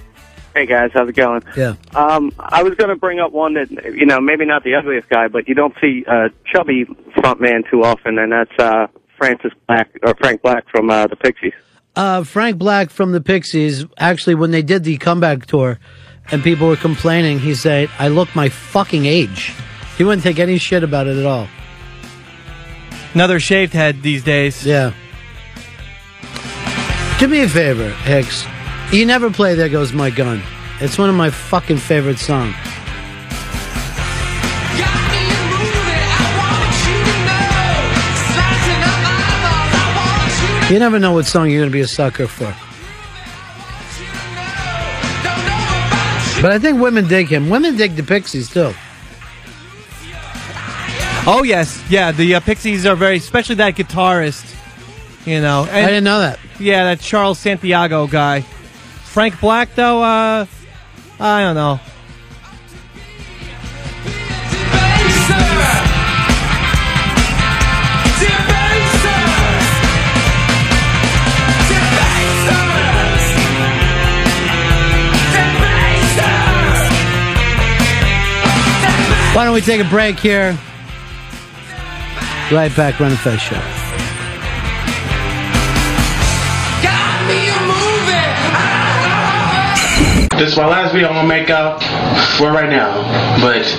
Hey 0.55 0.65
guys, 0.65 0.89
how's 0.93 1.07
it 1.09 1.15
going? 1.15 1.43
Yeah. 1.55 1.75
Um, 1.95 2.31
I 2.39 2.63
was 2.63 2.75
going 2.75 2.89
to 2.89 2.95
bring 2.95 3.19
up 3.19 3.31
one 3.31 3.53
that 3.53 3.71
you 3.71 4.05
know 4.05 4.19
maybe 4.19 4.45
not 4.45 4.63
the 4.63 4.75
ugliest 4.75 5.09
guy, 5.09 5.27
but 5.27 5.47
you 5.47 5.53
don't 5.55 5.75
see 5.79 6.03
uh, 6.07 6.29
chubby 6.51 6.85
frontman 7.15 7.69
too 7.69 7.83
often, 7.83 8.17
and 8.17 8.31
that's 8.31 8.51
uh, 8.59 8.87
Francis 9.17 9.51
Black 9.67 9.89
or 10.01 10.15
Frank 10.15 10.41
Black 10.41 10.67
from 10.69 10.89
uh, 10.89 11.07
the 11.07 11.15
Pixies. 11.15 11.53
Uh, 11.95 12.23
Frank 12.23 12.57
Black 12.57 12.89
from 12.89 13.11
the 13.11 13.21
Pixies, 13.21 13.85
actually, 13.97 14.35
when 14.35 14.49
they 14.49 14.63
did 14.63 14.83
the 14.83 14.97
comeback 14.97 15.45
tour 15.45 15.79
and 16.31 16.43
people 16.43 16.67
were 16.67 16.75
complaining, 16.75 17.39
he 17.39 17.53
said, 17.53 17.89
I 17.99 18.07
look 18.07 18.35
my 18.35 18.49
fucking 18.49 19.05
age. 19.05 19.53
He 19.97 20.03
wouldn't 20.03 20.23
take 20.23 20.39
any 20.39 20.57
shit 20.57 20.83
about 20.83 21.05
it 21.05 21.17
at 21.17 21.25
all. 21.25 21.47
Another 23.13 23.39
shaved 23.39 23.73
head 23.73 24.01
these 24.01 24.23
days. 24.23 24.65
Yeah. 24.65 24.93
Do 27.19 27.27
me 27.27 27.41
a 27.43 27.47
favor, 27.47 27.89
Hicks. 27.89 28.45
You 28.91 29.05
never 29.05 29.31
play 29.31 29.55
There 29.55 29.69
Goes 29.69 29.93
My 29.93 30.09
Gun. 30.09 30.41
It's 30.81 30.97
one 30.97 31.09
of 31.09 31.15
my 31.15 31.29
fucking 31.29 31.77
favorite 31.77 32.19
songs. 32.19 32.55
You 40.69 40.79
never 40.79 40.97
know 40.97 41.11
what 41.13 41.25
song 41.25 41.49
you're 41.49 41.59
going 41.59 41.69
to 41.69 41.73
be 41.73 41.81
a 41.81 41.87
sucker 41.87 42.27
for. 42.27 42.53
But 46.41 46.51
I 46.51 46.59
think 46.59 46.81
women 46.81 47.07
dig 47.07 47.27
him. 47.27 47.49
Women 47.49 47.77
dig 47.77 47.95
the 47.95 48.03
Pixies 48.03 48.49
too. 48.49 48.73
Oh 51.25 51.43
yes, 51.45 51.81
yeah. 51.89 52.11
The 52.11 52.35
uh, 52.35 52.39
Pixies 52.41 52.85
are 52.85 52.95
very, 52.95 53.17
especially 53.17 53.55
that 53.55 53.75
guitarist. 53.75 54.52
You 55.25 55.39
know, 55.39 55.63
I 55.71 55.85
didn't 55.85 56.03
know 56.03 56.19
that. 56.19 56.37
Yeah, 56.59 56.83
that 56.85 56.99
Charles 56.99 57.39
Santiago 57.39 58.07
guy. 58.07 58.41
Frank 58.41 59.39
Black, 59.39 59.73
though, 59.75 60.03
uh, 60.03 60.45
I 61.19 61.41
don't 61.41 61.55
know. 61.55 61.79
Why 79.35 79.45
don't 79.45 79.53
we 79.55 79.61
take 79.61 79.81
a 79.81 79.89
break 79.89 80.19
here? 80.19 80.57
Right 82.51 82.75
back, 82.75 82.99
Run 82.99 83.09
the 83.09 83.17
Fest 83.17 83.43
Show. 83.45 83.82
This 90.37 90.51
is 90.51 90.57
my 90.57 90.65
last 90.65 90.93
video 90.93 91.09
I'm 91.09 91.15
gonna 91.15 91.27
make 91.27 91.49
out 91.51 91.81
for 92.37 92.49
right 92.49 92.69
now. 92.69 92.89
But 93.37 93.69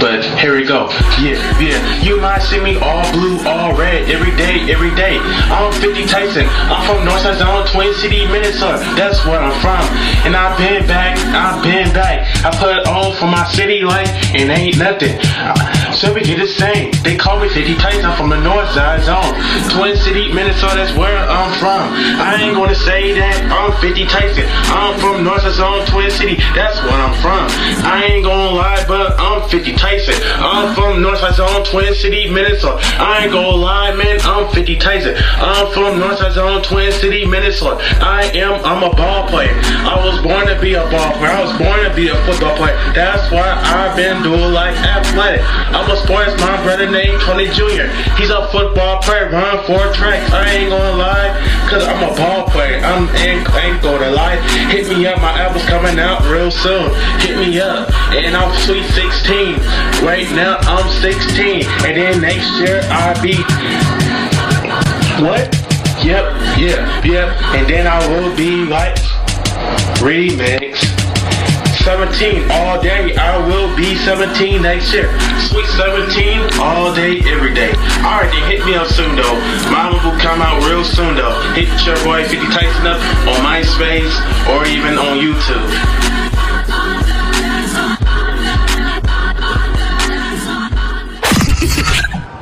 but 0.00 0.24
here 0.42 0.56
we 0.56 0.64
go. 0.64 0.90
Yeah, 1.22 1.38
yeah. 1.62 1.78
You 2.02 2.20
might 2.20 2.42
see 2.42 2.60
me 2.60 2.76
all 2.76 3.06
blue, 3.12 3.38
all 3.46 3.74
red, 3.76 4.10
every 4.10 4.34
day, 4.36 4.70
every 4.70 4.94
day. 4.94 5.18
I'm 5.50 5.72
50 5.72 6.06
Tyson. 6.06 6.46
I'm 6.66 6.82
from 6.86 7.06
Northside 7.06 7.38
Zone, 7.38 7.66
Twin 7.68 7.94
City, 7.94 8.26
Minnesota. 8.26 8.78
That's 8.96 9.24
where 9.26 9.38
I'm 9.38 9.54
from. 9.60 9.82
And 10.26 10.34
I've 10.34 10.58
been 10.58 10.86
back, 10.86 11.18
I've 11.30 11.62
been 11.62 11.92
back. 11.94 12.26
I 12.44 12.50
put 12.58 12.88
on 12.88 13.14
for 13.16 13.26
my 13.26 13.46
city 13.46 13.82
life 13.82 14.10
and 14.34 14.50
ain't 14.50 14.78
nothing. 14.78 15.18
so 15.22 15.77
we 16.06 16.22
get 16.22 16.38
the 16.38 16.46
same. 16.46 16.92
They 17.02 17.16
call 17.16 17.40
me 17.40 17.48
50 17.48 17.74
Tyson, 17.74 18.04
I'm 18.04 18.16
from 18.16 18.30
the 18.30 18.40
north 18.40 18.70
side 18.70 19.02
zone. 19.02 19.34
Twin 19.74 19.96
City, 19.96 20.30
Minnesota, 20.32 20.76
that's 20.76 20.94
where 20.94 21.18
I'm 21.18 21.50
from. 21.58 21.90
I 22.22 22.38
ain't 22.38 22.54
gonna 22.54 22.74
say 22.74 23.18
that 23.18 23.50
I'm 23.50 23.74
50 23.82 24.06
Tyson. 24.06 24.46
I'm 24.70 24.94
from 25.00 25.24
north 25.24 25.42
side 25.42 25.58
zone, 25.58 25.86
Twin 25.86 26.10
City, 26.10 26.36
that's 26.54 26.78
where 26.86 26.94
I'm 26.94 27.14
from. 27.18 27.50
I 27.82 28.14
ain't 28.14 28.24
gonna 28.24 28.54
lie, 28.54 28.84
but 28.86 29.18
I'm 29.18 29.48
50 29.48 29.74
Tyson. 29.74 30.14
I'm 30.38 30.74
from 30.74 31.02
north 31.02 31.18
side 31.18 31.34
zone, 31.34 31.64
Twin 31.64 31.92
City, 31.94 32.30
Minnesota. 32.30 32.78
I 33.02 33.24
ain't 33.24 33.32
gonna 33.32 33.58
lie, 33.58 33.94
man, 33.96 34.20
I'm 34.22 34.46
50 34.54 34.76
Tyson. 34.76 35.16
I'm 35.18 35.66
from 35.74 35.98
north 35.98 36.18
side 36.18 36.32
zone, 36.32 36.62
Twin 36.62 36.92
City, 36.92 37.26
Minnesota. 37.26 37.82
I 37.98 38.30
am, 38.38 38.62
I'm 38.64 38.86
a 38.86 38.94
ball 38.94 39.26
player. 39.26 39.50
I 39.82 39.98
was 39.98 40.22
born 40.22 40.46
to 40.46 40.54
be 40.60 40.74
a 40.74 40.86
ball 40.94 41.10
player. 41.18 41.34
I 41.34 41.42
was 41.42 41.58
born 41.58 41.82
to 41.82 41.90
be 41.94 42.06
a 42.08 42.16
football 42.22 42.54
player. 42.56 42.76
That's 42.94 43.26
why 43.32 43.42
I've 43.42 43.96
been 43.96 44.22
doing 44.22 44.54
like 44.54 44.76
athletic. 44.78 45.42
I'm 45.74 45.87
a 45.90 45.96
sports 45.96 46.32
my 46.40 46.62
brother 46.62 46.90
named 46.90 47.20
Tony 47.22 47.46
Jr. 47.48 47.88
He's 48.16 48.30
a 48.30 48.48
football 48.52 49.00
player, 49.02 49.30
run 49.30 49.64
four 49.64 49.92
tracks. 49.94 50.30
I 50.32 50.48
ain't 50.50 50.70
gonna 50.70 50.96
lie, 50.96 51.32
cause 51.68 51.84
I'm 51.86 52.02
a 52.04 52.14
ball 52.16 52.48
player. 52.48 52.78
I'm 52.78 53.08
ain't, 53.16 53.48
ain't 53.54 53.82
gonna 53.82 54.10
lie. 54.10 54.36
Hit 54.68 54.88
me 54.88 55.06
up, 55.06 55.20
my 55.20 55.32
album's 55.40 55.64
coming 55.64 55.98
out 55.98 56.22
real 56.30 56.50
soon. 56.50 56.92
Hit 57.20 57.38
me 57.38 57.60
up, 57.60 57.90
and 58.12 58.36
I'm 58.36 58.54
sweet 58.60 58.84
16. 58.90 59.56
Right 60.04 60.28
now 60.32 60.58
I'm 60.62 60.88
16, 61.00 61.64
and 61.86 61.96
then 61.96 62.20
next 62.20 62.50
year 62.60 62.80
I'll 62.90 63.20
be 63.22 63.36
what? 65.22 65.48
Yep, 66.04 66.58
yeah, 66.58 67.04
yep. 67.04 67.42
And 67.56 67.68
then 67.68 67.86
I 67.86 67.98
will 68.08 68.36
be 68.36 68.64
like 68.64 68.96
remix. 70.00 71.07
17 71.88 72.50
all 72.50 72.82
day. 72.82 73.16
I 73.16 73.38
will 73.48 73.74
be 73.74 73.96
17 73.96 74.60
next 74.60 74.92
year. 74.92 75.08
Sweet 75.40 75.64
17 75.72 76.60
all 76.60 76.94
day, 76.94 77.20
every 77.24 77.54
day. 77.54 77.72
Alright, 78.04 78.28
then 78.30 78.44
hit 78.50 78.66
me 78.66 78.74
up 78.74 78.88
soon 78.88 79.16
though. 79.16 79.40
My 79.72 79.88
album 79.88 80.04
will 80.04 80.20
come 80.20 80.42
out 80.42 80.60
real 80.68 80.84
soon 80.84 81.16
though. 81.16 81.32
Hit 81.56 81.72
your 81.86 81.96
boy 82.04 82.28
50 82.28 82.44
Tyson 82.52 82.86
up 82.86 83.00
on 83.24 83.40
MySpace 83.40 84.12
or 84.52 84.68
even 84.68 85.00
on 85.00 85.16
YouTube. 85.16 85.64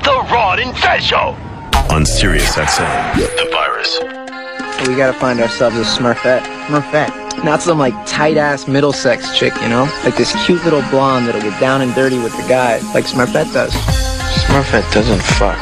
The 0.03 0.27
Ron 0.35 0.59
and 0.59 0.77
Fez 0.77 1.05
Show 1.05 1.37
on 1.95 2.05
Sirius 2.05 2.57
XM. 2.57 3.15
The 3.15 3.49
virus. 3.53 4.01
We 4.89 4.97
gotta 4.97 5.17
find 5.17 5.39
ourselves 5.39 5.77
a 5.77 5.83
Smurfette. 5.83 6.43
Smurfette. 6.67 7.26
Not 7.47 7.63
some 7.63 7.79
like 7.79 7.95
tight 8.07 8.39
ass 8.39 8.67
Middlesex 8.67 9.39
chick, 9.39 9.55
you 9.63 9.69
know? 9.69 9.85
Like 10.03 10.17
this 10.17 10.35
cute 10.45 10.65
little 10.65 10.83
blonde 10.91 11.29
that'll 11.29 11.41
get 11.41 11.61
down 11.61 11.81
and 11.81 11.95
dirty 11.95 12.19
with 12.19 12.37
the 12.37 12.43
guys, 12.49 12.83
like 12.93 13.05
Smurfette 13.05 13.53
does. 13.53 13.73
Smurfette 14.43 14.93
doesn't 14.93 15.23
fuck. 15.23 15.57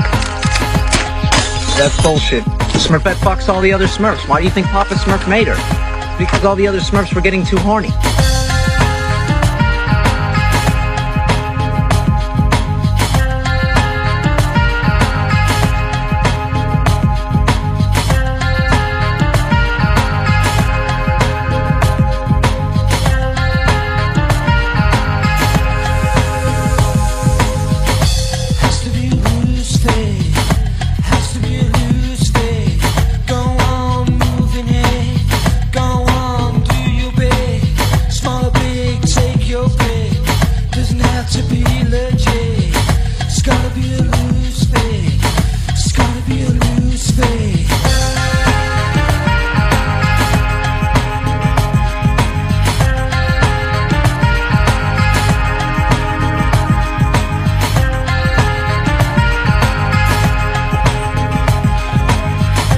That's 1.77 2.03
bullshit. 2.03 2.43
Smurfette 2.73 3.17
fucks 3.17 3.51
all 3.51 3.61
the 3.61 3.71
other 3.71 3.87
Smurfs. 3.87 4.27
Why 4.27 4.39
do 4.39 4.45
you 4.47 4.51
think 4.51 4.67
Papa 4.69 4.95
Smurf 4.95 5.29
made 5.29 5.47
her? 5.47 6.17
Because 6.19 6.43
all 6.47 6.57
the 6.57 6.67
other 6.67 6.81
Smurfs 6.81 7.15
were 7.15 7.21
getting 7.21 7.45
too 7.45 7.59
horny. 7.59 7.91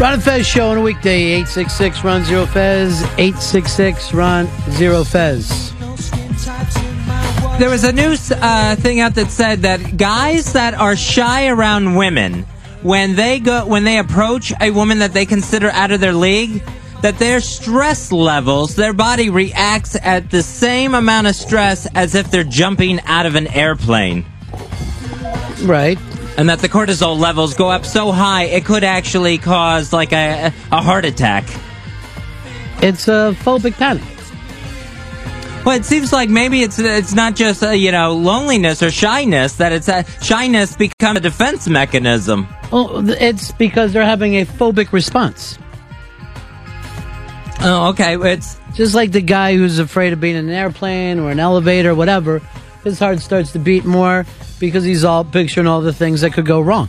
Ron 0.06 0.14
and 0.14 0.22
Fez 0.22 0.46
show 0.46 0.70
on 0.70 0.78
a 0.78 0.82
weekday, 0.82 1.32
866 1.32 2.04
Ron 2.04 2.22
Zero 2.22 2.46
Fez, 2.46 3.02
866 3.18 4.14
Ron 4.14 4.46
Zero 4.70 5.02
Fez. 5.02 5.72
There 7.58 7.68
was 7.68 7.82
a 7.82 7.90
news 7.90 8.30
uh, 8.30 8.76
thing 8.78 9.00
out 9.00 9.16
that 9.16 9.32
said 9.32 9.62
that 9.62 9.96
guys 9.96 10.52
that 10.52 10.74
are 10.74 10.94
shy 10.94 11.48
around 11.48 11.96
women, 11.96 12.44
when 12.82 13.16
they 13.16 13.40
go, 13.40 13.66
when 13.66 13.82
they 13.82 13.98
approach 13.98 14.52
a 14.60 14.70
woman 14.70 15.00
that 15.00 15.12
they 15.12 15.26
consider 15.26 15.70
out 15.70 15.90
of 15.90 15.98
their 15.98 16.14
league, 16.14 16.62
that 17.02 17.18
their 17.18 17.40
stress 17.40 18.12
levels, 18.12 18.76
their 18.76 18.92
body 18.92 19.28
reacts 19.28 19.96
at 20.00 20.30
the 20.30 20.44
same 20.44 20.94
amount 20.94 21.26
of 21.26 21.34
stress 21.34 21.88
as 21.96 22.14
if 22.14 22.30
they're 22.30 22.44
jumping 22.44 23.00
out 23.06 23.26
of 23.26 23.34
an 23.34 23.48
airplane. 23.48 24.24
Right. 25.64 25.98
And 26.36 26.48
that 26.50 26.58
the 26.58 26.68
cortisol 26.68 27.18
levels 27.18 27.54
go 27.54 27.70
up 27.70 27.86
so 27.86 28.12
high, 28.12 28.44
it 28.44 28.64
could 28.64 28.84
actually 28.84 29.38
cause 29.38 29.92
like 29.92 30.12
a, 30.12 30.52
a 30.70 30.82
heart 30.82 31.04
attack. 31.04 31.44
It's 32.82 33.08
a 33.08 33.34
phobic 33.40 33.74
panic. 33.74 34.04
Well, 35.64 35.76
it 35.76 35.84
seems 35.84 36.12
like 36.12 36.28
maybe 36.28 36.62
it's 36.62 36.78
it's 36.78 37.12
not 37.12 37.34
just 37.34 37.60
uh, 37.62 37.70
you 37.70 37.90
know 37.90 38.14
loneliness 38.14 38.84
or 38.84 38.90
shyness 38.92 39.56
that 39.56 39.72
it's 39.72 39.88
uh, 39.88 40.04
shyness 40.22 40.76
become 40.76 41.16
a 41.16 41.20
defense 41.20 41.66
mechanism. 41.66 42.46
Well, 42.70 43.10
it's 43.10 43.50
because 43.52 43.92
they're 43.92 44.04
having 44.04 44.36
a 44.36 44.44
phobic 44.44 44.92
response. 44.92 45.58
Oh, 47.60 47.88
okay. 47.88 48.16
It's 48.32 48.60
just 48.74 48.94
like 48.94 49.10
the 49.10 49.20
guy 49.20 49.56
who's 49.56 49.78
afraid 49.78 50.12
of 50.12 50.20
being 50.20 50.36
in 50.36 50.48
an 50.48 50.54
airplane 50.54 51.18
or 51.18 51.30
an 51.30 51.40
elevator 51.40 51.90
or 51.90 51.94
whatever. 51.94 52.42
His 52.86 53.00
heart 53.00 53.18
starts 53.18 53.50
to 53.50 53.58
beat 53.58 53.84
more 53.84 54.24
because 54.60 54.84
he's 54.84 55.02
all 55.02 55.24
picturing 55.24 55.66
all 55.66 55.80
the 55.80 55.92
things 55.92 56.20
that 56.20 56.32
could 56.32 56.46
go 56.46 56.60
wrong. 56.60 56.88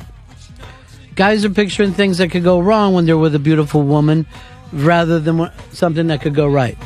Guys 1.15 1.43
are 1.43 1.49
picturing 1.49 1.91
things 1.91 2.19
that 2.19 2.29
could 2.29 2.43
go 2.43 2.59
wrong 2.59 2.93
when 2.93 3.07
they're 3.07 3.17
with 3.17 3.33
a 3.33 3.39
beautiful 3.39 3.81
woman 3.81 4.27
rather 4.71 5.19
than 5.19 5.49
something 5.71 6.05
that 6.05 6.21
could 6.21 6.35
go 6.35 6.45
right. 6.45 6.77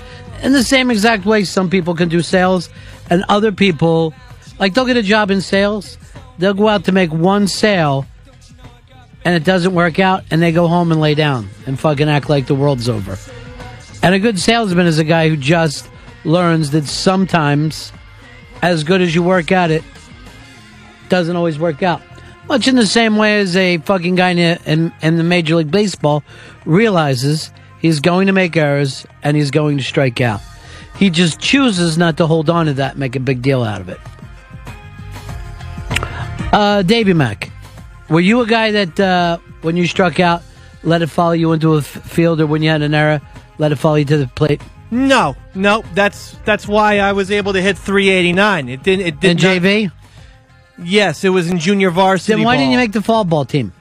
In 0.44 0.54
the 0.54 0.64
same 0.64 0.90
exact 0.90 1.26
way, 1.26 1.44
some 1.44 1.70
people 1.70 1.94
can 1.94 2.08
do 2.08 2.22
sales 2.22 2.70
and 3.10 3.26
other 3.28 3.52
people, 3.52 4.14
like 4.60 4.74
they'll 4.76 4.86
get 4.86 4.96
a 4.96 5.04
job 5.04 5.30
in 5.30 5.42
sales, 5.42 5.98
they'll 6.38 6.54
go 6.54 6.70
out 6.70 6.86
to 6.86 6.94
make 6.94 7.12
one 7.12 7.50
sale 7.50 8.06
and 9.26 9.36
it 9.36 9.44
doesn't 9.44 9.74
work 9.74 10.00
out 10.00 10.24
and 10.32 10.42
they 10.42 10.54
go 10.54 10.70
home 10.70 10.90
and 10.90 11.02
lay 11.02 11.16
down 11.16 11.50
and 11.66 11.78
fucking 11.78 12.08
act 12.08 12.30
like 12.30 12.48
the 12.48 12.56
world's 12.56 12.88
over. 12.88 13.18
And 14.02 14.16
a 14.16 14.20
good 14.20 14.40
salesman 14.40 14.88
is 14.88 15.00
a 15.00 15.04
guy 15.04 15.28
who 15.28 15.36
just 15.36 15.90
learns 16.24 16.72
that 16.72 16.86
sometimes, 16.86 17.92
as 18.62 18.84
good 18.84 19.02
as 19.02 19.14
you 19.14 19.24
work 19.24 19.52
at 19.52 19.72
it, 19.72 19.84
doesn't 21.10 21.36
always 21.36 21.60
work 21.60 21.84
out. 21.84 22.02
Much 22.48 22.68
in 22.68 22.76
the 22.76 22.86
same 22.86 23.18
way 23.18 23.40
as 23.40 23.56
a 23.56 23.78
fucking 23.80 24.16
guy 24.16 24.32
in, 24.32 24.60
in, 24.66 24.94
in 25.02 25.18
the 25.18 25.24
Major 25.24 25.56
League 25.56 25.72
Baseball 25.72 26.24
realizes 26.66 27.52
he's 27.80 28.00
going 28.00 28.28
to 28.28 28.34
make 28.34 28.58
errors 28.58 29.06
and 29.24 29.38
he's 29.38 29.52
going 29.52 29.78
to 29.78 29.84
strike 29.84 30.22
out. 30.22 30.42
He 30.98 31.10
just 31.10 31.40
chooses 31.40 31.98
not 31.98 32.18
to 32.18 32.28
hold 32.28 32.50
on 32.50 32.66
to 32.68 32.74
that 32.74 32.98
make 32.98 33.16
a 33.16 33.20
big 33.20 33.42
deal 33.42 33.64
out 33.64 33.82
of 33.82 33.90
it. 33.90 34.00
Uh, 36.54 36.82
Davy 36.82 37.14
Mack, 37.14 37.50
were 38.10 38.20
you 38.20 38.42
a 38.42 38.46
guy 38.46 38.72
that 38.72 39.00
uh, 39.00 39.38
when 39.62 39.78
you 39.78 39.88
struck 39.88 40.20
out, 40.20 40.44
let 40.84 41.02
it 41.02 41.08
follow 41.08 41.32
you 41.32 41.54
into 41.54 41.76
a 41.76 41.78
f- 41.78 41.86
field, 41.86 42.42
or 42.42 42.48
when 42.48 42.62
you 42.62 42.70
had 42.70 42.82
an 42.82 42.94
error, 42.94 43.22
let 43.58 43.72
it 43.72 43.78
follow 43.78 43.96
you 43.96 44.06
to 44.06 44.18
the 44.18 44.28
plate? 44.28 44.62
No, 44.92 45.38
no, 45.56 45.84
that's 45.94 46.36
that's 46.44 46.68
why 46.68 47.00
I 47.00 47.14
was 47.14 47.32
able 47.32 47.54
to 47.54 47.62
hit 47.62 47.78
389. 47.78 48.68
It 48.68 48.84
didn't. 48.84 49.06
It 49.06 49.20
did 49.22 49.32
In 49.32 49.38
JV. 49.38 49.92
Yes, 50.84 51.24
it 51.24 51.30
was 51.30 51.50
in 51.50 51.60
junior 51.60 51.90
varsity. 51.92 52.34
Then 52.34 52.44
why 52.44 52.58
didn't 52.58 52.72
you 52.72 52.78
make 52.78 52.92
the 52.92 53.02
fall 53.02 53.24
ball 53.24 53.46
team? 53.46 53.72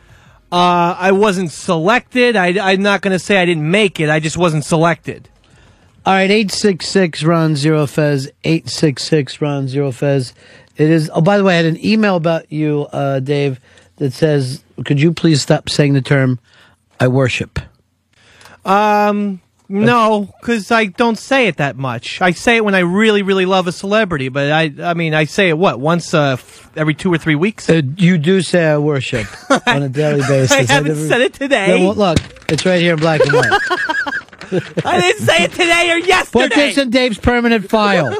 Uh, 0.52 0.96
I 0.98 1.12
wasn't 1.12 1.50
selected. 1.50 2.36
I, 2.36 2.72
I'm 2.72 2.82
not 2.82 3.02
going 3.02 3.12
to 3.12 3.18
say 3.18 3.38
I 3.38 3.44
didn't 3.44 3.68
make 3.70 4.00
it. 4.00 4.10
I 4.10 4.20
just 4.20 4.36
wasn't 4.36 4.64
selected. 4.64 5.28
All 6.04 6.14
right, 6.14 6.30
eight 6.30 6.50
six 6.50 6.88
six 6.88 7.22
Ron 7.22 7.56
zero 7.56 7.86
Fez 7.86 8.30
eight 8.44 8.68
six 8.68 9.02
six 9.04 9.40
Ron 9.40 9.68
zero 9.68 9.92
Fez. 9.92 10.32
It 10.76 10.88
is. 10.90 11.10
Oh, 11.12 11.20
by 11.20 11.38
the 11.38 11.44
way, 11.44 11.54
I 11.54 11.56
had 11.56 11.66
an 11.66 11.84
email 11.84 12.16
about 12.16 12.50
you, 12.52 12.86
uh, 12.92 13.20
Dave, 13.20 13.60
that 13.96 14.12
says, 14.12 14.64
"Could 14.84 15.00
you 15.00 15.12
please 15.12 15.42
stop 15.42 15.68
saying 15.68 15.92
the 15.92 16.00
term 16.00 16.38
I 16.98 17.08
worship?" 17.08 17.58
Um, 18.64 19.40
No, 19.72 20.28
because 20.40 20.72
I 20.72 20.86
don't 20.86 21.16
say 21.16 21.46
it 21.46 21.58
that 21.58 21.76
much. 21.76 22.20
I 22.20 22.32
say 22.32 22.56
it 22.56 22.64
when 22.64 22.74
I 22.74 22.80
really, 22.80 23.22
really 23.22 23.46
love 23.46 23.68
a 23.68 23.72
celebrity. 23.72 24.28
But 24.28 24.50
I, 24.50 24.72
I 24.82 24.94
mean, 24.94 25.14
I 25.14 25.24
say 25.24 25.48
it 25.48 25.56
what 25.56 25.78
once 25.78 26.12
uh, 26.12 26.32
f- 26.32 26.70
every 26.76 26.94
two 26.94 27.12
or 27.12 27.18
three 27.18 27.36
weeks. 27.36 27.70
Uh, 27.70 27.82
you 27.96 28.18
do 28.18 28.42
say 28.42 28.66
I 28.66 28.78
worship 28.78 29.28
on 29.68 29.84
a 29.84 29.88
daily 29.88 30.22
basis. 30.22 30.50
I 30.50 30.62
haven't 30.72 30.96
never- 30.96 31.08
said 31.08 31.20
it 31.20 31.34
today. 31.34 31.78
Yeah, 31.78 31.86
well, 31.86 31.94
look, 31.94 32.18
it's 32.48 32.66
right 32.66 32.80
here 32.80 32.94
in 32.94 32.98
black 32.98 33.20
and 33.20 33.32
white. 33.32 33.46
I 34.84 35.00
didn't 35.00 35.24
say 35.24 35.44
it 35.44 35.52
today 35.52 35.90
or 35.92 35.98
yesterday. 35.98 36.48
Put 36.48 36.54
this 36.56 36.76
in 36.76 36.90
Dave's 36.90 37.18
permanent 37.18 37.70
file. 37.70 38.18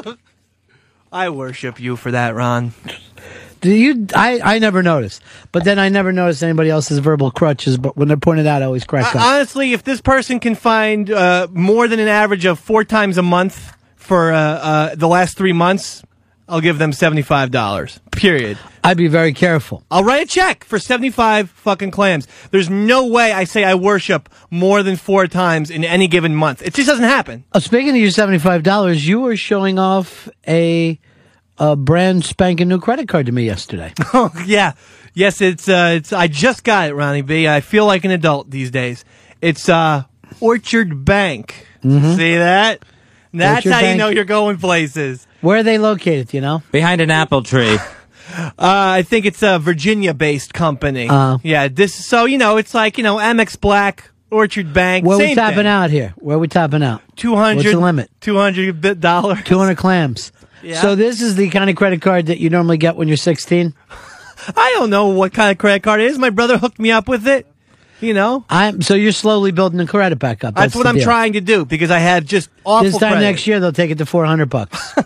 I 1.11 1.29
worship 1.31 1.81
you 1.81 1.97
for 1.97 2.11
that, 2.11 2.33
Ron. 2.35 2.71
Do 3.61 3.71
you? 3.71 4.07
I, 4.15 4.55
I 4.55 4.59
never 4.59 4.81
noticed, 4.81 5.21
but 5.51 5.63
then 5.63 5.77
I 5.77 5.89
never 5.89 6.11
noticed 6.11 6.43
anybody 6.43 6.71
else's 6.71 6.97
verbal 6.99 7.29
crutches. 7.29 7.77
But 7.77 7.95
when 7.95 8.07
they're 8.07 8.17
pointed 8.17 8.47
out, 8.47 8.63
I 8.63 8.65
always 8.65 8.83
crack 8.85 9.15
up. 9.15 9.21
honestly, 9.21 9.73
if 9.73 9.83
this 9.83 10.01
person 10.01 10.39
can 10.39 10.55
find 10.55 11.09
uh, 11.11 11.47
more 11.51 11.87
than 11.87 11.99
an 11.99 12.07
average 12.07 12.45
of 12.45 12.59
four 12.59 12.83
times 12.83 13.19
a 13.19 13.21
month 13.21 13.71
for 13.95 14.31
uh, 14.31 14.37
uh, 14.37 14.95
the 14.95 15.07
last 15.07 15.37
three 15.37 15.53
months, 15.53 16.03
I'll 16.49 16.59
give 16.59 16.79
them 16.79 16.91
seventy-five 16.91 17.51
dollars. 17.51 17.99
Period. 18.11 18.57
I'd 18.83 18.97
be 18.97 19.07
very 19.07 19.31
careful. 19.31 19.83
I'll 19.91 20.03
write 20.03 20.23
a 20.23 20.25
check 20.25 20.63
for 20.63 20.79
seventy-five 20.79 21.51
fucking 21.51 21.91
clams. 21.91 22.27
There's 22.49 22.69
no 22.69 23.05
way 23.07 23.31
I 23.31 23.43
say 23.43 23.63
I 23.63 23.75
worship 23.75 24.27
more 24.49 24.81
than 24.81 24.95
four 24.95 25.27
times 25.27 25.69
in 25.69 25.83
any 25.83 26.07
given 26.07 26.35
month. 26.35 26.63
It 26.63 26.73
just 26.73 26.87
doesn't 26.87 27.05
happen. 27.05 27.43
Oh, 27.53 27.59
speaking 27.59 27.91
of 27.91 27.97
your 27.97 28.09
seventy-five 28.09 28.63
dollars, 28.63 29.07
you 29.07 29.19
were 29.21 29.35
showing 29.35 29.77
off 29.77 30.27
a 30.47 30.99
a 31.61 31.75
brand 31.75 32.25
spanking 32.25 32.67
new 32.67 32.79
credit 32.79 33.07
card 33.07 33.27
to 33.27 33.31
me 33.31 33.45
yesterday. 33.45 33.93
Oh 34.13 34.31
yeah, 34.45 34.73
yes. 35.13 35.39
It's 35.39 35.69
uh, 35.69 35.93
it's. 35.95 36.11
I 36.11 36.27
just 36.27 36.63
got 36.63 36.89
it, 36.89 36.93
Ronnie 36.95 37.21
B. 37.21 37.47
I 37.47 37.61
feel 37.61 37.85
like 37.85 38.03
an 38.03 38.11
adult 38.11 38.49
these 38.49 38.71
days. 38.71 39.05
It's 39.41 39.69
uh, 39.69 40.03
Orchard 40.41 41.05
Bank. 41.05 41.67
See 41.81 42.35
that? 42.35 42.83
That's 43.33 43.65
Orchard 43.65 43.71
how 43.71 43.89
you 43.89 43.95
know 43.95 44.09
you're 44.09 44.25
going 44.25 44.57
places. 44.57 45.25
Where 45.41 45.59
are 45.59 45.63
they 45.63 45.77
located? 45.77 46.29
do 46.29 46.37
You 46.37 46.41
know, 46.41 46.63
Behind 46.71 46.99
an 46.99 47.11
apple 47.11 47.43
tree. 47.43 47.77
Uh, 48.33 48.45
I 48.57 49.01
think 49.03 49.25
it's 49.25 49.43
a 49.43 49.59
Virginia-based 49.59 50.53
company. 50.53 51.09
Uh. 51.09 51.39
yeah, 51.43 51.67
this. 51.67 51.93
So 51.93 52.23
you 52.23 52.37
know, 52.37 52.55
it's 52.55 52.73
like 52.73 52.97
you 52.97 53.03
know, 53.03 53.17
Amex 53.17 53.59
Black, 53.59 54.09
Orchard 54.29 54.71
Bank. 54.73 55.05
where 55.05 55.17
we 55.17 55.25
same 55.25 55.35
topping 55.35 55.57
thing. 55.57 55.67
out 55.67 55.89
here? 55.89 56.13
Where 56.15 56.39
we 56.39 56.47
topping 56.47 56.81
out? 56.81 57.01
Two 57.17 57.35
hundred. 57.35 57.65
What's 57.65 57.71
the 57.71 57.79
limit? 57.79 58.09
Two 58.21 58.37
hundred 58.37 58.79
bit 58.79 59.01
dollar. 59.01 59.35
Two 59.35 59.57
hundred 59.57 59.77
clams. 59.77 60.31
Yeah. 60.63 60.81
So 60.81 60.95
this 60.95 61.21
is 61.21 61.35
the 61.35 61.49
kind 61.49 61.69
of 61.69 61.75
credit 61.75 62.01
card 62.01 62.27
that 62.27 62.39
you 62.39 62.49
normally 62.49 62.77
get 62.77 62.95
when 62.95 63.07
you're 63.07 63.17
sixteen. 63.17 63.73
I 64.57 64.71
don't 64.77 64.89
know 64.89 65.07
what 65.09 65.33
kind 65.33 65.51
of 65.51 65.57
credit 65.57 65.83
card 65.83 65.99
it 66.01 66.07
is. 66.07 66.17
My 66.17 66.29
brother 66.29 66.57
hooked 66.57 66.79
me 66.79 66.91
up 66.91 67.07
with 67.07 67.27
it. 67.27 67.50
You 68.01 68.13
know, 68.13 68.43
I'm 68.49 68.81
so 68.81 68.95
you're 68.95 69.11
slowly 69.11 69.51
building 69.51 69.77
the 69.77 69.85
credit 69.87 70.17
back 70.19 70.43
up. 70.43 70.55
that's, 70.55 70.75
what 70.75 70.87
I'm 70.87 70.95
deal. 70.95 71.03
trying 71.03 71.33
to 71.33 71.41
do 71.41 71.65
because 71.65 71.91
I 71.91 71.99
had 71.99 72.25
just 72.25 72.49
awful. 72.65 72.85
This 72.85 72.97
time 72.97 73.13
credit. 73.13 73.25
next 73.25 73.47
year 73.47 73.59
they'll 73.59 73.71
take 73.71 73.91
it 73.91 73.99
to 73.99 74.05
four 74.05 74.25
hundred 74.25 74.49
bucks. 74.49 74.95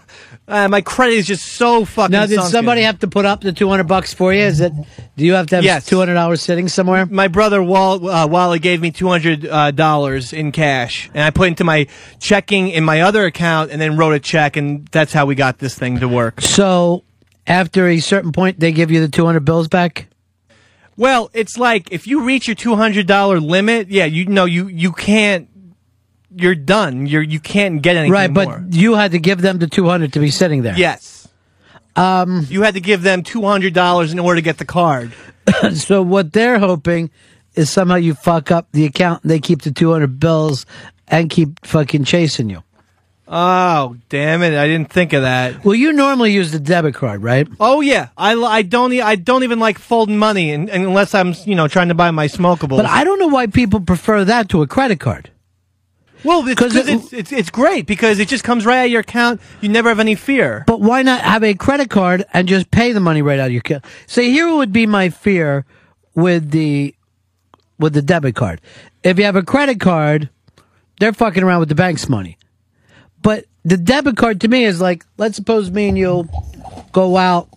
Uh, 0.47 0.67
my 0.67 0.79
credit 0.79 1.15
is 1.15 1.25
just 1.25 1.43
so 1.43 1.85
fucking. 1.85 2.11
now, 2.11 2.27
did 2.27 2.35
sunken. 2.35 2.51
somebody 2.51 2.81
have 2.83 2.99
to 2.99 3.07
put 3.07 3.25
up 3.25 3.41
the 3.41 3.51
two 3.51 3.67
hundred 3.67 3.85
bucks 3.85 4.13
for 4.13 4.31
you? 4.31 4.41
Is 4.41 4.61
it? 4.61 4.71
Do 5.17 5.25
you 5.25 5.33
have 5.33 5.47
to 5.47 5.55
have 5.55 5.65
Yes. 5.65 5.87
two 5.87 5.97
hundred 5.97 6.13
dollars 6.13 6.39
sitting 6.43 6.67
somewhere? 6.67 7.07
My 7.07 7.27
brother 7.27 7.63
Wall, 7.63 8.07
uh, 8.07 8.27
Wally 8.27 8.59
gave 8.59 8.79
me 8.79 8.91
two 8.91 9.07
hundred 9.07 9.47
uh, 9.47 9.71
dollars 9.71 10.33
in 10.33 10.51
cash, 10.51 11.09
and 11.15 11.23
I 11.23 11.31
put 11.31 11.47
into 11.47 11.63
my 11.63 11.87
checking 12.19 12.69
in 12.69 12.83
my 12.83 13.01
other 13.01 13.25
account, 13.25 13.71
and 13.71 13.81
then 13.81 13.97
wrote 13.97 14.13
a 14.13 14.19
check, 14.19 14.55
and 14.55 14.85
that's 14.89 15.13
how 15.13 15.25
we 15.25 15.33
got 15.33 15.57
this 15.57 15.73
thing 15.73 15.99
to 16.01 16.07
work. 16.07 16.41
So 16.41 17.03
after 17.47 17.87
a 17.87 17.99
certain 17.99 18.31
point, 18.31 18.59
they 18.59 18.71
give 18.71 18.91
you 18.91 19.01
the 19.01 19.09
two 19.09 19.25
hundred 19.25 19.45
bills 19.45 19.67
back. 19.67 20.09
Well, 20.97 21.29
it's 21.33 21.57
like 21.57 21.91
if 21.91 22.07
you 22.07 22.23
reach 22.23 22.47
your 22.47 22.55
two 22.55 22.75
hundred 22.75 23.07
dollar 23.07 23.39
limit, 23.39 23.89
yeah, 23.89 24.05
you 24.05 24.25
know 24.25 24.45
you 24.45 24.67
you 24.67 24.91
can't. 24.91 25.49
You're 26.37 26.55
done. 26.55 27.05
You're 27.05 27.21
you 27.21 27.39
can't 27.39 27.81
get 27.81 27.95
anything 27.95 28.11
right, 28.11 28.29
more. 28.31 28.59
but 28.59 28.73
you 28.73 28.95
had 28.95 29.11
to 29.11 29.19
give 29.19 29.41
them 29.41 29.59
the 29.59 29.67
two 29.67 29.85
hundred 29.87 30.13
to 30.13 30.19
be 30.19 30.31
sitting 30.31 30.63
there. 30.63 30.77
yes, 30.77 31.27
Um. 31.95 32.45
you 32.49 32.61
had 32.63 32.73
to 32.75 32.81
give 32.81 33.01
them 33.03 33.23
two 33.23 33.41
hundred 33.43 33.73
dollars 33.73 34.11
in 34.11 34.19
order 34.19 34.35
to 34.37 34.41
get 34.41 34.57
the 34.57 34.65
card. 34.65 35.13
so 35.73 36.01
what 36.01 36.33
they're 36.33 36.59
hoping 36.59 37.09
is 37.55 37.69
somehow 37.69 37.95
you 37.95 38.13
fuck 38.15 38.51
up 38.51 38.67
the 38.73 38.85
account 38.85 39.23
and 39.23 39.31
they 39.31 39.39
keep 39.39 39.61
the 39.61 39.71
two 39.71 39.91
hundred 39.91 40.19
bills 40.19 40.65
and 41.07 41.29
keep 41.29 41.65
fucking 41.65 42.03
chasing 42.03 42.49
you. 42.49 42.63
Oh, 43.27 43.97
damn 44.09 44.43
it! 44.43 44.53
I 44.55 44.67
didn't 44.67 44.91
think 44.91 45.13
of 45.13 45.23
that. 45.23 45.65
Well, 45.65 45.73
you 45.73 45.93
normally 45.93 46.31
use 46.31 46.51
the 46.51 46.59
debit 46.59 46.93
card, 46.93 47.23
right? 47.23 47.47
Oh 47.59 47.81
yeah, 47.81 48.09
I, 48.15 48.33
I 48.35 48.61
don't 48.61 48.93
e- 48.93 49.01
I 49.01 49.15
don't 49.15 49.43
even 49.43 49.57
like 49.59 49.79
folding 49.79 50.17
money 50.19 50.51
in, 50.51 50.69
unless 50.69 51.15
I'm 51.15 51.33
you 51.45 51.55
know 51.55 51.67
trying 51.67 51.87
to 51.87 51.95
buy 51.95 52.11
my 52.11 52.27
smokables. 52.27 52.77
But 52.77 52.85
I 52.85 53.03
don't 53.03 53.17
know 53.17 53.27
why 53.27 53.47
people 53.47 53.79
prefer 53.79 54.23
that 54.25 54.49
to 54.49 54.61
a 54.61 54.67
credit 54.67 54.99
card. 54.99 55.31
Well, 56.23 56.43
because 56.45 56.75
it- 56.75 56.87
it's, 56.87 57.13
it's 57.13 57.31
it's 57.31 57.49
great 57.49 57.87
because 57.87 58.19
it 58.19 58.27
just 58.27 58.43
comes 58.43 58.63
right 58.63 58.77
out 58.81 58.85
of 58.85 58.91
your 58.91 59.01
account. 59.01 59.41
You 59.59 59.69
never 59.69 59.89
have 59.89 59.99
any 59.99 60.13
fear. 60.13 60.63
But 60.67 60.81
why 60.81 61.01
not 61.01 61.21
have 61.21 61.43
a 61.43 61.55
credit 61.55 61.89
card 61.89 62.25
and 62.31 62.47
just 62.47 62.69
pay 62.69 62.91
the 62.91 62.99
money 62.99 63.23
right 63.23 63.39
out 63.39 63.47
of 63.47 63.51
your 63.53 63.61
account? 63.61 63.85
See, 64.05 64.29
here 64.29 64.53
would 64.53 64.71
be 64.71 64.85
my 64.85 65.09
fear 65.09 65.65
with 66.13 66.51
the 66.51 66.93
with 67.79 67.93
the 67.93 68.03
debit 68.03 68.35
card. 68.35 68.61
If 69.03 69.17
you 69.17 69.25
have 69.25 69.35
a 69.35 69.43
credit 69.43 69.79
card, 69.79 70.29
they're 70.99 71.11
fucking 71.13 71.41
around 71.41 71.59
with 71.61 71.69
the 71.69 71.75
bank's 71.75 72.07
money. 72.07 72.37
But 73.25 73.45
the 73.63 73.75
debit 73.75 74.17
card 74.17 74.41
to 74.41 74.47
me 74.47 74.65
is 74.65 74.79
like, 74.79 75.03
let's 75.17 75.35
suppose 75.35 75.71
me 75.71 75.89
and 75.89 75.97
you 75.97 76.29
go 76.91 77.17
out 77.17 77.49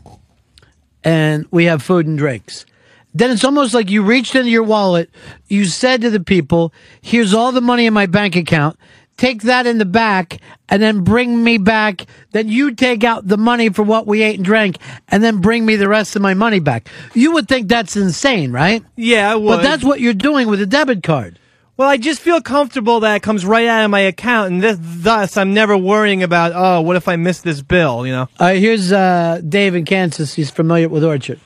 and 1.04 1.44
we 1.50 1.66
have 1.66 1.82
food 1.82 2.06
and 2.06 2.16
drinks. 2.16 2.64
Then 3.12 3.30
it's 3.30 3.44
almost 3.44 3.74
like 3.74 3.90
you 3.90 4.02
reached 4.02 4.34
into 4.34 4.48
your 4.48 4.62
wallet, 4.62 5.10
you 5.46 5.66
said 5.66 6.00
to 6.00 6.08
the 6.08 6.20
people, 6.20 6.72
here's 7.02 7.34
all 7.34 7.52
the 7.52 7.60
money 7.60 7.84
in 7.84 7.92
my 7.92 8.06
bank 8.06 8.34
account. 8.34 8.78
Take 9.18 9.42
that 9.42 9.66
in 9.66 9.76
the 9.76 9.84
back 9.84 10.38
and 10.70 10.80
then 10.82 11.04
bring 11.04 11.44
me 11.44 11.58
back. 11.58 12.06
Then 12.32 12.48
you 12.48 12.74
take 12.74 13.04
out 13.04 13.28
the 13.28 13.36
money 13.36 13.68
for 13.68 13.82
what 13.82 14.06
we 14.06 14.22
ate 14.22 14.36
and 14.36 14.44
drank 14.46 14.78
and 15.08 15.22
then 15.22 15.42
bring 15.42 15.66
me 15.66 15.76
the 15.76 15.88
rest 15.88 16.16
of 16.16 16.22
my 16.22 16.32
money 16.32 16.60
back. 16.60 16.88
You 17.12 17.32
would 17.32 17.46
think 17.46 17.68
that's 17.68 17.94
insane, 17.94 18.52
right? 18.52 18.82
Yeah, 18.96 19.30
I 19.30 19.36
would. 19.36 19.56
But 19.56 19.62
that's 19.64 19.84
what 19.84 20.00
you're 20.00 20.14
doing 20.14 20.48
with 20.48 20.62
a 20.62 20.66
debit 20.66 21.02
card. 21.02 21.38
Well, 21.78 21.88
I 21.88 21.96
just 21.96 22.20
feel 22.20 22.40
comfortable 22.40 23.00
that 23.00 23.14
it 23.14 23.22
comes 23.22 23.46
right 23.46 23.68
out 23.68 23.84
of 23.84 23.90
my 23.92 24.00
account, 24.00 24.50
and 24.50 24.60
this, 24.60 24.76
thus 24.80 25.36
I'm 25.36 25.54
never 25.54 25.78
worrying 25.78 26.24
about 26.24 26.52
oh, 26.54 26.80
what 26.80 26.96
if 26.96 27.06
I 27.06 27.14
miss 27.14 27.40
this 27.40 27.62
bill? 27.62 28.04
You 28.04 28.12
know. 28.12 28.28
All 28.40 28.48
right, 28.48 28.58
here's 28.58 28.90
uh, 28.90 29.40
Dave 29.48 29.76
in 29.76 29.84
Kansas. 29.84 30.34
He's 30.34 30.50
familiar 30.50 30.88
with 30.88 31.04
Orchard. 31.04 31.38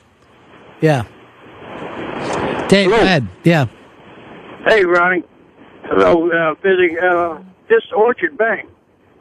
Yeah. 0.81 1.03
Dave, 2.67 2.89
go 2.89 2.95
ahead. 2.95 3.27
Yeah. 3.43 3.67
Hey, 4.65 4.83
Ronnie. 4.83 5.23
Hello, 5.83 6.29
uh, 6.31 6.55
visiting 6.55 6.97
uh, 6.97 7.43
this 7.69 7.83
Orchard 7.95 8.35
Bank. 8.35 8.67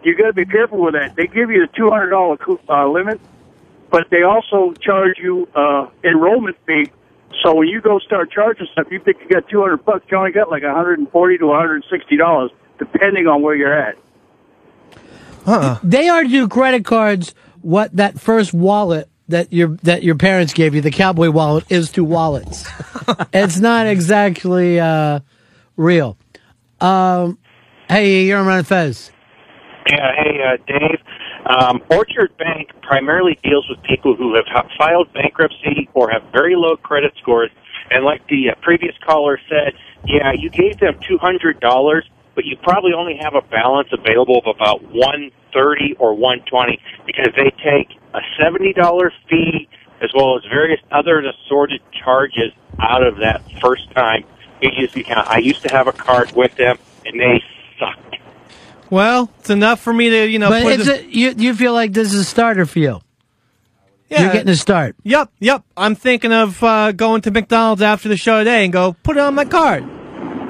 You 0.03 0.17
got 0.17 0.29
to 0.29 0.33
be 0.33 0.47
careful 0.47 0.83
with 0.83 0.95
that. 0.95 1.15
They 1.15 1.27
give 1.27 1.51
you 1.51 1.67
the 1.67 1.73
two 1.77 1.91
hundred 1.91 2.11
dollar 2.11 2.39
uh, 2.71 2.89
limit, 2.89 3.21
but 3.91 4.07
they 4.11 4.23
also 4.23 4.73
charge 4.81 5.19
you 5.19 5.47
uh, 5.55 5.89
enrollment 6.03 6.57
fee. 6.67 6.91
So 7.43 7.55
when 7.55 7.69
you 7.69 7.81
go 7.81 7.99
start 7.99 8.31
charging 8.31 8.67
stuff, 8.73 8.87
you 8.91 9.01
think 9.01 9.19
you 9.21 9.29
got 9.29 9.49
two 9.49 9.61
hundred 9.61 9.85
bucks. 9.85 10.05
You 10.11 10.19
only 10.19 10.33
got 10.33 10.51
like 10.51 10.63
one 10.63 10.75
hundred 10.75 10.99
and 10.99 11.11
forty 11.11 11.39
to 11.39 11.47
one 11.47 11.59
hundred 11.59 11.77
and 11.77 11.85
sixty 11.91 12.17
dollars, 12.17 12.51
depending 12.79 13.27
on 13.27 13.43
where 13.43 13.55
you're 13.55 13.77
at. 13.77 13.97
Uh-uh. 15.47 15.79
They 15.83 16.09
are 16.09 16.23
to 16.23 16.29
do 16.29 16.49
credit 16.49 16.85
cards 16.85 17.35
what 17.63 17.97
that 17.97 18.21
first 18.21 18.53
wallet 18.53 19.09
that 19.29 19.53
your 19.53 19.77
that 19.83 20.03
your 20.03 20.17
parents 20.17 20.53
gave 20.53 20.75
you, 20.75 20.81
the 20.81 20.91
cowboy 20.91 21.31
wallet, 21.31 21.65
is 21.71 21.91
to 21.93 22.05
wallets. 22.05 22.69
it's 23.33 23.59
not 23.59 23.87
exactly 23.87 24.79
uh, 24.79 25.21
real. 25.77 26.17
Um, 26.81 27.39
hey, 27.89 28.25
you're 28.25 28.39
on 28.39 28.47
Ron 28.47 28.65
Fez. 28.65 29.11
Yeah, 29.91 30.13
hey, 30.17 30.39
uh, 30.43 30.57
Dave. 30.67 30.99
Um, 31.47 31.83
Orchard 31.91 32.37
Bank 32.39 32.71
primarily 32.83 33.39
deals 33.43 33.69
with 33.69 33.83
people 33.83 34.15
who 34.17 34.35
have 34.35 34.47
ha- 34.47 34.69
filed 34.79 35.13
bankruptcy 35.13 35.89
or 35.95 36.11
have 36.11 36.23
very 36.33 36.55
low 36.57 36.77
credit 36.77 37.13
scores. 37.21 37.51
And 37.91 38.05
like 38.05 38.27
the 38.29 38.51
uh, 38.51 38.55
previous 38.63 38.95
caller 39.05 39.39
said, 39.49 39.75
yeah, 40.07 40.33
you 40.33 40.51
gave 40.51 40.79
them 40.79 40.95
two 41.07 41.19
hundred 41.19 41.61
dollars, 41.61 42.09
but 42.35 42.45
you 42.45 42.57
probably 42.63 42.93
only 42.93 43.19
have 43.21 43.35
a 43.35 43.43
balance 43.43 43.89
available 43.93 44.41
of 44.45 44.57
about 44.57 44.83
one 44.93 45.31
thirty 45.53 45.95
or 45.99 46.15
one 46.15 46.41
twenty 46.49 46.81
because 47.07 47.29
they 47.37 47.51
take 47.63 47.99
a 48.15 48.21
seventy 48.41 48.73
dollar 48.73 49.13
fee 49.29 49.69
as 50.01 50.11
well 50.15 50.37
as 50.37 50.45
various 50.45 50.81
other 50.91 51.21
assorted 51.21 51.81
charges 51.93 52.53
out 52.81 53.07
of 53.07 53.19
that 53.19 53.43
first 53.61 53.91
time 53.93 54.25
you 54.63 54.71
use 54.77 54.93
the 54.93 55.01
account. 55.03 55.29
I 55.29 55.39
used 55.39 55.63
to 55.63 55.75
have 55.75 55.89
a 55.89 55.93
card 55.93 56.33
with 56.33 56.55
them, 56.57 56.79
and 57.05 57.21
they. 57.21 57.43
Well, 58.93 59.31
it's 59.39 59.49
enough 59.49 59.81
for 59.81 59.91
me 59.91 60.11
to 60.11 60.29
you 60.29 60.39
know. 60.39 60.51
but 60.51 60.63
put 60.65 60.73
it's 60.75 60.85
the- 60.85 61.01
a, 61.01 61.09
you 61.09 61.33
you 61.35 61.55
feel 61.55 61.73
like 61.73 61.95
this 61.95 62.13
is 62.13 62.21
a 62.21 62.25
starter 62.25 62.67
for 62.67 62.79
you. 62.79 63.01
Yeah. 64.11 64.25
You're 64.25 64.33
getting 64.35 64.51
a 64.51 64.57
start. 64.57 64.97
Yep, 65.05 65.31
yep. 65.41 65.65
I'm 65.79 65.95
thinking 65.95 66.31
of 66.31 66.63
uh, 66.63 66.93
going 66.93 67.23
to 67.23 67.31
McDonald's 67.31 67.81
after 67.81 68.11
the 68.11 68.19
show 68.19 68.41
today 68.41 68.65
and 68.65 68.71
go 68.73 68.93
put 69.03 69.17
it 69.17 69.21
on 69.21 69.35
my 69.35 69.47
card. 69.47 69.85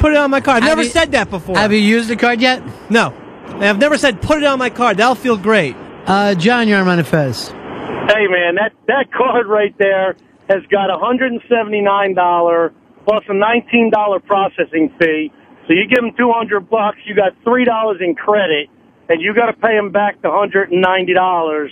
Put 0.01 0.11
it 0.11 0.17
on 0.17 0.33
my 0.33 0.41
card. 0.41 0.65
I've 0.65 0.69
never 0.71 0.83
you- 0.83 0.89
said 0.89 1.13
that 1.13 1.31
before. 1.31 1.57
Have 1.57 1.71
you 1.73 1.79
used 1.79 2.09
the 2.09 2.17
card 2.17 2.41
yet? 2.41 2.61
No, 2.91 3.15
And 3.47 3.65
I've 3.65 3.79
never 3.79 3.97
said 3.97 4.21
put 4.21 4.39
it 4.39 4.45
on 4.45 4.59
my 4.59 4.71
card. 4.71 4.97
That'll 4.97 5.15
feel 5.15 5.37
great. 5.37 5.77
Uh, 6.07 6.35
John, 6.35 6.67
you're 6.67 6.81
on 6.81 6.87
Ron 6.87 7.05
Fez. 7.05 7.47
Hey 7.51 8.27
man, 8.27 8.57
that 8.57 8.73
that 8.89 9.13
card 9.17 9.47
right 9.47 9.73
there 9.79 10.17
has 10.49 10.67
got 10.69 10.91
a 10.91 10.99
hundred 10.99 11.31
and 11.31 11.41
seventy 11.49 11.81
nine 11.81 12.15
dollar 12.15 12.73
plus 13.07 13.23
a 13.29 13.35
nineteen 13.35 13.89
dollar 13.91 14.19
processing 14.19 14.93
fee. 14.99 15.31
So 15.67 15.75
you 15.75 15.87
give 15.89 16.01
them 16.01 16.13
200 16.17 16.69
bucks, 16.69 16.99
you 17.07 17.15
got 17.15 17.33
$3 17.45 18.01
in 18.01 18.15
credit, 18.15 18.69
and 19.09 19.21
you 19.21 19.35
got 19.35 19.47
to 19.47 19.53
pay 19.53 19.77
them 19.77 19.91
back 19.93 20.21
the 20.23 20.29
$190 20.29 21.69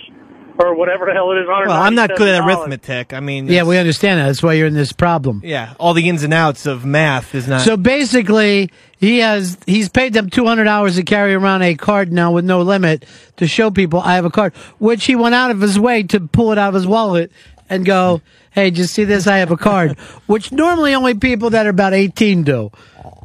or 0.59 0.75
whatever 0.75 1.05
the 1.05 1.13
hell 1.13 1.31
it 1.31 1.39
is. 1.39 1.47
Well, 1.47 1.71
I'm 1.71 1.95
not 1.95 2.15
good 2.15 2.27
at 2.27 2.45
arithmetic. 2.45 3.13
I 3.13 3.19
mean, 3.19 3.47
Yeah, 3.47 3.63
we 3.63 3.77
understand 3.77 4.19
that. 4.19 4.27
That's 4.27 4.43
why 4.43 4.53
you're 4.53 4.67
in 4.67 4.73
this 4.73 4.91
problem. 4.91 5.41
yeah, 5.43 5.73
all 5.79 5.93
the 5.93 6.07
ins 6.07 6.23
and 6.23 6.33
outs 6.33 6.65
of 6.65 6.85
math 6.85 7.33
is 7.35 7.47
not. 7.47 7.61
So 7.61 7.77
basically, 7.77 8.69
he 8.97 9.19
has 9.19 9.57
he's 9.65 9.89
paid 9.89 10.13
them 10.13 10.29
two 10.29 10.45
hundred 10.45 10.67
hours 10.67 10.95
to 10.97 11.03
carry 11.03 11.33
around 11.33 11.61
a 11.63 11.75
card 11.75 12.11
now 12.11 12.31
with 12.31 12.45
no 12.45 12.61
limit 12.61 13.05
to 13.37 13.47
show 13.47 13.71
people 13.71 13.99
I 14.01 14.15
have 14.15 14.25
a 14.25 14.29
card, 14.29 14.53
which 14.77 15.05
he 15.05 15.15
went 15.15 15.35
out 15.35 15.51
of 15.51 15.61
his 15.61 15.79
way 15.79 16.03
to 16.03 16.19
pull 16.19 16.51
it 16.51 16.57
out 16.57 16.69
of 16.69 16.75
his 16.75 16.85
wallet 16.85 17.31
and 17.69 17.85
go, 17.85 18.21
"Hey, 18.51 18.71
just 18.71 18.93
see 18.93 19.05
this? 19.05 19.27
I 19.27 19.37
have 19.37 19.51
a 19.51 19.57
card," 19.57 19.97
which 20.27 20.51
normally 20.51 20.93
only 20.93 21.13
people 21.15 21.49
that 21.51 21.65
are 21.65 21.69
about 21.69 21.93
eighteen 21.93 22.43
do. 22.43 22.71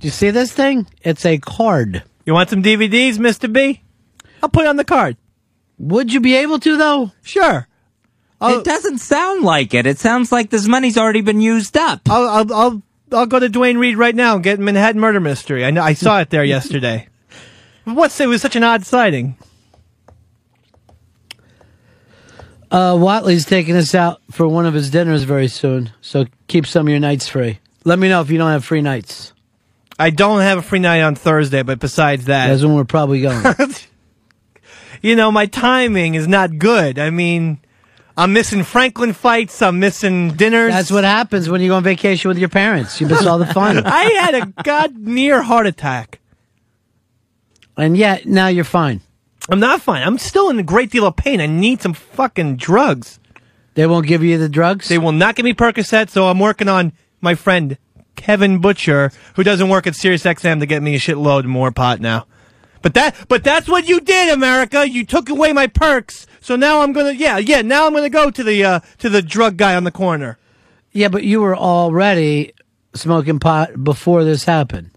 Do 0.00 0.07
you 0.07 0.10
see 0.10 0.31
this 0.31 0.52
thing? 0.52 0.86
It's 1.02 1.25
a 1.25 1.39
card. 1.39 2.02
you 2.26 2.34
want 2.34 2.50
some 2.50 2.62
DVDs, 2.62 3.18
Mister 3.18 3.49
B? 3.49 3.83
I'll 4.42 4.49
put 4.49 4.65
it 4.65 4.68
on 4.68 4.76
the 4.76 4.84
card. 4.84 5.16
Would 5.78 6.12
you 6.12 6.20
be 6.20 6.36
able 6.36 6.58
to 6.60 6.76
though? 6.76 7.12
Sure. 7.23 7.66
it 8.42 8.65
doesn't 8.65 8.99
sound 8.99 9.42
like 9.42 9.75
it. 9.75 9.86
It 9.86 9.99
sounds 9.99 10.31
like 10.33 10.50
this 10.50 10.66
money's 10.66 10.99
already 10.99 11.23
been 11.23 11.41
used 11.41 11.76
up. 11.76 12.02
I'll 12.08 12.28
I'll 12.28 12.52
I'll, 12.55 12.83
I'll 13.12 13.26
go 13.26 13.39
to 13.39 13.49
Duane 13.49 13.78
Reade 13.78 13.97
right 13.97 14.15
now 14.15 14.34
and 14.34 14.44
get 14.44 14.58
Manhattan 14.58 15.00
Murder 15.00 15.20
Mystery. 15.20 15.65
I 15.65 15.70
know 15.70 15.83
I 15.83 15.94
saw 15.94 16.20
it 16.20 16.31
there 16.31 16.44
yesterday. 16.57 17.08
What's 17.84 18.20
it 18.20 18.26
was 18.26 18.42
such 18.42 18.57
an 18.57 18.65
odd 18.65 18.84
sighting. 18.84 19.36
Uh, 22.70 22.94
Whatley's 22.94 23.44
taking 23.44 23.76
us 23.76 23.94
out 23.94 24.20
for 24.33 24.49
one 24.49 24.66
of 24.66 24.75
his 24.75 24.91
dinners 24.91 25.23
very 25.23 25.47
soon, 25.47 25.92
so 26.00 26.26
keep 26.49 26.66
some 26.66 26.86
of 26.86 26.91
your 26.91 26.99
nights 26.99 27.28
free. 27.28 27.60
Let 27.84 27.99
me 28.00 28.08
know 28.08 28.20
if 28.20 28.28
you 28.31 28.39
don't 28.39 28.50
have 28.50 28.65
free 28.65 28.83
nights. 28.83 29.33
I 29.99 30.10
don't 30.10 30.41
have 30.41 30.58
a 30.58 30.62
free 30.62 30.78
night 30.78 31.00
on 31.00 31.15
Thursday, 31.15 31.62
but 31.62 31.78
besides 31.78 32.26
that, 32.26 32.49
That's 32.49 32.62
when 32.62 32.75
we're 32.75 32.84
probably 32.84 33.23
going. 33.23 33.44
you 35.02 35.16
know, 35.16 35.33
my 35.33 35.47
timing 35.47 36.15
is 36.15 36.28
not 36.28 36.58
good. 36.58 36.99
I 36.99 37.10
mean, 37.10 37.60
I'm 38.16 38.33
missing 38.33 38.62
Franklin 38.62 39.15
fights. 39.15 39.62
I'm 39.62 39.78
missing 39.78 40.33
dinners. 40.33 40.73
That's 40.73 40.91
what 40.91 41.05
happens 41.05 41.49
when 41.49 41.62
you 41.62 41.68
go 41.68 41.76
on 41.76 41.83
vacation 41.83 42.28
with 42.28 42.39
your 42.39 42.50
parents. 42.50 43.00
You 43.00 43.07
miss 43.07 43.25
all 43.25 43.39
the 43.39 43.47
fun. 43.47 43.78
I 43.86 44.05
had 44.05 44.34
a 44.34 44.62
god 44.62 44.97
near 44.97 45.42
heart 45.42 45.66
attack. 45.66 46.20
And 47.78 47.97
yet, 47.97 48.26
now 48.26 48.49
you're 48.49 48.65
fine. 48.65 49.00
I'm 49.49 49.60
not 49.60 49.81
fine. 49.81 50.02
I'm 50.02 50.18
still 50.18 50.50
in 50.50 50.58
a 50.58 50.62
great 50.62 50.91
deal 50.91 51.07
of 51.07 51.16
pain. 51.16 51.41
I 51.41 51.47
need 51.47 51.81
some 51.81 51.92
fucking 51.94 52.57
drugs. 52.57 53.20
They 53.75 53.86
won't 53.86 54.07
give 54.07 54.25
you 54.25 54.39
the 54.39 54.49
drugs? 54.49 54.89
They 54.89 54.99
will 54.99 55.12
not 55.12 55.36
give 55.36 55.44
me 55.44 55.52
Percocet, 55.52 56.08
so 56.08 56.28
I'm 56.28 56.39
working 56.39 56.68
on 56.68 56.92
my 57.20 57.34
friend 57.34 57.76
Kevin 58.16 58.58
Butcher, 58.58 59.12
who 59.34 59.42
doesn't 59.44 59.68
work 59.68 59.86
at 59.86 59.94
SiriusXM 59.94 60.60
to 60.60 60.66
get 60.66 60.82
me 60.82 60.94
a 60.94 60.98
shitload 60.98 61.44
more 61.44 61.70
pot 61.70 62.00
now. 62.00 62.26
But 62.82 62.94
that 62.94 63.16
but 63.28 63.44
that's 63.44 63.68
what 63.68 63.88
you 63.88 64.00
did, 64.00 64.32
America. 64.32 64.88
You 64.88 65.04
took 65.04 65.28
away 65.28 65.52
my 65.52 65.66
perks. 65.66 66.26
So 66.40 66.56
now 66.56 66.82
I'm 66.82 66.92
gonna 66.92 67.12
yeah, 67.12 67.38
yeah, 67.38 67.62
now 67.62 67.86
I'm 67.86 67.94
gonna 67.94 68.10
go 68.10 68.30
to 68.30 68.42
the 68.42 68.64
uh 68.64 68.80
to 68.98 69.08
the 69.08 69.22
drug 69.22 69.56
guy 69.56 69.74
on 69.74 69.84
the 69.84 69.90
corner. 69.90 70.38
Yeah, 70.92 71.08
but 71.08 71.24
you 71.24 71.40
were 71.40 71.56
already 71.56 72.52
smoking 72.94 73.38
pot 73.38 73.82
before 73.82 74.24
this 74.24 74.44
happened. 74.44 74.90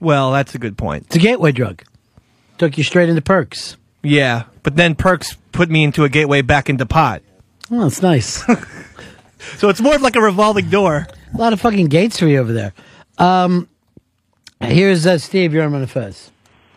Well, 0.00 0.32
that's 0.32 0.54
a 0.54 0.58
good 0.58 0.76
point. 0.76 1.06
It's 1.06 1.16
a 1.16 1.20
gateway 1.20 1.52
drug. 1.52 1.82
Took 2.58 2.76
you 2.76 2.84
straight 2.84 3.08
into 3.08 3.22
perks. 3.22 3.76
Yeah. 4.02 4.44
But 4.62 4.76
then 4.76 4.94
perks 4.94 5.36
put 5.52 5.70
me 5.70 5.84
into 5.84 6.04
a 6.04 6.08
gateway 6.08 6.42
back 6.42 6.68
into 6.68 6.86
pot. 6.86 7.22
Oh, 7.70 7.86
it's 7.86 8.02
nice. 8.02 8.44
So 9.56 9.68
it's 9.68 9.80
more 9.80 9.94
of 9.94 10.02
like 10.02 10.16
a 10.16 10.20
revolving 10.20 10.70
door. 10.70 11.06
A 11.34 11.38
lot 11.38 11.52
of 11.52 11.60
fucking 11.60 11.86
gates 11.86 12.18
for 12.18 12.26
you 12.26 12.38
over 12.38 12.52
there. 12.52 12.74
Um, 13.18 13.68
here's 14.60 15.06
uh, 15.06 15.18
Steve. 15.18 15.54
You're 15.54 15.64
on 15.64 15.80
the 15.80 15.86
Fez. 15.86 16.30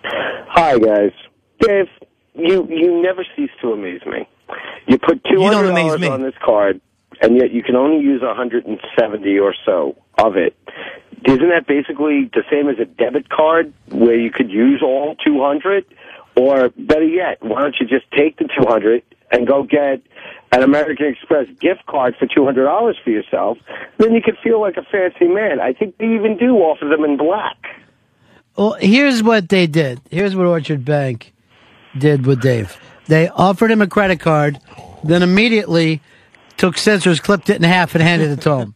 Hi, 0.04 0.78
guys. 0.78 1.12
Dave, 1.60 1.88
you 2.34 2.66
you 2.70 3.02
never 3.02 3.26
cease 3.36 3.50
to 3.62 3.74
amaze 3.74 4.06
me. 4.06 4.28
You 4.88 4.98
put 4.98 5.24
two 5.26 5.34
You 5.34 5.50
don't 5.50 5.66
hundred 5.66 5.70
amaze 5.72 5.92
dollars 5.94 6.10
on 6.10 6.22
this 6.22 6.36
card, 6.44 6.80
and 7.22 7.36
yet 7.36 7.52
you 7.52 7.64
can 7.64 7.76
only 7.76 8.04
use 8.04 8.22
a 8.22 8.34
hundred 8.34 8.66
and 8.66 8.80
seventy 8.98 9.38
or 9.38 9.54
so 9.66 9.98
of 10.18 10.38
it. 10.38 10.56
Isn't 11.26 11.50
that 11.50 11.66
basically 11.68 12.30
the 12.34 12.44
same 12.50 12.70
as 12.70 12.78
a 12.80 12.86
debit 12.86 13.30
card, 13.30 13.74
where 13.90 14.16
you 14.16 14.32
could 14.32 14.52
use 14.52 14.82
all 14.84 15.16
two 15.16 15.42
hundred? 15.42 15.86
Or 16.38 16.70
better 16.78 17.06
yet, 17.06 17.42
why 17.42 17.62
don't 17.62 17.76
you 17.80 17.88
just 17.88 18.10
take 18.12 18.38
the 18.38 18.46
two 18.46 18.66
hundred 18.68 19.04
and 19.32 19.48
go 19.48 19.64
get 19.64 20.02
an 20.56 20.64
American 20.64 21.08
Express 21.08 21.48
gift 21.60 21.86
card 21.86 22.16
for 22.18 22.28
two 22.28 22.46
hundred 22.46 22.64
dollars 22.64 22.98
for 23.04 23.10
yourself? 23.10 23.58
Then 23.98 24.14
you 24.14 24.22
could 24.22 24.38
feel 24.42 24.62
like 24.62 24.78
a 24.78 24.84
fancy 24.84 25.28
man. 25.28 25.60
I 25.60 25.74
think 25.74 25.98
they 25.98 26.06
even 26.06 26.38
do 26.38 26.56
offer 26.58 26.86
them 26.86 27.04
in 27.04 27.18
black. 27.18 27.58
Well, 28.56 28.74
here's 28.80 29.22
what 29.22 29.50
they 29.50 29.68
did. 29.68 30.00
Here's 30.10 30.34
what 30.36 30.48
Orchard 30.48 30.86
Bank 30.86 31.34
did 31.98 32.26
with 32.26 32.42
Dave. 32.42 32.78
They 33.08 33.28
offered 33.28 33.70
him 33.70 33.82
a 33.82 33.88
credit 33.88 34.22
card, 34.22 34.58
then 35.04 35.22
immediately 35.22 36.02
took 36.56 36.78
scissors, 36.78 37.20
clipped 37.20 37.50
it 37.50 37.58
in 37.58 37.64
half, 37.64 37.94
and 37.94 38.02
handed 38.02 38.32
it 38.32 38.42
to 38.42 38.54
him. 38.54 38.76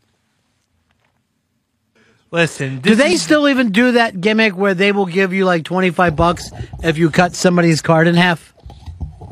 Listen, 2.31 2.79
do 2.79 2.93
they 2.93 3.15
still 3.15 3.47
even 3.47 3.71
do 3.71 3.93
that 3.93 4.19
gimmick 4.19 4.55
where 4.55 4.73
they 4.73 4.91
will 4.91 5.07
give 5.07 5.33
you 5.33 5.45
like 5.45 5.63
twenty 5.63 5.91
five 5.91 6.15
bucks 6.15 6.51
if 6.83 6.97
you 6.97 7.09
cut 7.09 7.33
somebody's 7.33 7.81
card 7.81 8.07
in 8.07 8.15
half? 8.15 8.53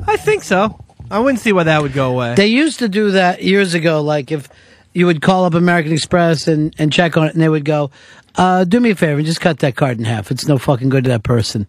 I 0.07 0.15
think 0.15 0.43
so. 0.43 0.79
I 1.09 1.19
wouldn't 1.19 1.39
see 1.39 1.53
why 1.53 1.63
that 1.63 1.81
would 1.81 1.93
go 1.93 2.11
away. 2.11 2.35
They 2.35 2.47
used 2.47 2.79
to 2.79 2.89
do 2.89 3.11
that 3.11 3.43
years 3.43 3.73
ago. 3.73 4.01
Like 4.01 4.31
if 4.31 4.49
you 4.93 5.05
would 5.05 5.21
call 5.21 5.45
up 5.45 5.53
American 5.53 5.93
Express 5.93 6.47
and, 6.47 6.73
and 6.77 6.91
check 6.91 7.17
on 7.17 7.27
it, 7.27 7.33
and 7.33 7.41
they 7.41 7.49
would 7.49 7.65
go, 7.65 7.91
uh, 8.35 8.63
"Do 8.63 8.79
me 8.79 8.91
a 8.91 8.95
favor 8.95 9.17
and 9.17 9.25
just 9.25 9.41
cut 9.41 9.59
that 9.59 9.75
card 9.75 9.99
in 9.99 10.05
half. 10.05 10.31
It's 10.31 10.47
no 10.47 10.57
fucking 10.57 10.89
good 10.89 11.03
to 11.05 11.09
that 11.11 11.23
person." 11.23 11.67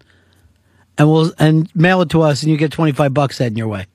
And 0.96 1.08
we'll 1.10 1.32
and 1.38 1.70
mail 1.76 2.00
it 2.00 2.10
to 2.10 2.22
us, 2.22 2.42
and 2.42 2.50
you 2.50 2.56
get 2.56 2.72
twenty 2.72 2.92
five 2.92 3.14
bucks 3.14 3.38
heading 3.38 3.58
your 3.58 3.68
way. 3.68 3.86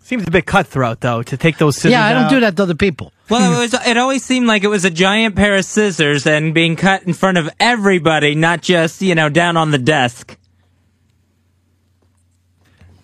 Seems 0.00 0.26
a 0.26 0.30
bit 0.30 0.44
cutthroat 0.44 1.00
though 1.00 1.22
to 1.22 1.36
take 1.38 1.56
those 1.56 1.76
scissors. 1.76 1.92
yeah, 1.92 2.04
I 2.04 2.12
don't 2.12 2.24
out. 2.24 2.30
do 2.30 2.40
that 2.40 2.56
to 2.56 2.62
other 2.64 2.74
people. 2.74 3.10
Well, 3.30 3.54
it 3.54 3.58
was. 3.58 3.86
It 3.86 3.96
always 3.96 4.22
seemed 4.22 4.46
like 4.46 4.62
it 4.62 4.68
was 4.68 4.84
a 4.84 4.90
giant 4.90 5.34
pair 5.34 5.56
of 5.56 5.64
scissors 5.64 6.26
and 6.26 6.52
being 6.52 6.76
cut 6.76 7.04
in 7.04 7.14
front 7.14 7.38
of 7.38 7.48
everybody, 7.58 8.34
not 8.34 8.60
just 8.60 9.00
you 9.00 9.14
know 9.14 9.30
down 9.30 9.56
on 9.56 9.70
the 9.70 9.78
desk. 9.78 10.36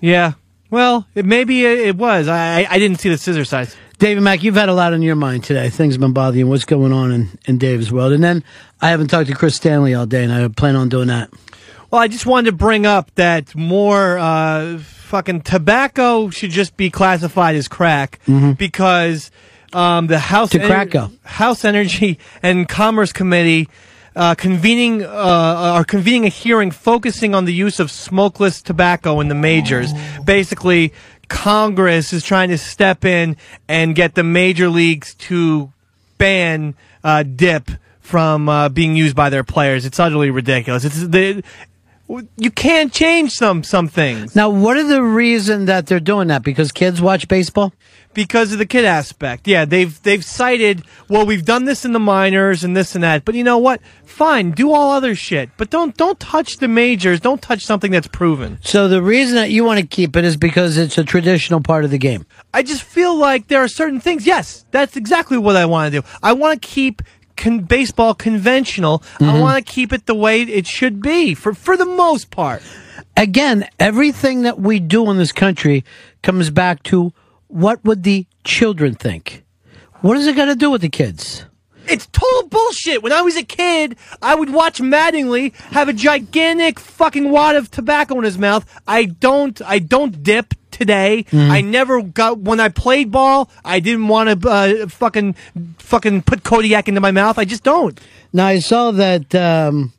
Yeah. 0.01 0.33
Well, 0.70 1.07
it, 1.15 1.24
maybe 1.24 1.65
it, 1.65 1.78
it 1.81 1.97
was. 1.97 2.28
I 2.28 2.66
I 2.68 2.78
didn't 2.78 3.00
see 3.00 3.08
the 3.08 3.18
scissor 3.18 3.44
size. 3.44 3.76
David 3.99 4.23
Mack, 4.23 4.42
you've 4.42 4.55
had 4.55 4.70
a 4.70 4.73
lot 4.73 4.94
on 4.94 5.02
your 5.02 5.15
mind 5.16 5.44
today. 5.44 5.68
Things 5.68 5.94
have 5.94 6.00
been 6.00 6.15
bothering 6.15 6.39
you. 6.39 6.47
What's 6.47 6.65
going 6.65 6.90
on 6.92 7.12
in, 7.12 7.39
in 7.44 7.58
Dave's 7.58 7.92
world? 7.92 8.15
And 8.15 8.24
then 8.24 8.42
I 8.81 8.89
haven't 8.89 9.08
talked 9.08 9.28
to 9.28 9.34
Chris 9.34 9.57
Stanley 9.57 9.92
all 9.92 10.07
day, 10.07 10.24
and 10.24 10.32
I 10.32 10.49
plan 10.49 10.74
on 10.74 10.89
doing 10.89 11.08
that. 11.08 11.31
Well, 11.90 12.00
I 12.00 12.08
just 12.08 12.24
wanted 12.24 12.52
to 12.52 12.57
bring 12.57 12.86
up 12.86 13.15
that 13.16 13.55
more 13.55 14.16
uh, 14.16 14.78
fucking 14.78 15.42
tobacco 15.42 16.31
should 16.31 16.50
just 16.50 16.76
be 16.78 16.89
classified 16.89 17.57
as 17.57 17.68
crack 17.68 18.20
because 18.57 19.31
um, 19.74 20.07
the 20.07 20.18
House 20.18 20.50
To 20.50 20.60
cracko. 20.60 21.10
House 21.24 21.65
Energy 21.65 22.18
and 22.42 22.68
Commerce 22.68 23.12
Committee 23.12 23.68
uh, 24.17 24.35
convening 24.35 25.03
uh, 25.03 25.09
are 25.09 25.85
convening 25.85 26.25
a 26.25 26.29
hearing 26.29 26.71
focusing 26.71 27.35
on 27.35 27.45
the 27.45 27.55
use 27.55 27.81
of 27.81 27.91
smokeless 27.91 28.63
tobacco 28.63 29.21
in 29.21 29.29
the 29.29 29.35
majors. 29.35 29.93
Basically, 30.25 30.93
Congress 31.29 32.13
is 32.13 32.25
trying 32.25 32.49
to 32.49 32.59
step 32.59 33.05
in 33.05 33.37
and 33.69 33.95
get 33.95 34.15
the 34.15 34.25
major 34.25 34.69
leagues 34.69 35.15
to 35.15 35.73
ban 36.19 36.75
uh, 37.05 37.23
dip 37.23 37.71
from 38.01 38.49
uh, 38.49 38.69
being 38.69 38.97
used 38.97 39.15
by 39.15 39.31
their 39.31 39.45
players. 39.45 39.87
It's 39.87 40.01
utterly 40.01 40.31
ridiculous. 40.31 40.85
It's 40.85 41.07
the 41.07 41.45
you 42.37 42.51
can't 42.51 42.93
change 42.93 43.33
some 43.33 43.63
some 43.63 43.87
things. 43.89 44.35
Now, 44.35 44.51
what 44.51 44.77
are 44.77 44.87
the 44.87 45.03
reason 45.03 45.67
that 45.67 45.87
they're 45.87 46.01
doing 46.01 46.29
that? 46.29 46.43
Because 46.43 46.73
kids 46.73 47.01
watch 47.01 47.29
baseball? 47.29 47.73
Because 48.13 48.53
of 48.53 48.59
the 48.59 48.67
kid 48.67 48.85
aspect. 48.85 49.47
Yeah, 49.47 49.65
they've 49.65 50.03
they've 50.03 50.25
cited, 50.25 50.83
well, 51.09 51.25
we've 51.25 51.45
done 51.45 51.65
this 51.67 51.85
in 51.85 51.93
the 51.93 52.01
minors 52.01 52.65
and 52.65 52.77
this 52.77 52.97
and 52.97 53.05
that. 53.05 53.25
But 53.25 53.37
you 53.37 53.45
know 53.45 53.59
what? 53.59 53.81
Fine, 54.05 54.53
do 54.53 54.73
all 54.73 54.91
other 54.91 55.15
shit. 55.15 55.51
But 55.57 55.71
don't 55.71 55.97
don't 55.97 56.19
touch 56.19 56.57
the 56.57 56.67
majors. 56.67 57.21
Don't 57.21 57.41
touch 57.41 57.65
something 57.65 57.93
that's 57.93 58.09
proven. 58.09 58.59
So 58.63 58.89
the 58.89 59.03
reason 59.03 59.37
that 59.37 59.51
you 59.51 59.63
want 59.65 59.81
to 59.81 59.87
keep 59.87 60.17
it 60.17 60.25
is 60.25 60.37
because 60.37 60.77
it's 60.77 60.99
a 60.99 61.05
traditional 61.05 61.61
part 61.61 61.85
of 61.85 61.93
the 61.93 61.99
game. 61.99 62.27
I 62.53 62.65
just 62.65 62.83
feel 62.83 63.17
like 63.17 63.47
there 63.47 63.63
are 63.63 63.69
certain 63.69 64.01
things. 64.01 64.27
Yes, 64.27 64.65
that's 64.73 64.97
exactly 64.97 65.39
what 65.39 65.55
I 65.55 65.67
want 65.67 65.93
to 65.93 66.01
do. 66.01 66.07
I 66.23 66.33
want 66.33 66.61
to 66.61 66.69
keep 66.69 67.03
con- 67.41 67.60
baseball 67.67 68.15
conventional. 68.15 69.02
I 69.19 69.25
Mhm. 69.25 69.41
want 69.41 69.57
to 69.67 69.73
keep 69.73 69.93
it 69.93 70.07
the 70.07 70.15
way 70.15 70.43
it 70.43 70.67
should 70.67 71.01
be 71.01 71.35
for 71.35 71.55
for 71.55 71.77
the 71.77 71.86
most 71.86 72.31
part. 72.31 72.62
Again, 73.17 73.67
everything 73.78 74.43
that 74.43 74.60
we 74.60 74.78
do 74.78 75.10
in 75.10 75.17
this 75.19 75.33
country 75.33 75.85
comes 76.23 76.51
back 76.51 76.83
to 76.85 77.12
what 77.49 77.85
would 77.85 78.02
the 78.05 78.27
children 78.44 78.94
think? 78.94 79.43
What 80.02 80.17
is 80.17 80.27
it 80.27 80.36
got 80.36 80.47
to 80.47 80.55
do 80.55 80.70
with 80.70 80.83
the 80.83 80.89
kids? 80.89 81.44
It's 81.91 82.07
total 82.07 82.49
bullshit. 82.49 83.02
When 83.02 83.12
I 83.12 83.23
was 83.23 83.36
a 83.36 83.43
kid, 83.43 83.97
I 84.23 84.35
would 84.35 84.51
watch 84.51 84.81
Mattingly 84.81 85.55
have 85.73 85.89
a 85.89 85.93
gigantic 85.93 86.78
fucking 86.78 87.31
wad 87.31 87.57
of 87.57 87.70
tobacco 87.70 88.17
in 88.19 88.25
his 88.25 88.39
mouth. 88.39 88.65
I 88.86 89.07
don't, 89.07 89.60
I 89.62 89.78
don't 89.81 90.23
dip. 90.23 90.55
today. 90.70 91.25
Mm-hmm. 91.31 91.51
I 91.51 91.60
never 91.60 92.01
got 92.01 92.39
when 92.39 92.60
I 92.60 92.69
played 92.69 93.10
ball. 93.10 93.51
I 93.65 93.81
didn't 93.81 94.09
want 94.09 94.41
to 94.41 94.49
uh, 94.49 94.89
fucking 94.89 95.35
fucking 95.78 96.23
put 96.23 96.43
Kodiak 96.43 96.89
into 96.89 97.01
my 97.01 97.10
mouth. 97.10 97.39
I 97.39 97.44
just 97.44 97.65
don't. 97.65 98.01
Now 98.33 98.47
I 98.47 98.60
saw 98.60 98.93
that 98.93 99.35
um, 99.35 99.93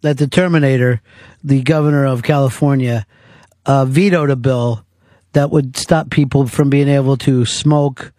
that 0.00 0.18
the 0.18 0.26
Terminator, 0.26 1.00
the 1.44 1.62
governor 1.62 2.06
of 2.06 2.22
California, 2.22 3.06
uh, 3.66 3.84
vetoed 3.84 4.30
a 4.30 4.36
bill 4.36 4.84
that 5.32 5.50
would 5.50 5.76
stop 5.76 6.10
people 6.10 6.48
from 6.48 6.70
being 6.70 6.88
able 6.88 7.16
to 7.18 7.44
smoke 7.44 8.12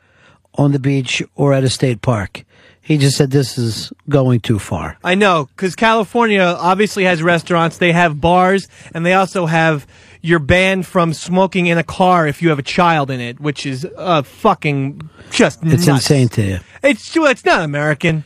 on 0.58 0.72
the 0.72 0.80
beach 0.80 1.22
or 1.36 1.54
at 1.54 1.64
a 1.64 1.70
state 1.70 2.02
park. 2.02 2.44
He 2.82 2.98
just 2.98 3.18
said 3.18 3.32
this 3.32 3.58
is 3.58 3.92
going 4.08 4.40
too 4.40 4.60
far. 4.60 4.98
I 5.04 5.16
know 5.16 5.50
because 5.56 5.76
California 5.76 6.42
obviously 6.42 7.04
has 7.04 7.22
restaurants. 7.22 7.78
They 7.80 7.92
have 7.92 8.22
bars, 8.22 8.70
and 8.94 9.06
they 9.06 9.14
also 9.14 9.46
have 9.46 9.86
you're 10.22 10.40
banned 10.40 10.86
from 10.86 11.14
smoking 11.14 11.68
in 11.68 11.78
a 11.78 11.84
car 11.84 12.28
if 12.28 12.42
you 12.42 12.50
have 12.50 12.60
a 12.60 12.64
child 12.64 13.12
in 13.12 13.20
it, 13.20 13.40
which 13.42 13.66
is 13.66 13.86
uh, 13.98 14.22
fucking 14.24 15.10
just 15.32 15.60
It's 15.64 15.86
nuts. 15.86 16.10
insane 16.10 16.30
to 16.30 16.42
you. 16.42 16.60
It's 16.82 17.14
it's 17.16 17.44
not 17.46 17.64
American. 17.64 18.24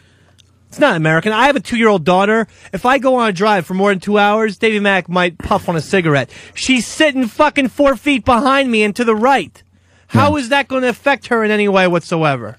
It's 0.69 0.79
not 0.79 0.95
American. 0.95 1.33
I 1.33 1.47
have 1.47 1.55
a 1.55 1.59
two 1.59 1.75
year 1.75 1.89
old 1.89 2.05
daughter. 2.05 2.47
If 2.71 2.85
I 2.85 2.99
go 2.99 3.15
on 3.15 3.29
a 3.29 3.33
drive 3.33 3.65
for 3.65 3.73
more 3.73 3.89
than 3.89 3.99
two 3.99 4.19
hours, 4.19 4.57
Davy 4.57 4.79
Mack 4.79 5.09
might 5.09 5.39
puff 5.39 5.69
on 5.69 5.75
a 5.75 5.81
cigarette. 5.81 6.29
She's 6.53 6.85
sitting 6.85 7.27
fucking 7.27 7.69
four 7.69 7.95
feet 7.95 8.23
behind 8.25 8.71
me 8.71 8.83
and 8.83 8.95
to 8.95 9.03
the 9.03 9.15
right. 9.15 9.61
How 10.11 10.35
is 10.35 10.49
that 10.49 10.67
going 10.67 10.81
to 10.81 10.89
affect 10.89 11.27
her 11.27 11.41
in 11.43 11.51
any 11.51 11.69
way 11.69 11.87
whatsoever? 11.87 12.57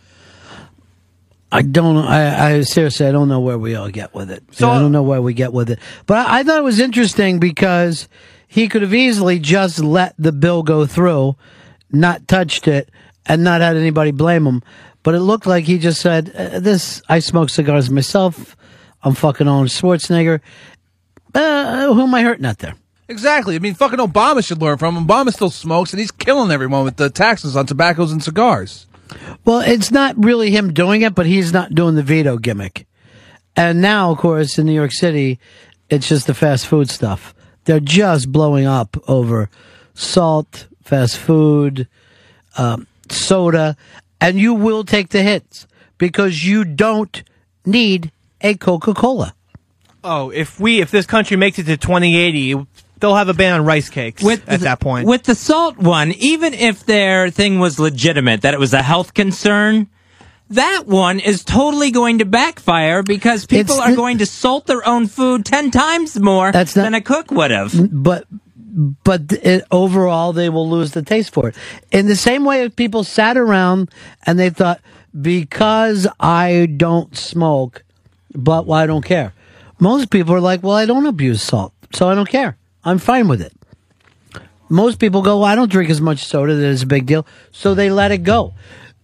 I 1.52 1.60
don't. 1.60 1.98
I, 1.98 2.56
I 2.56 2.60
seriously, 2.62 3.06
I 3.06 3.12
don't 3.12 3.28
know 3.28 3.40
where 3.40 3.58
we 3.58 3.74
all 3.74 3.90
get 3.90 4.14
with 4.14 4.31
it. 4.31 4.42
So 4.52 4.70
I 4.70 4.78
don't 4.78 4.90
know 4.90 5.02
where 5.02 5.20
we 5.20 5.34
get 5.34 5.52
with 5.52 5.68
it. 5.68 5.78
But 6.06 6.26
I, 6.26 6.39
I 6.39 6.42
thought 6.44 6.58
it 6.58 6.64
was 6.64 6.81
interesting 6.81 7.39
because 7.39 8.08
he 8.48 8.68
could 8.68 8.81
have 8.81 8.94
easily 8.94 9.39
just 9.39 9.78
let 9.81 10.14
the 10.18 10.32
bill 10.32 10.62
go 10.62 10.86
through, 10.86 11.36
not 11.90 12.26
touched 12.26 12.68
it, 12.68 12.89
and 13.26 13.44
not 13.44 13.60
had 13.60 13.76
anybody 13.76 14.12
blame 14.12 14.47
him. 14.47 14.62
But 15.02 15.14
it 15.14 15.20
looked 15.20 15.47
like 15.47 15.64
he 15.64 15.76
just 15.76 16.00
said, 16.00 16.32
uh, 16.34 16.58
"This. 16.58 17.02
I 17.06 17.18
smoke 17.18 17.50
cigars 17.50 17.90
myself. 17.90 18.56
I'm 19.02 19.14
fucking 19.14 19.47
on 19.47 19.66
Schwarzenegger. 19.66 20.40
Uh, 21.34 21.92
who 21.92 22.00
am 22.00 22.14
I 22.14 22.22
hurting 22.22 22.47
out 22.47 22.60
there?" 22.60 22.76
Exactly. 23.08 23.56
I 23.56 23.58
mean, 23.58 23.74
fucking 23.74 23.98
Obama 23.98 24.44
should 24.44 24.60
learn 24.60 24.78
from 24.78 24.97
him. 24.97 25.06
Obama 25.06 25.32
still 25.32 25.50
smokes, 25.50 25.92
and 25.92 26.00
he's 26.00 26.10
killing 26.10 26.50
everyone 26.50 26.84
with 26.84 26.97
the 26.97 27.10
taxes 27.10 27.56
on 27.56 27.66
tobaccos 27.66 28.12
and 28.12 28.22
cigars. 28.22 28.86
Well, 29.44 29.60
it's 29.60 29.90
not 29.90 30.22
really 30.22 30.50
him 30.50 30.72
doing 30.72 31.02
it, 31.02 31.14
but 31.14 31.26
he's 31.26 31.52
not 31.52 31.74
doing 31.74 31.94
the 31.94 32.02
veto 32.02 32.39
gimmick. 32.39 32.86
And 33.56 33.82
now, 33.82 34.12
of 34.12 34.18
course, 34.18 34.58
in 34.58 34.66
New 34.66 34.72
York 34.72 34.92
City, 34.92 35.39
it's 35.90 36.08
just 36.08 36.26
the 36.26 36.34
fast 36.34 36.66
food 36.66 36.89
stuff. 36.89 37.34
They're 37.64 37.81
just 37.81 38.32
blowing 38.32 38.66
up 38.66 38.97
over 39.08 39.50
salt, 39.94 40.66
fast 40.82 41.18
food, 41.18 41.86
um, 42.56 42.86
soda, 43.10 43.76
and 44.20 44.39
you 44.39 44.55
will 44.55 44.84
take 44.84 45.10
the 45.10 45.22
hits 45.22 45.66
because 45.98 46.44
you 46.44 46.64
don't 46.64 47.22
need 47.66 48.10
a 48.40 48.55
Coca 48.55 48.94
Cola. 48.94 49.34
Oh, 50.05 50.31
if 50.31 50.58
we 50.58 50.81
if 50.81 50.90
this 50.90 51.06
country 51.06 51.36
makes 51.36 51.58
it 51.58 51.64
to 51.64 51.76
2080, 51.76 52.66
they'll 53.02 53.16
have 53.16 53.28
a 53.28 53.34
ban 53.34 53.52
on 53.52 53.66
rice 53.66 53.90
cakes 53.90 54.24
at 54.26 54.60
that 54.60 54.81
point. 54.81 55.06
With 55.06 55.24
the 55.24 55.34
salt 55.34 55.76
one, 55.76 56.12
even 56.12 56.55
if 56.55 56.86
their 56.86 57.28
thing 57.28 57.58
was 57.58 57.78
legitimate, 57.78 58.42
that 58.42 58.55
it 58.55 58.60
was 58.60 58.72
a 58.72 58.82
health 58.82 59.12
concern, 59.12 59.89
that 60.48 60.84
one 60.86 61.20
is 61.20 61.44
totally 61.44 61.90
going 61.90 62.18
to 62.18 62.24
backfire 62.24 63.02
because 63.02 63.44
people 63.44 63.81
are 63.81 63.94
going 63.94 64.18
to 64.18 64.26
salt 64.26 64.66
their 64.66 64.86
own 64.86 65.06
food 65.08 65.44
10 65.44 65.70
times 65.70 66.18
more 66.18 66.52
than 66.52 66.94
a 66.94 67.00
cook 67.02 67.31
would 67.31 67.50
have. 67.50 67.74
But 67.92 68.26
but 69.05 69.31
it, 69.32 69.64
overall, 69.70 70.32
they 70.32 70.48
will 70.48 70.68
lose 70.68 70.92
the 70.92 71.02
taste 71.02 71.34
for 71.34 71.48
it. 71.48 71.56
In 71.90 72.06
the 72.06 72.16
same 72.16 72.44
way, 72.44 72.62
if 72.62 72.74
people 72.74 73.05
sat 73.05 73.36
around 73.36 73.90
and 74.24 74.39
they 74.39 74.48
thought, 74.48 74.81
because 75.20 76.06
I 76.18 76.68
don't 76.74 77.14
smoke, 77.14 77.84
but 78.34 78.66
well, 78.66 78.78
I 78.78 78.86
don't 78.86 79.05
care. 79.05 79.34
Most 79.78 80.08
people 80.08 80.34
are 80.34 80.40
like, 80.40 80.62
well, 80.62 80.76
I 80.76 80.86
don't 80.86 81.05
abuse 81.05 81.42
salt, 81.42 81.74
so 81.92 82.08
I 82.08 82.14
don't 82.14 82.28
care. 82.28 82.56
I'm 82.84 82.98
fine 82.98 83.28
with 83.28 83.40
it. 83.40 83.52
Most 84.68 84.98
people 84.98 85.22
go, 85.22 85.38
well, 85.40 85.44
I 85.44 85.54
don't 85.54 85.70
drink 85.70 85.90
as 85.90 86.00
much 86.00 86.24
soda 86.24 86.54
that 86.54 86.66
is 86.66 86.82
a 86.82 86.86
big 86.86 87.06
deal, 87.06 87.26
so 87.50 87.74
they 87.74 87.90
let 87.90 88.10
it 88.10 88.22
go. 88.22 88.54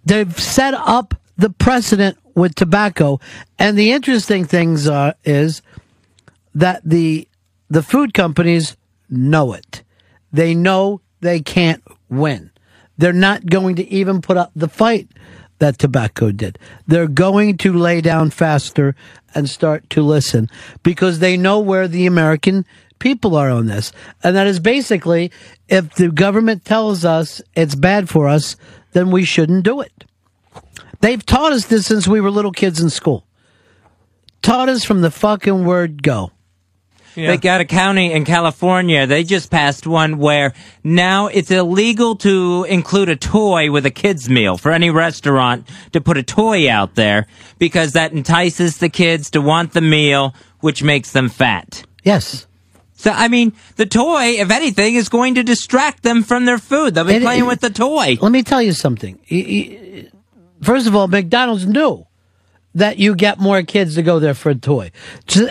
They've 0.04 0.38
set 0.40 0.74
up 0.74 1.14
the 1.36 1.50
precedent 1.50 2.18
with 2.34 2.54
tobacco, 2.54 3.20
and 3.58 3.76
the 3.76 3.92
interesting 3.92 4.44
things 4.44 4.88
uh, 4.88 5.12
is 5.24 5.62
that 6.54 6.80
the 6.84 7.28
the 7.68 7.82
food 7.82 8.14
companies 8.14 8.76
know 9.10 9.52
it. 9.52 9.82
They 10.32 10.54
know 10.54 11.02
they 11.20 11.40
can't 11.40 11.82
win. 12.08 12.50
They're 12.96 13.12
not 13.12 13.46
going 13.46 13.76
to 13.76 13.86
even 13.88 14.22
put 14.22 14.36
up 14.36 14.50
the 14.56 14.68
fight 14.68 15.08
that 15.58 15.78
tobacco 15.78 16.32
did. 16.32 16.58
They're 16.86 17.08
going 17.08 17.58
to 17.58 17.72
lay 17.72 18.00
down 18.00 18.30
faster 18.30 18.94
and 19.34 19.48
start 19.48 19.88
to 19.90 20.02
listen 20.02 20.48
because 20.82 21.18
they 21.18 21.36
know 21.36 21.58
where 21.58 21.88
the 21.88 22.06
American 22.06 22.64
people 22.98 23.36
are 23.36 23.50
on 23.50 23.66
this. 23.66 23.92
And 24.22 24.36
that 24.36 24.46
is 24.46 24.60
basically 24.60 25.30
if 25.68 25.94
the 25.94 26.10
government 26.10 26.64
tells 26.64 27.04
us 27.04 27.42
it's 27.54 27.74
bad 27.74 28.08
for 28.08 28.28
us, 28.28 28.56
then 28.92 29.10
we 29.10 29.24
shouldn't 29.24 29.64
do 29.64 29.80
it. 29.80 30.04
They've 31.00 31.24
taught 31.24 31.52
us 31.52 31.66
this 31.66 31.86
since 31.86 32.08
we 32.08 32.20
were 32.20 32.30
little 32.30 32.52
kids 32.52 32.80
in 32.80 32.90
school. 32.90 33.26
Taught 34.42 34.68
us 34.68 34.84
from 34.84 35.00
the 35.00 35.10
fucking 35.10 35.64
word 35.64 36.02
go. 36.02 36.32
They 37.26 37.36
got 37.36 37.60
a 37.60 37.64
county 37.64 38.12
in 38.12 38.24
California. 38.24 39.06
They 39.06 39.24
just 39.24 39.50
passed 39.50 39.86
one 39.86 40.18
where 40.18 40.52
now 40.84 41.26
it's 41.26 41.50
illegal 41.50 42.14
to 42.16 42.64
include 42.68 43.08
a 43.08 43.16
toy 43.16 43.70
with 43.72 43.86
a 43.86 43.90
kid's 43.90 44.28
meal 44.28 44.56
for 44.56 44.70
any 44.70 44.90
restaurant 44.90 45.68
to 45.92 46.00
put 46.00 46.16
a 46.16 46.22
toy 46.22 46.70
out 46.70 46.94
there 46.94 47.26
because 47.58 47.94
that 47.94 48.12
entices 48.12 48.78
the 48.78 48.88
kids 48.88 49.30
to 49.30 49.40
want 49.40 49.72
the 49.72 49.80
meal, 49.80 50.34
which 50.60 50.82
makes 50.82 51.12
them 51.12 51.28
fat. 51.28 51.84
Yes. 52.04 52.46
So, 53.00 53.12
I 53.12 53.28
mean, 53.28 53.52
the 53.76 53.86
toy, 53.86 54.40
if 54.40 54.50
anything, 54.50 54.96
is 54.96 55.08
going 55.08 55.36
to 55.36 55.44
distract 55.44 56.02
them 56.02 56.24
from 56.24 56.46
their 56.46 56.58
food. 56.58 56.94
They'll 56.94 57.04
be 57.04 57.14
It- 57.14 57.22
playing 57.22 57.44
it- 57.44 57.46
with 57.46 57.60
the 57.60 57.70
toy. 57.70 58.18
Let 58.20 58.32
me 58.32 58.42
tell 58.42 58.60
you 58.60 58.72
something. 58.72 59.18
First 60.60 60.88
of 60.88 60.96
all, 60.96 61.06
McDonald's 61.06 61.64
knew 61.64 62.06
that 62.74 62.98
you 62.98 63.14
get 63.14 63.38
more 63.38 63.62
kids 63.62 63.94
to 63.94 64.02
go 64.02 64.18
there 64.18 64.34
for 64.34 64.50
a 64.50 64.54
toy. 64.56 64.90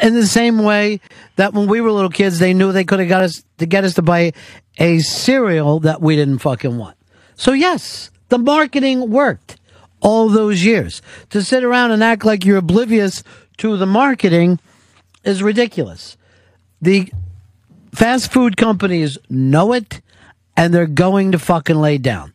In 0.01 0.13
the 0.13 0.27
same 0.27 0.59
way 0.59 0.99
that 1.37 1.53
when 1.53 1.67
we 1.67 1.79
were 1.79 1.89
little 1.91 2.09
kids, 2.09 2.39
they 2.39 2.53
knew 2.53 2.73
they 2.73 2.83
could 2.83 2.99
have 2.99 3.07
got 3.07 3.21
us 3.23 3.41
to 3.59 3.65
get 3.65 3.85
us 3.85 3.93
to 3.93 4.01
buy 4.01 4.33
a 4.77 4.99
cereal 4.99 5.79
that 5.79 6.01
we 6.01 6.17
didn't 6.17 6.39
fucking 6.39 6.77
want. 6.77 6.97
So 7.35 7.53
yes, 7.53 8.11
the 8.27 8.37
marketing 8.37 9.09
worked 9.09 9.55
all 10.01 10.27
those 10.27 10.65
years. 10.65 11.01
To 11.29 11.41
sit 11.41 11.63
around 11.63 11.91
and 11.91 12.03
act 12.03 12.25
like 12.25 12.43
you're 12.43 12.57
oblivious 12.57 13.23
to 13.59 13.77
the 13.77 13.85
marketing 13.87 14.59
is 15.23 15.41
ridiculous. 15.41 16.17
The 16.81 17.09
fast 17.97 18.31
food 18.31 18.57
companies 18.57 19.17
know 19.29 19.73
it 19.73 20.01
and 20.55 20.73
they're 20.73 20.85
going 20.87 21.31
to 21.31 21.39
fucking 21.39 21.75
lay 21.75 21.97
down. 21.97 22.33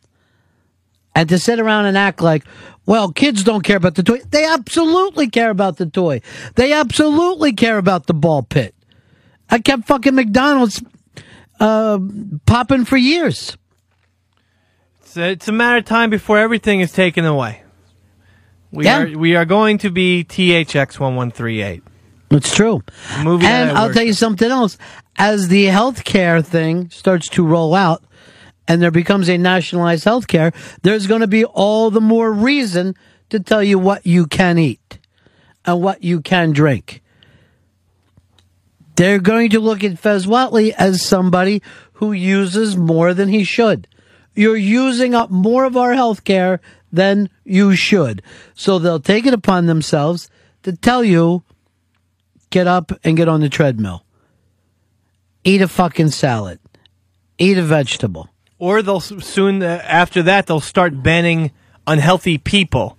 And 1.15 1.29
to 1.29 1.37
sit 1.39 1.59
around 1.59 1.85
and 1.85 1.97
act 1.97 2.21
like, 2.21 2.43
well, 2.85 3.11
kids 3.11 3.43
don't 3.43 3.63
care 3.63 3.77
about 3.77 3.95
the 3.95 4.03
toy. 4.03 4.19
They 4.29 4.45
absolutely 4.45 5.29
care 5.29 5.51
about 5.51 5.77
the 5.77 5.85
toy. 5.85 6.21
They 6.55 6.73
absolutely 6.73 7.53
care 7.53 7.77
about 7.77 8.07
the 8.07 8.13
ball 8.13 8.43
pit. 8.43 8.75
I 9.49 9.59
kept 9.59 9.85
fucking 9.87 10.15
McDonald's 10.15 10.81
uh, 11.59 11.99
popping 12.45 12.83
for 12.85 12.97
years. 12.97 13.55
It's 15.01 15.15
a, 15.15 15.29
it's 15.29 15.47
a 15.47 15.51
matter 15.51 15.77
of 15.77 15.85
time 15.85 16.09
before 16.09 16.39
everything 16.39 16.79
is 16.81 16.91
taken 16.91 17.23
away. 17.25 17.61
We 18.71 18.85
Yeah. 18.85 19.03
are 19.03 19.17
we 19.17 19.35
are 19.35 19.45
going 19.45 19.77
to 19.79 19.91
be 19.91 20.25
THX 20.27 20.99
one 20.99 21.15
one 21.15 21.29
three 21.29 21.61
eight. 21.61 21.83
It's 22.31 22.55
true. 22.55 22.81
Movie 23.23 23.45
and 23.45 23.77
I'll 23.77 23.93
tell 23.93 24.03
you 24.03 24.13
something 24.13 24.49
else. 24.49 24.79
As 25.17 25.47
the 25.47 25.67
healthcare 25.67 26.43
thing 26.43 26.89
starts 26.89 27.29
to 27.29 27.45
roll 27.45 27.75
out 27.75 28.03
and 28.67 28.81
there 28.81 28.91
becomes 28.91 29.29
a 29.29 29.37
nationalized 29.37 30.05
healthcare, 30.05 30.53
there's 30.81 31.07
going 31.07 31.21
to 31.21 31.27
be 31.27 31.45
all 31.45 31.91
the 31.91 32.01
more 32.01 32.31
reason 32.31 32.95
to 33.29 33.39
tell 33.39 33.63
you 33.63 33.77
what 33.77 34.05
you 34.05 34.25
can 34.25 34.57
eat 34.57 34.99
and 35.65 35.81
what 35.81 36.03
you 36.03 36.21
can 36.21 36.51
drink. 36.51 37.01
They're 38.95 39.19
going 39.19 39.49
to 39.51 39.59
look 39.59 39.83
at 39.83 39.99
Fez 39.99 40.25
Whatley 40.25 40.71
as 40.71 41.05
somebody 41.05 41.61
who 41.93 42.11
uses 42.11 42.77
more 42.77 43.13
than 43.13 43.29
he 43.29 43.43
should. 43.43 43.87
You're 44.35 44.57
using 44.57 45.13
up 45.15 45.29
more 45.29 45.65
of 45.65 45.77
our 45.77 45.93
health 45.93 46.23
care 46.23 46.59
than 46.91 47.29
you 47.43 47.75
should. 47.75 48.21
So 48.53 48.77
they'll 48.79 48.99
take 48.99 49.25
it 49.25 49.33
upon 49.33 49.65
themselves 49.65 50.29
to 50.63 50.73
tell 50.73 51.03
you 51.03 51.43
get 52.49 52.67
up 52.67 52.91
and 53.03 53.17
get 53.17 53.27
on 53.27 53.41
the 53.41 53.49
treadmill. 53.49 54.02
Eat 55.43 55.61
a 55.61 55.67
fucking 55.67 56.09
salad. 56.09 56.59
Eat 57.37 57.57
a 57.57 57.63
vegetable. 57.63 58.29
Or 58.59 58.81
they'll 58.81 58.99
soon 59.01 59.61
uh, 59.61 59.81
after 59.83 60.23
that 60.23 60.47
they'll 60.47 60.59
start 60.59 61.03
banning 61.03 61.51
unhealthy 61.85 62.37
people. 62.37 62.97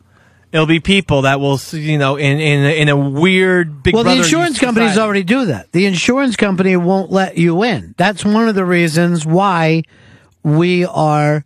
It'll 0.52 0.66
be 0.66 0.78
people 0.78 1.22
that 1.22 1.40
will, 1.40 1.58
you 1.72 1.98
know, 1.98 2.16
in 2.16 2.38
in 2.38 2.64
a, 2.64 2.80
in 2.82 2.88
a 2.88 2.96
weird 2.96 3.82
big. 3.82 3.94
well, 3.94 4.04
the 4.04 4.12
insurance 4.12 4.58
companies 4.58 4.90
society. 4.90 5.04
already 5.04 5.22
do 5.24 5.46
that. 5.46 5.72
The 5.72 5.86
insurance 5.86 6.36
company 6.36 6.76
won't 6.76 7.10
let 7.10 7.36
you 7.38 7.64
in. 7.64 7.94
That's 7.96 8.24
one 8.24 8.48
of 8.48 8.54
the 8.54 8.64
reasons 8.64 9.26
why 9.26 9.82
we 10.44 10.84
are 10.84 11.44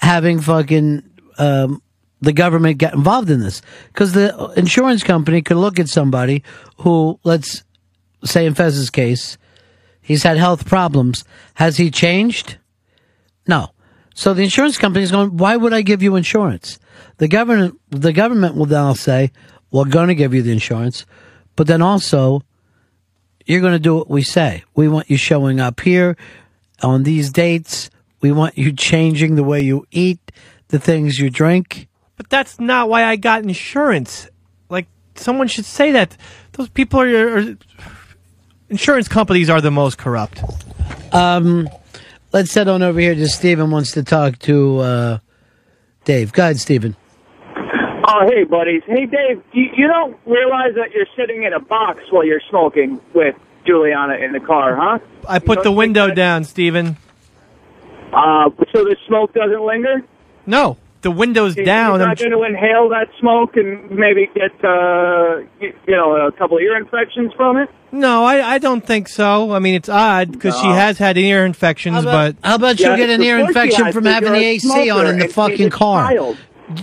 having 0.00 0.40
fucking 0.40 1.02
um, 1.38 1.82
the 2.20 2.32
government 2.32 2.78
get 2.78 2.94
involved 2.94 3.30
in 3.30 3.40
this 3.40 3.62
because 3.88 4.12
the 4.12 4.52
insurance 4.56 5.02
company 5.02 5.42
could 5.42 5.56
look 5.56 5.78
at 5.78 5.88
somebody 5.88 6.42
who, 6.78 7.18
let's 7.24 7.64
say, 8.24 8.46
in 8.46 8.54
Fez's 8.54 8.90
case, 8.90 9.38
he's 10.10 10.24
had 10.24 10.36
health 10.36 10.66
problems. 10.66 11.24
Has 11.54 11.76
he 11.76 11.88
changed? 11.88 12.56
No. 13.46 13.70
So 14.12 14.34
the 14.34 14.42
insurance 14.42 14.76
company 14.76 15.04
is 15.04 15.12
going. 15.12 15.36
Why 15.36 15.56
would 15.56 15.72
I 15.72 15.82
give 15.82 16.02
you 16.02 16.16
insurance? 16.16 16.80
The 17.18 17.28
government, 17.28 17.80
the 17.90 18.12
government 18.12 18.56
will 18.56 18.66
now 18.66 18.92
say, 18.92 19.30
"We're 19.70 19.84
going 19.84 20.08
to 20.08 20.16
give 20.16 20.34
you 20.34 20.42
the 20.42 20.50
insurance," 20.50 21.06
but 21.54 21.68
then 21.68 21.80
also, 21.80 22.42
you're 23.46 23.60
going 23.60 23.72
to 23.72 23.78
do 23.78 23.94
what 23.94 24.10
we 24.10 24.22
say. 24.22 24.64
We 24.74 24.88
want 24.88 25.08
you 25.10 25.16
showing 25.16 25.60
up 25.60 25.78
here 25.80 26.16
on 26.82 27.04
these 27.04 27.30
dates. 27.30 27.88
We 28.20 28.32
want 28.32 28.58
you 28.58 28.72
changing 28.72 29.36
the 29.36 29.44
way 29.44 29.60
you 29.62 29.86
eat, 29.92 30.32
the 30.68 30.80
things 30.80 31.18
you 31.20 31.30
drink. 31.30 31.88
But 32.16 32.28
that's 32.28 32.58
not 32.58 32.88
why 32.88 33.04
I 33.04 33.14
got 33.14 33.44
insurance. 33.44 34.28
Like 34.68 34.88
someone 35.14 35.46
should 35.46 35.64
say 35.64 35.92
that. 35.92 36.16
Those 36.52 36.68
people 36.68 37.00
are, 37.00 37.38
are 37.38 37.56
insurance 38.70 39.08
companies 39.08 39.50
are 39.50 39.60
the 39.60 39.70
most 39.70 39.98
corrupt. 39.98 40.42
Um, 41.12 41.68
let's 42.32 42.54
head 42.54 42.68
on 42.68 42.82
over 42.82 42.98
here 42.98 43.14
to 43.14 43.28
Stephen 43.28 43.70
wants 43.70 43.92
to 43.92 44.02
talk 44.02 44.38
to 44.40 44.78
uh, 44.78 45.18
Dave. 46.04 46.32
Go 46.32 46.44
ahead, 46.44 46.58
Stephen. 46.58 46.96
Oh, 48.12 48.26
hey, 48.26 48.44
buddies. 48.44 48.82
Hey, 48.86 49.06
Dave, 49.06 49.42
you, 49.52 49.66
you 49.76 49.86
don't 49.86 50.16
realize 50.24 50.74
that 50.74 50.90
you're 50.92 51.06
sitting 51.16 51.44
in 51.44 51.52
a 51.52 51.60
box 51.60 52.02
while 52.10 52.24
you're 52.24 52.40
smoking 52.48 53.00
with 53.14 53.36
Juliana 53.66 54.14
in 54.14 54.32
the 54.32 54.40
car, 54.40 54.74
huh? 54.74 54.98
I 55.28 55.38
put 55.38 55.62
the 55.62 55.70
window 55.70 56.12
down, 56.12 56.44
Steven. 56.44 56.96
Uh, 58.12 58.50
so 58.72 58.84
the 58.84 58.96
smoke 59.06 59.32
doesn't 59.34 59.64
linger? 59.64 60.02
No, 60.46 60.76
the 61.02 61.10
window's 61.10 61.56
You're 61.56 61.64
down. 61.64 62.00
I'm 62.00 62.08
not 62.08 62.18
going 62.18 62.30
to 62.32 62.42
inhale 62.42 62.88
that 62.90 63.08
smoke 63.18 63.56
and 63.56 63.90
maybe 63.90 64.28
get, 64.34 64.52
uh, 64.64 65.40
y- 65.60 65.72
you 65.86 65.96
know, 65.96 66.26
a 66.26 66.32
couple 66.32 66.56
of 66.58 66.62
ear 66.62 66.76
infections 66.76 67.32
from 67.36 67.56
it? 67.56 67.68
No, 67.92 68.24
I, 68.24 68.54
I 68.54 68.58
don't 68.58 68.84
think 68.86 69.08
so. 69.08 69.52
I 69.52 69.58
mean, 69.58 69.74
it's 69.74 69.88
odd 69.88 70.30
because 70.32 70.58
she 70.60 70.66
has 70.66 70.98
had 70.98 71.16
ear 71.18 71.44
infections, 71.44 72.04
but 72.04 72.36
How 72.44 72.54
about 72.56 72.78
you 72.78 72.96
get 72.96 73.10
an 73.10 73.22
ear 73.22 73.38
infection 73.38 73.92
from 73.92 74.04
having 74.04 74.32
the 74.32 74.38
AC 74.38 74.90
on 74.90 75.06
in 75.06 75.18
the 75.18 75.28
fucking 75.28 75.70
car? 75.70 76.12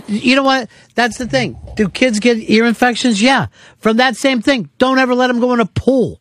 You 0.06 0.36
know 0.36 0.42
what? 0.42 0.68
That's 0.96 1.16
the 1.16 1.26
thing. 1.26 1.56
Do 1.76 1.88
kids 1.88 2.20
get 2.20 2.36
ear 2.50 2.66
infections? 2.66 3.22
Yeah. 3.22 3.46
From 3.78 3.96
that 3.96 4.16
same 4.16 4.42
thing. 4.42 4.68
Don't 4.76 4.98
ever 4.98 5.14
let 5.14 5.28
them 5.28 5.40
go 5.40 5.54
in 5.54 5.60
a 5.60 5.66
pool. 5.66 6.20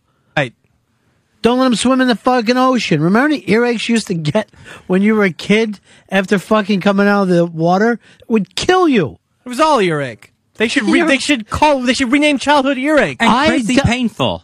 Right. 1.38 1.42
Don't 1.44 1.60
let 1.60 1.66
them 1.66 1.76
swim 1.76 2.02
in 2.02 2.08
the 2.08 2.16
fucking 2.16 2.58
ocean. 2.58 3.02
Remember 3.02 3.36
the 3.36 3.42
earaches 3.44 3.88
you 3.90 3.94
used 3.96 4.08
to 4.08 4.14
get 4.14 4.50
when 4.88 5.02
you 5.02 5.16
were 5.16 5.24
a 5.24 5.32
kid 5.32 5.80
after 6.10 6.40
fucking 6.40 6.82
coming 6.82 7.08
out 7.08 7.24
of 7.24 7.30
the 7.30 7.46
water? 7.46 7.94
It 8.20 8.30
would 8.30 8.56
kill 8.56 8.88
you. 8.88 9.20
It 9.46 9.50
was 9.50 9.60
all 9.60 9.80
earache. 9.80 10.34
They 10.56 10.68
should 10.68 10.84
re- 10.84 11.02
they 11.08 11.20
should 11.20 11.50
call 11.50 11.82
they 11.82 11.94
should 11.94 12.12
rename 12.12 12.38
childhood 12.40 12.78
earache. 12.78 13.18
And 13.22 13.48
crazy 13.48 13.78
painful. 13.80 14.44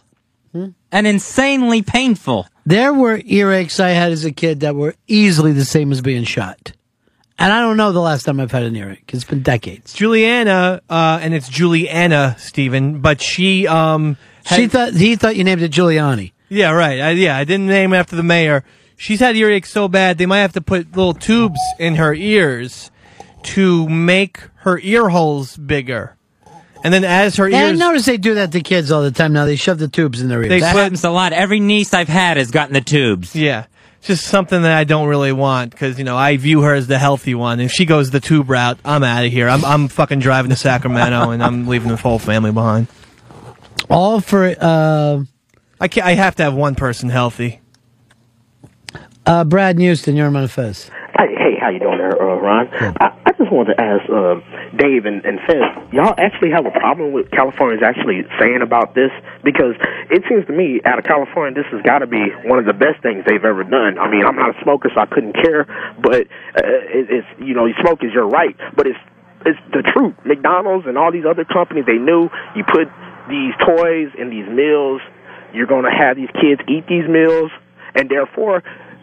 And 0.92 1.06
insanely 1.08 1.82
painful. 1.82 2.46
There 2.64 2.94
were 2.94 3.18
earaches 3.18 3.80
I 3.80 3.90
had 3.90 4.12
as 4.12 4.24
a 4.24 4.30
kid 4.30 4.60
that 4.60 4.76
were 4.76 4.94
easily 5.08 5.52
the 5.52 5.64
same 5.64 5.90
as 5.90 6.00
being 6.00 6.22
shot. 6.24 6.72
And 7.36 7.52
I 7.52 7.58
don't 7.60 7.76
know 7.76 7.90
the 7.90 8.00
last 8.00 8.22
time 8.22 8.38
I've 8.38 8.52
had 8.52 8.62
an 8.62 8.76
earache. 8.76 9.10
It's 9.12 9.24
been 9.24 9.42
decades. 9.42 9.92
Juliana, 9.92 10.80
uh, 10.88 11.18
and 11.20 11.34
it's 11.34 11.48
Juliana, 11.48 12.36
Stephen, 12.38 13.00
but 13.00 13.20
she 13.20 13.66
um 13.66 14.16
She 14.46 14.68
thought 14.68 14.92
he 14.94 15.16
thought 15.16 15.34
you 15.34 15.42
named 15.42 15.62
it 15.62 15.72
Giuliani. 15.72 16.30
Yeah, 16.48 16.70
right. 16.70 17.00
I, 17.00 17.10
yeah, 17.10 17.36
I 17.36 17.44
didn't 17.44 17.66
name 17.66 17.92
after 17.92 18.16
the 18.16 18.22
mayor. 18.22 18.64
She's 18.96 19.20
had 19.20 19.36
earache 19.36 19.66
so 19.66 19.88
bad 19.88 20.18
they 20.18 20.26
might 20.26 20.40
have 20.40 20.52
to 20.52 20.60
put 20.60 20.96
little 20.96 21.14
tubes 21.14 21.58
in 21.78 21.96
her 21.96 22.14
ears 22.14 22.90
to 23.42 23.88
make 23.88 24.40
her 24.56 24.78
ear 24.78 25.08
holes 25.08 25.56
bigger. 25.56 26.16
And 26.82 26.92
then 26.92 27.02
as 27.02 27.36
her 27.36 27.46
ears. 27.46 27.52
Yeah, 27.52 27.60
I 27.60 27.70
ears 27.70 27.78
notice 27.78 28.04
they 28.04 28.18
do 28.18 28.34
that 28.34 28.52
to 28.52 28.60
kids 28.60 28.92
all 28.92 29.02
the 29.02 29.10
time 29.10 29.32
now. 29.32 29.46
They 29.46 29.56
shove 29.56 29.78
the 29.78 29.88
tubes 29.88 30.20
in 30.20 30.28
their 30.28 30.40
ears. 30.40 30.48
They 30.50 30.60
That 30.60 30.76
happens 30.76 31.02
a 31.02 31.10
lot. 31.10 31.32
Every 31.32 31.58
niece 31.60 31.94
I've 31.94 32.08
had 32.08 32.36
has 32.36 32.50
gotten 32.50 32.74
the 32.74 32.82
tubes. 32.82 33.34
Yeah. 33.34 33.66
It's 33.98 34.06
just 34.08 34.26
something 34.26 34.62
that 34.62 34.72
I 34.76 34.84
don't 34.84 35.08
really 35.08 35.32
want 35.32 35.70
because, 35.70 35.98
you 35.98 36.04
know, 36.04 36.16
I 36.16 36.36
view 36.36 36.60
her 36.60 36.74
as 36.74 36.86
the 36.86 36.98
healthy 36.98 37.34
one. 37.34 37.58
If 37.58 37.72
she 37.72 37.86
goes 37.86 38.10
the 38.10 38.20
tube 38.20 38.50
route, 38.50 38.78
I'm 38.84 39.02
out 39.02 39.24
of 39.24 39.32
here. 39.32 39.48
I'm, 39.48 39.64
I'm 39.64 39.88
fucking 39.88 40.18
driving 40.18 40.50
to 40.50 40.56
Sacramento 40.56 41.30
and 41.30 41.42
I'm 41.42 41.66
leaving 41.66 41.88
the 41.88 41.96
whole 41.96 42.18
family 42.18 42.52
behind. 42.52 42.88
All 43.88 44.20
for, 44.20 44.54
uh, 44.60 45.24
I 45.84 45.88
can't, 45.88 46.06
I 46.06 46.14
have 46.14 46.34
to 46.36 46.42
have 46.42 46.54
one 46.54 46.76
person 46.76 47.10
healthy. 47.10 47.60
Uh, 49.26 49.44
Brad 49.44 49.78
Houston, 49.78 50.16
you're 50.16 50.34
on 50.34 50.48
Fez. 50.48 50.88
Hey, 51.12 51.36
hey, 51.36 51.60
how 51.60 51.68
you 51.68 51.78
doing 51.78 51.98
there, 51.98 52.16
uh, 52.16 52.40
Ron? 52.40 52.72
I, 52.72 53.12
I 53.26 53.32
just 53.36 53.52
wanted 53.52 53.76
to 53.76 53.80
ask 53.84 54.08
um, 54.08 54.40
Dave 54.78 55.04
and, 55.04 55.22
and 55.26 55.40
Fez, 55.44 55.60
y'all 55.92 56.14
actually 56.16 56.52
have 56.52 56.64
a 56.64 56.70
problem 56.70 57.12
with 57.12 57.30
Californians 57.30 57.82
actually 57.84 58.24
saying 58.40 58.62
about 58.62 58.94
this? 58.94 59.10
Because 59.44 59.76
it 60.08 60.24
seems 60.26 60.46
to 60.46 60.54
me, 60.56 60.80
out 60.86 60.98
of 60.98 61.04
California, 61.04 61.52
this 61.52 61.70
has 61.70 61.82
got 61.84 61.98
to 61.98 62.06
be 62.06 62.32
one 62.48 62.58
of 62.58 62.64
the 62.64 62.72
best 62.72 63.02
things 63.02 63.22
they've 63.28 63.44
ever 63.44 63.62
done. 63.62 63.98
I 64.00 64.08
mean, 64.08 64.24
I'm 64.24 64.36
not 64.36 64.56
a 64.56 64.62
smoker, 64.64 64.88
so 64.88 64.98
I 64.98 65.04
couldn't 65.04 65.36
care, 65.36 65.68
but 66.00 66.24
uh, 66.56 66.64
it, 66.96 67.12
it's, 67.12 67.28
you 67.44 67.52
know, 67.52 67.66
you 67.66 67.74
smoke 67.84 68.00
is 68.00 68.14
your 68.14 68.26
right, 68.26 68.56
but 68.74 68.86
it's 68.86 68.98
it's 69.44 69.60
the 69.76 69.84
truth. 69.92 70.16
McDonald's 70.24 70.86
and 70.88 70.96
all 70.96 71.12
these 71.12 71.28
other 71.28 71.44
companies, 71.44 71.84
they 71.84 72.00
knew 72.00 72.32
you 72.56 72.64
put 72.64 72.88
these 73.28 73.52
toys 73.60 74.08
in 74.16 74.30
these 74.32 74.48
meals, 74.48 75.02
you're 75.54 75.66
going 75.66 75.84
to 75.84 75.90
have 75.90 76.16
these 76.16 76.30
kids 76.40 76.60
eat 76.68 76.86
these 76.86 77.08
meals, 77.08 77.50
and 77.94 78.08
therefore 78.08 78.62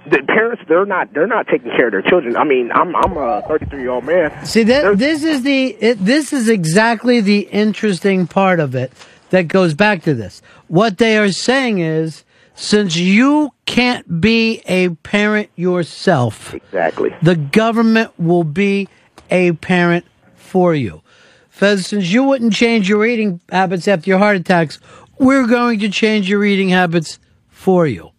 the 0.09 0.23
parents 0.23 0.63
they're 0.67 0.85
not 0.85 1.13
they're 1.13 1.27
not 1.27 1.47
taking 1.47 1.71
care 1.71 1.87
of 1.87 1.91
their 1.91 2.01
children. 2.01 2.35
I 2.35 2.43
mean, 2.43 2.71
I'm 2.71 2.95
I'm 2.95 3.17
a 3.17 3.43
33 3.47 3.81
year 3.81 3.91
old 3.91 4.03
man. 4.03 4.45
See, 4.45 4.63
that, 4.63 4.97
this 4.97 5.23
is 5.23 5.43
the 5.43 5.67
it, 5.79 6.03
this 6.03 6.33
is 6.33 6.49
exactly 6.49 7.21
the 7.21 7.41
interesting 7.41 8.27
part 8.27 8.59
of 8.59 8.75
it 8.75 8.91
that 9.29 9.47
goes 9.47 9.73
back 9.73 10.03
to 10.03 10.13
this. 10.13 10.41
What 10.67 10.97
they 10.97 11.17
are 11.17 11.31
saying 11.31 11.79
is, 11.79 12.23
since 12.55 12.95
you 12.95 13.51
can't 13.65 14.19
be 14.19 14.61
a 14.65 14.89
parent 14.89 15.49
yourself, 15.55 16.53
exactly, 16.53 17.15
the 17.21 17.35
government 17.35 18.11
will 18.19 18.43
be 18.43 18.87
a 19.29 19.53
parent 19.53 20.05
for 20.35 20.73
you. 20.73 21.01
Fez, 21.49 21.85
since 21.85 22.11
you 22.11 22.23
wouldn't 22.23 22.53
change 22.53 22.89
your 22.89 23.05
eating 23.05 23.39
habits 23.49 23.87
after 23.87 24.09
your 24.09 24.17
heart 24.17 24.35
attacks, 24.35 24.79
we're 25.21 25.45
going 25.45 25.79
to 25.79 25.89
change 25.89 26.27
your 26.27 26.43
eating 26.43 26.69
habits 26.69 27.19
for 27.47 27.85
you. 27.85 28.11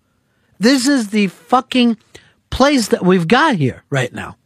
This 0.58 0.86
is 0.86 1.08
the 1.08 1.26
fucking 1.26 1.98
place 2.48 2.88
that 2.88 3.04
we've 3.04 3.26
got 3.26 3.56
here 3.56 3.82
right 3.90 4.12
now. 4.12 4.36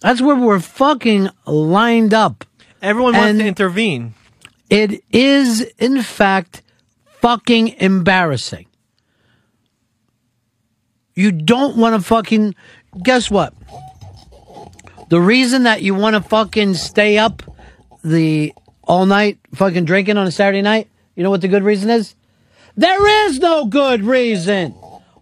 That's 0.00 0.20
where 0.20 0.36
we're 0.36 0.58
fucking 0.58 1.30
lined 1.46 2.12
up. 2.12 2.44
Everyone 2.82 3.14
wants 3.14 3.38
to 3.38 3.46
intervene. 3.46 4.14
It 4.68 5.02
is, 5.12 5.62
in 5.78 6.02
fact, 6.02 6.62
fucking 7.20 7.68
embarrassing. 7.80 8.66
You 11.14 11.32
don't 11.32 11.76
want 11.76 11.96
to 11.96 12.06
fucking. 12.06 12.54
Guess 13.02 13.30
what? 13.30 13.54
The 15.08 15.20
reason 15.20 15.64
that 15.64 15.82
you 15.82 15.94
want 15.94 16.14
to 16.14 16.20
fucking 16.20 16.74
stay 16.74 17.18
up 17.18 17.42
the 18.04 18.52
all 18.84 19.06
night 19.06 19.38
fucking 19.54 19.84
drinking 19.84 20.16
on 20.16 20.26
a 20.26 20.30
Saturday 20.30 20.62
night, 20.62 20.88
you 21.18 21.24
know 21.24 21.30
what 21.30 21.40
the 21.40 21.48
good 21.48 21.64
reason 21.64 21.90
is? 21.90 22.14
There 22.76 23.26
is 23.26 23.40
no 23.40 23.64
good 23.64 24.04
reason. 24.04 24.70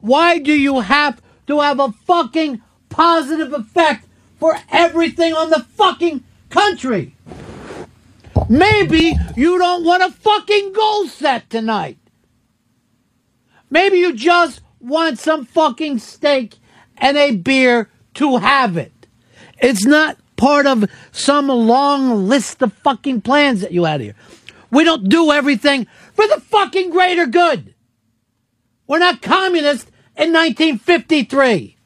Why 0.00 0.38
do 0.38 0.52
you 0.52 0.80
have 0.80 1.22
to 1.46 1.60
have 1.60 1.80
a 1.80 1.90
fucking 1.90 2.60
positive 2.90 3.54
effect 3.54 4.06
for 4.38 4.58
everything 4.70 5.32
on 5.32 5.48
the 5.48 5.60
fucking 5.60 6.22
country? 6.50 7.16
Maybe 8.50 9.16
you 9.36 9.58
don't 9.58 9.84
want 9.86 10.02
a 10.02 10.10
fucking 10.10 10.74
goal 10.74 11.08
set 11.08 11.48
tonight. 11.48 11.96
Maybe 13.70 13.96
you 13.96 14.12
just 14.12 14.60
want 14.80 15.18
some 15.18 15.46
fucking 15.46 16.00
steak 16.00 16.56
and 16.98 17.16
a 17.16 17.36
beer 17.36 17.88
to 18.16 18.36
have 18.36 18.76
it. 18.76 19.06
It's 19.62 19.86
not 19.86 20.18
part 20.36 20.66
of 20.66 20.84
some 21.10 21.48
long 21.48 22.28
list 22.28 22.60
of 22.60 22.74
fucking 22.74 23.22
plans 23.22 23.62
that 23.62 23.72
you 23.72 23.84
had 23.84 24.02
here. 24.02 24.14
We 24.70 24.84
don't 24.84 25.08
do 25.08 25.32
everything 25.32 25.86
for 26.14 26.26
the 26.26 26.40
fucking 26.40 26.90
greater 26.90 27.26
good. 27.26 27.74
We're 28.86 28.98
not 28.98 29.22
communists 29.22 29.90
in 30.16 30.32
1953. 30.32 31.76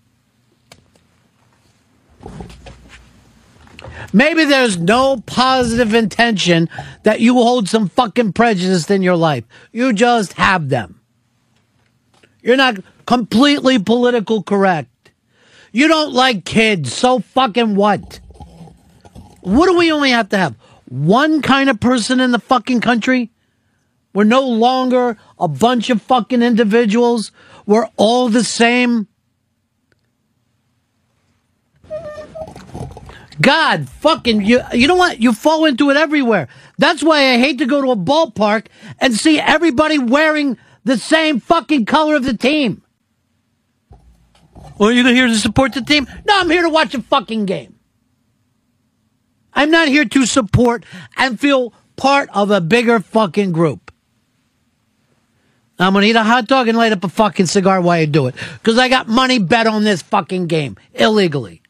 Maybe 4.12 4.44
there's 4.44 4.76
no 4.76 5.22
positive 5.26 5.94
intention 5.94 6.68
that 7.04 7.20
you 7.20 7.34
hold 7.34 7.68
some 7.68 7.88
fucking 7.88 8.32
prejudice 8.32 8.90
in 8.90 9.02
your 9.02 9.16
life. 9.16 9.44
You 9.72 9.92
just 9.92 10.34
have 10.34 10.68
them. 10.68 11.00
You're 12.42 12.56
not 12.56 12.78
completely 13.06 13.78
political 13.78 14.42
correct. 14.42 15.10
You 15.72 15.86
don't 15.86 16.12
like 16.12 16.44
kids, 16.44 16.92
so 16.92 17.20
fucking 17.20 17.76
what? 17.76 18.20
What 19.42 19.66
do 19.66 19.76
we 19.76 19.92
only 19.92 20.10
have 20.10 20.28
to 20.30 20.38
have? 20.38 20.56
one 20.90 21.40
kind 21.40 21.70
of 21.70 21.80
person 21.80 22.20
in 22.20 22.32
the 22.32 22.38
fucking 22.38 22.80
country? 22.80 23.30
We're 24.12 24.24
no 24.24 24.46
longer 24.46 25.16
a 25.38 25.48
bunch 25.48 25.88
of 25.88 26.02
fucking 26.02 26.42
individuals. 26.42 27.30
We're 27.64 27.88
all 27.96 28.28
the 28.28 28.44
same. 28.44 29.06
God 33.40 33.88
fucking 33.88 34.42
you 34.42 34.60
you 34.72 34.86
know 34.86 34.96
what? 34.96 35.20
You 35.22 35.32
fall 35.32 35.64
into 35.64 35.88
it 35.90 35.96
everywhere. 35.96 36.48
That's 36.76 37.02
why 37.02 37.32
I 37.32 37.38
hate 37.38 37.58
to 37.58 37.66
go 37.66 37.80
to 37.80 37.92
a 37.92 37.96
ballpark 37.96 38.66
and 38.98 39.14
see 39.14 39.38
everybody 39.40 39.98
wearing 39.98 40.58
the 40.84 40.98
same 40.98 41.40
fucking 41.40 41.86
color 41.86 42.16
of 42.16 42.24
the 42.24 42.36
team. 42.36 42.82
Well, 44.78 44.90
you 44.90 45.06
here 45.06 45.26
to 45.26 45.36
support 45.36 45.72
the 45.72 45.82
team? 45.82 46.06
No, 46.26 46.40
I'm 46.40 46.50
here 46.50 46.62
to 46.62 46.68
watch 46.68 46.94
a 46.94 47.02
fucking 47.02 47.46
game. 47.46 47.79
I'm 49.54 49.70
not 49.70 49.88
here 49.88 50.04
to 50.04 50.26
support 50.26 50.84
and 51.16 51.38
feel 51.38 51.72
part 51.96 52.28
of 52.32 52.50
a 52.50 52.60
bigger 52.60 53.00
fucking 53.00 53.52
group. 53.52 53.92
I'm 55.78 55.94
gonna 55.94 56.06
eat 56.06 56.16
a 56.16 56.22
hot 56.22 56.46
dog 56.46 56.68
and 56.68 56.76
light 56.76 56.92
up 56.92 57.04
a 57.04 57.08
fucking 57.08 57.46
cigar 57.46 57.80
while 57.80 57.98
I 57.98 58.04
do 58.04 58.26
it. 58.26 58.34
Because 58.54 58.78
I 58.78 58.88
got 58.88 59.08
money 59.08 59.38
bet 59.38 59.66
on 59.66 59.82
this 59.84 60.02
fucking 60.02 60.46
game 60.46 60.76
illegally. 60.94 61.62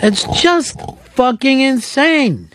It's 0.00 0.24
just 0.40 0.80
fucking 1.14 1.60
insane. 1.60 2.50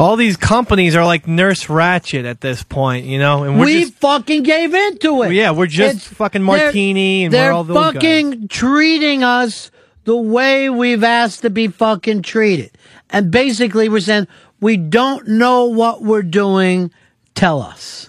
All 0.00 0.16
these 0.16 0.38
companies 0.38 0.96
are 0.96 1.04
like 1.04 1.28
Nurse 1.28 1.66
Ratched 1.66 2.24
at 2.24 2.40
this 2.40 2.62
point, 2.62 3.04
you 3.04 3.18
know, 3.18 3.44
and 3.44 3.60
we 3.60 3.80
just 3.82 3.92
fucking 3.96 4.44
gave 4.44 4.72
into 4.72 5.22
it. 5.24 5.32
yeah, 5.34 5.50
we're 5.50 5.66
just 5.66 5.96
It's- 5.96 6.06
fucking 6.16 6.42
Martini 6.42 7.26
and 7.26 7.34
we're 7.34 7.52
all 7.52 7.64
those 7.64 7.76
guys. 7.76 7.92
fucking 7.96 8.48
treating 8.48 9.22
us 9.22 9.70
the 10.04 10.16
way 10.16 10.70
we've 10.70 11.04
asked 11.04 11.42
to 11.42 11.50
be 11.50 11.68
fucking 11.68 12.22
treated. 12.22 12.70
And 13.10 13.30
basically, 13.30 13.90
we're 13.90 14.00
saying 14.00 14.26
we 14.58 14.78
don't 14.78 15.28
know 15.28 15.66
what 15.66 16.00
we're 16.02 16.22
doing. 16.22 16.90
Tell 17.34 17.60
us. 17.60 18.08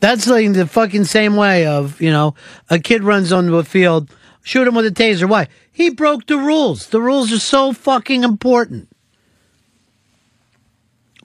That's 0.00 0.26
like 0.26 0.52
the 0.52 0.66
fucking 0.66 1.04
same 1.04 1.36
way 1.36 1.64
of, 1.64 2.00
you 2.00 2.10
know, 2.10 2.34
a 2.68 2.80
kid 2.80 3.04
runs 3.04 3.32
onto 3.32 3.56
a 3.58 3.62
field, 3.64 4.10
shoot 4.42 4.68
him 4.68 4.74
with 4.74 4.86
a 4.86 4.90
taser. 4.90 5.28
Why? 5.28 5.48
He 5.72 5.90
broke 5.90 6.26
the 6.26 6.36
rules. 6.36 6.88
The 6.88 7.00
rules 7.00 7.32
are 7.32 7.38
so 7.38 7.72
fucking 7.72 8.24
important. 8.24 8.88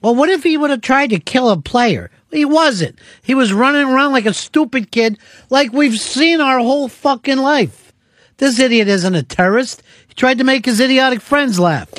Well, 0.00 0.14
what 0.14 0.28
if 0.28 0.44
he 0.44 0.56
would 0.56 0.70
have 0.70 0.80
tried 0.80 1.10
to 1.10 1.18
kill 1.18 1.50
a 1.50 1.60
player? 1.60 2.10
He 2.30 2.44
wasn't. 2.44 2.98
He 3.22 3.34
was 3.34 3.52
running 3.52 3.88
around 3.88 4.12
like 4.12 4.26
a 4.26 4.34
stupid 4.34 4.90
kid, 4.90 5.18
like 5.50 5.72
we've 5.72 5.98
seen 5.98 6.40
our 6.40 6.58
whole 6.58 6.88
fucking 6.88 7.38
life. 7.38 7.92
This 8.36 8.58
idiot 8.58 8.86
isn't 8.86 9.14
a 9.14 9.22
terrorist. 9.22 9.82
He 10.06 10.14
tried 10.14 10.38
to 10.38 10.44
make 10.44 10.66
his 10.66 10.80
idiotic 10.80 11.20
friends 11.20 11.58
laugh. 11.58 11.90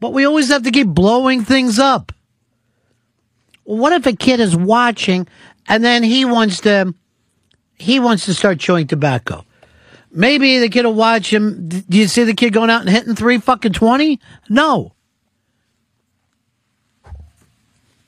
But 0.00 0.12
we 0.12 0.24
always 0.24 0.48
have 0.48 0.62
to 0.64 0.70
keep 0.70 0.88
blowing 0.88 1.44
things 1.44 1.78
up. 1.78 2.12
What 3.64 3.92
if 3.92 4.06
a 4.06 4.16
kid 4.16 4.40
is 4.40 4.56
watching 4.56 5.28
and 5.68 5.84
then 5.84 6.02
he 6.02 6.24
wants 6.24 6.60
to 6.62 6.94
he 7.76 8.00
wants 8.00 8.24
to 8.24 8.34
start 8.34 8.58
chewing 8.58 8.86
tobacco? 8.86 9.44
Maybe 10.10 10.58
the 10.58 10.68
kid 10.68 10.84
will 10.84 10.94
watch 10.94 11.32
him. 11.32 11.68
Do 11.68 11.98
you 11.98 12.08
see 12.08 12.24
the 12.24 12.34
kid 12.34 12.52
going 12.52 12.70
out 12.70 12.80
and 12.80 12.90
hitting 12.90 13.14
three 13.14 13.38
fucking 13.38 13.74
twenty? 13.74 14.20
No. 14.48 14.94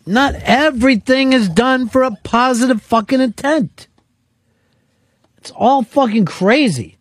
Not 0.06 0.34
everything 0.36 1.32
is 1.32 1.48
done 1.48 1.88
for 1.88 2.02
a 2.02 2.16
positive 2.24 2.82
fucking 2.82 3.20
intent. 3.20 3.86
It's 5.36 5.50
all 5.52 5.82
fucking 5.82 6.24
crazy. 6.24 6.96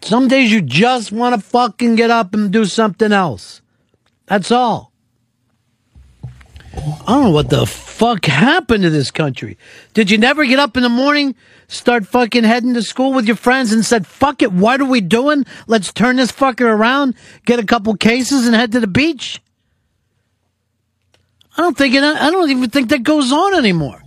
Some 0.00 0.28
days 0.28 0.50
you 0.50 0.62
just 0.62 1.12
want 1.12 1.34
to 1.34 1.40
fucking 1.40 1.96
get 1.96 2.10
up 2.10 2.32
and 2.32 2.50
do 2.50 2.64
something 2.64 3.12
else. 3.12 3.60
That's 4.26 4.50
all. 4.50 4.87
I 6.78 7.12
don't 7.12 7.24
know 7.24 7.30
what 7.30 7.50
the 7.50 7.66
fuck 7.66 8.26
happened 8.26 8.84
to 8.84 8.90
this 8.90 9.10
country. 9.10 9.58
Did 9.94 10.10
you 10.10 10.18
never 10.18 10.44
get 10.44 10.58
up 10.58 10.76
in 10.76 10.82
the 10.82 10.88
morning, 10.88 11.34
start 11.66 12.06
fucking 12.06 12.44
heading 12.44 12.74
to 12.74 12.82
school 12.82 13.12
with 13.12 13.26
your 13.26 13.36
friends 13.36 13.72
and 13.72 13.84
said, 13.84 14.06
fuck 14.06 14.42
it, 14.42 14.52
what 14.52 14.80
are 14.80 14.84
we 14.84 15.00
doing? 15.00 15.44
Let's 15.66 15.92
turn 15.92 16.16
this 16.16 16.30
fucker 16.30 16.66
around, 16.66 17.14
get 17.44 17.58
a 17.58 17.66
couple 17.66 17.94
cases 17.96 18.46
and 18.46 18.54
head 18.54 18.72
to 18.72 18.80
the 18.80 18.86
beach? 18.86 19.42
I 21.56 21.62
don't 21.62 21.76
think 21.76 21.94
it, 21.94 22.02
I 22.04 22.30
don't 22.30 22.50
even 22.50 22.70
think 22.70 22.90
that 22.90 23.02
goes 23.02 23.32
on 23.32 23.54
anymore. 23.54 24.00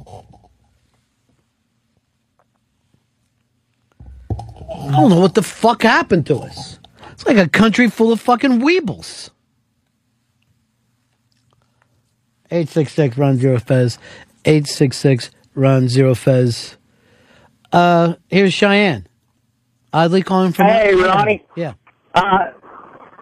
I 4.29 4.91
don't 4.91 5.09
know 5.09 5.19
what 5.19 5.35
the 5.35 5.43
fuck 5.43 5.83
happened 5.83 6.25
to 6.27 6.37
us. 6.37 6.79
It's 7.11 7.25
like 7.25 7.37
a 7.37 7.49
country 7.49 7.89
full 7.89 8.13
of 8.13 8.21
fucking 8.21 8.61
weebles. 8.61 9.29
866 12.51 13.17
Ron 13.17 13.37
zero 13.37 13.59
Fez. 13.59 13.97
866 14.45 15.31
Ron 15.55 15.87
zero 15.87 16.13
Fez. 16.13 16.77
Uh, 17.71 18.15
here's 18.29 18.53
Cheyenne. 18.53 19.07
Oddly 19.93 20.21
calling 20.21 20.51
from. 20.51 20.67
Hey, 20.67 20.93
Ronnie. 20.93 21.45
Yeah. 21.55 21.73
Uh, 22.13 22.51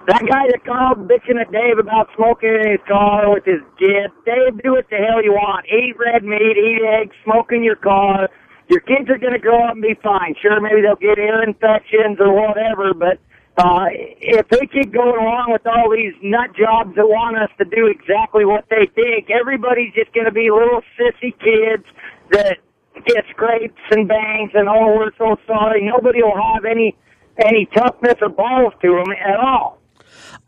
that 0.08 0.25
guy 0.25 0.49
that 0.49 0.66
called 0.66 1.08
bitching 1.08 1.40
at 1.40 1.51
Dave 1.51 1.77
about 1.77 2.09
smoking 2.16 2.49
in 2.49 2.72
his 2.72 2.82
car 2.88 3.30
with 3.32 3.45
his 3.45 3.61
kid. 3.77 4.09
Dave, 4.25 4.58
do 4.64 4.74
what 4.74 4.90
the 4.90 4.98
hell 4.98 5.24
you 5.24 5.33
want. 5.33 5.66
Eat 5.69 5.93
red 6.01 6.24
meat, 6.24 6.58
eat 6.58 6.82
eggs, 6.82 7.16
smoke 7.24 7.51
in 7.51 7.64
your 7.64 7.75
car. 7.75 8.27
Your 8.69 8.82
kids 8.82 9.09
are 9.09 9.17
going 9.17 9.33
to 9.33 9.40
grow 9.40 9.66
up 9.66 9.74
and 9.74 9.82
be 9.82 9.93
fine. 10.01 10.33
Sure, 10.41 10.59
maybe 10.61 10.82
they'll 10.82 10.95
get 10.98 11.17
ear 11.17 11.43
infections 11.43 12.17
or 12.19 12.33
whatever, 12.33 12.93
but 12.93 13.22
uh, 13.60 13.86
if 13.92 14.48
they 14.48 14.66
keep 14.68 14.94
going 14.94 15.20
along 15.20 15.52
with 15.52 15.68
all 15.68 15.92
these 15.92 16.14
nut 16.24 16.56
jobs 16.56 16.96
that 16.96 17.06
want 17.06 17.36
us 17.38 17.50
to 17.58 17.66
do 17.66 17.88
exactly 17.88 18.46
what 18.46 18.64
they 18.70 18.88
think, 18.96 19.30
everybody's 19.30 19.94
just 19.94 20.14
going 20.14 20.26
to 20.26 20.32
be 20.32 20.50
little 20.50 20.82
sissy 20.96 21.36
kids 21.40 21.84
that 22.32 22.58
get 23.06 23.26
scrapes 23.32 23.82
and 23.92 24.08
bangs 24.08 24.52
and 24.54 24.70
oh, 24.70 24.96
we're 24.96 25.12
so 25.18 25.36
sorry. 25.46 25.86
Nobody 25.86 26.24
will 26.24 26.42
have 26.56 26.64
any 26.64 26.96
any 27.38 27.68
toughness 27.76 28.16
or 28.22 28.30
balls 28.30 28.74
to 28.82 28.88
them 28.96 29.12
at 29.12 29.40
all. 29.40 29.80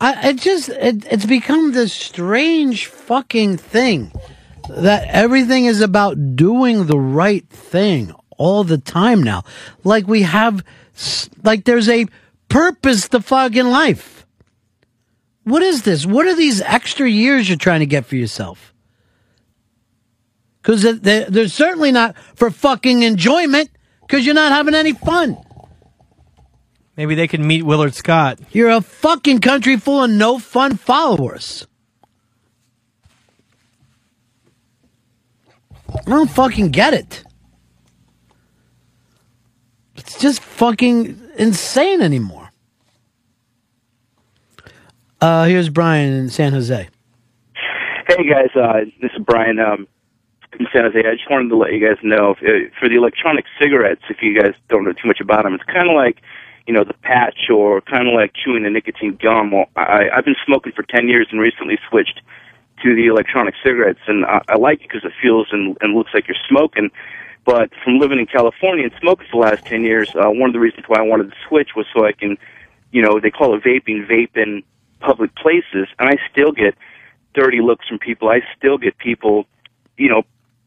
I, 0.00 0.30
it 0.30 0.40
just 0.40 0.70
it, 0.70 1.04
it's 1.10 1.26
become 1.26 1.72
this 1.72 1.92
strange 1.92 2.86
fucking 2.86 3.58
thing 3.58 4.10
that 4.70 5.06
everything 5.08 5.66
is 5.66 5.82
about 5.82 6.36
doing 6.36 6.86
the 6.86 6.98
right 6.98 7.46
thing 7.48 8.14
all 8.38 8.64
the 8.64 8.78
time 8.78 9.22
now. 9.22 9.44
Like 9.84 10.06
we 10.06 10.22
have, 10.22 10.64
like 11.42 11.64
there's 11.64 11.88
a 11.88 12.06
purpose 12.52 13.08
to 13.08 13.20
fucking 13.20 13.66
life. 13.66 14.26
What 15.44 15.62
is 15.62 15.82
this? 15.82 16.06
What 16.06 16.26
are 16.26 16.36
these 16.36 16.60
extra 16.60 17.08
years 17.08 17.48
you're 17.48 17.58
trying 17.58 17.80
to 17.80 17.86
get 17.86 18.06
for 18.06 18.16
yourself? 18.16 18.74
Because 20.60 20.82
they're, 21.00 21.24
they're 21.24 21.48
certainly 21.48 21.90
not 21.90 22.14
for 22.34 22.50
fucking 22.50 23.02
enjoyment. 23.02 23.70
Because 24.02 24.26
you're 24.26 24.34
not 24.34 24.52
having 24.52 24.74
any 24.74 24.92
fun. 24.92 25.38
Maybe 26.96 27.14
they 27.14 27.26
can 27.26 27.46
meet 27.46 27.62
Willard 27.62 27.94
Scott. 27.94 28.38
You're 28.52 28.70
a 28.70 28.82
fucking 28.82 29.40
country 29.40 29.78
full 29.78 30.04
of 30.04 30.10
no 30.10 30.38
fun 30.38 30.76
followers. 30.76 31.66
I 35.88 36.10
don't 36.10 36.30
fucking 36.30 36.68
get 36.68 36.92
it. 36.92 37.24
It's 39.96 40.20
just 40.20 40.42
fucking 40.42 41.18
insane 41.38 42.02
anymore. 42.02 42.41
Uh, 45.22 45.44
here's 45.44 45.68
Brian 45.68 46.12
in 46.12 46.28
San 46.28 46.52
Jose. 46.52 46.88
Hey 48.08 48.28
guys, 48.28 48.50
uh, 48.56 48.80
this 49.00 49.12
is 49.12 49.22
Brian 49.24 49.60
um, 49.60 49.86
from 50.50 50.66
San 50.72 50.82
Jose. 50.82 50.98
I 50.98 51.14
just 51.14 51.30
wanted 51.30 51.48
to 51.50 51.56
let 51.56 51.72
you 51.72 51.78
guys 51.78 51.96
know 52.02 52.32
if, 52.32 52.38
uh, 52.38 52.74
for 52.80 52.88
the 52.88 52.96
electronic 52.96 53.44
cigarettes, 53.56 54.02
if 54.10 54.16
you 54.20 54.36
guys 54.36 54.54
don't 54.68 54.82
know 54.82 54.90
too 54.90 55.06
much 55.06 55.20
about 55.20 55.44
them, 55.44 55.54
it's 55.54 55.62
kind 55.62 55.88
of 55.88 55.94
like 55.94 56.20
you 56.66 56.74
know 56.74 56.82
the 56.82 56.94
patch 57.04 57.48
or 57.54 57.80
kind 57.82 58.08
of 58.08 58.14
like 58.14 58.32
chewing 58.34 58.66
a 58.66 58.70
nicotine 58.70 59.16
gum. 59.22 59.52
Well, 59.52 59.66
I, 59.76 60.10
I've 60.12 60.24
been 60.24 60.34
smoking 60.44 60.72
for 60.72 60.82
ten 60.82 61.06
years 61.06 61.28
and 61.30 61.40
recently 61.40 61.78
switched 61.88 62.20
to 62.82 62.96
the 62.96 63.06
electronic 63.06 63.54
cigarettes, 63.62 64.00
and 64.08 64.26
I, 64.26 64.42
I 64.48 64.56
like 64.56 64.80
it 64.80 64.88
because 64.88 65.04
it 65.04 65.12
feels 65.22 65.46
and, 65.52 65.78
and 65.82 65.94
looks 65.94 66.10
like 66.14 66.26
you're 66.26 66.36
smoking. 66.48 66.90
But 67.44 67.70
from 67.84 68.00
living 68.00 68.18
in 68.18 68.26
California 68.26 68.86
and 68.86 68.94
smoking 69.00 69.28
for 69.30 69.40
the 69.40 69.50
last 69.50 69.66
ten 69.66 69.84
years, 69.84 70.10
uh, 70.16 70.30
one 70.30 70.50
of 70.50 70.52
the 70.52 70.58
reasons 70.58 70.86
why 70.88 70.98
I 70.98 71.02
wanted 71.02 71.30
to 71.30 71.36
switch 71.46 71.76
was 71.76 71.86
so 71.94 72.04
I 72.04 72.10
can, 72.10 72.36
you 72.90 73.02
know, 73.02 73.20
they 73.20 73.30
call 73.30 73.54
it 73.54 73.62
vaping, 73.62 74.04
vape 74.10 74.36
in 74.36 74.64
public 75.02 75.34
places, 75.34 75.88
and 75.98 76.08
I 76.08 76.16
still 76.30 76.52
get 76.52 76.74
dirty 77.34 77.60
looks 77.60 77.86
from 77.88 77.98
people. 77.98 78.28
I 78.28 78.40
still 78.56 78.78
get 78.78 78.98
people, 78.98 79.46
you 79.96 80.08
know, 80.08 80.22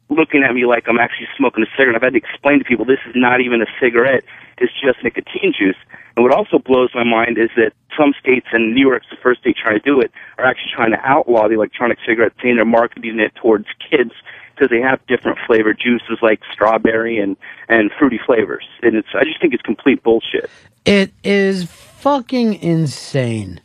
looking 0.09 0.43
at 0.43 0.53
me 0.53 0.65
like 0.65 0.85
I'm 0.87 0.99
actually 0.99 1.27
smoking 1.37 1.63
a 1.63 1.67
cigarette. 1.77 1.95
I've 1.95 2.01
had 2.01 2.13
to 2.13 2.19
explain 2.19 2.59
to 2.59 2.65
people 2.65 2.85
this 2.85 2.99
is 3.07 3.13
not 3.15 3.41
even 3.41 3.61
a 3.61 3.65
cigarette; 3.79 4.23
it's 4.57 4.73
just 4.73 5.03
nicotine 5.03 5.53
juice. 5.57 5.77
And 6.15 6.23
what 6.23 6.33
also 6.33 6.59
blows 6.59 6.91
my 6.93 7.03
mind 7.03 7.37
is 7.37 7.49
that 7.55 7.73
some 7.97 8.13
states, 8.19 8.47
and 8.51 8.73
New 8.73 8.87
York's 8.87 9.07
the 9.09 9.17
first 9.21 9.41
state 9.41 9.57
trying 9.57 9.79
to 9.79 9.83
do 9.83 9.99
it, 9.99 10.11
are 10.37 10.45
actually 10.45 10.71
trying 10.75 10.91
to 10.91 10.99
outlaw 11.03 11.47
the 11.47 11.55
electronic 11.55 11.97
cigarette, 12.05 12.33
saying 12.41 12.55
they're 12.55 12.65
marketing 12.65 13.19
it 13.19 13.33
towards 13.35 13.65
kids 13.89 14.11
because 14.55 14.69
they 14.69 14.79
have 14.79 15.05
different 15.07 15.37
flavored 15.45 15.79
juices 15.79 16.19
like 16.21 16.41
strawberry 16.51 17.17
and 17.19 17.35
and 17.67 17.91
fruity 17.97 18.19
flavors. 18.25 18.67
And 18.81 18.95
it's 18.95 19.09
I 19.13 19.23
just 19.23 19.41
think 19.41 19.53
it's 19.53 19.63
complete 19.63 20.03
bullshit. 20.03 20.49
It 20.85 21.13
is 21.23 21.65
fucking 21.65 22.55
insane. 22.61 23.61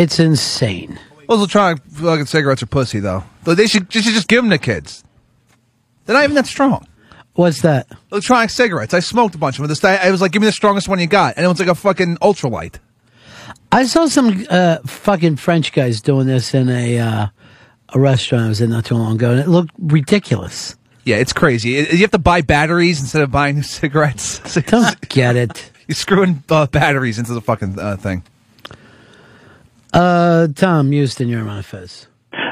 It's 0.00 0.18
insane. 0.18 0.98
Those 1.28 1.40
electronic 1.40 1.82
fucking 1.84 2.24
cigarettes 2.24 2.62
are 2.62 2.66
pussy, 2.66 3.00
though. 3.00 3.22
They 3.44 3.66
should, 3.66 3.90
they 3.90 4.00
should 4.00 4.14
just 4.14 4.28
give 4.28 4.42
them 4.42 4.48
to 4.48 4.56
kids. 4.56 5.04
They're 6.06 6.14
not 6.14 6.24
even 6.24 6.36
that 6.36 6.46
strong. 6.46 6.86
What's 7.34 7.60
that? 7.60 7.86
Electronic 8.10 8.48
cigarettes. 8.48 8.94
I 8.94 9.00
smoked 9.00 9.34
a 9.34 9.38
bunch 9.38 9.58
of 9.58 9.62
them. 9.62 9.68
This 9.68 9.84
I 9.84 10.10
was 10.10 10.22
like, 10.22 10.32
give 10.32 10.40
me 10.40 10.46
the 10.46 10.52
strongest 10.52 10.88
one 10.88 11.00
you 11.00 11.06
got, 11.06 11.34
and 11.36 11.44
it 11.44 11.48
was 11.48 11.60
like 11.60 11.68
a 11.68 11.74
fucking 11.74 12.16
ultralight. 12.16 12.76
I 13.70 13.84
saw 13.84 14.06
some 14.06 14.46
uh, 14.48 14.78
fucking 14.86 15.36
French 15.36 15.70
guys 15.72 16.00
doing 16.00 16.26
this 16.26 16.54
in 16.54 16.70
a 16.70 16.98
uh, 16.98 17.26
a 17.90 18.00
restaurant 18.00 18.46
I 18.46 18.48
was 18.48 18.62
in 18.62 18.70
not 18.70 18.86
too 18.86 18.94
long 18.94 19.16
ago, 19.16 19.32
and 19.32 19.40
it 19.40 19.48
looked 19.48 19.72
ridiculous. 19.78 20.76
Yeah, 21.04 21.16
it's 21.16 21.34
crazy. 21.34 21.72
You 21.72 21.98
have 21.98 22.10
to 22.12 22.18
buy 22.18 22.40
batteries 22.40 23.00
instead 23.00 23.20
of 23.20 23.30
buying 23.30 23.62
cigarettes. 23.64 24.38
Don't 24.62 25.08
get 25.10 25.36
it. 25.36 25.70
You're 25.88 25.94
screwing 25.94 26.42
uh, 26.48 26.68
batteries 26.68 27.18
into 27.18 27.34
the 27.34 27.42
fucking 27.42 27.78
uh, 27.78 27.96
thing. 27.98 28.22
Uh, 29.92 30.48
Tom 30.54 30.92
Houston, 30.92 31.28
you're 31.28 31.48
on 31.48 31.62
Fez. 31.62 32.06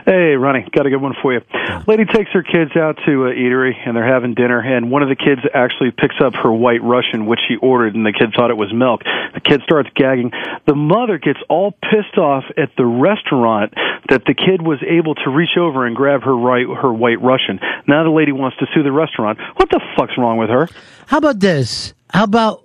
Hey, 0.08 0.36
Ronnie, 0.36 0.66
got 0.72 0.86
a 0.86 0.90
good 0.90 1.02
one 1.02 1.12
for 1.20 1.34
you. 1.34 1.40
Lady 1.86 2.06
takes 2.06 2.30
her 2.32 2.42
kids 2.42 2.70
out 2.76 2.96
to 3.04 3.26
a 3.26 3.30
eatery 3.34 3.74
and 3.86 3.94
they're 3.94 4.06
having 4.10 4.32
dinner, 4.32 4.58
and 4.58 4.90
one 4.90 5.02
of 5.02 5.10
the 5.10 5.16
kids 5.16 5.42
actually 5.52 5.90
picks 5.90 6.16
up 6.24 6.34
her 6.34 6.50
white 6.50 6.82
Russian, 6.82 7.26
which 7.26 7.40
she 7.46 7.56
ordered, 7.56 7.94
and 7.94 8.06
the 8.06 8.12
kid 8.12 8.32
thought 8.34 8.50
it 8.50 8.56
was 8.56 8.72
milk. 8.72 9.02
The 9.34 9.40
kid 9.40 9.60
starts 9.64 9.90
gagging. 9.94 10.32
The 10.66 10.74
mother 10.74 11.18
gets 11.18 11.38
all 11.50 11.72
pissed 11.72 12.16
off 12.16 12.44
at 12.56 12.70
the 12.76 12.86
restaurant 12.86 13.74
that 14.08 14.24
the 14.24 14.32
kid 14.32 14.62
was 14.62 14.82
able 14.82 15.14
to 15.14 15.30
reach 15.30 15.58
over 15.58 15.84
and 15.86 15.94
grab 15.94 16.22
her 16.22 16.34
right 16.34 16.66
her 16.66 16.92
white 16.92 17.20
Russian. 17.20 17.60
Now 17.86 18.02
the 18.02 18.10
lady 18.10 18.32
wants 18.32 18.56
to 18.58 18.66
sue 18.74 18.82
the 18.82 18.92
restaurant. 18.92 19.38
What 19.56 19.68
the 19.70 19.80
fuck's 19.94 20.16
wrong 20.16 20.38
with 20.38 20.48
her? 20.48 20.68
How 21.06 21.18
about 21.18 21.38
this? 21.38 21.92
How 22.08 22.24
about 22.24 22.64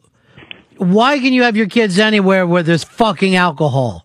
why 0.78 1.20
can 1.20 1.34
you 1.34 1.44
have 1.44 1.58
your 1.58 1.68
kids 1.68 2.00
anywhere 2.00 2.48
where 2.48 2.64
there's 2.64 2.86
fucking 2.86 3.36
alcohol? 3.36 4.03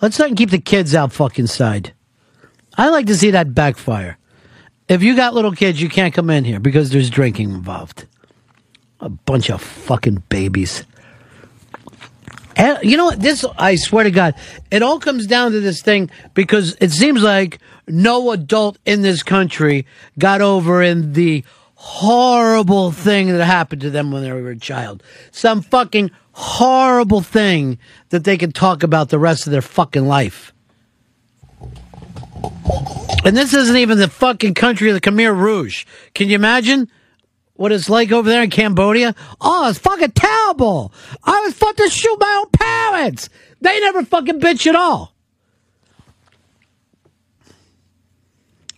Let's 0.00 0.18
not 0.18 0.36
keep 0.36 0.50
the 0.50 0.58
kids 0.58 0.94
out 0.94 1.12
fucking 1.12 1.46
side. 1.46 1.92
I 2.76 2.90
like 2.90 3.06
to 3.06 3.16
see 3.16 3.30
that 3.30 3.54
backfire. 3.54 4.18
If 4.88 5.02
you 5.02 5.16
got 5.16 5.34
little 5.34 5.52
kids, 5.52 5.80
you 5.80 5.88
can't 5.88 6.14
come 6.14 6.30
in 6.30 6.44
here 6.44 6.60
because 6.60 6.90
there's 6.90 7.10
drinking 7.10 7.50
involved. 7.50 8.06
A 9.00 9.08
bunch 9.08 9.50
of 9.50 9.60
fucking 9.62 10.22
babies. 10.28 10.84
And 12.56 12.78
you 12.82 12.96
know 12.96 13.06
what? 13.06 13.20
This, 13.20 13.44
I 13.58 13.76
swear 13.76 14.04
to 14.04 14.10
God, 14.10 14.34
it 14.70 14.82
all 14.82 14.98
comes 14.98 15.26
down 15.26 15.52
to 15.52 15.60
this 15.60 15.82
thing 15.82 16.10
because 16.34 16.76
it 16.80 16.90
seems 16.90 17.22
like 17.22 17.58
no 17.88 18.30
adult 18.32 18.78
in 18.84 19.02
this 19.02 19.22
country 19.22 19.86
got 20.18 20.40
over 20.40 20.82
in 20.82 21.12
the 21.12 21.44
horrible 21.76 22.90
thing 22.90 23.28
that 23.28 23.44
happened 23.44 23.82
to 23.82 23.90
them 23.90 24.10
when 24.10 24.22
they 24.22 24.32
were 24.32 24.50
a 24.50 24.58
child. 24.58 25.02
Some 25.30 25.62
fucking 25.62 26.10
horrible 26.32 27.20
thing 27.20 27.78
that 28.08 28.24
they 28.24 28.36
can 28.36 28.50
talk 28.52 28.82
about 28.82 29.10
the 29.10 29.18
rest 29.18 29.46
of 29.46 29.52
their 29.52 29.62
fucking 29.62 30.06
life. 30.06 30.52
And 33.24 33.36
this 33.36 33.54
isn't 33.54 33.76
even 33.76 33.98
the 33.98 34.08
fucking 34.08 34.54
country 34.54 34.88
of 34.88 34.94
the 34.94 35.00
Khmer 35.00 35.36
Rouge. 35.36 35.84
Can 36.14 36.28
you 36.28 36.34
imagine 36.34 36.90
what 37.54 37.72
it's 37.72 37.88
like 37.90 38.12
over 38.12 38.28
there 38.28 38.42
in 38.42 38.50
Cambodia? 38.50 39.14
Oh, 39.40 39.68
it's 39.68 39.78
fucking 39.78 40.12
terrible. 40.12 40.92
I 41.24 41.40
was 41.40 41.54
fucking 41.54 41.86
to 41.86 41.90
shoot 41.90 42.16
my 42.20 42.42
own 42.44 42.50
parents. 42.50 43.28
They 43.60 43.80
never 43.80 44.04
fucking 44.04 44.40
bitch 44.40 44.66
at 44.66 44.76
all. 44.76 45.15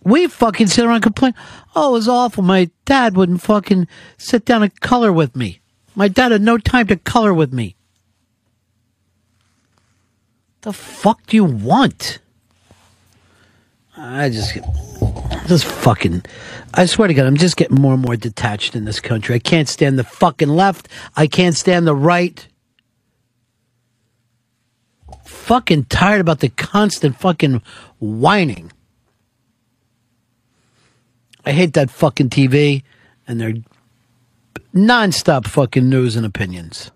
We 0.09 0.27
fucking 0.27 0.67
sit 0.67 0.85
around 0.85 0.95
and 0.95 1.03
complain. 1.03 1.35
Oh, 1.75 1.89
it 1.89 1.93
was 1.93 2.07
awful. 2.07 2.43
My 2.43 2.69
dad 2.85 3.15
wouldn't 3.15 3.41
fucking 3.41 3.87
sit 4.17 4.43
down 4.43 4.63
and 4.63 4.81
color 4.81 5.13
with 5.13 5.35
me. 5.35 5.61
My 5.95 6.07
dad 6.07 6.31
had 6.31 6.41
no 6.41 6.57
time 6.57 6.87
to 6.87 6.95
color 6.95 7.33
with 7.33 7.53
me. 7.53 7.75
The 10.61 10.73
fuck 10.73 11.27
do 11.27 11.37
you 11.37 11.45
want? 11.45 12.19
I 13.95 14.29
just 14.29 14.57
just 15.47 15.65
fucking, 15.65 16.23
I 16.73 16.85
swear 16.85 17.07
to 17.07 17.13
God, 17.13 17.25
I'm 17.25 17.37
just 17.37 17.57
getting 17.57 17.79
more 17.79 17.93
and 17.93 18.01
more 18.01 18.15
detached 18.15 18.75
in 18.75 18.85
this 18.85 18.99
country. 18.99 19.35
I 19.35 19.39
can't 19.39 19.67
stand 19.67 19.99
the 19.99 20.03
fucking 20.03 20.49
left. 20.49 20.87
I 21.15 21.27
can't 21.27 21.55
stand 21.55 21.85
the 21.85 21.95
right. 21.95 22.47
Fucking 25.25 25.85
tired 25.85 26.21
about 26.21 26.39
the 26.39 26.49
constant 26.49 27.17
fucking 27.17 27.61
whining. 27.99 28.71
I 31.49 31.51
hate 31.51 31.73
that 31.73 31.89
fucking 31.89 32.29
TV 32.29 32.83
and 33.27 33.41
their 33.41 33.53
nonstop 34.71 35.47
fucking 35.47 35.89
news 35.89 36.15
and 36.15 36.23
opinions. 36.23 36.91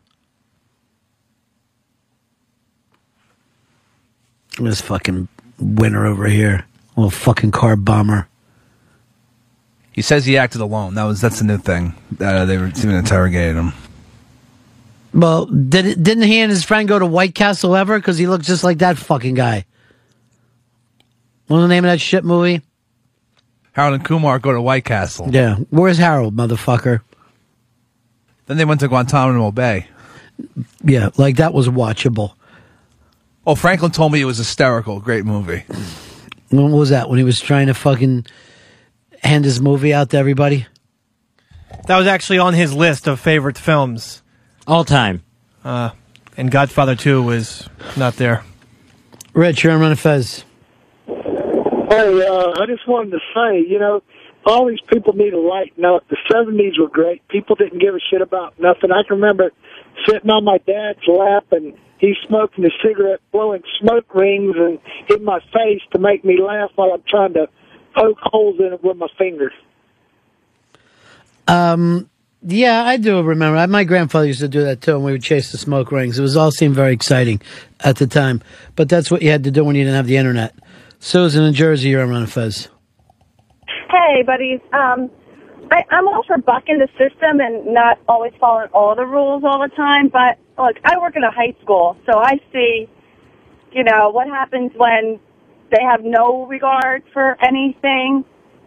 This 4.60 4.80
fucking 4.80 5.28
winner 5.58 6.06
over 6.06 6.28
here. 6.28 6.68
Little 6.96 7.10
fucking 7.10 7.50
car 7.50 7.76
bomber. 7.76 8.28
He 9.92 10.04
says 10.04 10.24
he 10.24 10.38
acted 10.38 10.62
alone. 10.62 10.94
That 10.94 11.06
was 11.06 11.20
that's 11.20 11.40
the 11.40 11.46
new 11.46 11.58
thing. 11.58 11.96
Uh, 12.20 12.46
they 12.46 12.60
were 12.60 12.68
even 12.68 12.92
interrogating 12.92 13.56
him. 13.58 13.74
Well, 15.16 15.48
did 15.48 15.88
it, 15.88 16.04
didn't 16.04 16.26
he 16.26 16.42
and 16.42 16.52
his 16.52 16.64
friend 16.64 16.88
go 16.88 17.00
to 17.00 17.08
White 17.08 17.34
Castle 17.34 17.76
ever? 17.76 17.98
Because 17.98 18.20
he 18.20 18.28
looked 18.28 18.46
just 18.46 18.64
like 18.64 18.78
that 18.80 19.00
fucking 19.00 19.34
guy. 19.34 19.66
What's 21.48 21.64
the 21.64 21.68
name 21.68 21.86
of 21.86 21.90
that 21.90 22.02
shit 22.02 22.24
movie? 22.24 22.62
Harold 23.74 23.96
and 23.96 24.06
Kumar 24.06 24.40
go 24.40 24.54
to 24.54 24.62
White 24.62 24.86
Castle. 24.86 25.30
Yeah. 25.32 25.56
Where's 25.70 25.98
Harold, 25.98 26.36
motherfucker? 26.36 27.02
Then 28.46 28.58
they 28.58 28.66
went 28.66 28.82
to 28.82 28.88
Guantanamo 28.88 29.52
Bay. 29.52 29.88
Yeah, 30.84 31.10
like 31.18 31.38
that 31.38 31.54
was 31.54 31.68
watchable. 31.70 32.34
Oh, 33.46 33.56
Franklin 33.56 33.92
told 33.92 34.12
me 34.12 34.22
it 34.22 34.26
was 34.26 34.38
hysterical. 34.38 35.00
Great 35.00 35.26
movie. 35.26 35.64
When 36.50 36.72
was 36.72 36.90
that? 36.90 37.10
When 37.10 37.18
he 37.18 37.24
was 37.26 37.40
trying 37.40 37.68
to 37.68 37.74
fucking 37.74 38.26
hand 39.22 39.46
his 39.46 39.60
movie 39.62 39.94
out 39.94 40.12
to 40.12 40.18
everybody? 40.18 40.68
That 41.88 41.98
was 41.98 42.08
actually 42.08 42.40
on 42.40 42.54
his 42.54 42.74
list 42.74 43.08
of 43.08 43.20
favorite 43.20 43.58
films. 43.58 44.22
All 44.68 44.86
time. 44.86 45.24
Uh, 45.64 45.92
and 46.38 46.50
Godfather 46.50 46.96
2 46.96 47.22
was 47.22 47.68
not 47.98 48.16
there. 48.16 48.44
Rich, 49.34 49.64
you're 49.64 49.74
on 49.74 49.82
Ron 49.82 49.96
Fez. 49.96 50.46
Hey, 51.94 52.26
uh, 52.26 52.60
I 52.60 52.66
just 52.66 52.88
wanted 52.88 53.12
to 53.12 53.20
say, 53.36 53.70
you 53.70 53.78
know, 53.78 54.02
all 54.48 54.68
these 54.68 54.82
people 54.92 55.14
need 55.14 55.30
to 55.30 55.40
lighten 55.40 55.86
up. 55.86 56.04
The 56.10 56.18
70s 56.28 56.80
were 56.80 56.88
great. 56.88 57.22
People 57.28 57.56
didn't 57.56 57.78
give 57.78 57.94
a 57.94 58.00
shit 58.10 58.20
about 58.20 58.60
nothing. 58.60 58.92
I 58.92 59.04
can 59.08 59.18
remember 59.18 59.52
sitting 60.08 60.32
on 60.32 60.44
my 60.44 60.58
dad's 60.58 61.08
lap 61.08 61.46
and 61.52 61.78
he's 62.00 62.16
smoking 62.28 62.66
a 62.66 62.72
cigarette, 62.82 63.20
blowing 63.32 63.62
smoke 63.80 64.12
rings 64.16 64.56
and 64.58 64.80
in 65.08 65.24
my 65.24 65.40
face 65.54 65.82
to 65.92 66.00
make 66.00 66.26
me 66.26 66.42
laugh 66.42 66.72
while 66.74 66.94
I'm 66.94 67.04
trying 67.08 67.36
to 67.36 67.48
poke 67.96 68.18
holes 68.24 68.60
in 68.60 68.74
it 68.74 68.84
with 68.84 68.98
my 68.98 69.10
fingers. 69.16 69.54
Um, 71.48 72.10
yeah, 72.42 72.86
I 72.86 72.98
do 72.98 73.22
remember. 73.22 73.68
My 73.68 73.84
grandfather 73.84 74.26
used 74.26 74.40
to 74.40 74.48
do 74.48 74.64
that 74.64 74.82
too, 74.82 74.96
and 74.96 75.06
we 75.06 75.12
would 75.12 75.22
chase 75.22 75.52
the 75.52 75.60
smoke 75.60 75.92
rings. 75.92 76.18
It 76.18 76.24
was 76.24 76.36
all 76.36 76.50
seemed 76.50 76.74
very 76.74 76.94
exciting 76.94 77.40
at 77.82 77.98
the 77.98 78.08
time, 78.08 78.42
but 78.76 78.90
that's 78.90 79.12
what 79.12 79.22
you 79.22 79.30
had 79.30 79.44
to 79.44 79.52
do 79.52 79.64
when 79.64 79.76
you 79.76 79.84
didn't 79.84 79.96
have 79.96 80.08
the 80.08 80.18
internet. 80.18 80.56
Susan 81.04 81.44
in 81.44 81.54
Jersey, 81.54 81.90
you're 81.90 82.02
on 82.02 82.26
Fez. 82.28 82.70
Hey, 83.92 84.24
buddies. 84.26 84.62
Um, 84.72 85.12
I, 85.70 85.84
I'm 85.92 86.08
all 86.08 86.24
for 86.26 86.38
bucking 86.38 86.80
the 86.80 86.88
system 86.98 87.42
and 87.42 87.74
not 87.74 88.00
always 88.08 88.32
following 88.40 88.70
all 88.74 88.96
the 88.96 89.06
rules 89.06 89.44
all 89.44 89.60
the 89.60 89.76
time. 89.76 90.08
But 90.08 90.40
look, 90.58 90.78
I 90.86 90.98
work 90.98 91.18
in 91.18 91.24
a 91.26 91.30
high 91.30 91.56
school, 91.62 91.98
so 92.06 92.20
I 92.20 92.40
see, 92.54 92.88
you 93.74 93.84
know, 93.84 94.12
what 94.12 94.28
happens 94.28 94.72
when 94.78 95.20
they 95.72 95.84
have 95.84 96.06
no 96.06 96.46
regard 96.46 97.04
for 97.12 97.36
anything, 97.44 98.24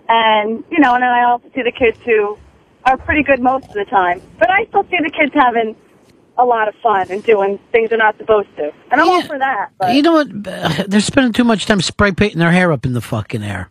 and 0.07 0.63
you 0.71 0.79
know, 0.79 0.95
and 0.95 1.03
I 1.03 1.25
also 1.25 1.49
see 1.55 1.63
the 1.63 1.73
kids 1.73 1.99
who 2.05 2.37
are 2.85 2.99
pretty 2.99 3.23
good 3.23 3.41
most 3.41 3.65
of 3.69 3.73
the 3.73 3.87
time. 3.87 4.21
But 4.39 4.51
I 4.51 4.67
still 4.67 4.85
see 4.85 4.99
the 5.03 5.11
kids 5.11 5.33
having 5.33 5.75
a 6.39 6.45
lot 6.45 6.69
of 6.69 6.75
fun 6.83 7.07
and 7.11 7.23
doing 7.23 7.59
things 7.73 7.89
they're 7.89 7.99
not 7.99 8.17
supposed 8.19 8.49
to, 8.57 8.73
and 8.91 9.01
I'm 9.01 9.09
all 9.09 9.23
for 9.23 9.39
that. 9.39 9.71
But 9.79 9.95
You 9.95 10.03
know 10.03 10.13
what? 10.13 10.29
They're 10.91 11.01
spending 11.01 11.33
too 11.33 11.45
much 11.45 11.67
time 11.67 11.81
spray 11.81 12.13
painting 12.13 12.39
their 12.39 12.53
hair 12.53 12.73
up 12.73 12.85
in 12.85 12.93
the 12.93 13.01
fucking 13.01 13.43
air. 13.43 13.71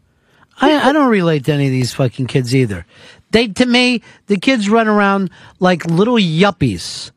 I, 0.59 0.89
I 0.89 0.91
don't 0.93 1.09
relate 1.09 1.45
to 1.45 1.53
any 1.53 1.65
of 1.65 1.71
these 1.71 1.93
fucking 1.93 2.27
kids 2.27 2.55
either. 2.55 2.85
They, 3.31 3.47
to 3.49 3.65
me, 3.65 4.01
the 4.27 4.37
kids 4.37 4.69
run 4.69 4.87
around 4.87 5.29
like 5.59 5.85
little 5.85 6.15
yuppies. 6.15 7.11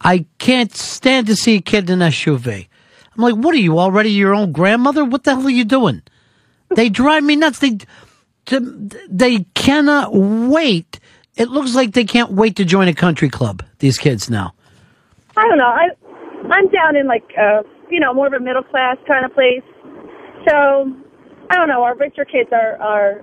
I 0.00 0.26
can't 0.38 0.74
stand 0.74 1.26
to 1.28 1.36
see 1.36 1.56
a 1.56 1.60
kid 1.60 1.88
in 1.88 2.02
an 2.02 2.10
SUV. 2.10 2.68
I'm 3.16 3.22
like, 3.22 3.34
what 3.34 3.54
are 3.54 3.58
you 3.58 3.78
already 3.78 4.10
your 4.10 4.34
own 4.34 4.52
grandmother? 4.52 5.04
What 5.04 5.24
the 5.24 5.34
hell 5.34 5.46
are 5.46 5.50
you 5.50 5.64
doing? 5.64 6.02
They 6.74 6.88
drive 6.88 7.22
me 7.22 7.36
nuts. 7.36 7.58
They, 7.60 7.78
they 9.08 9.40
cannot 9.54 10.12
wait. 10.14 10.98
It 11.36 11.48
looks 11.48 11.74
like 11.74 11.92
they 11.92 12.04
can't 12.04 12.32
wait 12.32 12.56
to 12.56 12.64
join 12.64 12.88
a 12.88 12.94
country 12.94 13.28
club. 13.28 13.64
These 13.78 13.98
kids 13.98 14.28
now. 14.28 14.54
I 15.36 15.48
don't 15.48 15.58
know. 15.58 15.64
I 15.66 15.88
I'm 16.50 16.68
down 16.68 16.96
in 16.96 17.06
like 17.06 17.24
uh 17.38 17.62
you 17.90 18.00
know 18.00 18.12
more 18.14 18.26
of 18.26 18.32
a 18.32 18.40
middle 18.40 18.62
class 18.62 18.96
kind 19.06 19.24
of 19.24 19.32
place, 19.34 19.62
so 20.48 20.92
I 21.50 21.56
don't 21.56 21.68
know. 21.68 21.82
Our 21.82 21.96
richer 21.96 22.24
kids 22.24 22.50
are 22.52 22.80
are 22.80 23.22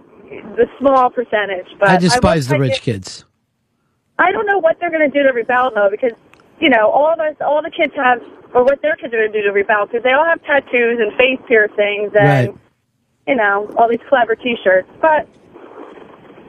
the 0.55 0.67
small 0.79 1.09
percentage, 1.09 1.67
but 1.79 1.89
I 1.89 1.97
despise 1.97 2.47
will 2.49 2.57
the 2.57 2.61
rich 2.61 2.81
kids. 2.81 3.25
I 4.17 4.31
don't 4.31 4.45
know 4.45 4.59
what 4.59 4.77
they're 4.79 4.91
going 4.91 5.09
to 5.09 5.17
do 5.17 5.23
to 5.27 5.33
rebel 5.33 5.71
though, 5.73 5.89
because 5.89 6.11
you 6.59 6.69
know, 6.69 6.91
all 6.91 7.11
of 7.13 7.19
us, 7.19 7.35
all 7.39 7.61
the 7.61 7.71
kids 7.71 7.93
have, 7.95 8.21
or 8.53 8.65
what 8.65 8.81
their 8.81 8.95
kids 8.97 9.13
are 9.13 9.17
going 9.17 9.31
to 9.31 9.41
do 9.41 9.47
to 9.47 9.53
rebel, 9.53 9.85
because 9.85 10.03
they 10.03 10.11
all 10.11 10.25
have 10.25 10.43
tattoos 10.43 10.99
and 10.99 11.15
face 11.17 11.39
piercings 11.47 12.11
and, 12.19 12.49
Right. 12.49 12.55
you 13.27 13.35
know, 13.35 13.73
all 13.77 13.87
these 13.87 14.03
clever 14.09 14.35
T-shirts. 14.35 14.89
But 15.01 15.25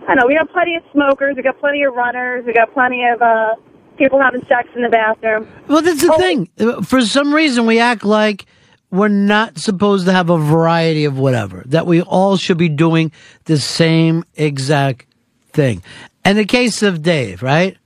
I 0.09 0.15
know 0.15 0.27
we 0.27 0.35
got 0.35 0.51
plenty 0.51 0.75
of 0.75 0.83
smokers, 0.93 1.37
we 1.37 1.43
got 1.43 1.61
plenty 1.61 1.85
of 1.85 1.95
runners, 1.95 2.45
we 2.45 2.53
got 2.53 2.73
plenty 2.73 3.05
of 3.07 3.23
uh 3.23 3.55
people 4.01 4.19
having 4.19 4.41
sex 4.47 4.69
in 4.75 4.83
the 4.83 4.89
bathroom. 4.89 5.47
Well, 5.69 5.83
that's 5.83 6.01
the 6.01 6.15
thing. 6.15 6.83
For 6.83 7.03
some 7.03 7.35
reason, 7.35 7.67
we 7.67 7.79
act 7.79 8.03
like 8.03 8.47
we're 8.91 9.09
not 9.09 9.59
supposed 9.59 10.07
to 10.07 10.12
have 10.12 10.31
a 10.31 10.39
variety 10.39 11.05
of 11.05 11.19
whatever. 11.19 11.62
That 11.67 11.87
we 11.87 12.01
all 12.01 12.37
should 12.39 12.57
be 12.57 12.70
doing 12.70 13.12
the 13.45 13.59
same 13.59 14.25
exact 14.35 15.07
thing. 15.53 15.83
In 16.25 16.37
the 16.37 16.47
case 16.47 16.83
of 16.83 17.03
Dave, 17.03 17.43
right? 17.43 17.77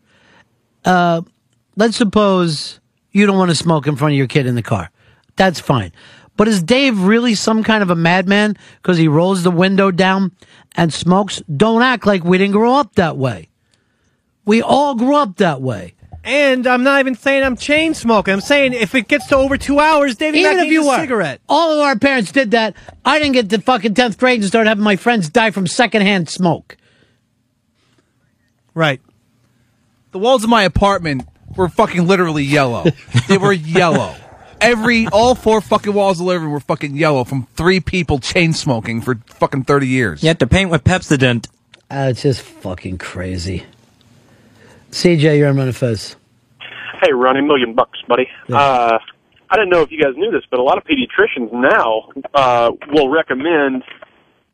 Uh, 0.85 1.23
let's 1.77 1.97
suppose 1.97 2.81
you 3.11 3.27
don't 3.27 3.37
want 3.37 3.51
to 3.51 3.57
smoke 3.57 3.87
in 3.87 3.97
front 3.97 4.13
of 4.13 4.19
your 4.19 4.29
kid 4.29 4.47
in 4.47 4.55
the 4.55 4.63
car. 4.63 4.91
That's 5.37 5.59
fine. 5.59 5.93
But 6.37 6.49
is 6.49 6.63
Dave 6.63 7.01
really 7.01 7.35
some 7.35 7.65
kind 7.65 7.83
of 7.83 7.91
a 7.91 7.97
madman 7.97 8.57
because 8.83 8.99
he 8.99 9.09
rolls 9.09 9.43
the 9.43 9.51
window 9.51 9.91
down 9.91 10.33
and 10.77 10.93
smokes? 10.93 11.43
Don't 11.57 11.83
act 11.83 12.07
like 12.07 12.25
we 12.25 12.39
didn't 12.39 12.53
grow 12.53 12.75
up 12.75 12.95
that 12.95 13.17
way. 13.17 13.49
We 14.45 14.63
all 14.63 14.95
grew 14.95 15.17
up 15.17 15.37
that 15.37 15.63
way. 15.63 15.95
And 16.25 16.67
I'm 16.67 16.83
not 16.83 17.01
even 17.01 17.15
saying 17.17 17.45
I'm 17.45 17.57
chain 17.57 17.93
smoking. 17.93 18.33
I'm 18.33 18.41
saying 18.41 18.73
if 18.73 18.95
it 18.95 19.09
gets 19.09 19.27
to 19.27 19.37
over 19.37 19.59
two 19.59 19.79
hours, 19.79 20.17
Davey 20.17 20.39
Even 20.39 20.57
Mack 20.57 20.67
if 20.67 20.73
you 20.73 20.81
needs 20.81 20.89
a 20.89 20.91
were. 20.91 20.99
cigarette. 20.99 21.41
All 21.51 21.71
of 21.73 21.81
our 21.81 21.99
parents 21.99 22.33
did 22.33 22.53
that. 22.53 22.75
I 23.05 23.19
didn't 23.19 23.35
get 23.35 23.51
to 23.51 23.61
fucking 23.61 23.93
10th 23.93 24.17
grade 24.17 24.41
and 24.41 24.49
start 24.49 24.67
having 24.67 24.83
my 24.83 24.97
friends 24.97 25.29
die 25.29 25.51
from 25.51 25.67
secondhand 25.67 26.31
smoke. 26.31 26.79
Right. 28.73 29.03
The 30.13 30.19
walls 30.19 30.45
of 30.45 30.51
my 30.51 30.63
apartment 30.63 31.29
were 31.57 31.69
fucking 31.69 32.07
literally 32.07 32.43
yellow. 32.43 32.85
they 33.29 33.37
were 33.37 33.53
yellow. 33.53 34.15
Every, 34.63 35.07
all 35.09 35.35
four 35.35 35.61
fucking 35.61 35.93
walls 35.93 36.19
of 36.21 36.25
the 36.25 36.29
living 36.29 36.45
room 36.45 36.53
were 36.53 36.61
fucking 36.61 36.97
yellow 36.97 37.25
from 37.25 37.47
three 37.55 37.81
people 37.81 38.19
chain 38.19 38.55
smoking 38.55 39.03
for 39.03 39.17
fucking 39.27 39.65
30 39.65 39.89
years. 39.89 40.23
You 40.23 40.29
have 40.29 40.39
to 40.39 40.47
paint 40.47 40.71
with 40.71 40.85
Pepsodent. 40.85 41.49
Uh, 41.91 42.09
it's 42.11 42.23
just 42.23 42.41
fucking 42.41 42.97
crazy. 42.97 43.65
CJ, 44.95 45.39
you're 45.39 45.49
on 45.49 45.57
Ron 45.57 45.67
and 45.67 45.77
Fez. 45.77 46.15
Hey, 47.03 47.13
Ronnie, 47.13 47.43
million 47.43 47.75
bucks, 47.75 47.99
buddy. 48.07 48.29
Uh, 48.49 48.97
I 49.51 49.57
didn't 49.57 49.71
know 49.71 49.83
if 49.83 49.91
you 49.91 50.01
guys 50.01 50.15
knew 50.17 50.31
this, 50.31 50.45
but 50.49 50.61
a 50.61 50.63
lot 50.63 50.79
of 50.79 50.85
pediatricians 50.85 51.53
now 51.53 52.09
uh, 52.33 52.71
will 52.93 53.09
recommend 53.09 53.83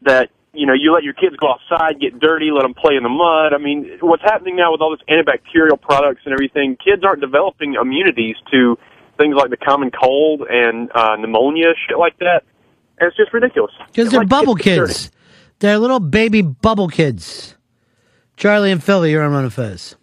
that 0.02 0.30
you 0.54 0.66
know 0.66 0.72
you 0.72 0.94
let 0.94 1.04
your 1.04 1.12
kids 1.12 1.36
go 1.36 1.52
outside, 1.52 2.00
get 2.00 2.18
dirty, 2.18 2.50
let 2.50 2.62
them 2.62 2.72
play 2.72 2.96
in 2.96 3.02
the 3.02 3.10
mud. 3.10 3.52
I 3.52 3.58
mean, 3.58 3.98
what's 4.00 4.22
happening 4.22 4.56
now 4.56 4.72
with 4.72 4.80
all 4.80 4.90
this 4.90 5.04
antibacterial 5.10 5.78
products 5.78 6.22
and 6.24 6.32
everything? 6.32 6.76
Kids 6.82 7.04
aren't 7.04 7.20
developing 7.20 7.74
immunities 7.74 8.36
to 8.50 8.78
things 9.18 9.36
like 9.36 9.50
the 9.50 9.58
common 9.58 9.90
cold 9.90 10.42
and 10.48 10.90
uh, 10.94 11.16
pneumonia, 11.16 11.74
shit 11.86 11.98
like 11.98 12.18
that. 12.20 12.44
And 12.98 13.08
it's 13.08 13.16
just 13.16 13.32
ridiculous. 13.34 13.72
Because 13.88 14.10
they're 14.10 14.20
Like 14.20 14.28
bubble 14.30 14.54
kids 14.54 14.88
kids. 14.88 15.10
They're 15.58 15.78
little 15.78 16.00
baby 16.00 16.40
bubble 16.40 16.88
kids. 16.88 17.56
Charlie 18.38 18.72
and 18.72 18.82
Philly, 18.82 19.10
you're 19.10 19.22
on 19.22 19.32
Ron 19.32 19.44
and 19.44 19.52
Fez. 19.52 19.96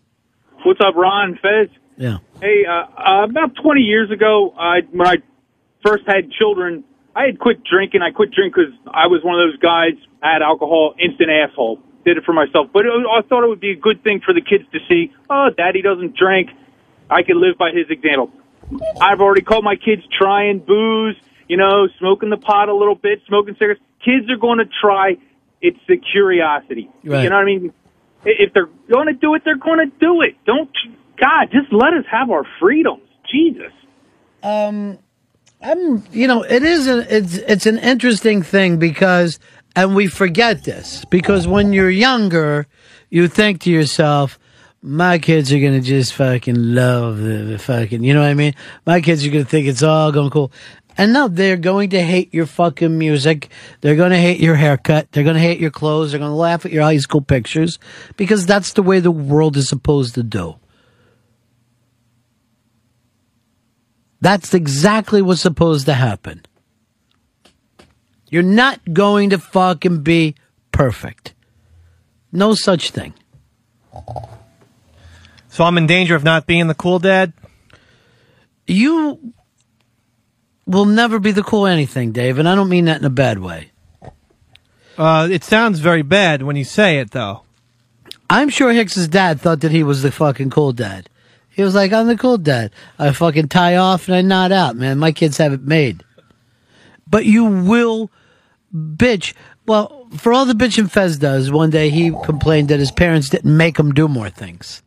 What's 0.67 0.81
up, 0.81 0.95
Ron 0.95 1.39
Fez? 1.41 1.69
Yeah. 1.95 2.17
Hey, 2.41 2.65
uh, 2.67 2.73
uh, 2.73 3.23
about 3.23 3.55
20 3.63 3.79
years 3.79 4.11
ago, 4.11 4.53
I, 4.59 4.81
when 4.91 5.07
I 5.07 5.15
first 5.81 6.03
had 6.05 6.29
children, 6.29 6.83
I 7.15 7.27
had 7.27 7.39
quit 7.39 7.63
drinking. 7.63 8.01
I 8.01 8.11
quit 8.11 8.31
drinking 8.33 8.65
because 8.65 8.91
I 8.93 9.07
was 9.07 9.23
one 9.23 9.39
of 9.39 9.47
those 9.47 9.57
guys, 9.59 9.93
had 10.21 10.41
alcohol, 10.41 10.93
instant 10.99 11.29
asshole. 11.29 11.79
Did 12.03 12.17
it 12.17 12.25
for 12.25 12.33
myself. 12.33 12.67
But 12.73 12.85
it, 12.85 12.89
I 12.91 13.21
thought 13.21 13.45
it 13.45 13.47
would 13.47 13.61
be 13.61 13.71
a 13.71 13.77
good 13.77 14.03
thing 14.03 14.19
for 14.19 14.33
the 14.33 14.41
kids 14.41 14.65
to 14.73 14.79
see, 14.89 15.13
oh, 15.29 15.51
daddy 15.55 15.81
doesn't 15.81 16.17
drink. 16.17 16.49
I 17.09 17.23
can 17.23 17.39
live 17.39 17.57
by 17.57 17.71
his 17.71 17.89
example. 17.89 18.29
I've 18.99 19.21
already 19.21 19.43
caught 19.43 19.63
my 19.63 19.77
kids 19.77 20.01
trying 20.19 20.59
booze, 20.59 21.15
you 21.47 21.55
know, 21.55 21.87
smoking 21.97 22.29
the 22.29 22.35
pot 22.35 22.67
a 22.67 22.75
little 22.75 22.95
bit, 22.95 23.21
smoking 23.25 23.53
cigarettes. 23.53 23.79
Kids 24.03 24.29
are 24.29 24.35
going 24.35 24.57
to 24.57 24.67
try. 24.81 25.15
It's 25.61 25.79
the 25.87 25.95
curiosity. 25.95 26.89
Right. 27.05 27.23
You 27.23 27.29
know 27.29 27.37
what 27.37 27.43
I 27.43 27.45
mean? 27.45 27.73
If 28.25 28.53
they're 28.53 28.69
going 28.91 29.07
to 29.07 29.13
do 29.13 29.35
it, 29.35 29.43
they're 29.45 29.57
going 29.57 29.79
to 29.79 29.97
do 29.99 30.21
it. 30.21 30.35
Don't, 30.45 30.69
God, 31.19 31.49
just 31.51 31.71
let 31.71 31.93
us 31.93 32.05
have 32.11 32.29
our 32.29 32.43
freedoms. 32.59 33.01
Jesus. 33.31 33.71
Um, 34.43 34.99
I'm, 35.61 36.03
you 36.11 36.27
know, 36.27 36.43
it 36.43 36.63
is 36.63 36.87
a, 36.87 37.15
it's 37.15 37.35
it's 37.37 37.65
an 37.65 37.79
interesting 37.79 38.43
thing 38.43 38.77
because, 38.77 39.39
and 39.75 39.95
we 39.95 40.07
forget 40.07 40.63
this 40.63 41.03
because 41.05 41.47
when 41.47 41.73
you're 41.73 41.89
younger, 41.89 42.67
you 43.09 43.27
think 43.27 43.61
to 43.61 43.71
yourself, 43.71 44.39
my 44.81 45.17
kids 45.17 45.51
are 45.51 45.59
gonna 45.59 45.81
just 45.81 46.13
fucking 46.13 46.55
love 46.55 47.17
the, 47.17 47.43
the 47.43 47.59
fucking, 47.59 48.03
you 48.03 48.13
know 48.13 48.21
what 48.21 48.29
I 48.29 48.35
mean? 48.35 48.53
My 48.85 49.01
kids 49.01 49.25
are 49.25 49.31
gonna 49.31 49.45
think 49.45 49.67
it's 49.67 49.83
all 49.83 50.11
going 50.11 50.29
cool. 50.29 50.51
And 50.97 51.13
no, 51.13 51.27
they're 51.27 51.57
going 51.57 51.91
to 51.91 52.01
hate 52.01 52.33
your 52.33 52.47
fucking 52.47 52.97
music. 52.97 53.49
They're 53.81 53.95
going 53.95 54.09
to 54.09 54.17
hate 54.17 54.39
your 54.39 54.55
haircut. 54.55 55.11
They're 55.11 55.23
going 55.23 55.35
to 55.35 55.41
hate 55.41 55.59
your 55.59 55.69
clothes. 55.69 56.11
They're 56.11 56.19
going 56.19 56.31
to 56.31 56.35
laugh 56.35 56.65
at 56.65 56.71
your 56.71 56.83
high 56.83 56.97
school 56.97 57.21
pictures 57.21 57.77
because 58.17 58.47
that's 58.47 58.73
the 58.73 58.81
way 58.81 58.99
the 58.99 59.11
world 59.11 59.57
is 59.57 59.69
supposed 59.69 60.15
to 60.15 60.23
do. 60.23 60.55
That's 64.21 64.55
exactly 64.55 65.21
what's 65.21 65.41
supposed 65.41 65.85
to 65.85 65.93
happen. 65.93 66.43
You're 68.29 68.41
not 68.41 68.81
going 68.91 69.29
to 69.29 69.37
fucking 69.37 70.01
be 70.01 70.35
perfect. 70.71 71.35
No 72.31 72.55
such 72.55 72.89
thing. 72.89 73.13
So 75.49 75.63
I'm 75.63 75.77
in 75.77 75.85
danger 75.85 76.15
of 76.15 76.23
not 76.23 76.47
being 76.47 76.67
the 76.67 76.75
cool 76.75 76.99
dad? 76.99 77.33
You 78.65 79.33
will 80.67 80.85
never 80.85 81.17
be 81.17 81.31
the 81.31 81.43
cool 81.43 81.65
anything, 81.65 82.11
Dave, 82.11 82.37
and 82.37 82.47
I 82.47 82.53
don't 82.53 82.69
mean 82.69 82.85
that 82.85 82.99
in 82.99 83.05
a 83.05 83.09
bad 83.09 83.39
way. 83.39 83.71
Uh, 84.97 85.27
it 85.31 85.43
sounds 85.43 85.79
very 85.79 86.01
bad 86.01 86.43
when 86.43 86.55
you 86.55 86.63
say 86.63 86.99
it, 86.99 87.11
though. 87.11 87.43
I'm 88.29 88.49
sure 88.49 88.71
Hicks's 88.71 89.07
dad 89.07 89.39
thought 89.39 89.61
that 89.61 89.71
he 89.71 89.83
was 89.83 90.01
the 90.01 90.11
fucking 90.11 90.49
cool 90.49 90.73
dad. 90.73 91.09
He 91.49 91.63
was 91.63 91.73
like, 91.73 91.93
I'm 91.93 92.07
the 92.07 92.17
cool 92.17 92.37
dad. 92.37 92.71
I 92.99 93.11
fucking 93.11 93.47
tie 93.47 93.77
off 93.77 94.07
and 94.07 94.15
I 94.15 94.21
nod 94.21 94.51
out, 94.51 94.75
man. 94.75 94.99
My 94.99 95.11
kids 95.11 95.37
have 95.37 95.53
it 95.53 95.61
made. 95.61 96.03
But 97.09 97.25
you 97.25 97.45
will 97.45 98.11
bitch. 98.75 99.33
Well, 99.65 100.07
for 100.17 100.33
all 100.33 100.45
the 100.45 100.53
bitching 100.53 100.91
Fez 100.91 101.17
does, 101.17 101.51
one 101.51 101.69
day 101.69 101.89
he 101.89 102.11
complained 102.25 102.69
that 102.69 102.79
his 102.79 102.91
parents 102.91 103.29
didn't 103.29 103.55
make 103.55 103.79
him 103.79 103.93
do 103.93 104.07
more 104.07 104.29
things. 104.29 104.83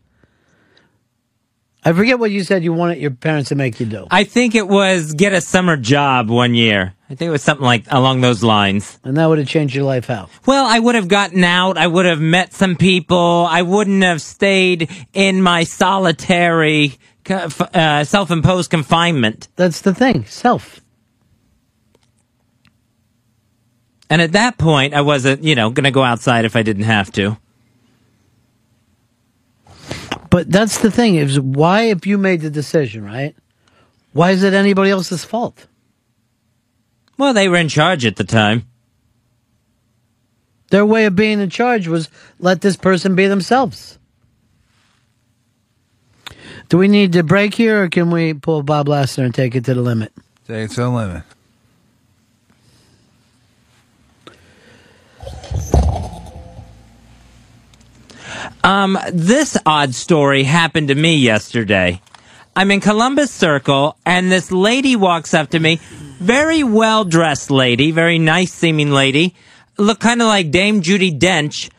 I 1.83 1.93
forget 1.95 2.19
what 2.19 2.31
you 2.31 2.45
said 2.45 2.63
you 2.63 2.73
wanted 2.73 2.99
your 2.99 3.11
parents 3.11 3.49
to 3.49 3.55
make 3.55 3.81
you 3.81 3.87
do. 3.87 4.07
I 4.11 4.25
think 4.25 4.55
it 4.55 4.69
was 4.69 5.15
get 5.15 5.33
a 5.33 5.41
summer 5.41 5.77
job 5.77 6.29
one 6.29 6.55
year. 6.55 6.95
I 7.09 7.15
think 7.15 7.29
it 7.29 7.33
was 7.33 7.43
something 7.43 7.65
like 7.65 7.85
along 7.89 8.21
those 8.21 8.43
lines. 8.43 8.99
And 9.03 9.17
that 9.17 9.27
would 9.27 9.39
have 9.39 9.49
changed 9.49 9.75
your 9.75 9.85
life 9.85 10.07
how? 10.07 10.29
Well, 10.47 10.67
I 10.67 10.79
would 10.79 10.95
have 10.95 11.09
gotten 11.09 11.43
out. 11.43 11.79
I 11.79 11.87
would 11.87 12.07
have 12.07 12.21
met 12.21 12.53
some 12.53 12.77
people. 12.77 13.47
I 13.49 13.63
wouldn't 13.63 14.03
have 14.03 14.21
stayed 14.21 14.91
in 15.15 15.43
my 15.43 15.65
solitary, 15.65 16.99
uh, 17.29 18.05
self-imposed 18.05 18.71
confinement. 18.71 19.49
That's 19.57 19.81
the 19.81 19.95
thing, 19.95 20.27
self. 20.27 20.81
And 24.11 24.21
at 24.21 24.33
that 24.33 24.59
point, 24.59 24.93
I 24.93 25.01
wasn't, 25.01 25.45
you 25.45 25.55
know, 25.55 25.71
going 25.71 25.85
to 25.85 25.91
go 25.91 26.03
outside 26.03 26.45
if 26.45 26.57
I 26.57 26.63
didn't 26.63 26.85
have 26.85 27.11
to. 27.13 27.39
But 30.31 30.51
that's 30.51 30.79
the 30.79 30.91
thing 30.91 31.17
is 31.17 31.41
why 31.41 31.83
if 31.83 32.07
you 32.07 32.17
made 32.17 32.41
the 32.41 32.51
decision, 32.51 33.05
right? 33.05 33.35
Why 34.13 34.31
is 34.31 34.43
it 34.43 34.55
anybody 34.55 34.91
else's 34.91 35.25
fault? 35.25 35.67
Well, 37.19 37.35
they 37.35 37.49
were 37.49 37.57
in 37.57 37.69
charge 37.69 38.07
at 38.07 38.17
the 38.17 38.25
time. 38.25 38.67
Their 40.71 40.87
way 40.87 41.05
of 41.05 41.17
being 41.17 41.41
in 41.41 41.51
charge 41.51 41.89
was 41.89 42.09
let 42.39 42.61
this 42.61 42.77
person 42.77 43.17
be 43.17 43.27
themselves. 43.27 43.99
Do 46.69 46.79
we 46.79 46.87
need 46.87 47.13
to 47.15 47.25
break 47.25 47.55
here 47.55 47.83
or 47.83 47.89
can 47.89 48.13
we 48.13 48.33
pull 48.33 48.63
Bob 48.63 48.87
Lassner 48.87 49.25
and 49.25 49.35
take 49.35 49.57
it 49.57 49.65
to 49.65 49.75
the 49.75 49.83
limit? 49.83 50.13
Say 50.47 50.63
it's 50.63 50.79
a 50.79 50.89
limit. 50.89 51.25
Um, 58.63 58.99
this 59.13 59.57
odd 59.65 59.95
story 59.95 60.43
happened 60.45 60.89
to 60.89 60.95
me 60.95 61.17
yesterday. 61.17 62.01
I'm 62.55 62.71
in 62.71 62.81
Columbus 62.81 63.31
Circle, 63.31 63.97
and 64.05 64.31
this 64.31 64.53
lady 64.53 64.97
walks 64.97 65.33
up 65.33 65.51
to 65.51 65.61
me, 65.61 65.77
very 66.19 66.63
well 66.63 67.05
dressed 67.05 67.51
lady, 67.51 67.91
very 67.91 68.19
nice 68.19 68.53
seeming 68.53 68.91
lady, 68.91 69.35
look 69.79 70.01
kind 70.01 70.21
of 70.21 70.29
like 70.29 70.51
Dame 70.51 70.83
Judi 70.83 71.17
Dench. 71.17 71.71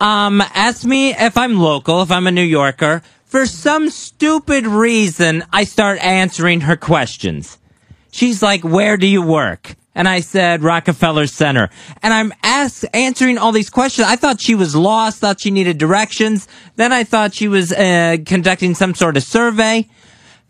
Um, 0.00 0.40
asked 0.40 0.84
me 0.84 1.10
if 1.10 1.36
I'm 1.36 1.58
local, 1.58 2.02
if 2.02 2.12
I'm 2.12 2.26
a 2.28 2.30
New 2.30 2.42
Yorker. 2.42 3.02
For 3.24 3.46
some 3.46 3.90
stupid 3.90 4.66
reason, 4.66 5.44
I 5.52 5.64
start 5.64 5.98
answering 6.04 6.62
her 6.62 6.76
questions. 6.76 7.58
She's 8.12 8.42
like, 8.42 8.62
"Where 8.62 8.96
do 8.96 9.06
you 9.06 9.22
work?" 9.22 9.77
And 9.98 10.08
I 10.08 10.20
said, 10.20 10.62
"Rockefeller 10.62 11.26
Center." 11.26 11.70
And 12.04 12.14
I'm 12.14 12.32
ask, 12.44 12.84
answering 12.94 13.36
all 13.36 13.50
these 13.50 13.68
questions. 13.68 14.06
I 14.06 14.14
thought 14.14 14.40
she 14.40 14.54
was 14.54 14.76
lost, 14.76 15.18
thought 15.18 15.40
she 15.40 15.50
needed 15.50 15.76
directions. 15.76 16.46
Then 16.76 16.92
I 16.92 17.02
thought 17.02 17.34
she 17.34 17.48
was 17.48 17.72
uh, 17.72 18.18
conducting 18.24 18.76
some 18.76 18.94
sort 18.94 19.16
of 19.16 19.24
survey. 19.24 19.88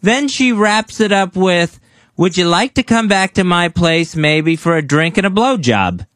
Then 0.03 0.29
she 0.29 0.53
wraps 0.53 1.01
it 1.01 1.13
up 1.13 1.35
with, 1.35 1.81
Would 2.19 2.37
you 2.37 2.47
like 2.47 2.75
to 2.75 2.83
come 2.83 3.09
back 3.09 3.33
to 3.35 3.43
my 3.43 3.71
place 3.71 4.15
maybe 4.15 4.55
for 4.55 4.77
a 4.77 4.83
drink 4.83 5.17
and 5.17 5.27
a 5.27 5.31
blowjob? 5.31 6.07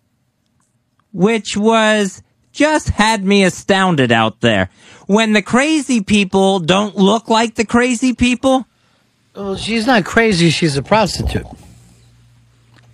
Which 1.13 1.57
was 1.57 2.23
just 2.53 2.91
had 2.91 3.25
me 3.25 3.45
astounded 3.45 4.13
out 4.13 4.41
there. 4.43 4.69
When 5.07 5.33
the 5.33 5.43
crazy 5.43 6.03
people 6.03 6.61
don't 6.61 6.97
look 6.97 7.29
like 7.29 7.55
the 7.55 7.65
crazy 7.65 8.15
people. 8.15 8.67
Well, 9.35 9.57
she's 9.57 9.87
not 9.87 10.05
crazy. 10.05 10.51
She's 10.51 10.77
a 10.77 10.83
prostitute. 10.83 11.47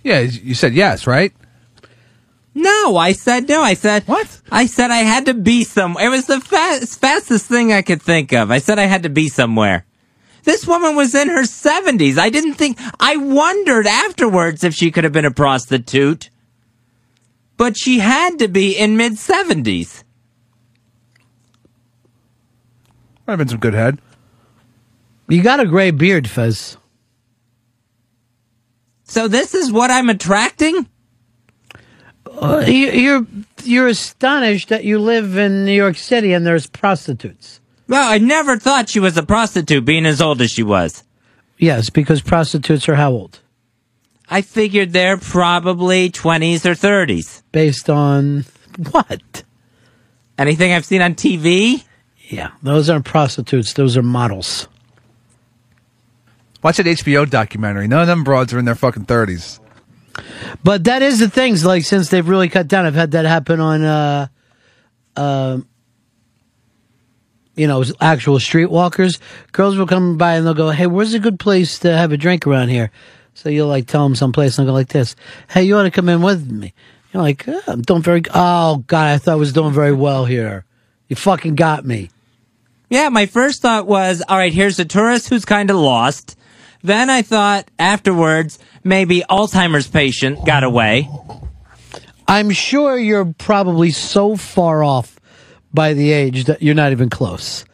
Yeah, 0.03 0.19
you 0.19 0.53
said 0.53 0.73
yes, 0.73 1.05
right? 1.05 1.33
No, 2.53 2.97
I 2.97 3.11
said 3.11 3.47
no. 3.47 3.61
I 3.61 3.73
said 3.73 4.03
what? 4.03 4.41
I 4.51 4.65
said 4.65 4.91
I 4.91 4.97
had 4.97 5.25
to 5.27 5.33
be 5.33 5.63
somewhere. 5.63 6.05
It 6.05 6.09
was 6.09 6.25
the 6.25 6.41
fast, 6.41 6.99
fastest 6.99 7.45
thing 7.45 7.71
I 7.71 7.81
could 7.81 8.01
think 8.01 8.33
of. 8.33 8.51
I 8.51 8.57
said 8.59 8.79
I 8.79 8.85
had 8.85 9.03
to 9.03 9.09
be 9.09 9.29
somewhere. 9.29 9.85
This 10.43 10.65
woman 10.65 10.95
was 10.95 11.13
in 11.13 11.29
her 11.29 11.45
seventies. 11.45 12.17
I 12.17 12.29
didn't 12.29 12.55
think. 12.55 12.77
I 12.99 13.17
wondered 13.17 13.85
afterwards 13.85 14.63
if 14.63 14.73
she 14.73 14.89
could 14.89 15.03
have 15.03 15.13
been 15.13 15.25
a 15.25 15.31
prostitute, 15.31 16.29
but 17.55 17.77
she 17.77 17.99
had 17.99 18.39
to 18.39 18.47
be 18.47 18.77
in 18.77 18.97
mid 18.97 19.17
seventies. 19.17 20.03
Might 23.27 23.33
have 23.33 23.39
been 23.39 23.47
some 23.47 23.59
good 23.59 23.75
head. 23.75 24.01
You 25.27 25.43
got 25.43 25.59
a 25.59 25.67
gray 25.67 25.91
beard, 25.91 26.27
Fez. 26.27 26.77
So 29.09 29.27
this 29.27 29.55
is 29.55 29.71
what 29.71 29.89
I'm 29.89 30.07
attracting. 30.09 30.87
Uh, 32.29 32.63
you, 32.67 32.91
you're 32.91 33.27
you're 33.63 33.87
astonished 33.87 34.69
that 34.69 34.83
you 34.83 34.99
live 34.99 35.35
in 35.35 35.65
New 35.65 35.73
York 35.73 35.97
City 35.97 36.31
and 36.31 36.45
there's 36.45 36.67
prostitutes. 36.67 37.59
Well, 37.87 38.07
I 38.07 38.19
never 38.19 38.57
thought 38.57 38.87
she 38.87 38.99
was 38.99 39.17
a 39.17 39.23
prostitute, 39.23 39.83
being 39.83 40.05
as 40.05 40.21
old 40.21 40.41
as 40.41 40.51
she 40.51 40.61
was. 40.61 41.03
Yes, 41.57 41.89
because 41.89 42.21
prostitutes 42.21 42.87
are 42.87 42.95
how 42.95 43.11
old? 43.11 43.39
I 44.29 44.43
figured 44.43 44.93
they're 44.93 45.17
probably 45.17 46.11
twenties 46.11 46.65
or 46.67 46.75
thirties. 46.75 47.41
Based 47.51 47.89
on 47.89 48.45
what? 48.91 49.43
Anything 50.37 50.71
I've 50.71 50.85
seen 50.85 51.01
on 51.01 51.15
TV? 51.15 51.83
Yeah, 52.29 52.51
those 52.61 52.91
aren't 52.91 53.05
prostitutes. 53.05 53.73
Those 53.73 53.97
are 53.97 54.03
models. 54.03 54.67
Watch 56.61 56.77
that 56.77 56.85
HBO 56.85 57.29
documentary. 57.29 57.87
None 57.87 58.01
of 58.01 58.07
them 58.07 58.23
broads 58.23 58.53
are 58.53 58.59
in 58.59 58.65
their 58.65 58.75
fucking 58.75 59.05
thirties. 59.05 59.59
But 60.63 60.83
that 60.85 61.01
is 61.01 61.19
the 61.19 61.29
things. 61.29 61.63
Like 61.63 61.83
since 61.83 62.09
they've 62.09 62.27
really 62.27 62.49
cut 62.49 62.67
down, 62.67 62.85
I've 62.85 62.95
had 62.95 63.11
that 63.11 63.25
happen 63.25 63.59
on, 63.59 63.83
uh, 63.83 64.27
uh, 65.15 65.59
you 67.55 67.67
know, 67.67 67.83
actual 68.01 68.39
streetwalkers. 68.39 69.19
Girls 69.51 69.77
will 69.77 69.87
come 69.87 70.17
by 70.17 70.35
and 70.35 70.45
they'll 70.45 70.53
go, 70.53 70.69
"Hey, 70.69 70.87
where's 70.87 71.13
a 71.13 71.19
good 71.19 71.39
place 71.39 71.79
to 71.79 71.95
have 71.95 72.11
a 72.11 72.17
drink 72.17 72.45
around 72.45 72.69
here?" 72.69 72.91
So 73.33 73.49
you'll 73.49 73.67
like 73.67 73.87
tell 73.87 74.03
them 74.03 74.15
someplace 74.15 74.57
and 74.57 74.67
they'll 74.67 74.73
go 74.73 74.77
like 74.77 74.89
this, 74.89 75.15
"Hey, 75.49 75.63
you 75.63 75.77
ought 75.77 75.83
to 75.83 75.91
come 75.91 76.09
in 76.09 76.21
with 76.21 76.49
me." 76.51 76.73
You're 77.13 77.23
like, 77.23 77.47
oh, 77.47 77.61
"I'm 77.67 77.81
doing 77.81 78.01
very. 78.01 78.23
Oh 78.33 78.83
God, 78.87 79.07
I 79.07 79.17
thought 79.17 79.33
I 79.33 79.35
was 79.35 79.53
doing 79.53 79.73
very 79.73 79.93
well 79.93 80.25
here. 80.25 80.65
You 81.07 81.15
fucking 81.15 81.55
got 81.55 81.85
me." 81.85 82.09
Yeah, 82.89 83.09
my 83.09 83.27
first 83.27 83.61
thought 83.61 83.85
was, 83.85 84.23
all 84.27 84.37
right, 84.37 84.51
here's 84.51 84.79
a 84.79 84.85
tourist 84.85 85.29
who's 85.29 85.45
kind 85.45 85.69
of 85.69 85.75
lost. 85.77 86.35
Then 86.81 87.09
I 87.09 87.21
thought 87.21 87.69
afterwards, 87.77 88.57
maybe 88.83 89.23
Alzheimer's 89.29 89.87
patient 89.87 90.45
got 90.45 90.63
away. 90.63 91.09
I'm 92.27 92.51
sure 92.51 92.97
you're 92.97 93.33
probably 93.37 93.91
so 93.91 94.35
far 94.37 94.83
off 94.83 95.19
by 95.73 95.93
the 95.93 96.11
age 96.11 96.45
that 96.45 96.61
you're 96.61 96.75
not 96.75 96.91
even 96.91 97.09
close. 97.09 97.65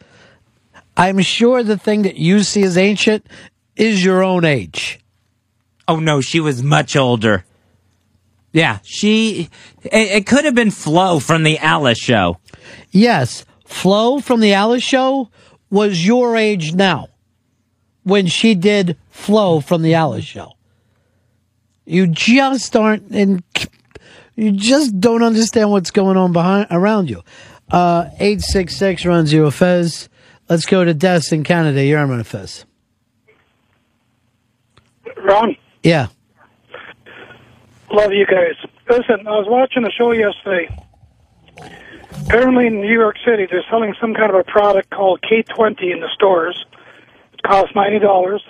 I'm 0.96 1.20
sure 1.20 1.62
the 1.62 1.78
thing 1.78 2.02
that 2.02 2.16
you 2.16 2.42
see 2.42 2.62
as 2.62 2.76
ancient 2.76 3.26
is 3.76 4.04
your 4.04 4.24
own 4.24 4.44
age. 4.44 4.98
Oh 5.86 6.00
no, 6.00 6.20
she 6.20 6.40
was 6.40 6.62
much 6.62 6.96
older. 6.96 7.44
Yeah, 8.52 8.78
she. 8.82 9.50
It, 9.82 9.92
it 9.92 10.26
could 10.26 10.46
have 10.46 10.54
been 10.54 10.70
Flo 10.70 11.20
from 11.20 11.42
the 11.42 11.58
Alice 11.58 11.98
show. 11.98 12.38
Yes, 12.90 13.44
Flo 13.66 14.20
from 14.20 14.40
the 14.40 14.54
Alice 14.54 14.82
show 14.82 15.30
was 15.70 16.04
your 16.04 16.36
age 16.36 16.72
now 16.72 17.08
when 18.06 18.28
she 18.28 18.54
did 18.54 18.96
Flo 19.10 19.58
from 19.58 19.82
the 19.82 19.94
Alice 19.94 20.24
show. 20.24 20.52
You 21.84 22.06
just 22.06 22.76
aren't 22.76 23.10
in. 23.12 23.42
You 24.36 24.52
just 24.52 25.00
don't 25.00 25.24
understand 25.24 25.72
what's 25.72 25.90
going 25.90 26.16
on 26.16 26.32
behind 26.32 26.68
around 26.70 27.10
you. 27.10 27.22
Uh, 27.68 28.08
eight 28.20 28.40
six 28.42 28.76
six 28.76 29.04
Ron 29.04 29.26
zero 29.26 29.50
Fez. 29.50 30.08
Let's 30.48 30.66
go 30.66 30.84
to 30.84 30.94
Des 30.94 31.22
in 31.32 31.42
Canada. 31.42 31.84
You're 31.84 31.98
on 31.98 32.22
Fez. 32.22 32.64
Ron, 35.16 35.56
Yeah. 35.82 36.06
love 37.90 38.12
you 38.12 38.26
guys. 38.26 38.54
Listen, 38.88 39.26
I 39.26 39.30
was 39.32 39.46
watching 39.48 39.84
a 39.84 39.90
show 39.90 40.12
yesterday. 40.12 40.68
Apparently 42.26 42.68
in 42.68 42.80
New 42.80 42.92
York 42.92 43.16
City, 43.24 43.46
they're 43.50 43.64
selling 43.68 43.94
some 44.00 44.14
kind 44.14 44.30
of 44.30 44.36
a 44.36 44.44
product 44.44 44.90
called 44.90 45.20
K20 45.22 45.92
in 45.92 46.00
the 46.00 46.08
stores. 46.14 46.64
It 47.36 47.42
costs 47.42 47.72
$90, 47.74 48.40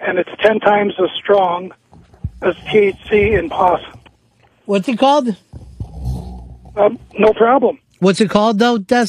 and 0.00 0.18
it's 0.18 0.30
10 0.40 0.60
times 0.60 0.94
as 0.98 1.10
strong 1.22 1.72
as 2.42 2.54
THC 2.56 3.38
in 3.38 3.50
POS. 3.50 3.80
What's 4.64 4.88
it 4.88 4.98
called? 4.98 5.36
Um, 6.76 6.98
no 7.18 7.32
problem. 7.32 7.78
What's 8.00 8.20
it 8.20 8.28
called 8.28 8.58
though, 8.58 8.76
Des? 8.78 9.06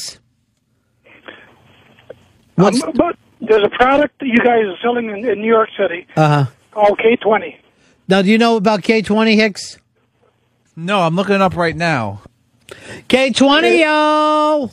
Um, 2.56 2.74
but 2.94 3.16
there's 3.40 3.62
a 3.62 3.68
product 3.68 4.18
that 4.20 4.26
you 4.26 4.38
guys 4.38 4.64
are 4.64 4.76
selling 4.82 5.10
in, 5.10 5.28
in 5.28 5.40
New 5.40 5.46
York 5.48 5.68
City 5.78 6.06
Uh 6.16 6.44
huh. 6.44 6.50
called 6.72 6.98
K20. 6.98 7.56
Now, 8.08 8.22
do 8.22 8.28
you 8.30 8.38
know 8.38 8.56
about 8.56 8.80
K20 8.82 9.34
Hicks? 9.34 9.78
No, 10.76 11.00
I'm 11.00 11.14
looking 11.14 11.34
it 11.34 11.42
up 11.42 11.56
right 11.56 11.76
now. 11.76 12.22
K20, 13.08 13.80
yo! 13.80 14.70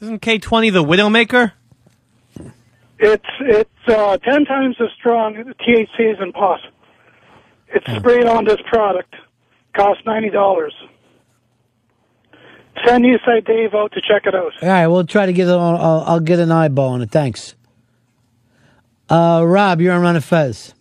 Isn't 0.00 0.20
K20 0.20 0.72
the 0.72 0.84
Widowmaker? 0.84 1.52
It's 2.98 3.24
it's 3.40 3.88
uh, 3.88 4.16
ten 4.18 4.44
times 4.44 4.76
as 4.80 4.88
strong 4.98 5.36
as 5.36 5.46
THC 5.46 6.12
is 6.14 6.18
in 6.20 6.32
POS. 6.32 6.60
It's 7.68 7.86
sprayed 7.96 8.26
on 8.26 8.44
this 8.44 8.60
product. 8.66 9.14
Costs 9.74 10.02
ninety 10.06 10.30
dollars. 10.30 10.74
Send 12.84 13.04
Eastside 13.04 13.46
Dave 13.46 13.74
out 13.74 13.92
to 13.92 14.00
check 14.00 14.26
it 14.26 14.34
out. 14.34 14.52
All 14.62 14.68
right, 14.68 14.86
we'll 14.86 15.04
try 15.06 15.26
to 15.26 15.32
get 15.32 15.48
it 15.48 15.54
on. 15.54 15.74
I'll, 15.76 16.04
I'll 16.06 16.20
get 16.20 16.38
an 16.38 16.52
eyeball 16.52 16.90
on 16.90 17.02
it. 17.02 17.10
Thanks. 17.10 17.54
Uh, 19.08 19.42
Rob, 19.46 19.80
you're 19.80 19.94
on 19.94 20.02
Ron 20.02 20.16
and 20.16 20.24
Fez. 20.24 20.74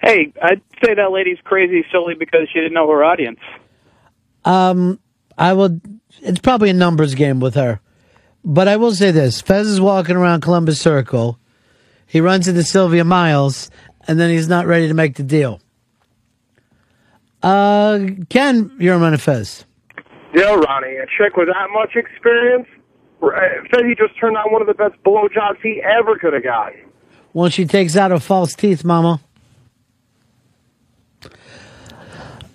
Hey, 0.00 0.32
I'd 0.42 0.60
say 0.84 0.94
that 0.94 1.12
lady's 1.12 1.38
crazy 1.44 1.84
solely 1.92 2.14
because 2.14 2.48
she 2.52 2.58
didn't 2.58 2.74
know 2.74 2.88
her 2.90 3.04
audience. 3.04 3.38
Um, 4.44 4.98
I 5.38 5.52
will. 5.52 5.80
It's 6.20 6.40
probably 6.40 6.70
a 6.70 6.74
numbers 6.74 7.14
game 7.14 7.38
with 7.38 7.54
her, 7.54 7.80
but 8.44 8.68
I 8.68 8.76
will 8.76 8.92
say 8.92 9.10
this: 9.10 9.40
Fez 9.40 9.66
is 9.66 9.80
walking 9.80 10.16
around 10.16 10.40
Columbus 10.42 10.80
Circle. 10.80 11.38
He 12.06 12.20
runs 12.20 12.48
into 12.48 12.62
Sylvia 12.62 13.04
Miles, 13.04 13.70
and 14.06 14.20
then 14.20 14.30
he's 14.30 14.48
not 14.48 14.66
ready 14.66 14.88
to 14.88 14.94
make 14.94 15.16
the 15.16 15.22
deal. 15.22 15.60
Uh, 17.42 18.00
Ken, 18.28 18.70
you're 18.78 19.02
on 19.02 19.16
Fez. 19.16 19.64
Yo, 20.34 20.56
Ronnie, 20.56 20.96
a 20.96 21.06
chick 21.18 21.36
with 21.36 21.48
that 21.48 21.68
much 21.74 21.96
experience 21.96 22.66
said 23.70 23.84
he 23.86 23.94
just 23.94 24.18
turned 24.18 24.36
on 24.36 24.52
one 24.52 24.60
of 24.60 24.66
the 24.66 24.74
best 24.74 24.94
blowjobs 25.04 25.60
he 25.62 25.80
ever 25.82 26.18
could 26.18 26.32
have 26.32 26.42
got. 26.42 26.72
Once 27.32 27.54
she 27.54 27.64
takes 27.64 27.96
out 27.96 28.10
her 28.10 28.18
false 28.18 28.54
teeth, 28.54 28.84
Mama. 28.84 29.20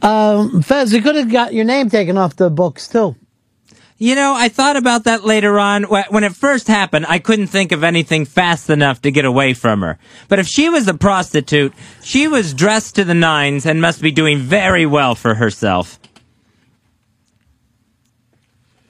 Um, 0.01 0.61
Fez, 0.61 0.93
you 0.93 1.01
could 1.01 1.15
have 1.15 1.31
got 1.31 1.53
your 1.53 1.65
name 1.65 1.89
taken 1.89 2.17
off 2.17 2.35
the 2.35 2.49
books 2.49 2.87
too. 2.87 3.15
You 3.99 4.13
know, 4.13 4.35
I 4.35 4.49
thought 4.49 4.77
about 4.77 5.05
that 5.05 5.25
later 5.25 5.59
on. 5.59 5.83
When 5.83 6.23
it 6.23 6.35
first 6.35 6.67
happened, 6.67 7.07
I 7.09 7.17
couldn't 7.17 7.47
think 7.47 7.71
of 7.71 7.83
anything 7.83 8.25
fast 8.25 8.69
enough 8.69 9.01
to 9.01 9.11
get 9.11 9.25
away 9.25 9.55
from 9.55 9.81
her. 9.81 9.97
But 10.27 10.37
if 10.37 10.47
she 10.47 10.69
was 10.69 10.87
a 10.87 10.93
prostitute, 10.93 11.73
she 12.03 12.27
was 12.27 12.53
dressed 12.53 12.95
to 12.95 13.03
the 13.03 13.15
nines 13.15 13.65
and 13.65 13.81
must 13.81 14.01
be 14.01 14.11
doing 14.11 14.37
very 14.37 14.85
well 14.85 15.15
for 15.15 15.33
herself. 15.33 15.99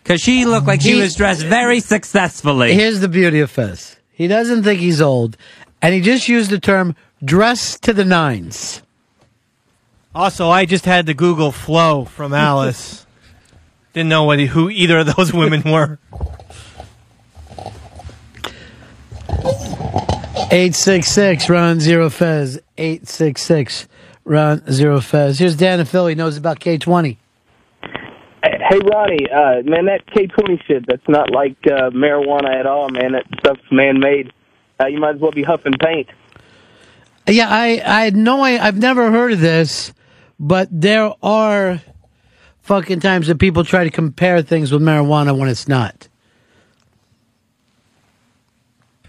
Because 0.03 0.21
she 0.21 0.45
looked 0.45 0.67
like 0.67 0.81
she 0.81 0.95
was 0.95 1.15
dressed 1.15 1.43
very 1.43 1.79
successfully. 1.79 2.73
Here's 2.73 2.99
the 2.99 3.09
beauty 3.09 3.39
of 3.39 3.49
Fez. 3.49 3.95
He 4.11 4.27
doesn't 4.27 4.63
think 4.63 4.79
he's 4.79 5.01
old, 5.01 5.37
and 5.81 5.93
he 5.93 6.01
just 6.01 6.27
used 6.27 6.49
the 6.49 6.59
term 6.59 6.95
"dress 7.23 7.79
to 7.81 7.93
the 7.93 8.05
nines. 8.05 8.81
Also, 10.15 10.49
I 10.49 10.65
just 10.65 10.85
had 10.85 11.05
to 11.05 11.13
Google 11.13 11.51
Flo 11.51 12.05
from 12.05 12.33
Alice. 12.33 13.05
Didn't 13.97 14.09
know 14.09 14.25
what, 14.25 14.39
who 14.39 14.69
either 14.69 14.99
of 14.99 15.15
those 15.15 15.33
women 15.33 15.63
were. 15.63 15.97
Eight 20.51 20.75
six 20.75 21.07
six 21.07 21.49
Ron 21.49 21.79
zero 21.79 22.11
Fez. 22.11 22.59
Eight 22.77 23.07
six 23.07 23.41
six 23.41 23.87
Ron 24.23 24.61
zero 24.71 25.01
Fez. 25.01 25.39
Here's 25.39 25.55
Dan 25.55 25.79
in 25.79 25.87
Philly. 25.87 26.13
Knows 26.13 26.37
about 26.37 26.59
K 26.59 26.77
twenty. 26.77 27.17
Hey 28.43 28.77
Ronnie, 28.85 29.31
uh, 29.31 29.63
man, 29.63 29.85
that 29.85 30.05
K20 30.13 30.63
shit, 30.67 30.85
that's 30.85 31.07
not 31.07 31.31
like 31.31 31.57
uh, 31.65 31.89
marijuana 31.89 32.53
at 32.53 32.67
all, 32.67 32.89
man. 32.89 33.13
That 33.13 33.25
stuff's 33.39 33.61
man-made. 33.71 34.31
uh, 34.79 34.85
you 34.85 34.99
might 34.99 35.15
as 35.15 35.21
well 35.21 35.31
be 35.31 35.41
huffing 35.41 35.73
paint. 35.81 36.07
Yeah, 37.27 37.47
I 37.49 37.81
I 37.83 38.03
had 38.03 38.15
no 38.15 38.41
I, 38.41 38.63
I've 38.63 38.77
never 38.77 39.09
heard 39.09 39.31
of 39.31 39.39
this, 39.39 39.91
but 40.39 40.67
there 40.71 41.11
are 41.23 41.81
fucking 42.67 42.99
times 42.99 43.27
that 43.27 43.39
people 43.39 43.63
try 43.63 43.83
to 43.83 43.89
compare 43.89 44.41
things 44.43 44.71
with 44.71 44.81
marijuana 44.81 45.35
when 45.37 45.49
it's 45.49 45.67
not. 45.67 46.07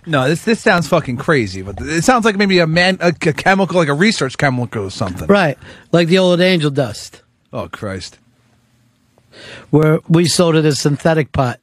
No, 0.06 0.26
this 0.26 0.42
this 0.44 0.60
sounds 0.60 0.88
fucking 0.88 1.18
crazy, 1.18 1.60
but 1.60 1.78
it 1.80 2.02
sounds 2.02 2.24
like 2.24 2.36
maybe 2.36 2.60
a 2.60 2.66
man 2.66 2.96
a, 3.00 3.08
a 3.08 3.32
chemical, 3.34 3.76
like 3.76 3.88
a 3.88 3.94
research 3.94 4.38
chemical 4.38 4.84
or 4.84 4.90
something. 4.90 5.26
Right, 5.26 5.58
like 5.92 6.08
the 6.08 6.18
old 6.18 6.40
angel 6.40 6.70
dust, 6.70 7.20
Oh 7.52 7.68
Christ! 7.68 8.18
where 9.70 10.00
we 10.08 10.24
sold 10.26 10.56
it 10.56 10.64
as 10.64 10.80
synthetic 10.80 11.32
pot. 11.32 11.60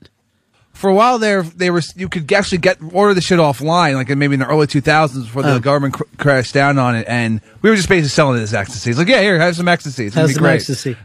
For 0.73 0.89
a 0.89 0.93
while 0.93 1.17
there, 1.17 1.41
they 1.41 1.71
were 1.71 1.81
you 1.95 2.07
could 2.07 2.31
actually 2.33 2.59
get 2.59 2.77
order 2.93 3.15
the 3.15 3.21
shit 3.21 3.39
offline, 3.39 3.95
like 3.95 4.09
in 4.11 4.19
maybe 4.19 4.35
in 4.35 4.41
the 4.41 4.47
early 4.47 4.67
two 4.67 4.81
thousands 4.81 5.25
before 5.25 5.41
the 5.41 5.55
Oh. 5.55 5.59
government 5.59 5.95
cr- 5.95 6.03
crashed 6.17 6.53
down 6.53 6.77
on 6.77 6.95
it, 6.95 7.07
and 7.07 7.41
we 7.63 7.69
were 7.71 7.75
just 7.77 7.89
basically 7.89 8.09
selling 8.09 8.37
it 8.39 8.43
as 8.43 8.53
ecstasy. 8.53 8.91
It's 8.91 8.99
like, 8.99 9.07
yeah, 9.07 9.21
here, 9.21 9.39
have 9.39 9.55
some 9.55 9.67
ecstasy. 9.69 10.05
It's 10.07 10.15
be 10.15 10.27
some 10.27 10.43
great. 10.43 10.55
ecstasy. 10.55 10.95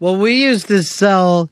Well, 0.00 0.16
we 0.16 0.42
used 0.44 0.68
to 0.68 0.82
sell, 0.82 1.50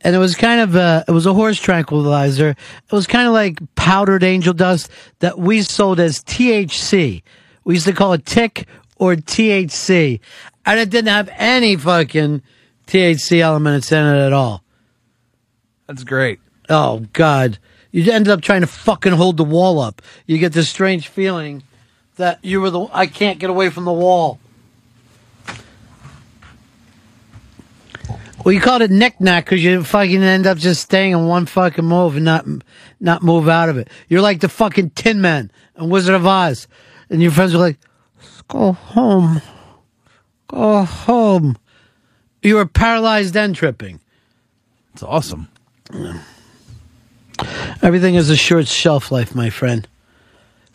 and 0.00 0.14
it 0.14 0.18
was 0.20 0.36
kind 0.36 0.60
of 0.60 0.76
a, 0.76 1.04
it 1.08 1.10
was 1.10 1.26
a 1.26 1.34
horse 1.34 1.60
tranquilizer. 1.60 2.50
It 2.50 2.92
was 2.92 3.08
kind 3.08 3.26
of 3.26 3.34
like 3.34 3.58
powdered 3.74 4.22
angel 4.22 4.54
dust 4.54 4.88
that 5.18 5.40
we 5.40 5.62
sold 5.62 5.98
as 5.98 6.22
THC. 6.22 7.22
We 7.64 7.74
used 7.74 7.86
to 7.86 7.92
call 7.92 8.12
it 8.12 8.24
tick 8.24 8.68
or 8.96 9.16
THC, 9.16 10.20
and 10.64 10.78
it 10.78 10.88
didn't 10.90 11.08
have 11.08 11.28
any 11.32 11.74
fucking 11.74 12.42
THC 12.86 13.40
elements 13.40 13.90
in 13.90 14.06
it 14.06 14.24
at 14.24 14.32
all. 14.32 14.62
That's 15.88 16.04
great. 16.04 16.38
Oh 16.68 17.06
God, 17.12 17.58
you 17.90 18.10
ended 18.10 18.32
up 18.32 18.40
trying 18.40 18.60
to 18.60 18.68
fucking 18.68 19.12
hold 19.12 19.36
the 19.36 19.44
wall 19.44 19.80
up. 19.80 20.00
You 20.26 20.38
get 20.38 20.52
this 20.52 20.68
strange 20.68 21.08
feeling 21.08 21.64
that 22.16 22.38
you 22.44 22.60
were 22.60 22.70
the. 22.70 22.86
I 22.92 23.06
can't 23.06 23.40
get 23.40 23.50
away 23.50 23.68
from 23.70 23.84
the 23.84 23.92
wall. 23.92 24.38
Well, 28.44 28.52
you 28.52 28.60
called 28.60 28.82
it 28.82 28.90
knick-knack 28.90 29.46
because 29.46 29.64
you 29.64 29.82
fucking 29.82 30.22
end 30.22 30.46
up 30.46 30.58
just 30.58 30.82
staying 30.82 31.12
in 31.12 31.26
one 31.26 31.46
fucking 31.46 31.84
move 31.84 32.16
and 32.16 32.26
not 32.26 32.46
not 33.00 33.22
move 33.22 33.48
out 33.48 33.70
of 33.70 33.78
it. 33.78 33.88
You're 34.08 34.20
like 34.20 34.40
the 34.40 34.50
fucking 34.50 34.90
Tin 34.90 35.22
Man 35.22 35.50
and 35.76 35.90
Wizard 35.90 36.14
of 36.14 36.26
Oz, 36.26 36.68
and 37.08 37.22
your 37.22 37.30
friends 37.30 37.54
are 37.54 37.58
like, 37.58 37.78
"Go 38.48 38.72
home, 38.72 39.40
go 40.46 40.84
home." 40.84 41.56
You 42.42 42.56
were 42.56 42.66
paralyzed 42.66 43.34
and 43.34 43.56
tripping. 43.56 44.00
It's 44.92 45.02
awesome. 45.02 45.48
Everything 47.80 48.14
has 48.14 48.28
a 48.28 48.36
short 48.36 48.68
shelf 48.68 49.10
life, 49.10 49.34
my 49.34 49.48
friend. 49.48 49.88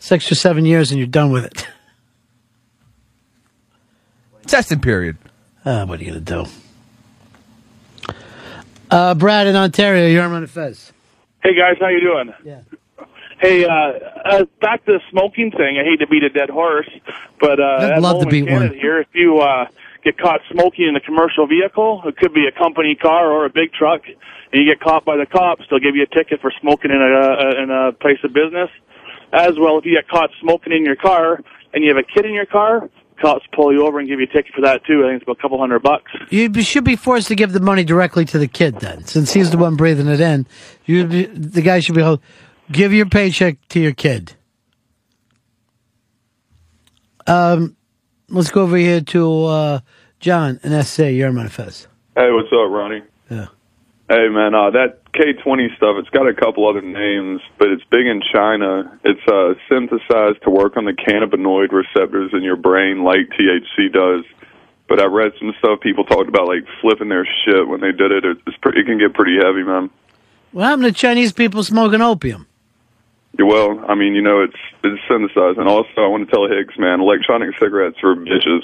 Six 0.00 0.32
or 0.32 0.34
seven 0.34 0.64
years 0.66 0.90
and 0.90 0.98
you're 0.98 1.06
done 1.06 1.30
with 1.30 1.44
it. 1.44 1.66
Testing 4.46 4.80
period. 4.80 5.16
Uh, 5.64 5.86
what 5.86 6.00
are 6.00 6.04
you 6.04 6.10
going 6.10 6.24
to 6.24 6.44
do? 6.44 6.50
Uh, 8.90 9.14
Brad 9.14 9.46
in 9.46 9.54
Ontario, 9.54 10.08
you're 10.08 10.24
on 10.24 10.40
the 10.40 10.48
Fez. 10.48 10.92
Hey 11.42 11.54
guys, 11.54 11.76
how 11.80 11.88
you 11.88 12.00
doing? 12.00 12.34
Yeah. 12.44 12.62
Hey, 13.40 13.64
uh, 13.64 13.70
uh, 13.70 14.44
back 14.60 14.84
to 14.84 14.92
the 14.92 15.00
smoking 15.10 15.50
thing. 15.50 15.78
I 15.80 15.84
hate 15.84 16.00
to 16.00 16.06
beat 16.06 16.24
a 16.24 16.28
dead 16.28 16.50
horse, 16.50 16.90
but 17.38 17.58
uh, 17.58 17.92
I'd 17.94 18.02
love 18.02 18.20
to 18.20 18.26
beat 18.26 18.46
Canada 18.46 18.72
one. 18.72 18.78
Here, 18.78 19.00
if 19.00 19.08
you 19.14 19.38
uh, 19.38 19.66
get 20.04 20.18
caught 20.18 20.40
smoking 20.50 20.88
in 20.88 20.96
a 20.96 21.00
commercial 21.00 21.46
vehicle, 21.46 22.02
it 22.04 22.16
could 22.16 22.34
be 22.34 22.46
a 22.46 22.52
company 22.58 22.96
car 22.96 23.30
or 23.30 23.46
a 23.46 23.48
big 23.50 23.72
truck, 23.72 24.02
and 24.06 24.62
you 24.62 24.66
get 24.66 24.80
caught 24.80 25.04
by 25.04 25.16
the 25.16 25.24
cops, 25.24 25.64
they'll 25.70 25.78
give 25.78 25.94
you 25.96 26.02
a 26.02 26.14
ticket 26.14 26.40
for 26.40 26.52
smoking 26.60 26.90
in 26.90 27.00
a 27.00 27.06
uh, 27.06 27.62
in 27.62 27.70
a 27.70 27.92
place 27.92 28.18
of 28.24 28.32
business. 28.34 28.68
As 29.32 29.52
well, 29.58 29.78
if 29.78 29.86
you 29.86 29.94
get 29.94 30.08
caught 30.08 30.30
smoking 30.40 30.72
in 30.72 30.84
your 30.84 30.96
car 30.96 31.40
and 31.72 31.84
you 31.84 31.94
have 31.94 31.96
a 31.96 32.02
kid 32.02 32.26
in 32.26 32.34
your 32.34 32.46
car, 32.46 32.90
cops 33.20 33.44
pull 33.52 33.72
you 33.72 33.86
over 33.86 33.98
and 33.98 34.08
give 34.08 34.20
you 34.20 34.26
a 34.26 34.32
ticket 34.32 34.54
for 34.54 34.62
that 34.62 34.84
too. 34.84 35.04
I 35.04 35.10
think 35.10 35.16
it's 35.16 35.22
about 35.24 35.38
a 35.38 35.42
couple 35.42 35.58
hundred 35.58 35.82
bucks. 35.82 36.10
You 36.30 36.52
should 36.62 36.84
be 36.84 36.96
forced 36.96 37.28
to 37.28 37.34
give 37.34 37.52
the 37.52 37.60
money 37.60 37.84
directly 37.84 38.24
to 38.26 38.38
the 38.38 38.48
kid 38.48 38.76
then, 38.76 39.04
since 39.04 39.32
he's 39.32 39.50
the 39.50 39.58
one 39.58 39.76
breathing 39.76 40.08
it 40.08 40.20
in. 40.20 40.46
You, 40.86 41.06
the 41.06 41.62
guy 41.62 41.80
should 41.80 41.94
be 41.94 42.02
told, 42.02 42.20
give 42.70 42.92
your 42.92 43.06
paycheck 43.06 43.56
to 43.68 43.80
your 43.80 43.92
kid. 43.92 44.34
Um, 47.26 47.76
let's 48.28 48.50
go 48.50 48.62
over 48.62 48.76
here 48.76 49.00
to 49.00 49.44
uh, 49.44 49.80
John 50.18 50.58
and 50.62 50.84
SA. 50.86 51.04
You're 51.04 51.28
on 51.28 51.48
Fez. 51.48 51.86
Hey, 52.16 52.30
what's 52.30 52.48
up, 52.52 52.70
Ronnie? 52.70 53.02
Yeah. 53.30 53.46
Hey, 54.10 54.26
man, 54.28 54.56
uh, 54.56 54.70
that 54.74 55.06
K20 55.14 55.76
stuff, 55.76 55.94
it's 56.02 56.08
got 56.10 56.26
a 56.26 56.34
couple 56.34 56.68
other 56.68 56.82
names, 56.82 57.40
but 57.60 57.68
it's 57.68 57.84
big 57.92 58.06
in 58.06 58.20
China. 58.34 58.98
It's 59.04 59.22
uh, 59.30 59.54
synthesized 59.70 60.42
to 60.42 60.50
work 60.50 60.76
on 60.76 60.84
the 60.84 60.90
cannabinoid 60.92 61.70
receptors 61.70 62.32
in 62.34 62.42
your 62.42 62.56
brain 62.56 63.04
like 63.04 63.30
THC 63.38 63.92
does. 63.92 64.24
But 64.88 64.98
I 64.98 65.04
read 65.04 65.30
some 65.38 65.54
stuff 65.60 65.78
people 65.78 66.02
talked 66.04 66.28
about, 66.28 66.48
like 66.48 66.66
flipping 66.80 67.08
their 67.08 67.24
shit 67.44 67.68
when 67.68 67.80
they 67.80 67.92
did 67.92 68.10
it. 68.10 68.24
It's 68.24 68.56
pretty, 68.60 68.80
it 68.80 68.86
can 68.86 68.98
get 68.98 69.14
pretty 69.14 69.36
heavy, 69.36 69.62
man. 69.62 69.90
What 70.50 70.64
happened 70.64 70.86
to 70.86 70.92
Chinese 70.92 71.32
people 71.32 71.62
smoking 71.62 72.00
opium? 72.02 72.48
Yeah, 73.38 73.44
Well, 73.44 73.84
I 73.88 73.94
mean, 73.94 74.16
you 74.16 74.22
know, 74.22 74.42
it's 74.42 74.58
it's 74.82 75.00
synthesized. 75.08 75.58
And 75.58 75.68
also, 75.68 75.88
I 75.98 76.08
want 76.08 76.28
to 76.28 76.34
tell 76.34 76.48
Hicks, 76.48 76.76
man, 76.76 76.98
electronic 77.00 77.50
cigarettes 77.60 77.98
are 78.02 78.16
bitches. 78.16 78.62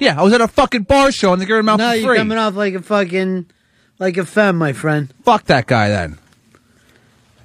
Yeah, 0.00 0.18
I 0.18 0.24
was 0.24 0.32
at 0.32 0.40
a 0.40 0.48
fucking 0.48 0.82
bar 0.82 1.12
show 1.12 1.32
and 1.32 1.40
they 1.40 1.46
gave 1.46 1.58
them 1.58 1.68
out 1.68 1.78
No, 1.78 1.90
for 1.90 1.96
you're 1.96 2.16
coming 2.16 2.38
off 2.38 2.56
like 2.56 2.74
a 2.74 2.82
fucking, 2.82 3.46
like 4.02 4.16
a 4.16 4.26
femme, 4.26 4.58
my 4.58 4.72
friend. 4.72 5.14
Fuck 5.22 5.44
that 5.44 5.66
guy 5.66 5.88
then. 5.88 6.18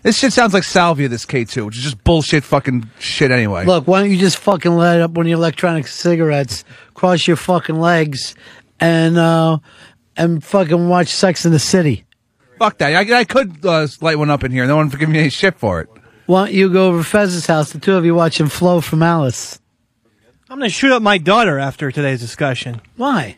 This 0.01 0.17
shit 0.17 0.33
sounds 0.33 0.53
like 0.53 0.63
salvia. 0.63 1.07
This 1.07 1.25
K 1.25 1.45
two, 1.45 1.65
which 1.65 1.77
is 1.77 1.83
just 1.83 2.03
bullshit, 2.03 2.43
fucking 2.43 2.89
shit 2.97 3.29
anyway. 3.29 3.65
Look, 3.65 3.87
why 3.87 4.01
don't 4.01 4.09
you 4.09 4.17
just 4.17 4.37
fucking 4.37 4.71
light 4.71 5.01
up 5.01 5.11
one 5.11 5.27
of 5.27 5.29
your 5.29 5.37
electronic 5.37 5.85
cigarettes, 5.87 6.63
cross 6.93 7.27
your 7.27 7.37
fucking 7.37 7.79
legs, 7.79 8.33
and 8.79 9.17
uh, 9.17 9.59
and 10.15 10.43
fucking 10.43 10.89
watch 10.89 11.09
Sex 11.09 11.45
in 11.45 11.51
the 11.51 11.59
City? 11.59 12.05
Fuck 12.57 12.79
that. 12.79 12.93
I, 12.95 13.19
I 13.19 13.23
could 13.23 13.63
uh, 13.63 13.87
light 14.01 14.17
one 14.17 14.31
up 14.31 14.43
in 14.43 14.51
here. 14.51 14.65
No 14.65 14.77
one 14.77 14.89
would 14.89 14.99
give 14.99 15.09
me 15.09 15.19
any 15.19 15.29
shit 15.29 15.59
for 15.59 15.81
it. 15.81 15.89
Why 16.25 16.45
don't 16.45 16.55
you 16.55 16.71
go 16.73 16.87
over 16.87 16.97
to 16.99 17.03
Fez's 17.03 17.45
house, 17.45 17.71
the 17.71 17.79
two 17.79 17.93
of 17.93 18.03
you 18.03 18.15
watching 18.15 18.47
Flo 18.47 18.81
from 18.81 19.03
Alice? 19.03 19.59
I'm 20.49 20.57
going 20.57 20.69
to 20.69 20.73
shoot 20.73 20.91
up 20.91 21.01
my 21.01 21.17
daughter 21.17 21.59
after 21.59 21.91
today's 21.91 22.19
discussion. 22.19 22.81
Why? 22.95 23.37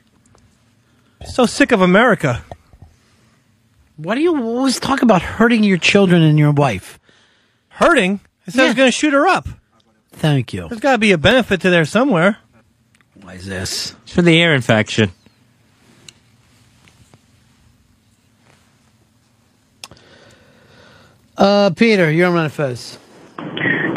So 1.25 1.45
sick 1.45 1.71
of 1.71 1.81
America. 1.81 2.43
Why 4.01 4.15
do 4.15 4.21
you 4.21 4.41
always 4.41 4.79
talk 4.79 5.01
about 5.01 5.21
hurting 5.21 5.61
your 5.65 5.77
children 5.77 6.21
and 6.21 6.39
your 6.39 6.51
wife? 6.51 7.01
Hurting? 7.67 8.21
I 8.47 8.51
said 8.51 8.61
I 8.61 8.67
was 8.67 8.75
going 8.75 8.87
to 8.87 8.93
shoot 8.93 9.11
her 9.11 9.27
up. 9.27 9.49
Thank 10.13 10.53
you. 10.53 10.69
There's 10.69 10.79
got 10.79 10.93
to 10.93 10.97
be 10.97 11.11
a 11.11 11.17
benefit 11.17 11.59
to 11.61 11.69
there 11.69 11.83
somewhere. 11.83 12.37
Why 13.21 13.33
is 13.33 13.45
this? 13.45 13.95
It's 14.03 14.13
for 14.13 14.21
the 14.21 14.31
ear 14.31 14.53
infection. 14.53 15.11
Uh, 21.37 21.71
Peter, 21.71 22.09
you're 22.09 22.35
on 22.37 22.49
Fez. 22.49 22.97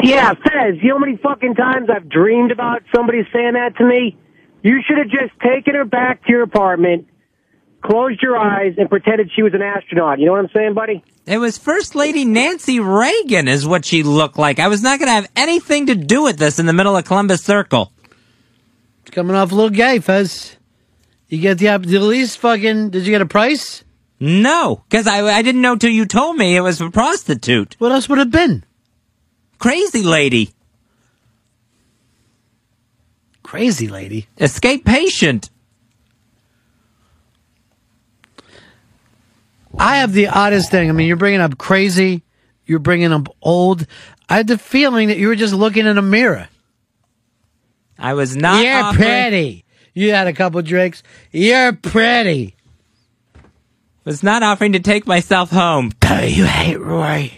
Yeah, 0.01 0.33
Fez, 0.33 0.81
you 0.81 0.89
know 0.89 0.95
how 0.95 0.99
many 0.99 1.15
fucking 1.15 1.55
times 1.55 1.87
I've 1.89 2.09
dreamed 2.09 2.51
about 2.51 2.83
somebody 2.93 3.19
saying 3.31 3.53
that 3.53 3.77
to 3.77 3.85
me? 3.85 4.17
You 4.63 4.81
should 4.85 4.97
have 4.97 5.07
just 5.07 5.39
taken 5.39 5.75
her 5.75 5.85
back 5.85 6.25
to 6.25 6.29
your 6.29 6.43
apartment, 6.43 7.07
closed 7.83 8.21
your 8.21 8.37
eyes, 8.37 8.75
and 8.77 8.89
pretended 8.89 9.29
she 9.35 9.43
was 9.43 9.53
an 9.53 9.61
astronaut. 9.61 10.19
You 10.19 10.25
know 10.25 10.31
what 10.31 10.41
I'm 10.41 10.49
saying, 10.53 10.73
buddy? 10.73 11.03
It 11.25 11.37
was 11.37 11.57
First 11.57 11.95
Lady 11.95 12.25
Nancy 12.25 12.79
Reagan, 12.79 13.47
is 13.47 13.67
what 13.67 13.85
she 13.85 14.03
looked 14.03 14.37
like. 14.37 14.59
I 14.59 14.67
was 14.67 14.81
not 14.81 14.99
going 14.99 15.07
to 15.07 15.13
have 15.13 15.29
anything 15.35 15.87
to 15.87 15.95
do 15.95 16.23
with 16.23 16.37
this 16.37 16.59
in 16.59 16.65
the 16.65 16.73
middle 16.73 16.97
of 16.97 17.05
Columbus 17.05 17.43
Circle. 17.43 17.91
It's 19.01 19.11
coming 19.11 19.35
off 19.35 19.51
a 19.51 19.55
little 19.55 19.69
gay, 19.69 19.99
Fez. 19.99 20.57
You 21.27 21.39
get 21.39 21.57
the 21.57 21.69
app. 21.69 21.81
At 21.83 21.89
least 21.89 22.37
fucking. 22.39 22.91
Did 22.91 23.05
you 23.05 23.11
get 23.11 23.21
a 23.21 23.25
price? 23.25 23.83
No, 24.19 24.83
because 24.87 25.07
I, 25.07 25.21
I 25.21 25.41
didn't 25.41 25.61
know 25.61 25.75
till 25.75 25.89
you 25.89 26.05
told 26.05 26.37
me 26.37 26.55
it 26.55 26.61
was 26.61 26.79
a 26.79 26.89
prostitute. 26.89 27.75
What 27.79 27.91
else 27.91 28.07
would 28.07 28.19
it 28.19 28.21
have 28.21 28.31
been? 28.31 28.63
Crazy 29.59 30.03
lady. 30.03 30.53
Crazy 33.41 33.87
lady. 33.87 34.27
Escape 34.37 34.85
patient. 34.85 35.49
I 39.77 39.97
have 39.97 40.13
the 40.13 40.27
oddest 40.27 40.71
thing. 40.71 40.89
I 40.89 40.93
mean, 40.93 41.07
you're 41.07 41.17
bringing 41.17 41.41
up 41.41 41.57
crazy. 41.57 42.23
You're 42.65 42.79
bringing 42.79 43.11
up 43.11 43.27
old. 43.41 43.85
I 44.29 44.37
had 44.37 44.47
the 44.47 44.57
feeling 44.57 45.09
that 45.09 45.17
you 45.17 45.27
were 45.27 45.35
just 45.35 45.53
looking 45.53 45.85
in 45.85 45.97
a 45.97 46.01
mirror. 46.01 46.47
I 47.97 48.13
was 48.13 48.35
not. 48.35 48.63
You're 48.63 48.75
offering- 48.75 49.01
pretty. 49.03 49.65
You 49.93 50.11
had 50.11 50.27
a 50.27 50.33
couple 50.33 50.61
drinks. 50.61 51.03
You're 51.31 51.73
pretty. 51.73 52.55
Was 54.05 54.23
not 54.23 54.43
offering 54.43 54.73
to 54.73 54.79
take 54.79 55.05
myself 55.07 55.49
home. 55.51 55.91
Oh, 56.05 56.19
you 56.21 56.45
hate 56.45 56.79
Roy. 56.79 57.31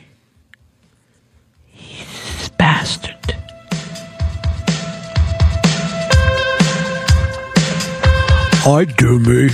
He's 1.68 2.48
a 2.48 2.52
bastard. 2.54 3.12
I 8.68 8.86
do 8.98 9.20
me. 9.20 9.50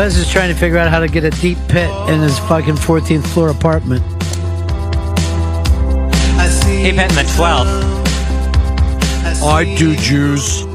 Fez 0.00 0.16
is 0.16 0.30
trying 0.30 0.48
to 0.48 0.58
figure 0.58 0.78
out 0.78 0.88
how 0.88 0.98
to 0.98 1.08
get 1.08 1.24
a 1.24 1.30
deep 1.42 1.58
pit 1.68 1.90
in 2.08 2.20
his 2.20 2.38
fucking 2.38 2.76
14th 2.76 3.26
floor 3.34 3.50
apartment. 3.50 4.02
Deep 6.64 6.94
hit 6.94 7.10
in 7.10 7.16
the 7.16 7.26
12th. 7.36 7.84
I 9.42 9.74
do 9.76 9.94
Jews. 9.96 10.69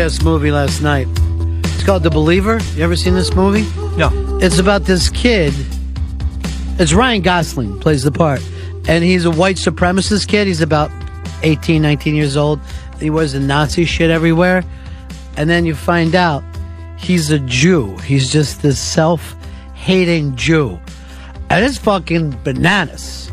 Ass 0.00 0.22
movie 0.22 0.50
last 0.50 0.80
night. 0.80 1.06
It's 1.64 1.84
called 1.84 2.02
The 2.02 2.10
Believer. 2.10 2.58
You 2.74 2.84
ever 2.84 2.96
seen 2.96 3.12
this 3.12 3.34
movie? 3.34 3.66
No. 3.98 4.08
It's 4.40 4.58
about 4.58 4.84
this 4.84 5.10
kid. 5.10 5.52
It's 6.78 6.94
Ryan 6.94 7.20
Gosling 7.20 7.78
plays 7.80 8.02
the 8.04 8.10
part. 8.10 8.40
And 8.88 9.04
he's 9.04 9.26
a 9.26 9.30
white 9.30 9.56
supremacist 9.56 10.26
kid. 10.26 10.46
He's 10.46 10.62
about 10.62 10.90
18, 11.42 11.82
19 11.82 12.14
years 12.14 12.34
old. 12.36 12.60
He 12.98 13.10
wears 13.10 13.34
the 13.34 13.40
Nazi 13.40 13.84
shit 13.84 14.10
everywhere. 14.10 14.64
And 15.36 15.50
then 15.50 15.66
you 15.66 15.74
find 15.74 16.14
out 16.14 16.42
he's 16.98 17.30
a 17.30 17.38
Jew. 17.40 17.96
He's 17.98 18.32
just 18.32 18.62
this 18.62 18.80
self 18.80 19.36
hating 19.74 20.34
Jew. 20.36 20.80
And 21.50 21.62
it's 21.62 21.76
fucking 21.76 22.38
bananas. 22.42 23.30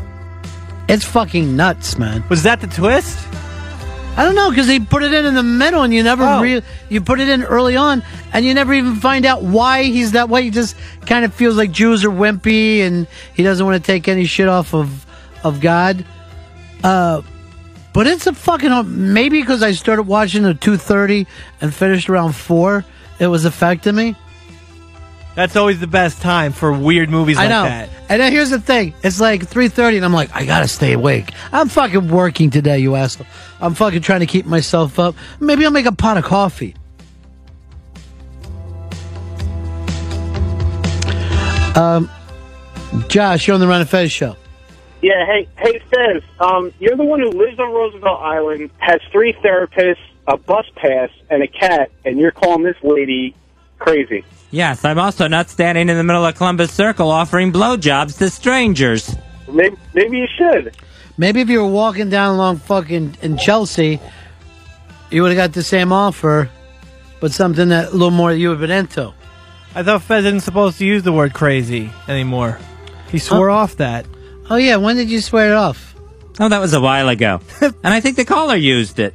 It's 0.86 1.04
fucking 1.04 1.56
nuts, 1.56 1.96
man. 1.96 2.22
Was 2.28 2.42
that 2.42 2.60
the 2.60 2.66
twist? 2.66 3.18
I 4.18 4.24
don't 4.24 4.34
know 4.34 4.50
because 4.50 4.66
they 4.66 4.80
put 4.80 5.04
it 5.04 5.14
in 5.14 5.24
in 5.26 5.34
the 5.36 5.44
middle, 5.44 5.82
and 5.82 5.94
you 5.94 6.02
never 6.02 6.24
Oh. 6.24 6.40
re- 6.42 6.62
you 6.88 7.00
put 7.00 7.20
it 7.20 7.28
in 7.28 7.44
early 7.44 7.76
on, 7.76 8.02
and 8.32 8.44
you 8.44 8.52
never 8.52 8.74
even 8.74 8.96
find 8.96 9.24
out 9.24 9.42
why 9.44 9.84
he's 9.84 10.12
that 10.12 10.28
way. 10.28 10.42
He 10.42 10.50
just 10.50 10.74
kind 11.06 11.24
of 11.24 11.32
feels 11.32 11.56
like 11.56 11.70
Jews 11.70 12.04
are 12.04 12.10
wimpy, 12.10 12.80
and 12.84 13.06
he 13.34 13.44
doesn't 13.44 13.64
want 13.64 13.80
to 13.82 13.86
take 13.92 14.08
any 14.08 14.24
shit 14.24 14.48
off 14.48 14.74
of 14.74 15.06
of 15.44 15.60
God. 15.60 16.04
Uh, 16.82 17.22
but 17.92 18.06
it's 18.08 18.26
a 18.26 18.32
fucking 18.34 19.12
maybe 19.12 19.40
because 19.40 19.62
I 19.62 19.70
started 19.72 20.02
watching 20.02 20.44
at 20.46 20.60
two 20.60 20.76
thirty 20.76 21.26
and 21.60 21.72
finished 21.72 22.10
around 22.10 22.34
four. 22.34 22.84
It 23.20 23.28
was 23.28 23.44
affecting 23.44 23.94
me. 23.94 24.16
That's 25.38 25.54
always 25.54 25.78
the 25.78 25.86
best 25.86 26.20
time 26.20 26.50
for 26.50 26.72
weird 26.72 27.10
movies 27.10 27.38
I 27.38 27.42
like 27.42 27.50
know. 27.50 27.62
that. 27.62 27.88
And 28.08 28.20
then 28.20 28.32
here's 28.32 28.50
the 28.50 28.58
thing: 28.58 28.92
it's 29.04 29.20
like 29.20 29.46
three 29.46 29.68
thirty, 29.68 29.96
and 29.96 30.04
I'm 30.04 30.12
like, 30.12 30.34
I 30.34 30.44
gotta 30.44 30.66
stay 30.66 30.94
awake. 30.94 31.30
I'm 31.52 31.68
fucking 31.68 32.08
working 32.08 32.50
today, 32.50 32.80
you 32.80 32.96
asshole. 32.96 33.24
I'm 33.60 33.74
fucking 33.74 34.02
trying 34.02 34.18
to 34.18 34.26
keep 34.26 34.46
myself 34.46 34.98
up. 34.98 35.14
Maybe 35.38 35.64
I'll 35.64 35.70
make 35.70 35.86
a 35.86 35.92
pot 35.92 36.16
of 36.16 36.24
coffee. 36.24 36.74
Um, 41.76 42.10
Josh, 43.06 43.46
you're 43.46 43.54
on 43.54 43.60
the 43.60 43.68
Ron 43.68 43.82
and 43.82 43.88
Fez 43.88 44.10
show. 44.10 44.34
Yeah, 45.02 45.24
hey, 45.24 45.46
hey, 45.56 45.80
Fez, 45.88 46.24
um, 46.40 46.72
you're 46.80 46.96
the 46.96 47.04
one 47.04 47.20
who 47.20 47.30
lives 47.30 47.60
on 47.60 47.72
Roosevelt 47.72 48.20
Island, 48.20 48.70
has 48.78 49.00
three 49.12 49.34
therapists, 49.34 49.98
a 50.26 50.36
bus 50.36 50.66
pass, 50.74 51.10
and 51.30 51.44
a 51.44 51.46
cat, 51.46 51.92
and 52.04 52.18
you're 52.18 52.32
calling 52.32 52.64
this 52.64 52.82
lady 52.82 53.36
crazy. 53.78 54.24
Yes, 54.50 54.84
I'm 54.84 54.98
also 54.98 55.28
not 55.28 55.50
standing 55.50 55.88
in 55.88 55.96
the 55.96 56.04
middle 56.04 56.24
of 56.24 56.34
Columbus 56.34 56.72
Circle 56.72 57.10
offering 57.10 57.52
blowjobs 57.52 58.18
to 58.18 58.30
strangers. 58.30 59.14
Maybe, 59.50 59.76
maybe 59.94 60.18
you 60.18 60.26
should. 60.36 60.76
Maybe 61.16 61.40
if 61.40 61.48
you 61.48 61.60
were 61.60 61.68
walking 61.68 62.10
down 62.10 62.34
along 62.34 62.58
fucking 62.58 63.18
in 63.22 63.36
Chelsea, 63.36 64.00
you 65.10 65.22
would 65.22 65.32
have 65.32 65.36
got 65.36 65.52
the 65.52 65.62
same 65.62 65.92
offer, 65.92 66.48
but 67.20 67.32
something 67.32 67.68
that 67.68 67.88
a 67.88 67.90
little 67.90 68.10
more 68.10 68.32
you 68.32 68.50
would 68.50 68.60
have 68.60 68.68
been 68.68 68.78
into. 68.78 69.12
I 69.74 69.82
thought 69.82 70.02
Fez 70.02 70.24
isn't 70.24 70.40
supposed 70.40 70.78
to 70.78 70.86
use 70.86 71.02
the 71.02 71.12
word 71.12 71.34
crazy 71.34 71.90
anymore. 72.08 72.58
He 73.10 73.18
swore 73.18 73.50
off 73.50 73.76
that. 73.76 74.06
Oh 74.48 74.56
yeah, 74.56 74.76
when 74.76 74.96
did 74.96 75.10
you 75.10 75.20
swear 75.20 75.50
it 75.50 75.56
off? 75.56 75.94
Oh, 76.40 76.48
that 76.48 76.60
was 76.60 76.72
a 76.72 76.80
while 76.80 77.08
ago. 77.08 77.40
and 77.60 77.74
I 77.84 78.00
think 78.00 78.16
the 78.16 78.24
caller 78.24 78.56
used 78.56 78.98
it. 78.98 79.14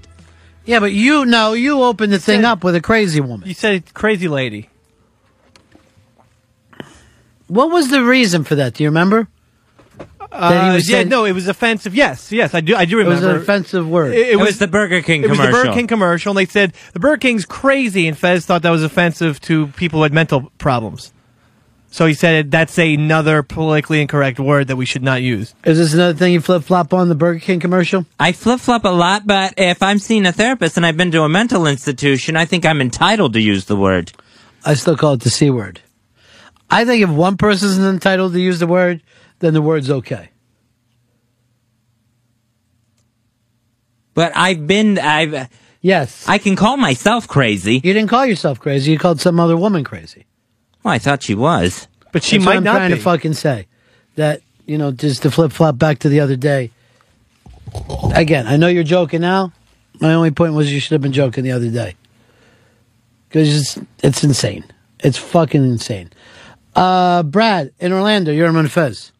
Yeah, 0.66 0.80
but 0.80 0.94
you 0.94 1.26
no, 1.26 1.54
you 1.54 1.82
opened 1.84 2.14
the 2.14 2.20
thing 2.20 2.46
up 2.46 2.64
with 2.64 2.76
a 2.76 2.82
crazy 2.82 3.20
woman. 3.20 3.48
You 3.48 3.54
said 3.54 3.94
crazy 3.94 4.28
lady. 4.28 4.70
What 7.48 7.70
was 7.72 7.90
the 7.90 8.04
reason 8.04 8.44
for 8.44 8.56
that? 8.56 8.74
Do 8.76 8.84
you 8.84 8.90
remember? 8.90 9.28
That 10.32 10.64
he 10.64 10.70
Uh, 10.70 10.74
was 10.76 10.90
yeah, 10.90 10.98
saying- 10.98 11.10
no, 11.10 11.26
it 11.26 11.34
was 11.34 11.48
offensive. 11.48 11.94
Yes, 11.94 12.32
yes, 12.32 12.56
I 12.56 12.62
do. 12.62 12.76
I 12.76 12.86
do 12.86 12.98
remember. 12.98 13.14
It 13.26 13.28
was 13.28 13.36
an 13.36 13.42
offensive 13.42 13.88
word. 13.88 14.14
It, 14.16 14.30
It 14.30 14.36
was 14.40 14.58
the 14.58 14.68
Burger 14.68 15.02
King 15.04 15.24
It 15.24 15.30
was 15.30 15.38
the 15.38 15.48
Burger. 15.50 15.74
King 15.74 15.86
commercial, 15.86 16.32
and 16.32 16.38
they 16.40 16.46
said 16.50 16.74
the 16.94 17.00
Burger 17.00 17.18
King's 17.18 17.46
crazy, 17.46 18.08
and 18.08 18.18
Fez 18.18 18.44
thought 18.46 18.64
that 18.64 18.72
was 18.72 18.84
offensive 18.84 19.40
to 19.42 19.68
people 19.68 20.00
who 20.00 20.04
had 20.04 20.14
mental 20.14 20.52
problems. 20.58 21.13
So 21.94 22.08
he 22.08 22.16
said 22.16 22.50
that's 22.50 22.80
another 22.80 23.44
politically 23.44 24.02
incorrect 24.02 24.40
word 24.40 24.70
that 24.70 24.78
we 24.78 24.84
should 24.84 25.04
not 25.04 25.22
use. 25.22 25.54
Is 25.64 25.78
this 25.78 25.94
another 25.94 26.18
thing 26.18 26.34
you 26.34 26.42
flip 26.42 26.64
flop 26.64 26.92
on 26.92 27.08
the 27.08 27.14
Burger 27.14 27.40
King 27.40 27.60
commercial? 27.60 28.08
I 28.20 28.32
flip 28.32 28.62
flop 28.62 28.84
a 28.86 28.90
lot, 28.90 29.28
but 29.28 29.54
if 29.58 29.84
I'm 29.84 30.00
seeing 30.00 30.26
a 30.26 30.32
therapist 30.32 30.76
and 30.76 30.88
I've 30.88 30.98
been 30.98 31.12
to 31.12 31.22
a 31.22 31.30
mental 31.30 31.68
institution, 31.68 32.36
I 32.36 32.46
think 32.46 32.66
I'm 32.66 32.82
entitled 32.82 33.34
to 33.34 33.40
use 33.40 33.66
the 33.66 33.76
word. 33.76 34.12
I 34.66 34.74
still 34.74 34.98
call 34.98 35.14
it 35.14 35.20
the 35.20 35.30
C 35.30 35.52
word. 35.52 35.82
I 36.68 36.84
think 36.84 37.04
if 37.04 37.12
one 37.12 37.38
person's 37.38 37.78
entitled 37.78 38.34
to 38.34 38.42
use 38.42 38.58
the 38.58 38.66
word, 38.66 39.04
then 39.38 39.54
the 39.54 39.62
word's 39.62 39.92
okay. 39.92 40.32
But 44.16 44.32
I've 44.36 44.66
been, 44.66 44.98
I've. 44.98 45.48
Yes. 45.80 46.28
I 46.28 46.40
can 46.40 46.56
call 46.56 46.76
myself 46.76 47.28
crazy. 47.28 47.76
You 47.76 47.94
didn't 47.94 48.08
call 48.08 48.26
yourself 48.26 48.60
crazy. 48.60 48.92
You 48.92 48.98
called 48.98 49.22
some 49.22 49.40
other 49.40 49.56
woman 49.56 49.84
crazy. 49.84 50.26
Well, 50.84 50.94
I 50.94 51.00
thought 51.00 51.24
she 51.24 51.36
was. 51.36 51.88
But 52.12 52.24
she 52.24 52.38
might 52.38 52.62
not 52.62 52.64
be. 52.64 52.68
What 52.70 52.76
I'm 52.76 52.78
trying 52.78 52.92
to 52.92 52.98
fucking 52.98 53.34
say. 53.34 53.68
That 54.16 54.42
you 54.66 54.78
know, 54.78 54.92
just 54.92 55.24
to 55.24 55.32
flip 55.32 55.52
flop 55.52 55.78
back 55.78 56.00
to 56.00 56.10
the 56.10 56.20
other 56.20 56.36
day. 56.36 56.72
Again, 58.14 58.46
I 58.46 58.58
know 58.58 58.68
you're 58.68 58.84
joking 58.84 59.22
now. 59.22 59.52
My 60.00 60.14
only 60.14 60.32
point 60.32 60.54
was 60.54 60.72
you 60.72 60.80
should 60.80 60.92
have 60.92 61.02
been 61.02 61.14
joking 61.14 61.44
the 61.44 61.52
other 61.52 61.70
day 61.70 61.96
because 63.28 63.78
it's, 63.78 63.88
it's 64.04 64.24
insane. 64.24 64.64
It's 65.00 65.18
fucking 65.18 65.64
insane. 65.64 66.12
Uh, 66.76 67.24
Brad 67.24 67.72
in 67.80 67.92
Orlando, 67.92 68.32
you're 68.32 68.48
on 68.48 68.68
Fez. 68.68 69.12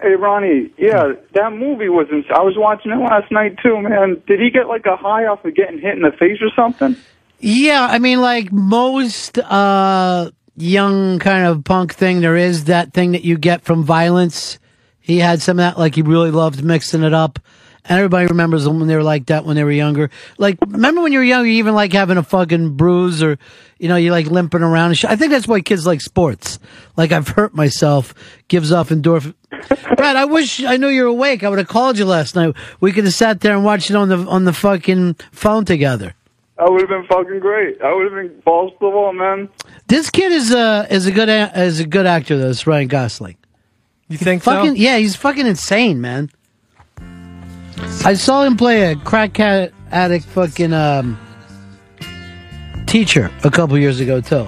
Hey 0.00 0.14
Ronnie, 0.14 0.72
yeah, 0.78 1.12
that 1.34 1.52
movie 1.52 1.90
was. 1.90 2.06
Ins- 2.10 2.24
I 2.34 2.40
was 2.40 2.54
watching 2.56 2.90
it 2.90 2.96
last 2.96 3.30
night 3.30 3.58
too, 3.62 3.82
man. 3.82 4.22
Did 4.26 4.40
he 4.40 4.48
get 4.48 4.66
like 4.66 4.86
a 4.86 4.96
high 4.96 5.26
off 5.26 5.44
of 5.44 5.54
getting 5.54 5.78
hit 5.78 5.94
in 5.94 6.00
the 6.00 6.12
face 6.12 6.38
or 6.40 6.48
something? 6.56 6.96
Yeah, 7.38 7.86
I 7.86 7.98
mean, 7.98 8.20
like 8.22 8.50
most 8.50 9.38
uh, 9.38 10.30
young 10.60 11.18
kind 11.18 11.46
of 11.46 11.64
punk 11.64 11.94
thing, 11.94 12.20
there 12.20 12.36
is 12.36 12.64
that 12.64 12.92
thing 12.92 13.12
that 13.12 13.24
you 13.24 13.38
get 13.38 13.62
from 13.62 13.84
violence. 13.84 14.58
He 15.00 15.18
had 15.18 15.42
some 15.42 15.58
of 15.58 15.62
that, 15.62 15.78
like 15.78 15.94
he 15.94 16.02
really 16.02 16.30
loved 16.30 16.62
mixing 16.62 17.02
it 17.02 17.14
up. 17.14 17.38
And 17.86 17.98
everybody 17.98 18.26
remembers 18.26 18.64
them 18.64 18.78
when 18.78 18.88
they 18.88 18.94
were 18.94 19.02
like 19.02 19.26
that 19.26 19.46
when 19.46 19.56
they 19.56 19.64
were 19.64 19.72
younger. 19.72 20.10
Like, 20.36 20.58
remember 20.60 21.00
when 21.00 21.12
you 21.12 21.18
were 21.18 21.24
younger, 21.24 21.48
you 21.48 21.58
even 21.58 21.74
like 21.74 21.92
having 21.92 22.18
a 22.18 22.22
fucking 22.22 22.76
bruise 22.76 23.22
or, 23.22 23.38
you 23.78 23.88
know, 23.88 23.96
you 23.96 24.12
like 24.12 24.26
limping 24.26 24.62
around. 24.62 25.00
I 25.08 25.16
think 25.16 25.32
that's 25.32 25.48
why 25.48 25.62
kids 25.62 25.86
like 25.86 26.02
sports. 26.02 26.58
Like, 26.96 27.10
I've 27.10 27.28
hurt 27.28 27.54
myself, 27.54 28.14
gives 28.48 28.70
off 28.70 28.90
endorphin. 28.90 29.34
Brad, 29.96 30.16
I 30.16 30.26
wish 30.26 30.62
I 30.62 30.76
knew 30.76 30.88
you 30.88 31.04
were 31.04 31.08
awake. 31.08 31.42
I 31.42 31.48
would 31.48 31.58
have 31.58 31.68
called 31.68 31.98
you 31.98 32.04
last 32.04 32.36
night. 32.36 32.54
We 32.80 32.92
could 32.92 33.04
have 33.04 33.14
sat 33.14 33.40
there 33.40 33.56
and 33.56 33.64
watched 33.64 33.88
it 33.88 33.96
on 33.96 34.10
the, 34.10 34.18
on 34.18 34.44
the 34.44 34.52
fucking 34.52 35.16
phone 35.32 35.64
together. 35.64 36.14
That 36.60 36.70
would 36.70 36.80
have 36.82 36.90
been 36.90 37.06
fucking 37.06 37.40
great. 37.40 37.80
I 37.80 37.94
would 37.94 38.12
have 38.12 38.22
been 38.22 38.38
balls 38.40 38.72
to 38.72 38.76
the 38.80 38.90
wall, 38.90 39.14
man. 39.14 39.48
This 39.86 40.10
kid 40.10 40.30
is 40.30 40.52
a 40.52 40.86
is 40.90 41.06
a 41.06 41.10
good 41.10 41.30
a- 41.30 41.50
is 41.58 41.80
a 41.80 41.86
good 41.86 42.04
actor. 42.04 42.36
though. 42.36 42.50
It's 42.50 42.66
Ryan 42.66 42.86
Gosling. 42.86 43.36
You 44.08 44.18
think 44.18 44.42
fucking, 44.42 44.72
so? 44.72 44.74
Yeah, 44.74 44.98
he's 44.98 45.16
fucking 45.16 45.46
insane, 45.46 46.02
man. 46.02 46.28
I 48.04 48.12
saw 48.12 48.42
him 48.42 48.58
play 48.58 48.92
a 48.92 48.96
crack 48.96 49.40
addict 49.40 50.26
fucking 50.26 50.74
um, 50.74 51.18
teacher 52.86 53.30
a 53.42 53.50
couple 53.50 53.78
years 53.78 53.98
ago 54.00 54.20
too. 54.20 54.46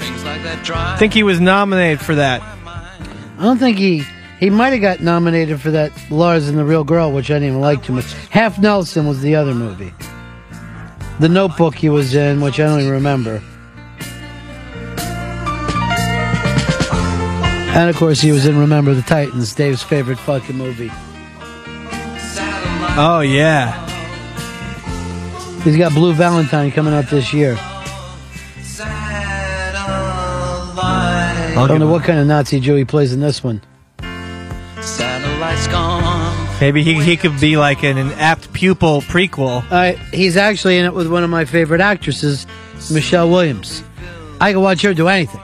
I 0.00 0.96
think 0.98 1.12
he 1.12 1.22
was 1.24 1.40
nominated 1.40 2.00
for 2.00 2.14
that. 2.14 2.40
I 2.40 3.42
don't 3.42 3.58
think 3.58 3.76
he 3.76 4.02
he 4.40 4.48
might 4.48 4.70
have 4.70 4.80
got 4.80 5.00
nominated 5.00 5.60
for 5.60 5.72
that 5.72 5.92
Lars 6.10 6.48
and 6.48 6.56
the 6.56 6.64
Real 6.64 6.84
Girl, 6.84 7.12
which 7.12 7.30
I 7.30 7.34
didn't 7.34 7.48
even 7.48 7.60
like 7.60 7.82
too 7.82 7.92
much. 7.92 8.10
Half 8.30 8.58
Nelson 8.58 9.06
was 9.06 9.20
the 9.20 9.34
other 9.34 9.54
movie. 9.54 9.92
The 11.20 11.28
Notebook 11.28 11.74
he 11.76 11.88
was 11.88 12.14
in, 12.14 12.40
which 12.40 12.58
I 12.58 12.64
don't 12.64 12.80
even 12.80 12.92
remember. 12.92 13.42
And 17.76 17.90
of 17.90 17.96
course, 17.96 18.20
he 18.20 18.30
was 18.30 18.46
in 18.46 18.56
Remember 18.58 18.94
the 18.94 19.02
Titans, 19.02 19.52
Dave's 19.54 19.82
favorite 19.82 20.18
fucking 20.18 20.56
movie. 20.56 20.90
Oh 22.96 23.20
yeah. 23.20 23.80
He's 25.64 25.76
got 25.76 25.92
Blue 25.92 26.12
Valentine 26.12 26.70
coming 26.70 26.94
out 26.94 27.06
this 27.06 27.32
year. 27.32 27.56
I 31.56 31.66
don't 31.66 31.80
know 31.80 31.90
what 31.90 32.04
kind 32.04 32.18
of 32.18 32.26
Nazi 32.26 32.60
Jew 32.60 32.74
he 32.76 32.84
plays 32.84 33.12
in 33.12 33.20
this 33.20 33.42
one. 33.42 33.60
Maybe 36.60 36.82
he, 36.82 36.94
he 37.02 37.16
could 37.16 37.38
be 37.40 37.56
like 37.56 37.82
an, 37.82 37.98
an 37.98 38.12
apt 38.12 38.52
pupil 38.52 39.02
prequel. 39.02 39.64
Uh, 39.70 39.96
he's 40.12 40.36
actually 40.36 40.78
in 40.78 40.84
it 40.86 40.94
with 40.94 41.08
one 41.10 41.24
of 41.24 41.30
my 41.30 41.44
favorite 41.44 41.80
actresses, 41.80 42.46
Michelle 42.92 43.28
Williams. 43.28 43.82
I 44.40 44.52
can 44.52 44.60
watch 44.62 44.82
her 44.82 44.94
do 44.94 45.08
anything. 45.08 45.40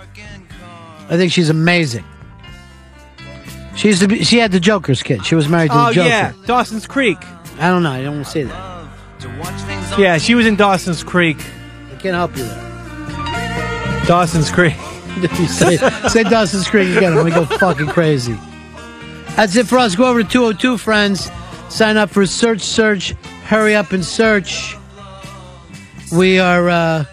I 1.08 1.16
think 1.16 1.32
she's 1.32 1.50
amazing. 1.50 2.04
She 3.76 3.88
used 3.88 4.00
to 4.02 4.08
be. 4.08 4.22
She 4.24 4.38
had 4.38 4.52
the 4.52 4.60
Joker's 4.60 5.02
kid. 5.02 5.24
She 5.26 5.34
was 5.34 5.48
married 5.48 5.70
to 5.72 5.76
Oh 5.78 5.86
the 5.88 5.94
Joker. 5.94 6.08
yeah, 6.08 6.32
Dawson's 6.46 6.86
Creek. 6.86 7.18
I 7.58 7.68
don't 7.68 7.82
know. 7.82 7.90
I 7.90 8.02
don't 8.02 8.14
want 8.14 8.26
to 8.26 8.30
say 8.32 8.42
that. 8.44 9.98
Yeah, 9.98 10.18
she 10.18 10.34
was 10.34 10.46
in 10.46 10.56
Dawson's 10.56 11.02
Creek. 11.02 11.38
I 11.92 11.96
can't 11.96 12.14
help 12.14 12.36
you 12.36 12.44
there. 12.44 14.04
Dawson's 14.06 14.50
Creek. 14.50 14.74
Say, 15.48 15.76
say 16.08 16.22
Dawson's 16.22 16.68
Creek 16.68 16.96
again, 16.96 17.12
I'm 17.12 17.18
gonna 17.28 17.30
go 17.30 17.44
fucking 17.58 17.88
crazy. 17.88 18.38
That's 19.40 19.56
it 19.56 19.68
for 19.68 19.78
us. 19.78 19.96
Go 19.96 20.04
over 20.04 20.22
to 20.22 20.28
202 20.28 20.76
friends. 20.76 21.30
Sign 21.70 21.96
up 21.96 22.10
for 22.10 22.26
Search 22.26 22.60
Search. 22.60 23.12
Hurry 23.44 23.74
up 23.74 23.92
and 23.92 24.04
search. 24.04 24.76
We 26.12 26.38
are 26.38 26.68
uh, 26.68 27.04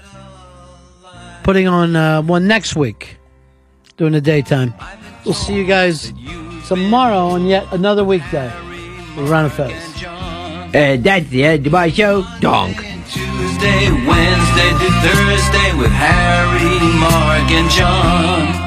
putting 1.43 1.69
on 1.69 1.95
uh, 1.95 2.21
one 2.23 2.45
next 2.45 2.75
week 2.75 3.15
during 3.95 4.11
the 4.11 4.19
daytime. 4.19 4.73
We'll 5.23 5.35
see 5.35 5.55
you 5.55 5.63
guys 5.63 6.11
tomorrow 6.67 7.27
on 7.27 7.45
yet 7.45 7.65
another 7.71 8.03
weekday 8.03 8.51
with 9.15 9.29
Ron 9.29 9.45
and 9.45 9.53
Fez. 9.53 10.03
Uh, 10.03 10.97
that's 10.99 11.29
the 11.29 11.45
end 11.45 11.65
of 11.65 11.71
my 11.71 11.89
show. 11.89 12.25
Donk. 12.41 12.75
Tuesday, 12.75 13.89
Wednesday 14.05 14.69
through 14.75 14.99
Thursday 14.99 15.77
with 15.77 15.91
Harry, 15.91 16.99
Mark, 16.99 17.49
and 17.51 17.71
John. 17.71 18.66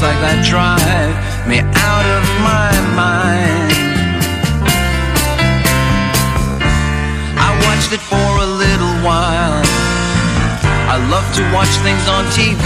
Things 0.00 0.16
like 0.16 0.24
that 0.24 0.40
drive 0.48 1.12
me 1.44 1.60
out 1.60 2.06
of 2.16 2.24
my 2.40 2.72
mind. 2.96 3.68
I 7.36 7.52
watched 7.68 7.92
it 7.92 8.00
for 8.00 8.16
a 8.40 8.48
little 8.48 8.96
while. 9.04 9.60
I 10.88 10.96
love 11.12 11.28
to 11.36 11.44
watch 11.52 11.68
things 11.84 12.00
on 12.08 12.24
TV. 12.32 12.64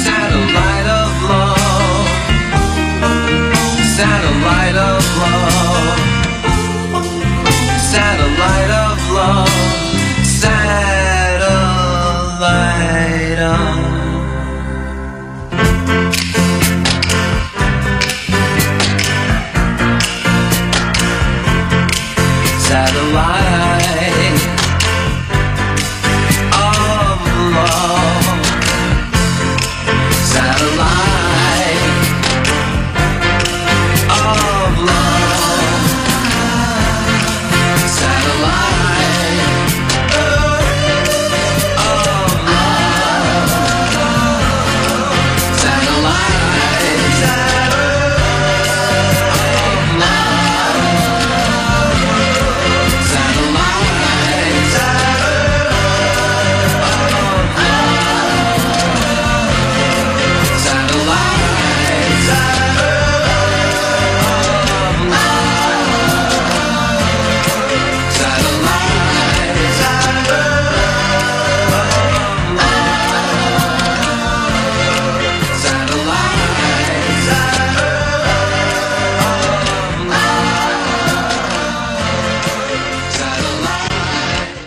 Satellite 0.00 0.88
of 0.88 1.12
love. 1.28 2.08
Satellite 3.92 4.76
of 4.88 5.04
love. 5.20 6.00
Satellite 7.92 8.72
of 8.88 8.89